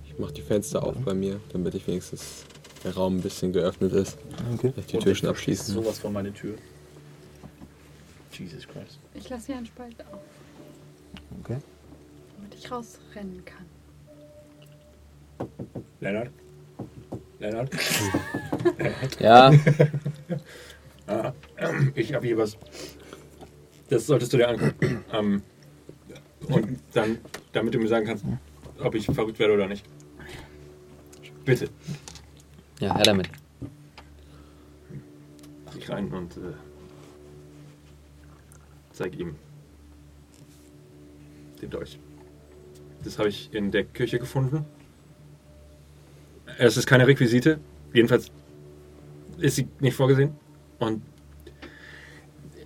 Ich 0.08 0.18
mache 0.18 0.34
die 0.34 0.42
Fenster 0.42 0.82
auf 0.82 0.96
bei 1.06 1.14
mir, 1.14 1.40
damit 1.54 1.76
ich 1.76 1.86
wenigstens 1.86 2.46
der 2.84 2.96
Raum 2.96 3.18
ein 3.18 3.22
bisschen 3.22 3.54
geöffnet 3.54 3.94
ist. 3.94 4.18
Okay. 4.56 4.74
Ich 4.76 4.88
die 4.88 4.98
Tür 4.98 5.14
schon 5.14 5.30
abschließen. 5.30 5.72
Sowas 5.72 6.00
von 6.00 6.14
meine 6.14 6.34
Tür. 6.34 6.56
Jesus 8.32 8.68
Christ. 8.68 8.98
Ich 9.14 9.30
lasse 9.30 9.46
hier 9.46 9.58
einen 9.58 9.68
Spalt 9.68 10.02
auf, 10.12 10.20
Okay. 11.42 11.60
damit 12.38 12.56
ich 12.56 12.72
rausrennen 12.72 13.44
kann. 13.46 13.68
Lennart? 16.00 16.32
Lennart? 17.40 17.70
Ja, 19.20 19.52
Ah, 21.08 21.32
ich 21.96 22.14
habe 22.14 22.28
hier 22.28 22.38
was. 22.38 22.58
Das 23.90 24.06
solltest 24.06 24.34
du 24.34 24.38
dir 24.38 24.50
angucken. 24.50 25.06
Ähm, 25.14 25.42
und 26.50 26.80
dann, 26.94 27.20
damit 27.54 27.74
du 27.74 27.80
mir 27.80 27.88
sagen 27.88 28.06
kannst, 28.06 28.26
ob 28.80 28.94
ich 28.94 29.06
verrückt 29.06 29.40
werde 29.40 29.54
oder 29.54 29.68
nicht. 29.68 29.86
Bitte. 31.46 31.70
ja, 32.80 32.94
her 32.96 33.04
damit. 33.04 33.30
Ich 35.78 35.90
rein 35.90 36.12
und 36.12 36.36
äh, 36.36 36.54
zeig 38.92 39.18
ihm 39.18 39.36
den 41.62 41.70
Dolch. 41.70 42.00
Das 43.06 43.18
habe 43.18 43.30
ich 43.30 43.54
in 43.54 43.72
der 43.72 43.86
Küche 43.86 44.20
gefunden. 44.20 44.66
Es 46.58 46.78
ist 46.78 46.88
keine 46.88 47.08
Requisite. 47.08 47.60
Jedenfalls 47.94 48.32
ist 49.40 49.56
sie 49.56 49.68
nicht 49.80 49.96
vorgesehen. 49.96 50.32
Und 50.80 51.02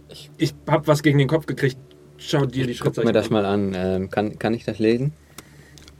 ich, 0.09 0.29
ich 0.37 0.53
habe 0.67 0.87
was 0.87 1.03
gegen 1.03 1.17
den 1.17 1.27
Kopf 1.27 1.45
gekriegt. 1.45 1.77
Schau 2.17 2.45
dir 2.45 2.65
die 2.65 2.71
Ich 2.71 2.79
guck 2.79 2.93
Schriftzeichen 2.95 3.07
mir 3.07 3.13
das 3.13 3.27
an. 3.27 3.33
mal 3.33 3.45
an. 3.45 3.73
Ähm, 3.75 4.09
kann, 4.09 4.37
kann 4.37 4.53
ich 4.53 4.63
das 4.65 4.79
lesen? 4.79 5.13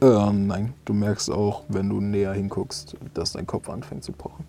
Äh, 0.01 0.31
nein, 0.33 0.73
du 0.85 0.93
merkst 0.93 1.29
auch, 1.31 1.63
wenn 1.67 1.89
du 1.89 1.99
näher 2.01 2.33
hinguckst, 2.33 2.95
dass 3.13 3.33
dein 3.33 3.45
Kopf 3.47 3.69
anfängt 3.69 4.03
zu 4.03 4.11
pochen. 4.11 4.45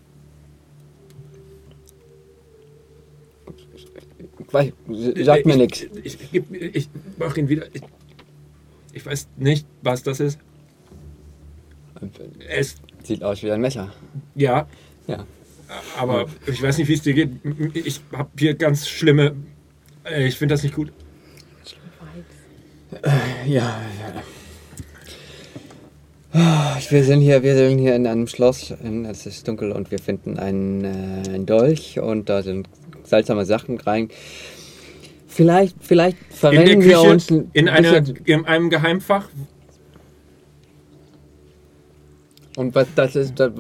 Weiß- 4.51 5.25
Sagt 5.25 5.47
mir 5.47 5.53
ich, 5.53 5.59
nichts. 5.59 5.87
Ich, 6.05 6.19
ich, 6.33 6.43
ich, 6.51 6.77
ich 6.77 6.89
mach 7.19 7.37
ihn 7.37 7.49
wieder. 7.49 7.67
Ich, 7.73 7.83
ich 8.93 9.07
weiß 9.07 9.29
nicht, 9.37 9.67
was 9.83 10.03
das 10.03 10.21
ist. 10.21 10.39
Es, 12.49 12.77
Sieht 13.05 13.23
aus 13.23 13.43
wie 13.43 13.51
ein 13.51 13.61
Messer. 13.61 13.93
ja, 14.35 14.67
Ja. 15.07 15.25
aber 15.99 16.27
ich 16.47 16.63
weiß 16.63 16.79
nicht, 16.79 16.89
wie 16.89 16.95
es 16.95 17.03
dir 17.03 17.15
geht. 17.15 17.31
Ich 17.75 18.01
habe 18.13 18.31
hier 18.39 18.55
ganz 18.55 18.87
schlimme. 18.89 19.35
äh, 20.05 20.27
Ich 20.27 20.37
finde 20.37 20.55
das 20.55 20.63
nicht 20.63 20.75
gut. 20.75 20.93
Ja, 23.47 23.81
ja. 23.81 23.81
Ah, 26.35 26.79
Wir 26.89 27.05
sind 27.05 27.21
hier, 27.21 27.43
wir 27.43 27.55
sind 27.57 27.79
hier 27.79 27.95
in 27.95 28.07
einem 28.07 28.27
Schloss. 28.27 28.73
Es 29.11 29.27
ist 29.27 29.47
dunkel 29.49 29.73
und 29.73 29.91
wir 29.91 29.99
finden 29.99 30.39
einen, 30.39 30.85
äh, 30.85 31.29
einen 31.29 31.47
Dolch 31.47 31.99
und 32.01 32.29
da 32.29 32.43
sind 32.43 32.69
seltsame 33.05 33.45
Sachen 33.45 33.79
rein. 33.81 34.09
Vielleicht, 35.29 35.77
vielleicht 35.81 36.17
verrennen 36.31 36.83
wir 36.85 37.01
uns 37.03 37.31
ein 37.31 37.49
in, 37.55 37.69
einer, 37.69 38.03
in 38.25 38.45
einem 38.47 38.71
Geheimfach. 38.71 39.29
Und 42.57 42.75
was 42.75 42.87
das 42.95 43.17
ist, 43.17 43.39
das, 43.41 43.51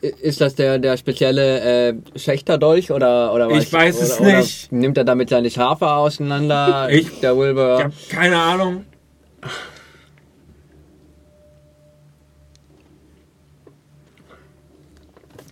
ist 0.00 0.40
das 0.40 0.54
der, 0.54 0.78
der 0.78 0.96
spezielle 0.96 1.88
äh, 1.90 1.94
Schächterdolch 2.16 2.90
oder 2.90 3.32
oder 3.34 3.50
was? 3.50 3.64
Ich 3.64 3.72
weiß 3.72 4.00
es 4.00 4.20
oder, 4.20 4.38
nicht. 4.38 4.68
Oder 4.72 4.80
nimmt 4.80 4.98
er 4.98 5.04
damit 5.04 5.28
seine 5.30 5.50
Schafe 5.50 5.88
auseinander? 5.90 6.88
Ich- 6.90 7.20
der 7.20 7.36
Wilbur. 7.36 7.76
Ich 7.78 7.84
habe 7.84 7.94
keine 8.10 8.38
Ahnung. 8.38 8.84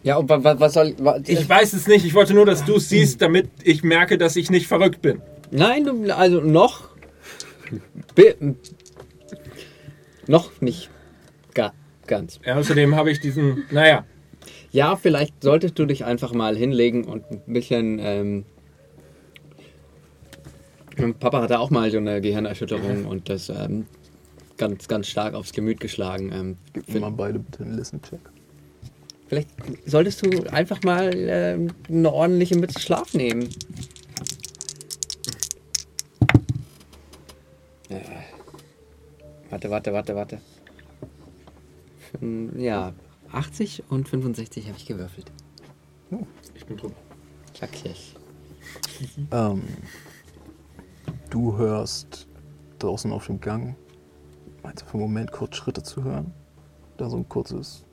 Ja, 0.03 0.17
und 0.17 0.29
wa- 0.29 0.43
wa- 0.43 0.59
was 0.59 0.75
soll. 0.75 0.95
wa- 0.99 1.19
Ich 1.27 1.49
weiß 1.49 1.73
es 1.73 1.87
nicht. 1.87 2.05
Ich 2.05 2.15
wollte 2.15 2.35
nur, 2.35 2.47
dass 2.47 2.65
du 2.65 2.77
es 2.77 2.89
siehst, 2.89 3.21
damit 3.21 3.49
ich 3.63 3.83
merke, 3.83 4.17
dass 4.17 4.37
ich 4.37 4.51
nicht 4.51 4.67
verrückt 4.69 5.03
bin. 5.03 5.21
Nein, 5.51 5.85
du, 5.85 6.15
also 6.17 6.41
noch. 6.41 6.89
Bi 8.15 8.35
noch 10.27 10.51
nicht. 10.61 10.89
Ga 11.55 11.73
ganz. 12.09 12.41
Ja, 12.45 12.57
außerdem 12.57 12.95
habe 12.97 13.11
ich 13.11 13.21
diesen. 13.21 13.65
Naja, 13.71 14.05
Ja, 14.73 14.97
vielleicht 14.97 15.43
solltest 15.43 15.79
du 15.79 15.87
dich 15.87 16.05
einfach 16.05 16.33
mal 16.33 16.57
hinlegen 16.57 17.05
und 17.05 17.25
ein 17.31 17.43
bisschen. 17.47 17.99
Ähm, 18.01 18.45
Papa 21.21 21.43
hatte 21.43 21.61
auch 21.61 21.71
mal 21.71 21.91
so 21.93 21.99
eine 21.99 22.21
Gehirnerschütterung 22.21 23.05
und 23.05 23.29
das 23.29 23.49
ähm, 23.51 23.87
ganz, 24.57 24.89
ganz 24.89 25.07
stark 25.07 25.35
aufs 25.35 25.53
Gemüt 25.53 25.79
geschlagen. 25.79 26.33
Ähm, 26.33 26.57
Gib 26.73 27.01
mal 27.01 27.11
beide 27.13 27.39
bitte 27.39 27.63
einen 27.63 27.75
Listen-Check. 27.77 28.19
vielleicht 29.29 29.49
solltest 29.87 30.27
du 30.27 30.43
einfach 30.51 30.83
mal 30.83 31.11
ähm, 31.15 31.69
eine 31.89 32.13
ordentliche 32.13 32.57
Mütze 32.59 32.81
Schlaf 32.81 33.15
nehmen. 33.15 33.49
Äh, 37.91 38.01
warte, 39.51 39.71
warte, 39.71 39.93
warte, 39.93 40.15
warte. 40.17 40.41
Ja, 42.57 42.95
80 43.33 43.85
und 43.91 44.09
65 44.09 44.67
habe 44.69 44.79
ich 44.79 44.87
gewürfelt. 44.87 45.31
ich 46.55 46.65
bin 46.67 46.77
drüber. 46.77 46.95
Klackig. 47.55 48.17
Ähm, 49.31 49.63
du 51.31 51.57
hörst 51.57 52.27
draußen 52.79 53.13
auf 53.13 53.27
dem 53.27 53.41
Gang, 53.41 53.77
meinst 54.63 54.83
du 54.83 54.87
für 54.87 54.95
einen 54.95 55.03
Moment 55.03 55.33
kurz 55.33 55.57
Schritte 55.57 55.83
zu 55.83 56.05
hören? 56.05 56.33
Da 56.97 57.09
so 57.09 57.17
ein 57.17 57.29
kurzes. 57.29 57.85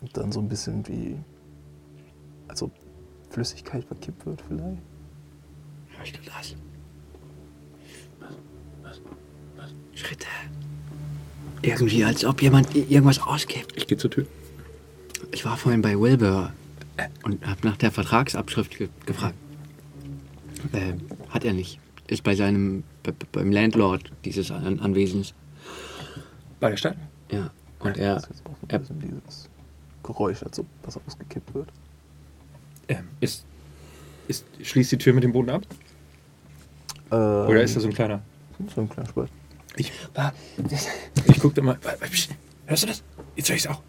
Und 0.00 0.16
dann 0.16 0.32
so 0.32 0.40
ein 0.40 0.48
bisschen 0.48 0.86
wie. 0.88 1.16
Also 2.46 2.70
Flüssigkeit 3.30 3.84
verkippt 3.84 4.24
wird 4.26 4.42
vielleicht. 4.42 4.82
Hörst 5.96 6.16
du 6.16 6.20
das? 6.24 6.56
Schritte. 9.98 10.26
Irgendwie, 11.62 12.04
als 12.04 12.24
ob 12.24 12.40
jemand 12.40 12.74
irgendwas 12.74 13.18
ausgibt. 13.20 13.72
Ich 13.76 13.86
gehe 13.86 13.98
zur 13.98 14.10
Tür. 14.10 14.26
Ich 15.32 15.44
war 15.44 15.56
vorhin 15.56 15.82
bei 15.82 15.98
Wilbur 15.98 16.52
und 17.24 17.44
habe 17.46 17.66
nach 17.66 17.76
der 17.76 17.90
Vertragsabschrift 17.90 18.78
ge 18.78 18.88
gefragt. 19.06 19.34
Äh, 20.72 20.94
hat 21.30 21.44
er 21.44 21.52
nicht. 21.52 21.80
Ist 22.06 22.22
bei 22.22 22.34
seinem, 22.34 22.84
be- 23.02 23.12
be- 23.12 23.26
beim 23.32 23.50
Landlord 23.52 24.10
dieses 24.24 24.50
An 24.50 24.78
Anwesens. 24.80 25.34
Bei 26.60 26.70
der 26.70 26.76
Stadt? 26.76 26.96
Ja. 27.30 27.50
Und 27.80 27.96
er, 27.96 28.14
Das 28.14 28.24
ist 28.30 28.42
auch 28.46 28.50
so 28.50 28.66
ein 28.66 28.70
er 28.70 28.78
bisschen 28.78 29.00
dieses 29.00 29.48
Geräusch, 30.02 30.42
als 30.42 30.58
ob 30.58 30.66
was 30.84 30.98
ausgekippt 31.06 31.54
wird. 31.54 31.68
Ähm, 32.88 33.08
ist, 33.20 33.44
ist, 34.28 34.44
schließt 34.62 34.92
die 34.92 34.98
Tür 34.98 35.12
mit 35.12 35.22
dem 35.24 35.32
Boden 35.32 35.50
ab? 35.50 35.62
Ähm, 37.10 37.18
Oder 37.18 37.62
ist 37.62 37.76
das 37.76 37.82
so 37.82 37.88
ein 37.88 37.94
kleiner? 37.94 38.22
so 38.74 38.80
ein 38.80 38.88
kleiner 38.88 39.08
Spalt? 39.08 39.30
Ich, 39.78 39.92
ich 41.26 41.38
guck 41.40 41.54
da 41.54 41.62
mal. 41.62 41.78
Hörst 42.66 42.82
du 42.82 42.86
das? 42.86 43.02
Jetzt 43.36 43.48
höre 43.48 43.56
ich 43.56 43.64
es 43.64 43.70
auch. 43.70 43.82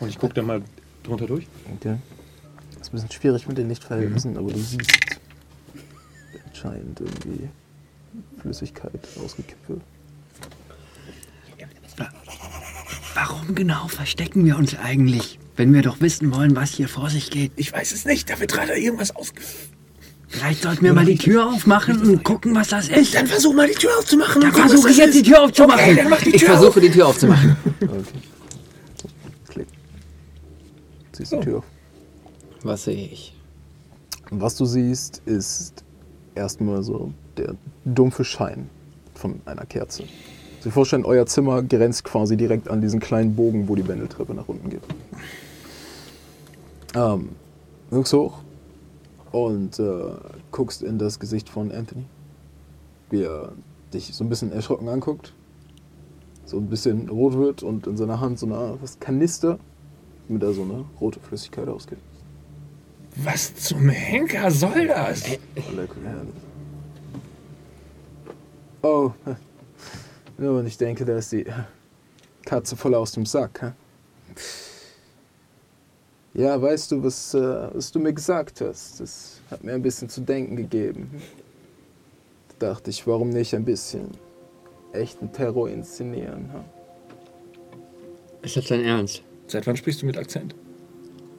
Und 0.00 0.08
ich 0.08 0.18
guck 0.18 0.34
da 0.34 0.42
mal 0.42 0.62
drunter 1.02 1.26
durch. 1.26 1.46
Okay. 1.76 1.96
Das 2.78 2.88
ist 2.88 2.88
ein 2.88 2.92
bisschen 2.92 3.12
schwierig 3.12 3.46
mit 3.46 3.58
den 3.58 3.68
Lichtverhältnissen, 3.68 4.36
aber 4.36 4.52
du 4.52 4.58
siehst 4.58 4.90
anscheinend 6.46 7.00
irgendwie 7.00 7.48
Flüssigkeit 8.40 9.00
ausgekippt 9.22 9.70
warum 13.14 13.54
genau 13.54 13.88
verstecken 13.88 14.44
wir 14.44 14.56
uns 14.56 14.76
eigentlich, 14.76 15.38
wenn 15.56 15.72
wir 15.72 15.82
doch 15.82 16.00
wissen 16.00 16.34
wollen, 16.34 16.56
was 16.56 16.70
hier 16.70 16.88
vor 16.88 17.10
sich 17.10 17.30
geht? 17.30 17.52
Ich 17.56 17.72
weiß 17.72 17.92
es 17.92 18.04
nicht, 18.04 18.30
da 18.30 18.40
wird 18.40 18.52
gerade 18.52 18.72
irgendwas 18.78 19.14
ausgeführt. 19.14 19.68
Vielleicht 20.32 20.62
sollten 20.62 20.82
wir 20.82 20.94
mal 20.94 21.04
die 21.04 21.18
Tür 21.18 21.46
aufmachen 21.46 22.00
und 22.08 22.24
gucken, 22.24 22.54
was 22.54 22.68
das 22.68 22.88
ist. 22.88 23.14
Dann 23.14 23.26
versuch 23.26 23.52
mal 23.52 23.68
die 23.68 23.74
Tür 23.74 23.90
aufzumachen. 23.98 24.40
Dann 24.40 24.52
versuche 24.52 24.90
ich 24.90 24.96
jetzt 24.96 25.14
die. 25.14 25.22
Tür 25.22 25.42
aufzumachen. 25.42 25.80
Okay, 25.82 25.94
dann 25.94 26.08
mach 26.08 26.22
die 26.22 26.30
ich 26.30 26.42
Tür 26.42 26.56
versuche 26.56 26.80
die 26.80 26.90
Tür 26.90 27.06
aufzumachen. 27.06 27.54
Okay. 27.82 27.88
Klick. 29.50 29.66
Ziehst 31.12 31.32
die 31.32 31.40
Tür 31.40 31.58
auf. 31.58 31.64
Was 32.62 32.84
sehe 32.84 33.08
ich? 33.08 33.36
Was 34.30 34.56
du 34.56 34.64
siehst, 34.64 35.20
ist 35.26 35.84
erstmal 36.34 36.82
so 36.82 37.12
der 37.36 37.54
dumpfe 37.84 38.24
Schein 38.24 38.70
von 39.14 39.38
einer 39.44 39.66
Kerze. 39.66 40.04
Sie 40.60 40.70
vorstellen, 40.70 41.04
euer 41.04 41.26
Zimmer 41.26 41.62
grenzt 41.62 42.04
quasi 42.04 42.38
direkt 42.38 42.68
an 42.68 42.80
diesen 42.80 43.00
kleinen 43.00 43.36
Bogen, 43.36 43.68
wo 43.68 43.74
die 43.74 43.86
Wendeltreppe 43.86 44.32
nach 44.32 44.48
unten 44.48 44.70
geht. 44.70 44.82
Ähm, 46.94 47.28
du 47.90 47.96
guckst 47.96 48.14
hoch 48.14 48.41
und 49.32 49.78
äh, 49.78 50.14
guckst 50.50 50.82
in 50.82 50.98
das 50.98 51.18
Gesicht 51.18 51.48
von 51.48 51.72
Anthony, 51.72 52.04
wie 53.10 53.22
er 53.22 53.52
dich 53.92 54.14
so 54.14 54.24
ein 54.24 54.28
bisschen 54.28 54.52
erschrocken 54.52 54.88
anguckt, 54.88 55.32
so 56.44 56.58
ein 56.58 56.68
bisschen 56.68 57.08
rot 57.08 57.34
wird 57.34 57.62
und 57.62 57.86
in 57.86 57.96
seiner 57.96 58.20
Hand 58.20 58.38
so 58.38 58.46
eine 58.46 58.56
Art 58.56 58.82
was 58.82 59.00
Kanister 59.00 59.58
mit 60.28 60.42
da 60.42 60.52
so 60.52 60.62
eine 60.62 60.84
rote 61.00 61.20
Flüssigkeit 61.20 61.68
ausgeht. 61.68 61.98
Was 63.16 63.54
zum 63.56 63.88
Henker 63.88 64.50
soll 64.50 64.86
das? 64.86 65.24
Oh, 68.82 69.12
nur 70.38 70.58
und 70.58 70.66
ich 70.66 70.78
denke, 70.78 71.04
da 71.04 71.16
ist 71.16 71.32
die 71.32 71.46
Katze 72.44 72.76
voll 72.76 72.94
aus 72.94 73.12
dem 73.12 73.26
Sack. 73.26 73.60
hä? 73.62 73.72
Ja, 76.34 76.60
weißt 76.60 76.92
du, 76.92 77.02
was, 77.04 77.34
äh, 77.34 77.68
was 77.74 77.92
du 77.92 77.98
mir 78.00 78.12
gesagt 78.12 78.60
hast? 78.62 79.00
Das 79.00 79.40
hat 79.50 79.62
mir 79.64 79.72
ein 79.74 79.82
bisschen 79.82 80.08
zu 80.08 80.22
denken 80.22 80.56
gegeben. 80.56 81.10
Da 82.58 82.68
dachte 82.70 82.90
ich, 82.90 83.06
warum 83.06 83.28
nicht 83.30 83.54
ein 83.54 83.64
bisschen 83.64 84.08
echten 84.92 85.30
Terror 85.32 85.68
inszenieren? 85.68 86.50
hä? 86.52 86.60
Ist 88.42 88.56
das 88.56 88.64
dein 88.66 88.82
Ernst? 88.84 89.22
Seit 89.46 89.66
wann 89.66 89.76
sprichst 89.76 90.00
du 90.02 90.06
mit 90.06 90.16
Akzent? 90.16 90.54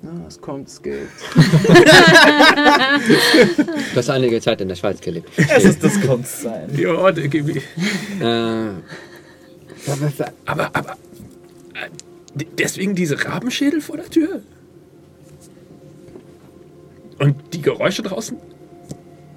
Na, 0.03 0.11
es 0.27 0.39
kommt, 0.39 0.67
es 0.67 0.81
geht. 0.81 1.07
Du 3.93 3.95
hast 3.95 4.09
einige 4.09 4.41
Zeit 4.41 4.59
in 4.61 4.67
der 4.67 4.75
Schweiz 4.75 4.99
gelebt. 5.01 5.29
Es 5.37 5.63
ist 5.63 5.81
das 5.83 5.99
Kunstsein. 6.01 6.69
Ja, 6.77 7.11
der 7.11 7.27
gib 7.29 7.47
ich- 7.49 7.63
Äh, 8.21 8.69
aber, 10.45 10.69
aber. 10.73 10.97
äh, 11.73 11.89
Deswegen 12.57 12.95
diese 12.95 13.23
Rabenschädel 13.25 13.79
vor 13.81 13.95
der 13.97 14.09
Tür? 14.09 14.41
Und 17.23 17.53
die 17.53 17.61
Geräusche 17.61 18.01
draußen? 18.03 18.37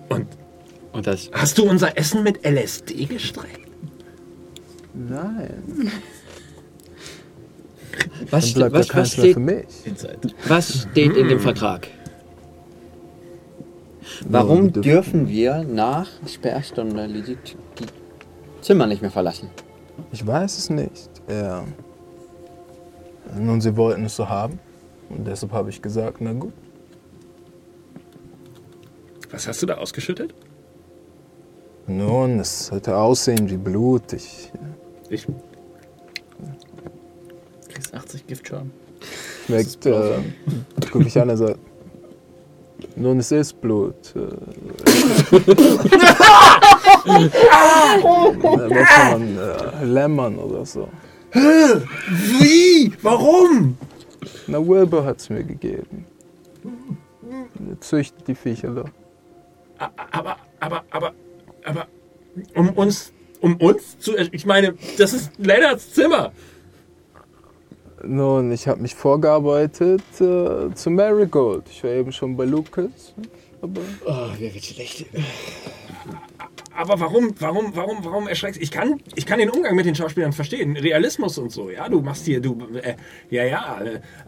Und 0.09 0.27
und 0.93 1.07
das. 1.07 1.31
hast 1.33 1.59
du 1.59 1.69
unser 1.69 1.97
Essen 1.99 2.23
mit 2.23 2.45
LSD 2.45 3.05
gestreckt? 3.07 3.61
Nein, 4.95 5.91
Was, 8.31 8.53
dann 8.55 8.71
bleibt 8.71 8.75
was, 8.75 8.89
ja 8.89 8.95
was, 8.95 9.15
keins 9.15 9.17
mehr 9.17 9.25
steht, 9.25 9.35
für 9.35 9.41
mich. 9.41 9.67
Inside. 9.85 10.19
was 10.49 10.83
steht 10.91 11.17
in 11.17 11.29
dem 11.29 11.41
Vertrag? 11.41 11.89
Warum 14.29 14.65
wir 14.65 14.71
dürfen- 14.73 14.83
dürfen 14.83 15.29
wir 15.29 15.63
nach 15.65 16.09
Sperrstunde 16.27 17.09
die, 17.09 17.23
die 17.37 17.87
Zimmer 18.63 18.87
nicht 18.87 19.03
mehr 19.03 19.11
verlassen? 19.11 19.51
Ich 20.13 20.27
weiß 20.27 20.59
es 20.59 20.71
nicht. 20.71 21.11
Ja. 21.29 21.65
Nun, 23.39 23.61
sie 23.61 23.77
wollten 23.77 24.05
es 24.07 24.17
so 24.17 24.29
haben. 24.29 24.59
Und 25.11 25.27
deshalb 25.27 25.53
habe 25.53 25.69
ich 25.71 25.83
gesagt, 25.83 26.19
na 26.21 26.33
gut. 26.33 26.53
Was 29.37 29.47
hast 29.47 29.61
du 29.61 29.67
da 29.67 29.75
ausgeschüttet? 29.75 30.33
Nun, 31.87 32.41
es 32.41 32.69
sollte 32.69 32.97
aussehen 32.97 33.51
wie 33.51 33.59
Blut. 33.59 34.15
Ich 34.15 34.51
Ich. 35.11 35.27
Kriegst 37.69 37.93
80 37.93 38.27
Giftschaden. 38.27 38.71
schmeckt, 39.45 39.85
äh, 39.85 40.21
guck 40.91 41.05
ich 41.05 41.21
an, 41.21 41.29
er 41.29 41.37
sagt, 41.37 41.59
nun, 42.97 43.19
es 43.19 43.31
ist 43.31 43.61
Blut. 43.61 44.17
Äh, 44.17 44.21
was 48.65 48.89
kann 48.89 49.13
man, 49.13 49.37
äh, 49.37 49.85
Lämmern 49.85 50.39
oder 50.39 50.65
so. 50.65 50.89
Wie? 51.33 52.91
Warum? 53.03 53.77
Na, 54.47 54.67
Wilbur 54.67 55.05
hat 55.05 55.21
es 55.21 55.29
mir 55.29 55.45
gegeben. 55.45 56.07
Er 57.69 57.79
züchtet 57.83 58.27
die 58.29 58.35
Viecher 58.35 58.71
da. 58.71 58.85
Aber, 59.79 60.37
aber, 60.61 60.85
aber, 60.91 61.15
aber, 61.65 61.87
um 62.55 62.71
uns, 62.71 63.13
um 63.41 63.57
uns 63.57 63.99
zu, 63.99 64.17
ich 64.17 64.47
meine, 64.47 64.75
das 64.99 65.13
ist 65.13 65.33
Lennarts 65.39 65.93
Zimmer. 65.93 66.33
Nun, 68.03 68.53
ich 68.53 68.69
habe 68.69 68.81
mich 68.81 68.95
vorgearbeitet 68.95 70.03
äh, 70.21 70.73
zu 70.75 70.91
Marigold. 70.91 71.65
Ich 71.71 71.83
war 71.83 71.91
eben 71.91 72.13
schon 72.13 72.37
bei 72.37 72.45
Lucas. 72.45 73.15
Aber 73.61 73.81
Oh, 74.05 74.29
mir 74.39 74.55
wird 74.55 74.65
schlecht. 74.65 75.07
Aber 76.77 77.01
warum, 77.01 77.35
warum, 77.39 77.75
warum, 77.75 78.05
warum 78.05 78.29
erschreckst 78.29 78.61
Ich 78.61 78.71
kann, 78.71 79.01
ich 79.15 79.25
kann 79.25 79.39
den 79.39 79.51
Umgang 79.51 79.75
mit 79.75 79.87
den 79.87 79.95
Schauspielern 79.95 80.33
verstehen. 80.33 80.77
Realismus 80.77 81.39
und 81.39 81.51
so. 81.51 81.71
Ja, 81.71 81.89
du 81.89 82.03
machst 82.03 82.27
hier, 82.27 82.41
du, 82.41 82.59
äh, 82.83 82.97
ja, 83.31 83.45
ja, 83.45 83.81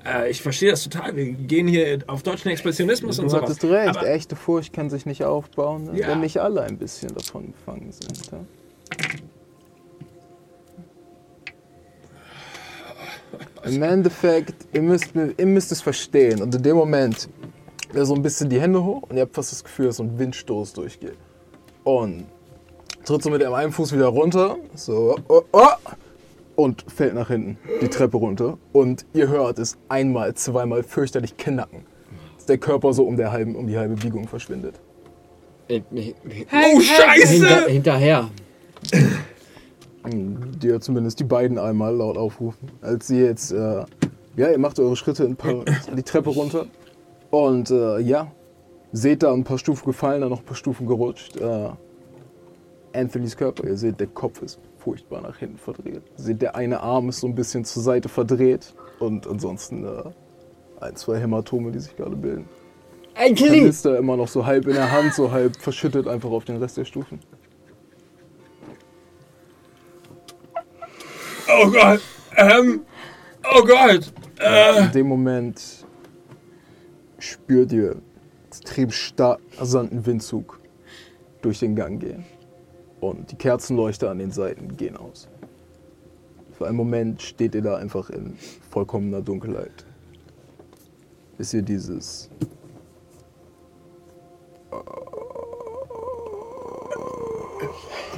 äh, 0.05 0.31
ich 0.31 0.41
verstehe 0.41 0.71
das 0.71 0.83
total. 0.83 1.15
Wir 1.15 1.27
gehen 1.33 1.69
hier 1.69 1.99
auf 2.07 2.23
deutschen 2.23 2.51
Expressionismus 2.51 3.19
und 3.19 3.27
du 3.27 3.31
sowas. 3.31 3.43
hattest 3.43 3.65
recht, 3.65 3.97
Aber, 3.97 4.09
echte 4.09 4.35
Furcht 4.35 4.73
kann 4.73 4.89
sich 4.89 5.05
nicht 5.05 5.25
aufbauen, 5.25 5.85
ne? 5.85 6.01
Ja. 6.01 6.09
wenn 6.09 6.21
nicht 6.21 6.39
alle 6.39 6.63
ein 6.63 6.79
bisschen 6.79 7.15
davon 7.15 7.53
gefangen 7.53 7.93
sind. 7.93 8.31
Ja? 8.33 8.41
Im 13.65 13.83
Endeffekt, 13.83 14.55
ihr 14.73 14.83
müsst, 14.83 15.11
ihr 15.15 15.47
müsst 15.47 15.71
es 15.73 15.83
verstehen. 15.83 16.41
Und 16.41 16.55
in 16.55 16.63
dem 16.63 16.77
Moment, 16.77 17.29
so 17.93 18.15
ein 18.15 18.23
bisschen 18.23 18.49
die 18.49 18.61
Hände 18.61 18.83
hoch 18.83 19.03
und 19.03 19.17
ihr 19.17 19.23
habt 19.23 19.35
fast 19.35 19.53
das 19.53 19.63
Gefühl, 19.63 19.87
dass 19.87 19.97
so 19.97 20.03
ein 20.03 20.19
Windstoß 20.19 20.73
durchgeht. 20.73 21.17
Und 21.85 22.27
tritt 23.05 23.23
so 23.23 23.31
mit 23.31 23.41
dem 23.41 23.53
einen 23.53 23.73
Fuß 23.73 23.93
wieder 23.93 24.07
runter, 24.07 24.57
so, 24.75 25.17
oh, 25.29 25.43
oh, 25.53 25.67
und 26.59 26.85
fällt 26.91 27.15
nach 27.15 27.29
hinten, 27.29 27.57
die 27.81 27.89
Treppe 27.89 28.17
runter. 28.17 28.59
Und 28.73 29.07
ihr 29.15 29.29
hört 29.29 29.59
es 29.61 29.79
einmal, 29.89 30.35
zweimal 30.35 30.83
fürchterlich 30.83 31.37
knacken. 31.37 31.85
Dass 32.37 32.47
der 32.47 32.59
Körper 32.59 32.93
so 32.93 33.05
um, 33.05 33.17
der 33.17 33.31
halben, 33.31 33.55
um 33.55 33.69
die 33.69 33.79
halbe 33.79 33.95
Biegung 33.95 34.27
verschwindet. 34.27 34.75
Äh, 35.69 35.83
oh, 35.93 36.81
Scheiße! 36.81 37.29
Hinter, 37.29 37.69
hinterher. 37.69 38.29
Die 40.05 40.67
ja 40.67 40.81
zumindest 40.81 41.21
die 41.21 41.25
beiden 41.25 41.59
einmal 41.59 41.95
laut 41.95 42.17
aufrufen. 42.17 42.71
Als 42.81 43.07
sie 43.07 43.21
jetzt, 43.21 43.53
äh, 43.53 43.85
ja, 44.37 44.51
ihr 44.51 44.59
macht 44.59 44.81
eure 44.81 44.97
Schritte 44.97 45.25
ein 45.25 45.37
paar, 45.37 45.65
die 45.97 46.03
Treppe 46.03 46.31
runter. 46.31 46.67
Und 47.31 47.71
äh, 47.71 48.01
ja, 48.01 48.33
seht 48.91 49.23
da 49.23 49.33
ein 49.33 49.45
paar 49.45 49.59
Stufen 49.59 49.85
gefallen, 49.87 50.23
dann 50.23 50.31
noch 50.31 50.41
ein 50.41 50.45
paar 50.45 50.57
Stufen 50.57 50.87
gerutscht. 50.87 51.37
Äh, 51.37 51.71
Anthonys 52.95 53.37
Körper, 53.37 53.67
ihr 53.67 53.77
seht, 53.77 54.01
der 54.01 54.07
Kopf 54.07 54.43
ist 54.43 54.61
furchtbar 54.79 55.21
nach 55.21 55.37
hinten 55.39 55.59
verdreht. 55.59 56.03
Ihr 56.17 56.25
seht, 56.25 56.43
der 56.43 56.57
eine 56.57 56.81
Arm 56.81 57.09
ist 57.09 57.21
so 57.21 57.27
ein 57.27 57.35
bisschen 57.35 57.65
zur 57.65 57.83
Seite 57.83 58.09
verdreht. 58.09 58.75
Und 58.99 59.27
ansonsten 59.27 59.85
äh, 59.85 60.03
ein, 60.81 60.97
zwei 60.97 61.21
Hämatome, 61.21 61.71
die 61.71 61.79
sich 61.79 61.97
gerade 61.97 62.17
bilden. 62.17 62.49
Killing! 63.35 63.67
ist 63.67 63.85
er 63.85 63.99
immer 63.99 64.17
noch 64.17 64.29
so 64.29 64.47
halb 64.47 64.67
in 64.67 64.75
der 64.75 64.93
Hand, 64.93 65.13
so 65.13 65.33
halb 65.33 65.57
verschüttet 65.57 66.07
einfach 66.07 66.31
auf 66.31 66.45
den 66.45 66.59
Rest 66.59 66.77
der 66.77 66.85
Stufen. 66.85 67.21
Oh 71.49 71.71
Gott! 71.71 72.01
Ähm. 72.37 72.83
Oh 73.55 73.65
Gott! 73.65 74.13
Äh. 74.39 74.85
In 74.85 74.93
dem 74.93 75.09
Moment 75.09 75.61
spürt 77.19 77.73
ihr 77.73 77.97
extrem 78.47 78.91
stark 78.91 79.41
rasanten 79.59 80.07
Windzug 80.07 80.61
durch 81.43 81.59
den 81.59 81.75
Gang 81.75 82.01
gehen. 82.01 82.25
Und 83.01 83.31
die 83.31 83.37
Kerzenleuchter 83.37 84.11
an 84.11 84.19
den 84.19 84.31
Seiten 84.31 84.77
gehen 84.77 84.97
aus. 84.97 85.29
Für 86.53 86.67
einen 86.67 86.77
Moment 86.77 87.23
steht 87.23 87.55
ihr 87.55 87.63
da 87.63 87.77
einfach 87.77 88.11
in 88.11 88.37
vollkommener 88.71 89.23
Dunkelheit. 89.23 89.85
Bis 91.37 91.55
ihr 91.55 91.63
dieses 91.63 92.29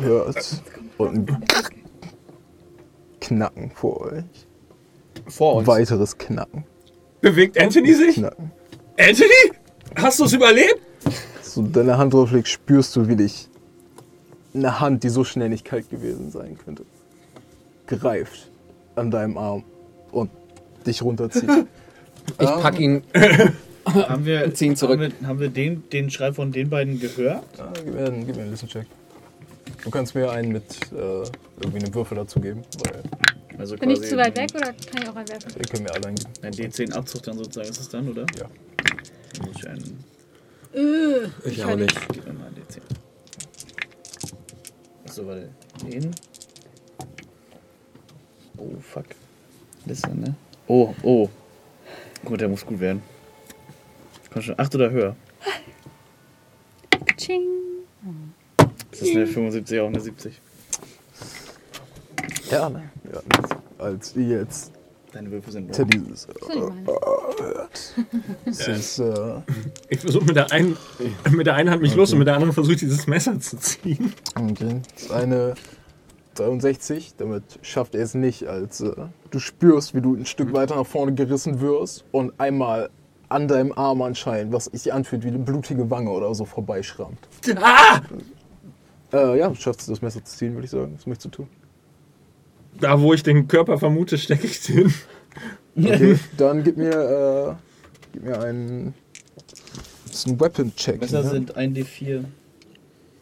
hört 0.01 0.63
und 0.97 1.31
ein 1.31 1.45
Knacken 3.21 3.71
vor 3.73 4.01
euch. 4.01 4.25
Vor 5.27 5.57
uns. 5.57 5.67
Weiteres 5.67 6.17
Knacken. 6.17 6.65
Bewegt 7.21 7.61
Anthony 7.61 7.93
sich? 7.93 8.15
Knacken. 8.15 8.51
Anthony? 8.99 9.53
Hast 9.97 10.19
du 10.19 10.25
es 10.25 10.33
überlebt? 10.33 10.81
So 11.43 11.61
deine 11.63 11.99
Hand 11.99 12.15
drauf 12.15 12.33
legst, 12.33 12.53
spürst 12.53 12.97
du, 12.97 13.07
wie 13.07 13.17
dich 13.17 13.50
eine 14.55 14.81
Hand, 14.81 15.05
die 15.05 15.09
so 15.09 15.25
schnell 15.25 15.49
nicht 15.49 15.65
kalt 15.65 15.91
gewesen 15.91 16.31
sein 16.31 16.59
könnte, 16.59 16.85
greift 17.87 18.51
an 18.97 19.11
deinem 19.11 19.37
Arm 19.39 19.65
und 20.13 20.31
dich 20.87 21.03
runterzieht. 21.03 21.51
Ich 22.39 22.47
pack 22.47 22.79
ihn. 22.79 23.03
Haben 23.87 24.25
wir, 24.25 24.55
Ziehen 24.55 24.77
zurück. 24.77 25.01
Haben 25.01 25.13
wir, 25.21 25.29
haben 25.29 25.41
wir 25.41 25.49
den, 25.49 25.89
den 25.91 26.11
Schrei 26.11 26.33
von 26.33 26.53
den 26.53 26.69
beiden 26.69 27.01
gehört? 27.01 27.43
Ah, 27.59 27.73
gib, 27.75 27.95
mir 27.95 28.05
einen, 28.07 28.27
gib 28.27 28.37
mir 28.37 28.43
einen 28.43 28.51
Listen-Check. 28.53 28.87
Du 29.83 29.91
kannst 29.91 30.15
mir 30.15 30.31
einen 30.31 30.53
mit 30.53 30.63
äh, 30.93 30.97
irgendwie 31.61 31.79
einem 31.79 31.95
Würfel 31.95 32.17
dazu 32.19 32.39
geben, 32.39 32.63
weil 32.85 33.03
Also 33.59 33.77
Bin 33.77 33.91
ich 33.91 33.99
quasi 33.99 34.11
zu 34.11 34.17
weit 34.19 34.37
weg 34.37 34.51
oder 34.55 34.67
kann 34.67 35.03
ich 35.03 35.09
auch 35.09 35.17
einwerfen? 35.17 35.51
ihr 35.57 35.63
könnt 35.65 35.83
mir 35.85 35.95
alle 35.95 36.07
einen 36.07 36.17
geben. 36.17 36.31
Ein 36.43 36.53
D10-Abzug 36.53 37.23
dann 37.23 37.39
sozusagen 37.39 37.69
ist 37.69 37.81
es 37.81 37.89
dann, 37.89 38.09
oder? 38.09 38.27
Ja. 38.39 38.47
Dann 39.39 39.47
muss 39.47 39.57
ich 39.57 39.69
einen. 39.69 40.05
Ich 41.47 41.65
auch 41.65 41.77
nicht. 41.77 42.09
Gib 42.13 42.27
mir 42.27 42.35
mal 42.35 42.47
einen 42.47 42.57
D10. 42.57 42.81
Achso, 45.11 45.27
warte. 45.27 45.51
Den. 45.83 46.15
Oh, 48.57 48.79
fuck. 48.81 49.07
Liste, 49.85 50.15
ne? 50.15 50.37
Oh, 50.69 50.95
oh. 51.03 51.29
Gut, 52.25 52.41
der 52.41 52.49
muss 52.49 52.65
gut 52.65 52.79
werden. 52.79 53.03
Komm 54.33 54.43
schon, 54.43 54.57
8 54.57 54.73
oder 54.77 54.91
höher. 54.93 55.17
Ching. 57.17 57.43
Ist 58.93 59.03
das 59.03 59.09
eine 59.11 59.27
75 59.27 59.81
auch 59.81 59.89
eine 59.89 59.99
70? 59.99 60.41
Ja, 62.49 62.71
ne? 62.71 62.89
Ja, 63.13 63.21
als 63.79 64.15
jetzt 64.15 64.71
Deine 65.13 65.31
Würfel 65.31 65.53
sind 65.53 65.77
wrong. 65.77 65.89
dieses 65.89 66.29
Das 68.45 68.69
ist 68.69 68.99
äh, 69.01 69.41
Ich 69.89 70.01
versuche 70.01 70.25
mit 70.25 70.37
der 70.37 70.53
einen 70.53 70.77
mit 71.31 71.47
der 71.47 71.55
einen 71.55 71.71
Hand 71.71 71.83
mich 71.83 71.95
los 71.95 72.13
und 72.13 72.19
mit 72.19 72.29
der 72.29 72.35
anderen 72.35 72.53
versuche 72.53 72.75
ich 72.75 72.81
dieses 72.81 73.07
Messer 73.07 73.39
zu 73.41 73.57
ziehen. 73.59 74.13
Okay. 74.37 74.83
Das 74.95 75.03
ist 75.03 75.13
eine 75.13 75.55
63, 76.35 77.15
damit 77.17 77.43
schafft 77.63 77.95
er 77.95 78.03
es 78.03 78.15
nicht, 78.15 78.47
als 78.47 78.81
äh, 78.81 78.93
du 79.31 79.39
spürst, 79.39 79.95
wie 79.95 80.01
du 80.01 80.15
ein 80.15 80.27
Stück 80.27 80.53
weiter 80.53 80.77
nach 80.77 80.87
vorne 80.87 81.13
gerissen 81.13 81.61
wirst 81.61 82.05
und 82.13 82.39
einmal 82.39 82.91
an 83.29 83.49
deinem 83.49 83.73
Arm 83.73 84.03
anscheinend, 84.03 84.53
was 84.53 84.67
sich 84.67 84.93
anfühlt 84.93 85.25
wie 85.25 85.29
eine 85.29 85.39
blutige 85.39 85.91
Wange 85.91 86.11
oder 86.11 86.35
so, 86.35 86.45
vorbeischrammt. 86.45 87.19
Ah! 87.57 88.01
Äh, 89.13 89.39
ja, 89.39 89.49
du 89.49 89.55
schaffst 89.57 89.83
es, 89.83 89.87
das 89.89 90.03
Messer 90.03 90.25
zu 90.25 90.37
ziehen, 90.37 90.55
würde 90.55 90.65
ich 90.65 90.71
sagen. 90.71 90.95
Was 90.97 91.07
möchtest 91.07 91.27
du 91.27 91.43
tun? 91.43 91.49
Da 92.79 93.01
wo 93.01 93.13
ich 93.15 93.23
den 93.23 93.49
Körper 93.49 93.79
vermute, 93.79 94.19
stecke 94.19 94.47
ich 94.47 94.61
den. 94.63 94.93
Okay, 95.77 96.19
dann 96.37 96.63
gib 96.63 96.77
mir, 96.77 96.91
äh, 96.91 97.55
gib 98.13 98.25
mir 98.25 98.41
einen, 98.41 98.95
das 100.07 100.15
ist 100.17 100.27
ein 100.29 100.41
Weapon-Check. 100.41 101.01
Messer 101.01 101.23
ne? 101.23 101.31
sind 101.31 101.57
1D4. 101.57 102.25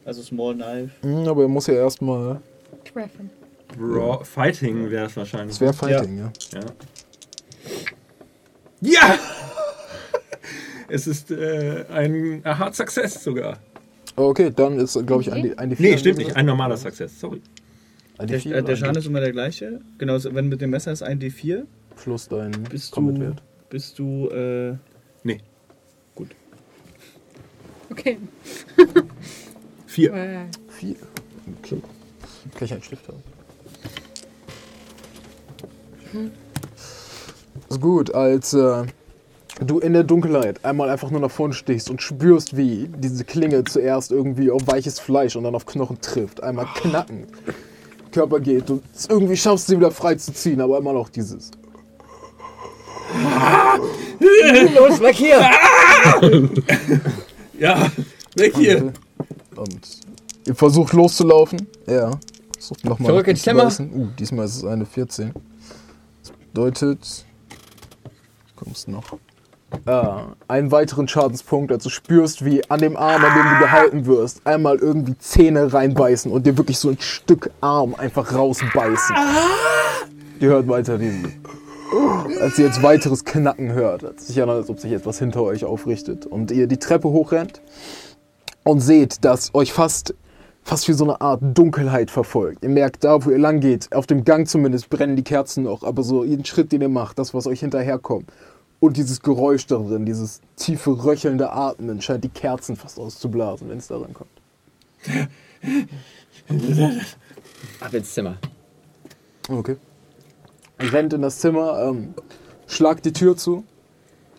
Also 0.05 0.23
Small 0.23 0.55
Knife. 0.55 0.91
Hm, 1.03 1.29
aber 1.29 1.43
er 1.43 1.49
muss 1.49 1.67
ja 1.67 1.75
erstmal, 1.75 2.41
Treffen. 2.93 3.31
Raw 3.79 4.25
Fighting 4.25 4.91
wäre 4.91 5.07
es 5.07 5.17
wahrscheinlich. 5.17 5.59
das 5.59 5.61
wäre 5.61 5.73
Fighting, 5.75 6.19
ja. 6.19 6.33
Ja. 6.55 6.61
Ja! 8.81 9.19
es 10.89 11.07
ist 11.07 11.31
äh, 11.31 11.85
ein 11.93 12.43
Hard 12.45 12.75
Success 12.75 13.23
sogar. 13.23 13.59
Okay, 14.17 14.51
dann 14.55 14.79
ist, 14.79 14.95
glaube 15.07 15.23
ich, 15.23 15.33
ein. 15.33 15.43
D- 15.43 15.55
ein 15.57 15.73
D4. 15.73 15.77
Nee, 15.79 15.99
stimmt 15.99 16.19
nicht. 16.19 16.35
Ein 16.35 16.47
normaler 16.47 16.77
Success. 16.77 17.21
Sorry. 17.21 17.41
Ein 18.19 18.27
Der, 18.27 18.41
D4 18.41 18.47
äh, 18.53 18.63
der 18.63 18.75
ein 18.75 18.77
Schaden 18.77 18.97
ist 18.97 19.07
immer 19.07 19.21
der 19.21 19.33
gleiche. 19.33 19.81
Genau, 19.99 20.19
wenn 20.23 20.49
mit 20.49 20.61
dem 20.61 20.71
Messer 20.71 20.93
ist 20.93 21.05
1D4. 21.05 21.65
Plus 21.97 22.29
dein 22.29 22.53
Bist 22.71 22.97
du, 22.97 23.35
bist 23.71 23.99
du, 23.99 24.29
äh, 24.29 24.77
Nee. 25.23 25.41
Okay. 27.91 28.19
Vier. 29.87 30.47
Vier. 30.69 30.97
Okay. 31.59 31.83
Kann 32.55 32.65
ich 32.65 32.73
einen 32.73 32.83
Stift 32.83 33.09
haben? 33.09 33.23
Ist 37.69 37.81
gut, 37.81 38.15
als 38.15 38.53
äh, 38.55 38.85
du 39.61 39.79
in 39.79 39.93
der 39.93 40.05
Dunkelheit 40.05 40.65
einmal 40.65 40.91
einfach 40.91 41.11
nur 41.11 41.21
nach 41.21 41.31
vorne 41.31 41.55
stichst 41.55 41.91
und 41.91 42.01
spürst, 42.03 42.57
wie 42.57 42.89
diese 42.97 43.25
Klinge 43.25 43.65
zuerst 43.65 44.13
irgendwie 44.13 44.51
auf 44.51 44.67
weiches 44.67 45.01
Fleisch 45.01 45.37
und 45.37 45.45
dann 45.45 45.55
auf 45.55 45.67
Knochen 45.67 46.01
trifft. 46.01 46.43
Einmal 46.43 46.67
knacken. 46.77 47.27
Körper 48.11 48.41
geht. 48.41 48.69
Du 48.69 48.83
es 48.95 49.07
irgendwie 49.07 49.37
schaffst, 49.37 49.67
sie 49.67 49.77
wieder 49.77 49.91
frei 49.91 50.15
zu 50.15 50.33
ziehen, 50.33 50.61
aber 50.61 50.79
immer 50.79 50.93
noch 50.93 51.09
dieses. 51.09 51.51
Los, 54.75 55.01
weg 55.01 55.17
hier! 55.17 55.41
Ja, 57.59 57.91
weg 58.37 58.55
hier. 58.57 58.93
Und 59.57 59.81
ihr 60.47 60.55
versucht 60.55 60.93
loszulaufen. 60.93 61.67
Ja. 61.87 62.13
Versucht 62.53 62.85
nochmal. 62.85 63.11
Zurück 63.11 63.27
ins 63.27 63.43
Zimmer. 63.43 63.73
Uh, 63.81 64.09
diesmal 64.19 64.47
ist 64.47 64.57
es 64.59 64.65
eine 64.65 64.87
14. 64.87 65.33
Das 66.23 66.33
bedeutet. 66.33 67.25
Kommst 68.55 68.87
noch. 68.89 69.19
Äh, 69.85 70.03
einen 70.49 70.71
weiteren 70.71 71.09
Schadenspunkt, 71.09 71.71
als 71.73 71.85
du 71.85 71.91
spürst, 71.91 72.45
wie 72.45 72.69
an 72.71 72.81
dem 72.81 72.97
Arm, 72.97 73.23
an 73.23 73.35
dem 73.35 73.53
du 73.53 73.59
gehalten 73.59 74.07
wirst, 74.07 74.47
einmal 74.47 74.77
irgendwie 74.77 75.17
Zähne 75.19 75.73
reinbeißen 75.73 76.33
und 76.33 76.47
dir 76.47 76.57
wirklich 76.57 76.79
so 76.79 76.89
ein 76.89 76.99
Stück 76.99 77.51
Arm 77.61 77.95
einfach 77.95 78.35
rausbeißen. 78.35 79.17
Ihr 80.41 80.49
hört 80.49 80.69
weiter 80.69 80.97
diesen. 80.97 81.43
Als 82.41 82.59
ihr 82.59 82.67
jetzt 82.67 82.83
weiteres 82.83 83.25
Knacken 83.25 83.73
hört, 83.73 84.05
als 84.05 84.27
sich 84.27 84.41
an, 84.43 84.49
als 84.49 84.71
ob 84.71 84.79
sich 84.79 84.93
etwas 84.93 85.19
hinter 85.19 85.43
euch 85.43 85.65
aufrichtet 85.65 86.27
und 86.27 86.51
ihr 86.51 86.67
die 86.67 86.79
Treppe 86.79 87.09
hochrennt 87.09 87.61
und 88.65 88.81
seht, 88.81 89.25
dass 89.25 89.55
euch 89.55 89.73
fast, 89.73 90.15
fast 90.63 90.89
wie 90.89 90.93
so 90.93 91.05
eine 91.05 91.21
Art 91.21 91.41
Dunkelheit 91.43 92.11
verfolgt. 92.11 92.63
Ihr 92.63 92.69
merkt, 92.71 93.05
da 93.05 93.25
wo 93.25 93.31
ihr 93.31 93.39
lang 93.39 93.61
geht, 93.61 93.95
auf 93.95 94.07
dem 94.07 94.25
Gang 94.25 94.47
zumindest 94.47 94.91
brennen 94.91 95.17
die 95.17 95.25
Kerzen 95.25 95.65
noch, 95.65 95.83
aber 95.83 96.03
so 96.03 96.25
jeden 96.25 96.45
Schritt, 96.45 96.73
den 96.73 96.83
ihr 96.83 96.89
macht, 96.89 97.19
das, 97.19 97.35
was 97.35 97.47
euch 97.47 97.61
hinterherkommt 97.61 98.31
und 98.81 98.97
dieses 98.97 99.21
Geräusch 99.23 99.67
da 99.67 99.77
drin, 99.77 100.07
dieses 100.07 100.41
tiefe, 100.57 101.05
röchelnde 101.05 101.53
Atmen, 101.53 102.01
scheint 102.01 102.25
die 102.25 102.29
Kerzen 102.29 102.77
fast 102.77 102.99
auszublasen, 102.99 103.69
wenn 103.69 103.79
es 103.79 103.89
daran 103.89 104.15
kommt. 104.15 104.31
Ab 107.81 107.95
ins 107.95 108.15
Zimmer. 108.15 108.37
Okay. 109.49 109.77
Ihr 110.81 110.93
rennt 110.93 111.13
in 111.13 111.23
das 111.23 111.39
Zimmer, 111.41 111.81
ähm, 111.83 112.15
schlagt 112.67 113.05
die 113.05 113.13
Tür 113.13 113.37
zu 113.37 113.65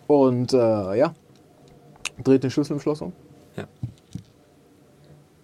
und 0.06 0.52
äh, 0.52 0.96
ja, 0.96 1.14
dreht 2.22 2.42
den 2.44 2.50
Schlüssel 2.50 2.74
im 2.74 2.80
Schloss 2.80 3.02
um. 3.02 3.12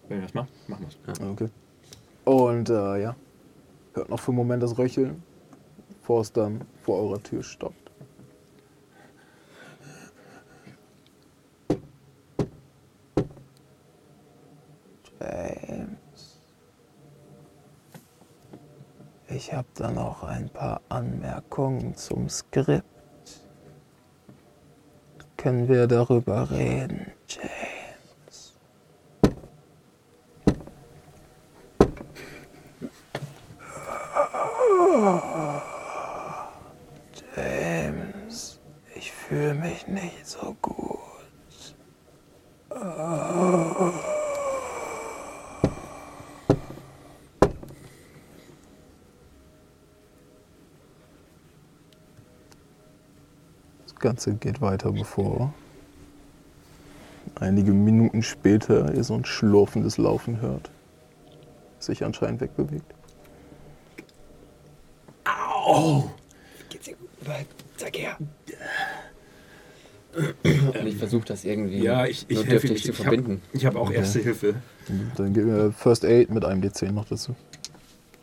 Wenn 0.08 0.18
wir 0.18 0.22
das 0.22 0.34
machen, 0.34 0.48
machen 0.68 0.86
wir 1.04 1.12
es. 1.12 1.20
Okay. 1.20 1.48
Und 2.24 2.70
äh, 2.70 3.02
ja, 3.02 3.16
hört 3.94 4.08
noch 4.08 4.20
für 4.20 4.30
einen 4.30 4.36
Moment 4.36 4.62
das 4.62 4.78
Röcheln, 4.78 5.22
bevor 6.00 6.20
es 6.20 6.32
dann 6.32 6.62
vor 6.82 6.98
eurer 7.00 7.22
Tür 7.22 7.42
stoppt. 7.42 7.85
James. 15.26 16.40
Ich 19.28 19.52
habe 19.52 19.66
da 19.74 19.90
noch 19.90 20.22
ein 20.22 20.48
paar 20.48 20.80
Anmerkungen 20.88 21.94
zum 21.96 22.28
Skript. 22.28 22.84
Können 25.36 25.68
wir 25.68 25.86
darüber 25.86 26.50
reden, 26.50 27.12
James? 27.28 28.54
James, 37.36 38.60
ich 38.94 39.12
fühle 39.12 39.54
mich 39.54 39.86
nicht 39.86 40.26
so 40.26 40.56
gut. 40.62 40.96
Das 42.68 44.25
Ganze 54.06 54.34
geht 54.34 54.60
weiter, 54.60 54.92
bevor 54.92 55.52
einige 57.34 57.72
Minuten 57.72 58.22
später 58.22 58.94
ihr 58.94 59.02
so 59.02 59.14
ein 59.14 59.24
schlurfendes 59.24 59.98
Laufen 59.98 60.40
hört. 60.40 60.70
Sich 61.80 62.04
anscheinend 62.04 62.40
wegbewegt. 62.40 62.94
Sag 67.76 67.98
her. 67.98 68.16
Und 70.14 70.86
ich 70.86 70.96
versuche 70.96 71.26
das 71.26 71.44
irgendwie 71.44 71.82
Ja, 71.82 72.06
ich, 72.06 72.26
ich 72.28 72.36
helfe 72.38 72.50
dürftig 72.68 72.76
ich, 72.76 72.84
zu 72.84 72.92
ich 72.92 72.98
habe 73.04 73.16
verbinden. 73.16 73.42
hab 73.64 73.74
auch 73.74 73.90
Erste 73.90 74.20
Hilfe. 74.20 74.54
Dann 75.16 75.34
gib 75.34 75.46
mir 75.46 75.72
First 75.72 76.04
Aid 76.04 76.30
mit 76.30 76.44
einem 76.44 76.62
D10 76.62 76.92
noch 76.92 77.06
dazu. 77.06 77.34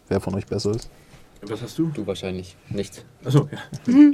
Wer 0.07 0.21
von 0.21 0.33
euch 0.35 0.45
besser 0.45 0.71
ist. 0.71 0.89
Was 1.41 1.61
hast 1.61 1.77
du? 1.77 1.87
Du 1.89 2.07
wahrscheinlich 2.07 2.55
nicht. 2.69 3.03
Achso, 3.25 3.49
ja. 3.51 3.59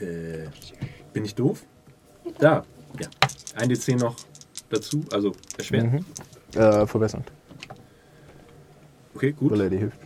äh, 0.00 0.48
bin 1.12 1.24
ich 1.24 1.34
doof? 1.34 1.64
Da, 2.38 2.64
ja. 3.00 3.08
Ein 3.56 3.70
D10 3.70 3.96
noch 3.98 4.16
dazu, 4.70 5.04
also 5.10 5.32
erschweren. 5.56 6.04
Mhm. 6.54 6.58
Äh, 6.60 6.86
verbessern, 6.86 7.24
Okay, 9.14 9.32
gut. 9.32 9.50
weil 9.52 9.62
er 9.62 9.70
dir 9.70 9.78
hilft. 9.78 9.98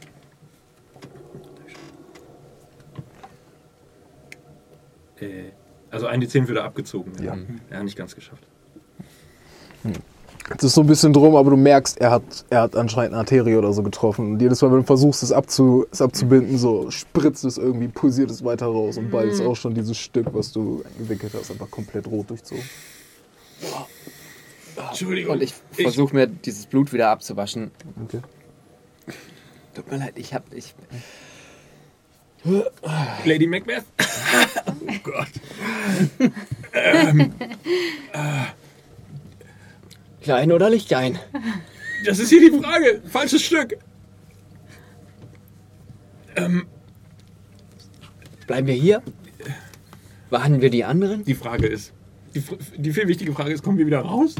Äh, 5.21 5.51
also 5.91 6.07
ein 6.07 6.23
D10 6.23 6.49
würde 6.49 6.65
abgezogen. 6.65 7.12
Ja. 7.23 7.37
Ja, 7.71 7.83
nicht 7.83 7.97
ganz 7.97 8.15
geschafft. 8.15 8.45
Es 10.57 10.65
ist 10.65 10.75
so 10.75 10.83
ein 10.83 10.87
bisschen 10.87 11.13
drum, 11.13 11.37
aber 11.37 11.51
du 11.51 11.57
merkst, 11.57 12.01
er 12.01 12.11
hat, 12.11 12.23
er 12.51 12.63
hat 12.63 12.77
anscheinend 12.77 13.13
eine 13.13 13.21
Arterie 13.21 13.57
oder 13.57 13.73
so 13.73 13.83
getroffen. 13.83 14.33
Und 14.33 14.43
jedes 14.43 14.61
Mal, 14.63 14.71
wenn 14.71 14.79
du 14.79 14.85
versuchst, 14.85 15.23
es, 15.23 15.33
abzu, 15.33 15.87
es 15.91 16.01
abzubinden, 16.03 16.59
so 16.59 16.91
spritzt 16.91 17.45
es 17.45 17.59
irgendwie, 17.59 17.89
pulsiert 17.89 18.31
es 18.31 18.45
weiter 18.45 18.67
raus. 18.67 18.99
Und 18.99 19.11
bald 19.11 19.33
ist 19.33 19.41
auch 19.41 19.57
schon 19.57 19.75
dieses 19.75 19.97
Stück, 19.97 20.27
was 20.33 20.53
du 20.53 20.83
eingewickelt 20.85 21.33
hast, 21.39 21.51
einfach 21.51 21.71
komplett 21.71 22.07
rot 22.07 22.31
durchzogen. 22.31 22.65
Entschuldigung. 24.89 25.35
Und 25.35 25.43
ich 25.43 25.55
versuche 25.73 26.15
mir 26.15 26.27
dieses 26.27 26.67
Blut 26.67 26.93
wieder 26.93 27.09
abzuwaschen. 27.11 27.71
Okay. 28.05 28.21
Tut 29.75 29.91
mir 29.91 29.99
leid, 29.99 30.15
ich 30.17 30.35
hab. 30.35 30.53
Ich, 30.53 30.75
Lady 33.25 33.47
Macbeth? 33.47 33.85
oh 34.67 34.95
Gott. 35.03 35.29
klein 40.23 40.52
oder 40.52 40.70
Lichtlein? 40.70 41.18
Das 42.05 42.18
ist 42.18 42.31
hier 42.31 42.51
die 42.51 42.59
Frage. 42.59 43.02
Falsches 43.07 43.42
Stück. 43.42 43.76
Bleiben 48.52 48.67
wir 48.67 48.75
hier? 48.75 49.02
Warnen 50.31 50.60
wir 50.60 50.68
die 50.70 50.84
anderen? 50.84 51.25
Die 51.25 51.34
Frage 51.34 51.67
ist, 51.67 51.92
die, 52.34 52.42
die 52.76 52.92
viel 52.92 53.09
wichtige 53.09 53.33
Frage 53.33 53.52
ist, 53.52 53.62
kommen 53.62 53.78
wir 53.78 53.86
wieder 53.86 54.01
raus? 54.01 54.34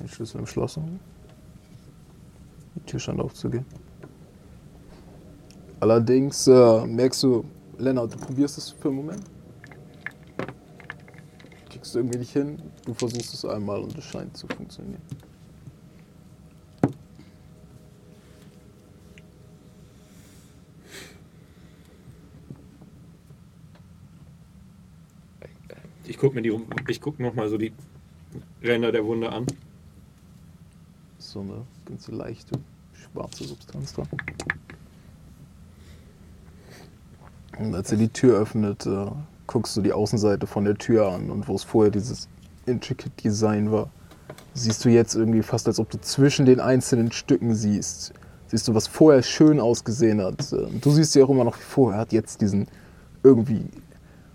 Den 0.00 0.08
Schlüssel 0.08 0.40
im 0.40 0.46
Schloss. 0.46 0.76
haben. 0.76 1.00
Die 2.76 2.80
Tür 2.86 3.00
scheint 3.00 3.20
aufzugehen. 3.20 3.66
Allerdings 5.80 6.46
äh, 6.46 6.86
merkst 6.86 7.22
du, 7.22 7.44
Lennart, 7.78 8.14
du 8.14 8.18
probierst 8.18 8.58
es 8.58 8.70
für 8.70 8.88
einen 8.88 8.96
Moment. 8.96 9.22
Kriegst 11.78 11.94
du 11.94 12.00
irgendwie 12.00 12.18
nicht 12.18 12.32
hin. 12.32 12.60
Du 12.84 12.92
versuchst 12.92 13.32
es 13.34 13.44
einmal 13.44 13.80
und 13.80 13.96
es 13.96 14.04
scheint 14.04 14.36
zu 14.36 14.48
funktionieren. 14.48 15.00
Ich 26.04 26.18
guck 26.18 26.34
mir 26.34 26.42
die, 26.42 26.52
ich 26.88 27.00
guck 27.00 27.20
noch 27.20 27.34
mal 27.34 27.48
so 27.48 27.56
die 27.56 27.72
Ränder 28.60 28.90
der 28.90 29.04
Wunde 29.04 29.30
an. 29.30 29.46
So 31.18 31.42
eine 31.42 31.64
ganz 31.84 32.08
leichte 32.08 32.58
schwarze 32.92 33.44
Substanz 33.44 33.92
dran. 33.92 34.08
Und 37.56 37.72
als 37.72 37.92
er 37.92 37.98
die 37.98 38.08
Tür 38.08 38.40
öffnet, 38.40 38.84
äh, 38.84 39.12
guckst 39.48 39.76
du 39.76 39.80
die 39.80 39.92
Außenseite 39.92 40.46
von 40.46 40.64
der 40.64 40.76
Tür 40.76 41.10
an 41.10 41.30
und 41.30 41.48
wo 41.48 41.56
es 41.56 41.64
vorher 41.64 41.90
dieses 41.90 42.28
intricate 42.66 43.12
Design 43.24 43.72
war, 43.72 43.90
siehst 44.54 44.84
du 44.84 44.90
jetzt 44.90 45.16
irgendwie 45.16 45.42
fast, 45.42 45.66
als 45.66 45.80
ob 45.80 45.90
du 45.90 46.00
zwischen 46.00 46.46
den 46.46 46.60
einzelnen 46.60 47.10
Stücken 47.10 47.54
siehst. 47.54 48.12
Siehst 48.46 48.68
du, 48.68 48.74
was 48.74 48.86
vorher 48.86 49.22
schön 49.22 49.58
ausgesehen 49.58 50.22
hat. 50.22 50.52
Äh, 50.52 50.68
Du 50.80 50.90
siehst 50.90 51.12
sie 51.12 51.22
auch 51.22 51.30
immer 51.30 51.44
noch 51.44 51.58
wie 51.58 51.62
vorher, 51.62 52.00
hat 52.00 52.12
jetzt 52.12 52.40
diesen 52.40 52.66
irgendwie 53.22 53.64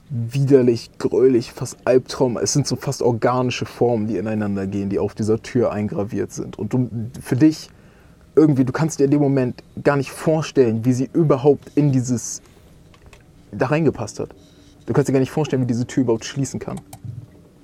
widerlich, 0.09 0.91
gräulich, 0.99 1.51
fast 1.51 1.77
Albtraum. 1.85 2.37
Es 2.37 2.53
sind 2.53 2.67
so 2.67 2.75
fast 2.75 3.01
organische 3.01 3.65
Formen, 3.65 4.07
die 4.07 4.17
ineinander 4.17 4.67
gehen, 4.67 4.89
die 4.89 4.99
auf 4.99 5.15
dieser 5.15 5.41
Tür 5.41 5.71
eingraviert 5.71 6.31
sind. 6.31 6.59
Und 6.59 6.73
du, 6.73 6.89
für 7.21 7.35
dich 7.35 7.69
irgendwie, 8.35 8.65
du 8.65 8.71
kannst 8.71 8.99
dir 8.99 9.05
in 9.05 9.11
dem 9.11 9.21
Moment 9.21 9.63
gar 9.83 9.95
nicht 9.95 10.11
vorstellen, 10.11 10.85
wie 10.85 10.93
sie 10.93 11.09
überhaupt 11.13 11.71
in 11.75 11.91
dieses 11.91 12.41
da 13.51 13.67
reingepasst 13.67 14.19
hat. 14.19 14.29
Du 14.85 14.93
kannst 14.93 15.07
dir 15.09 15.13
gar 15.13 15.19
nicht 15.19 15.31
vorstellen, 15.31 15.61
wie 15.63 15.67
diese 15.67 15.87
Tür 15.87 16.03
überhaupt 16.03 16.25
schließen 16.25 16.59
kann. 16.59 16.79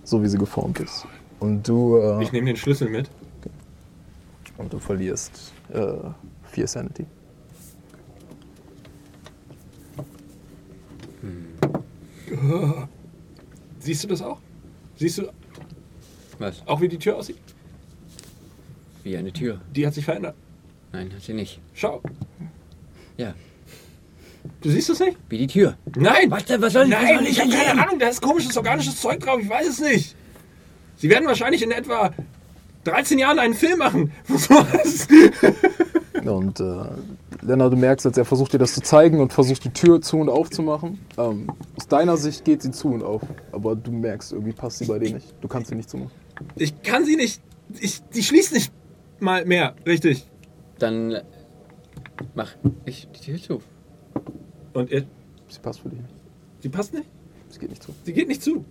So 0.03 0.23
wie 0.23 0.27
sie 0.27 0.37
geformt 0.37 0.79
ist. 0.79 1.05
Und 1.39 1.67
du, 1.67 1.97
äh, 1.97 2.23
Ich 2.23 2.31
nehme 2.31 2.47
den 2.47 2.55
Schlüssel 2.57 2.89
mit. 2.89 3.09
und 4.57 4.73
du 4.73 4.79
verlierst 4.79 5.53
äh, 5.71 5.93
vier 6.51 6.67
Sanity. 6.67 7.05
Siehst 13.79 14.03
du 14.03 14.07
das 14.07 14.21
auch? 14.21 14.39
Siehst 14.97 15.17
du 15.19 15.29
Was? 16.37 16.61
auch, 16.67 16.81
wie 16.81 16.87
die 16.87 16.97
Tür 16.99 17.17
aussieht? 17.17 17.37
Wie 19.03 19.15
eine 19.17 19.31
Tür. 19.31 19.61
Die 19.75 19.85
hat 19.87 19.93
sich 19.93 20.05
verändert. 20.05 20.35
Nein, 20.91 21.11
hat 21.13 21.21
sie 21.21 21.33
nicht. 21.33 21.59
Schau. 21.73 22.01
Ja. 23.17 23.33
Du 24.61 24.69
siehst 24.69 24.89
es 24.89 24.99
nicht? 24.99 25.17
Wie 25.29 25.37
die 25.37 25.47
Tür. 25.47 25.77
Nein! 25.95 26.29
Was? 26.29 26.43
Was 26.49 26.73
soll 26.73 26.83
was 26.83 26.89
Nein, 26.89 27.19
soll 27.19 27.27
ich 27.27 27.39
habe 27.39 27.49
keine? 27.49 27.81
Ahnung, 27.81 27.99
da 27.99 28.07
ist 28.09 28.21
komisches 28.21 28.57
organisches 28.57 28.99
Zeug 28.99 29.21
drauf, 29.21 29.39
ich 29.41 29.49
weiß 29.49 29.67
es 29.67 29.79
nicht. 29.79 30.15
Sie 30.97 31.09
werden 31.09 31.25
wahrscheinlich 31.27 31.61
in 31.61 31.71
etwa 31.71 32.11
13 32.83 33.19
Jahren 33.19 33.39
einen 33.39 33.53
Film 33.53 33.79
machen. 33.79 34.11
Was? 34.27 35.07
Und 36.25 36.59
äh, 36.59 37.45
Lennart, 37.45 37.71
du 37.71 37.77
merkst, 37.77 38.05
als 38.05 38.17
er 38.17 38.25
versucht 38.25 38.53
dir 38.53 38.57
das 38.57 38.73
zu 38.73 38.81
zeigen 38.81 39.21
und 39.21 39.31
versucht 39.31 39.63
die 39.63 39.71
Tür 39.71 40.01
zu 40.01 40.17
und 40.17 40.29
aufzumachen. 40.29 40.99
Ähm, 41.17 41.49
aus 41.77 41.87
deiner 41.87 42.17
Sicht 42.17 42.43
geht 42.43 42.61
sie 42.61 42.71
zu 42.71 42.89
und 42.89 43.03
auf. 43.03 43.21
Aber 43.53 43.75
du 43.77 43.91
merkst, 43.91 44.33
irgendwie 44.33 44.51
passt 44.51 44.79
sie 44.79 44.85
bei 44.85 44.99
dir 44.99 45.13
nicht. 45.13 45.33
Du 45.39 45.47
kannst 45.47 45.69
sie 45.69 45.75
nicht 45.75 45.89
zumachen. 45.89 46.11
Ich 46.55 46.81
kann 46.83 47.05
sie 47.05 47.15
nicht. 47.15 47.41
Ich, 47.79 48.01
die 48.13 48.23
schließt 48.23 48.53
nicht 48.53 48.73
mal 49.19 49.45
mehr, 49.45 49.75
richtig. 49.85 50.27
Dann 50.79 51.11
äh, 51.11 51.23
mach 52.35 52.55
ich 52.85 53.07
die 53.15 53.21
Tür 53.21 53.41
zu. 53.41 53.61
Und 54.73 54.91
er, 54.91 55.03
Sie 55.49 55.59
passt 55.59 55.79
für 55.79 55.89
dich 55.89 55.99
nicht. 55.99 56.13
sie 56.61 56.69
passt 56.69 56.93
nicht? 56.93 57.05
Sie 57.49 57.59
geht 57.59 57.69
nicht 57.69 57.83
zu. 57.83 57.95
Sie 58.03 58.13
geht 58.13 58.27
nicht 58.27 58.43
zu. 58.43 58.65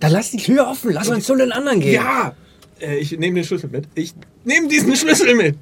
Dann 0.00 0.12
lass 0.12 0.30
die 0.30 0.38
Tür 0.38 0.66
offen. 0.68 0.92
Lass 0.92 1.08
uns 1.08 1.26
zu 1.26 1.36
den 1.36 1.52
anderen 1.52 1.80
gehen. 1.80 1.94
Ja! 1.94 2.34
Äh, 2.80 2.96
ich 2.96 3.12
nehme 3.12 3.36
den 3.36 3.44
Schlüssel 3.44 3.70
mit. 3.70 3.86
Ich 3.94 4.14
nehme 4.44 4.68
diesen 4.68 4.96
Schlüssel 4.96 5.34
mit. 5.34 5.56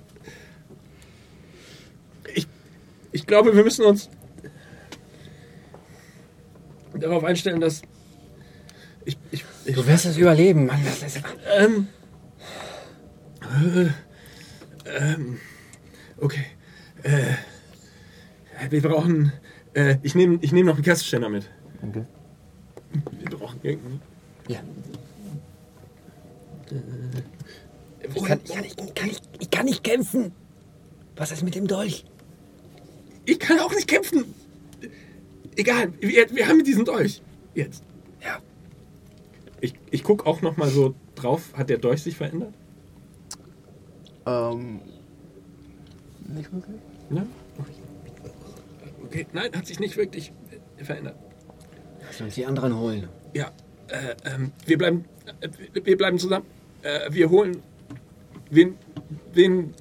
Ich, 2.34 2.46
ich 3.12 3.26
glaube, 3.26 3.54
wir 3.54 3.64
müssen 3.64 3.84
uns 3.84 4.08
darauf 6.98 7.24
einstellen, 7.24 7.60
dass. 7.60 7.82
Ich, 9.04 9.18
ich, 9.30 9.44
ich, 9.64 9.74
Du 9.74 9.86
wirst 9.86 10.06
es 10.06 10.16
überleben, 10.16 10.66
Mann. 10.66 10.80
Das 10.84 11.02
ist, 11.02 11.22
ähm, 11.58 11.88
äh, 13.42 13.88
ähm, 14.98 15.38
okay. 16.18 16.46
Äh, 17.02 17.34
wir 18.70 18.82
brauchen. 18.82 19.32
Äh, 19.74 19.96
ich 20.02 20.14
nehme 20.14 20.38
ich 20.40 20.52
nehm 20.52 20.66
noch 20.66 20.74
einen 20.74 20.84
Kerzenständer 20.84 21.28
mit. 21.28 21.50
Okay. 21.88 22.04
Wir 23.20 23.36
brauchen 23.36 23.58
irgendeinen. 23.62 24.00
ja. 24.48 24.60
Wo- 28.10 28.20
Ich 28.20 28.24
kann, 28.24 28.40
ich, 28.44 28.50
kann 28.54 28.62
nicht, 28.62 28.80
ich, 28.80 28.94
kann 28.94 29.10
ich 29.40 29.50
kann 29.50 29.64
nicht 29.66 29.84
kämpfen. 29.84 30.32
Was 31.16 31.32
ist 31.32 31.42
mit 31.42 31.54
dem 31.54 31.66
Dolch? 31.66 32.04
Ich 33.24 33.38
kann 33.38 33.58
auch 33.60 33.72
nicht 33.72 33.88
kämpfen. 33.88 34.24
Egal, 35.56 35.92
wir, 36.00 36.26
wir 36.34 36.48
haben 36.48 36.62
diesen 36.64 36.84
Dolch. 36.84 37.22
Jetzt. 37.54 37.82
Ja. 38.22 38.38
Ich, 39.60 39.74
ich 39.90 40.02
guck 40.02 40.26
auch 40.26 40.42
noch 40.42 40.56
mal 40.56 40.68
so 40.68 40.94
drauf. 41.14 41.52
Hat 41.54 41.70
der 41.70 41.78
Dolch 41.78 42.02
sich 42.02 42.16
verändert? 42.16 42.52
Ähm, 44.26 44.80
nicht 46.34 46.52
wirklich. 46.52 46.76
Ne? 47.10 47.26
Okay, 49.04 49.26
nein, 49.32 49.50
hat 49.54 49.66
sich 49.66 49.78
nicht 49.80 49.96
wirklich 49.96 50.32
äh, 50.78 50.84
verändert. 50.84 51.16
Lass 52.06 52.20
uns 52.20 52.34
die 52.34 52.46
anderen 52.46 52.78
holen. 52.78 53.08
Ja, 53.34 53.50
äh, 53.88 54.14
ähm, 54.24 54.52
wir 54.66 54.78
bleiben, 54.78 55.04
äh, 55.40 55.48
wir 55.84 55.96
bleiben 55.96 56.18
zusammen. 56.18 56.46
Äh, 56.82 57.12
wir 57.12 57.30
holen. 57.30 57.62
Wen, 58.50 58.76
wen. 59.32 59.74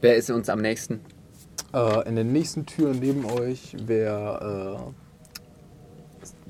Wer 0.00 0.16
ist 0.16 0.30
uns 0.30 0.48
am 0.48 0.60
nächsten? 0.60 1.00
Äh, 1.72 2.08
in 2.08 2.16
der 2.16 2.24
nächsten 2.24 2.66
Tür 2.66 2.94
neben 2.94 3.24
euch 3.24 3.76
wäre 3.86 4.92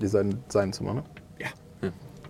äh, 0.00 0.07
sein, 0.07 0.39
sein 0.49 0.73
Zimmer, 0.73 0.94
ne? 0.94 1.05
Ja. 1.39 1.49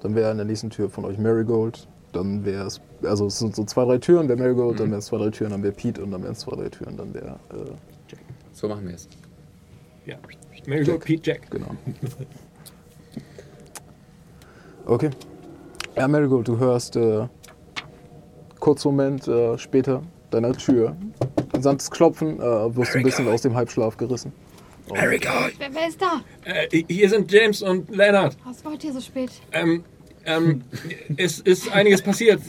Dann 0.03 0.15
wäre 0.15 0.31
in 0.31 0.36
der 0.36 0.47
nächsten 0.47 0.70
Tür 0.70 0.91
von 0.91 1.05
euch 1.05 1.19
Marigold. 1.19 1.89
Dann 2.12 2.45
wäre 2.45 2.67
es, 2.67 2.81
also 3.03 3.27
es 3.27 3.39
sind 3.39 3.55
so 3.55 3.65
zwei, 3.65 3.85
drei 3.85 3.99
Türen, 3.99 4.28
wäre 4.28 4.39
Marigold, 4.39 4.81
dann 4.81 4.91
wären 4.91 5.01
es 5.01 5.07
zwei, 5.07 5.19
drei 5.19 5.31
Türen, 5.31 5.51
dann 5.51 5.62
wäre 5.62 5.73
Pete 5.73 6.03
und 6.03 6.12
dann 6.12 6.23
wären 6.23 6.33
es 6.33 6.39
zwei, 6.39 6.57
drei 6.57 6.69
Türen, 6.69 6.97
dann 6.97 7.12
wäre, 7.12 7.39
äh, 7.51 7.73
So 8.57 8.68
machen 8.68 8.89
wir 8.89 8.94
es. 8.94 9.07
Ja. 10.07 10.17
Marigold, 10.67 11.05
Pete, 11.05 11.31
Jack. 11.31 11.51
genau. 11.51 11.76
Okay. 14.86 15.10
Ja, 15.94 16.09
Marigold, 16.09 16.49
du 16.49 16.59
hörst 16.59 16.97
äh, 16.97 17.26
kurz 18.59 18.83
Moment 18.86 19.28
äh, 19.28 19.59
später 19.59 20.02
deiner 20.31 20.52
Tür 20.55 20.97
ein 21.52 21.62
sanftes 21.62 21.91
Klopfen, 21.91 22.41
äh, 22.41 22.75
wirst 22.76 22.97
ein 22.97 23.02
bisschen 23.02 23.28
aus 23.28 23.43
dem 23.43 23.55
Halbschlaf 23.55 23.97
gerissen. 23.99 24.33
Marigold! 24.89 25.55
Wer, 25.59 25.75
wer 25.75 25.89
ist 25.89 26.01
da? 26.01 26.23
Äh, 26.44 26.83
hier 26.89 27.10
sind 27.10 27.31
James 27.31 27.60
und 27.62 27.91
Leonard. 27.94 28.36
Was 28.47 28.65
wollt 28.65 28.83
ihr 28.85 28.93
so 28.94 29.01
spät? 29.01 29.31
Ähm, 29.52 29.85
ähm, 30.25 30.62
es 31.18 31.41
ist 31.41 31.70
einiges 31.73 32.01
passiert. 32.01 32.41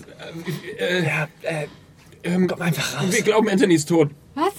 Äh, 0.80 1.04
Ja, 1.06 1.28
äh, 1.42 1.68
ähm, 2.24 2.48
komm 2.48 2.62
einfach 2.62 3.02
raus. 3.02 3.12
wir 3.12 3.22
glauben, 3.24 3.50
Anthony 3.50 3.74
ist 3.76 3.90
tot. 3.90 4.10
Was? 4.36 4.54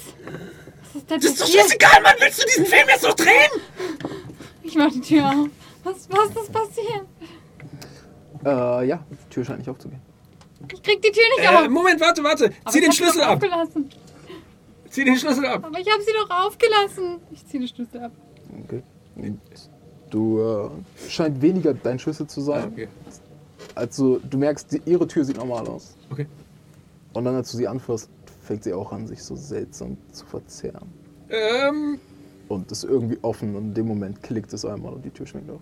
Das 1.08 1.24
ist 1.24 1.40
doch 1.40 1.46
scheißegal, 1.46 2.02
Mann! 2.02 2.14
Willst 2.20 2.42
du 2.42 2.46
diesen 2.46 2.66
Film 2.66 2.86
jetzt 2.88 3.02
noch 3.02 3.14
drehen? 3.14 3.50
Ich 4.62 4.74
mach 4.76 4.90
die 4.92 5.00
Tür 5.00 5.24
auf. 5.26 5.48
Was, 5.84 6.08
was 6.10 6.42
ist 6.42 6.52
passiert? 6.52 7.06
Äh, 8.44 8.86
ja, 8.88 9.04
die 9.10 9.30
Tür 9.30 9.44
scheint 9.44 9.58
nicht 9.60 9.68
aufzugehen. 9.70 10.00
Ich 10.72 10.82
krieg 10.82 11.00
die 11.00 11.10
Tür 11.10 11.22
nicht 11.38 11.50
Äh, 11.50 11.56
auf. 11.56 11.68
Moment, 11.68 12.00
warte, 12.00 12.22
warte. 12.22 12.52
Aber 12.62 12.72
Zieh 12.72 12.78
ich 12.78 12.84
den 12.84 12.90
hab 12.90 12.92
sie 12.92 12.96
Schlüssel 13.02 13.20
doch 13.20 13.26
ab. 13.26 13.34
Aufgelassen. 13.36 13.90
Zieh 14.90 15.04
den 15.04 15.16
Schlüssel 15.16 15.46
ab. 15.46 15.64
Aber 15.64 15.78
ich 15.78 15.90
habe 15.90 16.02
sie 16.02 16.12
doch 16.12 16.30
aufgelassen. 16.46 17.20
Ich 17.32 17.46
zieh 17.46 17.58
den 17.58 17.68
Schlüssel 17.68 18.00
ab. 18.02 18.12
Okay. 18.64 18.82
Du 20.10 20.40
äh, 20.40 20.68
scheint 21.08 21.40
weniger 21.40 21.74
dein 21.74 21.98
Schlüssel 21.98 22.26
zu 22.26 22.40
sein. 22.40 22.64
okay. 22.72 22.88
Also 23.74 24.18
du 24.18 24.38
merkst, 24.38 24.72
die, 24.72 24.82
ihre 24.86 25.06
Tür 25.06 25.24
sieht 25.24 25.36
normal 25.36 25.66
aus. 25.68 25.96
Okay. 26.10 26.26
Und 27.12 27.24
dann, 27.24 27.34
als 27.34 27.50
du 27.50 27.56
sie 27.56 27.66
anfasst, 27.68 28.08
fängt 28.42 28.64
sie 28.64 28.72
auch 28.72 28.92
an, 28.92 29.06
sich 29.06 29.22
so 29.22 29.36
seltsam 29.36 29.96
zu 30.12 30.24
verzerren. 30.26 30.88
Ähm, 31.30 31.98
Und 32.48 32.70
ist 32.72 32.84
irgendwie 32.84 33.18
offen 33.22 33.54
und 33.56 33.64
in 33.68 33.74
dem 33.74 33.86
Moment 33.86 34.22
klickt 34.22 34.52
es 34.52 34.64
einmal 34.64 34.94
und 34.94 35.04
die 35.04 35.10
Tür 35.10 35.26
schwingt 35.26 35.50
auf. 35.50 35.60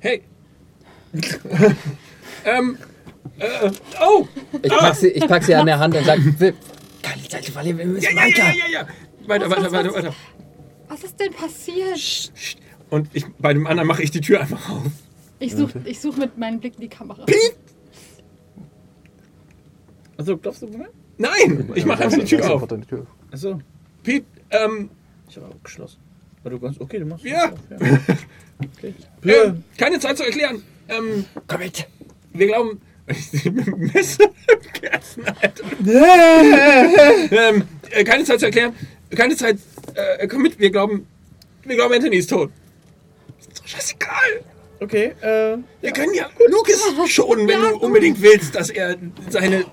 hey. 0.00 0.22
ähm, 2.44 2.76
äh, 3.38 3.70
oh! 4.02 4.26
Ich 4.62 4.70
pack, 4.70 4.94
sie, 4.94 5.08
ich 5.08 5.26
pack 5.26 5.42
sie 5.42 5.54
an 5.54 5.66
der 5.66 5.78
Hand 5.78 5.96
und 5.96 6.04
sag, 6.04 6.18
wir, 6.18 6.54
wir 7.78 7.86
müssen 7.86 8.02
Ja, 8.02 8.10
ja, 8.10 8.16
ja, 8.16 8.26
weiter. 8.26 8.42
ja, 8.56 8.68
ja. 8.70 8.88
Weiter, 9.26 9.50
Was, 9.50 9.58
weiter, 9.58 9.62
was, 9.64 9.72
weiter, 9.72 9.88
was? 9.88 9.94
weiter. 9.94 10.14
Was 10.88 11.04
ist 11.04 11.20
denn 11.20 11.32
passiert? 11.32 11.94
Psst. 11.94 12.58
Und 12.90 13.08
ich, 13.12 13.26
bei 13.38 13.52
dem 13.52 13.66
anderen 13.66 13.86
mache 13.86 14.02
ich 14.02 14.10
die 14.10 14.20
Tür 14.20 14.40
einfach 14.40 14.70
auf. 14.70 14.82
Ich 15.38 15.54
such, 15.54 15.70
ich 15.84 16.00
such 16.00 16.16
mit 16.16 16.36
meinem 16.38 16.58
Blick 16.60 16.76
die 16.78 16.88
Kamera. 16.88 17.24
Achso, 20.16 20.36
klopfst 20.36 20.62
du 20.62 20.66
Moment? 20.66 20.90
Nein, 21.18 21.70
ich 21.74 21.84
mache 21.84 22.04
einfach 22.04 22.18
die 22.18 22.24
Tür 22.24 22.50
auf. 22.50 22.68
Achso, 23.32 23.60
Pete, 24.02 24.26
ähm, 24.50 24.90
ich 25.28 25.36
habe 25.36 25.46
auch 25.46 25.62
geschlossen. 25.62 25.98
Aber 26.40 26.50
du 26.50 26.58
kannst, 26.60 26.80
okay, 26.80 26.98
du 26.98 27.06
machst 27.06 27.24
Ja. 27.24 27.52
auf, 27.52 27.58
ja. 27.70 27.98
Okay. 28.76 28.94
äh, 29.24 29.52
keine 29.76 29.98
Zeit 30.00 30.16
zu 30.16 30.24
erklären. 30.24 30.62
Ähm, 30.88 31.24
Komm 31.46 31.60
mit. 31.60 31.86
wir 32.32 32.46
glauben. 32.46 32.80
Ich 33.10 33.44
mit 33.50 33.66
dem 33.66 33.78
Messer 33.78 34.24
im 34.24 34.72
Kerzen, 34.72 35.24
Alter. 35.26 35.64
ähm, 37.30 37.62
äh, 37.90 38.04
keine 38.04 38.24
Zeit 38.24 38.40
zu 38.40 38.46
erklären. 38.46 38.74
Keine 39.16 39.34
Zeit. 39.34 39.56
Äh, 39.94 40.26
komm 40.28 40.42
mit, 40.42 40.58
wir 40.58 40.70
glauben. 40.70 41.06
Wir 41.64 41.76
glauben, 41.76 41.94
Anthony 41.94 42.16
ist 42.16 42.28
tot. 42.28 42.50
Ist 43.40 43.58
doch 43.60 43.66
scheißegal. 43.66 44.44
Okay, 44.80 45.12
äh, 45.22 45.56
Wir 45.80 45.92
können 45.92 46.12
ja 46.14 46.28
Lucas 46.50 46.82
schonen, 47.10 47.48
wenn 47.48 47.60
du 47.62 47.76
unbedingt 47.78 48.20
willst, 48.20 48.54
dass 48.54 48.68
er 48.70 48.96
seine. 49.30 49.64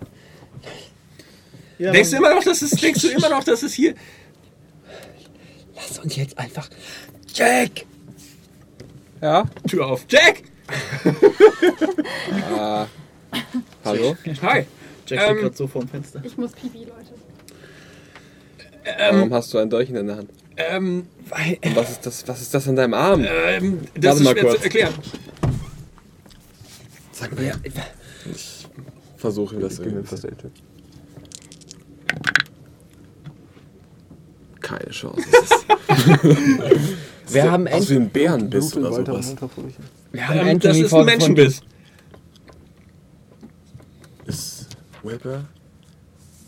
Ja, 1.77 1.91
Denkst 1.91 2.11
du 2.11 2.17
immer 2.17 2.33
noch, 2.35 2.43
dass 2.43 2.61
es, 2.61 2.71
denkst 2.71 3.01
du 3.01 3.09
immer 3.09 3.29
noch, 3.29 3.43
dass 3.43 3.63
es 3.63 3.73
hier. 3.73 3.95
Lass 5.75 5.99
uns 5.99 6.15
jetzt 6.15 6.37
einfach. 6.37 6.69
Jack! 7.33 7.85
Ja? 9.21 9.45
Tür 9.67 9.87
auf. 9.87 10.05
Jack! 10.09 10.43
Hallo? 13.83 14.15
Hi. 14.41 14.65
Jack 15.07 15.19
steht 15.21 15.29
ähm, 15.29 15.37
gerade 15.37 15.55
so 15.55 15.67
vorm 15.67 15.87
Fenster. 15.87 16.21
Ich 16.23 16.37
muss 16.37 16.51
Pipi, 16.53 16.79
Leute. 16.79 17.13
Warum 19.11 19.33
hast 19.33 19.53
du 19.53 19.57
ein 19.57 19.69
Dolchen 19.69 19.95
in 19.95 20.07
der 20.07 20.17
Hand? 20.17 20.29
Ähm, 20.57 21.07
Weil, 21.27 21.57
Und 21.63 21.75
was 21.75 21.91
ist 21.91 22.05
das, 22.05 22.27
was 22.27 22.41
ist 22.41 22.53
das 22.53 22.67
an 22.67 22.75
deinem 22.75 22.93
Arm? 22.93 23.25
ähm, 23.27 23.81
das 23.95 24.05
Warte 24.05 24.17
ist 24.17 24.23
mal 24.23 24.31
schwer 24.31 24.43
kurz. 24.43 24.57
zu 24.57 24.63
erklären. 24.63 24.93
sag 27.11 27.37
mir, 27.37 27.53
Versuche 29.17 29.57
das 29.57 29.77
Gib 29.77 29.87
mir 29.87 30.03
irgendwie. 30.03 30.51
Keine 34.61 34.89
Chance. 34.89 35.21
wir 37.29 37.51
haben, 37.51 37.67
Aus 37.67 37.89
wie 37.89 37.95
ein 37.95 38.09
Bärenbiss 38.09 38.75
oder 38.75 38.91
sowas. 38.91 39.35
wir 40.11 40.27
haben 40.27 40.37
Ähm, 40.39 40.59
das 40.59 40.71
Anthony 40.71 40.79
ist 40.79 40.83
ein 40.85 40.89
vorgefunden. 40.89 41.35
Menschenbiss. 41.35 41.61
Ist 44.25 44.67
Wilbur 45.03 45.45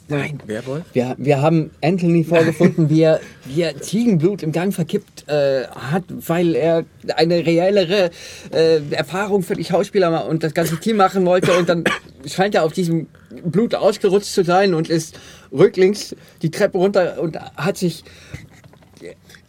Nein. 0.09 0.39
Werwolf? 0.45 0.85
Wir, 0.93 1.15
wir 1.17 1.41
haben 1.41 1.71
Anthony 1.83 2.23
vorgefunden, 2.23 2.89
wie 2.89 3.01
er, 3.01 3.19
wie 3.45 3.61
er 3.61 3.79
Ziegenblut 3.81 4.41
im 4.41 4.53
Gang 4.53 4.73
verkippt 4.73 5.27
äh, 5.27 5.65
hat, 5.67 6.03
weil 6.09 6.55
er 6.55 6.85
eine 7.15 7.45
reellere 7.45 8.11
äh, 8.53 8.79
Erfahrung 8.91 9.43
für 9.43 9.55
die 9.55 9.65
Schauspieler 9.65 10.25
und 10.25 10.43
das 10.43 10.53
ganze 10.53 10.77
Team 10.79 10.97
machen 10.97 11.25
wollte. 11.25 11.57
Und 11.57 11.67
dann 11.67 11.83
scheint 12.25 12.55
er 12.55 12.63
auf 12.63 12.71
diesem 12.71 13.07
Blut 13.29 13.75
ausgerutscht 13.75 14.31
zu 14.31 14.43
sein 14.43 14.73
und 14.73 14.89
ist 14.89 15.19
rücklings 15.51 16.15
die 16.41 16.51
Treppe 16.51 16.77
runter 16.77 17.19
und 17.19 17.37
hat 17.55 17.77
sich. 17.77 18.03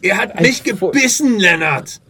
Er 0.01 0.17
hat 0.17 0.39
mich 0.39 0.63
gebissen, 0.63 1.39
Lennart. 1.39 2.01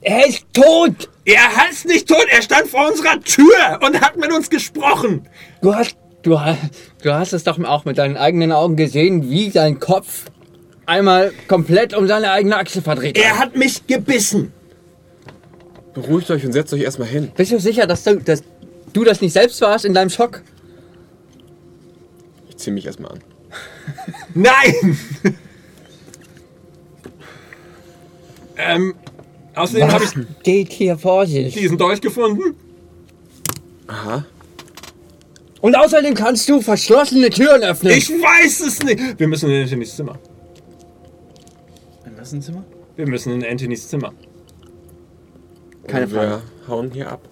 Er 0.00 0.26
ist 0.26 0.44
tot! 0.52 1.08
Er 1.24 1.48
ist 1.70 1.86
nicht 1.86 2.06
tot, 2.06 2.26
er 2.30 2.42
stand 2.42 2.68
vor 2.68 2.86
unserer 2.88 3.18
Tür 3.20 3.80
und 3.80 3.98
hat 4.00 4.16
mit 4.16 4.30
uns 4.30 4.50
gesprochen. 4.50 5.26
Du 5.62 5.74
hast, 5.74 5.96
du, 6.22 6.38
hast, 6.38 6.58
du 7.02 7.14
hast 7.14 7.32
es 7.32 7.44
doch 7.44 7.58
auch 7.64 7.86
mit 7.86 7.96
deinen 7.96 8.18
eigenen 8.18 8.52
Augen 8.52 8.76
gesehen, 8.76 9.30
wie 9.30 9.50
sein 9.50 9.80
Kopf 9.80 10.26
einmal 10.84 11.32
komplett 11.48 11.94
um 11.94 12.06
seine 12.06 12.30
eigene 12.30 12.58
Achse 12.58 12.82
verdreht 12.82 13.16
Er 13.16 13.38
hat 13.38 13.56
mich 13.56 13.86
gebissen. 13.86 14.52
Beruhigt 15.94 16.30
euch 16.30 16.44
und 16.44 16.52
setzt 16.52 16.74
euch 16.74 16.82
erstmal 16.82 17.08
hin. 17.08 17.30
Bist 17.34 17.52
du 17.52 17.58
sicher, 17.58 17.86
dass 17.86 18.04
du, 18.04 18.16
dass 18.16 18.42
du 18.92 19.04
das 19.04 19.22
nicht 19.22 19.32
selbst 19.32 19.60
warst 19.62 19.86
in 19.86 19.94
deinem 19.94 20.10
Schock? 20.10 20.42
Ich 22.64 22.66
zieh 22.66 22.70
mich 22.72 22.86
erstmal 22.86 23.12
an. 23.12 23.18
Nein! 24.34 24.98
ähm, 28.56 28.94
außerdem 29.54 29.92
habe 29.92 30.04
ich 30.04 30.42
geht 30.42 30.72
hier 30.72 30.96
vor 30.96 31.26
sich? 31.26 31.52
diesen 31.52 31.76
Dolch 31.76 32.00
gefunden. 32.00 32.56
Aha. 33.86 34.24
Und 35.60 35.76
außerdem 35.76 36.14
kannst 36.14 36.48
du 36.48 36.62
verschlossene 36.62 37.28
Türen 37.28 37.62
öffnen. 37.62 37.92
Ich 37.98 38.08
weiß 38.08 38.60
es 38.60 38.82
nicht. 38.82 39.18
Wir 39.18 39.28
müssen 39.28 39.50
in 39.50 39.62
Anthonys 39.64 39.96
Zimmer. 39.96 40.18
In 42.06 42.16
was 42.16 42.32
ein 42.32 42.40
Zimmer? 42.40 42.64
Wir 42.96 43.06
müssen 43.06 43.34
in 43.34 43.44
Anthonys 43.44 43.86
Zimmer. 43.90 44.14
Keine 45.86 46.06
Und 46.06 46.14
wir 46.14 46.42
hauen 46.66 46.90
hier 46.92 47.12
ab. 47.12 47.28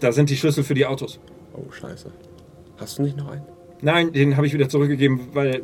Da 0.00 0.10
sind 0.10 0.30
die 0.30 0.36
Schlüssel 0.36 0.64
für 0.64 0.74
die 0.74 0.84
Autos. 0.84 1.20
Oh, 1.54 1.70
scheiße. 1.70 2.10
Hast 2.76 2.98
du 2.98 3.02
nicht 3.02 3.16
noch 3.16 3.30
einen? 3.30 3.59
Nein, 3.82 4.12
den 4.12 4.36
habe 4.36 4.46
ich 4.46 4.52
wieder 4.52 4.68
zurückgegeben, 4.68 5.20
weil 5.32 5.62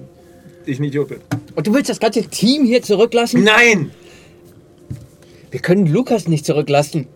ich 0.64 0.78
ein 0.78 0.84
Idiot 0.84 1.08
bin. 1.08 1.18
Und 1.54 1.66
du 1.66 1.74
willst 1.74 1.90
das 1.90 2.00
ganze 2.00 2.22
Team 2.22 2.64
hier 2.64 2.82
zurücklassen? 2.82 3.44
Nein! 3.44 3.90
Wir 5.50 5.60
können 5.60 5.86
Lukas 5.86 6.28
nicht 6.28 6.44
zurücklassen. 6.44 7.06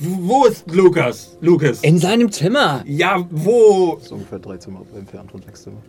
Wo 0.00 0.46
ist 0.46 0.64
Lukas? 0.70 1.36
Lukas. 1.40 1.80
In 1.82 1.98
seinem 1.98 2.30
Zimmer. 2.32 2.84
Ja, 2.86 3.26
wo? 3.30 3.94
Das 3.96 4.06
ist 4.06 4.12
ungefähr 4.12 4.38
drei 4.40 4.56
Zimmer 4.56 4.82
entfernt 4.96 5.30
von 5.30 5.42
sechs 5.42 5.62
Zimmer. 5.62 5.82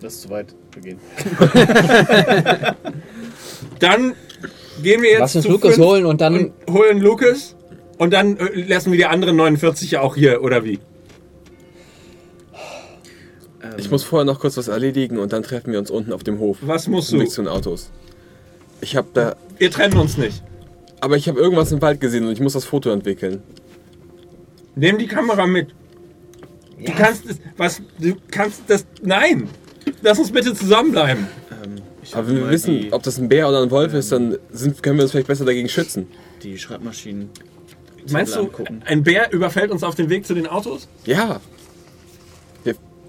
Das 0.00 0.14
ist 0.14 0.22
zu 0.22 0.30
weit. 0.30 0.54
Wir 0.72 0.82
gehen. 0.82 0.98
Dann 3.80 4.14
gehen 4.82 5.02
wir 5.02 5.10
jetzt 5.10 5.20
Lass 5.20 5.36
uns 5.36 5.44
zu 5.46 5.50
Lukas 5.50 5.78
holen 5.78 6.06
und 6.06 6.20
dann. 6.20 6.36
und 6.36 6.52
holen 6.72 7.00
Lukas. 7.00 7.56
Und 7.98 8.12
dann 8.12 8.36
äh, 8.36 8.62
lassen 8.62 8.90
wir 8.90 8.98
die 8.98 9.06
anderen 9.06 9.36
49 9.36 9.92
ja 9.92 10.00
auch 10.00 10.16
hier, 10.16 10.42
oder 10.42 10.64
wie? 10.64 10.80
Ähm, 13.74 13.78
Ich 13.80 13.90
muss 13.90 14.02
vorher 14.02 14.24
noch 14.24 14.40
kurz 14.40 14.56
was 14.56 14.68
erledigen 14.68 15.18
und 15.18 15.32
dann 15.32 15.42
treffen 15.42 15.72
wir 15.72 15.78
uns 15.78 15.90
unten 15.90 16.12
auf 16.12 16.24
dem 16.24 16.38
Hof. 16.38 16.58
Was 16.62 16.88
musst 16.88 17.12
du? 17.12 17.18
Weg 17.20 17.30
zu 17.30 17.42
den 17.42 17.48
Autos. 17.48 17.90
Ich 18.80 18.96
habe 18.96 19.08
da. 19.14 19.36
Wir 19.58 19.70
trennen 19.70 19.96
uns 19.98 20.16
nicht. 20.16 20.42
Aber 21.00 21.16
ich 21.16 21.28
habe 21.28 21.38
irgendwas 21.38 21.70
im 21.72 21.82
Wald 21.82 22.00
gesehen 22.00 22.26
und 22.26 22.32
ich 22.32 22.40
muss 22.40 22.54
das 22.54 22.64
Foto 22.64 22.90
entwickeln. 22.90 23.42
Nimm 24.76 24.98
die 24.98 25.06
Kamera 25.06 25.46
mit. 25.46 25.68
Du 26.84 26.92
kannst 26.92 27.26
es. 27.26 27.38
Was? 27.56 27.80
Du 27.98 28.14
kannst 28.30 28.62
das. 28.66 28.84
Nein! 29.02 29.48
Lass 30.02 30.18
uns 30.18 30.32
bitte 30.32 30.54
zusammenbleiben. 30.54 31.26
Ähm, 31.64 31.76
Aber 32.12 32.22
hab 32.22 32.28
wenn 32.28 32.36
wir 32.38 32.50
wissen, 32.50 32.80
die, 32.80 32.92
ob 32.92 33.02
das 33.02 33.18
ein 33.18 33.28
Bär 33.28 33.48
oder 33.48 33.62
ein 33.62 33.70
Wolf 33.70 33.94
ist, 33.94 34.10
dann 34.12 34.36
sind, 34.50 34.82
können 34.82 34.98
wir 34.98 35.02
uns 35.04 35.12
vielleicht 35.12 35.28
besser 35.28 35.44
dagegen 35.44 35.68
schützen. 35.68 36.08
die 36.42 36.58
Schreibmaschinen. 36.58 37.30
Meinst 38.10 38.34
du, 38.34 38.40
angucken. 38.40 38.82
ein 38.84 39.02
Bär 39.02 39.32
überfällt 39.32 39.70
uns 39.70 39.82
auf 39.82 39.94
dem 39.94 40.10
Weg 40.10 40.26
zu 40.26 40.34
den 40.34 40.46
Autos? 40.46 40.88
Ja. 41.06 41.40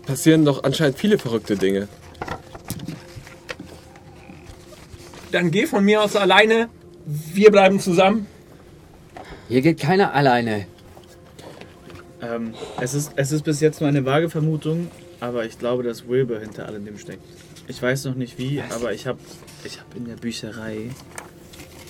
Passieren 0.06 0.46
doch 0.46 0.64
anscheinend 0.64 0.98
viele 0.98 1.18
verrückte 1.18 1.56
Dinge. 1.56 1.88
Dann 5.32 5.52
geh 5.52 5.66
von 5.66 5.84
mir 5.84 6.02
aus 6.02 6.16
alleine. 6.16 6.70
Wir 7.06 7.52
bleiben 7.52 7.80
zusammen. 7.80 8.28
Hier 9.48 9.62
geht 9.62 9.80
keiner 9.80 10.14
alleine. 10.14 10.68
Ähm, 12.22 12.54
es, 12.80 12.94
ist, 12.94 13.12
es 13.16 13.32
ist 13.32 13.44
bis 13.44 13.60
jetzt 13.60 13.82
nur 13.82 13.90
eine 13.90 14.06
vage 14.06 14.30
Vermutung, 14.30 14.90
aber 15.20 15.46
ich 15.46 15.60
glaube, 15.60 15.84
dass 15.84 16.08
Wilbur 16.08 16.40
hinter 16.40 16.68
allem 16.68 16.86
dem 16.86 16.98
steckt. 16.98 17.24
Ich 17.68 17.82
weiß 17.82 18.06
noch 18.06 18.16
nicht 18.16 18.38
wie, 18.38 18.62
aber 18.74 18.94
ich 18.94 19.08
habe 19.08 19.20
ich 19.64 19.80
hab 19.80 19.96
in 19.96 20.06
der 20.06 20.16
Bücherei 20.16 20.90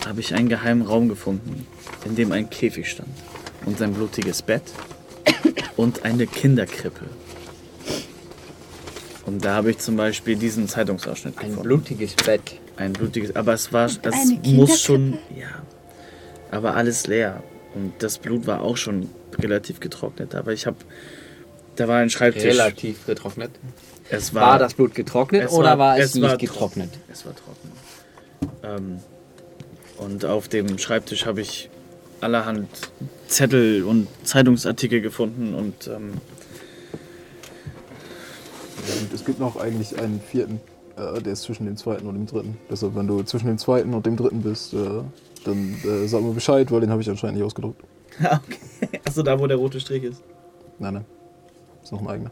habe 0.06 0.22
ich 0.22 0.34
einen 0.34 0.50
geheimen 0.50 0.84
Raum 0.84 1.10
gefunden, 1.10 1.66
in 2.06 2.16
dem 2.16 2.32
ein 2.32 2.50
Käfig 2.50 2.90
stand 2.90 3.10
und 3.66 3.78
sein 3.78 3.94
blutiges 3.94 4.42
Bett 4.42 4.64
und 5.76 6.06
eine 6.06 6.28
Kinderkrippe. 6.28 7.06
Und 9.26 9.44
da 9.44 9.56
habe 9.56 9.72
ich 9.72 9.80
zum 9.80 9.98
Beispiel 9.98 10.36
diesen 10.36 10.68
Zeitungsausschnitt 10.68 11.38
Ein 11.38 11.48
gefunden. 11.50 11.64
blutiges 11.64 12.16
Bett. 12.16 12.42
Ein 12.78 12.94
blutiges, 12.94 13.36
aber 13.36 13.54
es 13.54 13.74
war, 13.74 13.86
es 13.86 14.00
Eine 14.04 14.40
muss 14.56 14.82
schon, 14.82 15.14
ja, 15.36 15.48
aber 16.52 16.76
alles 16.76 17.08
leer. 17.08 17.42
Und 17.74 17.94
das 18.00 18.20
Blut 18.20 18.46
war 18.48 18.62
auch 18.62 18.78
schon 18.78 19.10
relativ 19.40 19.80
getrocknet. 19.80 20.36
Aber 20.36 20.54
ich 20.54 20.66
habe, 20.68 20.78
da 21.76 21.88
war 21.88 21.98
ein 21.98 22.10
Schreibtisch. 22.10 22.44
Relativ 22.44 23.06
getrocknet. 23.06 23.52
Es 24.10 24.34
war, 24.34 24.52
War 24.52 24.60
das 24.60 24.76
Blut 24.76 24.94
getrocknet 24.94 25.46
es 25.46 25.52
oder 25.52 25.80
war 25.80 25.98
es, 25.98 26.10
es 26.10 26.16
nicht 26.16 26.24
war 26.24 26.38
getrocknet? 26.38 26.92
trocken. 26.94 27.12
Es 27.12 27.26
war 27.26 27.34
trocken. 27.36 27.72
Ähm, 28.64 29.00
und 29.98 30.26
auf 30.26 30.48
dem 30.48 30.78
Schreibtisch 30.78 31.26
habe 31.26 31.42
ich 31.42 31.70
allerhand 32.22 32.68
Zettel 33.28 33.84
und 33.84 34.08
Zeitungsartikel 34.24 35.02
gefunden 35.02 35.56
und 35.56 35.88
ähm, 35.88 36.14
Und 39.02 39.14
es 39.14 39.26
gibt 39.26 39.40
noch 39.40 39.58
eigentlich 39.58 39.98
einen 40.00 40.20
vierten, 40.22 40.60
äh, 40.98 41.22
der 41.22 41.34
ist 41.34 41.44
zwischen 41.44 41.66
dem 41.66 41.78
zweiten 41.78 42.08
und 42.08 42.16
dem 42.16 42.26
dritten. 42.26 42.58
Deshalb, 42.70 42.96
wenn 42.96 43.08
du 43.08 43.24
zwischen 43.24 43.48
dem 43.48 43.58
zweiten 43.58 43.94
und 43.94 44.06
dem 44.06 44.16
dritten 44.18 44.42
bist, 44.42 44.74
äh, 44.74 45.02
dann 45.44 45.76
äh, 45.84 46.08
sag 46.08 46.22
mir 46.22 46.34
Bescheid, 46.34 46.72
weil 46.72 46.82
den 46.82 46.90
habe 46.90 47.02
ich 47.02 47.10
anscheinend 47.10 47.38
nicht 47.38 47.46
ausgedruckt. 47.46 47.84
okay. 48.20 49.00
Achso, 49.06 49.24
da 49.24 49.40
wo 49.40 49.48
der 49.48 49.58
rote 49.58 49.80
Strich 49.80 50.04
ist. 50.04 50.24
Nein, 50.80 50.96
nein. 50.96 51.06
Ist 51.84 51.92
noch 51.92 52.02
ein 52.02 52.08
eigener. 52.08 52.32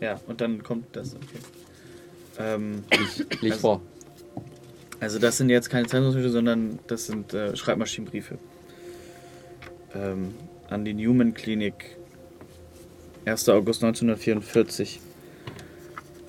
Ja, 0.00 0.20
und 0.26 0.40
dann 0.40 0.62
kommt 0.62 0.94
das. 0.96 1.14
Okay. 1.14 1.38
Ähm, 2.38 2.84
Lies 3.40 3.52
Also- 3.52 3.60
vor. 3.60 3.80
Also 5.00 5.18
das 5.18 5.36
sind 5.36 5.50
jetzt 5.50 5.68
keine 5.68 5.86
Zeitungsbriefe, 5.86 6.30
sondern 6.30 6.78
das 6.86 7.06
sind 7.06 7.34
äh, 7.34 7.54
Schreibmaschinenbriefe. 7.56 8.38
Ähm, 9.94 10.34
an 10.70 10.84
die 10.84 10.94
Newman 10.94 11.34
Klinik. 11.34 11.96
1. 13.26 13.48
August 13.50 13.82
1944. 13.84 15.00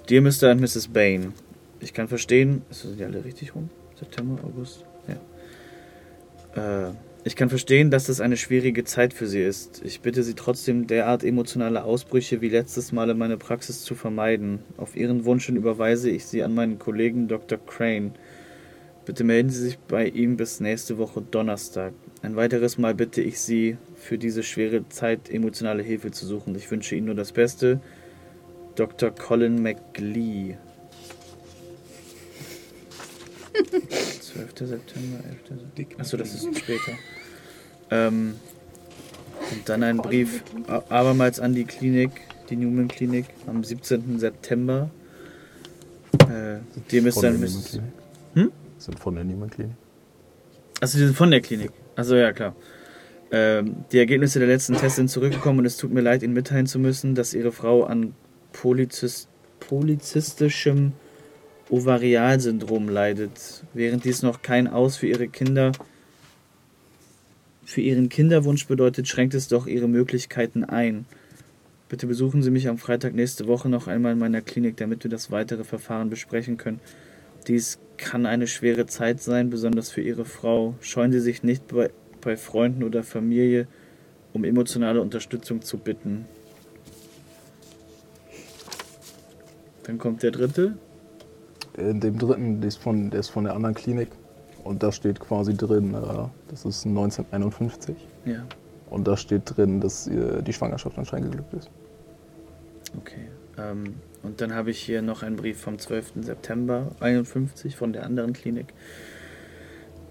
Dear 0.08 0.22
Mr. 0.22 0.52
and 0.52 0.62
Mrs. 0.62 0.88
Bain. 0.88 1.34
Ich 1.80 1.92
kann 1.92 2.08
verstehen, 2.08 2.62
sind 2.70 3.00
die 3.00 3.04
alle 3.04 3.26
richtig 3.26 3.56
rum? 3.56 3.72
September, 3.98 4.40
August? 4.44 4.86
Ja. 6.56 6.90
Äh, 6.90 6.92
ich 7.24 7.36
kann 7.36 7.50
verstehen, 7.50 7.90
dass 7.90 8.06
das 8.06 8.22
eine 8.22 8.38
schwierige 8.38 8.84
Zeit 8.84 9.16
für 9.16 9.26
Sie 9.26 9.42
ist. 9.42 9.82
Ich 9.84 10.02
bitte 10.02 10.22
Sie 10.22 10.36
trotzdem, 10.36 10.86
derart 10.86 11.24
emotionale 11.24 11.84
Ausbrüche 11.84 12.40
wie 12.42 12.50
letztes 12.50 12.92
Mal 12.92 13.10
in 13.10 13.18
meiner 13.18 13.38
Praxis 13.38 13.82
zu 13.82 13.96
vermeiden. 13.96 14.60
Auf 14.78 14.96
Ihren 14.96 15.26
Wunsch 15.26 15.50
überweise 15.50 16.12
ich 16.12 16.26
Sie 16.26 16.44
an 16.44 16.54
meinen 16.54 16.78
Kollegen 16.78 17.28
Dr. 17.28 17.58
Crane. 17.58 18.12
Bitte 19.06 19.24
melden 19.24 19.50
Sie 19.50 19.64
sich 19.64 19.80
bei 19.80 20.08
ihm 20.08 20.38
bis 20.38 20.60
nächste 20.60 21.00
Woche 21.00 21.24
Donnerstag. 21.24 21.94
Ein 22.22 22.36
weiteres 22.36 22.78
Mal 22.78 22.94
bitte 22.94 23.22
ich 23.22 23.40
Sie, 23.40 23.78
für 23.96 24.20
diese 24.20 24.44
schwere 24.44 24.88
Zeit 24.90 25.32
emotionale 25.32 25.82
Hilfe 25.82 26.12
zu 26.12 26.28
suchen. 26.28 26.54
Ich 26.54 26.70
wünsche 26.70 26.96
Ihnen 26.96 27.08
nur 27.08 27.16
das 27.16 27.32
Beste. 27.32 27.80
Dr. 28.76 29.12
Colin 29.12 29.62
McGlee. 29.62 30.58
12. 34.22 34.50
September, 34.68 35.18
11. 35.28 35.60
September. 35.76 36.00
Achso, 36.00 36.18
das 36.18 36.34
ist 36.34 36.58
später. 36.58 36.92
Ähm, 37.90 38.36
und 39.52 39.70
dann 39.70 39.84
ein 39.84 39.98
Brief 39.98 40.44
abermals 40.90 41.40
an 41.40 41.54
die 41.54 41.66
Klinik, 41.66 42.12
die 42.50 42.56
Newman 42.56 42.88
Klinik, 42.88 43.26
am 43.48 43.64
17. 43.64 44.20
September. 44.20 44.90
Äh, 46.24 46.60
dem 46.92 47.08
ist 47.08 47.16
Von 47.16 47.24
der 47.24 47.34
dann. 47.34 47.94
Hm? 48.34 48.52
Sind 48.78 49.00
von 49.00 49.16
der 49.16 49.24
Niemann 49.24 49.50
Klinik. 49.50 49.76
Achso, 50.82 50.98
die 50.98 51.06
sind 51.06 51.16
von 51.16 51.32
der 51.32 51.42
Klinik. 51.42 51.72
Also 51.96 52.16
ja, 52.16 52.34
klar. 52.34 52.56
Ähm, 53.32 53.86
die 53.92 54.00
Ergebnisse 54.00 54.40
der 54.40 54.48
letzten 54.48 54.76
Tests 54.76 54.98
sind 54.98 55.10
zurückgekommen 55.10 55.60
und 55.60 55.66
es 55.66 55.78
tut 55.78 55.92
mir 55.92 56.02
leid, 56.02 56.24
Ihnen 56.24 56.34
mitteilen 56.34 56.68
zu 56.68 56.80
müssen, 56.80 57.16
dass 57.16 57.34
Ihre 57.34 57.52
Frau 57.52 57.84
an 57.84 58.14
Polyzys 58.56 59.28
polyzystischem 59.60 60.94
Ovarialsyndrom 61.70 62.88
leidet. 62.88 63.64
Während 63.74 64.06
dies 64.06 64.22
noch 64.22 64.42
kein 64.42 64.68
Aus 64.68 64.98
für 64.98 65.08
ihre 65.08 65.28
Kinder 65.28 65.72
für 67.66 67.82
ihren 67.82 68.10
Kinderwunsch 68.10 68.68
bedeutet, 68.68 69.08
schränkt 69.08 69.34
es 69.34 69.48
doch 69.48 69.66
ihre 69.66 69.88
Möglichkeiten 69.88 70.64
ein. 70.64 71.06
Bitte 71.90 72.06
besuchen 72.06 72.44
Sie 72.44 72.52
mich 72.52 72.68
am 72.68 72.78
Freitag 72.78 73.16
nächste 73.16 73.48
Woche 73.48 73.70
noch 73.70 73.88
einmal 73.88 74.14
in 74.14 74.20
meiner 74.20 74.42
Klinik, 74.42 74.78
damit 74.78 75.04
wir 75.04 75.10
das 75.10 75.32
weitere 75.32 75.64
Verfahren 75.64 76.12
besprechen 76.12 76.58
können. 76.58 76.80
Dies 77.48 77.80
kann 77.98 78.28
eine 78.28 78.46
schwere 78.46 78.86
Zeit 78.86 79.22
sein, 79.22 79.50
besonders 79.50 79.90
für 79.90 80.02
Ihre 80.02 80.26
Frau. 80.26 80.76
Scheuen 80.80 81.12
Sie 81.12 81.20
sich 81.20 81.42
nicht 81.42 81.68
bei, 81.68 81.90
bei 82.22 82.38
Freunden 82.38 82.84
oder 82.84 83.04
Familie, 83.04 83.68
um 84.32 84.44
emotionale 84.44 85.02
Unterstützung 85.02 85.64
zu 85.64 85.80
bitten. 85.80 86.26
Dann 89.86 89.98
kommt 89.98 90.24
der 90.24 90.32
dritte. 90.32 90.78
In 91.78 92.00
dem 92.00 92.18
dritten, 92.18 92.62
der 92.62 92.68
ist 92.70 92.78
von, 92.78 93.10
der 93.10 93.20
ist 93.20 93.30
von 93.30 93.44
der 93.44 93.54
anderen 93.54 93.76
Klinik. 93.76 94.10
Und 94.64 94.82
da 94.82 94.92
steht 94.92 95.20
quasi 95.20 95.56
drin, 95.56 95.94
äh, 95.94 96.28
das 96.50 96.66
ist 96.66 96.86
1951. 96.86 97.96
Ja, 98.26 98.44
Und 98.90 99.08
da 99.08 99.16
steht 99.16 99.44
drin, 99.46 99.80
dass 99.82 100.08
äh, 100.08 100.42
die 100.42 100.54
Schwangerschaft 100.54 100.98
anscheinend 100.98 101.32
geglückt 101.32 101.54
ist. 101.54 101.70
okay. 102.98 103.28
Ähm, 103.58 103.96
und 104.24 104.42
dann 104.42 104.54
habe 104.54 104.72
ich 104.72 104.80
hier 104.80 105.04
noch 105.04 105.22
einen 105.22 105.36
Brief 105.36 105.62
vom 105.62 105.78
12. 105.78 106.14
September 106.22 106.92
51 107.00 107.76
von 107.76 107.94
der 107.94 108.04
anderen 108.04 108.34
Klinik. 108.34 108.74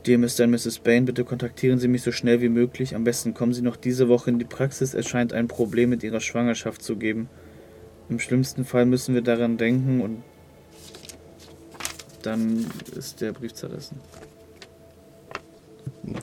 Dear 0.06 0.18
Mr. 0.18 0.44
und 0.44 0.50
Mrs. 0.50 0.78
Bain, 0.78 1.04
bitte 1.04 1.24
kontaktieren 1.24 1.78
Sie 1.78 1.88
mich 1.88 2.02
so 2.02 2.12
schnell 2.12 2.40
wie 2.40 2.48
möglich. 2.48 2.94
Am 2.94 3.04
besten 3.04 3.34
kommen 3.34 3.52
Sie 3.54 3.62
noch 3.62 3.76
diese 3.76 4.08
Woche 4.08 4.30
in 4.30 4.38
die 4.38 4.44
Praxis. 4.44 4.94
Es 4.94 5.08
scheint 5.08 5.32
ein 5.32 5.48
Problem 5.48 5.90
mit 5.90 6.02
Ihrer 6.04 6.20
Schwangerschaft 6.20 6.82
zu 6.82 6.96
geben. 6.96 7.28
Im 8.08 8.18
schlimmsten 8.18 8.65
Fall 8.65 8.86
müssen 8.86 9.15
wir 9.15 9.23
daran 9.23 9.57
denken 9.57 10.00
und 10.00 10.23
dann 12.23 12.66
ist 12.97 13.20
der 13.20 13.33
Brief 13.33 13.55
zerrissen. 13.55 14.00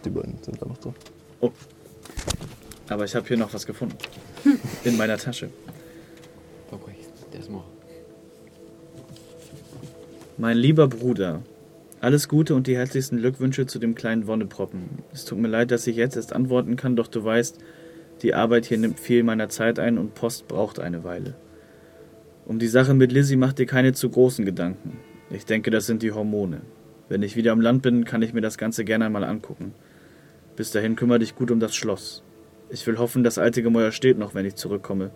Die 0.06 0.10
beiden 0.10 0.38
sind 0.42 0.62
da 0.62 0.66
noch 0.68 0.78
drin. 0.78 0.94
Aber 2.90 3.06
ich 3.06 3.16
habe 3.16 3.28
hier 3.28 3.38
noch 3.38 3.54
was 3.54 3.66
gefunden. 3.66 3.98
In 4.84 4.98
meiner 4.98 5.18
Tasche. 5.18 5.50
Okay, 6.72 6.96
das 7.32 7.50
mal. 7.50 7.64
Mein 10.38 10.58
lieber 10.58 10.88
Bruder, 10.88 11.42
alles 12.00 12.28
Gute 12.28 12.56
und 12.56 12.68
die 12.68 12.76
herzlichsten 12.76 13.18
Glückwünsche 13.18 13.68
zu 13.68 13.80
dem 13.80 13.96
kleinen 13.96 14.28
Wonneproppen. 14.28 15.04
Es 15.14 15.26
tut 15.26 15.38
mir 15.38 15.48
leid, 15.48 15.72
dass 15.72 15.86
ich 15.88 15.96
jetzt 15.96 16.16
erst 16.16 16.34
antworten 16.34 16.76
kann, 16.76 16.96
doch 16.96 17.08
du 17.08 17.24
weißt, 17.24 17.60
die 18.24 18.34
Arbeit 18.34 18.66
hier 18.66 18.78
nimmt 18.78 19.00
viel 19.00 19.24
meiner 19.24 19.50
Zeit 19.50 19.80
ein 19.80 19.98
und 19.98 20.16
Post 20.16 20.48
braucht 20.48 20.80
eine 20.80 21.04
Weile. 21.04 21.36
Um 22.52 22.60
die 22.60 22.68
Sache 22.68 22.94
mit 22.94 23.14
Lizzie 23.14 23.38
mach 23.38 23.54
dir 23.54 23.66
keine 23.66 23.94
zu 23.94 24.10
großen 24.10 24.44
Gedanken. 24.44 25.00
Ich 25.30 25.46
denke, 25.46 25.72
das 25.72 25.86
sind 25.86 26.04
die 26.04 26.12
Hormone. 26.12 26.60
Wenn 27.08 27.24
ich 27.24 27.38
wieder 27.38 27.54
am 27.54 27.62
Land 27.62 27.82
bin, 27.82 28.04
kann 28.04 28.22
ich 28.22 28.34
mir 28.34 28.42
das 28.42 28.58
Ganze 28.58 28.84
gerne 28.84 29.06
einmal 29.06 29.24
angucken. 29.24 29.74
Bis 30.58 30.72
dahin 30.72 30.98
kümmere 30.98 31.20
dich 31.20 31.34
gut 31.34 31.50
um 31.50 31.62
das 31.62 31.74
Schloss. 31.74 32.26
Ich 32.70 32.86
will 32.86 32.98
hoffen, 32.98 33.24
das 33.24 33.38
alte 33.38 33.64
Gemäuer 33.64 33.94
steht 33.94 34.18
noch, 34.18 34.36
wenn 34.36 34.46
ich 34.46 34.56
zurückkomme. 34.56 35.12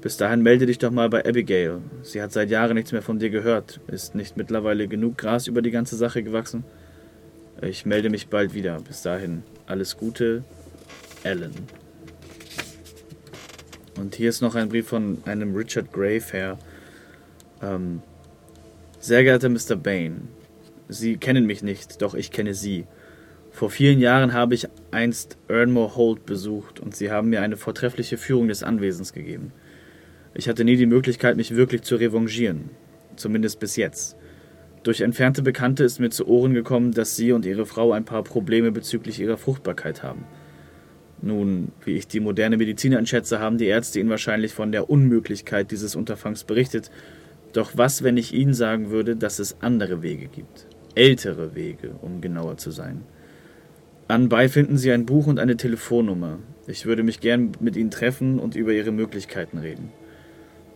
Bis 0.00 0.16
dahin 0.16 0.42
melde 0.42 0.64
dich 0.64 0.78
doch 0.78 0.90
mal 0.90 1.10
bei 1.10 1.22
Abigail. 1.22 1.82
Sie 2.00 2.22
hat 2.22 2.32
seit 2.32 2.48
Jahren 2.48 2.76
nichts 2.76 2.92
mehr 2.92 3.02
von 3.02 3.18
dir 3.18 3.28
gehört. 3.28 3.82
Ist 3.86 4.14
nicht 4.14 4.38
mittlerweile 4.38 4.88
genug 4.88 5.18
Gras 5.18 5.48
über 5.48 5.60
die 5.60 5.70
ganze 5.70 5.96
Sache 5.96 6.22
gewachsen? 6.22 6.64
Ich 7.60 7.84
melde 7.84 8.08
mich 8.08 8.28
bald 8.28 8.54
wieder. 8.54 8.80
Bis 8.80 9.02
dahin, 9.02 9.42
alles 9.66 9.98
Gute, 9.98 10.44
Ellen. 11.24 11.52
Und 13.98 14.14
hier 14.14 14.28
ist 14.28 14.40
noch 14.40 14.54
ein 14.54 14.68
Brief 14.68 14.88
von 14.88 15.18
einem 15.24 15.54
Richard 15.54 15.92
Greyfair. 15.92 16.58
Ähm, 17.62 18.02
sehr 19.00 19.24
geehrter 19.24 19.48
Mr. 19.48 19.76
Bain, 19.76 20.28
Sie 20.88 21.18
kennen 21.18 21.44
mich 21.44 21.62
nicht, 21.62 22.00
doch 22.00 22.14
ich 22.14 22.30
kenne 22.30 22.54
Sie. 22.54 22.86
Vor 23.50 23.70
vielen 23.70 23.98
Jahren 23.98 24.32
habe 24.32 24.54
ich 24.54 24.68
einst 24.90 25.36
Ernmore 25.48 25.96
Holt 25.96 26.24
besucht 26.24 26.80
und 26.80 26.96
Sie 26.96 27.10
haben 27.10 27.28
mir 27.28 27.42
eine 27.42 27.56
vortreffliche 27.56 28.16
Führung 28.16 28.48
des 28.48 28.62
Anwesens 28.62 29.12
gegeben. 29.12 29.52
Ich 30.34 30.48
hatte 30.48 30.64
nie 30.64 30.76
die 30.76 30.86
Möglichkeit, 30.86 31.36
mich 31.36 31.56
wirklich 31.56 31.82
zu 31.82 31.96
revanchieren. 31.96 32.70
Zumindest 33.16 33.60
bis 33.60 33.76
jetzt. 33.76 34.16
Durch 34.84 35.00
entfernte 35.00 35.42
Bekannte 35.42 35.84
ist 35.84 35.98
mir 35.98 36.10
zu 36.10 36.26
Ohren 36.28 36.54
gekommen, 36.54 36.92
dass 36.92 37.16
Sie 37.16 37.32
und 37.32 37.44
Ihre 37.44 37.66
Frau 37.66 37.92
ein 37.92 38.04
paar 38.04 38.22
Probleme 38.22 38.70
bezüglich 38.70 39.20
ihrer 39.20 39.36
Fruchtbarkeit 39.36 40.02
haben. 40.02 40.24
Nun, 41.20 41.72
wie 41.84 41.96
ich 41.96 42.06
die 42.06 42.20
moderne 42.20 42.56
Medizin 42.56 42.94
einschätze, 42.94 43.40
haben 43.40 43.58
die 43.58 43.66
Ärzte 43.66 43.98
Ihnen 43.98 44.10
wahrscheinlich 44.10 44.52
von 44.52 44.70
der 44.70 44.88
Unmöglichkeit 44.88 45.70
dieses 45.70 45.96
Unterfangs 45.96 46.44
berichtet. 46.44 46.90
Doch 47.52 47.72
was, 47.74 48.02
wenn 48.02 48.16
ich 48.16 48.32
Ihnen 48.32 48.54
sagen 48.54 48.90
würde, 48.90 49.16
dass 49.16 49.38
es 49.38 49.56
andere 49.60 50.02
Wege 50.02 50.28
gibt? 50.28 50.66
Ältere 50.94 51.54
Wege, 51.54 51.90
um 52.02 52.20
genauer 52.20 52.56
zu 52.56 52.70
sein. 52.70 53.02
Anbei 54.06 54.48
finden 54.48 54.78
Sie 54.78 54.92
ein 54.92 55.06
Buch 55.06 55.26
und 55.26 55.38
eine 55.38 55.56
Telefonnummer. 55.56 56.38
Ich 56.66 56.86
würde 56.86 57.02
mich 57.02 57.20
gern 57.20 57.52
mit 57.60 57.76
Ihnen 57.76 57.90
treffen 57.90 58.38
und 58.38 58.54
über 58.54 58.72
Ihre 58.72 58.92
Möglichkeiten 58.92 59.58
reden. 59.58 59.92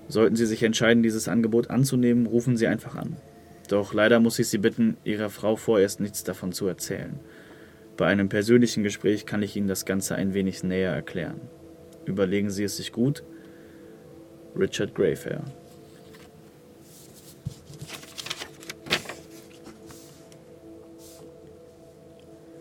Sollten 0.09 0.37
Sie 0.37 0.47
sich 0.47 0.62
entscheiden, 0.62 1.03
dieses 1.03 1.29
Angebot 1.29 1.71
anzunehmen, 1.71 2.27
rufen 2.27 2.57
Sie 2.57 2.67
einfach 2.67 2.97
an. 2.97 3.17
Doch 3.69 3.95
leider 3.95 4.21
muss 4.21 4.39
ich 4.39 4.49
Sie 4.49 4.59
bitten, 4.59 4.97
Ihrer 5.05 5.31
Frau 5.31 5.57
vorerst 5.57 6.01
nichts 6.01 6.25
davon 6.25 6.53
zu 6.53 6.67
erzählen. 6.67 7.21
Bei 8.03 8.09
einem 8.09 8.29
persönlichen 8.29 8.83
Gespräch 8.83 9.27
kann 9.27 9.45
ich 9.45 9.55
Ihnen 9.55 9.69
das 9.69 9.85
Ganze 9.85 10.17
ein 10.17 10.35
wenig 10.35 10.65
näher 10.65 10.91
erklären. 10.91 11.41
Überlegen 12.05 12.51
Sie 12.51 12.65
es 12.65 12.77
sich 12.77 12.91
gut. 12.91 13.23
Richard 14.59 14.93
Greyfair. 14.93 15.45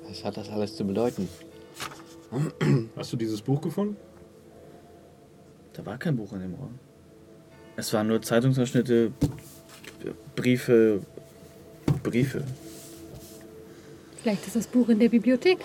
Was 0.07 0.23
hat 0.23 0.37
das 0.37 0.47
alles 0.49 0.75
zu 0.75 0.85
bedeuten? 0.85 1.27
Hast 2.95 3.11
du 3.11 3.17
dieses 3.17 3.41
Buch 3.41 3.61
gefunden? 3.61 3.97
Da 5.73 5.83
war 5.87 5.97
kein 5.97 6.17
Buch 6.17 6.33
in 6.33 6.41
dem 6.41 6.53
Raum. 6.53 6.77
Es 7.77 7.91
waren 7.93 8.05
nur 8.05 8.21
Zeitungsausschnitte, 8.21 9.11
Briefe, 10.35 11.01
Briefe. 12.03 12.43
Vielleicht 14.21 14.45
ist 14.45 14.55
das 14.55 14.67
Buch 14.67 14.89
in 14.89 14.99
der 14.99 15.09
Bibliothek. 15.09 15.57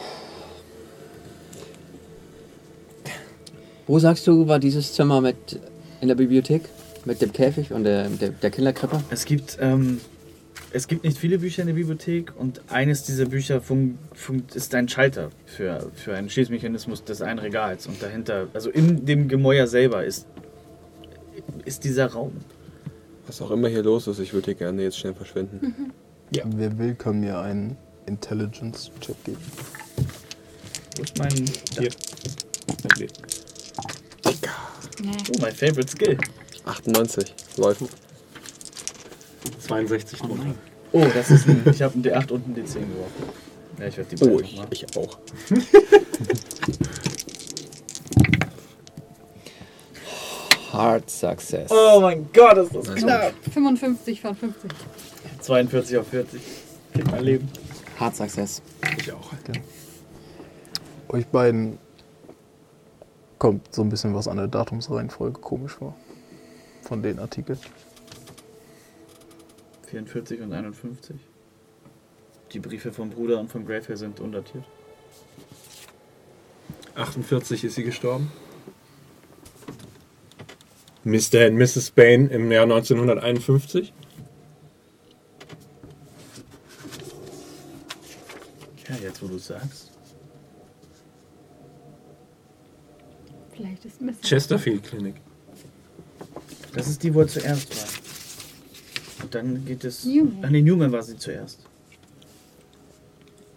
Wo 3.86 3.98
sagst 3.98 4.26
du, 4.26 4.48
war 4.48 4.58
dieses 4.58 4.94
Zimmer 4.94 5.20
mit 5.20 5.60
in 6.00 6.08
der 6.08 6.14
Bibliothek? 6.14 6.62
Mit 7.04 7.20
dem 7.22 7.32
Käfig 7.32 7.72
und 7.72 7.84
der, 7.84 8.08
der, 8.08 8.30
der 8.30 8.50
Kinderkrippe? 8.50 9.00
Es 9.10 9.26
gibt, 9.26 9.58
ähm, 9.60 10.00
es 10.72 10.88
gibt 10.88 11.04
nicht 11.04 11.18
viele 11.18 11.38
Bücher 11.38 11.62
in 11.62 11.68
der 11.68 11.74
Bibliothek 11.74 12.32
und 12.36 12.62
eines 12.68 13.04
dieser 13.04 13.26
Bücher 13.26 13.60
fun 13.60 13.98
fun 14.12 14.42
ist 14.54 14.74
ein 14.74 14.88
Schalter 14.88 15.30
für, 15.44 15.92
für 15.94 16.16
einen 16.16 16.28
Schließmechanismus 16.30 17.04
des 17.04 17.22
einen 17.22 17.38
Regals. 17.38 17.86
Und 17.86 18.02
dahinter, 18.02 18.48
also 18.54 18.70
in 18.70 19.04
dem 19.06 19.28
Gemäuer 19.28 19.66
selber, 19.66 20.04
ist, 20.04 20.26
ist 21.64 21.84
dieser 21.84 22.06
Raum. 22.06 22.32
Was 23.26 23.40
auch 23.42 23.50
immer 23.50 23.68
hier 23.68 23.82
los 23.82 24.08
ist, 24.08 24.18
ich 24.18 24.32
würde 24.32 24.46
hier 24.46 24.54
gerne 24.54 24.82
jetzt 24.82 24.98
schnell 24.98 25.14
verschwinden. 25.14 25.92
Wer 26.30 26.78
will, 26.78 26.94
kann 26.94 27.20
mir 27.20 27.38
einen 27.38 27.76
Intelligence-Check 28.06 29.24
geben. 29.24 29.38
Wo 30.96 31.02
ist 31.02 31.18
mein. 31.18 31.50
Hier. 31.78 31.90
Okay. 32.84 33.08
Nee. 35.02 35.10
Oh, 35.34 35.38
mein 35.40 35.54
Favorite 35.54 35.88
Skill. 35.88 36.18
98. 36.64 37.34
Läufen. 37.56 37.88
62 39.66 40.18
drunter. 40.20 40.54
Oh, 40.92 41.04
das 41.12 41.30
ist 41.30 41.46
ein. 41.48 41.62
Ich 41.70 41.82
habe 41.82 41.94
einen 41.94 42.04
D8 42.04 42.30
und 42.32 42.44
einen 42.46 42.54
D10 42.56 42.74
geworfen. 42.74 43.24
Ja, 43.78 43.86
ich 43.88 43.96
werde 43.98 44.16
die 44.16 44.24
Oh, 44.24 44.36
beiden 44.36 44.44
ich, 44.44 44.52
noch 44.52 44.58
machen. 44.62 44.68
ich 44.72 44.96
auch. 44.96 45.18
Hard 50.72 51.10
Success. 51.10 51.70
Oh 51.70 52.00
mein 52.00 52.28
Gott, 52.32 52.58
ist 52.58 52.74
das 52.74 52.94
knapp. 52.94 53.32
55 53.52 54.20
von 54.20 54.34
50. 54.36 54.70
42 55.40 55.96
auf 55.98 56.06
40. 56.08 56.40
Kriegt 56.92 57.10
mein 57.10 57.24
Leben. 57.24 57.48
Hard 57.98 58.16
Success. 58.16 58.62
Ich 58.98 59.10
auch. 59.12 59.32
Euch 61.08 61.26
beiden 61.26 61.78
kommt 63.38 63.74
so 63.74 63.82
ein 63.82 63.88
bisschen 63.88 64.14
was 64.14 64.28
an 64.28 64.36
der 64.36 64.48
Datumsreihenfolge 64.48 65.40
komisch 65.40 65.72
vor. 65.72 65.96
Von 66.82 67.02
den 67.02 67.18
Artikeln. 67.18 67.58
44 69.86 70.40
und 70.40 70.52
51. 70.52 71.16
Die 72.52 72.58
Briefe 72.58 72.92
vom 72.92 73.10
Bruder 73.10 73.40
und 73.40 73.50
vom 73.50 73.64
Greyfair 73.64 73.96
sind 73.96 74.20
undatiert. 74.20 74.64
48 76.94 77.64
ist 77.64 77.74
sie 77.74 77.84
gestorben. 77.84 78.30
Mr. 81.04 81.46
und 81.46 81.56
Mrs. 81.56 81.90
Bain 81.92 82.28
im 82.30 82.50
Jahr 82.50 82.64
1951. 82.64 83.92
Ja, 88.88 88.96
jetzt 89.02 89.22
wo 89.22 89.26
du 89.26 89.36
es 89.36 89.46
sagst. 89.46 89.90
Vielleicht 93.52 93.84
ist 93.84 94.00
Mr. 94.00 94.12
Chesterfield 94.22 94.84
Klinik. 94.84 95.16
Das 96.74 96.88
ist 96.88 97.02
die, 97.02 97.12
wo 97.14 97.20
er 97.20 97.28
zuerst 97.28 97.74
war. 97.76 99.24
Und 99.24 99.34
dann 99.34 99.64
geht 99.64 99.82
es. 99.84 100.04
Newman. 100.04 100.44
Ach 100.44 100.50
nee, 100.50 100.60
Newman 100.60 100.92
war 100.92 101.02
sie 101.02 101.16
zuerst. 101.16 101.60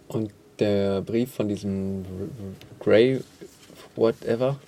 Und 0.08 0.32
der 0.58 1.02
Brief 1.02 1.32
von 1.32 1.48
diesem 1.48 2.04
Grey, 2.80 3.20
whatever. 4.00 4.58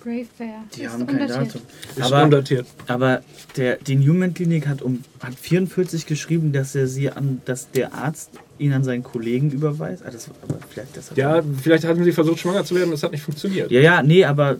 Die 0.77 0.87
haben 0.87 1.07
kein. 1.07 1.27
Datum. 1.27 1.61
Ist 1.95 2.01
Aber, 2.01 2.23
undatiert. 2.23 2.67
aber 2.87 3.23
der, 3.57 3.77
die 3.77 3.95
Newman-Klinik 3.95 4.67
hat 4.67 4.81
um 4.81 5.03
hat 5.19 5.33
44 5.35 6.05
geschrieben, 6.05 6.53
dass 6.53 6.75
er 6.75 6.87
sie 6.87 7.09
an, 7.09 7.41
dass 7.45 7.71
der 7.71 7.93
Arzt 7.93 8.29
ihn 8.59 8.71
an 8.71 8.83
seinen 8.83 9.03
Kollegen 9.03 9.49
überweist. 9.51 10.03
Ah, 10.05 10.11
das, 10.11 10.29
aber 10.41 10.59
vielleicht 10.69 10.95
das 10.95 11.11
hat 11.11 11.17
Ja, 11.17 11.41
vielleicht 11.61 11.83
hatten 11.83 12.03
sie 12.03 12.11
versucht, 12.11 12.39
schwanger 12.39 12.63
zu 12.63 12.75
werden, 12.75 12.91
das 12.91 13.03
hat 13.03 13.11
nicht 13.11 13.23
funktioniert. 13.23 13.71
Ja, 13.71 13.81
ja, 13.81 14.03
nee, 14.03 14.23
aber 14.23 14.57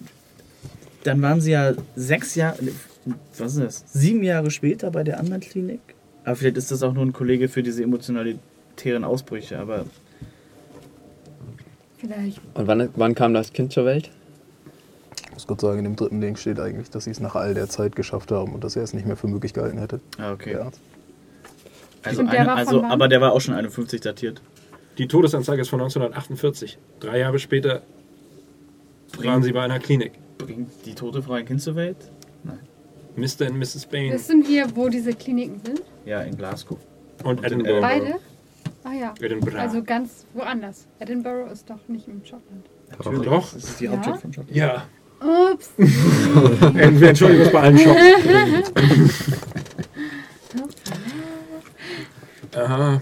dann 1.03 1.22
waren 1.22 1.40
sie 1.40 1.52
ja 1.52 1.74
sechs 1.95 2.35
Jahre, 2.35 2.58
was 3.38 3.56
ist 3.56 3.61
das? 3.61 3.84
Sieben 3.93 4.24
Jahre 4.24 4.50
später 4.50 4.90
bei 4.90 5.03
der 5.03 5.19
anderen 5.19 5.42
Klinik. 5.42 5.82
Aber 6.26 6.35
vielleicht 6.35 6.58
ist 6.58 6.72
das 6.72 6.82
auch 6.84 6.93
nur 6.93 7.06
ein 7.06 7.14
Kollege 7.14 7.48
für 7.50 7.61
diese 7.61 7.84
emotionalitären 7.84 9.03
Ausbrüche. 9.03 9.60
Aber 9.60 9.85
Vielleicht. 11.98 12.42
Und 12.53 12.68
wann, 12.68 12.90
wann 12.95 13.16
kam 13.16 13.34
das 13.34 13.53
Kind 13.53 13.72
zur 13.72 13.85
Welt? 13.85 14.10
Ich 15.34 15.38
muss 15.38 15.48
kurz 15.48 15.62
sagen, 15.62 15.80
in 15.80 15.84
dem 15.86 15.95
dritten 15.95 16.22
Link 16.22 16.38
steht 16.38 16.60
eigentlich, 16.60 16.92
dass 16.92 17.06
sie 17.06 17.10
es 17.10 17.20
nach 17.20 17.34
all 17.36 17.56
der 17.56 17.68
Zeit 17.68 17.95
geschafft 17.95 18.32
haben 18.32 18.53
und 18.53 18.64
dass 18.64 18.76
er 18.76 18.84
es 18.84 18.94
nicht 18.94 19.08
mehr 19.08 19.18
für 19.18 19.28
möglich 19.28 19.52
gehalten 19.53 19.80
hätte. 19.80 20.00
ah, 20.20 20.32
okay. 20.32 20.52
Der 20.52 20.66
Arzt. 20.66 20.80
Also, 22.03 22.22
Und 22.22 22.32
der 22.32 22.42
eine, 22.42 22.53
also 22.53 22.84
aber 22.84 23.08
der 23.08 23.20
war 23.20 23.32
auch 23.32 23.42
schon 23.42 23.56
51 23.56 24.02
datiert. 24.02 24.42
Die 25.00 25.08
Todesanzeige 25.08 25.64
ist 25.64 25.70
von 25.70 25.82
1948. 25.82 26.78
Drei 27.00 27.18
Jahre 27.18 27.40
später 27.40 27.82
waren 29.24 29.42
sie 29.42 29.53
bei 29.53 29.64
einer 29.64 29.80
Klinik. 29.80 30.12
Bringt 30.38 30.70
die 30.86 30.94
tote 30.94 31.24
Frau 31.24 31.34
ein 31.34 31.45
Kind 31.45 31.62
zur 31.64 31.76
Welt? 31.76 31.98
Mr. 33.16 33.48
und 33.50 33.58
Mrs. 33.58 33.88
Bain 33.88 34.12
Wissen 34.14 34.48
wir, 34.48 34.76
wo 34.76 34.88
diese 34.90 35.14
Kliniken 35.14 35.60
sind? 35.66 35.82
Ja, 36.06 36.22
in 36.22 36.38
Glasgow. 36.38 36.78
und 37.24 37.40
in 37.40 37.45
Edinburgh. 37.45 37.82
Beide? 37.82 38.16
Ah 38.84 38.94
ja. 38.94 39.14
Edinburgh. 39.20 39.58
Also 39.60 39.82
ganz 39.84 40.26
woanders. 40.34 40.86
Edinburgh 41.00 41.52
ist 41.52 41.68
doch 41.70 41.80
nicht 41.88 42.08
in 42.08 42.22
Schottland. 42.26 42.66
Natürlich. 42.92 43.22
Doch. 43.22 43.53
Das 43.53 43.64
ist 43.64 43.80
die 43.80 43.86
Ja? 43.86 43.92
Hauptstadt 43.92 44.20
von 44.22 44.34
Schottland. 44.34 44.56
ja. 44.56 44.84
Ups. 45.24 45.69
Wir 45.77 47.08
entschuldigen 47.10 47.43
uns 47.43 47.52
bei 47.52 47.61
allen 47.61 47.77
Schock. 47.77 47.98
Aha. 52.56 53.02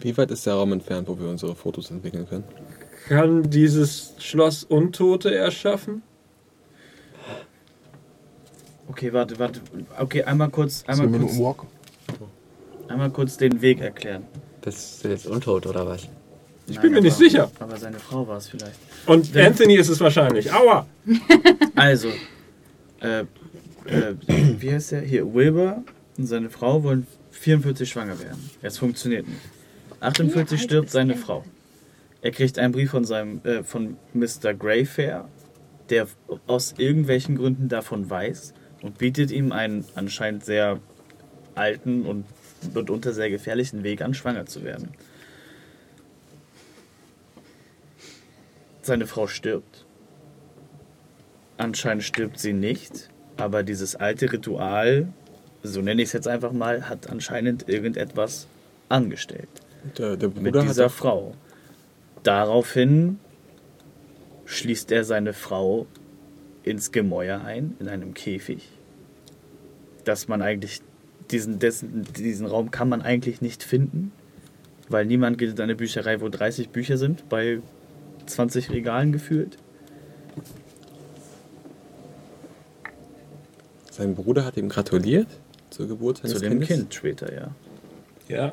Wie 0.00 0.16
weit 0.16 0.30
ist 0.30 0.46
der 0.46 0.54
Raum 0.54 0.72
entfernt, 0.72 1.08
wo 1.08 1.18
wir 1.18 1.28
unsere 1.28 1.54
Fotos 1.56 1.90
entwickeln 1.90 2.28
können? 2.28 2.44
Kann 3.08 3.50
dieses 3.50 4.14
Schloss 4.18 4.64
Untote 4.64 5.34
erschaffen? 5.34 6.02
Okay, 8.88 9.12
warte, 9.12 9.38
warte. 9.38 9.60
Okay, 9.98 10.22
einmal 10.24 10.50
kurz, 10.50 10.84
einmal 10.86 11.08
kurz, 11.08 11.38
Walk. 11.38 11.66
einmal 12.88 13.10
kurz 13.10 13.36
den 13.36 13.60
Weg 13.60 13.80
erklären. 13.80 14.24
Bist 14.60 15.04
du 15.04 15.08
jetzt 15.08 15.26
untot 15.26 15.66
oder 15.66 15.86
was? 15.86 16.08
Ich 16.68 16.78
bin 16.80 16.90
mir 16.92 16.98
aber, 16.98 17.04
nicht 17.06 17.16
sicher. 17.16 17.50
Aber 17.60 17.76
seine 17.76 17.98
Frau 17.98 18.26
war 18.26 18.36
es 18.36 18.48
vielleicht. 18.48 18.78
Und 19.06 19.32
Wenn- 19.34 19.46
Anthony 19.46 19.76
ist 19.76 19.88
es 19.88 20.00
wahrscheinlich. 20.00 20.52
Aua! 20.52 20.86
Also, 21.74 22.08
äh, 23.00 23.20
äh, 23.20 24.14
wie 24.26 24.72
heißt 24.72 24.92
der? 24.92 25.00
Hier, 25.02 25.32
Wilbur 25.32 25.84
und 26.16 26.26
seine 26.26 26.50
Frau 26.50 26.82
wollen 26.82 27.06
44 27.30 27.88
schwanger 27.88 28.18
werden. 28.18 28.50
Es 28.62 28.78
funktioniert 28.78 29.28
nicht. 29.28 29.40
48 30.00 30.34
Wie 30.50 30.54
alt 30.60 30.64
stirbt 30.64 30.90
seine? 30.90 31.14
Frau. 31.16 31.44
Er 32.20 32.32
kriegt 32.32 32.58
einen 32.58 32.72
Brief 32.72 32.90
von 32.90 33.04
seinem, 33.04 33.40
äh, 33.44 33.62
von 33.62 33.96
Mr. 34.12 34.54
Greyfair, 34.54 35.28
der 35.88 36.08
aus 36.48 36.74
irgendwelchen 36.78 37.36
Gründen 37.36 37.68
davon 37.68 38.10
weiß, 38.10 38.54
und 38.82 38.98
bietet 38.98 39.30
ihm 39.30 39.52
einen 39.52 39.84
anscheinend 39.94 40.44
sehr 40.44 40.80
alten 41.54 42.04
und 42.06 42.24
mitunter 42.74 43.12
sehr 43.12 43.30
gefährlichen 43.30 43.84
Weg 43.84 44.02
an, 44.02 44.14
schwanger 44.14 44.46
zu 44.46 44.64
werden. 44.64 44.88
Seine 48.88 49.06
Frau 49.06 49.26
stirbt. 49.26 49.84
Anscheinend 51.58 52.04
stirbt 52.04 52.38
sie 52.38 52.54
nicht, 52.54 53.10
aber 53.36 53.62
dieses 53.62 53.96
alte 53.96 54.32
Ritual, 54.32 55.08
so 55.62 55.82
nenne 55.82 56.00
ich 56.00 56.08
es 56.08 56.12
jetzt 56.14 56.26
einfach 56.26 56.52
mal, 56.52 56.88
hat 56.88 57.10
anscheinend 57.10 57.68
irgendetwas 57.68 58.46
angestellt 58.88 59.50
Der, 59.98 60.16
der 60.16 60.30
mit 60.30 60.54
dieser 60.54 60.88
Frau. 60.88 61.34
Daraufhin 62.22 63.20
schließt 64.46 64.90
er 64.90 65.04
seine 65.04 65.34
Frau 65.34 65.86
ins 66.62 66.90
Gemäuer 66.90 67.44
ein, 67.44 67.76
in 67.80 67.88
einem 67.88 68.14
Käfig. 68.14 68.70
Dass 70.04 70.28
man 70.28 70.40
eigentlich, 70.40 70.80
diesen, 71.30 71.58
dessen, 71.58 72.04
diesen 72.16 72.46
Raum 72.46 72.70
kann 72.70 72.88
man 72.88 73.02
eigentlich 73.02 73.42
nicht 73.42 73.62
finden, 73.62 74.12
weil 74.88 75.04
niemand 75.04 75.36
geht 75.36 75.50
in 75.50 75.60
eine 75.60 75.76
Bücherei, 75.76 76.22
wo 76.22 76.30
30 76.30 76.70
Bücher 76.70 76.96
sind, 76.96 77.28
bei 77.28 77.60
20 78.28 78.70
Regalen 78.70 79.12
gefühlt. 79.12 79.58
sein 83.98 84.14
Bruder 84.14 84.44
hat 84.44 84.56
ihm 84.56 84.68
gratuliert 84.68 85.26
zur 85.70 85.88
Geburt 85.88 86.18
seines 86.18 86.34
Zu 86.34 86.40
dem 86.40 86.60
Kindes. 86.60 86.68
Kind 86.68 86.94
später, 86.94 87.34
ja. 87.34 87.50
Ja. 88.28 88.52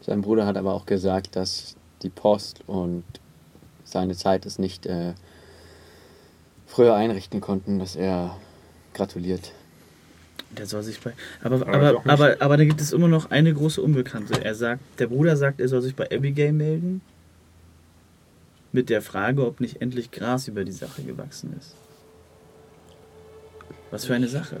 Sein 0.00 0.22
Bruder 0.22 0.46
hat 0.46 0.56
aber 0.56 0.72
auch 0.72 0.86
gesagt, 0.86 1.36
dass 1.36 1.76
die 2.02 2.08
Post 2.08 2.62
und 2.66 3.04
seine 3.84 4.16
Zeit 4.16 4.46
es 4.46 4.58
nicht 4.58 4.86
äh, 4.86 5.12
früher 6.64 6.94
einrichten 6.94 7.42
konnten, 7.42 7.78
dass 7.78 7.94
er 7.94 8.34
gratuliert. 8.94 9.52
Der 10.50 10.66
soll 10.66 10.82
sich 10.82 11.00
bei. 11.00 11.12
Aber, 11.42 11.56
Aber 11.66 11.74
aber, 11.74 12.02
aber, 12.06 12.36
aber, 12.40 12.56
da 12.56 12.64
gibt 12.64 12.80
es 12.80 12.92
immer 12.92 13.08
noch 13.08 13.30
eine 13.30 13.52
große 13.52 13.82
Unbekannte. 13.82 14.42
Er 14.42 14.54
sagt, 14.54 14.80
der 14.98 15.08
Bruder 15.08 15.36
sagt, 15.36 15.60
er 15.60 15.68
soll 15.68 15.82
sich 15.82 15.94
bei 15.94 16.10
Abigail 16.10 16.52
melden. 16.52 17.02
Mit 18.72 18.88
der 18.90 19.02
Frage, 19.02 19.46
ob 19.46 19.60
nicht 19.60 19.80
endlich 19.80 20.10
Gras 20.10 20.48
über 20.48 20.64
die 20.64 20.72
Sache 20.72 21.02
gewachsen 21.02 21.54
ist. 21.58 21.74
Was 23.90 24.04
für 24.04 24.14
eine 24.14 24.28
Sache. 24.28 24.58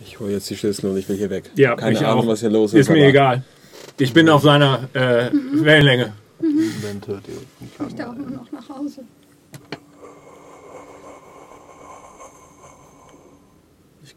Ich 0.00 0.20
hole 0.20 0.32
jetzt 0.32 0.48
die 0.50 0.56
Schlüssel 0.56 0.90
und 0.90 0.96
ich 0.96 1.08
will 1.08 1.16
hier 1.16 1.30
weg. 1.30 1.50
Ja, 1.56 1.74
Keine 1.74 1.92
ich 1.92 2.06
Ahnung, 2.06 2.24
auch. 2.24 2.28
was 2.28 2.40
hier 2.40 2.50
los 2.50 2.72
ist. 2.72 2.80
Ist 2.80 2.90
mir 2.90 3.06
egal. 3.06 3.42
Ich 3.98 4.12
bin 4.12 4.28
auf 4.28 4.42
seiner 4.42 4.88
äh, 4.94 5.30
Wellenlänge. 5.52 6.12
Ihr. 6.40 7.22
Ich 7.60 7.78
möchte 7.80 8.08
auch 8.08 8.14
nur 8.14 8.30
noch 8.30 8.52
nach 8.52 8.68
Hause. 8.68 9.02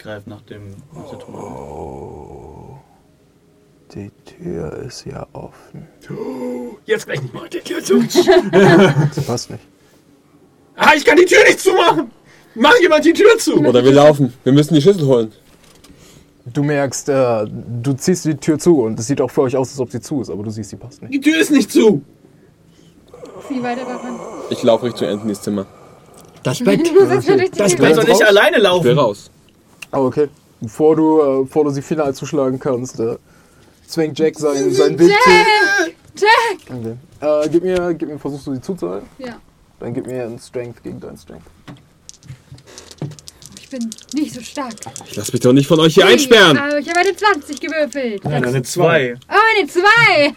Ich 0.01 0.05
greife 0.05 0.27
nach 0.31 0.41
dem 0.41 0.73
Truhe. 1.19 1.37
Oh. 1.37 2.75
Die 3.93 4.09
Tür 4.25 4.73
ist 4.87 5.05
ja 5.05 5.27
offen. 5.31 5.87
Jetzt 6.87 7.05
gleich 7.05 7.21
nicht 7.21 7.35
mal 7.35 7.47
die 7.47 7.59
Tür 7.59 7.83
zu. 7.83 8.01
Das 8.51 9.23
passt 9.27 9.51
nicht. 9.51 9.61
ah, 10.75 10.93
ich 10.97 11.05
kann 11.05 11.17
die 11.17 11.25
Tür 11.25 11.43
nicht 11.43 11.59
zumachen. 11.59 12.09
Mach 12.55 12.73
jemand 12.81 13.05
die 13.05 13.13
Tür 13.13 13.37
zu. 13.37 13.59
Oder 13.59 13.83
wir 13.83 13.91
laufen. 13.91 14.33
Wir 14.43 14.51
müssen 14.53 14.73
die 14.73 14.81
Schlüssel 14.81 15.05
holen. 15.05 15.31
Du 16.51 16.63
merkst, 16.63 17.07
äh, 17.09 17.45
du 17.47 17.93
ziehst 17.93 18.25
die 18.25 18.33
Tür 18.37 18.57
zu 18.57 18.81
und 18.81 18.99
es 18.99 19.05
sieht 19.05 19.21
auch 19.21 19.29
für 19.29 19.43
euch 19.43 19.55
aus, 19.55 19.69
als 19.69 19.79
ob 19.79 19.91
sie 19.91 20.01
zu 20.01 20.21
ist, 20.21 20.31
aber 20.31 20.41
du 20.41 20.49
siehst, 20.49 20.71
sie 20.71 20.77
passt 20.77 21.03
nicht. 21.03 21.13
Die 21.13 21.21
Tür 21.21 21.39
ist 21.39 21.51
nicht 21.51 21.71
zu. 21.71 22.01
Sieh 23.47 23.61
weiter 23.61 23.85
daran. 23.85 24.19
Ich 24.49 24.63
laufe 24.63 24.87
Richtung 24.87 25.09
Anthony's 25.09 25.43
Zimmer. 25.43 25.67
Das 26.41 26.57
Bett! 26.57 26.87
Du 26.89 27.05
Das 27.05 27.23
Tür. 27.23 27.37
Kannst 27.85 27.99
doch 27.99 28.07
nicht 28.07 28.25
alleine 28.25 28.49
Ich 28.49 28.55
will 28.55 28.63
laufen. 28.63 28.97
raus. 28.97 29.29
Ah, 29.91 29.99
okay. 29.99 30.29
Bevor 30.61 30.95
du, 30.95 31.21
äh, 31.21 31.43
bevor 31.43 31.65
du 31.65 31.69
sie 31.71 31.81
final 31.81 32.13
zuschlagen 32.13 32.59
kannst, 32.59 32.99
äh, 32.99 33.17
zwängt 33.87 34.17
Jack 34.17 34.37
sein, 34.37 34.71
sein 34.71 34.97
Weg 34.97 35.09
Jack! 35.09 35.95
Jack! 36.15 36.67
zu. 36.67 36.73
Okay. 36.73 37.45
Äh, 37.45 37.49
gib 37.49 37.63
mir, 37.63 37.93
gib 37.93 38.09
mir, 38.09 38.19
versuchst 38.19 38.47
du 38.47 38.53
sie 38.55 38.61
zuzuhalten? 38.61 39.07
Ja, 39.17 39.39
Dann 39.79 39.93
gib 39.93 40.07
mir 40.07 40.25
einen 40.25 40.39
Strength 40.39 40.83
gegen 40.83 40.99
deinen 40.99 41.17
Strength. 41.17 41.45
Ich 43.71 43.79
bin 43.79 43.89
nicht 44.13 44.33
so 44.33 44.41
stark. 44.41 44.73
Ich 45.09 45.15
lass 45.15 45.31
mich 45.31 45.41
doch 45.41 45.53
nicht 45.53 45.67
von 45.67 45.79
euch 45.79 45.93
hier 45.93 46.05
einsperren. 46.05 46.57
Aber 46.57 46.79
ich 46.79 46.89
habe 46.89 46.99
eine 46.99 47.15
20 47.15 47.59
gewürfelt. 47.59 48.23
Nein, 48.25 48.43
eine 48.45 48.63
Zwei. 48.63 49.15
Oh, 49.29 49.33
eine 49.57 49.67
2! 49.67 50.33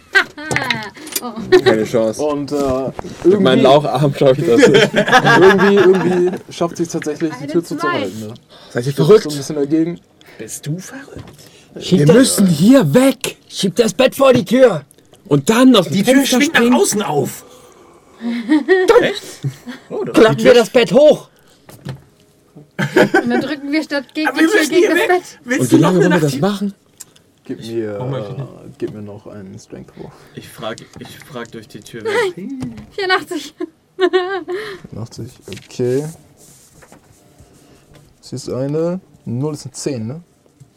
Keine 1.63 1.83
Chance. 1.85 2.21
Und 2.21 2.51
äh, 2.51 2.55
Mit 2.55 3.41
meinen 3.41 3.59
irgendwie, 3.59 3.61
Laucharm 3.63 4.13
schaffe 4.15 4.41
ich 4.41 4.47
das 4.47 4.67
nicht. 4.67 4.89
irgendwie, 4.93 5.75
irgendwie 5.75 6.31
schafft 6.51 6.79
es 6.79 6.89
tatsächlich, 6.89 7.31
die 7.33 7.43
Eine 7.43 7.51
Tür 7.51 7.63
Zwei. 7.63 7.75
zuzuhalten. 7.75 8.27
Ne? 8.27 8.33
Seid 8.71 8.85
ihr 8.85 8.91
So 8.93 9.05
verrückt? 9.05 9.25
ein 9.27 9.37
bisschen 9.37 9.55
dagegen. 9.55 9.99
Bist 10.37 10.65
du 10.67 10.77
verrückt? 10.77 11.23
Wir 11.75 12.05
müssen 12.13 12.47
hier 12.47 12.93
weg. 12.93 13.37
Schieb 13.49 13.75
das 13.75 13.93
Bett 13.93 14.15
vor 14.15 14.33
die 14.33 14.45
Tür! 14.45 14.83
Und 15.27 15.49
dann 15.49 15.75
aus 15.75 15.85
dem 15.87 15.93
Die 15.93 16.03
Tür 16.03 16.13
Fenster 16.15 16.37
schwingt 16.37 16.53
nach 16.71 16.77
außen 16.79 17.01
auf. 17.01 17.43
Echt? 19.01 19.21
Oh, 19.89 20.03
das 20.05 20.15
Klappen 20.15 20.43
wir 20.43 20.53
das 20.53 20.69
Bett 20.69 20.91
hoch! 20.93 21.27
Und 22.77 23.29
dann 23.29 23.41
drücken 23.41 23.71
wir 23.71 23.83
statt 23.83 24.13
gegen 24.13 24.29
die 24.33 24.45
Tür 24.45 24.67
gegen 24.67 24.89
das 24.89 24.97
weg. 24.97 25.07
Bett. 25.07 25.39
Willst 25.43 25.61
Und 25.61 25.71
du 25.71 25.77
wie 25.77 25.81
noch 25.81 25.91
lange 25.93 26.05
eine 26.05 26.09
wollen 26.09 26.09
wir 26.09 26.09
Nacht 26.09 26.23
das 26.23 26.39
machen? 26.41 26.73
Gib 27.45 27.59
mir, 27.59 27.65
ich 27.65 28.39
äh, 28.39 28.45
gib 28.79 28.93
mir 28.93 29.01
noch 29.01 29.27
einen 29.27 29.57
Strength-Wurf. 29.59 30.11
Ich 30.33 30.49
frage 30.49 30.85
ich 30.99 31.19
frag 31.19 31.51
durch 31.51 31.67
die 31.67 31.79
Tür 31.79 32.03
weg. 32.03 32.49
84. 32.95 33.53
80, 34.97 35.31
okay. 35.47 36.05
Das 38.19 38.33
ist 38.33 38.49
eine 38.49 38.99
0 39.25 39.53
ist 39.53 39.65
eine 39.65 39.73
10, 39.73 40.07
ne? 40.07 40.23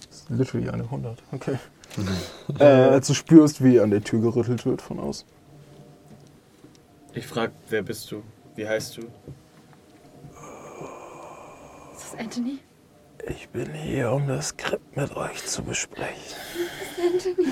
Das 0.09 0.19
ist 0.19 0.31
literally 0.31 0.69
eine 0.69 0.85
100, 0.85 1.23
okay. 1.33 1.59
äh, 2.59 2.65
als 2.65 3.07
du 3.07 3.15
spürst, 3.15 3.65
wie 3.65 3.81
an 3.81 3.91
der 3.91 4.05
Tür 4.05 4.21
gerüttelt 4.21 4.65
wird 4.67 4.83
von 4.83 5.01
außen. 5.01 5.27
Ich 7.15 7.27
frage, 7.27 7.53
wer 7.71 7.83
bist 7.83 8.11
du? 8.13 8.23
Wie 8.55 8.69
heißt 8.69 8.99
du? 8.99 9.03
Ist 12.09 12.15
das 12.15 12.21
Anthony? 12.21 12.59
Ich 13.29 13.49
bin 13.51 13.73
hier, 13.75 14.13
um 14.13 14.27
das 14.29 14.49
Skript 14.49 14.97
mit 14.97 15.15
euch 15.17 15.45
zu 15.45 15.63
besprechen. 15.63 16.15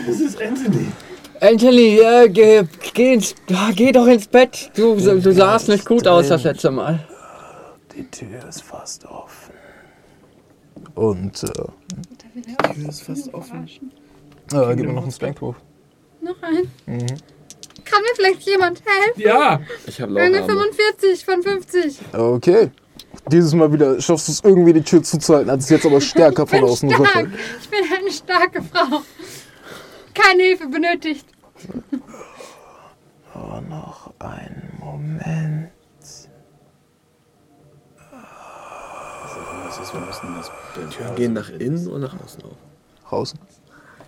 Das 0.06 0.20
ist 0.20 0.40
Anthony. 0.40 0.86
Anthony, 1.40 1.98
äh, 1.98 2.28
geh, 2.30 2.62
geh, 2.94 3.14
ins, 3.14 3.34
geh 3.74 3.92
doch 3.92 4.06
ins 4.06 4.26
Bett. 4.26 4.70
Du, 4.74 4.94
du 4.96 5.32
sahst 5.32 5.68
nicht 5.68 5.84
gut 5.84 6.06
aus 6.06 6.28
das 6.28 6.44
letzte 6.44 6.70
Mal. 6.70 7.06
Die 7.94 8.08
Tür 8.10 8.48
ist 8.48 8.62
fast 8.62 9.04
offen. 9.04 9.52
Und, 10.94 11.42
äh, 11.42 11.48
Die 12.34 12.54
Tür 12.54 12.88
ist 12.88 13.02
fast 13.02 13.34
offen. 13.34 13.68
äh 14.52 14.76
gib 14.76 14.86
mir 14.86 14.92
noch 14.94 15.02
einen 15.02 15.12
Strength-Wurf. 15.12 15.56
Noch 16.22 16.40
ein. 16.42 16.70
Mhm. 16.86 17.06
Kann 17.84 18.02
mir 18.02 18.14
vielleicht 18.14 18.42
jemand 18.42 18.82
helfen? 18.84 19.20
Ja. 19.20 19.60
Ich 19.86 20.00
habe 20.00 20.18
Eine 20.18 20.38
Laucharme. 20.40 20.60
45 20.72 21.24
von 21.24 21.42
50. 21.42 21.98
Okay. 22.14 22.70
Dieses 23.30 23.54
Mal 23.54 23.72
wieder 23.72 24.00
schaffst 24.00 24.28
du 24.28 24.32
es 24.32 24.40
irgendwie, 24.44 24.72
die 24.72 24.82
Tür 24.82 25.02
zuzuhalten, 25.02 25.50
als 25.50 25.64
es 25.64 25.70
jetzt 25.70 25.86
aber 25.86 26.00
stärker 26.00 26.46
von 26.46 26.62
außen 26.64 26.90
stark. 26.90 27.16
rüttelt. 27.16 27.34
Ich 27.60 27.68
bin 27.68 27.80
eine 27.98 28.12
starke 28.12 28.62
Frau. 28.62 29.02
Keine 30.14 30.42
Hilfe 30.44 30.68
benötigt. 30.68 31.26
Nur 33.34 33.60
noch 33.62 34.12
einen 34.18 34.72
Moment. 34.78 35.70
Was 39.64 39.78
ist, 39.80 39.92
wir 39.92 40.00
müssen 40.00 40.34
das 40.36 40.50
Wir 40.98 41.14
gehen 41.16 41.32
nach 41.32 41.50
innen 41.50 41.88
und 41.88 42.00
nach 42.00 42.14
außen 42.22 42.42
auf. 42.44 42.56
Draußen. 43.08 43.38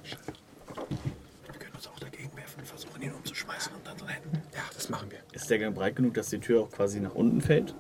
Wir 0.05 1.59
können 1.59 1.75
uns 1.75 1.87
auch 1.89 1.99
dagegen 1.99 2.31
werfen, 2.37 2.65
versuchen 2.65 3.03
ihn 3.03 3.12
umzuschmeißen 3.12 3.73
und 3.75 3.87
dann 3.87 4.07
rennen. 4.07 4.43
Ja, 4.55 4.61
das 4.75 4.89
machen 4.89 5.11
wir. 5.11 5.19
Ist 5.33 5.51
der 5.51 5.59
Gang 5.59 5.75
breit 5.75 5.97
genug, 5.97 6.15
dass 6.15 6.31
die 6.31 6.39
Tür 6.39 6.62
auch 6.62 6.70
quasi 6.70 7.01
nach 7.01 7.15
unten 7.15 7.41
fällt? 7.41 7.75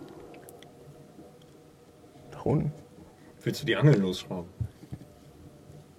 Nach 2.38 2.44
unten. 2.44 2.72
Willst 3.42 3.62
du 3.62 3.66
die 3.66 3.74
Angel 3.74 3.98
losschrauben? 3.98 4.48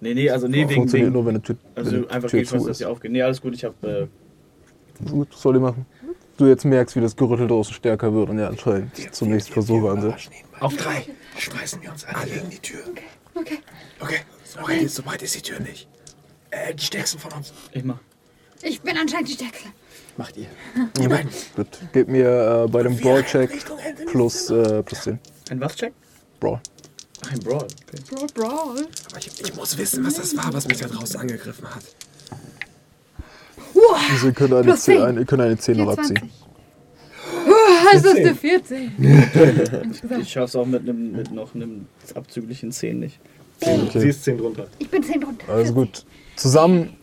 Nee, 0.00 0.14
nee, 0.14 0.30
also 0.30 0.48
nee, 0.48 0.60
wegen, 0.60 0.70
Funktioniert 0.70 1.08
wegen 1.08 1.12
nur, 1.12 1.26
wenn 1.26 1.34
eine 1.34 1.42
Tür, 1.42 1.56
also 1.74 1.92
wenn 1.92 2.02
die 2.02 2.10
einfach 2.10 2.30
Tür 2.30 2.40
gegen 2.40 2.52
was, 2.52 2.64
dass 2.64 2.78
sie 2.78 2.86
aufgeht. 2.86 3.12
Nee, 3.12 3.20
alles 3.20 3.42
gut, 3.42 3.54
ich 3.54 3.64
hab, 3.64 3.84
äh, 3.84 4.06
Gut, 5.04 5.28
was 5.32 5.42
soll 5.42 5.52
die 5.52 5.60
machen? 5.60 5.84
Du 6.38 6.46
jetzt 6.46 6.64
merkst, 6.64 6.96
wie 6.96 7.02
das 7.02 7.14
Gerüttel 7.14 7.46
draußen 7.46 7.74
stärker 7.74 8.14
wird 8.14 8.30
und 8.30 8.38
er 8.38 8.48
anscheinend 8.48 9.14
zunächst 9.14 9.50
Versuche 9.50 9.90
ansetzt. 9.90 10.30
Auf 10.60 10.74
drei 10.76 11.04
schmeißen 11.36 11.82
wir 11.82 11.90
uns 11.90 12.06
alle 12.06 12.30
gegen 12.30 12.48
die 12.48 12.58
Tür. 12.58 12.80
Okay. 13.34 13.58
Okay, 14.00 14.20
so 14.44 14.62
weit 14.62 14.80
ist, 14.80 14.94
so 14.94 15.04
weit 15.04 15.20
ist 15.20 15.34
die 15.34 15.42
Tür 15.42 15.60
nicht. 15.60 15.88
Äh, 16.50 16.74
die 16.74 16.82
stärksten 16.82 17.18
von 17.18 17.32
uns. 17.32 17.52
ich 17.72 17.84
mach. 17.84 17.98
Ich 18.62 18.80
bin 18.80 18.96
anscheinend 18.96 19.28
die 19.28 19.34
Stärkste. 19.34 19.68
Macht 20.16 20.38
ihr. 20.38 20.46
Ihr 20.98 21.08
beiden. 21.10 21.30
Gut, 21.56 21.68
gib 21.92 22.08
mir 22.08 22.64
äh, 22.64 22.68
bei 22.68 22.82
dem 22.82 22.98
Wir 22.98 23.16
Ende. 23.16 24.04
plus, 24.06 24.48
äh, 24.48 24.82
plus 24.82 25.02
10. 25.02 25.18
Ein 25.50 25.60
was 25.60 25.76
Check? 25.76 25.92
Brawl. 26.40 26.60
Ein 27.30 27.38
Brawl. 27.40 27.56
Okay. 27.64 28.02
Brawl, 28.10 28.26
Brawl. 28.34 28.86
Aber 29.10 29.18
ich, 29.18 29.40
ich 29.40 29.54
muss 29.54 29.76
wissen, 29.76 30.04
was 30.04 30.14
das 30.14 30.36
war, 30.36 30.52
was 30.52 30.66
mich 30.66 30.78
da 30.78 30.88
draußen 30.88 31.20
angegriffen 31.20 31.68
hat. 31.68 31.84
Also 34.12 34.26
ihr 34.26 34.32
könnt 34.32 34.52
eine, 34.52 34.62
Plus 34.64 34.82
10, 34.82 34.96
10. 34.96 35.04
eine, 35.04 35.24
könnt 35.24 35.42
eine 35.42 35.56
10 35.56 35.76
noch 35.76 35.96
abziehen. 35.96 36.30
24. 36.30 36.40
hast 37.92 38.04
du 38.04 38.10
eine 38.10 38.34
14. 38.34 38.92
Insgesamt. 39.82 40.20
Ich 40.22 40.32
schaff's 40.32 40.56
auch 40.56 40.66
mit, 40.66 40.82
einem, 40.82 41.12
mit 41.12 41.30
noch 41.30 41.54
einem 41.54 41.86
abzüglichen 42.14 42.72
10 42.72 42.98
nicht. 42.98 43.20
Sie 43.92 44.08
ist 44.08 44.24
10 44.24 44.38
drunter. 44.38 44.66
Ich 44.78 44.88
bin 44.88 45.02
10 45.02 45.22
runter. 45.22 45.48
Also 45.48 45.74
gut. 45.74 46.04
Zusammen 46.36 46.96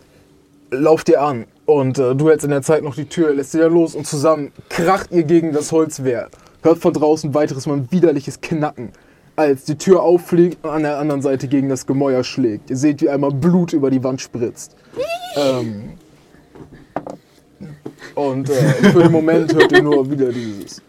lauft 0.72 1.10
ihr 1.10 1.22
an 1.22 1.46
und 1.66 2.00
äh, 2.00 2.16
du 2.16 2.30
hältst 2.30 2.44
in 2.44 2.52
der 2.52 2.62
Zeit 2.62 2.84
noch 2.84 2.96
die 2.96 3.06
Tür, 3.06 3.34
lässt 3.34 3.52
sie 3.52 3.60
da 3.60 3.68
los 3.68 3.96
und 3.96 4.08
zusammen 4.08 4.52
kracht 4.70 5.12
ihr 5.12 5.24
gegen 5.24 5.54
das 5.54 5.72
Holzwehr. 5.72 6.30
Hört 6.64 6.80
von 6.80 6.94
draußen 6.94 7.34
weiteres 7.34 7.68
Mal 7.68 7.78
ein 7.78 7.92
widerliches 7.92 8.42
Knacken, 8.42 8.92
als 9.38 9.64
die 9.66 9.78
Tür 9.78 10.02
auffliegt 10.02 10.58
und 10.66 10.72
an 10.72 10.82
der 10.82 10.98
anderen 10.98 11.22
Seite 11.22 11.48
gegen 11.48 11.70
das 11.70 11.86
Gemäuer 11.86 12.24
schlägt. 12.24 12.70
Ihr 12.72 12.76
seht, 12.78 13.02
wie 13.02 13.10
einmal 13.10 13.32
Blut 13.32 13.72
über 13.72 13.90
die 13.92 14.04
Wand 14.04 14.20
spritzt. 14.20 14.76
ähm, 15.38 15.94
und 18.16 18.50
äh, 18.50 18.54
für 18.92 19.04
den 19.04 19.12
Moment 19.12 19.54
hört 19.54 19.72
ihr 19.72 19.84
nur 19.84 20.10
wieder 20.10 20.32
dieses. 20.32 20.82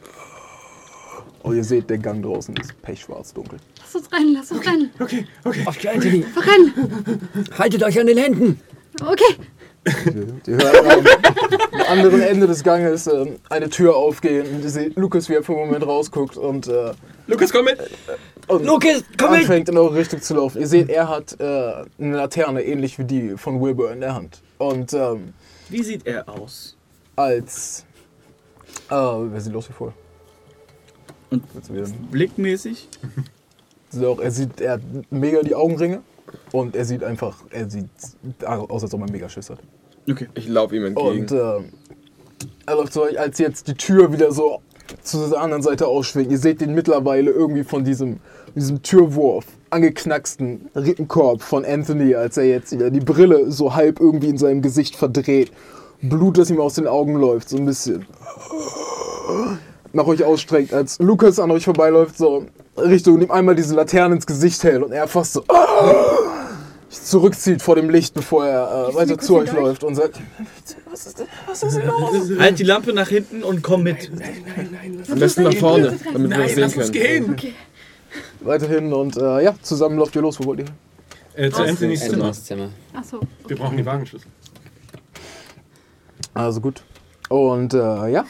Und 1.43 1.57
ihr 1.57 1.65
seht, 1.65 1.89
der 1.91 1.99
Gang 1.99 2.23
draußen 2.23 2.57
ist 2.57 2.81
pechschwarz 2.83 3.33
dunkel. 3.35 3.59
Lass 3.81 3.95
uns 3.95 4.13
rein, 4.13 4.35
lass 4.35 4.51
uns 4.51 4.67
rein. 4.67 4.91
Auf 5.67 5.79
die 5.79 5.89
Anthony, 5.89 6.25
Rein. 6.37 7.21
haltet 7.59 7.83
euch 7.83 8.01
an 8.01 8.07
den 8.07 8.19
Händen! 8.19 8.61
Okay. 9.01 9.37
Ihr 10.47 10.57
hört 10.57 10.87
am 11.73 11.81
anderen 11.89 12.21
Ende 12.21 12.47
des 12.47 12.65
Ganges 12.65 13.07
ähm, 13.07 13.37
eine 13.49 13.71
Tür 13.71 13.97
aufgehen 13.97 14.47
und 14.55 14.63
ihr 14.65 14.71
seht 14.71 14.97
Lukas, 14.97 15.29
wie 15.29 15.35
er 15.35 15.43
für 15.43 15.53
einen 15.53 15.67
Moment 15.67 15.87
rausguckt 15.87 16.37
und, 16.37 16.67
äh, 16.67 16.93
Lukas, 17.27 17.53
komm 17.53 17.67
mit! 17.67 17.79
Und 18.49 18.65
Lukas, 18.65 19.05
komm 19.19 19.31
anfängt 19.35 19.69
in 19.69 19.77
eure 19.77 19.95
Richtung 19.95 20.21
zu 20.21 20.35
laufen. 20.35 20.61
Ihr 20.61 20.67
seht, 20.67 20.89
er 20.89 21.09
hat 21.09 21.39
äh, 21.41 21.45
eine 21.99 22.17
Laterne, 22.17 22.63
ähnlich 22.63 22.99
wie 22.99 23.05
die 23.05 23.37
von 23.37 23.61
Wilbur 23.61 23.93
in 23.93 24.01
der 24.01 24.15
Hand. 24.15 24.41
Und 24.59 24.93
ähm, 24.93 25.35
Wie 25.69 25.83
sieht 25.83 26.07
er 26.07 26.29
aus? 26.29 26.77
als... 27.17 27.85
Äh, 28.91 28.95
wer 28.95 29.41
sieht 29.41 29.53
los 29.53 29.69
wie 29.69 29.73
vorher? 29.73 29.97
Und 31.31 31.43
wieder- 31.73 31.89
blickmäßig? 32.11 32.89
So, 33.91 34.21
er 34.21 34.31
sieht, 34.31 34.61
er 34.61 34.73
hat 34.73 34.83
mega 35.09 35.41
die 35.41 35.55
Augenringe 35.55 36.03
und 36.53 36.77
er 36.77 36.85
sieht 36.85 37.03
einfach, 37.03 37.39
er 37.49 37.71
sieht 37.71 37.89
aus, 38.45 38.83
als 38.83 38.93
ob 38.93 39.01
er 39.01 39.11
mega 39.11 39.31
Schiss 39.31 39.49
hat. 39.49 39.61
Okay. 40.11 40.29
Ich 40.35 40.47
laufe 40.47 40.77
ihm 40.77 40.85
entgegen. 40.85 41.09
Und 41.09 41.33
äh, 41.33 41.63
er 42.67 42.75
läuft 42.77 42.93
zu 42.93 43.01
euch, 43.01 43.19
als 43.19 43.39
jetzt 43.39 43.67
die 43.67 43.73
Tür 43.73 44.13
wieder 44.13 44.31
so 44.31 44.61
zu 45.03 45.29
der 45.29 45.41
anderen 45.41 45.63
Seite 45.63 45.87
ausschwingt. 45.87 46.31
Ihr 46.31 46.39
seht 46.39 46.61
den 46.61 46.75
mittlerweile 46.75 47.31
irgendwie 47.31 47.65
von 47.65 47.85
diesem, 47.85 48.21
diesem 48.55 48.83
Türwurf 48.83 49.45
angeknacksten 49.71 50.71
Rippenkorb 50.75 51.43
von 51.43 51.65
Anthony, 51.65 52.15
als 52.15 52.37
er 52.37 52.45
jetzt 52.45 52.73
wieder 52.73 52.91
die 52.91 53.01
Brille 53.01 53.51
so 53.51 53.75
halb 53.75 54.01
irgendwie 54.01 54.29
in 54.29 54.39
seinem 54.39 54.63
Gesicht 54.63 54.97
verdreht. 54.97 55.53
Blut, 56.01 56.39
das 56.39 56.51
ihm 56.51 56.61
aus 56.61 56.75
den 56.75 56.87
Augen 56.87 57.17
läuft, 57.17 57.49
so 57.49 57.57
ein 57.57 57.67
bisschen. 57.67 58.07
Nach 59.93 60.07
euch 60.07 60.23
ausstreckt, 60.23 60.73
als 60.73 60.99
Lukas 61.01 61.39
an 61.39 61.51
euch 61.51 61.65
vorbeiläuft, 61.65 62.17
so 62.17 62.47
Richtung 62.77 63.21
ihm 63.21 63.31
einmal 63.31 63.55
diese 63.55 63.75
Laterne 63.75 64.17
ins 64.17 64.27
Gesicht 64.27 64.63
hält 64.63 64.83
und 64.83 64.93
er 64.93 65.09
fast 65.09 65.33
so 65.33 65.45
sich 66.89 67.05
zurückzieht 67.05 67.63
vor 67.63 67.77
dem 67.77 67.91
Licht, 67.91 68.15
bevor 68.15 68.47
er 68.47 68.89
äh, 68.91 68.95
weiter 68.95 69.19
zu 69.19 69.37
euch 69.37 69.53
läuft 69.53 69.85
und 69.85 69.95
sagt, 69.95 70.21
Halt 72.39 72.59
die 72.59 72.65
Lampe 72.65 72.93
nach 72.93 73.09
hinten 73.09 73.43
und 73.43 73.63
komm 73.63 73.83
mit. 73.83 74.11
Am 75.11 75.19
besten 75.19 75.43
nach 75.45 75.55
vorne, 75.55 75.99
damit 76.13 76.31
wir 76.31 76.39
das 76.39 76.55
sehen 76.55 76.61
lass 76.61 76.77
uns 76.77 76.93
können. 76.93 77.37
gehen! 77.37 77.55
weiterhin 78.41 78.93
und 78.93 79.17
äh, 79.17 79.45
ja, 79.45 79.55
zusammen 79.63 79.99
lauft 79.99 80.15
ihr 80.17 80.23
los. 80.23 80.39
Wo 80.41 80.45
wollt 80.47 80.61
ihr? 80.61 80.67
hin? 80.67 81.45
Äh, 81.45 81.51
zu 81.51 81.63
Anthony's 81.63 82.01
Zimmer. 82.01 82.33
Zimmer. 82.33 82.71
Achso. 82.93 83.21
Wir 83.47 83.57
brauchen 83.57 83.77
die 83.77 83.87
Wagenschlüssel. 83.87 84.29
Also 86.35 86.61
gut. 86.61 86.83
Und 87.29 87.75
äh, 87.75 88.09
ja, 88.09 88.25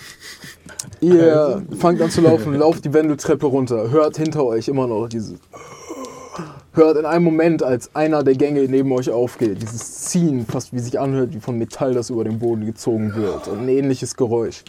ihr 1.01 1.63
fangt 1.79 2.01
an 2.01 2.11
zu 2.11 2.21
laufen, 2.21 2.55
lauft 2.55 2.85
die 2.85 2.93
Wendeltreppe 2.93 3.47
runter, 3.47 3.91
hört 3.91 4.17
hinter 4.17 4.45
euch 4.45 4.67
immer 4.69 4.87
noch 4.89 5.09
dieses. 5.09 5.39
Hört 6.79 6.97
in 6.97 7.07
einem 7.07 7.25
Moment, 7.25 7.65
als 7.65 7.93
einer 7.97 8.23
der 8.23 8.35
Gänge 8.37 8.61
neben 8.69 8.93
euch 8.93 9.11
aufgeht, 9.11 9.61
dieses 9.61 10.03
Ziehen, 10.03 10.47
fast 10.47 10.73
wie 10.73 10.79
sich 10.79 11.01
anhört, 11.01 11.35
wie 11.35 11.41
von 11.41 11.59
Metall, 11.59 11.93
das 11.93 12.09
über 12.09 12.23
den 12.23 12.39
Boden 12.39 12.65
gezogen 12.65 13.17
wird. 13.17 13.49
Und 13.49 13.63
ein 13.63 13.69
ähnliches 13.69 14.15
Geräusch. 14.15 14.63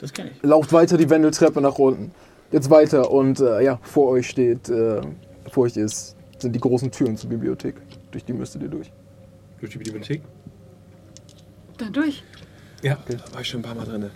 Das 0.00 0.12
kenne 0.12 0.30
ich. 0.30 0.42
Lauft 0.44 0.72
weiter 0.72 0.96
die 0.96 1.10
Wendeltreppe 1.10 1.60
nach 1.60 1.80
unten. 1.80 2.12
Jetzt 2.52 2.70
weiter 2.70 3.10
und 3.10 3.40
äh, 3.40 3.60
ja, 3.64 3.80
vor 3.82 4.10
euch 4.10 4.28
steht, 4.28 4.68
äh, 4.68 5.00
vor 5.50 5.64
euch 5.64 5.76
ist, 5.76 6.14
sind 6.38 6.54
die 6.54 6.60
großen 6.60 6.92
Türen 6.92 7.16
zur 7.16 7.28
Bibliothek. 7.28 7.74
Durch 8.12 8.24
die 8.24 8.32
müsstet 8.32 8.62
ihr 8.62 8.68
durch. 8.68 8.92
Durch 9.58 9.72
die 9.72 9.78
Bibliothek? 9.78 10.22
Dann 11.78 11.92
durch. 11.92 12.22
Ja. 12.82 12.98
Da 13.08 13.34
war 13.34 13.40
ich 13.40 13.48
schon 13.48 13.60
ein 13.60 13.64
paar 13.64 13.74
Mal 13.74 13.84
drin. 13.84 14.10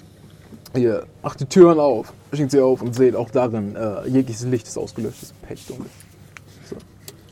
Ihr 0.77 1.05
macht 1.25 1.41
die 1.41 1.47
Türen 1.47 1.81
auf, 1.81 2.13
schickt 2.33 2.53
sie 2.53 2.61
auf 2.61 2.83
und 2.83 2.95
seht 2.95 3.17
auch 3.17 3.31
darin, 3.31 3.75
äh, 3.75 4.07
jegliches 4.07 4.45
Licht 4.45 4.69
ist 4.69 4.79
ausgelöscht, 4.79 5.17
es 5.17 5.31
ist 5.31 5.43
pechdunkel. 5.43 5.87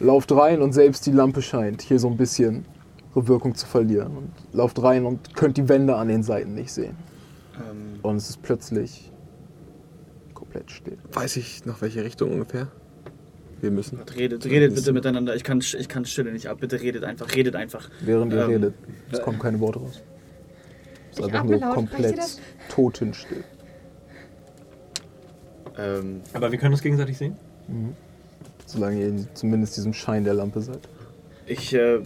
Lauft 0.01 0.31
rein 0.33 0.60
und 0.62 0.73
selbst 0.73 1.07
die 1.07 1.12
Lampe 1.12 1.43
scheint 1.43 1.83
hier 1.83 1.99
so 1.99 2.09
ein 2.09 2.17
bisschen 2.17 2.65
ihre 3.10 3.27
Wirkung 3.28 3.55
zu 3.55 3.67
verlieren. 3.67 4.17
Und 4.17 4.31
lauft 4.52 4.81
rein 4.83 5.05
und 5.05 5.35
könnt 5.35 5.57
die 5.57 5.68
Wände 5.68 5.97
an 5.97 6.09
den 6.09 6.23
Seiten 6.23 6.55
nicht 6.55 6.73
sehen. 6.73 6.97
Ähm, 7.57 7.99
Und 8.02 8.17
es 8.17 8.31
ist 8.31 8.43
plötzlich 8.43 9.10
komplett 10.35 10.70
still. 10.70 10.99
Weiß 11.12 11.36
ich 11.36 11.67
noch 11.67 11.81
welche 11.83 12.05
Richtung 12.05 12.33
ungefähr? 12.33 12.68
Wir 13.60 13.73
müssen. 13.73 13.99
redet, 14.17 14.44
redet 14.47 14.77
bitte 14.77 14.93
miteinander. 14.93 15.35
Ich 15.35 15.43
kann, 15.43 15.59
ich 15.59 15.89
kann 15.89 16.05
Stille 16.05 16.31
nicht 16.31 16.47
ab. 16.49 16.59
Bitte 16.60 16.81
redet 16.81 17.02
einfach. 17.02 17.35
Redet 17.35 17.57
einfach. 17.57 17.91
Während 18.01 18.33
ihr 18.33 18.44
Ähm, 18.44 18.51
redet, 18.51 18.75
es 19.10 19.20
kommen 19.20 19.41
keine 19.41 19.59
Worte 19.59 19.81
raus. 19.81 20.01
Es 21.10 21.18
ist 21.18 21.25
einfach 21.25 21.43
nur 21.43 21.59
laut, 21.59 21.75
komplett 21.75 22.20
totenstill. 22.68 23.43
Ähm, 25.77 26.20
Aber 26.33 26.52
wir 26.52 26.59
können 26.59 26.73
uns 26.73 26.83
gegenseitig 26.83 27.18
sehen? 27.18 27.36
Solange 28.69 29.01
ihr 29.01 29.15
zumindest 29.33 29.79
diesem 29.79 29.95
Schein 29.95 30.25
der 30.25 30.35
Lampe 30.35 30.61
seid. 30.61 30.81
ich 31.47 31.73
äh, 31.73 32.01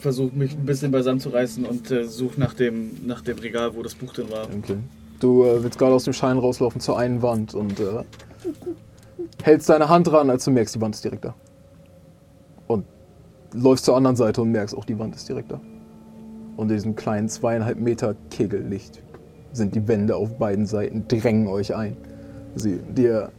versuche 0.00 0.36
mich 0.36 0.54
ein 0.54 0.66
bisschen 0.66 0.90
beisammen 0.90 1.18
zu 1.18 1.30
reißen 1.30 1.64
und 1.64 1.90
äh, 1.90 2.04
suche 2.04 2.38
nach 2.38 2.52
dem, 2.52 2.90
nach 3.06 3.22
dem 3.22 3.38
Regal, 3.38 3.74
wo 3.74 3.82
das 3.82 3.94
Buch 3.94 4.12
drin 4.12 4.30
war. 4.30 4.44
Okay. 4.44 4.76
Du 5.18 5.44
äh, 5.44 5.64
willst 5.64 5.78
gerade 5.78 5.94
aus 5.94 6.04
dem 6.04 6.12
Schein 6.12 6.36
rauslaufen 6.36 6.82
zur 6.82 6.98
einen 6.98 7.22
Wand 7.22 7.54
und 7.54 7.80
äh, 7.80 8.04
hältst 9.42 9.70
deine 9.70 9.88
Hand 9.88 10.12
ran, 10.12 10.28
als 10.28 10.44
du 10.44 10.50
merkst, 10.50 10.74
die 10.74 10.80
Wand 10.82 10.94
ist 10.94 11.04
direkt 11.04 11.24
da. 11.24 11.34
Und 12.66 12.84
läufst 13.54 13.86
zur 13.86 13.96
anderen 13.96 14.16
Seite 14.16 14.42
und 14.42 14.52
merkst, 14.52 14.76
auch 14.76 14.84
die 14.84 14.98
Wand 14.98 15.16
ist 15.16 15.26
direkt 15.26 15.50
da. 15.50 15.60
Und 16.58 16.68
in 16.68 16.76
diesem 16.76 16.96
kleinen 16.96 17.30
zweieinhalb 17.30 17.78
Meter 17.78 18.14
Kegellicht 18.30 19.02
sind 19.52 19.74
die 19.74 19.88
Wände 19.88 20.16
auf 20.16 20.36
beiden 20.36 20.66
Seiten, 20.66 21.08
drängen 21.08 21.46
euch 21.46 21.74
ein. 21.74 21.96
Sie, 22.58 22.78
dir 22.78 23.30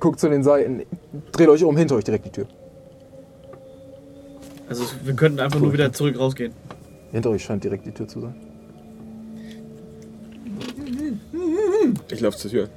guckt 0.00 0.18
zu 0.20 0.28
den 0.28 0.42
Seiten, 0.42 0.82
dreht 1.32 1.48
euch 1.48 1.62
um, 1.64 1.76
hinter 1.76 1.96
euch 1.96 2.04
direkt 2.04 2.26
die 2.26 2.30
Tür. 2.30 2.46
Also 4.68 4.84
wir 5.04 5.14
könnten 5.14 5.40
einfach 5.40 5.60
nur 5.60 5.72
wieder 5.72 5.92
zurück 5.92 6.18
rausgehen. 6.18 6.52
Hinter 7.12 7.30
euch 7.30 7.44
scheint 7.44 7.62
direkt 7.62 7.86
die 7.86 7.92
Tür 7.92 8.08
zu 8.08 8.20
sein. 8.20 8.34
Ich 12.10 12.20
laufe 12.20 12.38
zur 12.38 12.50
Tür. 12.50 12.68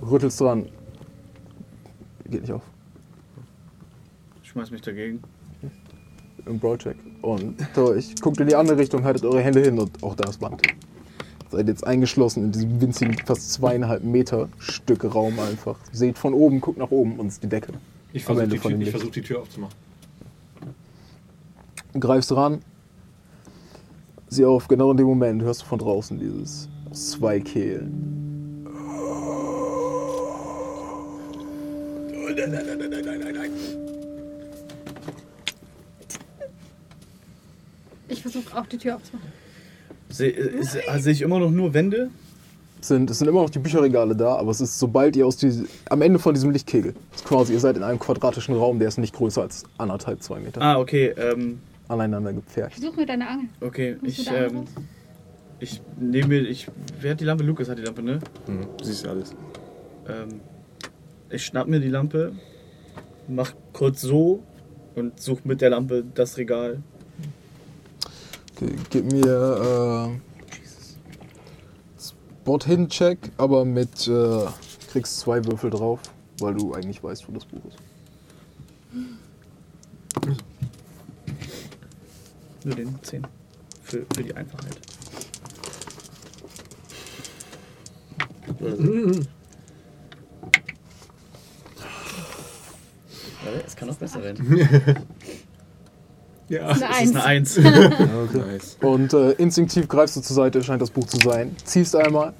Rüttelst 0.00 0.40
dran. 0.40 0.66
Geht 2.30 2.42
nicht 2.42 2.52
auf. 2.52 2.62
Ich 4.42 4.50
schmeiß 4.50 4.70
mich 4.70 4.82
dagegen. 4.82 5.22
im 6.46 6.58
Brawlcheck. 6.58 6.96
Und 7.22 7.56
durch. 7.74 8.14
Guckt 8.20 8.40
in 8.40 8.48
die 8.48 8.56
andere 8.56 8.78
Richtung, 8.78 9.04
haltet 9.04 9.24
eure 9.24 9.40
Hände 9.40 9.60
hin 9.60 9.78
und 9.78 10.02
auch 10.02 10.14
da 10.14 10.28
ist 10.28 10.40
Wand. 10.40 10.62
Seid 11.50 11.66
jetzt 11.68 11.86
eingeschlossen 11.86 12.44
in 12.44 12.52
diesem 12.52 12.80
winzigen, 12.80 13.16
fast 13.24 13.52
zweieinhalb 13.52 14.04
Meter 14.04 14.48
Stück 14.58 15.02
Raum 15.14 15.38
einfach. 15.40 15.78
Seht 15.92 16.18
von 16.18 16.34
oben, 16.34 16.60
guckt 16.60 16.78
nach 16.78 16.90
oben 16.90 17.18
und 17.18 17.28
es 17.28 17.34
ist 17.34 17.42
die 17.42 17.48
Decke. 17.48 17.72
Ich 18.12 18.24
versuche 18.24 18.48
die, 18.48 18.58
Tür- 18.58 18.78
ich 18.80 18.90
versuch, 18.90 19.10
die 19.10 19.22
Tür 19.22 19.40
aufzumachen. 19.40 19.74
Greifst 21.98 22.32
ran. 22.32 22.60
Sie 24.28 24.44
auf, 24.44 24.68
genau 24.68 24.90
in 24.90 24.98
dem 24.98 25.06
Moment 25.06 25.40
hörst 25.42 25.62
du 25.62 25.66
von 25.66 25.78
draußen 25.78 26.18
dieses 26.18 26.68
zwei 26.92 27.40
Kehlen. 27.40 28.66
Ich 38.08 38.22
versuche 38.22 38.56
auch 38.58 38.66
die 38.66 38.78
Tür 38.78 38.96
aufzumachen. 38.96 39.32
Sehe 40.08 40.30
ist- 40.30 40.76
sehe 40.98 41.12
ich 41.12 41.22
immer 41.22 41.38
noch 41.38 41.50
nur 41.50 41.74
Wände? 41.74 42.10
Es 42.80 42.88
sind, 42.88 43.10
es 43.10 43.18
sind 43.18 43.26
immer 43.28 43.42
noch 43.42 43.50
die 43.50 43.58
Bücherregale 43.58 44.14
da, 44.14 44.36
aber 44.36 44.52
es 44.52 44.60
ist, 44.60 44.78
sobald 44.78 45.16
ihr 45.16 45.26
aus 45.26 45.36
diesem, 45.36 45.66
am 45.90 46.00
Ende 46.00 46.18
von 46.20 46.32
diesem 46.32 46.50
Lichtkegel, 46.52 46.94
ist 47.14 47.24
quasi, 47.24 47.52
ihr 47.52 47.58
seid 47.60 47.76
in 47.76 47.82
einem 47.82 47.98
quadratischen 47.98 48.54
Raum, 48.54 48.78
der 48.78 48.86
ist 48.88 48.98
nicht 48.98 49.14
größer 49.14 49.42
als 49.42 49.64
anderthalb, 49.78 50.22
zwei 50.22 50.38
Meter. 50.38 50.62
Ah, 50.62 50.78
okay. 50.78 51.12
Ähm, 51.16 51.58
Aneinander 51.88 52.32
gepfercht. 52.32 52.74
Versuch 52.78 52.96
mir 52.96 53.06
deine 53.06 53.26
Angel. 53.28 53.48
okay, 53.60 53.96
du 54.00 54.06
ich, 54.06 54.30
ähm, 54.30 54.64
ich 55.58 55.80
nehme 55.98 56.28
mir, 56.28 56.40
ich, 56.48 56.68
wer 57.00 57.12
hat 57.12 57.20
die 57.20 57.24
Lampe? 57.24 57.42
Lukas 57.42 57.68
hat 57.68 57.78
die 57.78 57.82
Lampe, 57.82 58.02
ne? 58.02 58.20
Hm, 58.46 58.60
du 58.76 58.84
siehst 58.84 59.06
alles. 59.08 59.32
Ähm, 60.08 60.40
ich 61.30 61.44
schnapp 61.44 61.66
mir 61.66 61.80
die 61.80 61.88
Lampe, 61.88 62.32
mach 63.26 63.54
kurz 63.72 64.02
so 64.02 64.42
und 64.94 65.18
such 65.20 65.40
mit 65.44 65.60
der 65.62 65.70
Lampe 65.70 66.04
das 66.14 66.36
Regal. 66.36 66.78
Okay, 68.60 68.74
gib 68.90 69.12
mir 69.12 70.10
äh, 70.10 70.18
Spot 72.02 72.58
Hidden 72.58 72.88
Check, 72.88 73.30
aber 73.36 73.64
mit 73.64 74.08
äh, 74.08 74.46
kriegst 74.90 75.20
zwei 75.20 75.44
Würfel 75.44 75.70
drauf, 75.70 76.00
weil 76.40 76.54
du 76.54 76.74
eigentlich 76.74 77.00
weißt, 77.00 77.28
wo 77.28 77.32
das 77.32 77.44
Buch 77.44 77.60
ist. 77.68 77.76
Nur 82.64 82.74
den 82.74 82.98
10. 83.00 83.24
Für, 83.84 84.04
für 84.12 84.24
die 84.24 84.34
Einfachheit. 84.34 84.80
Warte, 93.44 93.64
es 93.64 93.76
kann 93.76 93.86
noch 93.86 93.96
besser 93.96 94.20
werden. 94.24 94.66
Ja. 96.48 96.68
Eine 96.68 96.80
Das 96.80 97.00
ist 97.02 97.16
Eins. 97.16 97.58
eine 97.58 97.74
1. 97.74 97.98
Okay. 98.28 98.38
Nice. 98.38 98.76
Und 98.80 99.12
äh, 99.12 99.32
instinktiv 99.32 99.88
greifst 99.88 100.16
du 100.16 100.20
zur 100.20 100.34
Seite, 100.34 100.62
scheint 100.64 100.80
das 100.80 100.90
Buch 100.90 101.06
zu 101.06 101.18
sein. 101.18 101.54
Ziehst 101.64 101.94
einmal, 101.94 102.32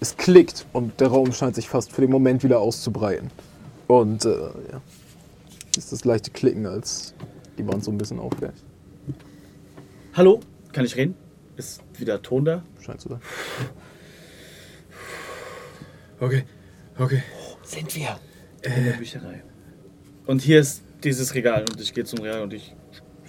es 0.00 0.16
klickt 0.16 0.66
und 0.72 1.00
der 1.00 1.08
Raum 1.08 1.32
scheint 1.32 1.54
sich 1.56 1.68
fast 1.68 1.92
für 1.92 2.00
den 2.00 2.10
Moment 2.10 2.42
wieder 2.44 2.60
auszubreiten. 2.60 3.30
Und 3.86 4.24
äh, 4.24 4.28
ja, 4.30 4.80
ist 5.76 5.92
das 5.92 6.04
leichte 6.04 6.30
Klicken, 6.30 6.66
als 6.66 7.14
die 7.58 7.66
Wand 7.66 7.84
so 7.84 7.90
ein 7.90 7.98
bisschen 7.98 8.18
aufwärts. 8.18 8.62
Hallo? 10.14 10.40
Kann 10.72 10.84
ich 10.84 10.96
reden? 10.96 11.14
Ist 11.56 11.82
wieder 11.98 12.20
Ton 12.22 12.44
da? 12.44 12.62
Scheint 12.80 13.00
zu 13.00 13.08
sein. 13.08 13.20
Okay, 16.20 16.44
okay. 16.98 17.22
Sind 17.62 17.94
wir? 17.94 18.18
In 18.62 18.84
der 18.84 18.92
Bücherei. 18.92 19.42
Und 20.26 20.42
hier 20.42 20.60
ist 20.60 20.82
dieses 21.04 21.34
Regal 21.34 21.64
und 21.70 21.80
ich 21.80 21.94
gehe 21.94 22.04
zum 22.04 22.20
Regal 22.20 22.42
und 22.42 22.52
ich 22.52 22.74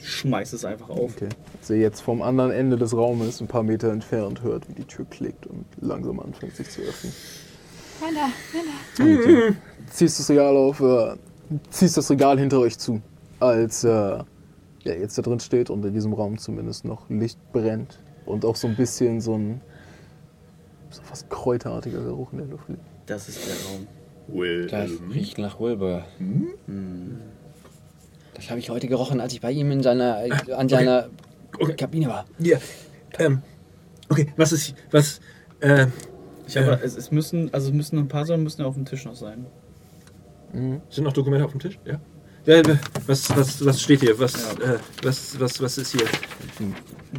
schmeiß 0.08 0.53
es 0.53 0.66
einfach 0.66 0.90
auf. 0.90 1.16
Okay. 1.16 1.30
Als 1.60 1.69
ihr 1.69 1.77
jetzt 1.77 2.02
vom 2.02 2.22
anderen 2.22 2.52
Ende 2.52 2.77
des 2.77 2.95
Raumes, 2.95 3.42
ein 3.42 3.48
paar 3.48 3.64
Meter 3.64 3.92
entfernt, 3.92 4.42
hört, 4.42 4.68
wie 4.69 4.74
die 4.74 4.86
Tür 4.86 5.06
klickt 5.10 5.45
und 5.45 5.66
langsam 5.80 6.19
anfängt 6.19 6.56
sich 6.56 6.69
zu 6.69 6.82
öffnen. 6.82 7.14
Und, 9.00 9.06
äh, 9.06 9.53
ziehst 9.90 10.19
das 10.19 10.30
Regal 10.30 10.56
auf, 10.56 10.80
äh, 10.80 11.16
ziehst 11.69 11.98
das 11.98 12.10
Regal 12.10 12.40
hinter 12.40 12.60
euch 12.60 12.77
zu, 12.77 13.02
als 13.40 13.84
äh, 13.84 13.90
ja, 13.90 14.26
jetzt 14.84 15.18
da 15.18 15.22
drin 15.22 15.40
steht 15.40 15.69
und 15.69 15.84
in 15.86 15.94
diesem 15.94 16.14
Raum 16.14 16.38
zumindest 16.38 16.86
noch 16.86 17.10
Licht 17.10 17.40
brennt 17.52 18.00
und 18.26 18.45
auch 18.45 18.56
so 18.56 18.68
ein 18.68 18.76
bisschen 18.76 19.19
so 19.19 19.36
ein 19.36 19.61
so 20.90 21.02
fast 21.02 21.30
kräuterartiger 21.30 22.02
Geruch 22.02 22.32
in 22.32 22.38
der 22.40 22.48
Luft 22.48 22.69
liegt. 22.69 22.82
Das 23.08 23.27
ist 23.27 23.45
der 23.48 23.56
Raum. 23.69 23.88
Will. 24.27 24.68
Das 24.68 24.92
riecht 25.14 25.38
nach 25.38 25.60
Wilbur. 25.60 26.03
Hm. 26.18 27.18
Das 28.38 28.50
habe 28.50 28.60
ich 28.60 28.70
heute 28.70 28.88
gerochen, 28.88 29.20
als 29.20 29.34
ich 29.34 29.42
bei 29.42 29.52
ihm 29.52 29.72
in 29.72 29.84
seiner, 29.84 30.24
äh, 30.26 30.54
an 30.54 30.70
seiner 30.70 31.10
Okay. 31.60 31.74
Kabine 31.76 32.08
war. 32.08 32.26
Ja. 32.40 32.60
Ähm. 33.18 33.42
Okay, 34.10 34.32
was 34.38 34.52
ist. 34.52 34.76
Was. 34.92 35.20
Äh. 35.60 35.88
Ich 36.48 36.56
habe, 36.56 36.80
es, 36.82 36.96
es 36.96 37.12
müssen, 37.12 37.54
also 37.54 37.68
es 37.70 37.74
müssen 37.74 38.00
ein 38.00 38.08
paar 38.08 38.26
Sachen 38.26 38.44
müssen 38.44 38.64
auf 38.64 38.76
dem 38.76 38.86
Tisch 38.86 39.04
noch 39.04 39.16
sein. 39.16 39.46
Sind 40.54 41.04
noch 41.04 41.12
Dokumente 41.12 41.44
auf 41.44 41.52
dem 41.52 41.60
Tisch? 41.60 41.78
Ja. 41.84 42.00
ja 42.46 42.56
äh, 42.62 42.78
was, 43.06 43.36
was, 43.36 43.66
was 43.66 43.82
steht 43.82 44.00
hier? 44.00 44.18
Was, 44.18 44.56
Ja. 44.60 44.76
äh, 44.76 44.80
was, 45.04 45.38
was, 45.40 45.62
was 45.62 45.78
ist 45.78 45.92
hier? 45.92 46.08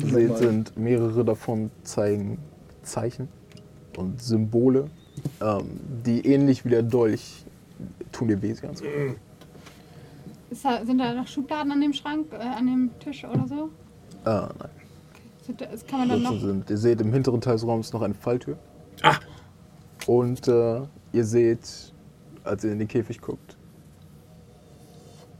Seht, 0.03 0.39
sind 0.39 0.77
mehrere 0.79 1.25
davon 1.25 1.71
zeigen 1.83 2.39
Zeichen 2.83 3.29
und 3.99 4.23
Symbole, 4.23 4.87
ähm, 5.43 5.79
die 6.07 6.27
ähnlich 6.27 6.65
wie 6.65 6.71
der 6.71 6.83
Dolch 6.83 7.45
tun 8.13 8.29
dir 8.29 8.41
weh. 8.41 8.55
sie 8.55 8.67
anzusehen. 8.67 9.17
Ist 10.51 10.65
da, 10.65 10.85
sind 10.85 10.99
da 10.99 11.13
noch 11.13 11.27
Schubladen 11.27 11.73
an 11.73 11.81
dem 11.81 11.93
Schrank, 11.93 12.33
äh, 12.33 12.37
an 12.37 12.67
dem 12.67 12.91
Tisch 13.01 13.25
oder 13.25 13.47
so? 13.47 13.71
Ah, 14.25 14.49
nein. 14.59 14.71
Sind 15.43 15.61
da, 15.61 15.67
das 15.67 15.87
kann 15.87 16.01
man 16.01 16.09
dann 16.09 16.23
noch. 16.23 16.41
sind. 16.41 16.71
Ihr 16.71 16.79
seht 16.79 17.01
im 17.01 17.13
hinteren 17.13 17.41
Teil 17.41 17.55
des 17.55 17.67
Raums 17.67 17.93
noch 17.93 18.03
eine 18.03 18.15
Falltür. 18.15 18.59
Ah! 19.03 19.17
Und 20.07 20.49
äh, 20.49 20.81
ihr 21.13 21.25
seht, 21.25 21.93
als 22.45 22.65
ihr 22.65 22.73
in 22.73 22.79
den 22.79 22.89
Käfig 22.89 23.21
guckt, 23.21 23.57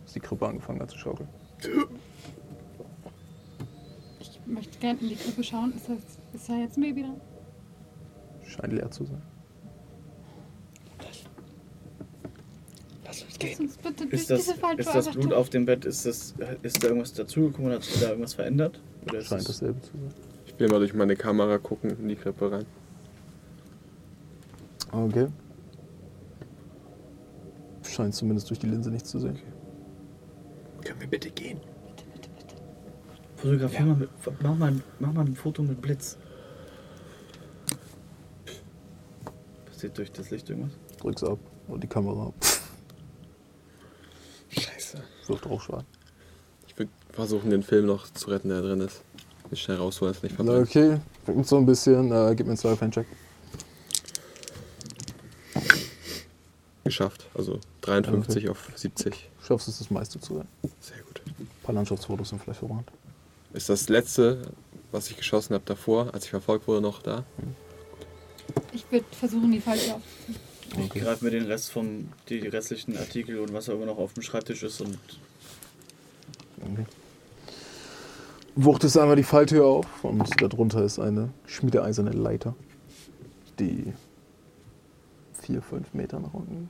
dass 0.05 0.13
die 0.13 0.21
Krippe 0.21 0.47
angefangen 0.47 0.81
hat 0.81 0.91
zu 0.91 0.99
schaukeln. 0.99 1.29
Ich 4.21 4.41
möchte 4.47 4.79
gerne 4.79 4.99
in 5.01 5.09
die 5.09 5.17
Krippe 5.17 5.43
schauen. 5.43 5.73
Ist, 5.75 5.89
das, 5.89 5.99
ist 6.35 6.49
da 6.49 6.55
jetzt 6.55 6.77
ein 6.77 6.83
Baby 6.83 7.03
drin? 7.03 7.21
Scheint 8.47 8.73
leer 8.73 8.91
zu 8.91 9.05
sein. 9.05 9.23
Lass 13.09 13.23
uns 13.23 13.31
Lass 13.31 13.39
gehen. 13.39 13.61
uns 13.61 13.77
bitte 13.79 14.07
durch 14.07 14.13
Ist 14.13 14.31
das, 14.31 14.41
diese 14.41 14.55
Falltür 14.55 14.81
ist 14.87 14.95
das 14.95 15.09
Blut 15.11 15.25
durch. 15.25 15.35
auf 15.35 15.49
dem 15.51 15.65
Bett, 15.65 15.85
ist, 15.87 16.05
das, 16.05 16.35
ist 16.63 16.83
da 16.83 16.89
irgendwas 16.89 17.15
dazugekommen 17.15 17.67
oder 17.69 17.77
hat 17.77 17.85
sich 17.85 18.01
da 18.01 18.11
irgendwas 18.11 18.35
verändert? 18.35 18.81
Oder 19.07 19.19
ist 19.19 19.29
Scheint 19.29 19.49
dasselbe 19.49 19.81
zu 19.81 19.93
sein. 19.93 20.15
Ich 20.47 20.61
will 20.61 20.69
mal 20.69 20.79
durch 20.79 20.93
meine 20.93 21.17
Kamera 21.17 21.57
gucken 21.59 21.97
in 21.99 22.09
die 22.09 22.17
Krippe 22.17 22.53
rein. 22.53 22.67
Okay. 24.93 25.29
Scheint 27.83 28.15
zumindest 28.15 28.51
durch 28.51 28.59
die 28.59 28.67
Linse 28.67 28.91
nichts 28.91 29.09
zu 29.11 29.19
sehen. 29.19 29.39
Können 30.85 31.01
wir 31.01 31.09
bitte 31.09 31.31
gehen? 31.31 31.61
Fotografier 33.37 33.87
mal, 33.87 33.97
mit, 33.97 34.11
mach, 34.43 34.57
mal, 34.57 34.75
mach 34.99 35.13
mal 35.13 35.25
ein 35.25 35.35
Foto 35.35 35.63
mit 35.63 35.81
Blitz. 35.81 36.19
Passiert 39.67 39.97
durch 39.97 40.13
das 40.13 40.31
Licht 40.31 40.51
irgendwas? 40.51 40.73
Drück's 41.01 41.23
ab 41.23 41.39
und 41.69 41.83
die 41.83 41.87
Kamera 41.87 42.33
Scheiße. 44.51 45.03
wirft 45.27 45.47
Rauchschwaden. 45.47 45.87
Ich 46.67 46.79
würde 46.79 46.91
versuchen, 47.13 47.51
den 47.51 47.63
Film 47.63 47.87
noch 47.87 48.11
zu 48.13 48.31
retten, 48.31 48.49
der 48.49 48.63
drin 48.63 48.81
ist. 48.81 49.03
Nicht 49.51 49.63
schnell 49.63 49.79
rausholen, 49.79 50.13
dass 50.13 50.19
es 50.19 50.23
nicht 50.25 50.37
verbrennt. 50.37 50.69
Okay, 50.69 50.99
winkt 51.27 51.47
so 51.47 51.57
ein 51.57 51.67
bisschen. 51.67 52.13
Äh, 52.13 52.35
gib 52.37 52.47
mir 52.47 52.53
einen 52.53 52.59
Zweifel-Check. 52.59 53.07
Geschafft. 56.85 57.27
Also 57.35 57.61
53 57.83 58.49
auf 58.49 58.71
70. 58.75 59.31
Schaffst 59.43 59.69
es, 59.69 59.79
das 59.79 59.91
meiste 59.91 60.21
zu 60.21 60.37
sein. 60.37 60.49
Sehr 60.81 60.99
gut. 61.03 61.23
Ein 61.39 61.49
paar 61.63 61.75
Landschaftsfotos 61.75 62.31
sind 62.31 62.43
vielleicht 62.43 62.61
verwandt. 62.61 62.91
Ist 63.53 63.69
das 63.69 63.89
letzte, 63.89 64.43
was 64.93 65.11
ich 65.11 65.17
geschossen 65.17 65.55
habe 65.55 65.65
davor, 65.67 66.13
als 66.15 66.25
ich 66.25 66.31
verfolgt 66.31 66.67
wurde, 66.67 66.81
noch 66.83 67.03
da? 67.03 67.25
Ich 68.73 68.85
würde 68.91 69.05
versuchen, 69.13 69.51
die 69.53 69.61
Falltür 69.61 69.95
aufzuziehen. 69.97 70.48
Ich 70.77 70.91
greife 70.91 71.25
mir 71.25 71.31
den 71.31 71.47
Rest 71.47 71.71
von 71.71 72.09
die 72.29 72.39
restlichen 72.41 72.97
Artikel 72.97 73.39
und 73.39 73.53
was 73.53 73.69
auch 73.69 73.75
immer 73.75 73.87
noch 73.87 73.99
auf 73.99 74.13
dem 74.15 74.23
Schreibtisch 74.23 74.63
ist 74.63 74.81
und 74.81 74.99
Okay. 76.61 76.85
Wuchtest 78.57 78.99
einmal 78.99 79.15
die 79.15 79.23
Falltür 79.23 79.65
auf 79.65 80.05
und 80.05 80.29
darunter 80.43 80.83
ist 80.83 80.99
eine 80.99 81.31
schmiedeeiserne 81.47 82.11
Leiter, 82.11 82.57
die 83.61 83.93
vier, 85.41 85.63
fünf 85.63 85.95
Meter 85.95 86.19
nach 86.19 86.35
unten. 86.35 86.69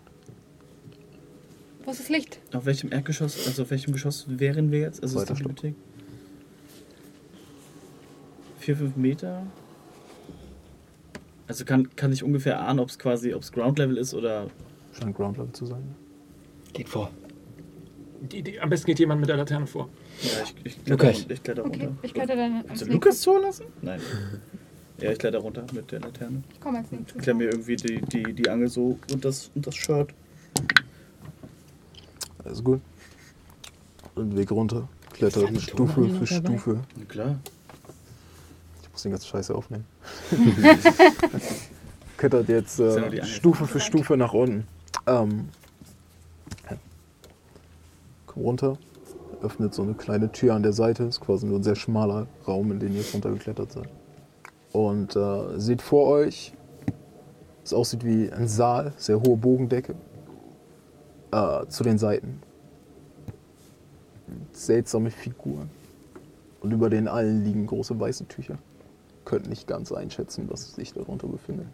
Wo 1.85 1.91
ist 1.91 2.01
das 2.01 2.09
Licht? 2.11 2.39
auf 2.53 2.67
welchem 2.67 2.93
Erdgeschoss, 2.93 3.47
also 3.47 3.63
auf 3.63 3.71
welchem 3.71 3.93
Geschoss 3.95 4.27
wären 4.29 4.71
wir 4.71 4.81
jetzt? 4.81 5.03
Also 5.03 5.19
ist 5.19 5.27
Zweiter 5.27 5.35
die 5.35 5.41
Stock. 5.41 5.55
Bibliothek? 5.55 5.75
Vier, 8.59 8.77
fünf 8.77 8.97
Meter? 8.97 9.47
Also 11.49 11.65
kann, 11.65 11.95
kann 11.97 12.13
ich 12.13 12.23
ungefähr 12.23 12.61
ahnen, 12.61 12.79
ob 12.79 12.89
es 12.91 12.99
quasi, 12.99 13.35
ob 13.35 13.43
es 13.43 13.51
Ground 13.53 13.79
Level 13.79 13.97
ist 13.97 14.15
oder. 14.15 14.49
Scheint 14.93 15.17
Ground 15.17 15.39
Level 15.39 15.53
zu 15.53 15.67
sein. 15.67 15.83
Geht 16.73 16.89
vor. 16.89 17.11
Die, 18.21 18.43
die, 18.43 18.61
am 18.61 18.69
besten 18.69 18.87
geht 18.87 18.99
jemand 18.99 19.21
mit 19.21 19.29
der 19.31 19.37
Laterne 19.37 19.67
vor. 19.67 19.89
Ja, 20.23 20.29
ich, 20.45 20.55
ich 20.65 20.85
kletter, 20.85 20.91
Lukas. 20.91 21.17
runter- 21.21 21.35
ich 21.35 21.43
kletter 21.43 21.65
Okay, 21.65 21.85
runter. 21.87 21.99
ich 22.03 22.15
kletter 22.15 22.37
dann 22.37 22.55
als 22.57 22.57
Hast 22.57 22.67
du 22.83 22.85
nächstes. 22.87 22.89
Lukas 22.95 23.21
zulassen? 23.21 23.67
Nein. 23.83 24.01
Ja, 25.01 25.13
ich 25.13 25.19
kletter 25.21 25.39
runter 25.39 25.65
mit 25.73 25.93
der 25.93 26.01
Laterne. 26.01 26.43
Ich 26.53 26.61
komme 26.61 26.79
als 26.79 26.91
nächstes. 26.91 27.23
Klemm 27.23 27.37
mir 27.37 27.45
irgendwie 27.51 27.77
die, 27.77 28.01
die, 28.01 28.33
die 28.33 28.49
Angel 28.51 28.69
so 28.69 28.99
und 29.13 29.25
das, 29.25 29.49
und 29.55 29.65
das 29.65 29.77
Shirt. 29.77 30.09
Alles 32.45 32.65
gut. 32.65 32.81
Und 34.17 34.37
Weg 34.37 34.51
runter. 34.51 34.89
Die 35.21 35.61
Stufe 35.61 36.03
für 36.09 36.09
dabei? 36.09 36.27
Stufe. 36.27 36.81
Na 36.97 37.05
klar. 37.05 37.39
Muss 38.99 39.05
den 39.05 39.13
ganzen 39.13 39.29
Scheiße 39.29 39.55
aufnehmen. 39.55 39.85
Klettert 42.17 42.49
jetzt 42.49 42.81
äh. 42.81 43.25
Stufe 43.25 43.69
für 43.69 43.79
Stufe 43.79 44.17
nach 44.17 44.33
unten. 44.33 44.67
Ähm. 45.07 45.51
Komm 48.27 48.43
runter. 48.43 48.77
Öffnet 49.41 49.73
so 49.73 49.83
eine 49.83 49.95
kleine 49.95 50.33
Tür 50.33 50.55
an 50.57 50.65
der 50.65 50.73
Seite. 50.73 51.05
Ist 51.05 51.21
quasi 51.21 51.47
nur 51.47 51.61
ein 51.61 51.63
sehr 51.63 51.77
schmaler 51.77 52.27
Raum, 52.49 52.73
in 52.73 52.81
den 52.81 52.93
ihr 52.95 53.03
jetzt 53.03 53.15
runtergeklettert 53.15 53.71
seid. 53.71 53.89
Und 54.73 55.15
äh, 55.15 55.61
seht 55.61 55.81
vor 55.81 56.09
euch, 56.09 56.53
es 57.63 57.73
aussieht 57.73 58.05
wie 58.05 58.33
ein 58.33 58.49
Saal, 58.49 58.95
sehr 58.97 59.21
hohe 59.21 59.37
Bogendecke. 59.37 59.95
Äh, 61.31 61.67
zu 61.69 61.85
den 61.85 61.99
Seiten. 61.99 62.43
Seltsame 64.51 65.13
Figuren. 65.13 65.71
Und 66.63 66.73
über 66.73 66.91
den 66.91 67.07
allen 67.07 67.45
liegen 67.45 67.65
große 67.65 68.01
weiße 68.01 68.27
Tücher. 68.27 68.59
Könnt 69.29 69.47
nicht 69.47 69.67
ganz 69.67 69.93
einschätzen, 69.93 70.47
was 70.51 70.73
sich 70.75 70.95
darunter 70.95 71.29
befindet. 71.29 71.67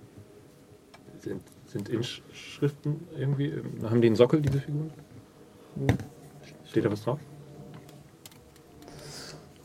Sind, 1.21 1.41
sind 1.67 1.89
Inschriften 1.89 3.07
irgendwie. 3.17 3.47
ähm, 3.51 3.89
Haben 3.89 4.01
die 4.01 4.09
einen 4.09 4.17
Sockel, 4.17 4.41
diese 4.43 4.59
Figuren? 4.59 4.91
Steht 6.69 6.85
da 6.85 6.91
was 6.91 7.05
drauf? 7.05 7.21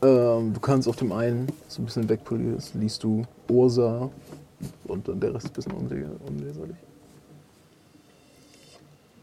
Ähm, 0.02 0.54
du 0.54 0.60
kannst 0.60 0.86
auf 0.86 0.94
dem 0.94 1.10
einen, 1.10 1.48
so 1.66 1.82
ein 1.82 1.86
bisschen 1.86 2.08
wegpoliert, 2.08 2.62
liest 2.74 3.02
du 3.02 3.24
Ursa 3.48 4.08
Und 4.84 5.08
dann 5.08 5.18
der 5.18 5.34
Rest 5.34 5.58
ist 5.58 5.68
ein 5.68 5.74
bisschen 5.88 5.88
unle- 5.88 6.16
unleserlich. 6.28 6.76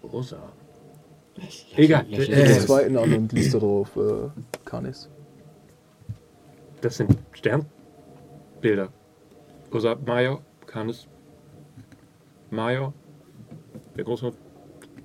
Rosa. 0.03 0.37
Egal. 1.77 2.03
Den 2.03 2.19
Äh, 2.33 2.59
zweiten 2.59 2.97
an 2.97 3.13
und 3.13 3.31
liest 3.31 3.53
da 3.53 3.59
drauf 3.59 3.95
äh, 3.95 4.29
Canis. 4.65 5.07
das 6.81 6.97
sind 6.97 7.15
Sternbilder. 8.67 8.89
Rosa 9.73 9.95
Major, 10.05 10.41
Canis, 10.65 11.07
Major, 12.49 12.93
der 13.95 14.03
große, 14.03 14.31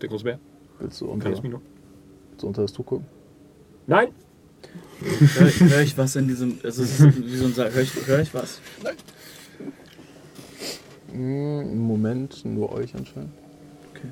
der 0.00 0.08
große 0.08 0.24
Bär, 0.24 0.38
Willst 0.78 1.00
du 1.00 1.06
unter, 1.10 1.30
Minor. 1.42 1.60
willst 2.30 2.42
du 2.42 2.46
unter 2.48 2.62
das 2.62 2.72
Tuch 2.72 2.86
gucken? 2.86 3.06
Nein! 3.86 4.08
Hör 5.34 5.46
ich, 5.48 5.60
hör 5.60 5.80
ich 5.80 5.98
was 5.98 6.14
in 6.16 6.28
diesem. 6.28 6.58
Also, 6.62 6.82
es 6.84 7.00
ist 7.00 7.24
wie 7.24 7.36
so 7.36 7.46
ein 7.46 7.52
Sa- 7.52 7.68
hör, 7.68 7.82
ich, 7.82 8.06
hör 8.06 8.20
ich 8.20 8.32
was? 8.32 8.60
Mm, 11.12 11.60
Im 11.62 11.78
Moment 11.78 12.44
nur 12.44 12.72
euch 12.72 12.94
anscheinend. 12.94 13.32
Okay. 13.90 14.08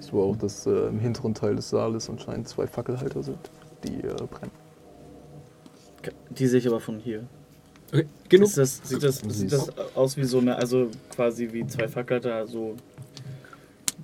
Es 0.00 0.12
war 0.12 0.22
auch, 0.24 0.36
dass 0.36 0.66
äh, 0.66 0.88
im 0.88 0.98
hinteren 0.98 1.34
Teil 1.34 1.54
des 1.54 1.70
Saales 1.70 2.10
anscheinend 2.10 2.48
zwei 2.48 2.66
Fackelhalter 2.66 3.22
sind, 3.22 3.38
die 3.84 4.00
äh, 4.00 4.14
brennen. 4.28 4.50
Die 6.30 6.46
sehe 6.48 6.58
ich 6.58 6.66
aber 6.66 6.80
von 6.80 6.98
hier. 6.98 7.24
Okay, 7.92 8.06
genug. 8.28 8.48
Ist 8.48 8.58
das, 8.58 8.80
sieht, 8.82 9.02
das, 9.02 9.18
sieht 9.18 9.52
das 9.52 9.70
aus 9.94 10.16
wie 10.16 10.24
so 10.24 10.38
eine, 10.38 10.56
also 10.56 10.88
quasi 11.10 11.48
wie 11.52 11.66
zwei 11.66 11.88
Fackelter, 11.88 12.46
so 12.46 12.76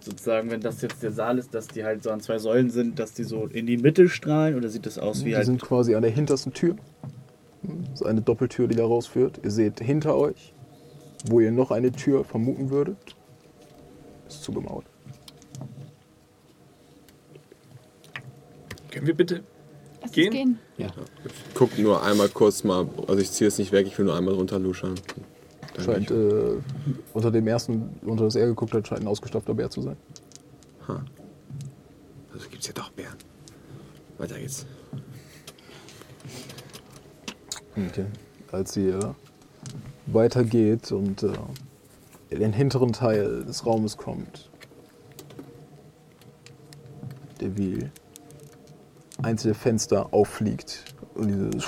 sozusagen, 0.00 0.50
wenn 0.50 0.60
das 0.60 0.80
jetzt 0.82 1.02
der 1.02 1.12
Saal 1.12 1.38
ist, 1.38 1.54
dass 1.54 1.68
die 1.68 1.84
halt 1.84 2.02
so 2.02 2.10
an 2.10 2.20
zwei 2.20 2.38
Säulen 2.38 2.70
sind, 2.70 2.98
dass 2.98 3.12
die 3.12 3.24
so 3.24 3.46
in 3.46 3.66
die 3.66 3.76
Mitte 3.76 4.08
strahlen 4.08 4.56
oder 4.56 4.68
sieht 4.68 4.86
das 4.86 4.98
aus 4.98 5.24
wie 5.24 5.30
die 5.30 5.36
halt. 5.36 5.46
sind 5.46 5.60
quasi 5.60 5.94
an 5.94 6.02
der 6.02 6.10
hintersten 6.10 6.52
Tür. 6.52 6.76
Das 7.62 8.00
ist 8.00 8.06
eine 8.06 8.22
Doppeltür, 8.22 8.68
die 8.68 8.76
da 8.76 8.84
rausführt. 8.84 9.40
Ihr 9.44 9.50
seht 9.50 9.80
hinter 9.80 10.16
euch, 10.16 10.54
wo 11.26 11.40
ihr 11.40 11.52
noch 11.52 11.70
eine 11.70 11.92
Tür 11.92 12.24
vermuten 12.24 12.70
würdet, 12.70 13.16
ist 14.28 14.42
zugemauert. 14.42 14.86
Können 18.90 19.06
wir 19.06 19.14
bitte 19.14 19.42
Lass 20.02 20.12
Gehen? 20.12 20.32
gehen. 20.32 20.58
Ja. 20.78 20.88
Guck 21.54 21.78
nur 21.78 22.02
einmal 22.02 22.28
kurz 22.30 22.64
mal, 22.64 22.88
also 23.06 23.20
ich 23.20 23.30
ziehe 23.30 23.48
es 23.48 23.58
nicht 23.58 23.70
weg, 23.72 23.86
ich 23.86 23.96
will 23.98 24.06
nur 24.06 24.16
einmal 24.16 24.34
runterluschern. 24.34 24.94
Dann 25.74 25.84
Scheint 25.84 26.10
äh, 26.10 26.56
unter 27.12 27.30
dem 27.30 27.46
ersten, 27.46 27.98
unter 28.02 28.24
das 28.24 28.34
er 28.34 28.46
geguckt 28.46 28.72
hat, 28.74 28.88
scheint 28.88 29.02
ein 29.02 29.06
ausgestopfter 29.08 29.54
Bär 29.54 29.70
zu 29.70 29.82
sein. 29.82 29.96
ich- 30.80 30.88
Ha. 30.88 31.04
Also 32.32 32.48
gibt's 32.48 32.66
hier 32.66 32.74
doch 32.74 32.90
Bären. 32.90 33.16
Weiter 34.18 34.38
geht's. 34.38 34.66
Okay. 37.76 38.06
Als 38.52 38.76
ihr 38.76 39.14
weitergeht 40.06 40.90
und 40.92 41.22
äh, 41.22 41.32
in 42.30 42.40
den 42.40 42.52
hinteren 42.52 42.92
Teil 42.92 43.44
des 43.44 43.64
Raumes 43.66 43.96
kommt, 43.96 44.50
der 47.40 47.56
der 49.22 49.54
Fenster 49.54 50.12
auffliegt 50.12 50.84
und 51.14 51.28
dieses 51.28 51.66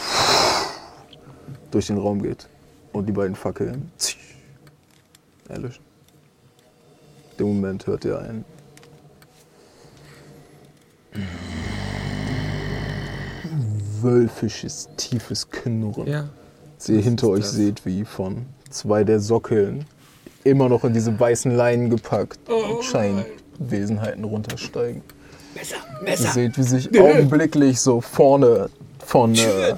durch 1.71 1.87
den 1.87 1.99
Raum 1.99 2.23
geht 2.23 2.49
und 2.93 3.07
die 3.07 3.13
beiden 3.13 3.35
Fackeln 3.35 3.91
erlöschen. 5.49 5.85
In 7.33 7.37
dem 7.39 7.47
Moment 7.57 7.87
hört 7.87 8.05
ihr 8.05 8.19
ein 8.19 8.45
wölfisches, 14.03 14.89
tiefes 14.97 15.51
Knurren. 15.51 16.07
Ja. 16.07 16.29
Ihr 16.89 17.01
hinter 17.01 17.29
euch 17.29 17.43
das? 17.43 17.53
seht, 17.53 17.87
wie 17.87 18.05
von 18.05 18.47
zwei 18.69 19.05
der 19.05 19.21
Sockeln 19.21 19.87
immer 20.45 20.69
noch 20.69 20.85
in 20.85 20.93
diese 20.93 21.19
weißen 21.19 21.55
Leinen 21.55 21.91
gepackt 21.91 22.41
und 22.49 22.83
Scheinwesenheiten 22.83 24.25
runtersteigen. 24.25 25.03
Ihr 26.07 26.17
seht, 26.17 26.59
wie 26.59 26.63
sich 26.63 27.01
augenblicklich 27.01 27.81
so 27.81 28.01
vorne 28.01 28.71
von, 29.05 29.35
äh, 29.35 29.75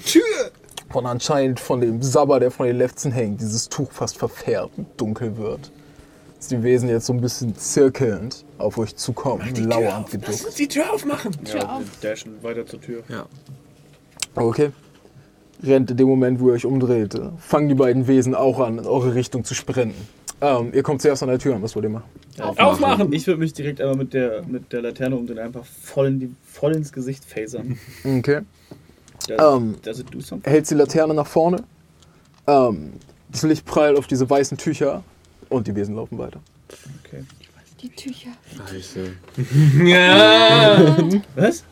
von 0.91 1.07
anscheinend 1.07 1.61
von 1.61 1.81
dem 1.81 2.03
Sabber, 2.03 2.41
der 2.41 2.51
von 2.51 2.67
den 2.67 2.79
Lefzen 2.79 3.13
hängt, 3.13 3.41
dieses 3.41 3.69
Tuch 3.69 3.91
fast 3.93 4.17
verfärbt 4.17 4.79
und 4.79 4.87
dunkel 4.97 5.37
wird. 5.37 5.71
Dass 6.37 6.49
die 6.49 6.63
Wesen 6.63 6.89
jetzt 6.89 7.07
so 7.07 7.13
ein 7.13 7.21
bisschen 7.21 7.57
zirkelnd 7.57 8.45
auf 8.59 8.79
euch 8.79 8.97
zukommen, 8.97 9.55
lauernd 9.57 10.11
geduckt. 10.11 10.45
uns 10.45 10.55
die 10.55 10.69
Tür 10.69 10.93
aufmachen! 10.93 11.33
Tür 11.45 11.61
ja, 11.61 11.77
auf. 11.77 11.83
wir 11.83 12.11
dashen 12.11 12.43
weiter 12.43 12.67
zur 12.67 12.81
Tür. 12.81 13.03
Ja. 13.09 13.27
Okay. 14.35 14.71
Rennt 15.63 15.91
in 15.91 15.97
dem 15.97 16.09
Moment, 16.09 16.41
wo 16.41 16.49
ihr 16.49 16.55
euch 16.55 16.67
umdreht, 16.67 17.15
äh, 17.15 17.31
fangen 17.39 17.69
die 17.69 17.75
beiden 17.75 18.07
Wesen 18.07 18.35
auch 18.35 18.61
an, 18.61 18.79
in 18.79 18.87
eure 18.87 19.15
Richtung 19.15 19.45
zu 19.45 19.55
sprinten. 19.55 19.95
Ähm, 20.41 20.73
ihr 20.75 20.83
kommt 20.83 21.01
zuerst 21.01 21.23
an 21.23 21.29
der 21.29 21.39
Tür 21.39 21.55
an, 21.55 21.63
was 21.63 21.75
wollt 21.77 21.85
ihr 21.85 21.91
machen? 21.91 22.05
Aufmachen! 22.59 23.13
Ich 23.13 23.27
würde 23.27 23.41
mich 23.41 23.53
direkt 23.53 23.81
einmal 23.81 23.97
mit 23.97 24.13
der, 24.13 24.43
mit 24.43 24.73
der 24.73 24.83
Laterne 24.83 25.17
umdrehen, 25.17 25.39
einfach 25.39 25.65
voll, 25.65 26.09
in 26.09 26.21
die, 26.21 26.35
voll 26.45 26.73
ins 26.75 26.93
Gesicht 26.93 27.25
phasern. 27.25 27.79
Okay. 28.05 28.41
Does, 29.29 29.57
Ähm. 29.57 29.77
does 29.83 30.01
it 30.01 30.13
do 30.13 30.21
something? 30.21 30.51
hältst 30.51 30.71
die 30.71 30.75
Laterne 30.75 31.15
nach 31.15 31.27
vorne. 31.27 31.63
Ähm, 32.47 32.95
das 33.31 33.43
Licht 33.45 33.65
prallt 33.65 33.97
auf 33.97 34.07
diese 34.07 34.29
weißen 34.29 34.59
Tücher 34.59 35.03
und 35.49 35.67
die 35.67 35.75
Wesen 35.75 35.95
laufen 35.97 36.19
weiter. 36.19 36.41
Okay. 37.07 37.25
Die 37.81 37.89
Tücher. 37.91 38.31
Scheiße. 38.69 39.13
Ja! 39.85 40.97
Was? 41.37 41.65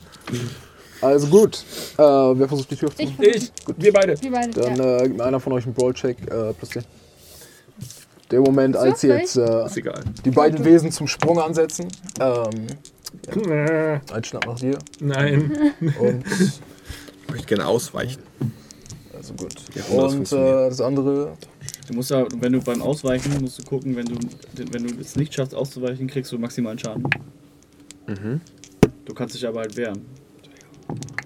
Also 1.03 1.27
gut. 1.27 1.65
Äh, 1.99 2.03
wer 2.03 2.49
versucht 2.49 2.71
die 2.71 2.77
Tür 2.77 2.89
aufzumachen? 2.89 3.17
Ich, 3.25 3.35
Ich, 3.35 3.53
wir 3.77 3.93
beide. 3.93 4.21
wir 4.23 4.31
beide. 4.31 4.51
Dann 4.61 4.77
ja. 4.77 4.97
äh, 4.99 5.03
gibt 5.05 5.17
mir 5.19 5.25
einer 5.25 5.41
von 5.41 5.53
euch 5.53 5.65
einen 5.65 5.75
Brawl-Check 5.75 6.17
äh, 6.31 6.53
plus 6.55 6.71
10. 6.71 6.85
Der 8.31 8.41
Moment, 8.41 8.77
als 8.77 9.03
jetzt 9.03 9.37
äh, 9.37 9.67
Ist 9.67 9.77
egal. 9.77 10.01
die 10.25 10.31
beiden 10.31 10.65
Wesen 10.65 10.91
zum 10.91 11.07
Sprung 11.07 11.39
ansetzen. 11.41 11.89
Ähm, 12.21 12.67
Äh, 13.51 14.01
ein 14.13 14.25
Schnapp 14.25 14.47
nach 14.47 14.59
dir. 14.59 14.79
Nein. 15.01 15.53
Und 16.01 16.25
Ich 16.27 17.31
möchte 17.31 17.47
gerne 17.47 17.67
ausweichen. 17.67 18.23
also 19.15 19.35
gut. 19.35 19.55
Ja, 19.75 19.83
das 19.83 19.91
Und 19.91 19.99
äh, 19.99 20.11
funktioniert. 20.15 20.71
das 20.73 20.81
andere. 20.81 21.33
Du 21.89 21.95
musst 21.95 22.11
ja, 22.11 22.25
wenn 22.41 22.53
du 22.53 22.61
beim 22.63 22.81
Ausweichen 22.81 23.39
musst 23.43 23.59
du 23.59 23.65
gucken, 23.65 23.95
wenn 23.97 24.07
du, 24.07 24.15
wenn 24.71 24.87
du 24.87 25.01
es 25.01 25.15
nicht 25.17 25.35
schaffst 25.35 25.55
auszuweichen, 25.55 26.07
kriegst 26.07 26.33
du 26.33 26.39
maximalen 26.39 26.79
Schaden. 26.79 27.05
Mhm. 28.07 28.41
Du 29.05 29.13
kannst 29.15 29.35
dich 29.35 29.47
aber 29.47 29.61
halt 29.61 29.77
wehren. 29.77 30.07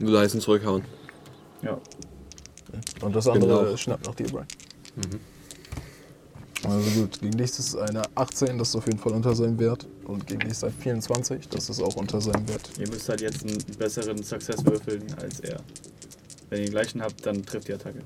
Nur 0.01 0.13
leisten 0.13 0.41
zurückhauen. 0.41 0.83
Ja. 1.63 1.79
Und 3.01 3.15
das 3.15 3.27
andere 3.29 3.65
Genau. 3.65 3.77
schnappt 3.77 4.07
nach 4.07 4.15
dir, 4.15 4.27
Brian. 4.27 4.47
Also 6.65 7.01
gut, 7.01 7.21
gegen 7.21 7.37
dich 7.37 7.51
ist 7.51 7.77
eine 7.77 8.03
18, 8.15 8.59
das 8.59 8.71
ist 8.71 8.77
auf 8.77 8.87
jeden 8.87 8.99
Fall 8.99 9.13
unter 9.13 9.35
seinem 9.35 9.59
Wert. 9.59 9.87
Und 10.05 10.27
gegen 10.27 10.41
dich 10.41 10.51
ist 10.53 10.65
ein 10.65 10.73
24, 10.73 11.49
das 11.49 11.69
ist 11.71 11.81
auch 11.81 11.95
unter 11.97 12.21
seinem 12.21 12.49
Wert. 12.49 12.71
Ihr 12.79 12.89
müsst 12.89 13.09
halt 13.09 13.21
jetzt 13.21 13.45
einen 13.45 13.59
besseren 13.79 14.23
Success 14.23 14.65
würfeln 14.65 15.05
als 15.21 15.41
er. 15.41 15.61
Wenn 16.49 16.61
ihr 16.61 16.67
den 16.67 16.73
gleichen 16.73 17.03
habt, 17.03 17.25
dann 17.25 17.45
trifft 17.45 17.69
die 17.69 17.75
Attacke. 17.75 18.01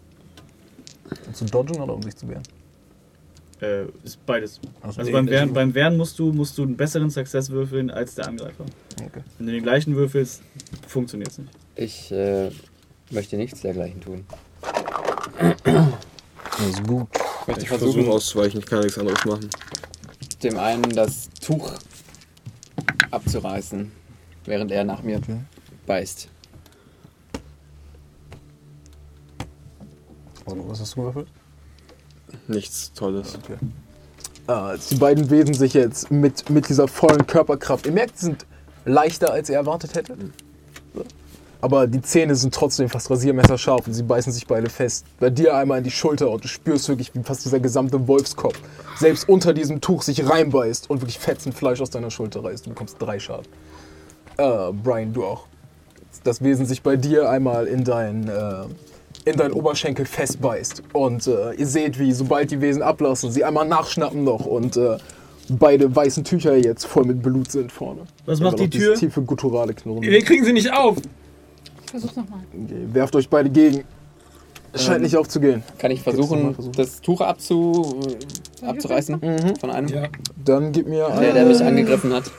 Zu 1.32 1.44
dodgen 1.46 1.80
oder 1.80 1.94
um 1.94 2.02
sich 2.02 2.16
zu 2.16 2.28
wehren? 2.28 2.42
Äh, 3.60 3.84
ist 4.04 4.24
beides. 4.24 4.58
Also, 4.80 5.00
Also 5.00 5.12
beim 5.12 5.28
Wehren, 5.28 5.52
beim 5.52 5.74
Wehren 5.74 5.96
musst 5.96 6.18
du, 6.18 6.32
musst 6.32 6.56
du 6.56 6.62
einen 6.62 6.76
besseren 6.76 7.10
Success 7.10 7.50
würfeln 7.50 7.90
als 7.90 8.14
der 8.14 8.26
Angreifer. 8.28 8.64
Okay. 9.04 9.22
Wenn 9.38 9.46
du 9.46 9.52
den 9.52 9.62
gleichen 9.62 9.96
würfelst, 9.96 10.42
funktioniert 10.88 11.30
es 11.30 11.38
nicht. 11.38 11.50
Ich 11.76 12.10
äh, 12.12 12.50
möchte 13.10 13.36
nichts 13.36 13.60
dergleichen 13.60 14.00
tun. 14.00 14.24
Also 16.58 16.82
gut. 16.84 17.08
Ich 17.12 17.46
möchte 17.46 17.62
Ich 17.62 17.68
versuche 17.68 17.92
versuchen, 17.92 18.08
auszuweichen, 18.12 18.60
ich 18.60 18.66
kann 18.66 18.80
nichts 18.80 18.98
anderes 18.98 19.24
machen. 19.24 19.50
dem 20.42 20.58
einen 20.58 20.82
das 20.94 21.28
Tuch 21.44 21.72
abzureißen, 23.10 23.90
während 24.46 24.70
er 24.72 24.84
nach 24.84 25.02
mir 25.02 25.18
Okay. 25.18 25.36
beißt. 25.86 26.28
Also, 30.46 30.68
was 30.68 30.80
hast 30.80 30.92
du 30.96 31.00
gewürfelt? 31.00 31.28
Nichts 32.48 32.92
Tolles. 32.92 33.38
Okay. 33.42 33.56
Ah, 34.46 34.74
die 34.90 34.96
beiden 34.96 35.30
Wesen 35.30 35.54
sich 35.54 35.74
jetzt 35.74 36.10
mit, 36.10 36.50
mit 36.50 36.68
dieser 36.68 36.88
vollen 36.88 37.26
Körperkraft. 37.26 37.86
Ihr 37.86 37.92
merkt, 37.92 38.18
sie 38.18 38.26
sind 38.26 38.46
leichter, 38.84 39.32
als 39.32 39.48
ihr 39.48 39.56
erwartet 39.56 39.94
hättet. 39.94 40.18
So. 40.94 41.04
Aber 41.60 41.86
die 41.86 42.00
Zähne 42.00 42.34
sind 42.34 42.54
trotzdem 42.54 42.88
fast 42.88 43.10
rasiermesserscharf 43.10 43.86
und 43.86 43.92
sie 43.92 44.02
beißen 44.02 44.32
sich 44.32 44.46
beide 44.46 44.70
fest. 44.70 45.04
Bei 45.18 45.28
dir 45.28 45.54
einmal 45.54 45.78
in 45.78 45.84
die 45.84 45.90
Schulter 45.90 46.30
und 46.30 46.42
du 46.42 46.48
spürst 46.48 46.88
wirklich, 46.88 47.14
wie 47.14 47.22
fast 47.22 47.44
dieser 47.44 47.60
gesamte 47.60 48.08
Wolfskopf 48.08 48.58
selbst 48.98 49.28
unter 49.28 49.52
diesem 49.52 49.80
Tuch 49.80 50.02
sich 50.02 50.28
reinbeißt 50.28 50.88
und 50.88 51.00
wirklich 51.02 51.18
fetzen 51.18 51.52
Fleisch 51.52 51.80
aus 51.80 51.90
deiner 51.90 52.10
Schulter 52.10 52.42
reißt. 52.42 52.64
Du 52.66 52.70
bekommst 52.70 52.96
drei 52.98 53.18
Schaden. 53.18 53.46
Äh, 54.38 54.72
Brian, 54.72 55.12
du 55.12 55.24
auch. 55.24 55.46
Das 56.24 56.42
Wesen 56.42 56.66
sich 56.66 56.82
bei 56.82 56.96
dir 56.96 57.28
einmal 57.28 57.66
in 57.66 57.84
dein, 57.84 58.28
äh, 58.28 58.64
in 59.24 59.36
deinen 59.36 59.52
Oberschenkel 59.52 60.06
festbeißt. 60.06 60.82
Und 60.92 61.26
äh, 61.26 61.52
ihr 61.54 61.66
seht, 61.66 61.98
wie 61.98 62.12
sobald 62.12 62.50
die 62.50 62.60
Wesen 62.60 62.82
ablassen, 62.82 63.30
sie 63.30 63.44
einmal 63.44 63.66
nachschnappen 63.66 64.24
noch 64.24 64.46
und 64.46 64.76
äh, 64.76 64.96
beide 65.50 65.94
weißen 65.94 66.24
Tücher 66.24 66.56
jetzt 66.56 66.86
voll 66.86 67.04
mit 67.04 67.22
Blut 67.22 67.50
sind 67.52 67.70
vorne. 67.72 68.02
Was 68.26 68.40
macht 68.40 68.58
die 68.60 68.70
Tür? 68.70 68.94
tiefe 68.94 69.20
gutturale 69.22 69.74
Knurren. 69.74 70.02
Wir 70.02 70.22
kriegen 70.24 70.44
sie 70.44 70.52
nicht 70.52 70.72
auf. 70.72 70.96
Versuch's 71.86 72.16
nochmal. 72.16 72.40
Okay, 72.54 72.86
werft 72.92 73.16
euch 73.16 73.28
beide 73.28 73.50
gegen. 73.50 73.84
Es 74.72 74.84
scheint 74.84 74.98
Ähm, 74.98 75.02
nicht 75.02 75.16
aufzugehen. 75.16 75.64
Kann 75.78 75.90
ich 75.90 76.00
versuchen, 76.00 76.54
versuchen? 76.54 76.74
das 76.76 77.00
Tuch 77.00 77.20
abzu, 77.20 77.98
abzureißen 78.64 79.16
Mhm. 79.20 79.56
von 79.56 79.70
einem, 79.70 79.88
Ja, 79.88 80.04
Dann 80.44 80.70
gib 80.70 80.86
mir 80.86 81.08
der, 81.20 81.32
der 81.32 81.44
mich 81.46 81.60
ein- 81.60 81.66
angegriffen 81.66 82.12
hat? 82.14 82.30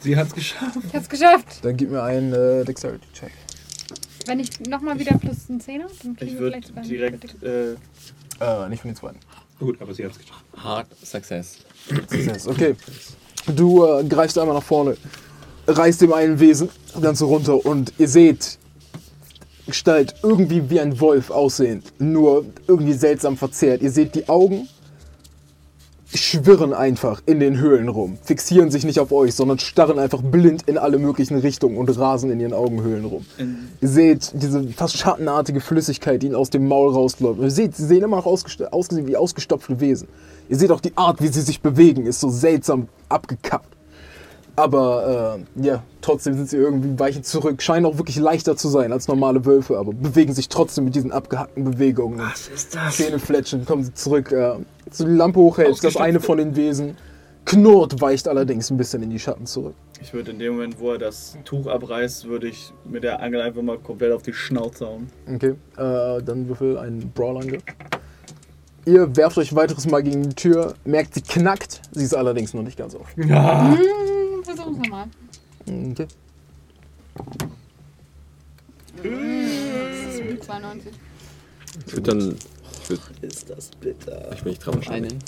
sie 0.00 0.16
hat's 0.16 0.34
geschafft. 0.34 0.78
Ich 0.88 0.94
hab's 0.96 1.08
geschafft. 1.08 1.46
Dann 1.62 1.76
gib 1.76 1.92
mir 1.92 2.02
einen 2.02 2.32
äh, 2.32 2.64
Dexterity-Check. 2.64 3.30
Wenn 4.26 4.40
ich 4.40 4.60
nochmal 4.60 4.98
wieder 4.98 5.16
plus 5.18 5.48
einen 5.48 5.60
Zehner, 5.60 5.86
dann 6.02 6.16
kriegen 6.16 6.32
Ich 6.34 6.38
wir 6.40 6.50
vielleicht 6.50 6.68
sogar 6.68 6.84
direkt. 6.84 7.42
Äh, 7.42 7.72
Äh, 8.40 8.68
nicht 8.70 8.80
von 8.80 8.90
den 8.90 8.96
zweiten. 8.96 9.18
Gut, 9.58 9.80
aber 9.82 9.92
sie 9.92 10.04
hat's 10.04 10.18
geschafft. 10.18 10.44
Hard 10.56 10.86
Success. 11.04 11.58
Success. 12.08 12.46
Okay. 12.46 12.74
Du 13.54 13.84
äh, 13.84 14.04
greifst 14.04 14.38
einmal 14.38 14.54
nach 14.54 14.62
vorne, 14.62 14.96
reißt 15.66 16.00
dem 16.00 16.12
einen 16.12 16.40
Wesen 16.40 16.70
dann 17.00 17.14
so 17.14 17.26
runter 17.26 17.64
und 17.64 17.92
ihr 17.98 18.08
seht 18.08 18.58
Gestalt 19.66 20.14
irgendwie 20.22 20.68
wie 20.70 20.80
ein 20.80 20.98
Wolf 21.00 21.30
aussehend, 21.30 21.92
nur 21.98 22.44
irgendwie 22.66 22.94
seltsam 22.94 23.36
verzerrt. 23.36 23.82
Ihr 23.82 23.90
seht 23.90 24.14
die 24.14 24.28
Augen 24.28 24.68
schwirren 26.14 26.72
einfach 26.72 27.22
in 27.26 27.40
den 27.40 27.58
Höhlen 27.58 27.88
rum, 27.88 28.18
fixieren 28.22 28.70
sich 28.70 28.84
nicht 28.84 28.98
auf 28.98 29.12
euch, 29.12 29.34
sondern 29.34 29.58
starren 29.58 29.98
einfach 29.98 30.22
blind 30.22 30.62
in 30.66 30.78
alle 30.78 30.98
möglichen 30.98 31.38
Richtungen 31.38 31.76
und 31.76 31.88
rasen 31.98 32.30
in 32.30 32.40
ihren 32.40 32.52
Augenhöhlen 32.52 33.04
rum. 33.04 33.24
in, 33.38 33.68
Ihr 33.80 33.88
seht 33.88 34.32
diese 34.34 34.66
fast 34.68 34.96
schattenartige 34.96 35.60
Flüssigkeit, 35.60 36.22
die 36.22 36.26
ihnen 36.26 36.34
aus 36.34 36.50
dem 36.50 36.66
Maul 36.66 36.92
rausläuft. 36.92 37.40
Ihr 37.40 37.50
seht, 37.50 37.76
sie 37.76 37.86
sehen 37.86 38.02
immer 38.02 38.16
noch 38.16 38.26
ausgesehen 38.26 39.06
wie 39.06 39.16
ausgestopfte 39.16 39.80
Wesen. 39.80 40.08
Ihr 40.48 40.56
seht 40.56 40.70
auch 40.70 40.80
die 40.80 40.96
Art, 40.96 41.22
wie 41.22 41.28
sie 41.28 41.42
sich 41.42 41.60
bewegen, 41.60 42.06
ist 42.06 42.20
so 42.20 42.28
seltsam 42.28 42.88
abgekappt. 43.08 43.76
Aber 44.56 45.38
äh, 45.56 45.64
ja, 45.66 45.82
trotzdem 46.00 46.34
sind 46.34 46.48
sie 46.48 46.56
irgendwie 46.56 46.98
weichen 46.98 47.22
zurück, 47.24 47.62
scheinen 47.62 47.86
auch 47.86 47.98
wirklich 47.98 48.16
leichter 48.16 48.56
zu 48.56 48.68
sein 48.68 48.92
als 48.92 49.08
normale 49.08 49.44
Wölfe, 49.44 49.78
aber 49.78 49.92
bewegen 49.92 50.32
sich 50.32 50.48
trotzdem 50.48 50.84
mit 50.84 50.94
diesen 50.94 51.12
abgehackten 51.12 51.64
Bewegungen. 51.64 52.18
Was 52.18 52.48
ist 52.48 52.74
das? 52.74 52.96
Zähnefletschen, 52.96 53.64
kommen 53.64 53.84
sie 53.84 53.94
zurück. 53.94 54.32
Äh, 54.32 54.56
du 54.98 55.04
die 55.04 55.10
Lampe 55.10 55.40
hochhältst, 55.40 55.84
das 55.84 55.96
eine 55.96 56.20
von 56.20 56.38
den 56.38 56.56
Wesen 56.56 56.96
knurrt, 57.44 58.00
weicht 58.00 58.28
allerdings 58.28 58.70
ein 58.70 58.76
bisschen 58.76 59.02
in 59.02 59.10
die 59.10 59.18
Schatten 59.18 59.46
zurück. 59.46 59.74
ich 60.00 60.12
würde 60.12 60.30
in 60.30 60.38
dem 60.38 60.54
Moment, 60.54 60.78
wo 60.78 60.92
er 60.92 60.98
das 60.98 61.36
Tuch 61.44 61.66
abreißt, 61.66 62.28
würde 62.28 62.48
ich 62.48 62.72
mit 62.84 63.02
der 63.02 63.20
Angel 63.22 63.40
einfach 63.40 63.62
mal 63.62 63.78
komplett 63.78 64.12
auf 64.12 64.22
die 64.22 64.32
Schnauze 64.32 64.86
hauen. 64.86 65.08
Okay, 65.34 65.54
äh, 65.76 66.22
dann 66.22 66.48
würfel 66.48 66.78
einen 66.78 67.10
Brawl-Angriff. 67.12 67.62
Ihr 68.86 69.14
werft 69.16 69.36
euch 69.38 69.54
weiteres 69.54 69.86
Mal 69.86 70.02
gegen 70.02 70.22
die 70.22 70.34
Tür, 70.34 70.74
merkt, 70.84 71.14
sie 71.14 71.22
knackt, 71.22 71.82
sie 71.92 72.04
ist 72.04 72.14
allerdings 72.14 72.54
noch 72.54 72.62
nicht 72.62 72.78
ganz 72.78 72.94
auf. 72.94 73.06
Ja. 73.16 73.76
Hm, 74.40 74.44
versuchen 74.44 74.82
wir 74.82 74.90
mal. 74.90 75.06
Okay. 75.66 76.06
Das 78.96 80.14
ist 80.14 80.24
mit 80.24 80.44
92. 80.44 80.92
Ich 81.86 81.92
würde 81.92 82.10
dann. 82.10 82.36
Ich, 82.82 82.90
würd, 82.90 83.00
Ist 83.22 83.50
das 83.50 83.70
bitter. 83.80 84.32
ich 84.32 84.44
will 84.44 84.52
nicht 84.52 84.62
trauen. 84.62 84.82
Einen. 84.88 85.18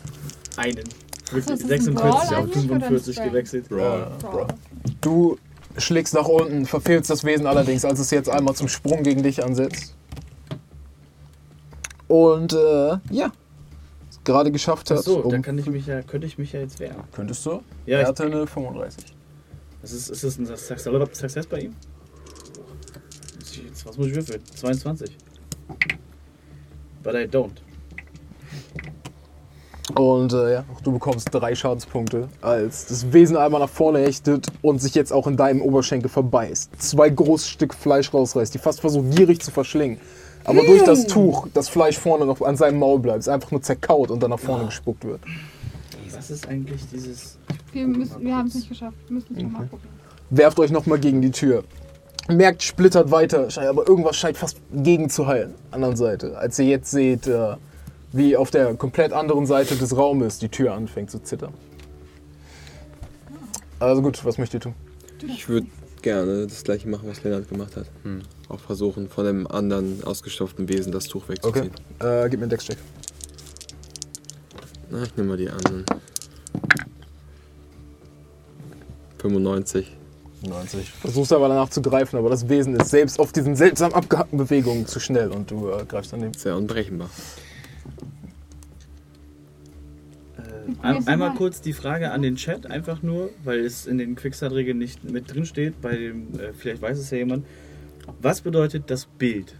Einen. 0.57 0.84
Wirklich 1.31 1.49
ein 1.49 1.68
46 1.68 1.94
Brawl 1.94 2.10
auf 2.10 2.32
eigentlich 2.32 2.65
oder 2.65 2.74
ein 2.74 2.81
45 2.81 3.15
Spray? 3.15 3.28
gewechselt. 3.28 3.68
Brawl. 3.68 4.10
Brawl. 4.20 4.49
Du 5.00 5.39
schlägst 5.78 6.15
nach 6.15 6.26
unten, 6.26 6.66
verfehlst 6.66 7.08
das 7.08 7.24
Wesen 7.24 7.47
allerdings, 7.47 7.84
als 7.84 7.99
es 8.00 8.10
jetzt 8.10 8.28
einmal 8.28 8.55
zum 8.55 8.68
Sprung 8.68 9.02
gegen 9.02 9.23
dich 9.23 9.42
ansetzt. 9.42 9.94
Und 12.08 12.52
äh, 12.52 12.99
ja, 13.10 13.32
gerade 14.25 14.51
geschafft 14.51 14.91
hat. 14.91 14.99
Achso, 14.99 15.20
um- 15.20 15.31
dann 15.31 15.42
kann 15.42 15.59
ich 15.59 15.67
mich 15.67 15.86
ja, 15.86 16.02
könnte 16.02 16.26
ich 16.26 16.39
mich 16.39 16.52
ja 16.52 16.60
jetzt 16.60 16.81
wehren. 16.81 16.97
Könntest 17.12 17.44
du? 17.47 17.62
Ja, 17.86 17.99
er 17.99 18.02
ich, 18.02 18.09
hatte 18.09 18.25
eine 18.25 18.47
35. 18.47 19.15
ist, 19.83 19.92
es, 19.92 20.10
ist 20.10 20.25
das 20.25 20.39
ein 20.39 20.47
Success 20.47 21.18
Success 21.18 21.47
bei 21.47 21.60
ihm? 21.60 21.75
Was 23.84 23.99
muss 23.99 24.07
ich 24.07 24.15
würfeln? 24.15 24.41
22. 24.55 25.17
But 27.02 27.15
I 27.15 27.26
don't. 27.26 27.51
Und 29.94 30.33
äh, 30.33 30.52
ja, 30.52 30.65
du 30.84 30.92
bekommst 30.92 31.28
drei 31.33 31.55
Schadenspunkte, 31.55 32.28
als 32.41 32.86
das 32.86 33.12
Wesen 33.12 33.36
einmal 33.36 33.60
nach 33.60 33.68
vorne 33.68 33.99
hechtet 33.99 34.47
und 34.62 34.81
sich 34.81 34.94
jetzt 34.94 35.12
auch 35.12 35.26
in 35.26 35.36
deinem 35.36 35.60
Oberschenkel 35.60 36.09
verbeißt. 36.09 36.81
Zwei 36.81 37.10
große 37.10 37.49
Stück 37.49 37.75
Fleisch 37.75 38.15
rausreißt, 38.15 38.55
die 38.55 38.59
fast 38.59 38.81
versucht 38.81 39.17
gierig 39.17 39.41
zu 39.41 39.51
verschlingen. 39.51 39.99
Aber 40.45 40.65
durch 40.65 40.83
das 40.85 41.07
Tuch 41.07 41.49
das 41.55 41.69
Fleisch 41.69 41.99
vorne 41.99 42.27
noch 42.27 42.41
an 42.43 42.57
seinem 42.57 42.79
Maul 42.79 42.99
bleibt, 42.99 43.21
es 43.21 43.29
einfach 43.29 43.51
nur 43.51 43.62
zerkaut 43.62 44.11
und 44.11 44.21
dann 44.23 44.31
nach 44.31 44.39
vorne 44.41 44.67
gespuckt 44.67 45.05
wird. 45.05 45.21
Was 46.15 46.31
ist 46.31 46.47
eigentlich 46.49 46.81
dieses. 46.93 47.39
Wir, 47.73 47.87
müssen- 47.87 48.21
wir 48.25 48.37
haben 48.37 48.47
es 48.49 48.55
nicht 48.55 48.69
geschafft. 48.69 48.97
Wir 49.09 49.15
müssen 49.15 49.35
es 49.37 49.43
nochmal 49.43 49.67
probieren. 49.67 49.93
Werft 50.31 50.59
euch 50.61 50.71
nochmal 50.71 50.99
gegen 51.01 51.21
die 51.23 51.31
Tür. 51.31 51.65
Merkt, 52.29 52.62
splittert 52.62 53.11
weiter, 53.11 53.51
scheint- 53.51 53.67
aber 53.69 53.89
irgendwas 53.89 54.17
scheint 54.17 54.37
fast 54.37 54.59
gegen 54.73 55.11
zu 55.11 55.27
heilen. 55.27 55.55
Anderen 55.73 55.97
Seite. 55.97 56.39
Als 56.39 56.59
ihr 56.59 56.67
jetzt 56.67 56.91
seht, 56.91 57.27
äh, 57.27 57.57
wie 58.12 58.37
auf 58.37 58.51
der 58.51 58.75
komplett 58.75 59.12
anderen 59.12 59.47
Seite 59.47 59.75
des 59.75 59.97
Raumes 59.97 60.39
die 60.39 60.49
Tür 60.49 60.75
anfängt 60.75 61.11
zu 61.11 61.19
zittern. 61.23 61.53
Also 63.81 64.03
gut, 64.03 64.25
was 64.25 64.39
möchtet 64.39 64.61
ihr 64.67 64.73
tun? 64.73 64.75
Ich 65.27 65.49
würde 65.49 65.67
gerne 66.03 66.47
das 66.47 66.62
gleiche 66.62 66.89
machen, 66.89 67.09
was 67.09 67.23
Lennart 67.25 67.49
gemacht 67.49 67.77
hat. 67.77 67.87
Auch 68.52 68.60
versuchen, 68.60 69.08
von 69.08 69.26
einem 69.26 69.47
anderen 69.47 70.05
ausgestopften 70.05 70.68
Wesen 70.68 70.92
das 70.92 71.06
Tuch 71.08 71.24
Okay. 71.24 71.32
wegzuziehen. 71.32 71.70
Äh, 72.00 72.28
gib 72.28 72.39
mir 72.39 72.44
einen 72.44 72.50
Dex-Check. 72.50 72.76
Na, 74.90 75.02
ich 75.05 75.16
nehme 75.16 75.31
mal 75.31 75.36
die 75.39 75.48
anderen. 75.48 75.86
95. 79.18 79.97
90. 80.47 80.90
Versuchst 80.90 81.32
aber 81.32 81.48
danach 81.48 81.70
zu 81.70 81.81
greifen, 81.81 82.16
aber 82.18 82.28
das 82.28 82.48
Wesen 82.48 82.74
ist 82.76 82.90
selbst 82.90 83.18
auf 83.20 83.32
diesen 83.32 83.56
seltsam 83.56 83.94
abgehackten 83.94 84.36
Bewegungen 84.36 84.86
zu 84.86 85.00
schnell 85.00 85.31
und 85.31 85.50
du 85.50 85.70
äh, 85.70 85.84
greifst 85.86 86.12
daneben. 86.12 86.34
Sehr 86.34 86.56
unberechenbar. 86.56 87.08
Äh, 90.36 90.82
ein, 90.82 91.06
einmal 91.06 91.34
kurz 91.34 91.60
die 91.62 91.72
Frage 91.72 92.10
an 92.10 92.20
den 92.20 92.36
Chat, 92.36 92.66
einfach 92.66 93.02
nur, 93.02 93.31
weil 93.44 93.60
es 93.60 93.86
in 93.86 93.97
den 93.98 94.14
Quickstart-Regeln 94.16 94.76
nicht 94.76 95.05
mit 95.05 95.32
drin 95.32 95.47
steht. 95.47 95.81
Bei 95.81 95.97
dem, 95.97 96.39
äh, 96.39 96.52
vielleicht 96.52 96.82
weiß 96.82 96.98
es 96.98 97.10
ja 97.10 97.18
jemand. 97.18 97.47
Was 98.20 98.40
bedeutet 98.40 98.84
das 98.89 99.06
Bild? 99.06 99.55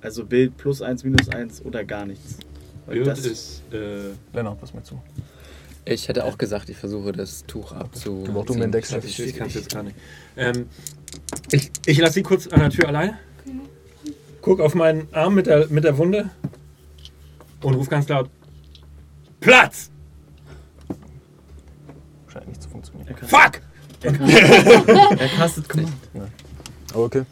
Also 0.00 0.24
Bild 0.24 0.56
plus 0.56 0.82
1, 0.82 1.04
minus 1.04 1.28
1 1.28 1.64
oder 1.64 1.84
gar 1.84 2.06
nichts? 2.06 2.38
Weil 2.86 2.96
Bild 2.96 3.06
das, 3.08 3.20
ist. 3.20 3.62
Äh, 3.72 4.10
Lennart, 4.32 4.60
was 4.62 4.72
meinst 4.72 4.90
du? 4.90 5.00
Ich 5.84 6.08
hätte 6.08 6.24
auch 6.24 6.36
gesagt, 6.36 6.68
ich 6.68 6.76
versuche 6.76 7.12
das 7.12 7.46
Tuch 7.46 7.72
abzu. 7.72 8.24
Du 8.26 8.54
mir 8.54 8.64
einen 8.64 8.72
Dex-Check. 8.72 9.04
ich 9.04 9.20
ich 9.20 9.34
kann 9.34 9.46
es 9.46 9.54
jetzt 9.54 9.72
gar 9.72 9.82
nicht. 9.82 9.96
Ähm, 10.36 10.66
ich 11.50 11.70
ich 11.86 11.98
lasse 11.98 12.14
sie 12.14 12.22
kurz 12.22 12.46
an 12.46 12.60
der 12.60 12.70
Tür 12.70 12.88
alleine. 12.88 13.18
Guck 14.42 14.60
auf 14.60 14.74
meinen 14.74 15.08
Arm 15.12 15.34
mit 15.34 15.46
der, 15.46 15.68
mit 15.68 15.84
der 15.84 15.96
Wunde 15.96 16.30
und 17.62 17.74
ruf 17.74 17.88
ganz 17.88 18.06
laut: 18.08 18.28
Platz! 19.40 19.90
Scheint 22.28 22.48
nicht 22.48 22.62
zu 22.62 22.68
funktionieren. 22.68 23.16
Fuck! 23.26 23.62
er 24.02 25.28
castet 25.36 25.68
Command. 25.68 25.92
Aber 26.14 26.28
okay. 27.04 27.24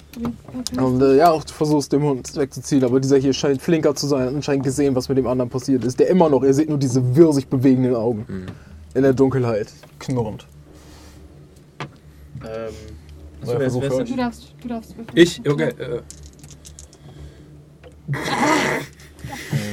Und 0.80 1.02
äh, 1.02 1.16
ja, 1.16 1.30
auch 1.30 1.44
du 1.44 1.52
versuchst 1.52 1.92
den 1.92 2.02
Hund 2.02 2.34
wegzuziehen, 2.36 2.84
aber 2.84 3.00
dieser 3.00 3.18
hier 3.18 3.32
scheint 3.32 3.60
flinker 3.60 3.94
zu 3.94 4.06
sein, 4.06 4.26
hat 4.26 4.34
anscheinend 4.34 4.64
gesehen, 4.64 4.94
was 4.94 5.08
mit 5.08 5.18
dem 5.18 5.26
anderen 5.26 5.50
passiert 5.50 5.84
ist. 5.84 5.98
Der 6.00 6.08
immer 6.08 6.28
noch, 6.28 6.42
ihr 6.42 6.54
seht 6.54 6.68
nur 6.68 6.78
diese 6.78 7.16
wirr 7.16 7.32
sich 7.32 7.46
bewegenden 7.46 7.94
Augen. 7.94 8.46
In 8.94 9.02
der 9.02 9.12
Dunkelheit. 9.12 9.72
Knurrend. 9.98 10.46
Ähm, 12.42 12.74
achso, 13.42 13.58
wer 13.58 13.66
ist, 13.66 13.80
wer 13.80 14.04
Du 14.04 14.16
darfst, 14.16 14.54
du 14.62 14.68
darfst 14.68 14.96
würfeln. 14.96 15.16
Ich, 15.16 15.40
okay. 15.48 15.68
Äh, 15.78 16.00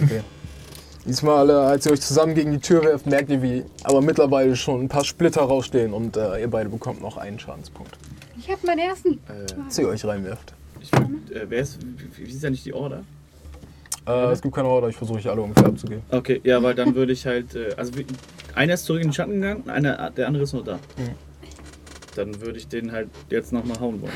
Okay. 0.03 0.22
Diesmal, 1.05 1.49
äh, 1.49 1.53
als 1.53 1.85
ihr 1.85 1.91
euch 1.91 2.01
zusammen 2.01 2.33
gegen 2.33 2.51
die 2.51 2.59
Tür 2.59 2.83
werft, 2.83 3.05
merkt 3.05 3.30
ihr, 3.30 3.41
wie 3.41 3.65
aber 3.83 4.01
mittlerweile 4.01 4.55
schon 4.55 4.81
ein 4.81 4.88
paar 4.88 5.03
Splitter 5.03 5.41
rausstehen 5.41 5.93
und 5.93 6.15
äh, 6.15 6.41
ihr 6.41 6.49
beide 6.49 6.69
bekommt 6.69 7.01
noch 7.01 7.17
einen 7.17 7.39
Schadenspunkt. 7.39 7.97
Ich 8.45 8.51
hab 8.51 8.63
meinen 8.63 8.80
ersten. 8.80 9.19
Als 9.65 9.77
ihr 9.80 9.88
euch 9.88 10.03
reinwerft. 10.05 10.53
Ich 10.81 10.91
äh, 10.93 11.45
wer 11.47 11.59
ist, 11.61 11.80
wie, 11.81 12.25
wie 12.27 12.30
ist 12.31 12.43
ja 12.43 12.49
nicht 12.49 12.65
die 12.65 12.73
Order? 12.73 13.03
Äh, 14.05 14.31
es 14.31 14.41
gibt 14.41 14.53
keine 14.53 14.67
Order, 14.67 14.89
ich 14.89 14.97
versuche 14.97 15.17
euch 15.19 15.30
alle 15.30 15.41
ungefähr 15.41 15.67
abzugeben. 15.67 16.03
Okay, 16.11 16.41
ja, 16.43 16.61
weil 16.61 16.75
dann 16.75 16.93
würde 16.93 17.13
ich 17.13 17.25
halt, 17.25 17.55
äh, 17.55 17.73
also 17.77 17.95
wie- 17.97 18.05
einer 18.53 18.73
ist 18.73 18.83
zurück 18.85 19.01
in 19.01 19.07
den 19.07 19.13
Schatten 19.13 19.33
gegangen, 19.39 19.69
einer, 19.69 20.11
der 20.11 20.27
andere 20.27 20.43
ist 20.43 20.51
noch 20.53 20.63
da. 20.63 20.77
Dann 22.15 22.39
würde 22.41 22.57
ich 22.57 22.67
den 22.67 22.91
halt 22.91 23.09
jetzt 23.30 23.53
nochmal 23.53 23.80
hauen 23.80 24.01
wollen 24.01 24.11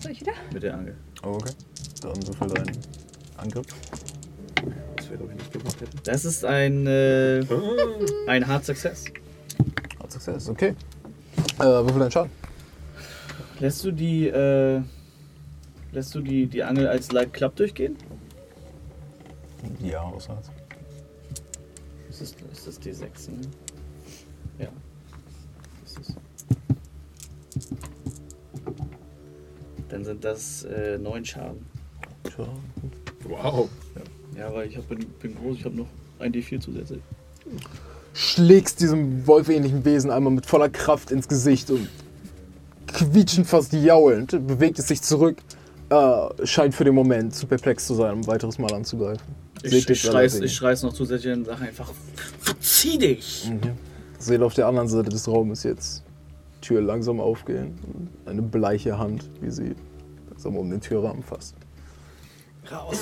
Soll 0.00 0.12
ich 0.12 0.20
wieder? 0.22 0.32
mit 0.52 0.62
der 0.62 0.74
Angel. 0.74 0.94
Oh, 1.22 1.28
okay. 1.34 1.52
Dann 2.00 2.26
würfel 2.26 2.48
deinen 2.48 2.78
Angriff. 3.36 3.66
das 4.96 5.06
wäre, 5.10 5.18
glaube 5.18 5.32
ich, 5.32 5.38
nicht 5.38 5.52
gemacht 5.52 5.80
hätte. 5.82 5.96
Das 6.04 6.24
ist 6.24 6.44
ein, 6.44 6.86
äh, 6.86 7.40
ein 8.26 8.46
Hard 8.46 8.64
Success. 8.64 9.04
Hard 10.00 10.12
Success, 10.12 10.48
okay. 10.48 10.74
Äh, 11.58 11.62
würfel 11.64 11.98
deinen 12.00 12.10
Schaden. 12.10 12.30
Lässt 13.58 13.84
du 13.84 13.90
die, 13.90 14.28
äh, 14.28 14.82
lässt 15.92 16.14
du 16.14 16.20
die, 16.20 16.46
die 16.46 16.62
Angel 16.62 16.86
als 16.88 17.10
Light 17.12 17.32
Club 17.32 17.56
durchgehen? 17.56 17.96
Ja, 19.80 20.02
ausnahms. 20.02 20.50
Ist 22.10 22.20
das, 22.20 22.34
ist 22.52 22.66
das 22.66 22.80
D6, 22.82 23.30
ne? 23.30 23.40
Ja. 24.58 24.68
Ist 25.84 25.98
es. 26.00 26.16
Dann 29.88 30.04
sind 30.04 30.24
das 30.24 30.64
äh, 30.64 30.98
neun 30.98 31.24
Schaden. 31.24 31.64
Schaden. 32.30 32.60
Wow. 33.24 33.70
Ja, 34.36 34.52
weil 34.52 34.68
ich 34.68 34.76
hab, 34.76 34.86
bin, 34.88 34.98
bin 34.98 35.34
groß, 35.34 35.58
ich 35.58 35.64
habe 35.64 35.76
noch 35.76 35.88
ein 36.18 36.32
D4 36.32 36.60
zusätzlich. 36.60 37.00
Schlägst 38.12 38.80
diesem 38.80 39.26
wolfähnlichen 39.26 39.84
Wesen 39.84 40.10
einmal 40.10 40.32
mit 40.32 40.44
voller 40.44 40.68
Kraft 40.68 41.10
ins 41.10 41.26
Gesicht 41.26 41.70
und 41.70 41.88
quietschend 42.96 43.46
fast 43.46 43.72
jaulend 43.72 44.30
bewegt 44.46 44.78
es 44.78 44.88
sich 44.88 45.02
zurück. 45.02 45.38
Äh, 45.88 46.46
scheint 46.46 46.74
für 46.74 46.84
den 46.84 46.94
Moment 46.94 47.34
zu 47.34 47.46
perplex 47.46 47.86
zu 47.86 47.94
sein, 47.94 48.12
um 48.14 48.20
ein 48.20 48.26
weiteres 48.26 48.58
Mal 48.58 48.72
anzugreifen. 48.72 49.22
Ich, 49.62 49.88
ich, 49.88 50.00
schrei's, 50.00 50.40
ich 50.40 50.54
schrei's 50.54 50.82
noch 50.82 50.92
zusätzlich 50.92 51.32
und 51.32 51.44
sage 51.44 51.62
einfach, 51.62 51.92
verzieh 52.40 52.98
dich! 52.98 53.48
Mhm. 53.50 53.72
Seht 54.18 54.42
auf 54.42 54.54
der 54.54 54.66
anderen 54.66 54.88
Seite 54.88 55.10
des 55.10 55.28
Raumes 55.28 55.62
jetzt 55.62 56.02
die 56.56 56.68
Tür 56.68 56.80
langsam 56.80 57.20
aufgehen 57.20 57.78
und 57.86 58.08
eine 58.28 58.42
bleiche 58.42 58.98
Hand, 58.98 59.28
wie 59.40 59.50
sie 59.50 59.74
langsam 60.30 60.56
um 60.56 60.68
den 60.70 60.80
Türrahmen 60.80 61.22
fasst. 61.22 61.54
Raus! 62.70 62.98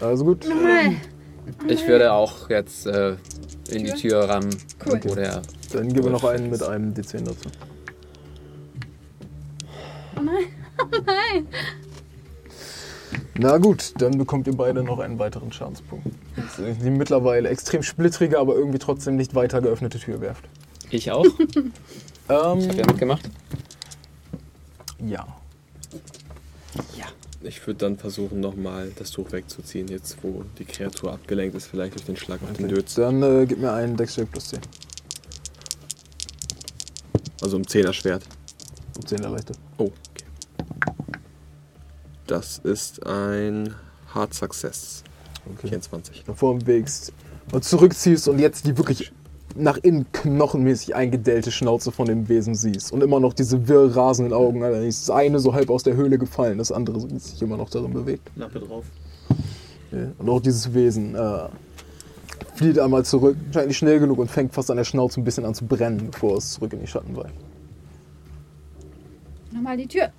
Also 0.00 0.24
gut. 0.24 0.46
Nein. 0.48 1.00
Ich 1.68 1.86
würde 1.86 2.12
auch 2.12 2.48
jetzt 2.50 2.86
äh, 2.86 3.16
in 3.70 3.84
die 3.84 3.92
Tür? 3.92 3.96
Tür 3.96 4.28
rammen, 4.28 4.56
Cool. 4.84 5.00
wo 5.04 5.14
der 5.14 5.42
Dann 5.72 5.88
geben 5.88 6.04
wir 6.04 6.10
noch 6.10 6.24
einen 6.24 6.50
mit 6.50 6.62
einem 6.62 6.92
D10 6.94 7.24
dazu. 7.24 7.48
Oh 10.18 10.22
nein. 10.22 10.44
Oh 10.80 10.86
nein. 11.06 11.46
Na 13.38 13.58
gut, 13.58 13.94
dann 13.98 14.18
bekommt 14.18 14.46
ihr 14.48 14.56
beide 14.56 14.82
noch 14.82 14.98
einen 14.98 15.18
weiteren 15.20 15.52
Schadenspunkt. 15.52 16.06
Die 16.58 16.90
mittlerweile 16.90 17.48
extrem 17.48 17.82
splittrige, 17.82 18.38
aber 18.38 18.54
irgendwie 18.56 18.78
trotzdem 18.78 19.14
nicht 19.16 19.34
weiter 19.36 19.60
geöffnete 19.60 19.98
Tür 20.00 20.20
werft. 20.20 20.44
Ich 20.90 21.10
auch. 21.10 21.24
Ich 22.26 22.30
habe 22.30 22.50
ja 22.50 22.52
Ähm, 22.52 22.86
mitgemacht. 22.86 23.28
ja. 25.06 25.26
Ich 27.42 27.66
würde 27.66 27.78
dann 27.78 27.98
versuchen, 27.98 28.40
nochmal 28.40 28.90
das 28.96 29.10
Tuch 29.10 29.30
wegzuziehen, 29.32 29.86
jetzt 29.88 30.16
wo 30.22 30.44
die 30.58 30.64
Kreatur 30.64 31.12
abgelenkt 31.12 31.54
ist, 31.54 31.66
vielleicht 31.66 31.92
durch 31.94 32.06
den 32.06 32.16
Schlag 32.16 32.42
auf 32.42 32.54
den 32.54 32.68
Dötz. 32.68 32.94
Dann 32.94 33.22
äh, 33.22 33.44
gib 33.46 33.58
mir 33.58 33.70
einen 33.74 33.96
Dexter 33.98 34.24
plus 34.24 34.48
10. 34.48 34.60
Also 37.42 37.58
um 37.58 37.62
10er 37.64 37.92
Schwert. 37.92 38.22
10 39.02 39.18
erleichter. 39.20 39.54
Oh, 39.78 39.84
okay. 39.84 40.24
Das 42.26 42.58
ist 42.58 43.06
ein 43.06 43.74
Hard 44.14 44.32
Success. 44.34 45.04
Okay. 45.46 45.68
24. 45.68 46.26
Nach 46.26 46.36
vorn 46.36 46.60
bewegst 46.60 47.12
und 47.52 47.64
zurückziehst 47.64 48.28
und 48.28 48.38
jetzt 48.38 48.66
die 48.66 48.76
wirklich 48.78 49.12
nach 49.56 49.76
innen 49.78 50.06
knochenmäßig 50.12 50.94
eingedellte 50.94 51.52
Schnauze 51.52 51.92
von 51.92 52.06
dem 52.06 52.28
Wesen 52.28 52.54
siehst. 52.54 52.92
Und 52.92 53.02
immer 53.02 53.20
noch 53.20 53.32
diese 53.32 53.68
wirr 53.68 53.94
rasenden 53.94 54.32
Augen. 54.32 54.64
Allerdings 54.64 55.06
das 55.06 55.14
eine 55.14 55.38
so 55.38 55.54
halb 55.54 55.70
aus 55.70 55.82
der 55.82 55.94
Höhle 55.94 56.18
gefallen, 56.18 56.58
das 56.58 56.72
andere 56.72 57.00
sich 57.18 57.40
immer 57.40 57.56
noch 57.56 57.70
darin 57.70 57.92
bewegt. 57.92 58.30
Lampe 58.36 58.60
drauf. 58.60 58.84
Ja. 59.92 60.08
Und 60.18 60.28
auch 60.28 60.40
dieses 60.40 60.74
Wesen 60.74 61.14
äh, 61.14 61.48
flieht 62.54 62.78
einmal 62.78 63.04
zurück, 63.04 63.36
scheint 63.52 63.68
nicht 63.68 63.78
schnell 63.78 64.00
genug 64.00 64.18
und 64.18 64.30
fängt 64.30 64.52
fast 64.52 64.70
an 64.70 64.76
der 64.76 64.84
Schnauze 64.84 65.20
ein 65.20 65.24
bisschen 65.24 65.44
an 65.44 65.54
zu 65.54 65.64
brennen, 65.66 66.08
bevor 66.10 66.38
es 66.38 66.52
zurück 66.52 66.72
in 66.72 66.80
die 66.80 66.86
Schatten 66.86 67.14
weicht. 67.16 67.34
Nochmal 69.54 69.76
die 69.76 69.86
Tür. 69.86 70.10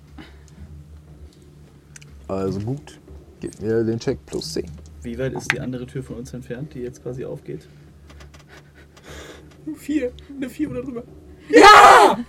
Also 2.26 2.58
gut, 2.60 2.98
gib 3.38 3.60
mir 3.60 3.84
den 3.84 3.98
Check 3.98 4.24
plus 4.24 4.54
10. 4.54 4.64
Wie 5.02 5.18
weit 5.18 5.34
ist 5.34 5.52
die 5.52 5.60
andere 5.60 5.86
Tür 5.86 6.02
von 6.02 6.16
uns 6.16 6.32
entfernt, 6.32 6.72
die 6.72 6.80
jetzt 6.80 7.02
quasi 7.02 7.24
aufgeht? 7.24 7.68
Vier. 9.76 10.12
Eine 10.34 10.48
vier 10.48 10.70
oder 10.70 10.82
drüber. 10.82 11.02
Ähm, 11.48 12.24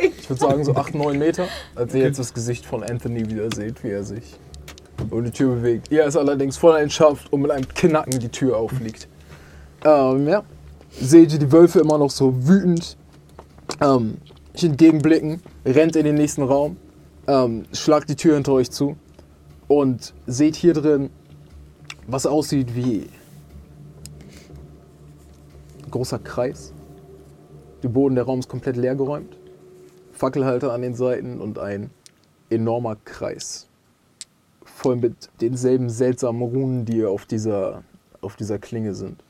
ich 0.00 0.28
würde 0.30 0.40
sagen 0.40 0.64
so 0.64 0.74
8, 0.74 0.94
9 0.94 1.18
Meter, 1.18 1.48
als 1.74 1.94
ihr 1.94 2.02
jetzt 2.02 2.18
das 2.18 2.32
Gesicht 2.32 2.64
von 2.64 2.82
Anthony 2.82 3.28
wieder 3.28 3.50
seht, 3.54 3.82
wie 3.82 3.90
er 3.90 4.04
sich 4.04 4.38
um 5.10 5.24
die 5.24 5.30
Tür 5.30 5.56
bewegt. 5.56 5.90
Er 5.90 6.06
ist 6.06 6.16
allerdings 6.16 6.56
voll 6.56 6.74
Leidenschaft 6.74 7.32
und 7.32 7.42
mit 7.42 7.50
einem 7.50 7.68
Knacken 7.68 8.18
die 8.20 8.28
Tür 8.28 8.56
auffliegt. 8.56 9.08
Ähm, 9.84 10.28
ja. 10.28 10.44
Seht 10.90 11.32
ihr 11.32 11.38
die 11.38 11.52
Wölfe 11.52 11.80
immer 11.80 11.98
noch 11.98 12.10
so 12.10 12.46
wütend 12.46 12.96
ähm, 13.80 14.18
euch 14.58 14.64
entgegenblicken, 14.64 15.40
rennt 15.64 15.96
in 15.96 16.04
den 16.04 16.16
nächsten 16.16 16.42
Raum, 16.42 16.76
ähm, 17.26 17.64
schlagt 17.72 18.08
die 18.10 18.16
Tür 18.16 18.34
hinter 18.34 18.52
euch 18.52 18.70
zu 18.70 18.96
und 19.68 20.14
seht 20.26 20.56
hier 20.56 20.72
drin, 20.72 21.10
was 22.06 22.26
aussieht 22.26 22.74
wie 22.74 23.08
ein 25.84 25.90
großer 25.90 26.18
Kreis. 26.18 26.72
Der 27.82 27.88
Boden 27.88 28.16
der 28.16 28.24
Raum 28.24 28.40
ist 28.40 28.48
komplett 28.48 28.76
leergeräumt. 28.76 29.36
Fackelhalter 30.12 30.72
an 30.72 30.82
den 30.82 30.94
Seiten 30.94 31.40
und 31.40 31.60
ein 31.60 31.90
enormer 32.50 32.96
Kreis. 33.04 33.68
Voll 34.64 34.96
mit 34.96 35.30
denselben 35.40 35.88
seltsamen 35.88 36.42
Runen, 36.42 36.84
die 36.84 37.04
auf 37.04 37.24
dieser, 37.26 37.84
auf 38.20 38.34
dieser 38.34 38.58
Klinge 38.58 38.94
sind. 38.94 39.22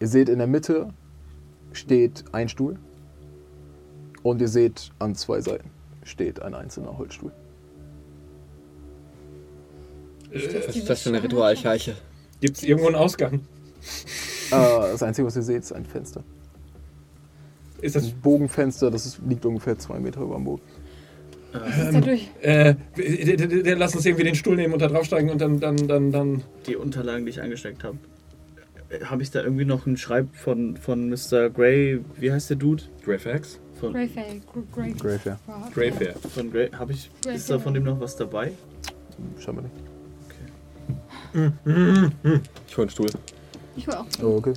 Ihr 0.00 0.08
seht 0.08 0.28
in 0.28 0.38
der 0.38 0.46
Mitte 0.46 0.90
steht 1.72 2.24
ein 2.32 2.48
Stuhl. 2.48 2.78
Und 4.24 4.40
ihr 4.40 4.48
seht 4.48 4.90
an 4.98 5.14
zwei 5.14 5.40
Seiten 5.40 5.70
steht 6.04 6.42
ein 6.42 6.54
einzelner 6.54 6.96
Holzstuhl. 6.96 7.32
Was 10.32 10.76
ist 10.76 10.90
das 10.90 11.02
für 11.02 11.10
eine 11.10 11.22
Ritualscheiche? 11.22 11.94
Gibt 12.40 12.56
es 12.56 12.62
irgendwo 12.62 12.88
einen 12.88 12.96
Ausgang? 12.96 13.40
Äh, 14.50 14.56
das 14.92 15.02
Einzige, 15.02 15.26
was 15.26 15.36
ihr 15.36 15.42
seht, 15.42 15.62
ist 15.62 15.72
ein 15.72 15.86
Fenster. 15.86 16.22
Ist 17.80 17.96
das. 17.96 18.04
Das 18.04 18.12
Bogenfenster, 18.12 18.90
das 18.90 19.06
ist, 19.06 19.20
liegt 19.26 19.44
ungefähr 19.46 19.78
zwei 19.78 19.98
Meter 19.98 20.20
über 20.20 20.34
dem 20.34 20.44
Boden. 20.44 20.62
Da 21.52 22.00
durch? 22.00 22.28
Äh, 22.42 22.74
der, 22.96 23.36
der, 23.36 23.46
der, 23.46 23.76
lass 23.76 23.94
uns 23.94 24.04
irgendwie 24.04 24.24
den 24.24 24.34
Stuhl 24.34 24.56
nehmen 24.56 24.74
und 24.74 24.82
da 24.82 24.88
draufsteigen 24.88 25.30
und 25.30 25.40
dann, 25.40 25.60
dann, 25.60 25.76
dann, 25.88 26.10
dann. 26.10 26.42
Die 26.66 26.76
Unterlagen, 26.76 27.24
die 27.24 27.30
ich 27.30 27.40
angesteckt 27.40 27.84
habe. 27.84 27.98
Habe 29.04 29.22
ich 29.22 29.30
da 29.30 29.42
irgendwie 29.42 29.64
noch 29.64 29.86
einen 29.86 29.96
Schreib 29.96 30.34
von, 30.34 30.76
von 30.76 31.08
Mr. 31.08 31.50
Grey, 31.50 32.00
wie 32.18 32.32
heißt 32.32 32.50
der 32.50 32.56
Dude? 32.56 32.82
Greyfax? 33.04 33.60
Von, 33.80 33.92
Greyfair. 33.92 34.24
Grey. 34.72 34.92
Greyfair. 34.92 35.38
Greyfair. 35.72 36.14
von 36.14 36.50
Grey, 36.50 36.70
habe 36.70 36.92
ich, 36.92 37.10
ist 37.26 37.50
da 37.50 37.58
von 37.58 37.74
dem 37.74 37.84
noch 37.84 37.98
was 38.00 38.16
dabei? 38.16 38.52
Scheinbar 39.38 39.64
nicht. 39.64 39.74
Ich 42.68 42.76
hole 42.76 42.82
einen 42.84 42.90
Stuhl. 42.90 43.10
Ich 43.76 43.86
will 43.86 43.94
auch. 43.94 44.06
Oh, 44.22 44.36
okay. 44.36 44.54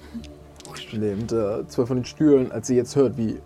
Nehmt 0.94 1.32
äh, 1.32 1.68
zwei 1.68 1.86
von 1.86 1.98
den 1.98 2.06
Stühlen, 2.06 2.52
als 2.52 2.70
ihr 2.70 2.78
jetzt 2.78 2.96
hört, 2.96 3.18
wie 3.18 3.40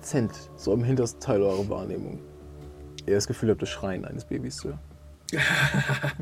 dezent, 0.00 0.32
so 0.56 0.72
im 0.72 0.84
hintersten 0.84 1.20
Teil 1.20 1.42
eurer 1.42 1.68
Wahrnehmung, 1.68 2.18
ihr 3.06 3.14
das 3.14 3.26
Gefühl 3.26 3.50
habt, 3.50 3.62
das 3.62 3.68
Schreien 3.68 4.04
eines 4.04 4.24
Babys 4.24 4.56
zu 4.56 4.68
hören. 5.32 6.12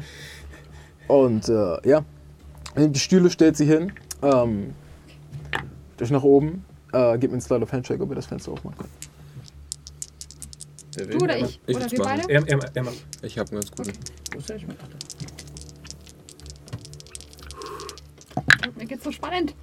Und 1.08 1.49
äh, 1.49 1.89
ja, 1.89 2.05
nehmt 2.76 2.94
die 2.94 3.00
Stühle, 3.00 3.31
stellt 3.31 3.57
sie 3.57 3.67
hin, 3.67 3.92
ähm, 4.23 4.75
durch 5.97 6.10
nach 6.10 6.23
oben, 6.23 6.65
äh, 6.92 7.18
gebt 7.18 7.33
mir 7.33 7.36
einen 7.36 7.41
Slide 7.41 7.62
of 7.62 7.73
Handshake, 7.73 8.02
ob 8.02 8.10
ihr 8.10 8.15
das 8.17 8.26
Fenster 8.26 8.52
aufmacht. 8.52 8.78
Wer 10.97 11.07
Du 11.07 11.18
oder 11.18 11.39
ich? 11.39 11.60
Ich 11.67 11.76
oder 11.76 11.91
wir 11.91 11.99
machen. 11.99 12.23
beide? 12.26 12.33
Er, 12.33 12.49
er, 12.49 12.76
er. 12.76 12.92
Ich 13.23 13.39
habe 13.39 13.50
einen 13.50 13.60
ganz 13.60 13.70
guten. 13.70 13.92
Da. 18.36 18.68
Mir 18.76 18.86
geht's 18.86 19.05
so 19.05 19.12
spannend. 19.12 19.55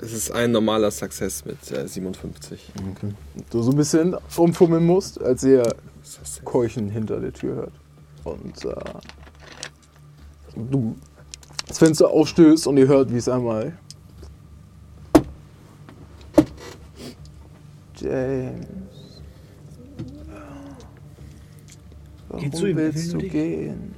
Es 0.00 0.12
ist 0.12 0.30
ein 0.30 0.50
normaler 0.52 0.90
Success 0.90 1.44
mit 1.44 1.70
äh, 1.70 1.88
57. 1.88 2.72
Okay. 2.92 3.14
Du 3.50 3.62
so 3.62 3.70
ein 3.70 3.76
bisschen 3.76 4.14
rumfummeln 4.36 4.84
musst, 4.84 5.20
als 5.20 5.42
ihr 5.42 5.74
Success. 6.02 6.42
Keuchen 6.44 6.90
hinter 6.90 7.20
der 7.20 7.32
Tür 7.32 7.56
hört. 7.56 7.72
Und 8.24 8.64
äh, 8.64 8.74
du 10.54 10.96
das 11.66 11.78
Fenster 11.78 12.10
aufstößt 12.10 12.66
und 12.66 12.76
ihr 12.76 12.88
hört, 12.88 13.12
wie 13.12 13.16
es 13.16 13.28
einmal. 13.28 13.78
James. 18.06 18.66
Warum 22.28 22.52
zu 22.52 22.76
willst 22.76 23.12
du 23.12 23.18
gehen? 23.18 23.94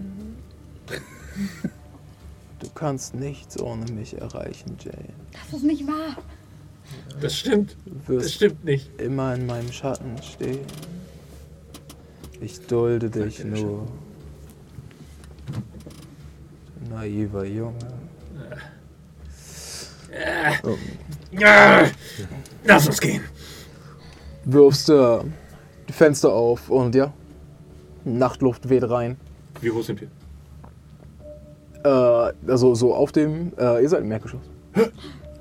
Du 2.58 2.68
kannst 2.74 3.14
nichts 3.14 3.58
ohne 3.60 3.90
mich 3.92 4.18
erreichen, 4.20 4.76
Jane. 4.82 5.14
Das 5.32 5.58
ist 5.58 5.64
nicht 5.64 5.86
wahr. 5.86 6.16
Das 7.20 7.36
stimmt. 7.36 7.76
Du 7.84 7.92
Das 7.94 8.08
wirst 8.08 8.34
stimmt 8.34 8.64
nicht. 8.64 8.90
immer 9.00 9.34
in 9.34 9.46
meinem 9.46 9.70
Schatten 9.72 10.16
stehen. 10.22 10.60
Ich 12.40 12.60
dulde 12.66 13.10
dich 13.10 13.44
nur. 13.44 13.86
Du 16.80 16.94
naiver 16.94 17.44
Junge. 17.44 17.74
Oh. 20.62 20.76
Ja, 21.32 21.86
lass 22.64 22.86
uns 22.86 23.00
gehen. 23.00 23.22
Wirfst 24.50 24.88
äh, 24.88 25.18
die 25.88 25.92
Fenster 25.92 26.32
auf 26.32 26.70
und 26.70 26.94
ja, 26.94 27.12
Nachtluft 28.04 28.70
weht 28.70 28.88
rein. 28.88 29.18
Wie 29.60 29.70
hoch 29.70 29.82
sind 29.82 30.00
wir? 30.00 30.08
Äh, 31.84 32.32
also 32.50 32.74
so 32.74 32.94
auf 32.94 33.12
dem, 33.12 33.52
äh, 33.58 33.82
ihr 33.82 33.88
seid 33.88 34.00
im 34.02 34.10
Erdgeschoss. 34.10 34.40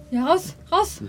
Ja, 0.10 0.26
raus, 0.26 0.56
raus. 0.72 1.02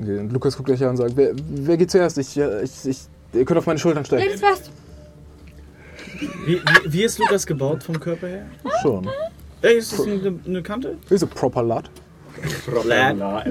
Okay, 0.00 0.18
und 0.18 0.32
Lukas 0.32 0.56
guckt 0.56 0.68
euch 0.68 0.82
an 0.82 0.90
und 0.90 0.96
sagt, 0.96 1.16
wer, 1.16 1.32
wer 1.48 1.76
geht 1.76 1.92
zuerst? 1.92 2.18
Ich, 2.18 2.36
äh, 2.36 2.64
ich, 2.64 2.84
ich, 2.84 3.02
ihr 3.32 3.44
könnt 3.44 3.58
auf 3.58 3.66
meine 3.66 3.78
Schultern 3.78 4.04
steigen. 4.04 4.24
Ladies 4.24 4.40
first. 4.40 4.70
Wie, 6.44 6.60
wie, 6.60 6.92
wie 6.92 7.04
ist 7.04 7.20
Lukas 7.20 7.46
gebaut 7.46 7.84
vom 7.84 8.00
Körper 8.00 8.26
her? 8.26 8.46
Schon. 8.82 9.08
Ey, 9.62 9.78
ist 9.78 9.92
das 9.92 10.08
eine, 10.08 10.40
eine 10.44 10.60
Kante? 10.60 10.96
Ist 11.08 11.22
a 11.22 11.26
proper 11.26 11.62
Lad. 11.62 11.88
Lad. 12.84 13.46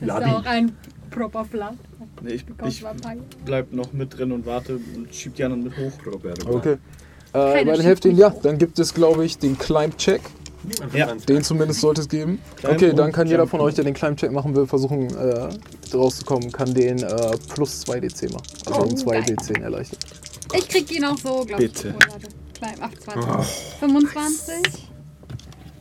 Das 0.00 0.18
ist 0.18 0.26
auch 0.26 0.44
ein 0.44 0.72
proper 1.10 1.44
Flat. 1.44 1.74
Nee, 2.22 2.34
ich, 2.34 2.44
ich 2.66 2.84
bleib 3.44 3.72
noch 3.72 3.92
mit 3.92 4.16
drin 4.16 4.32
und 4.32 4.46
warte 4.46 4.76
und 4.76 5.14
schieb 5.14 5.34
die 5.34 5.44
anderen 5.44 5.64
mit 5.64 5.76
hoch. 5.76 5.92
Okay. 6.46 6.76
Äh, 7.32 7.64
den 7.64 7.80
Hälften, 7.80 8.16
ja, 8.16 8.30
dann 8.42 8.58
gibt 8.58 8.78
es, 8.78 8.94
glaube 8.94 9.24
ich, 9.24 9.38
den 9.38 9.58
Climb-Check. 9.58 10.20
Ja. 10.92 11.14
Den 11.14 11.44
zumindest 11.44 11.80
sollte 11.80 12.00
es 12.00 12.08
geben. 12.08 12.40
Climb 12.56 12.74
Okay, 12.74 12.92
dann 12.92 13.12
kann 13.12 13.28
jeder 13.28 13.46
von 13.46 13.60
euch, 13.60 13.74
der 13.74 13.84
den 13.84 13.94
Climb-Check 13.94 14.32
machen 14.32 14.56
will, 14.56 14.66
versuchen 14.66 15.14
äh, 15.14 15.48
rauszukommen, 15.94 16.50
kann 16.50 16.74
den 16.74 17.02
äh, 17.02 17.36
plus 17.54 17.80
2 17.82 18.00
DC 18.00 18.32
machen. 18.32 18.42
Also 18.66 18.80
Oh, 18.80 18.84
um 18.84 18.96
2 18.96 19.20
geil. 19.20 19.36
D10 19.36 19.62
erleichtert. 19.62 19.98
Ich 20.56 20.68
krieg 20.68 20.90
ihn 20.96 21.04
auch 21.04 21.18
so, 21.18 21.44
glaube 21.44 21.64
ich. 21.64 21.72
Bitte. 21.72 21.94
Oh. 21.94 22.18
Klein, 22.58 22.82
28. 22.82 23.54
25. 23.80 24.88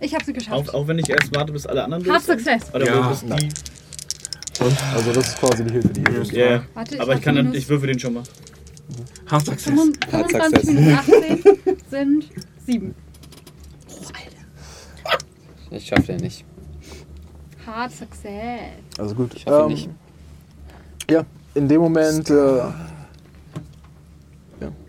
Ich 0.02 0.14
habe 0.14 0.26
sie 0.26 0.34
geschafft. 0.34 0.70
Auch, 0.70 0.74
auch 0.74 0.88
wenn 0.88 1.00
ich 1.00 1.10
erst 1.10 1.34
warte, 1.34 1.54
bis 1.54 1.66
alle 1.66 1.84
anderen 1.84 2.04
durch 2.04 2.20
sind? 2.20 2.40
Success. 2.42 2.74
Oder 2.74 2.86
Ja. 2.86 3.10
bis 3.10 3.22
die. 3.22 3.50
Also 4.60 5.12
das 5.14 5.28
ist 5.30 5.40
quasi 5.40 5.64
die 5.66 5.72
Hilfe, 5.74 5.90
die 5.90 6.02
ihr. 6.02 6.24
Ja, 6.46 6.52
ja. 6.56 6.64
Warte, 6.74 6.96
ich 6.96 7.02
Aber 7.02 7.12
ich 7.12 7.18
hab 7.18 7.24
kann 7.24 7.36
dann, 7.36 7.46
minus- 7.46 7.58
ich 7.58 7.70
würfel 7.70 7.88
den 7.88 8.00
schon 8.00 8.14
mal. 8.14 8.24
Hard 9.28 9.46
Success. 9.46 9.74
25 9.74 10.64
minus 10.74 11.00
18 11.00 11.44
sind 11.90 12.26
7. 12.66 12.96
Ich 15.72 15.86
schaffe 15.88 16.04
den 16.04 16.18
nicht. 16.18 16.46
Hard 17.66 17.92
Success. 17.92 18.60
Also 18.98 19.16
gut. 19.16 19.34
Ich 19.36 19.46
hoffe 19.46 19.70
nicht. 19.70 19.90
Ja, 21.10 21.26
in 21.56 21.68
dem 21.68 21.82
Moment. 21.82 22.30
Äh, 22.30 22.58
ja, 22.58 22.74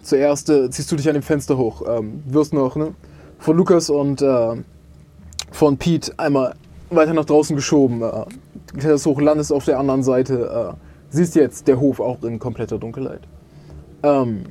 zuerst 0.03 0.49
äh, 0.51 0.71
ziehst 0.71 0.93
du 0.93 0.97
dich 0.97 1.09
an 1.09 1.15
dem 1.15 1.23
Fenster 1.23 1.57
hoch. 1.57 1.83
Ähm, 1.89 2.23
wirst 2.27 2.53
noch 2.53 2.77
ne, 2.77 2.95
von 3.39 3.57
Lukas 3.57 3.91
und 3.91 4.23
äh, 4.23 4.63
von 5.51 5.77
Pete 5.77 6.13
einmal 6.19 6.55
weiter 6.91 7.15
nach 7.15 7.25
draußen 7.25 7.57
geschoben. 7.57 8.03
Äh, 8.03 8.25
kletterst 8.77 9.07
hoch, 9.07 9.21
landest 9.21 9.53
auf 9.53 9.65
der 9.65 9.79
anderen 9.79 10.03
Seite. 10.03 10.75
Äh, 10.75 10.77
siehst 11.11 11.35
jetzt 11.35 11.69
der 11.69 11.79
Hof 11.81 12.01
auch 12.01 12.23
in 12.23 12.39
kompletter 12.39 12.79
Dunkelheit. 12.79 13.21
Ähm, 14.03 14.45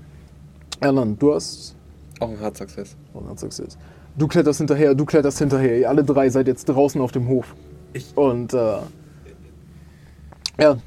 Erland, 0.79 1.21
du 1.21 1.33
hast 1.33 1.75
Auch 2.19 2.29
ein 2.29 2.39
Hard 2.39 2.57
Success. 2.57 2.95
Oh, 3.13 3.21
dann 3.27 3.37
sagst 3.37 3.59
du 3.59 3.63
jetzt. 3.63 3.77
Du 4.17 4.27
kletterst 4.27 4.59
hinterher, 4.59 4.95
du 4.95 5.05
kletterst 5.05 5.39
hinterher. 5.39 5.77
Ihr 5.79 5.89
alle 5.89 6.03
drei 6.03 6.29
seid 6.29 6.47
jetzt 6.47 6.65
draußen 6.65 7.01
auf 7.01 7.11
dem 7.11 7.27
Hof. 7.27 7.55
Ich- 7.93 8.15
Und 8.15 8.53
äh, 8.53 8.77
ja, 10.59 10.77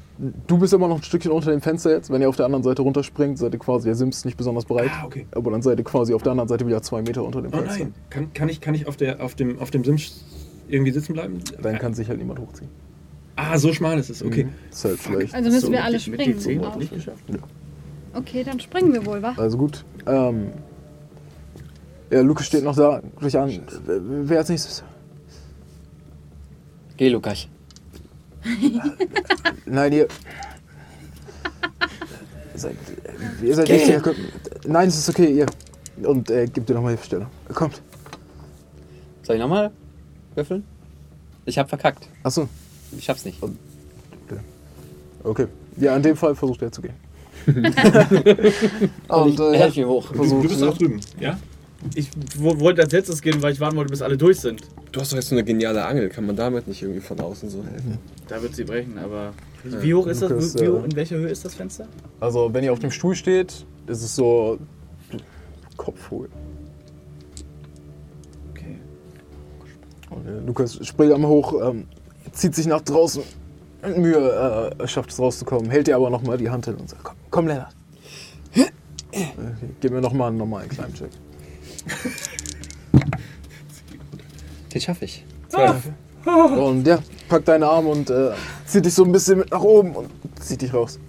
du 0.47 0.57
bist 0.57 0.73
immer 0.73 0.87
noch 0.87 0.97
ein 0.97 1.03
Stückchen 1.03 1.31
unter 1.31 1.51
dem 1.51 1.61
Fenster 1.61 1.91
jetzt. 1.91 2.09
Wenn 2.09 2.21
ihr 2.21 2.29
auf 2.29 2.35
der 2.35 2.45
anderen 2.45 2.63
Seite 2.63 2.81
runterspringt, 2.81 3.37
seid 3.37 3.53
ihr 3.53 3.59
quasi, 3.59 3.85
der 3.85 3.95
Sims 3.95 4.17
ist 4.17 4.25
nicht 4.25 4.37
besonders 4.37 4.65
breit. 4.65 4.89
Ah, 4.99 5.05
okay. 5.05 5.27
Aber 5.31 5.51
dann 5.51 5.61
seid 5.61 5.77
ihr 5.77 5.83
quasi 5.85 6.13
auf 6.13 6.23
der 6.23 6.31
anderen 6.31 6.49
Seite 6.49 6.65
wieder 6.65 6.81
zwei 6.81 7.01
Meter 7.03 7.23
unter 7.23 7.41
dem 7.41 7.53
Oh 7.53 7.57
Fenster. 7.57 7.79
nein. 7.79 7.93
Kann, 8.09 8.33
kann 8.33 8.49
ich, 8.49 8.61
kann 8.61 8.73
ich 8.73 8.87
auf, 8.87 8.97
der, 8.97 9.21
auf, 9.23 9.35
dem, 9.35 9.59
auf 9.59 9.69
dem 9.69 9.83
Sims 9.83 10.23
irgendwie 10.67 10.91
sitzen 10.91 11.13
bleiben? 11.13 11.39
Dann 11.61 11.77
kann 11.77 11.93
sich 11.93 12.09
halt 12.09 12.17
niemand 12.19 12.39
hochziehen. 12.39 12.69
Ah, 13.41 13.57
so 13.57 13.71
schmal 13.73 13.97
ist 13.97 14.09
es. 14.09 14.21
Okay. 14.21 14.47
Das 14.69 14.79
ist 14.79 14.85
halt 14.85 14.99
vielleicht. 14.99 15.33
Also 15.33 15.49
müssen 15.49 15.65
So, 15.67 15.71
wir 15.71 15.83
alle 15.83 15.97
mit, 15.97 16.07
mit 16.07 16.19
springen. 16.19 16.37
die 16.37 16.43
10 16.43 16.65
auch. 16.65 16.75
nicht 16.75 16.93
geschafft. 16.93 17.23
Okay, 18.13 18.43
dann 18.43 18.59
springen 18.59 18.91
wir 18.91 19.05
wohl, 19.05 19.21
wa? 19.21 19.33
Also 19.37 19.57
gut. 19.57 19.85
Ähm, 20.05 20.49
ja, 22.11 22.19
Lukas 22.21 22.47
steht 22.47 22.63
noch 22.65 22.75
da. 22.75 22.99
Guckt 22.99 23.23
euch 23.23 23.37
an. 23.37 23.61
Wer 23.85 24.39
als 24.39 24.49
nächstes? 24.49 24.83
Geh, 26.97 27.07
Lukas. 27.09 27.47
Nein, 29.65 29.93
ihr. 29.93 30.07
ihr 32.53 32.59
seid, 32.59 32.75
ihr 33.41 33.55
seid 33.55 33.69
nicht 33.69 33.85
hier. 33.85 34.01
Nein, 34.67 34.89
es 34.89 34.97
ist 34.97 35.09
okay, 35.09 35.31
ihr. 35.31 35.45
Und 36.05 36.29
äh, 36.29 36.45
gebt 36.47 36.67
dir 36.67 36.73
nochmal 36.73 36.91
Hilfestellung. 36.91 37.27
Kommt. 37.53 37.81
Soll 39.23 39.37
ich 39.37 39.41
nochmal 39.41 39.71
würfeln? 40.35 40.65
Ich 41.45 41.57
hab 41.57 41.69
verkackt. 41.69 42.07
Achso, 42.23 42.49
Ich 42.97 43.03
schaff's 43.03 43.25
nicht. 43.25 43.39
okay. 45.23 45.47
Ja, 45.77 45.95
in 45.95 46.03
dem 46.03 46.15
Fall 46.15 46.35
versucht 46.35 46.61
er 46.61 46.71
zu 46.71 46.81
gehen. 46.81 46.93
Und 49.07 49.33
ich 49.33 49.39
äh, 49.39 49.57
helf 49.57 49.75
mir 49.75 49.87
hoch. 49.87 50.11
Du, 50.11 50.23
du 50.23 50.41
bist 50.41 50.61
auch 50.63 50.77
drüben, 50.77 50.99
ja? 51.19 51.39
Ich 51.95 52.09
wo- 52.37 52.59
wollte 52.59 52.81
als 52.81 52.91
letztes 52.91 53.21
gehen, 53.21 53.41
weil 53.41 53.53
ich 53.53 53.59
warten 53.61 53.77
wollte, 53.77 53.91
bis 53.91 54.01
alle 54.01 54.17
durch 54.17 54.39
sind. 54.41 54.61
Du 54.91 54.99
hast 54.99 55.11
doch 55.13 55.15
jetzt 55.17 55.29
so 55.29 55.35
eine 55.35 55.45
geniale 55.45 55.85
Angel. 55.85 56.09
Kann 56.09 56.25
man 56.25 56.35
damit 56.35 56.67
nicht 56.67 56.81
irgendwie 56.81 56.99
von 56.99 57.19
außen 57.19 57.49
so 57.49 57.63
helfen? 57.63 57.97
Da 58.27 58.41
wird 58.41 58.53
sie 58.55 58.65
brechen, 58.65 58.97
aber. 58.97 59.31
Wie 59.63 59.93
hoch 59.93 60.07
ist 60.07 60.21
das? 60.21 60.29
Lukas, 60.29 60.55
Wie, 60.59 60.63
äh, 60.65 60.67
hoch, 60.69 60.83
in 60.83 60.95
welcher 60.95 61.15
Höhe 61.17 61.29
ist 61.29 61.45
das 61.45 61.55
Fenster? 61.55 61.87
Also, 62.19 62.53
wenn 62.53 62.63
ihr 62.65 62.73
auf 62.73 62.79
dem 62.79 62.91
Stuhl 62.91 63.15
steht, 63.15 63.65
ist 63.87 64.03
es 64.03 64.15
so 64.15 64.59
Kopfhohl. 65.77 66.27
Okay. 68.51 68.77
Und, 70.09 70.27
äh, 70.27 70.39
Lukas 70.45 70.85
springt 70.85 71.13
einmal 71.13 71.29
hoch, 71.31 71.53
ähm, 71.69 71.85
zieht 72.39 72.55
sich 72.55 72.65
nach 72.65 72.81
draußen. 72.81 73.23
Mit 73.81 73.97
Mühe 73.97 74.75
äh, 74.79 74.87
schafft 74.87 75.11
es 75.11 75.19
rauszukommen, 75.19 75.69
hält 75.69 75.87
dir 75.87 75.95
aber 75.95 76.09
nochmal 76.09 76.37
die 76.37 76.49
Hand 76.49 76.65
hin 76.65 76.75
und 76.75 76.89
sagt: 76.89 77.03
Komm, 77.03 77.15
komm 77.29 77.47
Lennart. 77.47 77.75
Äh, 79.11 79.25
Gib 79.79 79.91
mir 79.91 80.01
nochmal 80.01 80.29
einen 80.29 80.37
normalen 80.37 80.69
Climb-Check. 80.69 81.09
Den 84.73 84.81
schaffe 84.81 85.05
ich. 85.05 85.25
Und 86.25 86.85
ja, 86.85 86.99
pack 87.27 87.45
deine 87.45 87.67
Arme 87.67 87.89
und 87.89 88.09
äh, 88.09 88.31
zieht 88.65 88.85
dich 88.85 88.93
so 88.93 89.03
ein 89.03 89.11
bisschen 89.11 89.39
mit 89.39 89.51
nach 89.51 89.61
oben 89.61 89.95
und 89.95 90.09
zieht 90.39 90.61
dich 90.61 90.73
raus. 90.73 90.99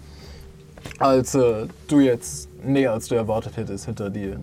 Als 0.98 1.34
äh, 1.34 1.66
du 1.88 2.00
jetzt 2.00 2.48
näher 2.64 2.92
als 2.92 3.08
du 3.08 3.16
erwartet 3.16 3.56
hättest 3.56 3.86
hinter 3.86 4.08
dir. 4.08 4.38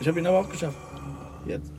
Ich 0.00 0.08
habe 0.08 0.18
ihn 0.18 0.26
aber 0.26 0.40
auch 0.40 0.50
geschafft. 0.50 0.76
Jetzt. 1.46 1.70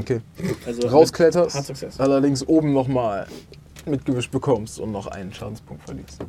Okay. 0.00 0.20
Also 0.66 0.88
Rauskletterst, 0.88 1.64
Success. 1.64 2.00
allerdings 2.00 2.46
oben 2.46 2.72
nochmal 2.72 3.26
mitgewischt 3.86 4.32
bekommst 4.32 4.80
und 4.80 4.92
noch 4.92 5.06
einen 5.06 5.32
Schadenspunkt 5.32 5.84
verlierst. 5.84 6.24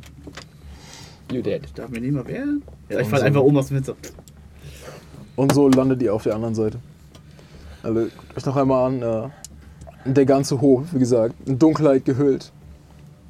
You 1.32 1.42
dead. 1.42 1.62
Ich 1.64 1.72
darf 1.74 1.90
mir 1.90 2.00
nicht 2.00 2.12
mal 2.12 2.26
wehren. 2.26 2.62
Ja, 2.88 2.98
ich 3.00 3.04
Und 3.04 3.10
fall 3.10 3.20
so. 3.20 3.26
einfach 3.26 3.40
oben 3.40 3.56
aus 3.58 3.68
dem 3.68 3.76
Fenster. 3.82 3.96
Und 5.36 5.52
so 5.52 5.68
landet 5.68 6.02
ihr 6.02 6.14
auf 6.14 6.22
der 6.22 6.34
anderen 6.34 6.54
Seite. 6.54 6.78
Also 7.82 8.00
guckt 8.00 8.36
euch 8.36 8.46
noch 8.46 8.56
einmal 8.56 8.86
an, 8.86 9.02
äh, 9.02 9.28
der 10.12 10.24
ganze 10.24 10.60
Hof, 10.60 10.86
wie 10.92 10.98
gesagt, 10.98 11.34
in 11.46 11.58
Dunkelheit 11.58 12.04
gehüllt. 12.04 12.52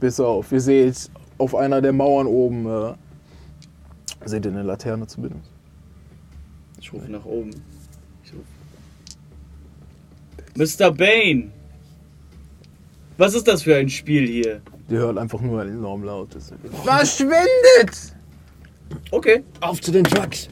Bis 0.01 0.21
auf, 0.21 0.53
ihr 0.53 0.61
seht 0.61 1.11
auf 1.39 1.55
einer 1.55 1.81
der 1.83 1.93
Mauern 1.93 2.27
oben, 2.27 2.67
äh, 2.67 2.95
seht 4.25 4.45
ihr 4.47 4.53
eine 4.53 4.63
Laterne 4.63 5.07
zumindest. 5.07 5.51
Ich 6.81 6.93
rufe 6.93 7.11
nach 7.11 7.25
oben. 7.25 7.51
Mr. 10.59 10.91
Bane! 10.91 11.53
Was 13.17 13.35
ist 13.35 13.47
das 13.47 13.63
für 13.63 13.77
ein 13.77 13.89
Spiel 13.89 14.27
hier? 14.27 14.61
Ihr 14.89 14.99
hört 14.99 15.17
einfach 15.19 15.41
nur 15.41 15.63
ein 15.63 15.69
enorm 15.69 16.03
lautes. 16.03 16.53
Verschwindet! 16.85 18.13
Okay. 19.13 19.45
Auf 19.61 19.81
zu 19.81 19.93
den 19.93 20.03
Trucks. 20.03 20.49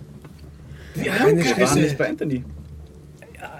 Wir 0.94 1.10
waren 1.12 1.34
nicht 1.36 1.98
bei 1.98 2.08
Anthony. 2.08 2.44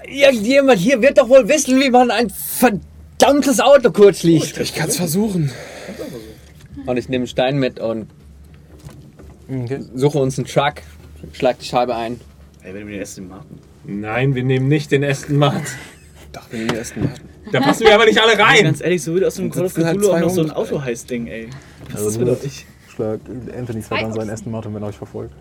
Irgendjemand 0.07 0.78
hier 0.78 1.02
wird 1.02 1.18
doch 1.18 1.28
wohl 1.28 1.49
wissen, 1.49 1.81
wie 1.81 1.91
man 1.91 2.12
ein 2.12 2.31
verdammtes 2.31 3.58
Auto 3.58 3.91
kurz 3.91 4.23
liegt. 4.23 4.57
Ich 4.58 4.73
kann's 4.73 4.97
versuchen. 4.97 5.50
Und 6.86 6.97
ich 6.97 7.08
nehme 7.08 7.23
einen 7.23 7.26
Stein 7.26 7.58
mit 7.58 7.81
und 7.81 8.07
Okay. 9.49 9.81
suche 9.94 10.18
uns 10.18 10.39
einen 10.39 10.47
Truck, 10.47 10.75
schlag 11.33 11.58
die 11.58 11.65
Scheibe 11.65 11.94
ein. 11.97 12.20
Ey, 12.62 12.75
wenn 12.75 12.86
wir 12.86 12.94
den 12.94 13.00
ersten 13.00 13.28
Martin. 13.28 13.58
Nein, 13.84 14.34
wir 14.34 14.42
nehmen 14.44 14.68
nicht 14.68 14.91
den 14.92 15.05
Aston 15.05 15.36
Martin. 15.36 15.66
Doch, 16.37 16.43
wir 16.51 16.59
nehmen 16.59 16.69
den 16.69 16.77
ersten 16.79 17.01
Martin. 17.03 17.25
Da 17.51 17.61
passen 17.61 17.87
wir 17.87 17.95
aber 17.95 18.05
nicht 18.05 18.21
alle 18.21 18.39
rein. 18.39 18.65
ganz 18.65 18.83
ehrlich, 18.83 19.03
so 19.03 19.15
wird 19.15 19.25
aus 19.25 19.37
dem 19.37 19.51
Dann 19.51 19.53
Call 19.53 19.65
of 19.65 19.75
halt 19.79 19.97
Cthulhu 19.99 20.13
auch 20.13 20.21
noch 20.21 20.29
so 20.29 20.43
ein. 20.43 20.51
Auto-Heiß-Ding, 20.51 21.29
ey. 21.29 21.49
Was 21.87 21.97
Also 21.97 22.09
ist 22.11 22.21
wird 22.21 22.45
euch? 22.45 22.67
Schlag 22.95 23.21
Anthony 23.59 23.81
fährt 23.81 24.05
an 24.05 24.13
seinen 24.13 24.29
ersten 24.29 24.51
Martin, 24.51 24.75
wenn 24.75 24.83
er 24.83 24.89
euch 24.89 24.99
verfolgt. 24.99 25.33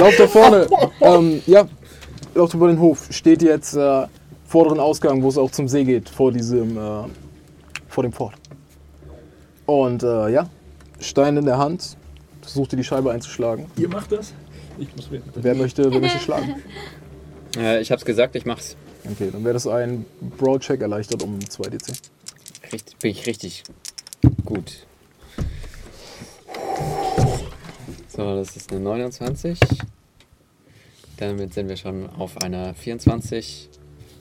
Lauft 0.00 0.18
da 0.18 0.26
vorne. 0.26 0.66
ähm, 1.00 1.40
ja, 1.46 1.68
lauft 2.34 2.54
über 2.54 2.66
den 2.66 2.80
Hof. 2.80 3.06
Steht 3.10 3.40
jetzt 3.42 3.76
äh, 3.76 4.06
vorderen 4.46 4.80
Ausgang, 4.80 5.22
wo 5.22 5.28
es 5.28 5.38
auch 5.38 5.52
zum 5.52 5.68
See 5.68 5.84
geht, 5.84 6.08
vor 6.08 6.32
diesem, 6.32 6.76
äh, 6.76 7.02
vor 7.88 8.02
dem 8.02 8.12
Fort. 8.12 8.34
Und 9.66 10.02
äh, 10.02 10.30
ja, 10.30 10.48
Stein 11.00 11.36
in 11.36 11.44
der 11.44 11.58
Hand. 11.58 11.96
Versucht 12.42 12.72
ihr 12.72 12.76
die 12.78 12.84
Scheibe 12.84 13.12
einzuschlagen. 13.12 13.66
Ihr 13.76 13.88
macht 13.88 14.10
das? 14.10 14.32
Ich 14.78 14.94
muss 14.96 15.10
wieder. 15.10 15.24
Wer 15.34 15.54
möchte, 15.54 15.90
wer 15.90 16.00
möchte 16.00 16.18
schlagen? 16.18 16.56
Äh, 17.56 17.80
ich 17.80 17.90
hab's 17.90 18.04
gesagt, 18.04 18.36
ich 18.36 18.44
mach's. 18.44 18.76
Okay, 19.10 19.30
dann 19.32 19.42
wäre 19.42 19.54
das 19.54 19.66
ein 19.66 20.04
Brawl-Check 20.36 20.82
erleichtert 20.82 21.22
um 21.22 21.38
2dc. 21.38 21.98
Richtig, 22.70 22.98
bin 22.98 23.10
ich 23.10 23.26
richtig 23.26 23.62
gut. 24.44 24.86
So, 28.08 28.36
das 28.36 28.54
ist 28.54 28.70
eine 28.70 28.80
29. 28.80 29.58
Damit 31.16 31.54
sind 31.54 31.70
wir 31.70 31.78
schon 31.78 32.08
auf 32.10 32.36
einer 32.42 32.74
24. 32.74 33.70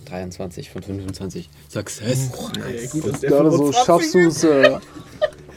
23 0.06 0.70
von 0.70 0.82
25. 0.82 1.50
Success. 1.70 2.32
Ey, 2.66 2.88
gut, 2.88 3.08
dass 3.08 3.20
der 3.20 3.30
Gerade 3.30 3.52
so 3.52 3.72
25 3.72 3.86
schaffst 3.86 4.14
du 4.14 4.20
es 4.20 4.44
äh, 4.46 4.80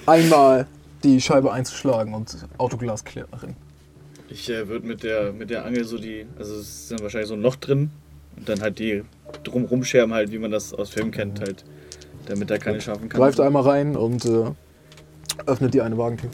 einmal 0.06 0.66
die 1.04 1.20
Scheibe 1.20 1.52
einzuschlagen 1.52 2.14
und 2.14 2.36
Autoglas 2.58 3.04
klärt 3.04 3.30
nach. 3.30 3.44
Ich 4.30 4.48
äh, 4.48 4.68
würde 4.68 4.86
mit 4.86 5.02
der, 5.02 5.32
mit 5.32 5.50
der 5.50 5.64
Angel 5.64 5.84
so 5.84 5.98
die, 5.98 6.26
also 6.38 6.54
es 6.54 6.68
ist 6.82 6.92
dann 6.92 7.00
wahrscheinlich 7.00 7.28
so 7.28 7.34
ein 7.34 7.42
Loch 7.42 7.56
drin 7.56 7.90
und 8.36 8.48
dann 8.48 8.60
halt 8.60 8.78
die 8.78 9.02
drumrum 9.42 9.82
scherben 9.84 10.12
halt, 10.14 10.30
wie 10.30 10.38
man 10.38 10.50
das 10.50 10.72
aus 10.72 10.90
Filmen 10.90 11.10
kennt, 11.10 11.40
halt, 11.40 11.64
damit 12.26 12.48
da 12.50 12.58
keine 12.58 12.80
scharfen 12.80 13.08
Kanten 13.08 13.22
Greift 13.22 13.40
einmal 13.40 13.62
rein 13.64 13.96
und 13.96 14.24
äh, 14.24 14.44
öffnet 15.46 15.74
die 15.74 15.80
eine 15.82 15.98
Wagentür. 15.98 16.30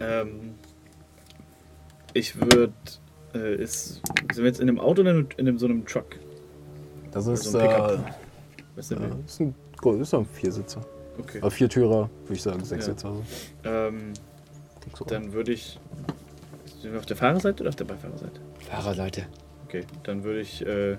Ähm, 0.00 0.54
ich 2.14 2.40
würde, 2.40 2.72
äh, 3.34 3.54
ist, 3.56 4.00
sind 4.32 4.36
wir 4.38 4.44
jetzt 4.46 4.60
in 4.60 4.68
einem 4.68 4.80
Auto 4.80 5.02
oder 5.02 5.10
in, 5.12 5.16
einem- 5.18 5.28
in 5.36 5.48
einem, 5.48 5.58
so 5.58 5.66
einem 5.66 5.84
Truck? 5.86 6.16
Das 7.12 7.26
ist, 7.26 7.54
ein 7.54 7.60
äh, 7.60 7.68
Pickup. 7.68 8.14
Weißt 8.76 8.90
du, 8.90 8.94
ja, 8.94 9.00
wie? 9.02 9.10
das 9.22 9.32
ist 9.32 9.40
ein, 9.40 9.54
ist 10.00 10.14
ein 10.14 10.26
Viersitzer. 10.26 10.80
Okay. 11.18 11.38
Aber 11.42 11.50
Viertürer, 11.50 12.08
würde 12.24 12.34
ich 12.34 12.42
sagen, 12.42 12.64
Sechssitzer. 12.64 13.08
Also. 13.08 13.22
Ähm, 13.64 14.14
So. 14.98 15.04
dann 15.04 15.32
würde 15.34 15.52
ich, 15.52 15.78
sind 16.82 16.92
wir 16.92 16.98
auf 16.98 17.06
der 17.06 17.16
Fahrerseite 17.16 17.62
oder 17.62 17.68
auf 17.70 17.76
der 17.76 17.84
Beifahrerseite? 17.84 18.40
Fahrerseite. 18.68 19.26
Okay, 19.66 19.84
dann 20.02 20.24
würde 20.24 20.40
ich 20.40 20.64
äh, 20.66 20.96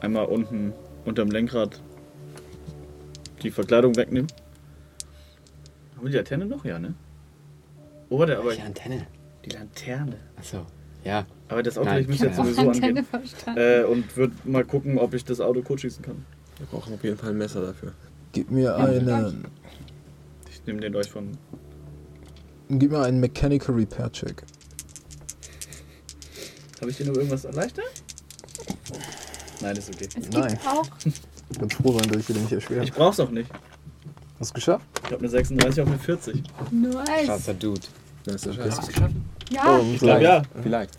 einmal 0.00 0.26
unten 0.26 0.72
unterm 1.04 1.30
Lenkrad 1.30 1.80
die 3.42 3.50
Verkleidung 3.50 3.96
wegnehmen. 3.96 4.28
Haben 5.96 6.04
wir 6.04 6.10
die 6.10 6.16
Laterne 6.18 6.46
noch? 6.46 6.64
Ja, 6.64 6.78
ne? 6.78 6.94
Oh, 8.08 8.18
warte, 8.18 8.36
aber 8.38 8.50
Welche 8.50 8.64
Antenne? 8.64 9.06
die 9.44 9.50
Laterne. 9.50 10.16
Achso. 10.36 10.64
Ja. 11.04 11.26
Aber 11.48 11.62
das 11.64 11.76
Auto 11.76 11.88
Nein, 11.88 12.02
ich 12.02 12.08
müsste 12.08 12.26
jetzt 12.26 12.36
sowieso 12.36 12.60
Antenne 12.68 12.86
angehen. 13.00 13.04
verstanden. 13.04 13.60
Äh, 13.60 13.82
und 13.84 14.16
würde 14.16 14.34
mal 14.44 14.64
gucken, 14.64 14.98
ob 14.98 15.14
ich 15.14 15.24
das 15.24 15.40
Auto 15.40 15.62
kurz 15.62 15.80
schießen 15.80 16.04
kann. 16.04 16.24
Wir 16.58 16.66
brauchen 16.66 16.94
auf 16.94 17.02
jeden 17.02 17.16
Fall 17.16 17.30
ein 17.30 17.38
Messer 17.38 17.60
dafür. 17.62 17.92
Gib 18.32 18.50
mir 18.50 18.62
Ja, 18.64 18.76
einen, 18.76 19.44
Ich 20.48 20.64
nehme 20.66 20.80
den 20.80 20.92
Dolch 20.92 21.10
von. 21.10 21.36
gib 22.68 22.92
mir 22.92 23.00
einen 23.02 23.18
Mechanical 23.18 23.74
Repair 23.74 24.12
Check. 24.12 24.44
Habe 26.82 26.90
ich 26.90 26.96
dir 26.96 27.06
noch 27.06 27.14
irgendwas 27.14 27.44
erleichtert? 27.44 27.84
Nein, 29.60 29.76
ist 29.76 29.88
okay. 29.88 30.08
Es 30.08 30.14
gibt 30.14 30.34
Nein. 30.34 30.58
auch 30.66 30.84
Ich 31.48 31.56
bin 31.60 31.70
froh 31.70 31.96
sein, 31.96 32.08
dass 32.10 32.16
ich 32.22 32.26
dir 32.26 32.34
nicht 32.34 32.50
erschwere. 32.50 32.82
Ich 32.82 32.92
brauch's 32.92 33.20
auch 33.20 33.30
nicht. 33.30 33.48
Hast 34.40 34.50
du 34.50 34.54
geschafft? 34.54 34.84
Ich 35.04 35.12
habe 35.12 35.18
eine 35.20 35.28
36 35.28 35.80
auf 35.80 35.86
eine 35.86 35.98
40. 36.00 36.42
nice. 36.72 37.26
Krasser 37.26 37.54
Dude. 37.54 37.80
Das 38.24 38.34
ist 38.34 38.46
der 38.46 38.52
Hast 38.52 38.56
du 38.56 38.62
Scheiß. 38.64 38.78
es 38.80 38.86
geschafft? 38.88 39.14
Ja, 39.52 39.76
Und, 39.76 39.94
Ich 39.94 40.00
glaube 40.00 40.22
ja. 40.24 40.42
Vielleicht. 40.60 40.98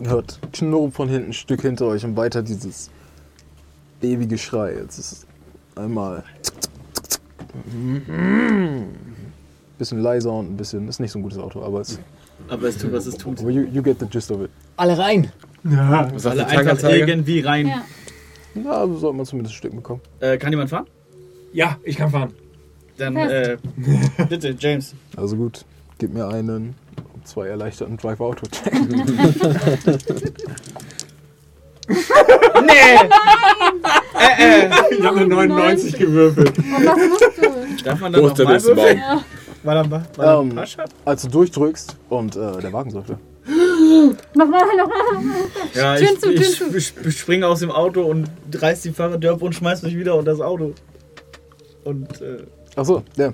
Hört 0.00 0.40
Knurren 0.52 0.90
von 0.90 1.08
hinten 1.08 1.30
ein 1.30 1.32
Stück 1.34 1.62
hinter 1.62 1.86
euch 1.86 2.04
und 2.04 2.16
weiter 2.16 2.42
dieses 2.42 2.90
ewige 4.02 4.38
Schrei. 4.38 4.74
Jetzt 4.74 4.98
ist 4.98 5.26
einmal 5.76 6.24
bisschen 9.78 10.00
leiser 10.00 10.32
und 10.32 10.50
ein 10.50 10.56
bisschen, 10.56 10.88
ist 10.88 10.98
nicht 10.98 11.12
so 11.12 11.20
ein 11.20 11.22
gutes 11.22 11.38
Auto, 11.38 11.62
aber 11.62 11.80
es, 11.82 12.00
Aber 12.48 12.68
es 12.68 12.78
tut, 12.78 12.92
was 12.92 13.06
es 13.06 13.16
tut. 13.16 13.40
aber 13.40 13.50
you, 13.50 13.62
you 13.72 13.82
get 13.82 13.98
the 13.98 14.06
gist 14.06 14.30
of 14.30 14.40
it. 14.42 14.50
Alle 14.76 14.96
rein! 14.98 15.32
Was 15.62 16.22
sagt 16.22 16.36
die 16.36 16.40
Alle 16.42 16.46
einfach 16.46 16.88
irgendwie 16.90 17.40
rein. 17.40 17.66
ja. 17.66 17.82
Ja, 18.64 18.70
also 18.70 18.96
sollte 18.96 19.16
man 19.18 19.26
zumindest 19.26 19.54
ein 19.54 19.58
Stück 19.58 19.74
bekommen. 19.76 20.00
Äh, 20.20 20.38
kann 20.38 20.50
jemand 20.50 20.70
fahren? 20.70 20.86
Ja, 21.52 21.76
ich 21.84 21.96
kann 21.96 22.10
fahren. 22.10 22.32
Dann, 22.96 23.14
äh, 23.16 23.58
bitte, 24.30 24.56
James. 24.58 24.94
Also 25.16 25.36
gut, 25.36 25.64
gib 25.98 26.14
mir 26.14 26.26
einen, 26.28 26.74
zwei 27.24 27.48
erleichterten 27.48 27.96
Drive-Auto-Check. 27.98 28.72
Nee! 31.88 32.96
äh, 34.18 34.66
äh. 34.66 34.70
Ich 34.98 35.04
habe 35.04 35.18
eine 35.20 35.28
99 35.28 35.98
gewürfelt. 35.98 36.58
Und 36.58 36.64
was 36.84 37.08
musst 37.08 37.24
du? 37.38 37.84
Darf 37.84 38.00
man 38.00 38.12
dann 38.12 38.22
Wo 38.22 38.26
noch 38.26 38.32
ist 38.32 38.38
der 38.38 38.44
mal 38.46 38.52
nächste 38.54 38.76
würfeln? 38.76 39.00
Baum? 39.00 39.24
Er, 39.74 39.90
weil 39.90 40.26
er 40.26 40.40
Ähm? 40.40 40.58
Als 41.04 41.22
du 41.22 41.28
durchdrückst 41.28 41.96
und 42.08 42.36
äh, 42.36 42.60
der 42.60 42.72
Wagen 42.72 42.90
sollte. 42.90 43.18
Nochmal, 44.34 44.60
nochmal. 44.76 45.22
Ja, 45.74 45.96
Türen 45.96 46.14
ich, 46.14 46.20
zu, 46.20 46.32
ich, 46.32 46.56
Türen 46.58 46.76
ich, 46.76 46.94
ich 47.04 47.18
springe 47.18 47.46
aus 47.46 47.60
dem 47.60 47.70
Auto 47.70 48.02
und 48.02 48.28
reiß 48.52 48.82
die 48.82 48.90
Fahrradtür 48.92 49.32
ab 49.32 49.42
und 49.42 49.54
schmeiß 49.54 49.82
mich 49.82 49.96
wieder 49.96 50.14
unter 50.16 50.32
das 50.32 50.40
Auto. 50.40 50.72
Und 51.84 52.20
äh, 52.20 52.38
Achso, 52.74 53.02
ja. 53.16 53.32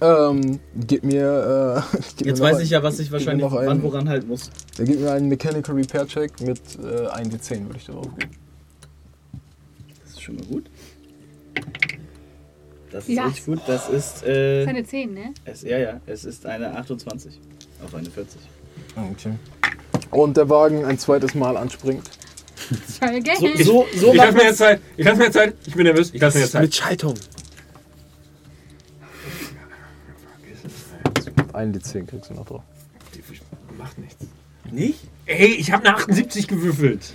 Ähm, 0.00 0.60
gib 0.76 1.02
mir. 1.02 1.82
Äh, 1.92 1.98
gib 2.16 2.28
jetzt 2.28 2.38
mir 2.38 2.44
weiß 2.46 2.56
ein- 2.58 2.62
ich 2.62 2.70
ja, 2.70 2.82
was 2.84 3.00
ich 3.00 3.10
wahrscheinlich 3.10 3.44
noch 3.44 3.52
wann 3.54 3.68
einen- 3.68 3.82
woran 3.82 4.08
halten 4.08 4.28
muss. 4.28 4.48
Ja, 4.78 4.84
gib 4.84 5.00
mir 5.00 5.10
einen 5.10 5.28
Mechanical 5.28 5.74
Repair 5.74 6.06
Check 6.06 6.40
mit 6.40 6.60
äh, 6.78 7.08
1d10, 7.08 7.66
würde 7.66 7.78
ich 7.78 7.86
darauf 7.86 8.06
geben. 8.16 8.30
Das 10.04 10.12
ist 10.12 10.22
schon 10.22 10.36
mal 10.36 10.44
gut. 10.44 10.66
Das 12.90 13.04
ist 13.08 13.14
Ja. 13.16 13.28
echt 13.28 13.44
gut. 13.44 13.60
Das 13.66 13.88
ist, 13.88 14.24
äh, 14.24 14.64
Seine 14.64 14.84
10, 14.84 15.12
ne? 15.14 15.34
es, 15.44 15.62
ja, 15.62 15.78
ja, 15.78 16.00
es 16.06 16.24
ist 16.24 16.46
eine 16.46 16.74
28 16.76 17.38
auf 17.84 17.94
eine 17.94 18.10
40. 18.10 18.40
Okay. 18.96 19.32
Und 20.10 20.36
der 20.36 20.48
Wagen 20.48 20.84
ein 20.84 20.98
zweites 20.98 21.34
Mal 21.34 21.56
anspringt. 21.56 22.08
Try 22.98 23.16
again. 23.16 23.56
So, 23.58 23.64
so, 23.64 23.86
so 23.94 24.10
Ich 24.12 24.16
lasse 24.16 24.32
mir 24.36 24.42
jetzt 24.44 24.58
Zeit. 24.58 24.80
Ich 24.96 25.04
lasse 25.04 25.18
mir 25.18 25.24
jetzt 25.24 25.34
Zeit. 25.34 25.54
Ich 25.66 25.74
bin 25.74 25.84
nervös. 25.84 26.10
Ich 26.12 26.20
lasse 26.20 26.38
mir 26.38 26.44
jetzt 26.44 26.52
Zeit. 26.52 26.62
Mit 26.62 26.74
Schaltung. 26.74 27.14
1d10 31.52 32.06
kriegst 32.06 32.30
du 32.30 32.34
noch 32.34 32.46
drauf. 32.46 32.62
Macht 33.76 33.98
nichts. 33.98 34.24
Nicht? 34.70 34.98
Ey, 35.26 35.46
ich 35.54 35.72
habe 35.72 35.86
eine 35.86 35.96
78 35.96 36.48
gewürfelt. 36.48 37.14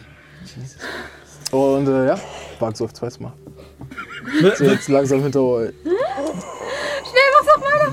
Und 1.52 1.88
äh, 1.88 2.08
ja, 2.08 2.20
Wagen 2.60 2.76
so 2.76 2.86
auf 2.86 2.94
zweites 2.94 3.20
Mal. 3.20 3.34
So, 4.58 4.64
jetzt 4.66 4.88
langsam 4.90 5.22
hinter 5.24 5.42
euch. 5.42 5.74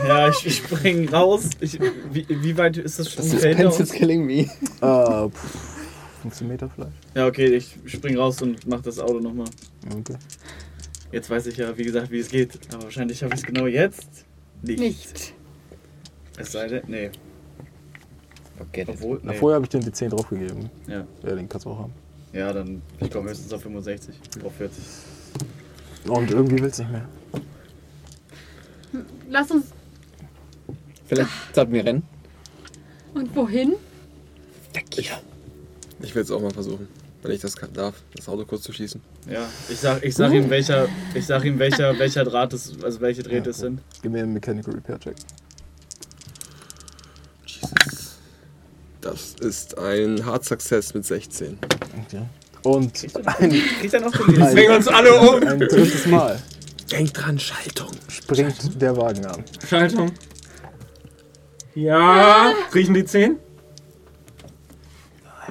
Ja, 0.07 0.29
ich, 0.29 0.47
ich 0.47 0.57
spring 0.57 1.09
raus. 1.09 1.51
Ich, 1.61 1.79
wie, 2.13 2.27
wie 2.29 2.57
weit 2.57 2.77
ist 2.79 2.99
das 2.99 3.11
schon 3.13 3.25
hinter 3.25 3.39
Suspense 3.41 3.67
uns? 3.67 3.81
is 3.81 3.93
killing 3.93 4.25
me. 4.25 4.49
Pff, 4.81 5.31
15 6.23 6.49
Meter 6.49 6.71
vielleicht. 6.75 6.93
Ja, 7.15 7.27
okay, 7.27 7.47
ich 7.47 7.77
spring 7.87 8.17
raus 8.17 8.41
und 8.43 8.67
mach 8.67 8.81
das 8.81 8.99
Auto 8.99 9.21
nochmal. 9.21 9.47
Okay. 9.99 10.17
Jetzt 11.13 11.29
weiß 11.29 11.47
ich 11.47 11.57
ja, 11.57 11.77
wie 11.77 11.85
gesagt, 11.85 12.11
wie 12.11 12.21
es 12.21 12.29
geht. 12.29 12.59
Aber 12.73 12.85
wahrscheinlich 12.85 13.19
schaffe 13.19 13.35
ich 13.35 13.41
es 13.41 13.47
genau 13.47 13.67
jetzt 13.67 14.25
nicht. 14.63 14.79
Nicht. 14.81 15.35
Es 16.39 16.53
sei 16.53 16.69
denn, 16.69 16.83
nee. 16.87 17.11
Forget 18.57 18.89
it. 18.89 18.95
Obwohl, 18.95 19.21
Na, 19.23 19.33
nee. 19.33 19.39
vorher 19.39 19.57
habe 19.57 19.65
ich 19.65 19.71
dir 19.71 19.81
die 19.81 19.93
10 19.93 20.11
draufgegeben. 20.11 20.71
Ja. 20.87 21.07
Ja, 21.23 21.35
den 21.35 21.49
kannst 21.49 21.67
du 21.67 21.71
auch 21.71 21.79
haben. 21.81 21.93
ja, 22.33 22.53
dann, 22.53 22.81
ich 23.01 23.11
komme 23.11 23.31
höchstens 23.31 23.53
auf 23.53 23.63
65, 23.63 24.15
auf 24.45 24.55
40. 24.57 24.83
Und 26.07 26.31
irgendwie 26.31 26.63
will's 26.63 26.79
nicht 26.79 26.91
mehr. 26.91 27.09
Lass 29.29 29.51
uns. 29.51 29.67
Vielleicht 31.07 31.31
sollten 31.55 31.73
wir 31.73 31.85
rennen. 31.85 32.03
Und 33.15 33.35
wohin? 33.35 33.75
Weg 34.73 34.87
hier. 34.93 35.21
Ich 36.01 36.15
will 36.15 36.23
es 36.23 36.31
auch 36.31 36.41
mal 36.41 36.53
versuchen, 36.53 36.89
wenn 37.23 37.33
ich 37.33 37.41
das 37.41 37.57
kann, 37.57 37.73
darf, 37.73 38.03
das 38.15 38.29
Auto 38.29 38.45
kurz 38.45 38.63
zu 38.63 38.73
schießen. 38.73 39.01
Ja, 39.29 39.47
ich 39.69 39.79
sag, 39.79 40.03
ich 40.05 40.15
sag 40.15 40.33
ihm, 40.33 40.49
welcher, 40.49 40.89
ich 41.15 41.27
sag 41.27 41.45
ihm, 41.45 41.59
welcher, 41.59 41.99
welcher 41.99 42.25
Draht 42.25 42.53
es, 42.53 42.83
also 42.83 43.01
welche 43.01 43.23
Drähte 43.23 43.51
es 43.51 43.59
okay. 43.59 43.67
sind. 43.67 43.81
Gib 44.03 44.13
mir 44.13 44.23
einen 44.23 44.33
Mechanical 44.33 44.75
Repair 44.75 44.99
Check. 44.99 45.17
Jesus. 47.45 48.17
Das 49.01 49.35
ist 49.35 49.79
ein 49.79 50.25
Hard 50.25 50.45
Success 50.45 50.95
mit 50.95 51.05
16. 51.05 51.59
Okay. 52.07 52.23
Und 52.63 53.07
ein, 53.25 53.51
Kriegt 53.81 53.95
er 53.95 54.01
noch 54.01 54.13
den 54.13 54.37
Wir 54.37 54.47
bringen 54.47 54.77
uns 54.77 54.89
alle 54.89 55.15
um. 55.19 55.43
ein 55.47 55.59
drittes 55.59 56.07
Mal 56.07 56.39
Denk 56.91 57.15
dran, 57.15 57.39
Schaltung. 57.39 57.91
springt 58.09 58.81
der 58.83 58.97
Wagen 58.97 59.25
an. 59.25 59.45
Schaltung. 59.67 60.11
Ja. 61.75 62.53
Riechen 62.75 62.95
die 62.95 63.05
10? 63.05 63.37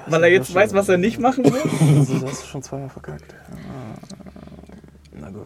Weil 0.08 0.24
er 0.24 0.30
jetzt 0.32 0.54
weiß, 0.54 0.74
was 0.74 0.90
er 0.90 0.98
nicht 0.98 1.20
machen 1.20 1.46
will? 1.46 1.54
Also, 2.00 2.20
das 2.20 2.32
ist 2.34 2.48
schon 2.48 2.62
zweimal 2.62 2.90
verkackt. 2.90 3.34
Ah, 3.52 3.98
Na 5.14 5.30
gut. 5.30 5.46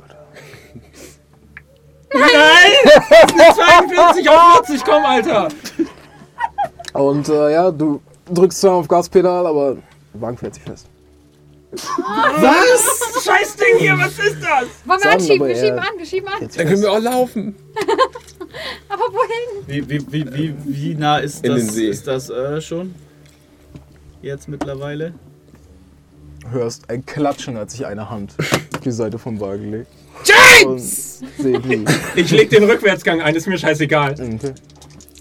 42 2.12 4.30
auf 4.30 4.66
40, 4.68 4.84
komm, 4.84 5.06
Alter. 5.06 5.48
Und 6.94 7.28
äh, 7.30 7.54
ja, 7.54 7.72
du 7.72 8.02
drückst 8.32 8.62
zwar 8.62 8.74
auf 8.74 8.88
Gaspedal, 8.88 9.48
aber 9.48 9.78
der 10.14 10.22
Wagen 10.22 10.38
fährt 10.38 10.54
sich 10.56 10.64
fest. 10.64 10.88
Was? 11.76 13.24
Scheiß 13.24 13.56
Ding 13.56 13.80
hier, 13.80 13.98
was 13.98 14.20
ist 14.20 14.38
das? 14.42 14.68
Wollen 14.86 15.00
wir 15.02 15.12
anschieben? 15.12 15.48
Wir 15.48 15.56
schieben 15.56 15.80
an, 15.80 15.88
wir 15.98 16.06
schieben 16.06 16.28
an. 16.30 16.50
Dann 16.56 16.68
können 16.68 16.82
wir 16.82 16.92
auch 16.92 17.00
laufen. 17.00 17.56
Aber 18.90 19.04
wohin? 19.04 19.68
Wie, 19.68 19.90
wie, 19.90 20.12
wie, 20.12 20.34
wie, 20.34 20.56
wie 20.66 20.96
nah 20.96 21.18
ist 21.18 21.44
In 21.44 21.54
das, 21.56 21.68
See. 21.74 21.90
ist 21.90 22.06
das 22.06 22.30
äh, 22.30 22.62
schon? 22.62 22.94
Jetzt 24.22 24.48
mittlerweile? 24.48 25.14
hörst 26.52 26.90
ein 26.90 27.06
Klatschen, 27.06 27.58
als 27.58 27.74
sich 27.74 27.86
eine 27.86 28.10
Hand 28.10 28.36
auf 28.40 28.80
die 28.82 28.92
Seite 28.92 29.18
vom 29.20 29.40
Wagen 29.40 29.72
legt. 29.72 29.88
James! 30.24 31.22
Und 31.22 31.44
seht, 31.44 31.70
wie, 31.70 31.86
Ich 32.16 32.32
leg 32.32 32.50
den 32.50 32.64
Rückwärtsgang 32.64 33.22
ein, 33.22 33.36
ist 33.36 33.48
mir 33.48 33.58
scheißegal. 33.58 34.14
okay. 34.14 34.54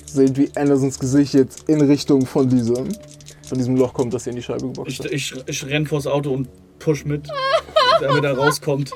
seht, 0.05 0.37
wie 0.37 0.51
Andersons 0.57 0.99
Gesicht 0.99 1.35
jetzt 1.35 1.69
in 1.69 1.81
Richtung 1.81 2.27
von 2.27 2.49
diesem, 2.49 2.89
von 3.53 3.59
diesem 3.59 3.77
Loch 3.77 3.93
kommt, 3.93 4.15
das 4.15 4.27
ihr 4.27 4.31
in 4.31 4.37
die 4.37 4.43
Scheibe 4.43 4.63
geboxt 4.63 5.05
Ich, 5.05 5.33
hat. 5.33 5.47
ich, 5.47 5.63
ich 5.63 5.67
renn 5.67 5.87
vors 5.87 6.07
Auto 6.07 6.31
und 6.31 6.49
push 6.79 7.05
mit, 7.05 7.29
damit 8.01 8.25
er 8.25 8.35
rauskommt. 8.35 8.93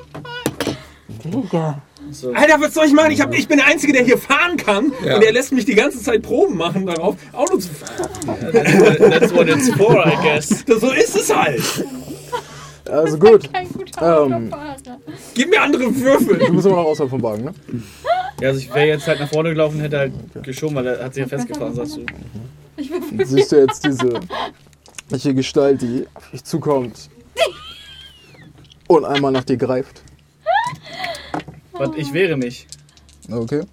So. 2.09 2.33
Alter, 2.33 2.59
was 2.59 2.73
soll 2.73 2.87
ich 2.87 2.93
machen? 2.93 3.11
Ich, 3.11 3.21
hab, 3.21 3.31
ich 3.35 3.47
bin 3.47 3.57
der 3.57 3.67
Einzige, 3.67 3.93
der 3.93 4.03
hier 4.03 4.17
fahren 4.17 4.57
kann. 4.57 4.93
Ja. 5.05 5.17
Und 5.17 5.23
er 5.23 5.31
lässt 5.31 5.51
mich 5.51 5.65
die 5.65 5.75
ganze 5.75 6.01
Zeit 6.01 6.23
Proben 6.23 6.57
machen 6.57 6.87
darauf, 6.87 7.17
Auto 7.33 7.57
zu 7.57 7.69
fahren. 7.69 8.09
That's 8.51 9.31
what 9.31 9.47
it's 9.47 9.69
for, 9.75 10.03
I 10.07 10.15
guess. 10.23 10.65
Das, 10.65 10.81
so 10.81 10.91
ist 10.91 11.15
es 11.15 11.35
halt. 11.35 11.61
Also 12.89 13.19
gut. 13.19 13.53
Kein 13.53 13.69
guter 13.71 14.25
Ähm. 14.25 14.51
Gib 15.35 15.51
mir 15.51 15.61
andere 15.61 15.95
Würfel. 15.95 16.39
Du 16.39 16.53
bist 16.53 16.65
immer 16.65 16.77
noch 16.77 16.85
außerhalb 16.85 17.11
vom 17.11 17.21
Wagen, 17.21 17.43
ne? 17.43 17.53
Ja, 18.39 18.49
also 18.49 18.59
ich 18.59 18.69
wäre 18.73 18.87
jetzt 18.87 19.07
halt 19.07 19.19
nach 19.19 19.29
vorne 19.29 19.49
gelaufen, 19.49 19.79
hätte 19.79 19.97
halt 19.97 20.13
geschoben, 20.43 20.75
weil 20.75 20.87
er 20.87 21.03
hat 21.05 21.13
sich 21.13 21.21
ja 21.21 21.27
festgefahren, 21.27 21.73
sagst 21.73 21.97
du. 21.97 22.05
Und 23.11 23.25
siehst 23.27 23.51
du 23.51 23.55
jetzt 23.57 23.83
diese 23.83 24.19
welche 25.09 25.33
Gestalt, 25.33 25.81
die 25.81 26.05
auf 26.13 26.29
dich 26.31 26.43
zukommt 26.43 27.09
und 28.87 29.05
einmal 29.05 29.31
nach 29.31 29.43
dir 29.43 29.57
greift. 29.57 30.03
Was, 31.71 31.91
ich 31.95 32.13
wehre 32.13 32.37
mich. 32.37 32.67
Okay. 33.31 33.63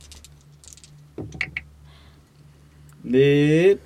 Mit 3.03 3.81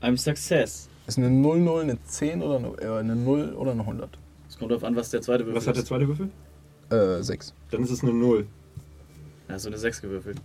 einem 0.00 0.16
Success. 0.16 0.88
Ist 1.06 1.18
eine 1.18 1.30
0, 1.30 1.60
0, 1.60 1.82
eine 1.82 2.02
10 2.02 2.42
oder 2.42 2.56
eine, 2.56 2.68
äh, 2.80 2.98
eine 2.98 3.16
0 3.16 3.54
oder 3.54 3.72
eine 3.72 3.82
100? 3.82 4.18
Es 4.48 4.58
kommt 4.58 4.70
darauf 4.70 4.84
an, 4.84 4.96
was 4.96 5.10
der 5.10 5.22
zweite 5.22 5.44
Würfel 5.44 5.56
Was 5.56 5.66
hat 5.66 5.76
der 5.76 5.82
ist. 5.82 5.88
zweite 5.88 6.08
Würfel? 6.08 6.30
Äh, 6.90 7.22
6. 7.22 7.54
Dann 7.70 7.82
ist 7.82 7.90
es 7.90 8.02
eine 8.02 8.12
Null. 8.12 8.46
Da 9.48 9.54
hast 9.54 9.64
du 9.64 9.68
eine 9.70 9.78
6 9.78 10.02
gewürfelt. 10.02 10.38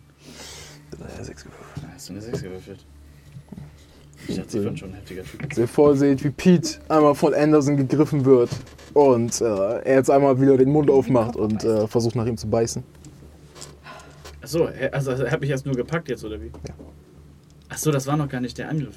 Ja, 1.17 1.23
6 1.23 1.43
gewürfelt. 1.43 1.83
Da 1.83 1.88
hast 1.95 2.09
du 2.09 2.13
eine 2.13 2.21
6 2.21 2.41
gewürfelt. 2.43 2.85
Ich 4.27 4.35
dachte, 4.35 4.49
sie 4.51 4.63
waren 4.63 4.77
schon 4.77 4.89
ein 4.89 4.95
heftiger 4.95 5.23
Typ. 5.23 5.53
Sehr 5.53 5.67
vorseht, 5.67 6.23
wie 6.23 6.30
Pete 6.30 6.80
einmal 6.89 7.15
von 7.15 7.33
Anderson 7.33 7.75
gegriffen 7.77 8.23
wird 8.23 8.51
und 8.93 9.41
äh, 9.41 9.45
er 9.45 9.95
jetzt 9.95 10.11
einmal 10.11 10.39
wieder 10.39 10.57
den 10.57 10.69
Mund 10.69 10.91
aufmacht 10.91 11.35
und 11.35 11.63
äh, 11.63 11.88
versucht 11.88 12.15
nach 12.15 12.27
ihm 12.27 12.38
zu 12.38 12.47
beißen. 12.47 12.83
Achso, 14.41 14.65
er- 14.65 14.93
also 14.93 15.11
er 15.11 15.31
hat 15.31 15.41
mich 15.41 15.49
erst 15.49 15.65
nur 15.65 15.73
gepackt 15.75 16.07
jetzt, 16.09 16.23
oder 16.23 16.39
wie? 16.39 16.47
Ja. 16.67 16.73
Achso, 17.69 17.89
das 17.91 18.05
war 18.05 18.15
noch 18.15 18.30
gar 18.30 18.41
nicht 18.41 18.57
der 18.59 18.69
Angriff. 18.69 18.95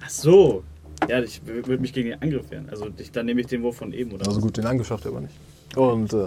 Ach 0.00 0.10
so. 0.10 0.62
Ja, 1.08 1.20
ich 1.22 1.40
würde 1.44 1.78
mich 1.78 1.92
gegen 1.92 2.10
den 2.10 2.22
Angriff 2.22 2.50
wehren. 2.50 2.68
Also 2.70 2.88
ich, 2.96 3.10
dann 3.10 3.26
nehme 3.26 3.40
ich 3.40 3.46
den 3.48 3.62
Wurf 3.62 3.76
von 3.76 3.92
eben, 3.92 4.12
oder? 4.12 4.26
Also 4.28 4.40
gut, 4.40 4.56
den 4.56 4.66
angeschafft 4.66 5.06
aber 5.06 5.20
nicht. 5.20 5.34
Und 5.76 6.12
äh, 6.12 6.26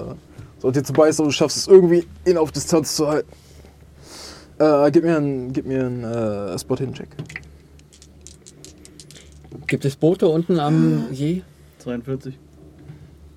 sollte 0.62 0.80
dir 0.82 0.86
zu 0.86 0.94
beißen 0.94 1.24
und 1.26 1.32
du 1.32 1.36
schaffst 1.36 1.58
es 1.58 1.68
irgendwie, 1.68 2.06
ihn 2.26 2.38
auf 2.38 2.52
Distanz 2.52 2.96
zu 2.96 3.08
halten. 3.08 3.30
Äh, 4.60 4.92
gib 4.92 5.04
mir 5.04 5.18
einen, 5.18 5.52
gib 5.54 5.66
mir 5.66 5.86
einen 5.86 6.04
äh, 6.04 6.58
Spot-Hidden-Check. 6.60 7.10
Gibt 9.68 9.86
es 9.86 9.96
Boote 9.96 10.28
unten 10.28 10.60
am 10.60 11.08
Je? 11.12 11.42
42. 11.80 12.38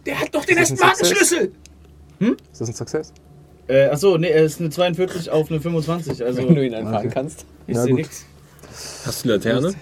Der 0.07 0.21
hat 0.21 0.35
doch 0.35 0.45
den 0.45 0.57
das 0.57 0.71
ersten 0.71 0.85
ein? 0.85 0.91
Markenschlüssel. 0.91 1.53
Ist 2.21 2.61
das 2.61 2.69
ein 2.69 2.75
Success? 2.75 3.13
Äh, 3.69 3.87
achso, 3.89 4.19
nee, 4.19 4.29
es 4.31 4.55
ist 4.55 4.61
eine 4.61 4.71
42 4.71 5.31
auf 5.31 5.51
eine 5.51 5.61
25. 5.61 6.23
Also 6.23 6.47
Wenn 6.47 6.55
du 6.55 6.67
ihn 6.67 6.75
einfahren 6.75 6.97
Okay. 7.07 7.11
kannst. 7.13 7.47
ich 7.67 7.75
Ja, 7.75 7.83
sehe 7.83 7.91
gut. 7.93 7.99
nichts. 8.01 8.27
Hast 9.07 9.25
du 9.25 9.29
eine 9.29 9.37
Laterne? 9.39 9.75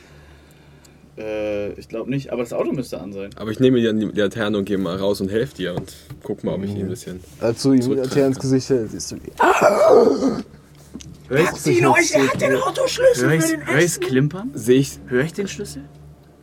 Äh, 1.19 1.73
ich 1.73 1.89
glaube 1.89 2.11
nicht, 2.11 2.31
aber 2.33 2.43
das 2.43 2.53
Auto 2.53 2.73
müsste 2.73 3.01
an 3.01 3.13
sein. 3.13 3.31
Aber 3.37 3.51
ich 3.51 3.61
nehme 3.61 3.81
dir 3.81 3.93
die 3.93 4.07
Laterne 4.19 4.59
und 4.59 4.65
gehe 4.65 4.79
mal 4.79 4.97
raus 4.97 5.21
und 5.21 5.31
helfe 5.31 5.57
dir 5.57 5.75
und 5.75 5.93
guck 6.23 6.43
mal, 6.43 6.55
ob 6.55 6.65
ich 6.65 6.71
ihn 6.71 6.83
ein 6.83 6.89
bisschen. 6.89 7.21
Als 7.41 7.63
du 7.63 7.73
ihm 7.73 7.81
die 7.81 7.95
Laterne 7.95 8.27
ins. 8.29 8.39
Gesicht 8.39 8.71
hältst, 8.71 8.93
siehst 8.93 9.13
du, 9.13 9.17
ich, 9.17 9.23
sich 11.51 11.81
jetzt 11.81 12.15
er 12.15 12.29
hat 12.29 12.41
den 12.41 12.57
Autoschlüssel 12.57 13.29
hör 13.29 13.35
ich, 13.35 13.43
für 13.45 13.57
den 13.57 13.67
hör 13.67 13.79
ich's 13.79 14.01
klimpern? 14.01 14.51
Sehe 14.55 14.81
ich, 14.81 14.99
Hör 15.07 15.25
ich 15.25 15.33
den 15.33 15.49
Schlüssel? 15.49 15.85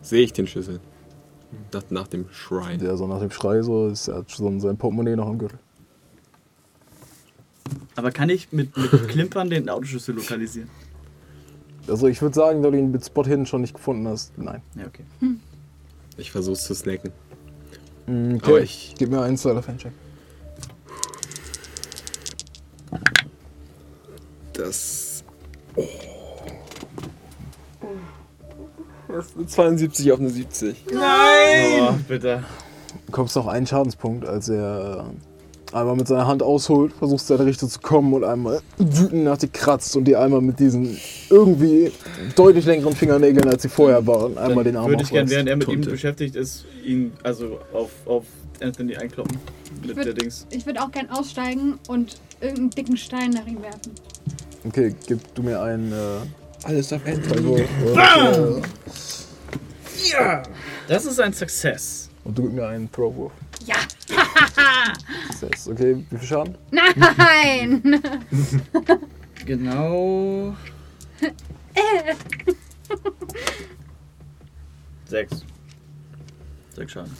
sehe 0.01 0.23
ich 0.23 0.33
den 0.33 0.47
Schlüssel. 0.47 0.79
Nach, 1.73 1.83
nach 1.89 2.07
dem 2.07 2.25
Shrine. 2.31 2.77
der 2.77 2.97
so 2.97 3.07
nach 3.07 3.19
dem 3.19 3.31
Schrei 3.31 3.61
so 3.61 3.87
ist, 3.87 4.07
er 4.07 4.17
hat 4.17 4.31
schon 4.31 4.59
sein 4.59 4.77
Portemonnaie 4.77 5.15
noch 5.15 5.27
am 5.27 5.37
Gürtel. 5.37 5.59
Aber 7.95 8.11
kann 8.11 8.29
ich 8.29 8.51
mit, 8.51 8.75
mit 8.77 9.09
Klimpern 9.09 9.49
den 9.49 9.69
Autoschlüssel 9.69 10.15
lokalisieren? 10.15 10.69
Also 11.89 12.07
ich 12.07 12.21
würde 12.21 12.35
sagen, 12.35 12.61
da 12.61 12.69
du 12.69 12.77
ihn 12.77 12.91
mit 12.91 13.05
Spot 13.05 13.23
Hidden 13.23 13.45
schon 13.45 13.61
nicht 13.61 13.73
gefunden 13.73 14.07
hast, 14.07 14.37
nein. 14.37 14.61
Ja, 14.75 14.85
okay. 14.87 15.03
Ich 16.17 16.31
versuch's 16.31 16.63
zu 16.63 16.73
snacken. 16.75 17.11
Mm, 18.07 18.35
Okay, 18.35 18.45
Aber 18.45 18.61
ich- 18.61 18.95
gib 18.97 19.09
mir 19.09 19.21
einen 19.21 19.37
Sleight 19.37 19.57
of 19.57 19.67
Hand 19.67 19.81
Check. 19.81 19.91
Das. 24.53 25.23
Oh. 25.75 25.83
Das 29.07 29.25
ist 29.27 29.37
eine 29.37 29.47
72 29.47 30.11
auf 30.11 30.19
eine 30.19 30.29
70. 30.29 30.83
Oh, 30.91 31.93
bitte. 32.07 32.43
Du 32.89 33.05
bekommst 33.07 33.35
noch 33.35 33.47
einen 33.47 33.65
Schadenspunkt, 33.65 34.25
als 34.25 34.49
er 34.49 35.07
äh, 35.11 35.28
einmal 35.73 35.95
mit 35.95 36.07
seiner 36.07 36.25
Hand 36.27 36.41
ausholt, 36.43 36.93
versucht 36.93 37.25
seine 37.25 37.45
Richtung 37.45 37.69
zu 37.69 37.79
kommen 37.79 38.13
und 38.13 38.23
einmal 38.23 38.61
wütend 38.77 39.23
nach 39.23 39.37
dir 39.37 39.49
kratzt 39.49 39.95
und 39.95 40.05
dir 40.05 40.19
einmal 40.19 40.41
mit 40.41 40.59
diesen 40.59 40.97
irgendwie 41.29 41.91
deutlich 42.35 42.65
längeren 42.65 42.95
Fingernägeln, 42.95 43.47
als 43.47 43.61
sie 43.61 43.69
vorher 43.69 44.05
waren, 44.07 44.37
einmal 44.37 44.63
den 44.63 44.75
Arm 44.77 44.89
Würde 44.89 45.03
ich 45.03 45.09
gerne, 45.11 45.29
während 45.29 45.47
er 45.49 45.55
mit 45.57 45.67
ihm 45.67 45.75
Tunte. 45.75 45.91
beschäftigt 45.91 46.35
ist, 46.35 46.65
ihn 46.85 47.13
also 47.23 47.59
auf, 47.73 47.89
auf 48.05 48.25
Anthony 48.61 48.95
einkloppen. 48.95 49.37
Mit 49.85 49.95
würd- 49.97 50.03
der 50.05 50.13
Dings. 50.13 50.47
Ich 50.49 50.65
würde 50.65 50.81
auch 50.81 50.91
gern 50.91 51.09
aussteigen 51.11 51.77
und 51.87 52.17
irgendeinen 52.41 52.69
dicken 52.71 52.97
Stein 52.97 53.29
nach 53.31 53.45
ihm 53.45 53.61
werfen. 53.61 53.91
Okay, 54.67 54.93
gib 55.07 55.19
du 55.35 55.43
mir 55.43 55.61
einen 55.61 55.91
äh, 55.91 55.95
Alles 56.63 56.91
auf 56.91 57.05
Ende. 57.05 57.29
also, 57.31 57.53
und, 57.53 57.59
äh, 60.19 60.41
Das 60.87 61.05
ist 61.05 61.19
ein 61.19 61.31
Success. 61.33 62.09
und 62.23 62.37
du 62.37 62.43
gib 62.43 62.53
mir 62.53 62.67
einen 62.67 62.91
Throw-Wurf. 62.91 63.31
Ja! 63.65 63.75
Success. 65.39 65.67
Okay, 65.67 66.03
wie 66.09 66.17
viel 66.17 66.27
Schaden? 66.27 66.57
Nein! 66.71 68.01
Genau. 69.45 70.53
Sechs. 75.05 75.43
Sechs 76.75 76.91
Schaden. 76.91 77.11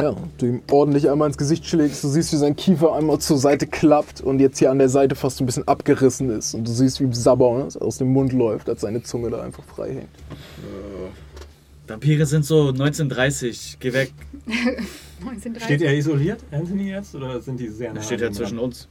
Ja, 0.00 0.14
du 0.36 0.46
ihm 0.46 0.62
ordentlich 0.70 1.08
einmal 1.08 1.28
ins 1.28 1.38
Gesicht 1.38 1.64
schlägst, 1.64 2.04
du 2.04 2.08
siehst, 2.08 2.32
wie 2.32 2.36
sein 2.36 2.56
Kiefer 2.56 2.94
einmal 2.94 3.18
zur 3.18 3.38
Seite 3.38 3.66
klappt 3.66 4.20
und 4.20 4.40
jetzt 4.40 4.58
hier 4.58 4.70
an 4.70 4.78
der 4.78 4.88
Seite 4.88 5.14
fast 5.14 5.36
so 5.38 5.44
ein 5.44 5.46
bisschen 5.46 5.66
abgerissen 5.68 6.28
ist. 6.30 6.54
Und 6.54 6.66
du 6.66 6.72
siehst, 6.72 7.00
wie 7.00 7.14
Sabber 7.14 7.68
aus 7.80 7.98
dem 7.98 8.12
Mund 8.12 8.32
läuft, 8.32 8.68
als 8.68 8.82
seine 8.82 9.02
Zunge 9.02 9.30
da 9.30 9.40
einfach 9.42 9.64
frei 9.64 9.94
hängt. 9.94 10.10
Vampire 11.86 12.26
sind 12.26 12.44
so 12.44 12.68
1930. 12.68 13.76
Geh 13.80 13.92
weg. 13.92 14.12
1930. 15.20 15.62
Steht 15.62 15.82
er 15.82 15.94
isoliert, 15.96 16.44
Anthony, 16.50 16.90
jetzt? 16.90 17.14
Oder 17.14 17.40
sind 17.40 17.58
die 17.60 17.68
sehr 17.68 17.88
nah? 17.90 17.96
Das 17.96 18.06
steht 18.06 18.20
ja 18.20 18.30
zwischen 18.30 18.58
uns. 18.58 18.88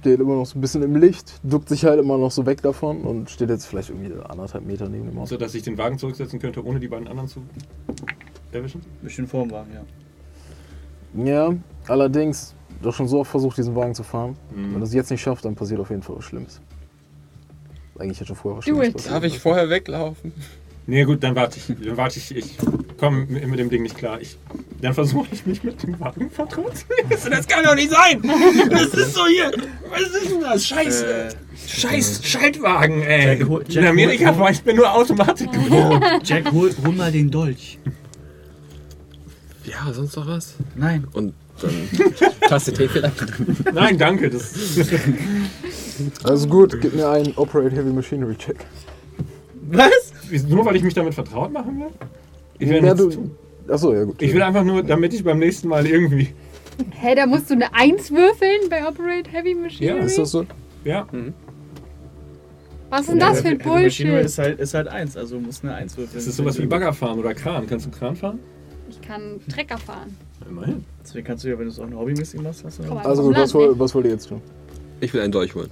Steht 0.00 0.20
immer 0.20 0.36
noch 0.36 0.46
so 0.46 0.56
ein 0.56 0.60
bisschen 0.60 0.82
im 0.82 0.94
Licht, 0.96 1.40
duckt 1.42 1.68
sich 1.68 1.84
halt 1.84 1.98
immer 1.98 2.16
noch 2.16 2.30
so 2.30 2.46
weg 2.46 2.62
davon 2.62 3.02
und 3.02 3.28
steht 3.30 3.50
jetzt 3.50 3.66
vielleicht 3.66 3.90
irgendwie 3.90 4.12
anderthalb 4.28 4.64
Meter 4.64 4.88
neben 4.88 5.06
dem 5.06 5.18
Auto. 5.18 5.26
So, 5.26 5.36
dass 5.36 5.54
ich 5.54 5.62
den 5.62 5.76
Wagen 5.76 5.98
zurücksetzen 5.98 6.38
könnte, 6.38 6.64
ohne 6.64 6.78
die 6.78 6.88
beiden 6.88 7.08
anderen 7.08 7.28
zu 7.28 7.42
erwischen? 8.52 8.80
Bisschen 9.02 9.26
vorm 9.26 9.50
Wagen, 9.50 9.70
ja. 9.74 9.84
Ja, 11.24 11.56
allerdings, 11.88 12.54
hast 12.84 12.94
schon 12.96 13.08
so 13.08 13.20
oft 13.20 13.30
versucht, 13.30 13.58
diesen 13.58 13.74
Wagen 13.74 13.94
zu 13.94 14.04
fahren. 14.04 14.36
Mhm. 14.54 14.74
Wenn 14.74 14.80
du 14.80 14.86
es 14.86 14.94
jetzt 14.94 15.10
nicht 15.10 15.20
schaffst, 15.20 15.44
dann 15.44 15.54
passiert 15.56 15.80
auf 15.80 15.90
jeden 15.90 16.02
Fall 16.02 16.16
was 16.16 16.24
Schlimmes. 16.24 16.60
Eigentlich 17.98 18.18
hätte 18.20 18.28
schon 18.28 18.36
vorher 18.36 18.58
was 18.58 18.64
Do 18.64 18.70
Schlimmes 18.70 18.88
it. 18.88 18.94
passiert. 18.94 19.14
Darf 19.14 19.24
ich 19.24 19.38
vorher 19.38 19.68
weglaufen? 19.68 20.32
Nee, 20.90 21.04
gut, 21.04 21.22
dann 21.22 21.36
warte 21.36 21.58
ich. 21.58 21.66
Dann 21.86 21.96
warte 21.98 22.18
ich. 22.18 22.34
Ich 22.34 22.56
komme 22.98 23.26
mit 23.26 23.58
dem 23.58 23.68
Ding 23.68 23.82
nicht 23.82 23.96
klar. 23.98 24.18
Ich, 24.22 24.38
dann 24.80 24.94
versuche 24.94 25.28
ich 25.32 25.44
mich 25.44 25.62
mit 25.62 25.82
dem 25.82 26.00
Wagen 26.00 26.30
vertraut 26.30 26.76
zu 26.78 26.84
lassen. 27.10 27.30
Das 27.30 27.46
kann 27.46 27.62
doch 27.62 27.74
nicht 27.74 27.90
sein! 27.90 28.22
Das 28.70 28.86
ist 28.94 29.12
so 29.14 29.26
hier. 29.26 29.52
Was 29.90 30.00
ist 30.00 30.30
denn 30.30 30.40
das? 30.40 30.66
Scheiß, 30.66 31.02
Äh, 31.02 31.28
Scheiß 31.66 32.20
Schaltwagen, 32.24 33.02
ey. 33.02 33.38
Jack, 33.38 33.48
hol- 33.48 33.62
In 33.66 33.70
Jack, 33.70 33.86
Amerika 33.86 34.38
war 34.38 34.50
ich 34.50 34.64
mir 34.64 34.72
nur 34.72 34.90
Automatik 34.90 35.52
gewohnt. 35.52 36.02
Jack, 36.24 36.50
hol, 36.52 36.70
hol 36.82 36.94
mal 36.94 37.12
den 37.12 37.30
Dolch. 37.30 37.78
Ja, 39.66 39.92
sonst 39.92 40.16
noch 40.16 40.26
was? 40.26 40.54
Nein. 40.74 41.06
Und 41.12 41.34
dann. 41.60 41.72
Taste 42.48 42.72
T 42.72 42.88
vielleicht. 42.88 43.14
Nein, 43.74 43.98
danke. 43.98 44.30
Das, 44.30 44.54
Also 46.24 46.48
gut, 46.48 46.80
gib 46.80 46.94
mir 46.94 47.10
einen 47.10 47.34
Operate 47.36 47.76
Heavy 47.76 47.90
Machinery 47.90 48.36
Check. 48.36 48.56
Was? 49.70 50.12
Nur 50.48 50.64
weil 50.64 50.76
ich 50.76 50.82
mich 50.82 50.94
damit 50.94 51.14
vertraut 51.14 51.52
machen 51.52 51.80
will? 51.80 51.86
Ich 52.58 52.68
will, 52.68 52.76
Ja, 52.76 52.82
nichts 52.94 52.98
du, 52.98 53.10
tun. 53.10 53.30
achso, 53.68 53.94
ja 53.94 54.04
gut. 54.04 54.20
ich 54.20 54.32
will 54.34 54.42
einfach 54.42 54.64
nur, 54.64 54.82
damit 54.82 55.14
ich 55.14 55.22
beim 55.24 55.38
nächsten 55.38 55.68
Mal 55.68 55.86
irgendwie. 55.86 56.28
Hä, 56.90 57.14
da 57.14 57.26
musst 57.26 57.50
du 57.50 57.54
eine 57.54 57.72
1 57.74 58.10
würfeln 58.10 58.68
bei 58.70 58.86
Operate 58.86 59.30
Heavy 59.30 59.54
Machinery? 59.54 59.98
Ja, 59.98 60.04
Ist 60.04 60.18
das 60.18 60.30
so? 60.30 60.44
Ja. 60.84 61.06
Was 62.90 63.00
ist 63.02 63.10
denn 63.10 63.18
das 63.18 63.40
für 63.42 63.48
ein 63.48 63.60
Heavy 63.60 63.68
Machinery 63.84 64.12
Bullshit? 64.12 64.24
ist 64.26 64.38
halt, 64.38 64.58
ist 64.60 64.74
halt 64.74 64.88
eins, 64.88 65.16
also 65.16 65.36
du 65.36 65.42
musst 65.42 65.62
eine 65.64 65.74
Eins 65.74 65.96
würfeln. 65.96 66.14
Das 66.14 66.26
ist 66.26 66.36
sowas 66.36 66.58
wie 66.58 66.66
Bagger 66.66 66.92
fahren 66.92 67.18
oder 67.18 67.34
Kran. 67.34 67.66
Kannst 67.66 67.86
du 67.86 67.90
Kran 67.90 68.16
fahren? 68.16 68.38
Ich 68.88 69.00
kann 69.02 69.40
Trecker 69.52 69.76
fahren. 69.76 70.16
Immerhin. 70.48 70.84
Deswegen 71.04 71.26
kannst 71.26 71.44
du 71.44 71.48
ja, 71.48 71.58
wenn 71.58 71.66
du 71.66 71.70
es 71.72 71.78
auch 71.78 71.84
ein 71.86 71.94
hobbymäßig 71.96 72.40
machst, 72.40 72.64
hast 72.64 72.78
du 72.78 72.84
Komm. 72.84 72.98
Also 72.98 73.22
gut, 73.22 73.36
was, 73.36 73.52
woll- 73.54 73.78
was 73.78 73.94
wollt 73.94 74.06
ihr 74.06 74.12
jetzt 74.12 74.28
tun? 74.28 74.40
Ich 75.00 75.12
will 75.12 75.20
einen 75.20 75.32
Dolch 75.32 75.54
holen. 75.54 75.68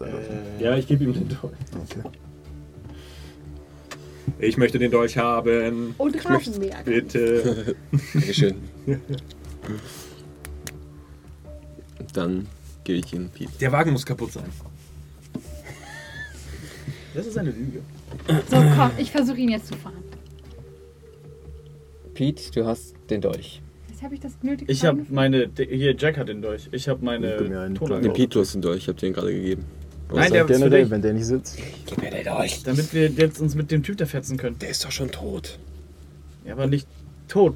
Äh, 0.00 0.62
Ja, 0.62 0.76
ich 0.76 0.86
gebe 0.86 1.02
ihm 1.04 1.12
den 1.12 1.28
Dolch. 1.28 1.40
Okay. 1.42 2.08
Ich 4.42 4.56
möchte 4.56 4.78
den 4.80 4.90
Dolch 4.90 5.16
haben. 5.16 5.94
Und 5.98 6.24
Rasenmäher. 6.24 6.82
Bitte. 6.84 7.76
Dankeschön. 8.12 8.56
Dann 12.12 12.48
gebe 12.82 12.98
ich 12.98 13.12
Ihnen 13.12 13.30
Pete. 13.30 13.52
Der 13.60 13.70
Wagen 13.70 13.92
muss 13.92 14.04
kaputt 14.04 14.32
sein. 14.32 14.44
Das 17.14 17.26
ist 17.26 17.38
eine 17.38 17.50
Lüge. 17.50 17.82
So, 18.50 18.56
komm, 18.56 18.90
ich 18.98 19.12
versuche 19.12 19.36
ihn 19.36 19.50
jetzt 19.50 19.68
zu 19.68 19.76
fahren. 19.76 20.02
Pete, 22.14 22.50
du 22.52 22.66
hast 22.66 22.94
den 23.10 23.20
Dolch. 23.20 23.62
Jetzt 23.88 24.02
habe 24.02 24.14
ich 24.14 24.20
das 24.20 24.32
nötige 24.42 24.72
Ich 24.72 24.84
habe 24.84 25.06
meine. 25.08 25.50
Hier, 25.56 25.94
Jack 25.96 26.18
hat 26.18 26.28
den 26.28 26.42
durch. 26.42 26.68
Ich 26.72 26.88
habe 26.88 27.04
meine. 27.04 27.36
Gib 27.38 27.48
mir 27.48 27.60
einen 27.60 27.76
Tonanlage. 27.76 28.08
Den 28.08 28.12
Pete, 28.12 28.28
du 28.30 28.40
hast 28.40 28.56
ihn 28.56 28.62
durch. 28.62 28.78
Ich 28.78 28.88
habe 28.88 28.98
den 28.98 29.12
gerade 29.12 29.32
gegeben. 29.32 29.64
Nein, 30.12 30.32
der 30.32 30.48
ist 30.48 30.62
dich. 30.62 30.90
wenn 30.90 31.02
der 31.02 31.12
nicht 31.12 31.26
sitzt. 31.26 31.58
Gib 31.86 32.02
mir 32.02 32.10
den 32.10 32.24
Dolch. 32.24 32.62
Damit 32.64 32.92
wir 32.92 33.08
jetzt 33.08 33.40
uns 33.40 33.54
mit 33.54 33.70
dem 33.70 33.82
Typ 33.82 33.96
da 33.96 34.06
fetzen 34.06 34.36
können. 34.36 34.58
Der 34.58 34.70
ist 34.70 34.84
doch 34.84 34.92
schon 34.92 35.10
tot. 35.10 35.58
Ja, 36.44 36.52
aber 36.52 36.66
nicht 36.66 36.86
tot. 37.28 37.54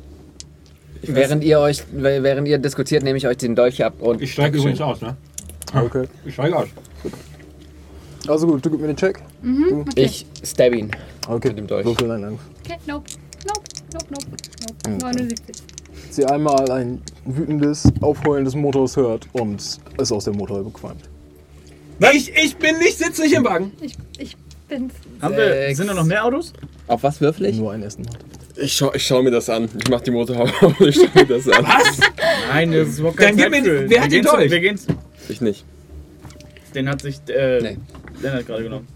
Während 1.02 1.44
ihr 1.44 1.60
euch, 1.60 1.82
während 1.92 2.48
ihr 2.48 2.58
diskutiert, 2.58 3.02
nehme 3.02 3.18
ich 3.18 3.26
euch 3.26 3.36
den 3.36 3.54
Dolch 3.54 3.84
ab 3.84 3.94
und. 4.00 4.22
Ich 4.22 4.32
steige 4.32 4.58
übrigens 4.58 4.80
aus, 4.80 5.00
ne? 5.00 5.16
Okay. 5.74 6.04
Ich 6.24 6.34
steige 6.34 6.56
aus. 6.56 6.68
Also 8.26 8.46
gut, 8.46 8.64
du 8.64 8.70
gib 8.70 8.80
mir 8.80 8.88
den 8.88 8.96
Check. 8.96 9.20
Mhm, 9.42 9.80
okay. 9.80 10.02
Ich 10.02 10.26
stab 10.42 10.72
ihn. 10.72 10.90
Okay. 11.28 11.48
Mit 11.48 11.58
dem 11.58 11.66
Dolch. 11.66 11.84
Würfel 11.84 12.10
einen 12.10 12.24
Angriff. 12.24 12.40
Okay, 12.64 12.78
nope. 12.86 13.04
Nope, 13.46 13.60
nope, 13.92 14.06
nope. 14.10 14.88
nope. 14.88 15.04
79. 15.04 15.56
Sie 16.10 16.24
einmal 16.24 16.70
ein 16.70 17.02
wütendes 17.24 17.92
Aufheulen 18.00 18.44
des 18.44 18.54
Motors 18.54 18.96
hört 18.96 19.28
und 19.32 19.62
es 19.98 20.12
aus 20.12 20.24
dem 20.24 20.36
Motor 20.36 20.64
Ich, 22.12 22.34
ich 22.36 22.56
bin 22.56 22.78
nicht, 22.78 22.98
sitze 22.98 23.22
nicht 23.22 23.34
im 23.34 23.44
Wagen. 23.44 23.72
Ich, 23.80 23.94
ich 24.18 24.36
bin's. 24.68 24.92
Haben 25.22 25.36
wir, 25.36 25.74
sind 25.74 25.88
da 25.88 25.94
noch 25.94 26.04
mehr 26.04 26.24
Autos? 26.24 26.52
Auf 26.86 27.02
was 27.02 27.20
würfel 27.20 27.46
ich? 27.46 27.56
Nur 27.56 27.72
ein 27.72 27.82
Essen 27.82 28.06
hat. 28.06 28.18
Ich 28.58 28.72
schau, 28.74 28.92
ich 28.94 29.06
schau 29.06 29.22
mir 29.22 29.30
das 29.30 29.48
an. 29.50 29.68
Ich 29.78 29.88
mach 29.90 30.00
die 30.00 30.10
Motorhaube 30.10 30.50
auf 30.62 30.80
und 30.80 30.86
ich 30.88 30.94
schau 30.96 31.08
mir 31.14 31.26
das 31.26 31.48
an. 31.48 31.64
Was? 31.66 31.98
Nein, 32.48 32.72
das 32.72 32.88
ist 32.88 32.98
überhaupt 32.98 33.18
Dann 33.20 33.26
kein 33.28 33.36
gib 33.36 33.50
mir- 33.50 33.56
Zeitfüllen. 33.58 33.90
wer 33.90 34.02
hat 34.02 34.10
Wir 34.10 34.22
den 34.22 34.26
Dolch? 34.30 34.50
Wir 34.50 34.60
gehen 34.60 34.76
zu- 34.78 34.88
Ich 35.28 35.40
nicht. 35.40 35.64
Den 36.74 36.88
hat 36.88 37.02
sich 37.02 37.16
äh, 37.28 37.60
Nee. 37.60 37.76
Lennart 38.22 38.46
gerade 38.46 38.62
genommen. 38.62 38.86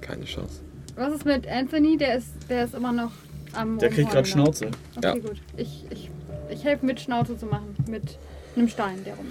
Keine 0.00 0.24
Chance. 0.24 0.60
Was 0.94 1.12
ist 1.14 1.24
mit 1.26 1.46
Anthony? 1.46 1.96
Der 1.96 2.16
ist, 2.18 2.28
der 2.48 2.64
ist 2.64 2.74
immer 2.74 2.92
noch 2.92 3.10
am 3.52 3.78
Der 3.78 3.88
kriegt 3.90 4.10
gerade 4.10 4.22
ne? 4.22 4.32
Schnauze. 4.32 4.66
Okay, 4.96 5.06
Ja. 5.06 5.12
gut. 5.14 5.36
Ich, 5.56 5.84
ich, 5.90 6.10
ich 6.50 6.64
helfe 6.64 6.84
mit, 6.86 7.00
Schnauze 7.00 7.36
zu 7.38 7.46
machen. 7.46 7.74
Mit 7.90 8.18
einem 8.56 8.68
Stein, 8.68 9.02
der 9.04 9.14
rum. 9.14 9.26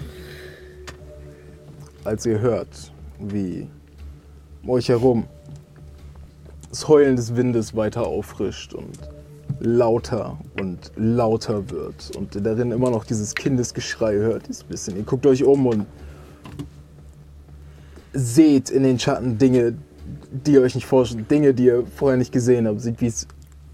Als 2.03 2.25
ihr 2.25 2.39
hört, 2.39 2.67
wie 3.19 3.67
um 4.63 4.69
euch 4.71 4.89
herum 4.89 5.25
das 6.69 6.87
Heulen 6.87 7.15
des 7.15 7.35
Windes 7.35 7.75
weiter 7.75 8.05
auffrischt 8.05 8.73
und 8.73 8.97
lauter 9.59 10.37
und 10.59 10.91
lauter 10.95 11.69
wird 11.69 12.11
und 12.15 12.45
darin 12.45 12.71
immer 12.71 12.89
noch 12.89 13.05
dieses 13.05 13.35
Kindesgeschrei 13.35 14.15
hört, 14.15 14.47
dieses 14.47 14.63
bisschen. 14.63 14.97
Ihr 14.97 15.03
guckt 15.03 15.25
euch 15.25 15.43
um 15.43 15.67
und 15.67 15.85
seht 18.13 18.69
in 18.69 18.83
den 18.83 18.99
Schatten 18.99 19.37
Dinge, 19.37 19.75
die 20.31 20.53
ihr 20.53 20.61
euch 20.61 20.75
nicht 20.75 20.85
vorstellt, 20.85 21.29
Dinge, 21.29 21.53
die 21.53 21.65
ihr 21.65 21.85
vorher 21.85 22.17
nicht 22.17 22.31
gesehen 22.31 22.67
habt. 22.67 22.81
Seht, 22.81 22.99
wie 23.01 23.07
es 23.07 23.27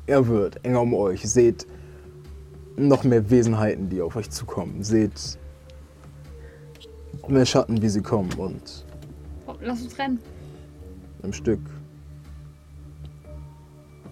er 0.08 0.28
wird, 0.28 0.64
enger 0.64 0.82
um 0.82 0.94
euch. 0.94 1.28
Seht 1.30 1.66
noch 2.76 3.03
mehr 3.03 3.30
Wesenheiten, 3.30 3.90
die 3.90 4.02
auf 4.02 4.16
euch 4.16 4.30
zukommen. 4.30 4.84
Seht 4.84 5.38
mehr 7.28 7.45
Schatten, 7.45 7.82
wie 7.82 7.90
sie 7.90 8.02
kommen 8.02 8.34
und 8.34 8.86
lass 9.61 9.81
uns 9.81 9.98
rennen. 9.98 10.19
im 11.23 11.33
Stück. 11.33 11.59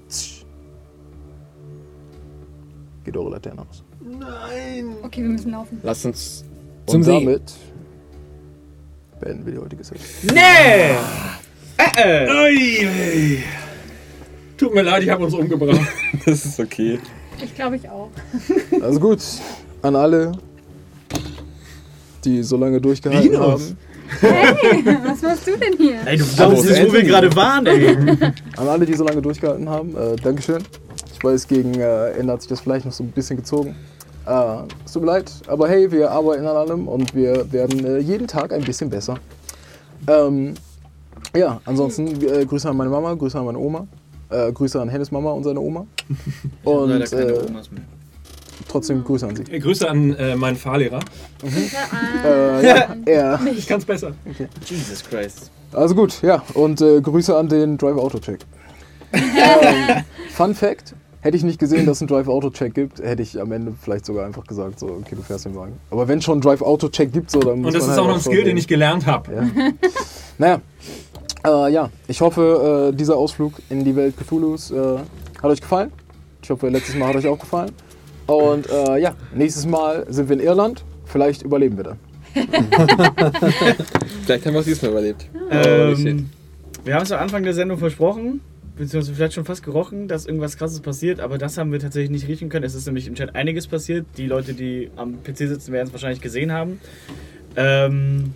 Tsch. 0.09 0.43
Geht 3.03 3.17
eure 3.17 3.31
Laterne 3.31 3.61
aus. 3.69 3.83
Okay, 5.03 5.21
wir 5.21 5.29
müssen 5.29 5.51
laufen. 5.51 5.79
Lass 5.83 6.05
uns 6.05 6.43
Und 6.85 6.91
zum 6.91 7.03
See. 7.03 7.13
damit 7.19 7.53
beenden 9.19 9.45
wir 9.45 9.53
die 9.53 9.59
heutige 9.59 9.83
Session. 9.83 10.07
Nee! 10.33 10.95
Äh, 11.77 12.25
äh. 12.25 12.29
Ui, 12.29 12.87
ui. 12.87 13.43
Tut 14.57 14.73
mir 14.73 14.81
leid, 14.81 15.03
ich 15.03 15.09
habe 15.09 15.23
uns 15.25 15.33
umgebracht. 15.33 15.79
Das 16.25 16.45
ist 16.45 16.59
okay. 16.59 16.99
Ich 17.41 17.55
glaube, 17.55 17.77
ich 17.77 17.87
auch. 17.89 18.09
Also 18.81 18.99
gut, 18.99 19.19
an 19.81 19.95
alle, 19.95 20.33
die 22.25 22.43
so 22.43 22.57
lange 22.57 22.81
durchgehalten 22.81 23.31
Linus. 23.31 23.69
haben. 23.69 23.77
Was 24.21 25.21
machst 25.21 25.47
du 25.47 25.57
denn 25.57 25.73
hier? 25.77 25.97
Ey, 26.05 26.17
du 26.17 26.25
glaubst 26.35 26.65
nicht, 26.65 26.87
wo 26.87 26.93
wir 26.93 27.03
gerade 27.03 27.35
waren, 27.35 27.65
ey. 27.65 27.95
An 28.57 28.67
alle, 28.67 28.85
die 28.85 28.93
so 28.93 29.03
lange 29.03 29.21
durchgehalten 29.21 29.69
haben, 29.69 29.95
äh, 29.95 30.15
Dankeschön. 30.15 30.63
Ich 31.13 31.23
weiß, 31.23 31.47
gegen 31.47 31.75
äh, 31.79 32.11
Ende 32.11 32.33
hat 32.33 32.41
sich 32.41 32.49
das 32.49 32.61
vielleicht 32.61 32.85
noch 32.85 32.91
so 32.91 33.03
ein 33.03 33.11
bisschen 33.11 33.37
gezogen. 33.37 33.75
Äh, 34.25 34.63
es 34.85 34.93
tut 34.93 35.03
mir 35.03 35.07
leid, 35.11 35.31
aber 35.47 35.67
hey, 35.69 35.91
wir 35.91 36.11
arbeiten 36.11 36.45
an 36.45 36.55
allem 36.55 36.87
und 36.87 37.13
wir 37.13 37.51
werden 37.51 37.85
äh, 37.85 37.99
jeden 37.99 38.27
Tag 38.27 38.53
ein 38.53 38.61
bisschen 38.63 38.89
besser. 38.89 39.15
Ähm, 40.07 40.53
ja, 41.35 41.59
ansonsten 41.65 42.07
äh, 42.23 42.45
Grüße 42.45 42.69
an 42.69 42.77
meine 42.77 42.89
Mama, 42.89 43.13
Grüße 43.13 43.37
an 43.37 43.45
meine 43.45 43.59
Oma, 43.59 43.87
äh, 44.29 44.51
Grüße 44.51 44.81
an 44.81 44.89
Hennes 44.89 45.11
Mama 45.11 45.31
und 45.31 45.43
seine 45.43 45.59
Oma. 45.59 45.85
Und 46.63 46.89
Leider 46.89 47.05
keine 47.05 47.31
äh, 47.31 47.45
Omas 47.47 47.71
mehr. 47.71 47.81
Trotzdem 48.69 49.03
Grüße 49.03 49.27
an 49.27 49.35
sie. 49.35 49.43
Äh, 49.51 49.59
Grüße 49.59 49.89
an 49.89 50.15
äh, 50.15 50.35
meinen 50.35 50.55
Fahrlehrer. 50.55 50.99
Äh, 52.23 52.65
ja, 52.67 52.95
ja. 53.07 53.39
Ich 53.55 53.67
kann's 53.67 53.85
besser. 53.85 54.13
Jesus 54.65 55.03
Christ. 55.03 55.51
Also 55.73 55.93
gut, 55.95 56.21
ja, 56.21 56.41
und 56.53 56.81
äh, 56.81 57.01
Grüße 57.01 57.35
an 57.35 57.47
den 57.49 57.77
Driver 57.77 58.01
Auto 58.01 58.19
Check. 58.19 58.39
ähm, 59.13 60.03
Fun 60.31 60.53
Fact: 60.55 60.95
Hätte 61.21 61.35
ich 61.35 61.43
nicht 61.43 61.59
gesehen, 61.59 61.85
dass 61.85 61.97
es 61.97 62.01
einen 62.03 62.07
Drive 62.09 62.27
Auto 62.27 62.49
Check 62.49 62.73
gibt, 62.73 62.99
hätte 62.99 63.21
ich 63.21 63.39
am 63.41 63.51
Ende 63.51 63.73
vielleicht 63.79 64.05
sogar 64.05 64.25
einfach 64.25 64.45
gesagt, 64.45 64.79
so, 64.79 64.85
okay, 64.87 65.15
du 65.15 65.21
fährst 65.21 65.45
den 65.45 65.55
Wagen. 65.55 65.73
Aber 65.91 66.07
wenn 66.07 66.21
schon 66.21 66.33
einen 66.33 66.41
Drive 66.41 66.61
Auto 66.61 66.87
Check 66.89 67.11
gibt, 67.11 67.29
so, 67.31 67.39
dann 67.39 67.59
muss 67.61 67.67
Und 67.67 67.73
das 67.75 67.83
man 67.83 67.91
ist 67.91 67.97
halt 67.97 67.99
auch 67.99 68.07
noch 68.07 68.15
ein 68.15 68.21
so 68.21 68.29
Skill, 68.29 68.43
den 68.43 68.49
den- 68.51 68.57
ich 68.57 68.67
gelernt 68.67 69.05
habe. 69.05 69.33
Ja. 69.33 69.41
naja, 70.37 70.61
äh, 71.45 71.71
ja, 71.73 71.89
ich 72.07 72.21
hoffe, 72.21 72.91
äh, 72.91 72.95
dieser 72.95 73.17
Ausflug 73.17 73.53
in 73.69 73.83
die 73.83 73.95
Welt 73.95 74.15
Cthulhus 74.17 74.71
äh, 74.71 74.77
hat 75.41 75.45
euch 75.51 75.61
gefallen. 75.61 75.91
Ich 76.41 76.49
hoffe, 76.49 76.69
letztes 76.69 76.95
Mal 76.95 77.09
hat 77.09 77.15
euch 77.15 77.27
auch 77.27 77.39
gefallen. 77.39 77.71
Und 78.29 78.69
äh, 78.69 78.99
ja, 78.99 79.15
nächstes 79.33 79.65
Mal 79.65 80.05
sind 80.07 80.29
wir 80.29 80.35
in 80.35 80.43
Irland. 80.43 80.83
Vielleicht 81.05 81.41
überleben 81.41 81.77
wir 81.77 81.83
dann. 81.83 81.99
Vielleicht 84.23 84.45
haben 84.45 84.53
wir 84.53 84.59
es 84.59 84.65
diesmal 84.67 84.91
überlebt. 84.91 85.27
Ähm, 85.49 86.29
wir 86.85 86.93
haben 86.93 87.01
es 87.01 87.11
am 87.11 87.19
Anfang 87.21 87.41
der 87.41 87.55
Sendung 87.55 87.79
versprochen, 87.79 88.41
beziehungsweise 88.77 89.15
vielleicht 89.15 89.33
schon 89.33 89.45
fast 89.45 89.63
gerochen, 89.63 90.07
dass 90.07 90.27
irgendwas 90.27 90.57
krasses 90.57 90.79
passiert, 90.79 91.19
aber 91.19 91.39
das 91.39 91.57
haben 91.57 91.71
wir 91.71 91.79
tatsächlich 91.79 92.11
nicht 92.11 92.27
riechen 92.27 92.49
können. 92.49 92.65
Es 92.65 92.75
ist 92.75 92.85
nämlich 92.85 93.07
im 93.07 93.15
Chat 93.15 93.35
einiges 93.35 93.65
passiert. 93.65 94.05
Die 94.17 94.27
Leute, 94.27 94.53
die 94.53 94.91
am 94.95 95.23
PC 95.23 95.37
sitzen, 95.37 95.73
werden 95.73 95.87
es 95.87 95.93
wahrscheinlich 95.93 96.21
gesehen 96.21 96.51
haben. 96.51 96.79
Ähm, 97.55 98.35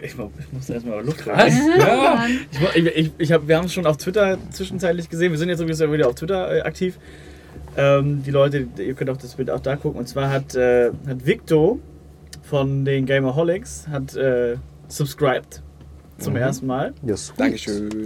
ich, 0.00 0.12
ich 0.12 0.16
muss 0.52 0.70
erstmal 0.70 1.04
Luft 1.04 1.26
rein. 1.26 1.52
Ja. 1.76 2.26
Ich, 2.74 2.86
ich, 2.86 3.10
ich, 3.18 3.32
hab, 3.32 3.48
wir 3.48 3.56
haben 3.56 3.66
es 3.66 3.74
schon 3.74 3.86
auf 3.86 3.96
Twitter 3.96 4.38
zwischenzeitlich 4.52 5.10
gesehen. 5.10 5.32
Wir 5.32 5.38
sind 5.38 5.48
jetzt 5.48 5.60
übrigens 5.60 5.80
wieder 5.80 6.06
auf 6.06 6.14
Twitter 6.14 6.58
äh, 6.58 6.60
aktiv. 6.62 6.98
Ähm, 7.76 8.22
die 8.24 8.30
Leute, 8.30 8.66
ihr 8.78 8.94
könnt 8.94 9.10
auch 9.10 9.16
das 9.16 9.34
Bild 9.34 9.50
auch 9.50 9.60
da 9.60 9.76
gucken. 9.76 10.00
Und 10.00 10.06
zwar 10.08 10.30
hat, 10.30 10.54
äh, 10.54 10.90
hat 11.06 11.24
Victor 11.26 11.78
von 12.42 12.84
den 12.84 13.06
Gamerholics 13.06 13.86
hat 13.88 14.16
äh, 14.16 14.56
subscribed 14.88 15.62
zum 16.18 16.36
ersten 16.36 16.66
Mal. 16.66 16.92
Ja, 17.06 17.16
sweet. 17.16 17.38
Dankeschön. 17.40 18.04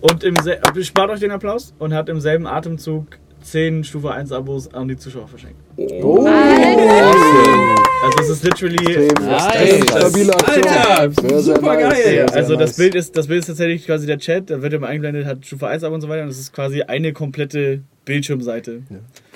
Und 0.00 0.24
im 0.24 0.36
sel- 0.36 0.60
spart 0.82 1.10
euch 1.10 1.20
den 1.20 1.30
Applaus 1.30 1.74
und 1.78 1.92
hat 1.94 2.08
im 2.08 2.20
selben 2.20 2.46
Atemzug 2.46 3.18
10 3.42 3.84
Stufe 3.84 4.10
1 4.12 4.32
Abos 4.32 4.72
an 4.74 4.88
die 4.88 4.96
Zuschauer 4.96 5.28
verschenkt. 5.28 5.56
Oh, 6.02 6.26
Also 6.26 8.18
es 8.22 8.28
ist 8.30 8.42
literally. 8.44 9.08
Nice. 9.20 9.84
stabile 9.88 10.32
Aktion. 10.34 10.64
Alter, 10.66 11.12
Sehr, 11.28 11.40
super 11.40 11.76
geil. 11.76 11.94
sehr, 11.96 12.28
sehr 12.28 12.34
Also 12.36 12.56
das 12.56 12.70
nice. 12.70 12.76
Bild 12.76 12.94
ist 12.94 13.16
das 13.16 13.26
Bild 13.26 13.40
ist 13.40 13.46
tatsächlich 13.46 13.86
quasi 13.86 14.06
der 14.06 14.18
Chat, 14.18 14.50
da 14.50 14.62
wird 14.62 14.72
immer 14.72 14.86
eingeblendet, 14.88 15.26
hat 15.26 15.44
Stufe 15.46 15.66
1 15.68 15.84
Abo 15.84 15.94
und 15.94 16.00
so 16.00 16.08
weiter 16.08 16.22
und 16.22 16.28
es 16.28 16.38
ist 16.38 16.52
quasi 16.52 16.82
eine 16.82 17.12
komplette 17.12 17.82
Bildschirmseite. 18.06 18.82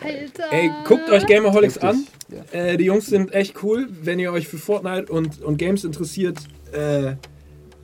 Alter. 0.03 0.45
Ey, 0.51 0.71
guckt 0.87 1.11
euch 1.11 1.27
Gamerholics 1.27 1.77
an. 1.79 2.07
Heftig. 2.31 2.55
Äh, 2.59 2.77
die 2.79 2.85
Jungs 2.85 3.07
sind 3.07 3.35
echt 3.35 3.63
cool. 3.63 3.89
Wenn 4.03 4.19
ihr 4.19 4.33
euch 4.33 4.49
für 4.49 4.57
Fortnite 4.57 5.13
und, 5.13 5.43
und 5.43 5.59
Games 5.59 5.85
interessiert, 5.85 6.39
äh, 6.73 7.15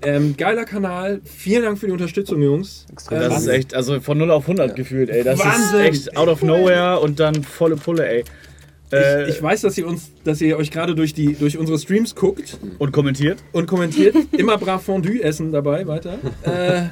ähm, 0.03 0.37
geiler 0.37 0.65
Kanal. 0.65 1.21
Vielen 1.25 1.63
Dank 1.65 1.79
für 1.79 1.87
die 1.87 1.93
Unterstützung, 1.93 2.41
Jungs. 2.41 2.87
Extrem. 2.93 3.23
Ähm, 3.23 3.29
Das 3.31 3.43
ist 3.43 3.49
echt, 3.49 3.75
also 3.75 4.01
von 4.01 4.17
0 4.17 4.31
auf 4.31 4.45
100 4.45 4.77
gefühlt, 4.77 5.11
ey. 5.11 5.25
Das 5.25 5.39
Wahnsinn. 5.39 5.81
ist 5.81 6.07
echt 6.07 6.17
out 6.17 6.29
of 6.29 6.43
nowhere 6.43 7.01
und 7.01 7.19
dann 7.21 7.43
volle 7.43 7.77
Pulle, 7.77 8.09
ey. 8.09 8.25
Äh, 8.93 9.25
ich, 9.25 9.37
ich 9.37 9.43
weiß, 9.43 9.63
dass 9.63 9.77
ihr 9.77 9.87
uns, 9.89 10.11
dass 10.23 10.41
ihr 10.41 10.57
euch 10.57 10.71
gerade 10.71 10.95
durch 10.95 11.13
die 11.13 11.35
durch 11.35 11.59
unsere 11.59 11.77
Streams 11.79 12.15
guckt 12.15 12.59
und 12.79 12.93
kommentiert. 12.93 13.43
und 13.53 13.67
kommentiert. 13.67 14.15
Immer 14.33 14.59
brav 14.59 14.85
Fondue 14.85 15.21
essen 15.23 15.51
dabei, 15.51 15.87
weiter. 15.89 16.19
Äh, 16.45 16.83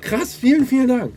krass, 0.00 0.34
vielen, 0.34 0.64
vielen 0.64 0.88
Dank. 0.88 1.12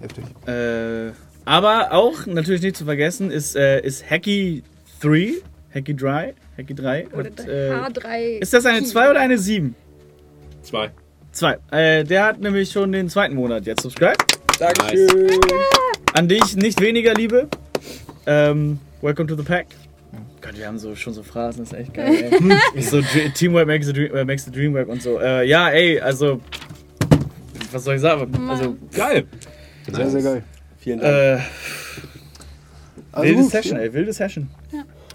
Heftig. 0.00 0.24
Äh, 0.46 1.12
aber 1.44 1.92
auch 1.92 2.26
natürlich 2.26 2.62
nicht 2.62 2.76
zu 2.76 2.84
vergessen 2.84 3.30
ist, 3.30 3.56
äh, 3.56 3.80
ist 3.80 4.08
Hacky 4.08 4.62
3, 5.00 5.34
Hacky 5.74 5.94
Dry, 5.94 6.34
Hacky 6.56 6.74
3. 6.74 7.08
Oder 7.08 7.24
Hat, 7.24 7.48
äh, 7.48 7.72
H3. 7.72 8.38
ist 8.40 8.52
das 8.52 8.66
eine 8.66 8.84
2 8.84 9.10
oder 9.10 9.20
eine 9.20 9.38
7? 9.38 9.74
Zwei. 10.62 10.90
2. 11.32 11.58
Äh, 11.70 12.04
der 12.04 12.24
hat 12.24 12.40
nämlich 12.40 12.70
schon 12.70 12.92
den 12.92 13.08
zweiten 13.08 13.34
Monat 13.34 13.66
jetzt 13.66 13.82
subscribed. 13.82 14.38
Dankeschön. 14.58 15.30
An 16.14 16.28
dich 16.28 16.56
nicht 16.56 16.80
weniger 16.80 17.14
Liebe. 17.14 17.48
Ähm, 18.26 18.78
welcome 19.00 19.28
to 19.28 19.36
the 19.36 19.42
pack. 19.42 19.66
Gott, 20.40 20.56
wir 20.56 20.66
haben 20.66 20.78
so, 20.78 20.94
schon 20.94 21.12
so 21.14 21.22
Phrasen, 21.22 21.64
das 21.64 21.72
ist 21.72 21.78
echt 21.78 21.94
geil, 21.94 22.30
ey. 22.74 22.82
So, 22.82 23.00
Teamwork 23.34 23.66
makes 23.66 23.86
the, 23.86 23.92
dream, 23.92 24.14
äh, 24.14 24.24
makes 24.24 24.44
the 24.44 24.50
dream 24.50 24.74
work 24.74 24.88
und 24.88 25.02
so. 25.02 25.20
Äh, 25.20 25.46
ja, 25.46 25.68
ey, 25.70 26.00
also, 26.00 26.40
was 27.72 27.84
soll 27.84 27.96
ich 27.96 28.00
sagen? 28.00 28.48
Also, 28.48 28.76
Geil! 28.94 29.26
Sehr, 29.96 30.10
sehr 30.10 30.22
geil. 30.22 30.42
Vielen 30.78 31.00
Dank. 31.00 31.12
äh, 31.12 31.38
Also 33.12 33.28
wilde 33.28 33.42
gut, 33.42 33.50
Session, 33.50 33.76
ja. 33.78 33.84
ey, 33.84 33.92
wilde 33.94 34.12
Session. 34.12 34.48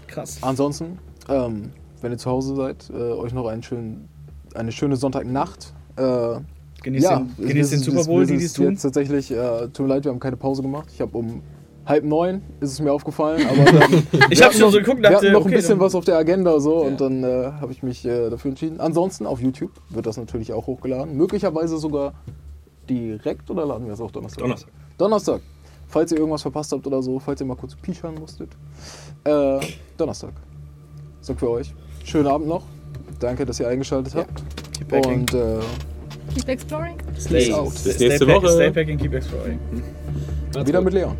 Krass. 0.06 0.38
Ansonsten, 0.42 0.98
ähm, 1.28 1.70
wenn 2.00 2.12
ihr 2.12 2.18
zu 2.18 2.30
Hause 2.30 2.54
seid, 2.56 2.90
äh, 2.90 2.94
euch 2.94 3.32
noch 3.32 3.46
einen 3.46 3.62
schönen, 3.62 4.08
eine 4.54 4.72
schöne 4.72 4.96
Sonntagnacht. 4.96 5.72
Äh, 5.96 6.36
Genießt 6.82 7.04
ja, 7.04 7.18
den, 7.38 7.48
genießt 7.48 7.72
den 7.72 7.78
es- 7.78 7.84
Super 7.86 8.04
Bowl, 8.04 8.26
die 8.26 8.36
dies 8.36 8.52
tun. 8.52 8.70
Jetzt 8.72 8.82
tatsächlich, 8.82 9.30
äh, 9.30 9.68
tut 9.72 9.80
mir 9.80 9.86
leid, 9.86 10.04
wir 10.04 10.12
haben 10.12 10.20
keine 10.20 10.36
Pause 10.36 10.60
gemacht. 10.62 10.88
Ich 10.92 11.00
habe 11.00 11.16
um 11.16 11.40
halb 11.86 12.04
neun 12.04 12.42
ist 12.60 12.72
es 12.72 12.80
mir 12.80 12.92
aufgefallen, 12.92 13.46
aber 13.46 13.64
dann, 13.64 13.92
Ich 14.30 14.38
wir 14.38 14.44
hab 14.44 14.44
hatten 14.46 14.52
schon 14.52 14.60
noch, 14.62 14.70
so 14.72 14.78
geguckt, 14.78 14.98
wir 14.98 15.02
dachte, 15.10 15.16
hatten 15.16 15.32
noch 15.32 15.40
ein 15.40 15.46
okay, 15.46 15.54
bisschen 15.56 15.70
dann- 15.78 15.80
was 15.80 15.94
auf 15.94 16.04
der 16.04 16.16
Agenda 16.18 16.58
so 16.60 16.82
Ja. 16.82 16.88
und 16.88 17.00
dann 17.00 17.24
äh, 17.24 17.52
habe 17.60 17.72
ich 17.72 17.82
mich 17.82 18.04
äh, 18.06 18.28
dafür 18.30 18.50
entschieden. 18.50 18.80
Ansonsten 18.80 19.26
auf 19.26 19.40
YouTube 19.40 19.70
wird 19.90 20.06
das 20.06 20.16
natürlich 20.18 20.52
auch 20.52 20.66
hochgeladen. 20.66 21.16
Möglicherweise 21.16 21.78
sogar 21.78 22.12
direkt 22.88 23.50
oder 23.50 23.66
laden 23.66 23.86
wir 23.86 23.94
es 23.94 24.00
auch 24.00 24.10
Donnerstag? 24.10 24.40
Donnerstag. 24.42 24.70
Donnerstag. 24.98 25.40
Falls 25.88 26.10
ihr 26.12 26.18
irgendwas 26.18 26.42
verpasst 26.42 26.72
habt 26.72 26.86
oder 26.86 27.02
so, 27.02 27.18
falls 27.18 27.40
ihr 27.40 27.46
mal 27.46 27.56
kurz 27.56 27.74
pischern 27.76 28.14
musstet. 28.14 28.50
Äh, 29.24 29.60
Donnerstag. 29.96 30.32
Sag 31.20 31.38
für 31.38 31.50
euch. 31.50 31.74
Schönen 32.04 32.26
Abend 32.26 32.48
noch. 32.48 32.62
Danke, 33.20 33.44
dass 33.46 33.60
ihr 33.60 33.68
eingeschaltet 33.68 34.14
habt. 34.14 34.42
Keep 34.76 34.88
packing. 34.88 35.20
Und 35.20 35.34
äh, 35.34 35.58
Keep 36.34 36.48
exploring. 36.48 36.96
Stay, 37.18 37.52
out. 37.52 37.72
stay, 37.72 37.90
Bis 37.92 38.00
nächste 38.00 38.26
pack- 38.26 38.36
Woche. 38.42 38.48
Stay 38.52 38.70
packing, 38.70 38.98
keep 38.98 39.14
exploring. 39.14 39.58
Macht's 40.54 40.68
wieder 40.68 40.78
gut. 40.78 40.84
mit 40.86 40.94
Leon. 40.94 41.16